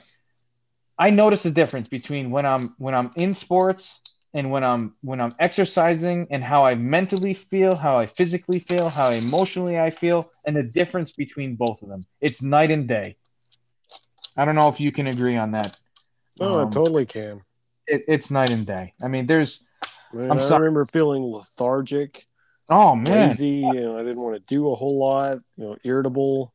I 0.97 1.11
notice 1.11 1.43
the 1.43 1.51
difference 1.51 1.87
between 1.87 2.31
when 2.31 2.45
I'm 2.45 2.75
when 2.77 2.95
I'm 2.95 3.11
in 3.17 3.33
sports 3.33 3.99
and 4.33 4.51
when 4.51 4.63
I'm 4.63 4.95
when 5.01 5.21
I'm 5.21 5.35
exercising 5.39 6.27
and 6.31 6.43
how 6.43 6.65
I 6.65 6.75
mentally 6.75 7.33
feel, 7.35 7.75
how 7.75 7.97
I 7.97 8.07
physically 8.07 8.59
feel, 8.59 8.89
how 8.89 9.11
emotionally 9.11 9.79
I 9.79 9.91
feel, 9.91 10.29
and 10.45 10.55
the 10.55 10.63
difference 10.63 11.11
between 11.11 11.55
both 11.55 11.81
of 11.81 11.89
them. 11.89 12.05
It's 12.21 12.41
night 12.41 12.71
and 12.71 12.87
day. 12.87 13.15
I 14.39 14.45
don't 14.45 14.55
know 14.55 14.69
if 14.69 14.79
you 14.79 14.91
can 14.91 15.07
agree 15.07 15.37
on 15.37 15.51
that. 15.51 15.77
No, 16.39 16.59
Um, 16.59 16.67
I 16.67 16.69
totally 16.69 17.05
can. 17.05 17.41
It, 17.87 18.05
it's 18.07 18.31
night 18.31 18.51
and 18.51 18.65
day. 18.65 18.93
I 19.01 19.07
mean, 19.07 19.27
there's 19.27 19.63
Man, 20.13 20.31
I'm 20.31 20.39
I 20.39 20.41
sorry. 20.41 20.61
remember 20.61 20.85
feeling 20.85 21.23
lethargic, 21.23 22.25
oh 22.69 22.95
man, 22.95 23.29
lazy. 23.29 23.53
You 23.59 23.81
know, 23.81 23.97
I 23.99 24.03
didn't 24.03 24.21
want 24.21 24.35
to 24.35 24.39
do 24.55 24.69
a 24.71 24.75
whole 24.75 24.97
lot. 24.99 25.37
You 25.57 25.67
know, 25.67 25.77
irritable. 25.83 26.53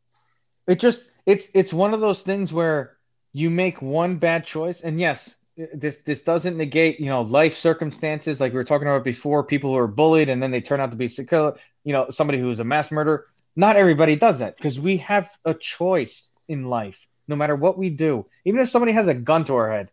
it 0.66 0.80
just 0.80 1.02
it's 1.26 1.48
it's 1.54 1.72
one 1.72 1.94
of 1.94 2.00
those 2.00 2.22
things 2.22 2.52
where 2.52 2.96
you 3.32 3.50
make 3.50 3.82
one 3.82 4.16
bad 4.16 4.44
choice, 4.46 4.80
and 4.80 4.98
yes, 4.98 5.34
this 5.74 5.98
this 5.98 6.22
doesn't 6.22 6.56
negate 6.56 6.98
you 7.00 7.06
know 7.06 7.22
life 7.22 7.56
circumstances 7.56 8.40
like 8.40 8.52
we 8.52 8.56
were 8.56 8.64
talking 8.64 8.88
about 8.88 9.04
before. 9.04 9.44
People 9.44 9.70
who 9.72 9.78
are 9.78 9.86
bullied 9.88 10.28
and 10.28 10.42
then 10.42 10.50
they 10.50 10.60
turn 10.60 10.80
out 10.80 10.90
to 10.90 10.96
be 10.96 11.08
secure. 11.08 11.56
You 11.84 11.92
know, 11.92 12.06
somebody 12.10 12.40
who 12.40 12.50
is 12.50 12.60
a 12.60 12.64
mass 12.64 12.90
murderer. 12.90 13.24
Not 13.56 13.76
everybody 13.76 14.16
does 14.16 14.40
that 14.40 14.56
because 14.56 14.80
we 14.80 14.96
have 14.98 15.30
a 15.46 15.54
choice 15.54 16.30
in 16.48 16.64
life, 16.64 16.98
no 17.28 17.36
matter 17.36 17.54
what 17.54 17.78
we 17.78 17.90
do. 17.90 18.24
Even 18.44 18.60
if 18.60 18.70
somebody 18.70 18.92
has 18.92 19.08
a 19.08 19.14
gun 19.14 19.44
to 19.44 19.54
our 19.56 19.70
head, 19.70 19.88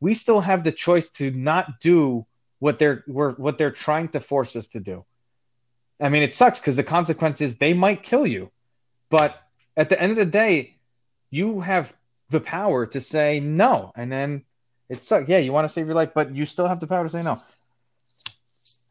we 0.00 0.14
still 0.14 0.40
have 0.40 0.64
the 0.64 0.72
choice 0.72 1.08
to 1.10 1.30
not 1.30 1.80
do 1.80 2.26
what 2.58 2.78
they're 2.78 3.04
what 3.06 3.58
they're 3.58 3.70
trying 3.70 4.08
to 4.08 4.20
force 4.20 4.56
us 4.56 4.66
to 4.68 4.80
do. 4.80 5.04
I 6.00 6.08
mean, 6.08 6.22
it 6.22 6.34
sucks 6.34 6.60
because 6.60 6.76
the 6.76 6.84
consequence 6.84 7.40
is 7.40 7.56
they 7.56 7.72
might 7.72 8.02
kill 8.02 8.26
you, 8.26 8.50
but 9.10 9.36
at 9.76 9.88
the 9.88 10.00
end 10.00 10.12
of 10.12 10.18
the 10.18 10.26
day, 10.26 10.76
you 11.30 11.60
have 11.60 11.92
the 12.30 12.40
power 12.40 12.86
to 12.86 13.00
say 13.00 13.40
no, 13.40 13.92
and 13.96 14.10
then 14.10 14.44
it 14.88 15.04
sucks. 15.04 15.28
Yeah, 15.28 15.38
you 15.38 15.52
want 15.52 15.68
to 15.68 15.72
save 15.72 15.86
your 15.86 15.94
life, 15.94 16.10
but 16.14 16.34
you 16.34 16.44
still 16.44 16.68
have 16.68 16.80
the 16.80 16.86
power 16.86 17.08
to 17.08 17.10
say 17.10 17.28
no. 17.28 17.36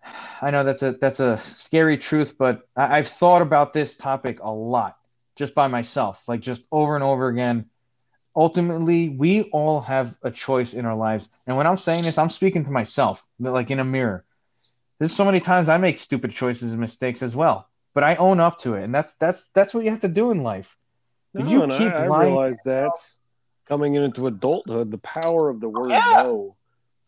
I 0.41 0.51
know 0.51 0.63
that's 0.63 0.83
a 0.83 0.93
that's 0.93 1.19
a 1.19 1.37
scary 1.39 1.97
truth, 1.97 2.35
but 2.37 2.67
I, 2.75 2.99
I've 2.99 3.07
thought 3.07 3.41
about 3.41 3.73
this 3.73 3.95
topic 3.95 4.39
a 4.41 4.51
lot 4.51 4.95
just 5.37 5.53
by 5.53 5.67
myself, 5.67 6.21
like 6.27 6.41
just 6.41 6.63
over 6.71 6.95
and 6.95 7.03
over 7.03 7.27
again. 7.27 7.65
Ultimately, 8.35 9.09
we 9.09 9.43
all 9.51 9.81
have 9.81 10.15
a 10.21 10.29
choice 10.29 10.73
in 10.73 10.85
our 10.85 10.95
lives, 10.95 11.29
and 11.47 11.57
when 11.57 11.65
I'm 11.65 11.77
saying 11.77 12.03
this, 12.03 12.17
I'm 12.17 12.29
speaking 12.29 12.65
to 12.65 12.71
myself, 12.71 13.25
like 13.39 13.71
in 13.71 13.79
a 13.79 13.85
mirror. 13.85 14.25
There's 14.99 15.15
so 15.15 15.25
many 15.25 15.39
times 15.39 15.69
I 15.69 15.77
make 15.77 15.99
stupid 15.99 16.31
choices 16.31 16.71
and 16.71 16.79
mistakes 16.79 17.21
as 17.21 17.35
well, 17.35 17.67
but 17.93 18.03
I 18.03 18.15
own 18.15 18.39
up 18.39 18.59
to 18.59 18.75
it, 18.75 18.83
and 18.83 18.93
that's 18.93 19.15
that's 19.15 19.43
that's 19.53 19.73
what 19.73 19.85
you 19.85 19.91
have 19.91 20.01
to 20.01 20.07
do 20.07 20.31
in 20.31 20.43
life. 20.43 20.75
If 21.33 21.45
No, 21.45 21.51
you 21.51 21.63
and 21.63 21.71
keep 21.71 21.91
I, 21.93 22.05
I 22.05 22.05
realize 22.05 22.61
that's 22.63 23.19
coming 23.65 23.95
into 23.95 24.27
adulthood. 24.27 24.91
The 24.91 24.97
power 24.99 25.49
of 25.49 25.59
the 25.59 25.69
word 25.69 25.89
Yeah. 25.89 26.13
no 26.17 26.57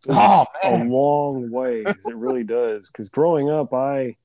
oh, 0.08 0.45
goes 0.45 0.48
Oh, 0.64 0.75
a 0.75 0.83
long 0.83 1.51
ways. 1.51 2.06
It 2.08 2.16
really 2.16 2.43
does. 2.43 2.90
Because 2.90 3.09
growing 3.09 3.49
up, 3.49 3.74
I 3.74 4.17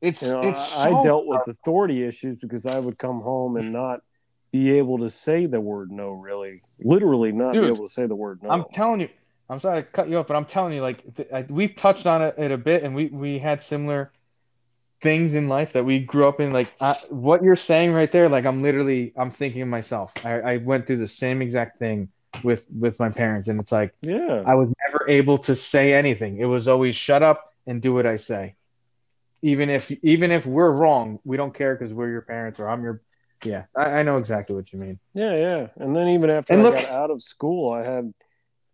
It's 0.00 0.22
you 0.22 0.28
know 0.28 0.42
it's 0.42 0.76
I, 0.76 0.90
I 0.90 1.02
dealt 1.02 1.26
with 1.26 1.46
authority 1.46 2.04
issues 2.04 2.40
because 2.40 2.66
I 2.66 2.78
would 2.78 2.98
come 2.98 3.20
home 3.20 3.56
and 3.56 3.72
not 3.72 4.00
be 4.52 4.78
able 4.78 4.98
to 4.98 5.10
say 5.10 5.46
the 5.46 5.60
word 5.60 5.90
no. 5.90 6.10
Really, 6.10 6.62
literally, 6.80 7.32
not 7.32 7.52
be 7.52 7.66
able 7.66 7.86
to 7.86 7.92
say 7.92 8.06
the 8.06 8.16
word 8.16 8.42
no. 8.42 8.50
I'm 8.50 8.64
telling 8.72 9.00
you, 9.00 9.08
I'm 9.48 9.60
sorry 9.60 9.82
to 9.82 9.88
cut 9.88 10.08
you 10.08 10.18
off, 10.18 10.26
but 10.26 10.36
I'm 10.36 10.44
telling 10.44 10.74
you, 10.74 10.82
like 10.82 11.14
th- 11.16 11.28
I, 11.32 11.46
we've 11.48 11.74
touched 11.76 12.06
on 12.06 12.22
it, 12.22 12.34
it 12.38 12.50
a 12.50 12.58
bit, 12.58 12.82
and 12.82 12.94
we 12.94 13.06
we 13.06 13.38
had 13.38 13.62
similar 13.62 14.12
things 15.02 15.34
in 15.34 15.48
life 15.48 15.72
that 15.72 15.84
we 15.84 16.00
grew 16.00 16.26
up 16.26 16.40
in. 16.40 16.52
Like 16.52 16.68
I, 16.80 16.94
what 17.10 17.42
you're 17.42 17.56
saying 17.56 17.92
right 17.92 18.10
there, 18.10 18.28
like 18.28 18.44
I'm 18.44 18.62
literally, 18.62 19.12
I'm 19.16 19.30
thinking 19.30 19.62
of 19.62 19.68
myself. 19.68 20.12
I, 20.24 20.40
I 20.40 20.56
went 20.58 20.86
through 20.86 20.98
the 20.98 21.08
same 21.08 21.40
exact 21.40 21.78
thing 21.78 22.08
with 22.42 22.66
with 22.76 22.98
my 22.98 23.08
parents, 23.08 23.48
and 23.48 23.60
it's 23.60 23.72
like 23.72 23.94
yeah, 24.02 24.42
I 24.44 24.54
was 24.54 24.72
never 24.86 25.08
able 25.08 25.38
to 25.38 25.56
say 25.56 25.94
anything. 25.94 26.38
It 26.38 26.46
was 26.46 26.68
always 26.68 26.96
shut 26.96 27.22
up 27.22 27.54
and 27.66 27.80
do 27.80 27.94
what 27.94 28.04
I 28.04 28.16
say. 28.16 28.55
Even 29.46 29.70
if 29.70 29.90
even 30.02 30.32
if 30.32 30.44
we're 30.44 30.72
wrong, 30.72 31.18
we 31.24 31.36
don't 31.36 31.54
care 31.54 31.74
because 31.74 31.92
we're 31.92 32.10
your 32.10 32.22
parents 32.22 32.58
or 32.60 32.68
I'm 32.68 32.82
your. 32.82 33.00
Yeah, 33.44 33.64
I, 33.76 33.98
I 33.98 34.02
know 34.02 34.16
exactly 34.16 34.56
what 34.56 34.72
you 34.72 34.78
mean. 34.78 34.98
yeah, 35.14 35.34
yeah. 35.36 35.66
And 35.76 35.94
then 35.94 36.08
even 36.08 36.30
after 36.30 36.52
And 36.52 36.62
I 36.62 36.64
look- 36.64 36.74
got 36.74 36.90
out 36.90 37.10
of 37.10 37.20
school, 37.22 37.72
I 37.72 37.84
had 37.84 38.12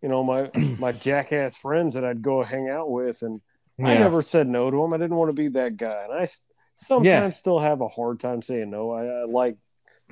you 0.01 0.09
know 0.09 0.23
my 0.23 0.49
my 0.79 0.91
jackass 0.91 1.57
friends 1.57 1.93
that 1.95 2.03
I'd 2.03 2.21
go 2.21 2.43
hang 2.43 2.69
out 2.69 2.89
with, 2.89 3.21
and 3.21 3.41
I 3.79 3.93
never 3.95 4.21
said 4.21 4.47
no 4.47 4.71
to 4.71 4.77
them. 4.77 4.93
I 4.93 4.97
didn't 4.97 5.15
want 5.17 5.29
to 5.29 5.33
be 5.33 5.49
that 5.49 5.77
guy, 5.77 6.05
and 6.09 6.13
I 6.19 6.27
sometimes 6.75 7.35
still 7.35 7.59
have 7.59 7.81
a 7.81 7.87
hard 7.87 8.19
time 8.19 8.41
saying 8.41 8.69
no. 8.71 8.91
I, 8.91 9.03
I 9.05 9.23
like, 9.25 9.57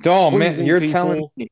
Oh 0.04 0.30
man, 0.30 0.64
you're 0.64 0.80
people. 0.80 0.92
telling 0.92 1.28
me. 1.36 1.48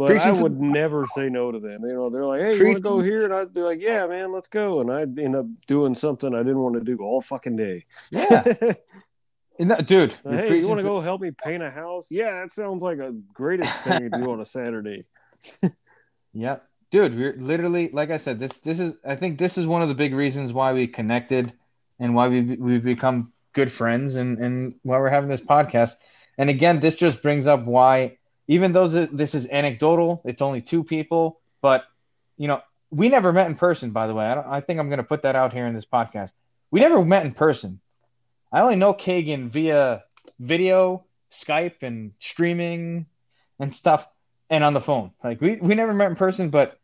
But 0.00 0.12
I 0.12 0.14
Preaching 0.14 0.36
to- 0.36 0.42
would 0.44 0.60
never 0.60 1.04
say 1.06 1.28
no 1.28 1.52
to 1.52 1.60
them. 1.60 1.82
You 1.84 1.92
know, 1.92 2.08
they're 2.08 2.24
like, 2.24 2.40
"Hey, 2.40 2.56
you 2.56 2.64
want 2.64 2.76
to 2.78 2.82
go 2.82 3.00
here?" 3.00 3.24
And 3.24 3.34
I'd 3.34 3.52
be 3.52 3.60
like, 3.60 3.82
"Yeah, 3.82 4.06
man, 4.06 4.32
let's 4.32 4.48
go." 4.48 4.80
And 4.80 4.90
I'd 4.90 5.18
end 5.18 5.36
up 5.36 5.44
doing 5.66 5.94
something 5.94 6.34
I 6.34 6.38
didn't 6.38 6.60
want 6.60 6.76
to 6.76 6.80
do 6.80 6.96
all 7.02 7.20
fucking 7.20 7.56
day. 7.56 7.84
Yeah. 8.10 8.72
No, 9.62 9.76
dude. 9.76 10.14
hey, 10.24 10.58
you 10.58 10.66
want 10.66 10.78
to 10.78 10.82
go 10.82 11.02
help 11.02 11.20
me 11.20 11.32
paint 11.32 11.62
a 11.62 11.68
house? 11.70 12.10
Yeah, 12.10 12.40
that 12.40 12.50
sounds 12.50 12.82
like 12.82 12.96
a 12.98 13.12
greatest 13.34 13.84
thing 13.84 14.08
to 14.08 14.18
do 14.18 14.30
on 14.30 14.40
a 14.40 14.44
Saturday. 14.44 15.00
Yep. 16.32 16.64
Dude, 16.90 17.14
we're 17.14 17.36
literally 17.36 17.90
like 17.92 18.10
I 18.10 18.16
said, 18.16 18.38
this 18.38 18.52
this 18.64 18.80
is 18.80 18.94
I 19.04 19.16
think 19.16 19.38
this 19.38 19.58
is 19.58 19.66
one 19.66 19.82
of 19.82 19.88
the 19.88 19.94
big 19.94 20.14
reasons 20.14 20.54
why 20.54 20.72
we 20.72 20.86
connected 20.86 21.52
and 21.98 22.14
why 22.14 22.28
we 22.28 22.56
we've 22.56 22.82
become 22.82 23.32
good 23.52 23.70
friends, 23.70 24.14
and 24.14 24.38
and 24.38 24.74
why 24.82 24.98
we're 24.98 25.10
having 25.10 25.28
this 25.28 25.42
podcast. 25.42 25.92
And 26.38 26.48
again, 26.48 26.80
this 26.80 26.94
just 26.94 27.20
brings 27.20 27.46
up 27.46 27.64
why, 27.66 28.16
even 28.50 28.72
though 28.72 28.90
th- 28.90 29.10
this 29.12 29.32
is 29.32 29.46
anecdotal, 29.46 30.20
it's 30.24 30.42
only 30.42 30.60
two 30.60 30.82
people, 30.82 31.40
but 31.62 31.84
you 32.36 32.48
know, 32.48 32.60
we 32.90 33.08
never 33.08 33.32
met 33.32 33.46
in 33.46 33.54
person. 33.54 33.92
By 33.92 34.08
the 34.08 34.14
way, 34.14 34.26
I, 34.26 34.56
I 34.56 34.60
think 34.60 34.80
I'm 34.80 34.88
going 34.88 34.98
to 34.98 35.04
put 35.04 35.22
that 35.22 35.36
out 35.36 35.52
here 35.52 35.66
in 35.66 35.74
this 35.74 35.86
podcast. 35.86 36.32
We 36.72 36.80
never 36.80 37.04
met 37.04 37.24
in 37.24 37.32
person. 37.32 37.80
I 38.52 38.60
only 38.62 38.74
know 38.74 38.92
Kagan 38.92 39.50
via 39.50 40.02
video, 40.40 41.04
Skype, 41.32 41.82
and 41.82 42.12
streaming 42.18 43.06
and 43.60 43.72
stuff, 43.72 44.04
and 44.50 44.64
on 44.64 44.74
the 44.74 44.80
phone. 44.80 45.12
Like 45.22 45.40
we 45.40 45.56
we 45.56 45.76
never 45.76 45.94
met 45.94 46.10
in 46.10 46.16
person, 46.16 46.50
but 46.50 46.76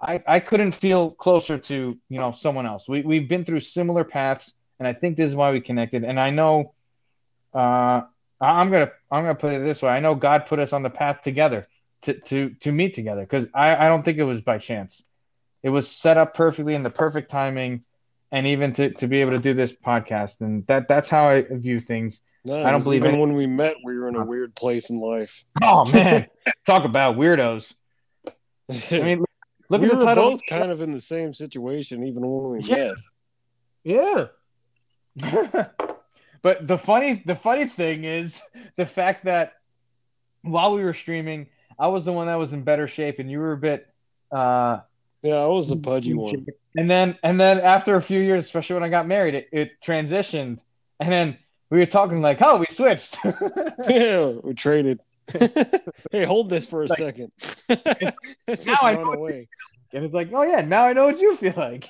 I, 0.00 0.20
I 0.26 0.40
couldn't 0.40 0.72
feel 0.72 1.12
closer 1.12 1.56
to 1.56 1.96
you 2.08 2.18
know 2.18 2.32
someone 2.32 2.66
else. 2.66 2.88
We 2.88 3.02
we've 3.02 3.28
been 3.28 3.44
through 3.44 3.60
similar 3.60 4.02
paths, 4.02 4.52
and 4.80 4.88
I 4.88 4.92
think 4.92 5.16
this 5.16 5.30
is 5.30 5.36
why 5.36 5.52
we 5.52 5.60
connected. 5.60 6.02
And 6.02 6.18
I 6.18 6.30
know, 6.30 6.74
uh, 7.54 8.02
I'm 8.42 8.70
gonna 8.70 8.90
I'm 9.10 9.22
gonna 9.22 9.34
put 9.34 9.52
it 9.54 9.62
this 9.62 9.80
way. 9.82 9.90
I 9.90 10.00
know 10.00 10.14
God 10.14 10.46
put 10.46 10.58
us 10.58 10.72
on 10.72 10.82
the 10.82 10.90
path 10.90 11.22
together 11.22 11.68
to 12.02 12.14
to 12.14 12.50
to 12.60 12.72
meet 12.72 12.94
together 12.94 13.22
because 13.22 13.46
I 13.54 13.86
I 13.86 13.88
don't 13.88 14.04
think 14.04 14.18
it 14.18 14.24
was 14.24 14.40
by 14.40 14.58
chance. 14.58 15.02
It 15.62 15.68
was 15.70 15.88
set 15.88 16.16
up 16.16 16.34
perfectly 16.34 16.74
in 16.74 16.82
the 16.82 16.90
perfect 16.90 17.30
timing, 17.30 17.84
and 18.32 18.46
even 18.48 18.72
to 18.74 18.90
to 18.94 19.06
be 19.06 19.20
able 19.20 19.30
to 19.32 19.38
do 19.38 19.54
this 19.54 19.72
podcast. 19.72 20.40
And 20.40 20.66
that 20.66 20.88
that's 20.88 21.08
how 21.08 21.28
I 21.28 21.42
view 21.48 21.78
things. 21.80 22.20
No, 22.44 22.64
I 22.64 22.72
don't 22.72 22.82
believe 22.82 23.02
even 23.02 23.12
any- 23.12 23.20
when 23.20 23.34
we 23.34 23.46
met, 23.46 23.76
we 23.84 23.96
were 23.96 24.08
in 24.08 24.16
a 24.16 24.24
weird 24.24 24.56
place 24.56 24.90
in 24.90 24.98
life. 24.98 25.44
Oh 25.62 25.88
man, 25.92 26.26
talk 26.66 26.84
about 26.84 27.16
weirdos. 27.16 27.72
I 28.28 28.98
mean, 28.98 29.24
look 29.68 29.80
we 29.82 29.86
at 29.86 29.92
the 29.92 29.98
were 29.98 30.04
title. 30.04 30.30
both 30.32 30.40
kind 30.48 30.72
of 30.72 30.80
in 30.80 30.90
the 30.90 31.00
same 31.00 31.32
situation, 31.32 32.02
even 32.04 32.26
when 32.28 32.58
we 32.58 32.64
Yeah. 32.64 32.92
met. 33.84 34.28
Yeah. 35.14 35.66
but 36.42 36.66
the 36.66 36.78
funny 36.78 37.22
the 37.26 37.36
funny 37.36 37.66
thing 37.66 38.04
is 38.04 38.34
the 38.76 38.86
fact 38.86 39.24
that 39.24 39.54
while 40.42 40.74
we 40.74 40.82
were 40.82 40.94
streaming, 40.94 41.46
I 41.78 41.88
was 41.88 42.04
the 42.04 42.12
one 42.12 42.26
that 42.26 42.34
was 42.34 42.52
in 42.52 42.62
better 42.62 42.88
shape 42.88 43.18
and 43.18 43.30
you 43.30 43.38
were 43.38 43.52
a 43.52 43.56
bit 43.56 43.86
uh 44.30 44.80
Yeah, 45.22 45.36
I 45.36 45.46
was 45.46 45.68
the 45.68 45.76
pudgy 45.76 46.14
one. 46.14 46.46
and 46.76 46.90
then 46.90 47.16
and 47.22 47.40
then 47.40 47.60
after 47.60 47.96
a 47.96 48.02
few 48.02 48.20
years, 48.20 48.44
especially 48.44 48.74
when 48.74 48.82
I 48.82 48.88
got 48.88 49.06
married, 49.06 49.34
it, 49.34 49.48
it 49.52 49.70
transitioned 49.84 50.58
and 51.00 51.12
then 51.12 51.38
we 51.70 51.78
were 51.78 51.86
talking 51.86 52.20
like, 52.20 52.38
oh, 52.42 52.58
we 52.58 52.66
switched. 52.70 53.16
yeah, 53.88 54.26
we 54.42 54.52
traded. 54.52 55.00
hey, 56.12 56.24
hold 56.24 56.50
this 56.50 56.66
for 56.66 56.82
a 56.82 56.86
Like- 56.86 56.98
second. 56.98 57.32
Now 58.66 58.76
I 58.82 58.94
know- 58.96 59.12
away. 59.14 59.48
and 59.94 60.04
it's 60.04 60.12
like, 60.14 60.28
oh 60.34 60.42
yeah, 60.42 60.60
now 60.62 60.84
I 60.84 60.92
know 60.92 61.06
what 61.06 61.18
you 61.20 61.36
feel 61.36 61.54
like. 61.56 61.88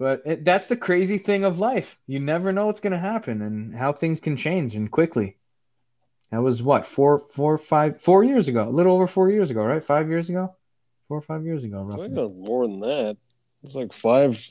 But 0.00 0.22
it, 0.24 0.44
that's 0.46 0.66
the 0.66 0.78
crazy 0.78 1.18
thing 1.18 1.44
of 1.44 1.58
life. 1.58 1.98
You 2.06 2.20
never 2.20 2.54
know 2.54 2.68
what's 2.68 2.80
going 2.80 2.94
to 2.94 2.98
happen 2.98 3.42
and 3.42 3.76
how 3.76 3.92
things 3.92 4.18
can 4.18 4.34
change 4.34 4.74
and 4.74 4.90
quickly. 4.90 5.36
That 6.30 6.40
was 6.40 6.62
what 6.62 6.86
four, 6.86 7.26
four, 7.34 7.58
five, 7.58 8.00
four 8.00 8.24
years 8.24 8.48
ago. 8.48 8.66
A 8.66 8.70
little 8.70 8.94
over 8.94 9.06
four 9.06 9.30
years 9.30 9.50
ago, 9.50 9.62
right? 9.62 9.84
Five 9.84 10.08
years 10.08 10.30
ago, 10.30 10.56
four 11.06 11.18
or 11.18 11.20
five 11.20 11.44
years 11.44 11.64
ago, 11.64 11.80
I 11.80 11.82
roughly. 11.82 12.28
more 12.30 12.66
than 12.66 12.80
that. 12.80 13.18
It's 13.62 13.74
like 13.74 13.92
five. 13.92 14.42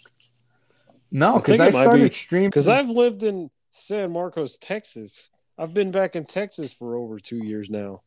No, 1.10 1.38
I 1.38 1.38
because 1.40 1.60
I, 1.60 1.72
might 1.72 1.82
started 1.82 2.12
be- 2.12 2.16
streaming. 2.16 2.50
Because 2.52 2.68
I've 2.68 2.90
lived 2.90 3.24
in 3.24 3.50
San 3.72 4.12
Marcos, 4.12 4.56
Texas. 4.60 5.32
I've 5.58 5.74
been 5.74 5.90
back 5.90 6.16
in 6.16 6.26
Texas 6.26 6.74
for 6.74 6.96
over 6.96 7.20
two 7.20 7.44
years 7.44 7.72
now, 7.72 8.04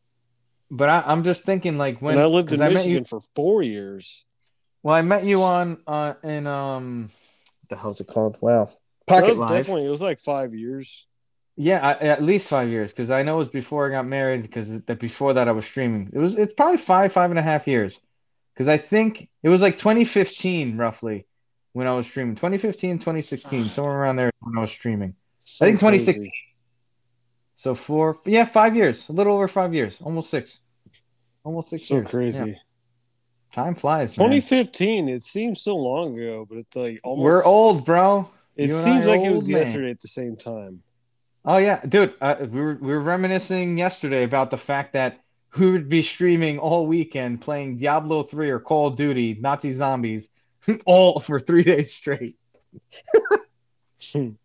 but 0.71 0.87
I, 0.87 1.03
I'm 1.05 1.25
just 1.25 1.43
thinking 1.43 1.77
like 1.77 2.01
when 2.01 2.13
and 2.13 2.21
I 2.21 2.27
lived 2.27 2.53
in 2.53 2.61
I 2.61 2.69
met 2.69 2.75
Michigan 2.75 2.99
you. 2.99 3.03
for 3.03 3.19
four 3.35 3.63
years. 3.63 4.23
Well, 4.81 4.95
I 4.95 5.01
met 5.01 5.25
you 5.25 5.41
on 5.41 5.79
uh 5.85 6.13
in 6.23 6.47
um, 6.47 7.11
the 7.73 7.81
hell's 7.81 7.99
it 8.01 8.07
called? 8.07 8.37
Wow, 8.41 8.69
So 9.09 9.15
Pocket 9.15 9.27
it 9.27 9.29
was 9.29 9.39
Live. 9.39 9.49
definitely 9.49 9.85
it 9.85 9.89
was 9.89 10.01
like 10.01 10.19
five 10.19 10.53
years. 10.53 11.07
Yeah, 11.55 11.79
I, 11.85 11.91
at 12.07 12.23
least 12.23 12.47
five 12.47 12.69
years 12.69 12.89
because 12.91 13.11
I 13.11 13.21
know 13.23 13.35
it 13.35 13.39
was 13.39 13.49
before 13.49 13.87
I 13.87 13.91
got 13.91 14.07
married. 14.07 14.41
Because 14.43 14.69
that 14.81 14.99
before 14.99 15.33
that 15.33 15.47
I 15.47 15.51
was 15.51 15.65
streaming. 15.65 16.09
It 16.13 16.17
was 16.19 16.37
it's 16.37 16.53
probably 16.53 16.77
five 16.77 17.13
five 17.13 17.29
and 17.29 17.39
a 17.39 17.43
half 17.43 17.67
years. 17.67 17.99
Because 18.53 18.67
I 18.67 18.77
think 18.77 19.29
it 19.43 19.49
was 19.49 19.61
like 19.61 19.77
2015 19.77 20.77
roughly 20.77 21.27
when 21.73 21.87
I 21.87 21.93
was 21.93 22.07
streaming. 22.07 22.35
2015, 22.35 22.99
2016, 22.99 23.69
somewhere 23.69 23.95
around 24.01 24.15
there 24.17 24.31
when 24.39 24.57
I 24.57 24.61
was 24.61 24.71
streaming. 24.71 25.15
So 25.41 25.65
I 25.65 25.69
think 25.69 25.79
2016. 25.79 26.23
crazy. 26.23 26.33
So 27.57 27.75
four, 27.75 28.19
yeah, 28.25 28.45
five 28.45 28.75
years, 28.75 29.07
a 29.09 29.13
little 29.13 29.33
over 29.35 29.47
five 29.47 29.73
years, 29.73 29.99
almost 30.01 30.29
six, 30.29 30.59
almost 31.43 31.69
six 31.69 31.87
So 31.87 31.95
years. 31.95 32.09
crazy. 32.09 32.51
Yeah, 32.51 32.62
time 33.53 33.75
flies. 33.75 34.17
man. 34.17 34.29
2015. 34.29 35.07
It 35.09 35.23
seems 35.23 35.61
so 35.61 35.75
long 35.77 36.17
ago, 36.19 36.45
but 36.49 36.57
it's 36.57 36.75
like 36.75 36.99
almost. 37.03 37.23
We're 37.23 37.43
old, 37.45 37.85
bro. 37.85 38.29
It 38.55 38.69
You 38.69 38.75
seems 38.75 39.05
like 39.05 39.21
it 39.21 39.31
was 39.31 39.47
man. 39.47 39.61
yesterday 39.63 39.91
at 39.91 39.99
the 40.01 40.07
same 40.07 40.35
time. 40.35 40.83
Oh 41.45 41.57
yeah, 41.57 41.81
dude. 41.85 42.13
Uh, 42.21 42.35
we 42.49 42.61
were 42.61 42.77
we 42.81 42.87
were 42.93 43.01
reminiscing 43.01 43.77
yesterday 43.77 44.23
about 44.23 44.51
the 44.51 44.57
fact 44.57 44.93
that 44.93 45.19
who 45.49 45.71
would 45.73 45.87
be 45.89 46.01
streaming 46.01 46.57
all 46.59 46.87
weekend 46.87 47.41
playing 47.41 47.77
Diablo 47.77 48.23
3 48.23 48.49
or 48.49 48.59
Call 48.59 48.87
of 48.87 48.95
Duty, 48.95 49.37
Nazi 49.39 49.73
zombies, 49.73 50.29
all 50.85 51.19
for 51.19 51.39
three 51.39 51.63
days 51.63 51.93
straight. 51.93 52.35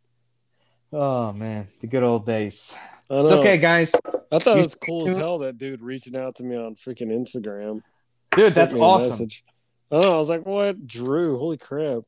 Oh 0.91 1.33
man, 1.33 1.67
the 1.81 1.87
good 1.87 2.03
old 2.03 2.25
days. 2.27 2.73
Okay, 3.11 3.59
guys. 3.59 3.93
I 4.33 4.39
thought 4.39 4.55
You- 4.57 4.61
it 4.61 4.65
was 4.65 4.75
cool 4.75 5.09
as 5.09 5.17
hell 5.17 5.39
that 5.39 5.59
dude 5.59 5.81
reaching 5.83 6.17
out 6.17 6.37
to 6.37 6.43
me 6.45 6.57
on 6.57 6.75
freaking 6.75 7.11
Instagram. 7.11 7.83
Dude, 8.39 8.53
that's 8.53 8.75
awesome. 8.75 9.09
message. 9.09 9.45
Oh, 9.91 10.17
I 10.17 10.19
was 10.19 10.29
like, 10.29 10.45
what? 10.47 10.87
Drew, 10.87 11.39
holy 11.39 11.57
crap. 11.59 12.03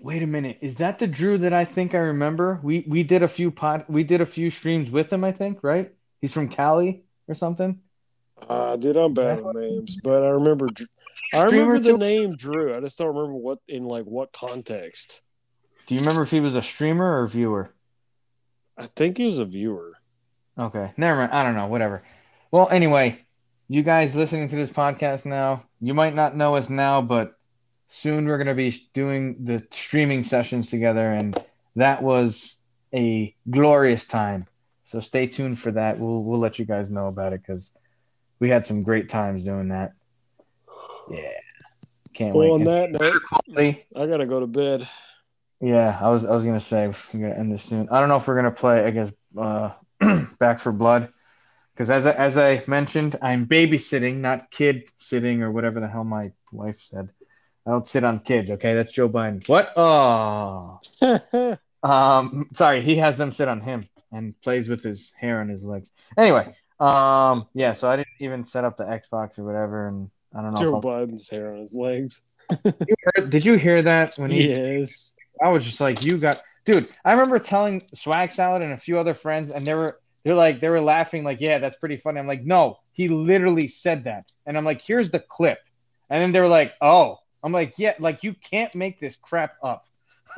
Wait 0.00 0.22
a 0.22 0.26
minute. 0.26 0.58
Is 0.60 0.76
that 0.76 0.98
the 0.98 1.06
Drew 1.06 1.38
that 1.38 1.52
I 1.52 1.64
think 1.64 1.94
I 1.94 1.98
remember? 1.98 2.60
We 2.62 2.84
we 2.86 3.02
did 3.02 3.22
a 3.22 3.28
few 3.28 3.50
pod 3.50 3.84
we 3.88 4.04
did 4.04 4.20
a 4.20 4.26
few 4.26 4.50
streams 4.50 4.90
with 4.90 5.12
him, 5.12 5.24
I 5.24 5.32
think, 5.32 5.62
right? 5.62 5.92
He's 6.20 6.32
from 6.32 6.48
Cali 6.48 7.02
or 7.26 7.34
something. 7.34 7.80
Uh, 8.48 8.76
dude, 8.76 8.96
I'm 8.96 9.14
bad 9.14 9.42
with 9.42 9.56
names, 9.56 9.96
but 10.02 10.24
I 10.24 10.28
remember. 10.28 10.68
I 11.32 11.42
remember 11.44 11.78
the 11.80 11.92
too? 11.92 11.98
name 11.98 12.36
Drew. 12.36 12.76
I 12.76 12.80
just 12.80 12.98
don't 12.98 13.08
remember 13.08 13.34
what 13.34 13.58
in 13.66 13.82
like 13.82 14.04
what 14.04 14.32
context. 14.32 15.22
Do 15.86 15.94
you 15.94 16.00
remember 16.00 16.22
if 16.22 16.30
he 16.30 16.40
was 16.40 16.54
a 16.54 16.62
streamer 16.62 17.20
or 17.20 17.24
a 17.24 17.28
viewer? 17.28 17.70
I 18.76 18.86
think 18.86 19.16
he 19.16 19.26
was 19.26 19.38
a 19.40 19.44
viewer. 19.44 19.94
Okay, 20.56 20.92
never 20.96 21.18
mind. 21.18 21.32
I 21.32 21.42
don't 21.42 21.54
know. 21.56 21.66
Whatever. 21.66 22.02
Well, 22.50 22.68
anyway, 22.70 23.20
you 23.68 23.82
guys 23.82 24.14
listening 24.14 24.48
to 24.48 24.56
this 24.56 24.70
podcast 24.70 25.26
now, 25.26 25.62
you 25.80 25.92
might 25.92 26.14
not 26.14 26.34
know 26.34 26.56
us 26.56 26.70
now, 26.70 27.02
but 27.02 27.34
soon 27.88 28.26
we're 28.26 28.38
going 28.38 28.46
to 28.48 28.54
be 28.54 28.88
doing 28.94 29.44
the 29.44 29.66
streaming 29.70 30.24
sessions 30.24 30.70
together, 30.70 31.10
and 31.10 31.38
that 31.76 32.02
was 32.02 32.56
a 32.94 33.34
glorious 33.50 34.06
time. 34.06 34.46
So 34.84 35.00
stay 35.00 35.26
tuned 35.26 35.58
for 35.58 35.70
that. 35.72 35.98
We'll 35.98 36.22
we'll 36.22 36.40
let 36.40 36.58
you 36.58 36.64
guys 36.64 36.88
know 36.88 37.08
about 37.08 37.34
it 37.34 37.42
because 37.46 37.70
we 38.40 38.48
had 38.48 38.64
some 38.64 38.82
great 38.82 39.10
times 39.10 39.44
doing 39.44 39.68
that. 39.68 39.92
Yeah, 41.10 41.28
can't 42.14 42.34
Well, 42.34 42.54
on 42.54 42.64
that 42.64 42.90
note, 42.92 43.22
Quality. 43.28 43.84
I 43.94 44.06
gotta 44.06 44.24
go 44.24 44.40
to 44.40 44.46
bed. 44.46 44.88
Yeah, 45.60 45.98
I 46.00 46.08
was 46.08 46.24
I 46.24 46.30
was 46.34 46.44
gonna 46.46 46.58
say 46.58 46.86
we're 47.12 47.20
gonna 47.20 47.38
end 47.38 47.52
this 47.52 47.64
soon. 47.64 47.88
I 47.90 48.00
don't 48.00 48.08
know 48.08 48.16
if 48.16 48.26
we're 48.26 48.36
gonna 48.36 48.50
play. 48.50 48.82
I 48.82 48.90
guess 48.90 49.12
uh, 49.36 49.72
Back 50.38 50.60
4 50.60 50.72
Blood, 50.72 51.12
because 51.78 51.90
as 51.90 52.06
I, 52.06 52.12
as 52.14 52.36
I 52.36 52.60
mentioned, 52.66 53.16
I'm 53.22 53.46
babysitting, 53.46 54.16
not 54.16 54.50
kid 54.50 54.82
sitting 54.98 55.44
or 55.44 55.52
whatever 55.52 55.78
the 55.78 55.86
hell 55.86 56.02
my 56.02 56.32
wife 56.50 56.76
said. 56.90 57.08
I 57.64 57.70
don't 57.70 57.86
sit 57.86 58.02
on 58.02 58.18
kids. 58.18 58.50
Okay, 58.50 58.74
that's 58.74 58.92
Joe 58.92 59.08
Biden. 59.08 59.46
What? 59.48 59.72
Oh, 61.80 61.88
um, 61.88 62.48
sorry. 62.54 62.82
He 62.82 62.96
has 62.96 63.16
them 63.16 63.30
sit 63.30 63.46
on 63.46 63.60
him 63.60 63.88
and 64.10 64.34
plays 64.40 64.68
with 64.68 64.82
his 64.82 65.12
hair 65.16 65.40
on 65.40 65.48
his 65.48 65.62
legs. 65.62 65.92
Anyway, 66.16 66.56
um, 66.80 67.46
yeah. 67.54 67.74
So 67.74 67.88
I 67.88 67.94
didn't 67.94 68.08
even 68.18 68.44
set 68.44 68.64
up 68.64 68.76
the 68.76 68.82
Xbox 68.84 69.38
or 69.38 69.44
whatever, 69.44 69.86
and 69.86 70.10
I 70.34 70.42
don't 70.42 70.54
know. 70.54 70.60
Joe 70.60 70.80
Biden's 70.80 71.30
hair 71.30 71.52
on 71.52 71.58
his 71.58 71.74
legs. 71.74 72.22
You 72.64 72.96
heard- 73.14 73.30
did 73.30 73.44
you 73.44 73.54
hear 73.54 73.82
that 73.82 74.14
when 74.16 74.32
he 74.32 74.48
Yes. 74.48 75.14
I 75.40 75.50
was 75.50 75.64
just 75.64 75.78
like, 75.78 76.02
you 76.02 76.18
got, 76.18 76.38
dude. 76.64 76.88
I 77.04 77.12
remember 77.12 77.38
telling 77.38 77.84
Swag 77.94 78.32
Salad 78.32 78.64
and 78.64 78.72
a 78.72 78.78
few 78.78 78.98
other 78.98 79.14
friends, 79.14 79.52
and 79.52 79.64
they 79.64 79.74
were, 79.74 80.00
they're 80.28 80.34
like, 80.34 80.60
they 80.60 80.68
were 80.68 80.82
laughing, 80.82 81.24
like, 81.24 81.40
yeah, 81.40 81.58
that's 81.58 81.78
pretty 81.78 81.96
funny. 81.96 82.20
I'm 82.20 82.26
like, 82.26 82.44
no, 82.44 82.80
he 82.92 83.08
literally 83.08 83.66
said 83.66 84.04
that, 84.04 84.30
and 84.44 84.58
I'm 84.58 84.64
like, 84.66 84.82
here's 84.82 85.10
the 85.10 85.20
clip, 85.20 85.58
and 86.10 86.22
then 86.22 86.32
they 86.32 86.40
were 86.40 86.48
like, 86.48 86.74
oh, 86.82 87.16
I'm 87.42 87.50
like, 87.50 87.78
yeah, 87.78 87.94
like 87.98 88.22
you 88.22 88.34
can't 88.34 88.74
make 88.74 89.00
this 89.00 89.16
crap 89.16 89.52
up. 89.62 89.86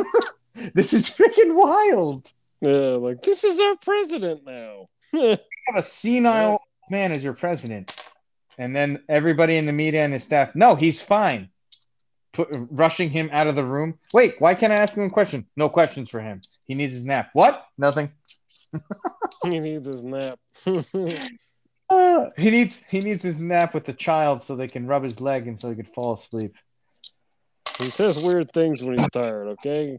this 0.75 0.93
is 0.93 1.11
freaking 1.11 1.57
wild. 1.57 2.31
Yeah, 2.61 2.99
like 3.01 3.23
this 3.23 3.43
is 3.43 3.59
our 3.59 3.75
president 3.79 4.47
now. 4.47 4.89
Have 5.13 5.41
a 5.75 5.83
senile 5.83 6.63
man 6.89 7.11
as 7.11 7.25
your 7.25 7.33
president, 7.33 8.13
and 8.59 8.77
then 8.77 9.03
everybody 9.09 9.57
in 9.57 9.67
the 9.67 9.73
media 9.73 10.05
and 10.05 10.13
his 10.13 10.23
staff, 10.23 10.55
no, 10.55 10.77
he's 10.77 11.01
fine. 11.01 11.49
Put, 12.33 12.49
rushing 12.53 13.11
him 13.11 13.29
out 13.33 13.49
of 13.49 13.57
the 13.57 13.65
room. 13.65 13.99
Wait, 14.15 14.37
why 14.39 14.55
can't 14.55 14.73
I 14.73 14.77
ask 14.77 14.95
him 14.95 15.03
a 15.03 15.11
question? 15.11 15.47
No 15.57 15.69
questions 15.69 16.11
for 16.11 16.21
him. 16.21 16.43
He 16.69 16.77
needs 16.77 16.95
his 16.95 17.05
nap. 17.05 17.31
What? 17.33 17.67
Nothing. 17.77 18.13
he 19.43 19.61
needs 19.61 19.87
his 19.87 20.03
nap. 20.03 20.39
Uh, 21.91 22.31
he 22.37 22.53
needs 22.53 22.79
he 22.89 23.01
needs 23.01 23.21
his 23.21 23.37
nap 23.39 23.75
with 23.75 23.85
the 23.85 23.93
child 23.93 24.45
so 24.45 24.55
they 24.55 24.69
can 24.69 24.87
rub 24.87 25.03
his 25.03 25.21
leg 25.21 25.49
and 25.49 25.59
so 25.59 25.69
he 25.71 25.75
could 25.75 25.89
fall 25.89 26.15
asleep. 26.15 26.55
he 27.79 27.91
says 27.91 28.23
weird 28.23 28.49
things 28.53 28.81
when 28.81 28.97
he's 28.97 29.09
tired. 29.11 29.49
Okay. 29.49 29.99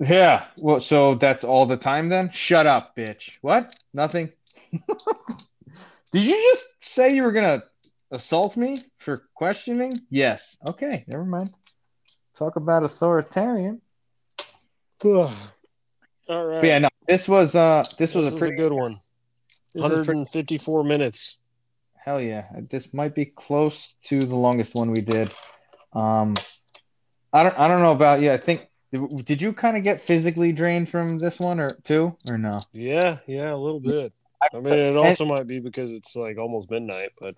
Yeah. 0.00 0.46
Well, 0.56 0.80
so 0.80 1.14
that's 1.16 1.44
all 1.44 1.66
the 1.66 1.76
time 1.76 2.08
then? 2.08 2.30
Shut 2.30 2.66
up, 2.66 2.96
bitch. 2.96 3.32
What? 3.42 3.76
Nothing. 3.92 4.32
Did 4.72 6.22
you 6.22 6.52
just 6.54 6.64
say 6.80 7.14
you 7.14 7.22
were 7.22 7.32
gonna 7.32 7.64
assault 8.10 8.56
me 8.56 8.78
for 8.98 9.28
questioning? 9.34 10.00
Yes. 10.08 10.56
Okay, 10.66 11.04
never 11.06 11.26
mind. 11.26 11.50
Talk 12.36 12.56
about 12.56 12.82
authoritarian. 12.82 13.82
All 16.28 16.44
right. 16.44 16.60
But 16.60 16.68
yeah, 16.68 16.78
no. 16.80 16.88
This 17.06 17.28
was 17.28 17.54
uh 17.54 17.84
this 17.98 17.98
this 17.98 18.14
was 18.14 18.24
was 18.26 18.32
a 18.32 18.36
a 18.36 18.38
pretty 18.38 18.56
good 18.56 18.72
one. 18.72 19.00
this 19.74 19.82
was 19.82 19.92
pretty 20.06 20.18
154 20.18 20.84
minutes. 20.84 21.40
hell 21.96 22.20
yeah. 22.20 22.44
This 22.70 22.94
might 22.94 23.14
be 23.14 23.26
close 23.26 23.94
to 24.04 24.20
the 24.20 24.36
longest 24.36 24.74
one 24.74 24.90
we 24.90 25.00
did. 25.00 25.32
Um 25.92 26.34
I 27.32 27.42
don't 27.42 27.58
I 27.58 27.68
don't 27.68 27.82
know 27.82 27.92
about 27.92 28.20
yeah, 28.20 28.32
I 28.34 28.38
think 28.38 28.68
did 29.24 29.42
you 29.42 29.52
kind 29.52 29.76
of 29.76 29.82
get 29.82 30.00
physically 30.02 30.52
drained 30.52 30.88
from 30.88 31.18
this 31.18 31.38
one 31.40 31.58
or 31.58 31.76
two 31.84 32.16
or 32.28 32.38
no? 32.38 32.62
Yeah, 32.72 33.18
yeah, 33.26 33.52
a 33.52 33.56
little 33.56 33.80
bit. 33.80 34.12
I 34.52 34.60
mean, 34.60 34.74
it 34.74 34.96
also 34.96 35.24
might 35.24 35.46
be 35.46 35.58
because 35.58 35.92
it's 35.92 36.14
like 36.14 36.38
almost 36.38 36.70
midnight, 36.70 37.10
but 37.18 37.34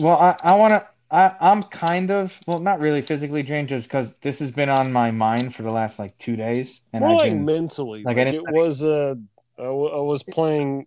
Well, 0.00 0.16
I, 0.18 0.36
I 0.42 0.56
want 0.56 0.72
to. 0.72 0.86
I, 1.12 1.36
I'm 1.40 1.62
kind 1.64 2.10
of 2.10 2.32
well, 2.46 2.58
not 2.58 2.80
really 2.80 3.02
physically 3.02 3.42
drained, 3.42 3.68
just 3.68 3.86
because 3.86 4.14
this 4.22 4.38
has 4.38 4.50
been 4.50 4.70
on 4.70 4.90
my 4.90 5.10
mind 5.10 5.54
for 5.54 5.62
the 5.62 5.70
last 5.70 5.98
like 5.98 6.16
two 6.18 6.36
days, 6.36 6.80
and 6.94 7.04
more 7.04 7.22
I've 7.22 7.32
like 7.32 7.40
mentally. 7.40 8.02
like, 8.02 8.16
Like, 8.16 8.28
I 8.28 8.30
it 8.30 8.44
was. 8.50 8.82
Uh, 8.82 9.14
I, 9.58 9.64
w- 9.64 9.90
I 9.90 10.00
was 10.00 10.22
playing. 10.22 10.86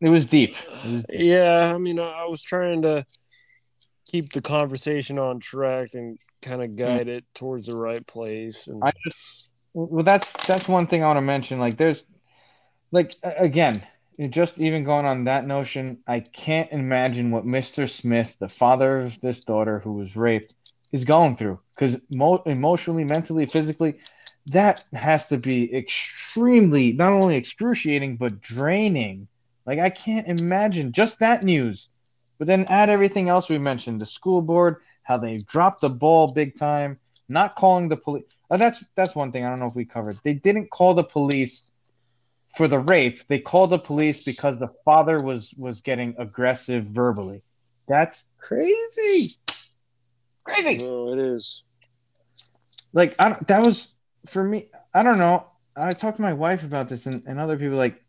it 0.00 0.08
was 0.08 0.26
deep. 0.26 0.56
It 0.84 0.90
was 0.90 1.04
deep. 1.04 1.20
Yeah, 1.20 1.72
I 1.72 1.78
mean, 1.78 2.00
I 2.00 2.26
was 2.26 2.42
trying 2.42 2.82
to 2.82 3.06
keep 4.06 4.32
the 4.32 4.42
conversation 4.42 5.20
on 5.20 5.38
track 5.38 5.90
and 5.94 6.18
kind 6.42 6.60
of 6.60 6.74
guide 6.74 7.08
it 7.08 7.24
towards 7.34 7.66
the 7.66 7.76
right 7.76 8.04
place. 8.06 8.66
And 8.66 8.82
I 8.82 8.90
just 9.06 9.50
well, 9.72 10.04
that's 10.04 10.32
that's 10.46 10.66
one 10.66 10.88
thing 10.88 11.04
I 11.04 11.06
want 11.06 11.18
to 11.18 11.22
mention. 11.22 11.60
Like, 11.60 11.76
there's 11.76 12.04
like 12.90 13.14
again, 13.22 13.86
just 14.30 14.58
even 14.58 14.84
going 14.84 15.04
on 15.06 15.24
that 15.24 15.46
notion, 15.46 15.98
I 16.06 16.20
can't 16.20 16.70
imagine 16.72 17.30
what 17.30 17.44
Mr. 17.46 17.86
Smith, 17.86 18.36
the 18.38 18.48
father 18.48 19.00
of 19.00 19.20
this 19.20 19.40
daughter 19.40 19.80
who 19.80 19.92
was 19.94 20.16
raped, 20.16 20.54
is 20.92 21.04
going 21.04 21.36
through. 21.36 21.60
Because 21.74 21.98
mo- 22.10 22.42
emotionally, 22.46 23.04
mentally, 23.04 23.46
physically, 23.46 23.96
that 24.46 24.84
has 24.92 25.26
to 25.28 25.38
be 25.38 25.74
extremely 25.74 26.92
not 26.92 27.12
only 27.12 27.36
excruciating 27.36 28.16
but 28.16 28.40
draining. 28.40 29.28
Like, 29.66 29.78
I 29.78 29.90
can't 29.90 30.28
imagine 30.28 30.92
just 30.92 31.18
that 31.20 31.42
news. 31.42 31.88
But 32.38 32.48
then 32.48 32.66
add 32.68 32.90
everything 32.90 33.28
else 33.28 33.48
we 33.48 33.58
mentioned: 33.58 34.00
the 34.00 34.06
school 34.06 34.42
board, 34.42 34.76
how 35.04 35.18
they 35.18 35.38
dropped 35.38 35.80
the 35.82 35.88
ball 35.88 36.32
big 36.32 36.56
time, 36.58 36.98
not 37.28 37.54
calling 37.56 37.88
the 37.88 37.96
police. 37.96 38.34
Uh, 38.50 38.56
that's 38.56 38.84
that's 38.96 39.14
one 39.14 39.32
thing 39.32 39.44
I 39.44 39.50
don't 39.50 39.60
know 39.60 39.66
if 39.66 39.74
we 39.76 39.84
covered. 39.84 40.16
They 40.24 40.34
didn't 40.34 40.70
call 40.70 40.94
the 40.94 41.04
police 41.04 41.70
for 42.56 42.68
the 42.68 42.78
rape. 42.78 43.26
They 43.28 43.38
called 43.38 43.70
the 43.70 43.78
police 43.78 44.24
because 44.24 44.58
the 44.58 44.72
father 44.84 45.22
was 45.22 45.52
was 45.56 45.80
getting 45.80 46.14
aggressive 46.18 46.84
verbally. 46.86 47.42
That's 47.88 48.24
crazy. 48.38 49.36
Crazy. 50.44 50.78
no, 50.78 51.12
it 51.12 51.18
is. 51.18 51.64
Like 52.92 53.14
I 53.18 53.36
that 53.48 53.62
was 53.62 53.94
for 54.26 54.42
me. 54.42 54.68
I 54.92 55.02
don't 55.02 55.18
know. 55.18 55.46
I 55.76 55.92
talked 55.92 56.16
to 56.16 56.22
my 56.22 56.32
wife 56.32 56.62
about 56.62 56.88
this 56.88 57.06
and, 57.06 57.24
and 57.26 57.40
other 57.40 57.56
people 57.56 57.76
like 57.76 58.00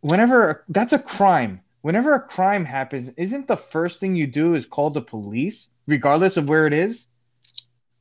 whenever 0.00 0.64
that's 0.68 0.92
a 0.92 0.98
crime. 0.98 1.60
Whenever 1.82 2.14
a 2.14 2.20
crime 2.20 2.64
happens, 2.64 3.10
isn't 3.18 3.46
the 3.46 3.58
first 3.58 4.00
thing 4.00 4.16
you 4.16 4.26
do 4.26 4.54
is 4.54 4.64
call 4.64 4.88
the 4.88 5.02
police, 5.02 5.68
regardless 5.86 6.38
of 6.38 6.48
where 6.48 6.66
it 6.66 6.72
is? 6.72 7.06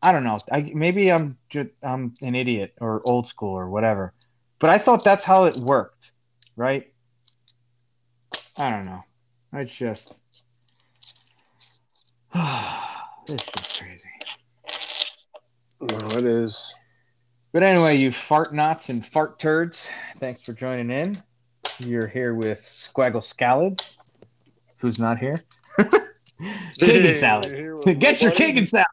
I 0.02 0.12
don't 0.12 0.24
know. 0.24 0.40
I 0.52 0.72
maybe 0.74 1.12
I'm 1.12 1.38
just 1.50 1.70
I'm 1.82 2.14
an 2.22 2.36
idiot 2.36 2.74
or 2.80 3.02
old 3.06 3.28
school 3.28 3.54
or 3.54 3.70
whatever, 3.70 4.14
but 4.60 4.70
I 4.70 4.78
thought 4.78 5.04
that's 5.04 5.24
how 5.24 5.46
it 5.46 5.56
worked, 5.58 5.93
right? 6.56 6.92
I 8.58 8.70
don't 8.70 8.86
know. 8.86 9.04
It's 9.54 9.74
just 9.74 10.14
this 13.28 13.42
is 13.42 13.78
crazy. 13.78 14.10
No, 15.82 15.98
it 16.18 16.26
is. 16.26 16.74
But 17.52 17.62
anyway, 17.62 17.98
you 17.98 18.12
fart 18.12 18.54
knots 18.54 18.90
and 18.90 19.06
fart 19.06 19.40
turds, 19.40 19.86
thanks 20.18 20.42
for 20.42 20.54
joining 20.54 20.90
in. 20.90 21.22
You're 21.80 22.08
here 22.08 22.34
with 22.34 22.62
Squaggle 22.62 23.22
Scallids, 23.22 23.98
who's 24.78 25.00
not 25.00 25.20
here. 25.20 25.44
Kagan 26.40 27.20
salad. 27.20 28.00
Get 28.00 28.22
your 28.22 28.32
Kagan 28.32 28.68
salad. 28.68 28.88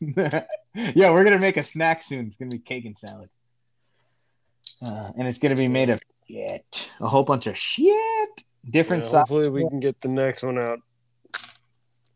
yeah, 0.74 1.10
we're 1.10 1.24
gonna 1.24 1.38
make 1.38 1.56
a 1.56 1.62
snack 1.62 2.02
soon. 2.02 2.26
It's 2.26 2.36
gonna 2.36 2.50
be 2.50 2.58
Kagan 2.58 2.98
salad, 2.98 3.28
uh, 4.82 5.10
and 5.18 5.28
it's 5.28 5.38
gonna 5.38 5.56
be 5.56 5.68
made 5.68 5.90
of 5.90 6.00
shit, 6.28 6.88
a 7.00 7.08
whole 7.08 7.24
bunch 7.24 7.46
of 7.46 7.56
shit, 7.56 8.28
different 8.70 9.04
Yeah, 9.04 9.10
hopefully, 9.10 9.48
we 9.48 9.68
can 9.68 9.80
get 9.80 10.00
the 10.00 10.08
next 10.08 10.42
one 10.42 10.58
out 10.58 10.80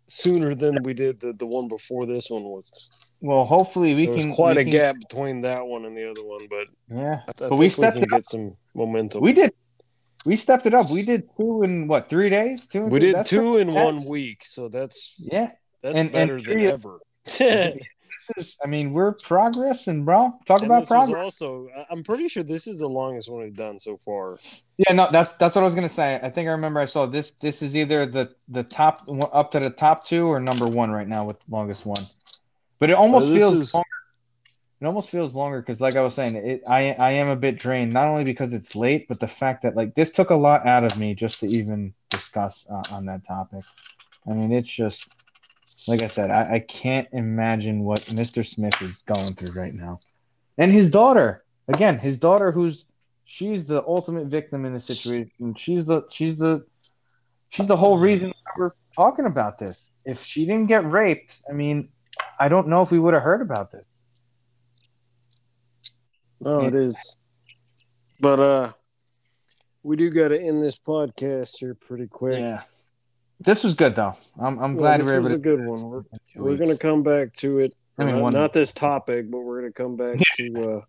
sooner 0.08 0.54
than 0.54 0.82
we 0.82 0.92
did 0.94 1.20
the, 1.20 1.32
the 1.32 1.46
one 1.46 1.68
before 1.68 2.06
this 2.06 2.30
one 2.30 2.42
was. 2.42 2.90
Well, 3.20 3.44
hopefully 3.44 3.94
we 3.94 4.06
There 4.06 4.16
can. 4.16 4.34
quite 4.34 4.56
we 4.56 4.62
a 4.62 4.64
can- 4.64 4.70
gap 4.72 4.96
between 4.98 5.42
that 5.42 5.64
one 5.66 5.84
and 5.84 5.96
the 5.96 6.10
other 6.10 6.24
one, 6.24 6.46
but 6.48 6.66
Yeah, 6.94 7.20
I, 7.28 7.44
I 7.44 7.48
But 7.48 7.52
we 7.52 7.66
we, 7.66 7.68
stepped 7.68 7.94
can 7.94 8.02
it 8.04 8.12
up. 8.12 8.18
get 8.20 8.26
some 8.28 8.56
momentum. 8.74 9.20
we 9.22 9.32
did. 9.32 9.52
We 10.26 10.36
stepped 10.36 10.66
it 10.66 10.74
up. 10.74 10.90
We 10.90 11.02
did 11.02 11.24
two 11.38 11.62
in 11.62 11.86
what 11.88 12.08
three 12.10 12.28
days? 12.28 12.66
Two. 12.66 12.84
We 12.84 12.90
three- 12.90 13.00
did 13.08 13.14
that's 13.16 13.30
two 13.30 13.56
in 13.58 13.72
one 13.72 14.04
week, 14.04 14.42
so 14.44 14.68
that's 14.68 15.16
Yeah, 15.30 15.50
that's 15.82 15.94
And- 15.96 16.08
and 16.08 16.12
better 16.12 16.34
than 16.36 16.44
three- 16.44 16.66
ever. 16.66 17.00
this 18.36 18.46
is. 18.46 18.58
I 18.64 18.66
mean, 18.68 18.92
we're 18.92 19.12
progressing, 19.12 20.04
bro. 20.04 20.38
Talk 20.46 20.60
And 20.62 20.66
about 20.70 20.86
progress. 20.86 21.22
also, 21.22 21.68
I'm 21.90 22.02
pretty 22.02 22.28
sure 22.28 22.42
this 22.42 22.66
is 22.66 22.78
the 22.78 22.88
longest 22.88 23.30
one 23.30 23.42
we've 23.42 23.54
done 23.56 23.78
so 23.78 23.96
far. 23.96 24.38
Yeah, 24.78 24.92
no, 24.94 25.08
that's 25.10 25.32
that's 25.38 25.54
what 25.54 25.62
I 25.62 25.64
was 25.64 25.74
gonna 25.74 25.88
say. 25.88 26.20
I 26.22 26.30
think 26.30 26.48
I 26.48 26.52
remember 26.52 26.80
I 26.80 26.86
saw 26.86 27.06
this. 27.06 27.32
This 27.32 27.62
is 27.62 27.74
either 27.76 28.06
the 28.06 28.34
the 28.48 28.62
top 28.62 29.08
up 29.32 29.50
to 29.52 29.60
the 29.60 29.70
top 29.70 30.06
two 30.06 30.26
or 30.26 30.40
number 30.40 30.68
one 30.68 30.90
right 30.90 31.08
now 31.08 31.24
with 31.26 31.36
longest 31.48 31.84
one. 31.86 32.04
But 32.78 32.90
it 32.90 32.94
almost 32.94 33.26
feels 33.28 33.56
is- 33.58 33.74
longer. 33.74 33.86
It 34.80 34.86
almost 34.86 35.10
feels 35.10 35.34
longer 35.34 35.60
because, 35.60 35.78
like 35.78 35.96
I 35.96 36.00
was 36.00 36.14
saying, 36.14 36.36
it 36.36 36.62
I 36.66 36.92
I 36.92 37.10
am 37.12 37.28
a 37.28 37.36
bit 37.36 37.58
drained. 37.58 37.92
Not 37.92 38.08
only 38.08 38.24
because 38.24 38.54
it's 38.54 38.74
late, 38.74 39.08
but 39.08 39.20
the 39.20 39.28
fact 39.28 39.62
that 39.64 39.76
like 39.76 39.94
this 39.94 40.10
took 40.10 40.30
a 40.30 40.34
lot 40.34 40.66
out 40.66 40.84
of 40.84 40.96
me 40.98 41.14
just 41.14 41.40
to 41.40 41.46
even 41.46 41.92
discuss 42.08 42.64
uh, 42.70 42.82
on 42.90 43.04
that 43.04 43.26
topic. 43.26 43.62
I 44.26 44.32
mean, 44.32 44.52
it's 44.52 44.70
just 44.70 45.19
like 45.90 46.02
I 46.02 46.08
said. 46.08 46.30
I, 46.30 46.54
I 46.54 46.58
can't 46.60 47.08
imagine 47.12 47.84
what 47.84 48.00
Mr. 48.06 48.46
Smith 48.46 48.80
is 48.80 49.02
going 49.02 49.34
through 49.34 49.52
right 49.52 49.74
now, 49.74 49.98
and 50.56 50.72
his 50.72 50.90
daughter. 50.90 51.44
Again, 51.68 51.98
his 51.98 52.18
daughter, 52.18 52.50
who's 52.50 52.84
she's 53.24 53.64
the 53.64 53.82
ultimate 53.86 54.26
victim 54.26 54.64
in 54.64 54.72
this 54.72 54.86
situation. 54.86 55.54
She's 55.56 55.84
the 55.84 56.02
she's 56.10 56.36
the 56.36 56.64
she's 57.50 57.66
the 57.66 57.76
whole 57.76 57.98
reason 57.98 58.32
we're 58.56 58.72
talking 58.96 59.26
about 59.26 59.58
this. 59.58 59.80
If 60.04 60.22
she 60.22 60.46
didn't 60.46 60.66
get 60.66 60.90
raped, 60.90 61.40
I 61.48 61.52
mean, 61.52 61.90
I 62.38 62.48
don't 62.48 62.68
know 62.68 62.82
if 62.82 62.90
we 62.90 62.98
would 62.98 63.14
have 63.14 63.22
heard 63.22 63.42
about 63.42 63.70
this. 63.70 63.84
Oh, 66.44 66.66
it 66.66 66.74
is. 66.74 67.16
But 68.18 68.40
uh 68.40 68.72
we 69.82 69.96
do 69.96 70.10
got 70.10 70.28
to 70.28 70.40
end 70.40 70.62
this 70.62 70.78
podcast 70.78 71.58
here 71.58 71.74
pretty 71.74 72.06
quick. 72.06 72.38
Yeah. 72.38 72.62
This 73.40 73.64
was 73.64 73.74
good 73.74 73.94
though. 73.94 74.14
I'm 74.38 74.58
I'm 74.58 74.74
Well, 74.74 74.82
glad 74.82 75.00
this 75.00 75.06
we 75.06 75.12
were 75.14 75.20
was 75.20 75.32
able 75.32 75.34
a 75.34 75.42
to. 75.42 75.56
good 75.56 75.66
one. 75.66 75.90
We're, 75.90 76.02
we're 76.36 76.56
gonna 76.56 76.76
come 76.76 77.02
back 77.02 77.34
to 77.36 77.58
it. 77.60 77.74
I 77.98 78.04
mean, 78.04 78.16
Uh, 78.22 78.30
not 78.30 78.52
this 78.52 78.72
topic, 78.72 79.30
but 79.30 79.40
we're 79.40 79.60
gonna 79.60 79.72
come 79.72 79.96
back 79.96 80.18
to 80.36 80.84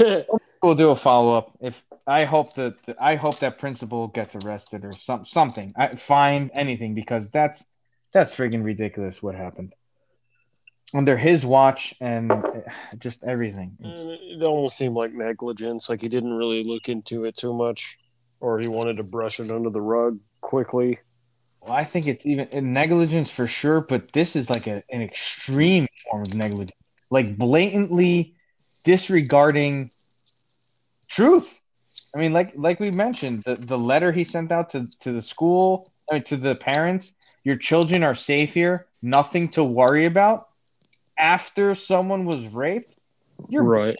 uh 0.00 0.22
We'll 0.62 0.74
do 0.74 0.90
a 0.90 0.96
follow 0.96 1.34
up. 1.36 1.56
If 1.60 1.80
I 2.06 2.24
hope 2.24 2.54
that 2.54 2.74
I 3.00 3.14
hope 3.16 3.38
that 3.40 3.58
principal 3.58 4.08
gets 4.08 4.34
arrested 4.36 4.84
or 4.84 4.92
some 4.92 5.24
something. 5.24 5.72
I 5.76 5.96
find 5.96 6.50
anything 6.54 6.94
because 6.94 7.30
that's 7.30 7.64
that's 8.12 8.34
friggin' 8.34 8.64
ridiculous 8.64 9.22
what 9.22 9.34
happened 9.34 9.74
under 10.94 11.16
his 11.16 11.44
watch 11.44 11.94
and 12.00 12.30
uh, 12.30 12.42
just 12.98 13.22
everything. 13.24 13.76
It's- 13.80 14.06
it 14.38 14.42
almost 14.42 14.76
seemed 14.78 14.94
like 14.94 15.12
negligence, 15.12 15.88
like 15.88 16.00
he 16.00 16.08
didn't 16.08 16.32
really 16.32 16.62
look 16.64 16.88
into 16.88 17.24
it 17.24 17.36
too 17.36 17.52
much, 17.52 17.98
or 18.40 18.58
he 18.60 18.68
wanted 18.68 18.96
to 18.98 19.02
brush 19.02 19.40
it 19.40 19.50
under 19.50 19.68
the 19.70 19.80
rug 19.82 20.20
quickly. 20.40 20.96
Well, 21.66 21.76
I 21.76 21.84
think 21.84 22.06
it's 22.06 22.24
even 22.26 22.72
negligence 22.72 23.30
for 23.30 23.48
sure, 23.48 23.80
but 23.80 24.12
this 24.12 24.36
is 24.36 24.48
like 24.48 24.68
a, 24.68 24.82
an 24.90 25.02
extreme 25.02 25.88
form 26.10 26.24
of 26.24 26.34
negligence, 26.34 26.78
like 27.10 27.36
blatantly 27.36 28.36
disregarding 28.84 29.90
truth. 31.08 31.48
I 32.14 32.20
mean, 32.20 32.32
like 32.32 32.52
like 32.54 32.78
we 32.80 32.90
mentioned, 32.92 33.42
the, 33.46 33.56
the 33.56 33.78
letter 33.78 34.12
he 34.12 34.24
sent 34.24 34.52
out 34.52 34.70
to, 34.70 34.86
to 35.00 35.12
the 35.12 35.22
school, 35.22 35.90
I 36.10 36.14
mean, 36.14 36.24
to 36.24 36.36
the 36.36 36.54
parents, 36.54 37.12
your 37.44 37.56
children 37.56 38.04
are 38.04 38.14
safe 38.14 38.54
here, 38.54 38.86
nothing 39.02 39.48
to 39.50 39.64
worry 39.64 40.06
about. 40.06 40.46
After 41.18 41.74
someone 41.74 42.26
was 42.26 42.46
raped, 42.48 42.94
you're 43.48 43.64
right. 43.64 43.96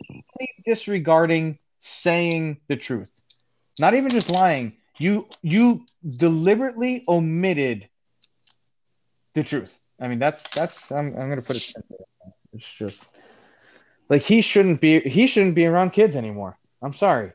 disregarding 0.65 1.59
saying 1.81 2.59
the 2.69 2.77
truth. 2.77 3.11
Not 3.79 3.95
even 3.95 4.11
just 4.11 4.31
lying. 4.31 4.75
You 4.99 5.29
you 5.43 5.85
deliberately 6.07 7.05
omitted 7.09 7.89
the 9.35 9.43
truth. 9.43 9.73
I 10.01 10.09
mean 10.09 10.19
that's 10.19 10.43
that's 10.55 10.91
I'm 10.93 11.17
I'm 11.17 11.29
gonna 11.29 11.43
put 11.43 11.57
it. 11.57 11.75
It's 12.53 12.71
just 12.79 13.03
like 14.09 14.23
he 14.23 14.41
shouldn't 14.41 14.81
be 14.81 15.01
he 15.01 15.27
shouldn't 15.27 15.55
be 15.55 15.67
around 15.67 15.91
kids 15.91 16.17
anymore. 16.17 16.59
I'm 16.83 16.93
sorry. 16.93 17.33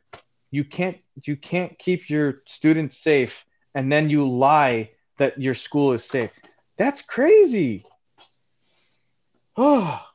You 0.52 0.64
can't 0.64 0.98
you 1.24 1.36
can't 1.36 1.78
keep 1.78 2.10
your 2.10 2.42
students 2.48 2.98
safe 2.98 3.34
and 3.76 3.92
then 3.92 4.10
you 4.10 4.28
lie 4.30 4.92
that 5.18 5.40
your 5.40 5.54
school 5.54 5.94
is 5.94 6.04
safe. 6.04 6.32
That's 6.78 7.02
crazy. 7.02 7.86
Oh, 9.58 9.66
all 9.84 10.06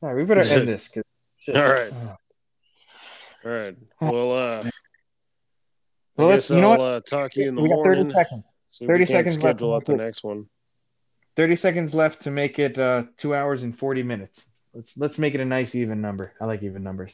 right, 0.00 0.16
we 0.16 0.24
better 0.24 0.40
end 0.42 0.68
this. 0.68 0.88
All 1.48 1.54
right. 1.54 1.92
Oh. 1.92 2.16
All 3.44 3.50
right. 3.50 3.76
Well, 4.00 4.32
uh, 4.32 4.70
Well, 6.20 6.28
I 6.30 6.34
let's- 6.34 6.50
you 6.50 6.60
know 6.60 6.70
what? 6.70 6.80
uh, 6.80 7.00
talk 7.00 7.32
to 7.32 7.40
you 7.42 7.48
in 7.48 7.54
the 7.54 7.62
we 7.62 7.68
got 7.68 7.84
30 7.84 8.12
seconds. 8.12 8.44
so 8.70 8.86
30 8.86 8.92
we 9.02 9.06
can 9.06 9.14
seconds 9.16 9.34
left 9.42 9.58
schedule 9.58 9.80
the 9.80 9.92
make 9.92 10.00
it. 10.00 10.04
next 10.04 10.24
one. 10.24 10.46
30 11.36 11.56
seconds 11.56 11.94
left 11.94 12.20
to 12.22 12.30
make 12.30 12.58
it 12.58 12.78
uh, 12.78 13.04
two 13.16 13.34
hours 13.34 13.62
and 13.62 13.76
40 13.78 14.02
minutes. 14.02 14.42
Let's 14.74 14.96
let's 14.96 15.18
make 15.18 15.34
it 15.34 15.40
a 15.40 15.44
nice 15.44 15.74
even 15.74 16.00
number. 16.00 16.32
I 16.40 16.44
like 16.44 16.62
even 16.62 16.82
numbers. 16.82 17.12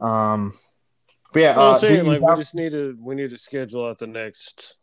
Um, 0.00 0.52
but 1.32 1.40
yeah, 1.40 1.50
I 1.58 1.70
uh, 1.70 1.78
saying, 1.78 2.06
like, 2.06 2.20
we 2.20 2.36
just 2.36 2.54
need 2.54 2.72
to 2.72 2.96
we 3.00 3.14
need 3.14 3.30
to 3.30 3.38
schedule 3.38 3.86
out 3.86 3.98
the 3.98 4.06
next 4.06 4.78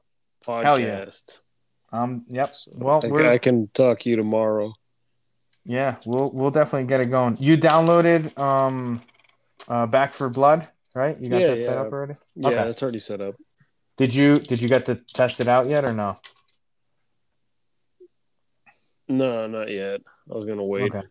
podcast. 0.46 0.64
Hell 0.64 0.80
yeah. 0.80 1.06
um, 1.92 2.26
yep. 2.28 2.56
So 2.56 2.72
Well, 2.76 2.98
I, 3.04 3.10
can, 3.10 3.26
I 3.26 3.38
can 3.38 3.68
talk 3.74 4.00
to 4.02 4.10
you 4.10 4.16
tomorrow. 4.16 4.74
Yeah, 5.66 5.96
we'll 6.06 6.32
we'll 6.32 6.52
definitely 6.52 6.88
get 6.88 7.00
it 7.00 7.10
going. 7.10 7.38
You 7.40 7.58
downloaded 7.58 8.38
um, 8.38 9.02
uh, 9.68 9.86
Back 9.88 10.14
4 10.14 10.30
Blood, 10.30 10.68
right? 10.94 11.20
You 11.20 11.30
got 11.30 11.40
Yeah, 11.42 11.56
that 11.56 11.64
set 11.64 11.78
up 11.78 11.92
already. 11.92 12.14
Yeah, 12.36 12.48
Okay. 12.50 12.56
that's 12.58 12.82
already 12.84 13.00
set 13.00 13.22
up. 13.22 13.36
Did 13.98 14.14
you 14.14 14.40
did 14.40 14.62
you 14.62 14.68
get 14.70 14.86
to 14.88 14.96
test 15.14 15.40
it 15.40 15.48
out 15.48 15.70
yet 15.70 15.86
or 15.86 15.94
no? 15.94 16.18
No, 19.08 19.48
not 19.48 19.70
yet. 19.70 20.02
I 20.32 20.36
was 20.36 20.46
gonna 20.46 20.66
wait. 20.66 20.92
Okay. 20.94 21.06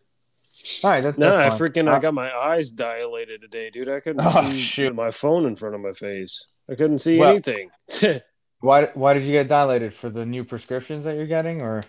All 0.83 0.91
right, 0.91 1.01
that's, 1.03 1.17
No, 1.17 1.33
I 1.35 1.43
that's 1.43 1.57
fine. 1.57 1.69
freaking 1.69 1.91
Uh, 1.91 1.95
I 1.95 1.99
got 1.99 2.13
my 2.13 2.31
eyes 2.31 2.69
dilated 2.71 3.41
today, 3.41 3.69
dude. 3.69 3.89
I 3.89 3.99
couldn't 3.99 4.21
Oh, 4.25 4.51
see 4.51 4.59
shoot. 4.59 4.93
my 4.95 5.11
phone 5.11 5.45
in 5.45 5.55
front 5.55 5.75
of 5.75 5.81
my 5.81 5.93
face. 5.93 6.51
I 6.69 6.75
couldn't 6.75 6.99
see 6.99 7.17
Well- 7.17 7.29
anything. 7.31 7.69
Why 8.59 8.85
why 8.93 9.11
did 9.13 9.23
you 9.25 9.33
get 9.33 9.49
dilated 9.49 9.93
for 9.93 10.09
the 10.09 10.25
new 10.25 10.45
prescriptions 10.45 11.03
that 11.03 11.17
you're 11.17 11.27
getting 11.27 11.61
or? 11.61 11.83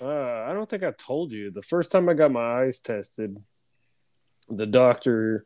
Uh, 0.00 0.06
I 0.48 0.54
don't 0.54 0.66
think 0.66 0.82
I 0.82 0.92
told 0.92 1.30
you. 1.30 1.50
The 1.50 1.60
first 1.60 1.92
time 1.92 2.08
I 2.08 2.14
got 2.14 2.30
my 2.32 2.62
eyes 2.62 2.80
tested, 2.80 3.36
the 4.48 4.64
doctor, 4.64 5.44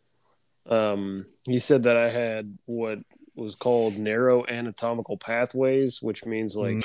um, 0.66 1.26
he 1.46 1.58
said 1.58 1.82
that 1.84 1.96
I 1.96 2.10
had 2.10 2.56
what 2.66 2.98
was 3.36 3.54
called 3.54 3.96
narrow 3.98 4.46
anatomical 4.46 5.16
pathways, 5.16 6.00
which 6.00 6.24
means 6.24 6.54
like, 6.56 6.80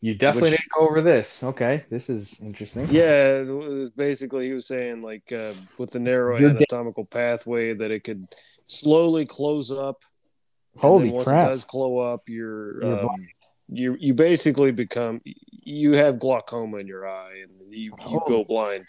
You 0.00 0.14
definitely 0.14 0.50
Which- 0.50 0.60
didn't 0.60 0.72
go 0.78 0.88
over 0.88 1.00
this. 1.00 1.42
Okay, 1.42 1.84
this 1.90 2.08
is 2.08 2.34
interesting. 2.40 2.88
yeah, 2.90 3.38
it 3.40 3.46
was 3.48 3.90
basically 3.90 4.46
he 4.46 4.52
was 4.52 4.66
saying 4.66 5.02
like 5.02 5.32
uh, 5.32 5.54
with 5.78 5.90
the 5.90 5.98
narrow 6.00 6.38
You're 6.38 6.50
dead. 6.52 6.64
anatomical 6.70 7.04
pathway 7.06 7.74
that 7.74 7.90
it 7.90 8.04
could 8.04 8.28
slowly 8.66 9.24
close 9.26 9.70
up. 9.70 10.02
Holy 10.76 11.08
once 11.08 11.28
crap! 11.28 11.46
it 11.48 11.50
does 11.52 11.64
close 11.64 12.14
up, 12.14 12.28
You're 12.28 12.84
um, 12.84 13.26
you 13.68 13.96
you 13.98 14.12
basically 14.12 14.72
become 14.72 15.20
you 15.24 15.92
have 15.92 16.18
glaucoma 16.18 16.76
in 16.78 16.86
your 16.86 17.08
eye 17.08 17.42
and 17.44 17.72
you, 17.72 17.92
you 18.10 18.20
Oh. 18.22 18.28
go 18.28 18.44
blind. 18.44 18.86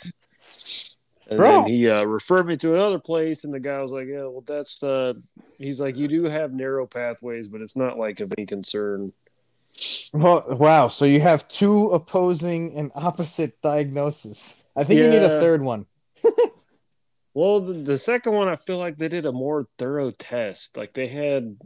And 1.27 1.37
Bro. 1.37 1.51
then 1.51 1.67
he 1.67 1.89
uh, 1.89 2.03
referred 2.03 2.47
me 2.47 2.57
to 2.57 2.75
another 2.75 2.99
place, 2.99 3.43
and 3.43 3.53
the 3.53 3.59
guy 3.59 3.81
was 3.81 3.91
like, 3.91 4.07
"Yeah, 4.07 4.25
well, 4.25 4.43
that's 4.45 4.79
the." 4.79 5.21
He's 5.57 5.79
like, 5.79 5.97
"You 5.97 6.07
do 6.07 6.25
have 6.25 6.53
narrow 6.53 6.85
pathways, 6.85 7.47
but 7.47 7.61
it's 7.61 7.75
not 7.75 7.97
like 7.97 8.19
of 8.19 8.33
any 8.37 8.45
concern." 8.45 9.11
Well, 10.13 10.45
wow. 10.47 10.87
So 10.87 11.05
you 11.05 11.19
have 11.21 11.47
two 11.47 11.89
opposing 11.89 12.77
and 12.77 12.91
opposite 12.93 13.59
diagnoses. 13.61 14.41
I 14.75 14.83
think 14.83 14.99
you 14.99 15.09
need 15.09 15.23
a 15.23 15.41
third 15.41 15.61
one. 15.61 15.85
Well, 17.35 17.59
the, 17.59 17.73
the 17.73 17.97
second 17.97 18.31
one, 18.31 18.47
I 18.47 18.55
feel 18.55 18.77
like 18.77 18.97
they 18.97 19.09
did 19.09 19.25
a 19.25 19.31
more 19.33 19.67
thorough 19.77 20.11
test. 20.11 20.77
Like 20.77 20.93
they 20.93 21.07
had 21.07 21.57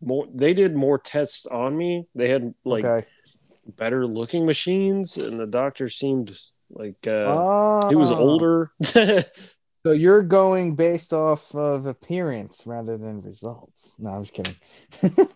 more, 0.00 0.26
they 0.32 0.54
did 0.54 0.76
more 0.76 0.98
tests 0.98 1.46
on 1.46 1.76
me. 1.76 2.06
They 2.14 2.28
had 2.28 2.54
like 2.64 2.84
okay. 2.84 3.06
better 3.66 4.06
looking 4.06 4.46
machines, 4.46 5.18
and 5.18 5.38
the 5.38 5.46
doctor 5.46 5.88
seemed 5.88 6.38
like 6.70 7.06
uh, 7.06 7.44
he 7.88 7.94
was 7.94 8.10
Ah. 8.10 8.18
older. 8.18 8.72
So 9.86 9.92
you're 9.92 10.22
going 10.22 10.74
based 10.74 11.12
off 11.12 11.54
of 11.54 11.86
appearance 11.86 12.60
rather 12.66 12.98
than 12.98 13.22
results. 13.22 13.94
No, 13.98 14.10
I'm 14.10 14.24
just 14.24 14.34
kidding. 14.34 14.56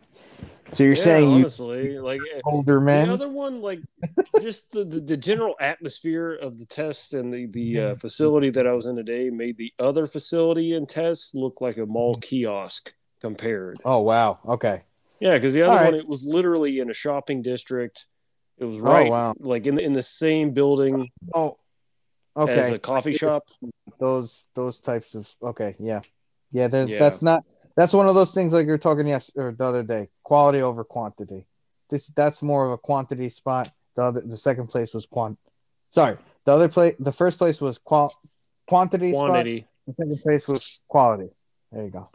so 0.75 0.83
you're 0.83 0.97
Yeah, 0.97 1.03
saying 1.05 1.31
you 1.31 1.37
honestly, 1.37 1.99
like 1.99 2.21
eh, 2.35 2.41
older 2.45 2.81
men? 2.81 3.07
the 3.07 3.15
other 3.15 3.29
one, 3.29 3.61
like 3.61 3.81
just 4.41 4.73
the, 4.73 4.85
the, 4.85 5.01
the 5.01 5.17
general 5.17 5.55
atmosphere 5.61 6.33
of 6.35 6.59
the 6.59 6.67
test 6.67 7.15
and 7.15 7.33
the 7.33 7.47
the 7.47 7.81
uh, 7.81 7.95
facility 7.95 8.51
that 8.51 8.67
I 8.67 8.73
was 8.73 8.87
in 8.87 8.97
today 8.97 9.31
made 9.31 9.57
the 9.57 9.73
other 9.79 10.07
facility 10.07 10.73
and 10.75 10.89
tests 10.89 11.35
look 11.35 11.61
like 11.61 11.77
a 11.77 11.87
mall 11.87 12.17
kiosk 12.17 12.95
compared. 13.21 13.83
oh 13.85 14.01
wow. 14.01 14.39
Okay. 14.45 14.83
Yeah, 15.21 15.35
because 15.35 15.53
the 15.55 15.63
other 15.63 15.77
right. 15.77 15.85
one 15.85 15.95
it 15.95 16.09
was 16.09 16.25
literally 16.25 16.79
in 16.81 16.91
a 16.91 16.95
shopping 16.95 17.43
district. 17.43 18.07
It 18.61 18.65
was 18.67 18.77
oh, 18.77 18.81
right, 18.81 19.07
Oh 19.09 19.11
wow. 19.11 19.35
like 19.41 19.67
in 19.67 19.75
the, 19.77 19.83
in 19.83 19.93
the 19.95 20.03
same 20.03 20.51
building 20.53 21.11
Oh. 21.35 21.57
okay. 22.37 22.59
as 22.59 22.71
a 22.71 22.79
coffee 22.79 23.15
shop. 23.15 23.45
Those 23.99 24.47
those 24.55 24.79
types 24.81 25.15
of 25.15 25.27
okay. 25.43 25.75
Yeah. 25.79 26.03
Yeah. 26.53 26.69
Yeah. 26.73 26.99
That's 26.99 27.23
not. 27.23 27.45
That's 27.77 27.93
one 27.93 28.07
of 28.07 28.15
those 28.15 28.33
things 28.33 28.53
like 28.53 28.67
you're 28.67 28.79
talking 28.79 29.07
yes 29.07 29.31
or 29.35 29.53
the 29.53 29.65
other 29.65 29.83
day. 29.83 30.11
Quality 30.23 30.61
over 30.61 30.85
quantity. 30.85 31.47
This 31.89 32.07
that's 32.15 32.43
more 32.43 32.67
of 32.67 32.73
a 32.73 32.79
quantity 32.79 33.31
spot. 33.31 33.73
The 33.97 34.03
other 34.03 34.21
the 34.21 34.37
second 34.39 34.69
place 34.69 34.93
was 34.95 35.07
quant. 35.07 35.39
Sorry. 35.93 36.17
The 36.45 36.53
other 36.53 36.69
place. 36.69 36.95
The 37.01 37.13
first 37.13 37.39
place 37.39 37.61
was 37.61 37.79
qual 37.79 38.13
quantity. 38.69 39.13
spot. 39.13 39.29
Quantity, 39.29 39.67
The 39.87 39.95
second 39.95 40.19
place 40.21 40.47
was 40.49 40.81
quality. 40.89 41.31
There 41.73 41.85
you 41.85 41.91
go. 41.91 42.09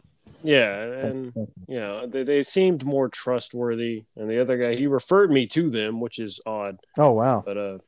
Yeah, 0.46 0.82
and 0.82 1.32
you 1.66 1.80
know 1.80 2.06
they, 2.06 2.22
they 2.22 2.42
seemed 2.42 2.84
more 2.84 3.08
trustworthy. 3.08 4.04
And 4.16 4.30
the 4.30 4.40
other 4.40 4.56
guy, 4.56 4.76
he 4.76 4.86
referred 4.86 5.30
me 5.30 5.46
to 5.48 5.68
them, 5.68 6.00
which 6.00 6.18
is 6.18 6.40
odd. 6.46 6.78
Oh 6.96 7.12
wow. 7.12 7.42
But 7.44 7.56
uh, 7.56 7.78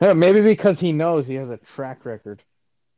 Yeah, 0.00 0.12
maybe 0.14 0.42
because 0.42 0.80
he 0.80 0.92
knows 0.92 1.26
he 1.26 1.34
has 1.34 1.50
a 1.50 1.58
track 1.58 2.04
record. 2.04 2.42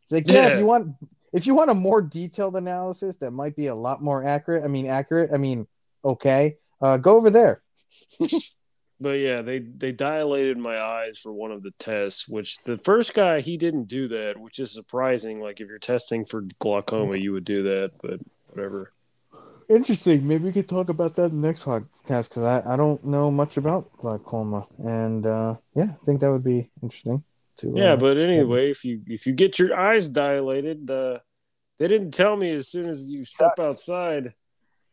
It's 0.05 0.13
like, 0.13 0.29
yeah, 0.29 0.47
Yeah. 0.47 0.53
if 0.55 0.59
you 0.59 0.67
want 0.67 0.95
if 1.33 1.47
you 1.47 1.55
want 1.55 1.71
a 1.71 1.75
more 1.75 2.01
detailed 2.01 2.57
analysis 2.57 3.17
that 3.19 3.33
might 3.33 3.55
be 3.57 3.67
a 3.67 3.75
lot 3.75 4.03
more 4.03 4.25
accurate, 4.25 4.65
I 4.65 4.69
mean 4.69 4.87
accurate, 4.87 5.31
I 5.33 5.37
mean 5.37 5.67
okay, 6.05 6.57
uh, 6.81 6.97
go 6.97 7.17
over 7.17 7.31
there. 7.31 7.63
But 9.01 9.21
yeah, 9.21 9.43
they 9.43 9.61
they 9.61 9.93
dilated 9.93 10.59
my 10.59 10.81
eyes 10.81 11.19
for 11.19 11.33
one 11.33 11.53
of 11.53 11.63
the 11.63 11.71
tests, 11.79 12.29
which 12.29 12.59
the 12.65 12.77
first 12.77 13.15
guy 13.15 13.41
he 13.41 13.57
didn't 13.57 13.87
do 13.87 14.09
that, 14.09 14.39
which 14.39 14.59
is 14.59 14.73
surprising. 14.73 15.41
Like 15.41 15.61
if 15.61 15.69
you're 15.69 15.79
testing 15.79 16.25
for 16.25 16.43
glaucoma, 16.59 17.17
you 17.17 17.33
would 17.33 17.45
do 17.45 17.63
that, 17.63 17.93
but 18.03 18.19
whatever. 18.59 18.93
Interesting. 19.69 20.27
Maybe 20.27 20.45
we 20.45 20.53
could 20.53 20.69
talk 20.69 20.89
about 20.89 21.15
that 21.17 21.31
in 21.31 21.41
the 21.41 21.47
next 21.47 21.63
podcast 21.63 22.29
because 22.31 22.39
I, 22.39 22.63
I 22.67 22.77
don't 22.77 23.05
know 23.05 23.31
much 23.31 23.59
about 23.59 23.93
glaucoma. 23.99 24.67
And 24.79 25.27
uh, 25.27 25.57
yeah, 25.75 25.93
I 26.01 26.05
think 26.07 26.21
that 26.21 26.31
would 26.31 26.45
be 26.45 26.71
interesting. 26.83 27.23
To, 27.59 27.73
Yeah, 27.75 27.93
uh, 27.93 27.97
but 27.97 28.17
anyway, 28.17 28.71
if 28.71 28.85
you 28.85 29.03
if 29.07 29.27
you 29.27 29.33
get 29.35 29.59
your 29.59 29.79
eyes 29.79 30.09
dilated, 30.09 30.91
uh, 30.91 31.19
they 31.79 31.87
didn't 31.89 32.13
tell 32.13 32.37
me 32.37 32.53
as 32.53 32.69
soon 32.69 32.87
as 32.87 33.11
you 33.11 33.25
step 33.25 33.61
outside, 33.61 34.33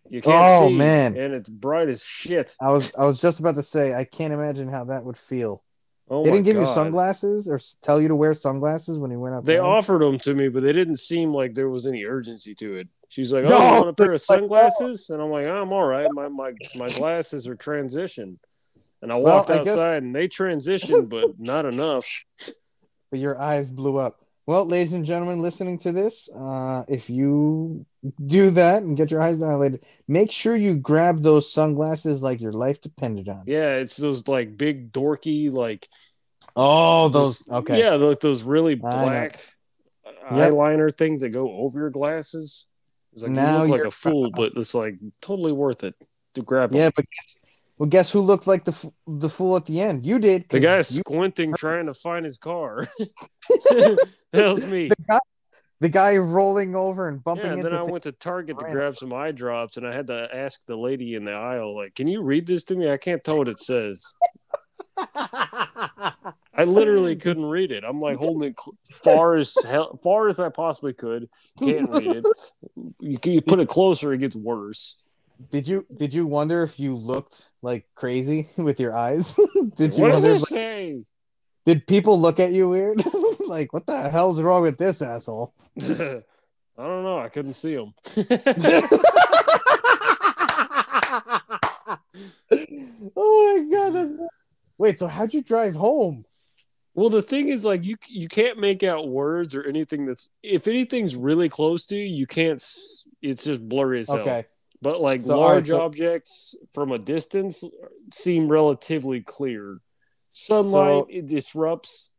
you 0.10 0.22
can't 0.22 0.64
Oh, 0.64 0.68
see, 0.68 0.76
man. 0.76 1.16
and 1.16 1.34
it's 1.34 1.50
bright 1.50 1.88
as 1.88 2.04
shit. 2.04 2.56
I 2.60 2.72
was 2.72 2.94
I 2.96 3.06
was 3.06 3.22
just 3.22 3.40
about 3.40 3.56
to 3.56 3.64
say 3.64 3.94
I 3.94 4.04
can't 4.04 4.34
imagine 4.34 4.68
how 4.68 4.86
that 4.86 5.06
would 5.06 5.18
feel. 5.18 5.64
Oh 6.10 6.24
they 6.24 6.32
didn't 6.32 6.46
give 6.46 6.56
you 6.56 6.68
sunglasses 6.68 7.48
or 7.48 7.60
tell 7.82 8.00
you 8.00 8.10
to 8.10 8.16
wear 8.16 8.36
sunglasses 8.36 9.00
when 9.00 9.10
you 9.10 9.20
went 9.20 9.36
out. 9.36 9.46
They 9.46 9.58
offered 9.58 10.02
them 10.02 10.20
to 10.20 10.36
me, 10.36 10.50
but 10.50 10.62
they 10.64 10.72
didn't 10.74 10.98
seem 10.98 11.32
like 11.32 11.56
there 11.56 11.70
was 11.70 11.88
any 11.88 12.04
urgency 12.04 12.54
to 12.56 12.76
it. 12.76 12.90
She's 13.16 13.32
like, 13.32 13.46
"Oh, 13.46 13.48
No, 13.48 13.56
you 13.58 13.74
want 13.78 13.88
a 13.90 13.94
pair 13.94 14.12
of 14.12 14.16
oh. 14.16 14.18
sunglasses?" 14.18 15.10
And 15.10 15.22
I'm 15.22 15.30
like, 15.30 15.46
"I'm 15.48 15.72
all 15.72 15.88
right. 15.88 16.08
My 16.12 16.28
my 16.28 16.52
my 16.76 16.90
glasses 16.90 17.48
are 17.48 17.56
transition." 17.56 18.40
And 19.02 19.10
I 19.12 19.16
Well, 19.16 19.38
walked 19.38 19.50
I 19.52 19.60
guess- 19.60 19.70
outside, 19.70 20.04
and 20.04 20.14
they 20.14 20.28
transitioned, 20.28 21.08
but 21.08 21.40
not 21.40 21.66
enough. 21.66 22.06
but 23.12 23.20
your 23.20 23.40
eyes 23.40 23.72
blew 23.72 23.96
up. 23.98 24.20
Well, 24.48 24.66
ladies 24.68 24.92
and 24.94 25.06
gentlemen, 25.06 25.42
listening 25.42 25.80
to 25.80 25.92
this, 25.94 26.28
uh, 26.30 26.84
if 26.90 27.10
you 27.10 27.86
do 28.26 28.52
that 28.52 28.84
and 28.84 28.96
get 28.98 29.10
your 29.10 29.22
eyes 29.22 29.38
dilated, 29.40 29.80
make 30.08 30.32
sure 30.32 30.56
you 30.56 30.76
grab 30.76 31.24
those 31.24 31.52
sunglasses 31.52 32.22
like 32.22 32.42
your 32.42 32.52
life 32.54 32.82
depended 32.82 33.30
on. 33.30 33.44
Yeah, 33.48 33.78
it's 33.78 33.96
those 33.98 34.28
like 34.28 34.58
big 34.58 34.92
dorky 34.92 35.52
like 35.52 35.88
Oh, 36.56 37.10
those. 37.10 37.48
Okay. 37.50 37.80
Yeah, 37.80 37.96
like 37.96 38.20
those 38.20 38.44
really 38.44 38.74
I 38.74 38.76
black 38.76 39.40
Yep. 40.06 40.14
eyeliner 40.30 40.94
things 40.96 41.22
that 41.22 41.30
go 41.30 41.50
over 41.52 41.80
your 41.80 41.90
glasses. 41.90 42.68
It's 43.16 43.24
like 43.24 43.32
Now 43.32 43.64
you 43.64 43.72
look 43.72 43.80
like 43.80 43.88
a 43.88 43.92
fool, 43.92 44.30
but 44.30 44.52
it's 44.58 44.76
like 44.76 44.96
totally 45.22 45.54
worth 45.54 45.84
it 45.84 45.96
to 46.36 46.42
grab 46.44 46.70
them. 46.72 46.80
Yeah, 46.80 46.90
but 46.96 47.06
well, 47.78 47.88
guess 47.90 48.12
who 48.12 48.20
looked 48.20 48.46
like 48.46 48.66
the 48.66 48.76
the 49.08 49.30
fool 49.30 49.56
at 49.56 49.66
the 49.66 49.80
end? 49.82 50.06
You 50.06 50.20
did. 50.20 50.44
The 50.50 50.58
'cause 50.60 50.62
guy's 50.64 50.92
you- 50.98 51.00
squinting 51.00 51.54
trying 51.58 51.86
to 51.88 51.94
find 51.94 52.26
his 52.26 52.38
car. 52.38 52.86
that 53.50 53.98
was 54.34 54.66
me. 54.66 54.90
the 54.90 54.96
guy, 55.08 55.20
the 55.80 55.90
guy 55.90 56.18
rolling 56.18 56.76
over 56.76 57.08
and 57.08 57.24
bumping 57.24 57.46
Yeah, 57.46 57.52
and 57.54 57.60
into. 57.60 57.70
then 57.70 57.78
I 57.80 57.82
things. 57.84 57.92
went 57.94 58.04
to 58.04 58.12
Target 58.12 58.60
to 58.60 58.66
grab 58.70 58.98
some 58.98 59.14
eye 59.14 59.32
drops, 59.32 59.78
and 59.78 59.88
I 59.88 59.94
had 59.94 60.08
to 60.08 60.28
ask 60.34 60.66
the 60.66 60.76
lady 60.76 61.16
in 61.16 61.24
the 61.24 61.32
aisle, 61.34 61.74
like, 61.76 61.96
"Can 61.96 62.08
you 62.08 62.22
read 62.22 62.48
this 62.48 62.66
to 62.66 62.76
me? 62.76 62.92
I 62.92 62.98
can't 62.98 63.24
tell 63.24 63.38
what 63.38 63.48
it 63.48 63.62
says." 63.62 64.04
I 66.56 66.64
literally 66.64 67.16
couldn't 67.26 67.46
read 67.46 67.72
it. 67.72 67.84
I'm 67.84 68.00
like 68.00 68.18
holding 68.18 68.50
it 68.50 68.60
cl- 68.60 68.76
far 69.04 69.36
as 69.36 69.56
hell, 69.66 70.00
far 70.04 70.28
as 70.30 70.40
I 70.40 70.50
possibly 70.50 70.94
could. 70.94 71.30
Can't 71.62 71.90
read 71.90 72.18
it. 72.18 72.26
You, 73.00 73.18
you 73.24 73.42
put 73.42 73.60
it 73.60 73.68
closer, 73.68 74.14
it 74.14 74.20
gets 74.20 74.36
worse. 74.36 75.02
Did 75.52 75.68
you 75.68 75.86
did 75.94 76.14
you 76.14 76.26
wonder 76.26 76.64
if 76.64 76.80
you 76.80 76.96
looked 76.96 77.50
like 77.62 77.86
crazy 77.96 78.50
with 78.58 78.80
your 78.80 78.96
eyes? 78.96 79.36
did 79.76 79.94
you 79.94 80.02
What 80.02 80.12
does 80.12 80.26
it 80.26 80.40
say? 80.40 81.04
did 81.66 81.86
people 81.88 82.20
look 82.20 82.40
at 82.40 82.54
you 82.54 82.70
weird? 82.70 83.04
like 83.48 83.74
what 83.74 83.86
the 83.86 84.10
hell's 84.10 84.40
wrong 84.40 84.62
with 84.62 84.78
this 84.78 85.02
asshole? 85.02 85.54
I 86.78 86.84
don't 86.86 87.04
know. 87.04 87.20
I 87.20 87.30
couldn't 87.30 87.54
see 87.54 87.76
them. 87.76 87.94
oh 93.22 93.56
my 93.58 93.66
god! 93.72 93.94
That's... 93.94 94.12
Wait, 94.78 95.00
so 95.00 95.08
how'd 95.08 95.34
you 95.34 95.42
drive 95.42 95.76
home? 95.76 96.26
Well, 96.96 97.10
the 97.10 97.22
thing 97.22 97.50
is, 97.50 97.64
like 97.64 97.84
you 97.84 97.96
you 98.08 98.28
can't 98.28 98.58
make 98.58 98.82
out 98.82 99.08
words 99.08 99.54
or 99.56 99.64
anything 99.64 100.06
that's 100.06 100.30
if 100.42 100.68
anything's 100.68 101.16
really 101.16 101.50
close 101.50 101.86
to 101.88 101.96
you, 101.96 102.06
you 102.06 102.26
can't. 102.26 102.62
It's 103.22 103.44
just 103.44 103.68
blurry 103.68 104.00
as 104.02 104.10
hell. 104.10 104.20
Okay, 104.20 104.46
But 104.82 105.02
like 105.02 105.22
So, 105.22 105.38
large 105.38 105.68
so- 105.68 105.82
objects 105.82 106.56
from 106.72 106.92
a 106.92 106.98
distance 106.98 107.64
seem 108.14 108.48
relatively 108.48 109.22
clear. 109.22 109.82
Sunlight 110.30 111.06
So- 111.06 111.08
it 111.10 111.28
disrupts. 111.28 112.12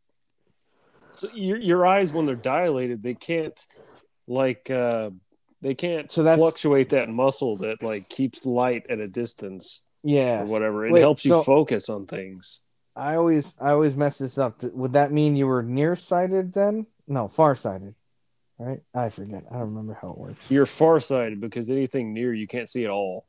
So 1.12 1.28
your 1.32 1.58
your 1.58 1.86
eyes 1.86 2.12
when 2.12 2.26
they're 2.26 2.34
dilated, 2.36 3.02
they 3.02 3.14
can't 3.14 3.58
like 4.28 4.68
uh 4.70 5.10
they 5.62 5.74
can't 5.74 6.12
So 6.12 6.22
that's- 6.22 6.38
fluctuate 6.38 6.90
that 6.90 7.08
muscle 7.08 7.56
that 7.58 7.82
like 7.82 8.08
keeps 8.10 8.44
light 8.44 8.86
at 8.90 9.00
a 9.00 9.08
distance 9.08 9.86
or 10.05 10.10
yeah. 10.10 10.42
whatever. 10.42 10.84
It 10.86 10.92
Wait, 10.92 11.00
helps 11.00 11.24
you 11.24 11.32
so- 11.34 11.42
focus 11.42 11.88
on 11.88 12.05
things. 12.06 12.65
I 12.97 13.16
always 13.16 13.44
I 13.60 13.70
always 13.70 13.94
mess 13.94 14.18
this 14.18 14.39
up. 14.39 14.62
Would 14.62 14.94
that 14.94 15.12
mean 15.12 15.36
you 15.36 15.47
were 15.47 15.62
nearsighted 15.62 16.52
then? 16.55 16.86
No, 17.07 17.28
farsighted. 17.28 17.94
Right? 18.58 18.81
I 18.94 19.10
forget. 19.10 19.44
I 19.50 19.55
don't 19.55 19.75
remember 19.75 19.99
how 20.00 20.10
it 20.10 20.18
works. 20.18 20.39
You're 20.49 20.66
farsighted 20.66 21.41
because 21.41 21.70
anything 21.70 22.15
near 22.15 22.33
you 22.33 22.47
can't 22.47 22.68
see 22.68 22.84
at 22.84 22.91
all. 22.91 23.26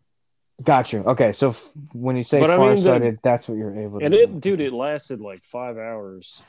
Got 0.64 0.94
you. 0.94 1.00
Okay, 1.02 1.34
so 1.34 1.50
f- 1.50 1.62
when 1.94 2.16
you 2.16 2.24
say 2.24 2.40
But 2.40 2.50
I 2.50 2.58
mean, 2.58 2.82
the- 2.82 3.18
that's 3.22 3.48
what 3.48 3.58
you're 3.58 3.78
able 3.78 4.00
to 4.00 4.06
And 4.06 4.14
do. 4.14 4.20
it 4.20 4.40
dude, 4.40 4.62
it 4.62 4.74
lasted 4.74 5.20
like 5.20 5.44
five 5.44 5.78
hours. 5.78 6.42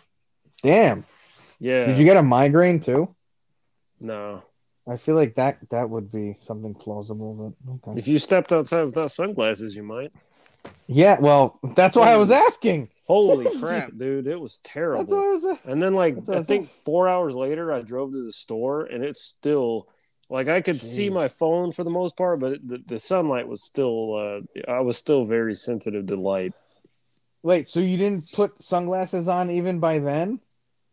Damn. 0.62 1.04
Yeah. 1.58 1.86
Did 1.86 1.98
you 1.98 2.04
get 2.04 2.16
a 2.16 2.22
migraine 2.22 2.80
too? 2.80 3.14
no. 4.00 4.44
I 4.90 4.96
feel 4.96 5.16
like 5.16 5.34
that 5.34 5.58
that 5.68 5.90
would 5.90 6.10
be 6.10 6.38
something 6.46 6.74
plausible. 6.74 7.54
But 7.68 7.90
okay. 7.90 7.98
If 7.98 8.08
you 8.08 8.18
stepped 8.18 8.52
outside 8.52 8.86
without 8.86 9.10
sunglasses, 9.10 9.76
you 9.76 9.82
might. 9.82 10.10
Yeah, 10.86 11.20
well, 11.20 11.60
that's 11.76 11.94
why 11.94 12.10
I 12.12 12.16
was 12.16 12.30
mm. 12.30 12.40
asking. 12.40 12.88
Holy 13.08 13.58
crap, 13.60 13.96
dude! 13.96 14.26
It 14.26 14.40
was 14.40 14.58
terrible. 14.58 15.16
Was 15.16 15.44
asking. 15.44 15.72
And 15.72 15.82
then, 15.82 15.94
like, 15.94 16.16
I 16.28 16.36
I 16.38 16.42
think 16.42 16.70
four 16.84 17.08
hours 17.08 17.34
later, 17.34 17.72
I 17.72 17.80
drove 17.80 18.12
to 18.12 18.22
the 18.22 18.32
store, 18.32 18.84
and 18.84 19.02
it's 19.02 19.22
still 19.22 19.88
like 20.30 20.48
I 20.48 20.60
could 20.60 20.82
see 20.82 21.08
my 21.08 21.26
phone 21.26 21.72
for 21.72 21.84
the 21.84 21.90
most 21.90 22.16
part, 22.16 22.38
but 22.38 22.66
the, 22.66 22.82
the 22.86 22.98
sunlight 22.98 23.48
was 23.48 23.62
still. 23.62 24.14
Uh, 24.14 24.70
I 24.70 24.80
was 24.80 24.98
still 24.98 25.24
very 25.24 25.54
sensitive 25.54 26.06
to 26.06 26.16
light. 26.16 26.52
Wait, 27.42 27.70
so 27.70 27.80
you 27.80 27.96
didn't 27.96 28.30
put 28.32 28.62
sunglasses 28.62 29.26
on 29.26 29.50
even 29.50 29.80
by 29.80 30.00
then? 30.00 30.40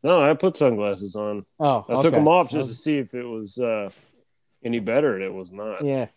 No, 0.03 0.21
I 0.21 0.33
put 0.35 0.55
sunglasses 0.55 1.15
on. 1.17 1.45
Oh, 1.59 1.83
I 1.89 2.01
took 2.01 2.13
them 2.13 2.27
off 2.27 2.49
just 2.49 2.69
to 2.69 2.75
see 2.75 2.97
if 2.97 3.13
it 3.13 3.23
was 3.23 3.57
uh, 3.57 3.89
any 4.63 4.79
better, 4.79 5.15
and 5.15 5.23
it 5.23 5.33
was 5.33 5.51
not. 5.51 5.83
Yeah, 5.83 6.07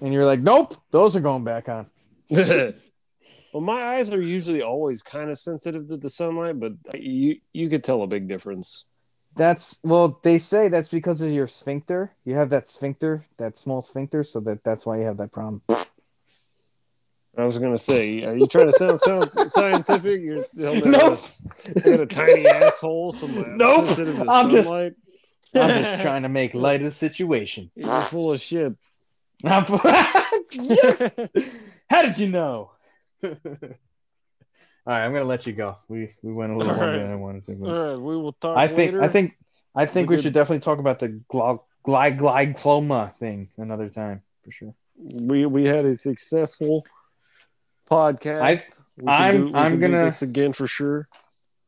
and 0.00 0.12
you're 0.12 0.24
like, 0.24 0.40
nope, 0.40 0.76
those 0.90 1.14
are 1.14 1.20
going 1.20 1.44
back 1.44 1.68
on. 1.68 1.86
well, 3.54 3.60
my 3.62 3.82
eyes 3.94 4.12
are 4.12 4.20
usually 4.20 4.62
always 4.62 5.00
kind 5.00 5.30
of 5.30 5.38
sensitive 5.38 5.86
to 5.86 5.96
the 5.96 6.10
sunlight, 6.10 6.58
but 6.58 6.72
you 7.00 7.36
you 7.52 7.68
could 7.68 7.84
tell 7.84 8.02
a 8.02 8.06
big 8.08 8.26
difference. 8.26 8.90
That's 9.36 9.76
well, 9.84 10.18
they 10.24 10.40
say 10.40 10.66
that's 10.68 10.88
because 10.88 11.20
of 11.20 11.30
your 11.30 11.46
sphincter. 11.46 12.10
You 12.24 12.34
have 12.34 12.50
that 12.50 12.68
sphincter, 12.68 13.24
that 13.38 13.56
small 13.58 13.80
sphincter, 13.80 14.24
so 14.24 14.40
that 14.40 14.64
that's 14.64 14.84
why 14.84 14.98
you 14.98 15.04
have 15.06 15.18
that 15.18 15.30
problem. 15.30 15.62
I 17.36 17.44
was 17.44 17.58
gonna 17.58 17.78
say, 17.78 18.24
are 18.24 18.36
you 18.36 18.46
trying 18.48 18.66
to 18.70 18.72
sound, 18.72 19.00
sound 19.00 19.30
scientific? 19.50 20.20
You're 20.22 20.44
telling 20.56 20.90
Nope. 20.90 21.00
got 21.00 21.08
a 21.08 21.12
s- 21.12 21.70
I 21.76 21.80
got 21.80 22.00
a 22.00 22.06
tiny 22.06 22.46
asshole, 22.48 23.12
so 23.12 23.26
I'm 23.28 23.56
Nope. 23.56 23.86
sensitive 23.86 24.16
to 24.16 24.26
I'm 24.28 24.50
just- 24.50 24.66
sunlight. 24.68 24.92
I'm 25.56 25.68
just 25.84 26.02
trying 26.02 26.22
to 26.24 26.28
make 26.28 26.54
light 26.54 26.82
of 26.82 26.92
the 26.92 26.98
situation. 26.98 27.70
You're 27.76 28.02
full 28.02 28.32
of 28.32 28.40
shit. 28.40 28.72
I'm- 29.44 29.64
How 31.90 32.02
did 32.02 32.18
you 32.18 32.28
know? 32.28 32.70
All 33.24 34.92
right, 34.92 35.04
I'm 35.04 35.12
gonna 35.12 35.24
let 35.24 35.46
you 35.46 35.52
go. 35.54 35.76
We 35.88 36.12
we 36.22 36.32
went 36.34 36.52
a 36.52 36.56
little 36.56 36.72
All 36.72 36.78
longer 36.78 36.98
right. 36.98 37.02
than 37.04 37.12
I 37.12 37.16
wanted 37.16 37.46
to. 37.46 37.52
All 37.64 37.88
right, 37.90 37.98
we 37.98 38.16
will 38.16 38.32
talk. 38.34 38.56
I 38.56 38.68
think 38.68 38.92
later. 38.92 39.02
I 39.02 39.08
think 39.08 39.32
I 39.74 39.86
think 39.86 40.08
We 40.08 40.12
we 40.12 40.16
could- 40.18 40.24
should 40.24 40.34
definitely 40.34 40.60
talk 40.60 40.78
about 40.78 40.98
the 40.98 41.08
gly- 41.28 41.58
gly- 41.84 42.12
glycoma 42.12 43.16
thing 43.16 43.48
another 43.56 43.88
time 43.88 44.22
for 44.44 44.50
sure. 44.52 44.74
we 45.26 45.46
we 45.46 45.64
had 45.64 45.84
a 45.86 45.94
successful 45.96 46.84
podcast. 47.90 49.02
I- 49.08 49.32
can 49.32 49.42
I'm- 49.46 49.56
I'm 49.56 49.80
gonna- 49.80 50.04
this 50.04 50.22
again 50.22 50.52
for 50.52 50.66
sure. 50.66 51.08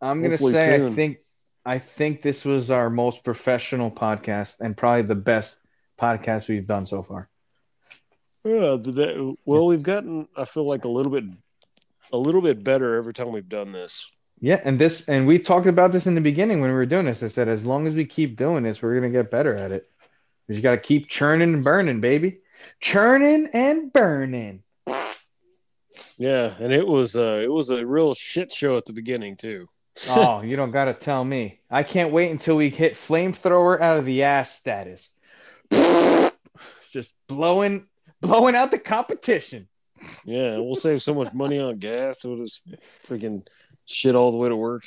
I'm 0.01 0.21
gonna 0.21 0.35
Hopefully 0.35 0.53
say 0.53 0.85
I 0.85 0.89
think 0.91 1.17
I 1.65 1.79
think 1.79 2.21
this 2.23 2.45
was 2.45 2.71
our 2.71 2.91
most 2.91 3.25
professional 3.25 3.91
podcast 3.91 4.61
and 4.61 4.77
probably 4.77 5.03
the 5.03 5.15
best 5.17 5.59
podcast 5.99 6.49
we've 6.49 6.67
done 6.67 6.87
so 6.87 7.03
far. 7.03 7.29
Yeah, 8.45 8.77
well, 9.47 9.67
we've 9.67 9.83
gotten. 9.83 10.29
I 10.37 10.45
feel 10.45 10.65
like 10.69 10.85
a 10.85 10.89
little 10.89 11.11
bit, 11.11 11.25
a 12.13 12.17
little 12.17 12.41
bit 12.41 12.63
better 12.63 12.95
every 12.97 13.15
time 13.15 13.33
we've 13.33 13.49
done 13.49 13.73
this. 13.73 14.23
Yeah, 14.41 14.61
and 14.65 14.79
this 14.79 15.09
and 15.09 15.27
we 15.27 15.39
talked 15.39 15.67
about 15.67 15.93
this 15.93 16.07
in 16.07 16.15
the 16.15 16.21
beginning 16.21 16.61
when 16.61 16.71
we 16.71 16.77
were 16.77 16.87
doing 16.87 17.07
this. 17.07 17.23
I 17.23 17.29
said 17.29 17.49
as 17.49 17.65
long 17.65 17.87
as 17.87 17.95
we 17.95 18.05
keep 18.05 18.37
doing 18.37 18.63
this, 18.63 18.83
we're 18.83 18.95
gonna 18.95 19.11
get 19.11 19.31
better 19.31 19.55
at 19.55 19.73
it. 19.73 19.89
We 20.47 20.55
just 20.55 20.63
gotta 20.63 20.81
keep 20.81 21.09
churning 21.09 21.55
and 21.55 21.65
burning, 21.65 22.01
baby. 22.01 22.41
Churning 22.81 23.49
and 23.53 23.93
burning. 23.93 24.63
Yeah, 26.19 26.55
and 26.59 26.73
it 26.73 26.87
was 26.87 27.17
uh 27.17 27.41
it 27.43 27.51
was 27.51 27.71
a 27.71 27.87
real 27.87 28.15
shit 28.15 28.53
show 28.53 28.77
at 28.77 28.85
the 28.85 28.93
beginning 28.93 29.37
too. 29.37 29.69
Oh, 30.11 30.43
you 30.43 30.57
don't 30.57 30.73
gotta 30.73 30.93
tell 30.93 31.25
me. 31.25 31.61
I 31.71 31.83
can't 31.83 32.13
wait 32.13 32.31
until 32.31 32.57
we 32.57 32.69
hit 32.69 32.99
flamethrower 33.09 33.81
out 33.81 33.99
of 33.99 34.05
the 34.05 34.25
ass 34.25 34.55
status. 34.55 35.09
Just 36.93 37.13
blowing 37.29 37.87
blowing 38.21 38.55
out 38.55 38.71
the 38.71 38.79
competition. 38.79 39.69
Yeah, 40.25 40.59
we'll 40.59 40.75
save 40.75 41.03
so 41.03 41.15
much 41.15 41.33
money 41.33 41.59
on 41.59 41.79
gas. 41.79 42.25
We'll 42.25 42.39
just 42.39 42.75
freaking 43.07 43.47
shit 43.87 44.15
all 44.17 44.31
the 44.31 44.37
way 44.37 44.49
to 44.49 44.57
work. 44.57 44.85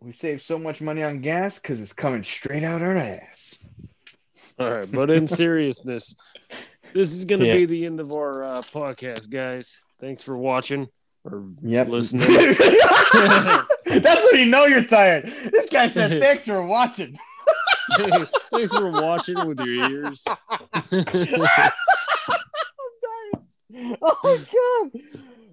We 0.00 0.12
save 0.12 0.42
so 0.42 0.58
much 0.58 0.80
money 0.80 1.02
on 1.02 1.20
gas 1.20 1.56
because 1.58 1.80
it's 1.80 1.92
coming 1.92 2.24
straight 2.24 2.64
out 2.64 2.82
our 2.82 2.96
ass. 2.96 3.54
All 4.58 4.70
right, 4.72 4.90
but 4.90 5.10
in 5.10 5.26
seriousness, 5.28 6.16
this 6.92 7.12
is 7.12 7.24
going 7.24 7.40
to 7.40 7.46
Yeah. 7.46 7.54
be 7.54 7.64
the 7.66 7.86
end 7.86 8.00
of 8.00 8.12
our 8.12 8.42
uh, 8.44 8.62
podcast, 8.62 9.30
guys. 9.30 9.78
Thanks 10.00 10.22
for 10.22 10.36
watching 10.36 10.88
or 11.24 11.44
Yep. 11.62 11.88
listening. 11.88 12.26
That's 13.86 14.32
when 14.32 14.40
you 14.40 14.46
know 14.46 14.66
you're 14.66 14.84
tired. 14.84 15.32
This 15.52 15.68
guy 15.70 15.88
said 15.88 16.20
thanks 16.20 16.44
for 16.44 16.64
watching. 16.66 17.16
Thanks 18.52 18.72
for 18.72 18.90
watching 18.90 19.46
with 19.46 19.60
your 19.60 19.90
ears. 19.90 20.24
oh 24.02 24.16
my 24.24 24.90
god. 24.92 25.02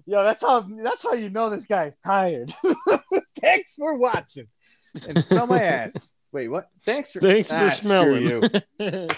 Yo, 0.06 0.24
that's 0.24 0.40
how 0.40 0.60
that's 0.82 1.02
how 1.02 1.12
you 1.12 1.30
know 1.30 1.50
this 1.50 1.66
guy's 1.66 1.94
tired. 2.04 2.52
Thanks 3.40 3.74
for 3.78 3.96
watching. 3.98 4.46
And 5.08 5.22
smell 5.24 5.46
my 5.46 5.62
ass. 5.62 5.92
Wait, 6.32 6.48
what? 6.48 6.68
Thanks 6.84 7.12
for 7.12 7.20
Thanks 7.20 7.52
Ah, 7.52 7.58
for 7.68 7.70
screw 7.70 7.80
smelling. 7.88 8.22
you. 8.26 9.08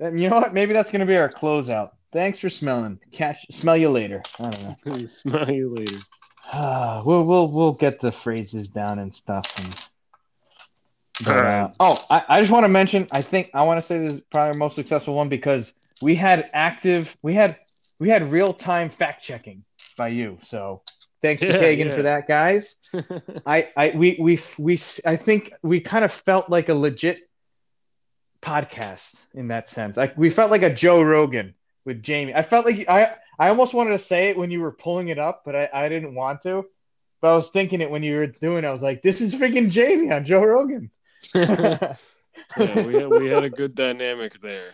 And 0.00 0.20
you 0.20 0.30
know 0.30 0.36
what? 0.36 0.54
Maybe 0.54 0.72
that's 0.72 0.90
gonna 0.90 1.06
be 1.06 1.16
our 1.16 1.30
closeout. 1.30 1.90
Thanks 2.12 2.38
for 2.38 2.50
smelling. 2.50 2.98
Catch 3.12 3.46
smell 3.52 3.76
you 3.76 3.90
later. 3.90 4.22
I 4.40 4.50
don't 4.50 4.62
know. 4.86 5.06
Smell 5.06 5.50
you 5.50 5.74
later. 5.74 5.98
Ah, 6.52 7.02
we'll 7.06 7.24
we'll 7.24 7.52
we'll 7.52 7.74
get 7.74 8.00
the 8.00 8.10
phrases 8.10 8.66
down 8.66 8.98
and 8.98 9.14
stuff. 9.14 9.46
And, 9.62 9.76
but, 11.24 11.36
uh, 11.36 11.70
oh, 11.80 11.98
I, 12.08 12.24
I 12.28 12.40
just 12.40 12.50
want 12.50 12.64
to 12.64 12.68
mention. 12.68 13.06
I 13.12 13.20
think 13.22 13.50
I 13.54 13.62
want 13.62 13.78
to 13.78 13.86
say 13.86 13.98
this 13.98 14.14
is 14.14 14.22
probably 14.32 14.48
our 14.52 14.54
most 14.58 14.74
successful 14.74 15.14
one 15.14 15.28
because 15.28 15.72
we 16.02 16.14
had 16.14 16.48
active, 16.54 17.14
we 17.22 17.34
had 17.34 17.58
we 18.00 18.08
had 18.08 18.32
real 18.32 18.52
time 18.52 18.90
fact 18.90 19.22
checking 19.22 19.62
by 19.96 20.08
you. 20.08 20.38
So 20.42 20.82
thanks 21.22 21.42
to 21.42 21.48
Kagan 21.48 21.86
yeah. 21.86 21.94
for 21.94 22.02
that, 22.02 22.26
guys. 22.26 22.74
I 23.46 23.68
I 23.76 23.92
we 23.94 24.16
we 24.18 24.42
we 24.58 24.82
I 25.04 25.16
think 25.16 25.52
we 25.62 25.80
kind 25.80 26.04
of 26.04 26.12
felt 26.12 26.48
like 26.48 26.68
a 26.70 26.74
legit 26.74 27.20
podcast 28.42 29.12
in 29.34 29.48
that 29.48 29.68
sense. 29.68 29.96
Like 29.96 30.16
we 30.16 30.30
felt 30.30 30.50
like 30.50 30.62
a 30.62 30.74
Joe 30.74 31.02
Rogan 31.02 31.54
with 31.84 32.02
Jamie. 32.02 32.34
I 32.34 32.42
felt 32.42 32.64
like 32.64 32.88
I 32.88 33.14
I 33.38 33.48
almost 33.50 33.74
wanted 33.74 33.90
to 33.90 34.04
say 34.04 34.30
it 34.30 34.36
when 34.36 34.50
you 34.50 34.60
were 34.60 34.72
pulling 34.72 35.08
it 35.08 35.18
up, 35.18 35.42
but 35.44 35.54
I, 35.54 35.68
I 35.72 35.88
didn't 35.88 36.14
want 36.14 36.42
to. 36.42 36.66
But 37.20 37.32
I 37.32 37.36
was 37.36 37.50
thinking 37.50 37.82
it 37.82 37.90
when 37.90 38.02
you 38.02 38.16
were 38.16 38.26
doing. 38.26 38.64
it. 38.64 38.66
I 38.66 38.72
was 38.72 38.80
like, 38.80 39.02
this 39.02 39.20
is 39.20 39.34
freaking 39.34 39.70
Jamie 39.70 40.10
on 40.10 40.24
Joe 40.24 40.42
Rogan. 40.42 40.90
yeah, 41.34 41.94
we 42.56 42.94
had, 42.94 43.08
we 43.10 43.26
had 43.28 43.44
a 43.44 43.50
good 43.50 43.74
dynamic 43.74 44.40
there. 44.40 44.70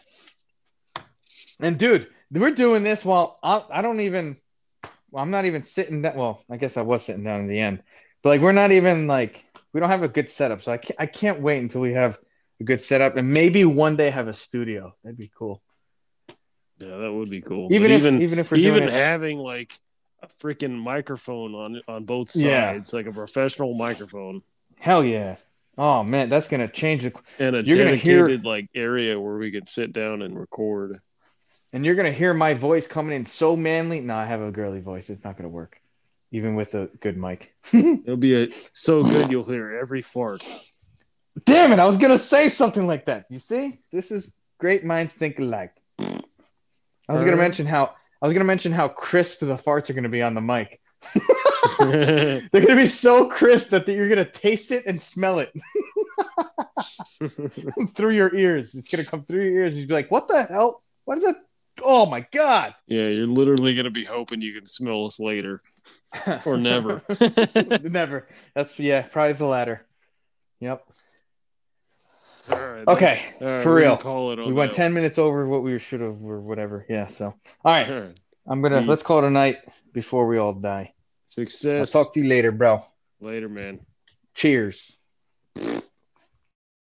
and 1.58 1.76
dude, 1.76 2.06
we're 2.30 2.50
doing 2.54 2.82
this 2.82 3.04
while 3.04 3.38
I, 3.42 3.62
I 3.70 3.82
don't 3.82 4.00
even. 4.00 4.36
Well, 5.10 5.22
I'm 5.22 5.30
not 5.30 5.44
even 5.44 5.64
sitting 5.64 6.02
down. 6.02 6.16
Well, 6.16 6.44
I 6.50 6.56
guess 6.56 6.76
I 6.76 6.82
was 6.82 7.04
sitting 7.04 7.24
down 7.24 7.40
in 7.40 7.48
the 7.48 7.58
end, 7.58 7.82
but 8.22 8.30
like 8.30 8.40
we're 8.40 8.52
not 8.52 8.72
even 8.72 9.06
like 9.06 9.44
we 9.72 9.80
don't 9.80 9.88
have 9.90 10.02
a 10.02 10.08
good 10.08 10.30
setup, 10.30 10.62
so 10.62 10.72
I 10.72 10.78
can't 10.78 11.00
I 11.00 11.06
can't 11.06 11.40
wait 11.40 11.58
until 11.58 11.80
we 11.80 11.94
have 11.94 12.18
a 12.60 12.64
good 12.64 12.82
setup 12.82 13.16
and 13.16 13.30
maybe 13.32 13.64
one 13.64 13.96
day 13.96 14.10
have 14.10 14.28
a 14.28 14.34
studio. 14.34 14.94
That'd 15.04 15.16
be 15.18 15.30
cool. 15.36 15.62
Yeah, 16.78 16.96
that 16.98 17.12
would 17.12 17.30
be 17.30 17.40
cool. 17.40 17.72
Even 17.72 17.90
if 17.90 18.00
even 18.00 18.22
even 18.22 18.38
if 18.38 18.50
we're 18.50 18.58
even 18.58 18.74
doing 18.82 18.88
it, 18.88 18.92
having 18.92 19.38
like 19.38 19.72
a 20.22 20.26
freaking 20.26 20.76
microphone 20.78 21.54
on 21.54 21.80
on 21.88 22.04
both 22.04 22.30
sides, 22.30 22.92
Yeah. 22.92 22.96
like 22.98 23.06
a 23.06 23.12
professional 23.12 23.74
microphone 23.74 24.42
hell 24.78 25.02
yeah. 25.04 25.36
Oh 25.78 26.02
man, 26.02 26.28
that's 26.28 26.48
gonna 26.48 26.68
change 26.68 27.02
the 27.04 27.12
and 27.38 27.56
a 27.56 27.62
You're 27.62 27.78
gonna 27.78 27.96
hear- 27.96 28.18
dedicated 28.26 28.44
like 28.44 28.68
area 28.74 29.18
where 29.18 29.36
we 29.38 29.50
could 29.50 29.68
sit 29.68 29.92
down 29.92 30.20
and 30.22 30.38
record. 30.38 31.00
And 31.76 31.84
you're 31.84 31.94
gonna 31.94 32.10
hear 32.10 32.32
my 32.32 32.54
voice 32.54 32.86
coming 32.86 33.14
in 33.14 33.26
so 33.26 33.54
manly. 33.54 34.00
No, 34.00 34.16
I 34.16 34.24
have 34.24 34.40
a 34.40 34.50
girly 34.50 34.80
voice. 34.80 35.10
It's 35.10 35.22
not 35.22 35.36
gonna 35.36 35.50
work, 35.50 35.78
even 36.32 36.54
with 36.54 36.74
a 36.74 36.86
good 37.00 37.18
mic. 37.18 37.52
It'll 37.72 38.16
be 38.16 38.44
a, 38.44 38.48
so 38.72 39.02
good 39.04 39.30
you'll 39.30 39.44
hear 39.44 39.78
every 39.78 40.00
fart. 40.00 40.42
Damn 41.44 41.74
it! 41.74 41.78
I 41.78 41.84
was 41.84 41.98
gonna 41.98 42.18
say 42.18 42.48
something 42.48 42.86
like 42.86 43.04
that. 43.04 43.26
You 43.28 43.40
see, 43.40 43.78
this 43.92 44.10
is 44.10 44.32
great 44.56 44.86
minds 44.86 45.12
think 45.12 45.38
alike. 45.38 45.74
I 45.98 47.12
was 47.12 47.22
gonna 47.22 47.36
mention 47.36 47.66
how 47.66 47.92
I 48.22 48.26
was 48.26 48.32
gonna 48.32 48.46
mention 48.46 48.72
how 48.72 48.88
crisp 48.88 49.40
the 49.40 49.58
farts 49.58 49.90
are 49.90 49.92
gonna 49.92 50.08
be 50.08 50.22
on 50.22 50.32
the 50.32 50.40
mic. 50.40 50.80
They're 51.78 52.40
gonna 52.52 52.74
be 52.74 52.88
so 52.88 53.28
crisp 53.28 53.68
that 53.68 53.86
you're 53.86 54.08
gonna 54.08 54.24
taste 54.24 54.70
it 54.70 54.86
and 54.86 55.02
smell 55.02 55.40
it 55.40 55.52
through 57.94 58.14
your 58.14 58.34
ears. 58.34 58.74
It's 58.74 58.90
gonna 58.90 59.04
come 59.04 59.24
through 59.24 59.44
your 59.44 59.64
ears. 59.64 59.74
You'd 59.74 59.88
be 59.88 59.94
like, 59.94 60.10
"What 60.10 60.26
the 60.26 60.44
hell? 60.44 60.82
What 61.04 61.18
is 61.18 61.24
that? 61.24 61.45
Oh 61.82 62.06
my 62.06 62.26
god!" 62.32 62.74
Yeah, 62.86 63.08
you're 63.08 63.26
literally 63.26 63.74
gonna 63.74 63.90
be 63.90 64.04
hoping 64.04 64.40
you 64.40 64.54
can 64.54 64.66
smell 64.66 65.06
us 65.06 65.20
later 65.20 65.62
or 66.44 66.56
never. 66.56 67.02
never. 67.82 68.28
That's 68.54 68.78
yeah, 68.78 69.02
probably 69.02 69.34
the 69.34 69.46
latter. 69.46 69.86
Yep. 70.60 70.82
All 72.48 72.56
right, 72.58 72.86
Okay, 72.86 73.34
all 73.40 73.46
right, 73.48 73.62
for 73.62 73.74
real. 73.74 73.96
Call 73.96 74.30
it 74.32 74.38
we 74.38 74.52
went 74.52 74.72
ten 74.72 74.92
minutes 74.92 75.18
over 75.18 75.48
what 75.48 75.64
we 75.64 75.78
should 75.80 76.00
have 76.00 76.22
or 76.22 76.40
whatever. 76.40 76.86
Yeah. 76.88 77.08
So, 77.08 77.26
all 77.26 77.34
right. 77.64 77.90
all 77.90 78.00
right, 78.00 78.20
I'm 78.46 78.62
gonna 78.62 78.82
let's 78.82 79.02
call 79.02 79.18
it 79.18 79.24
a 79.24 79.30
night 79.30 79.58
before 79.92 80.26
we 80.28 80.38
all 80.38 80.52
die. 80.52 80.92
I'll 80.92 81.46
Success. 81.46 81.92
talk 81.92 82.14
to 82.14 82.20
you 82.20 82.28
later, 82.28 82.52
bro. 82.52 82.84
later, 83.20 83.48
man. 83.48 83.80
Cheers. 84.34 84.96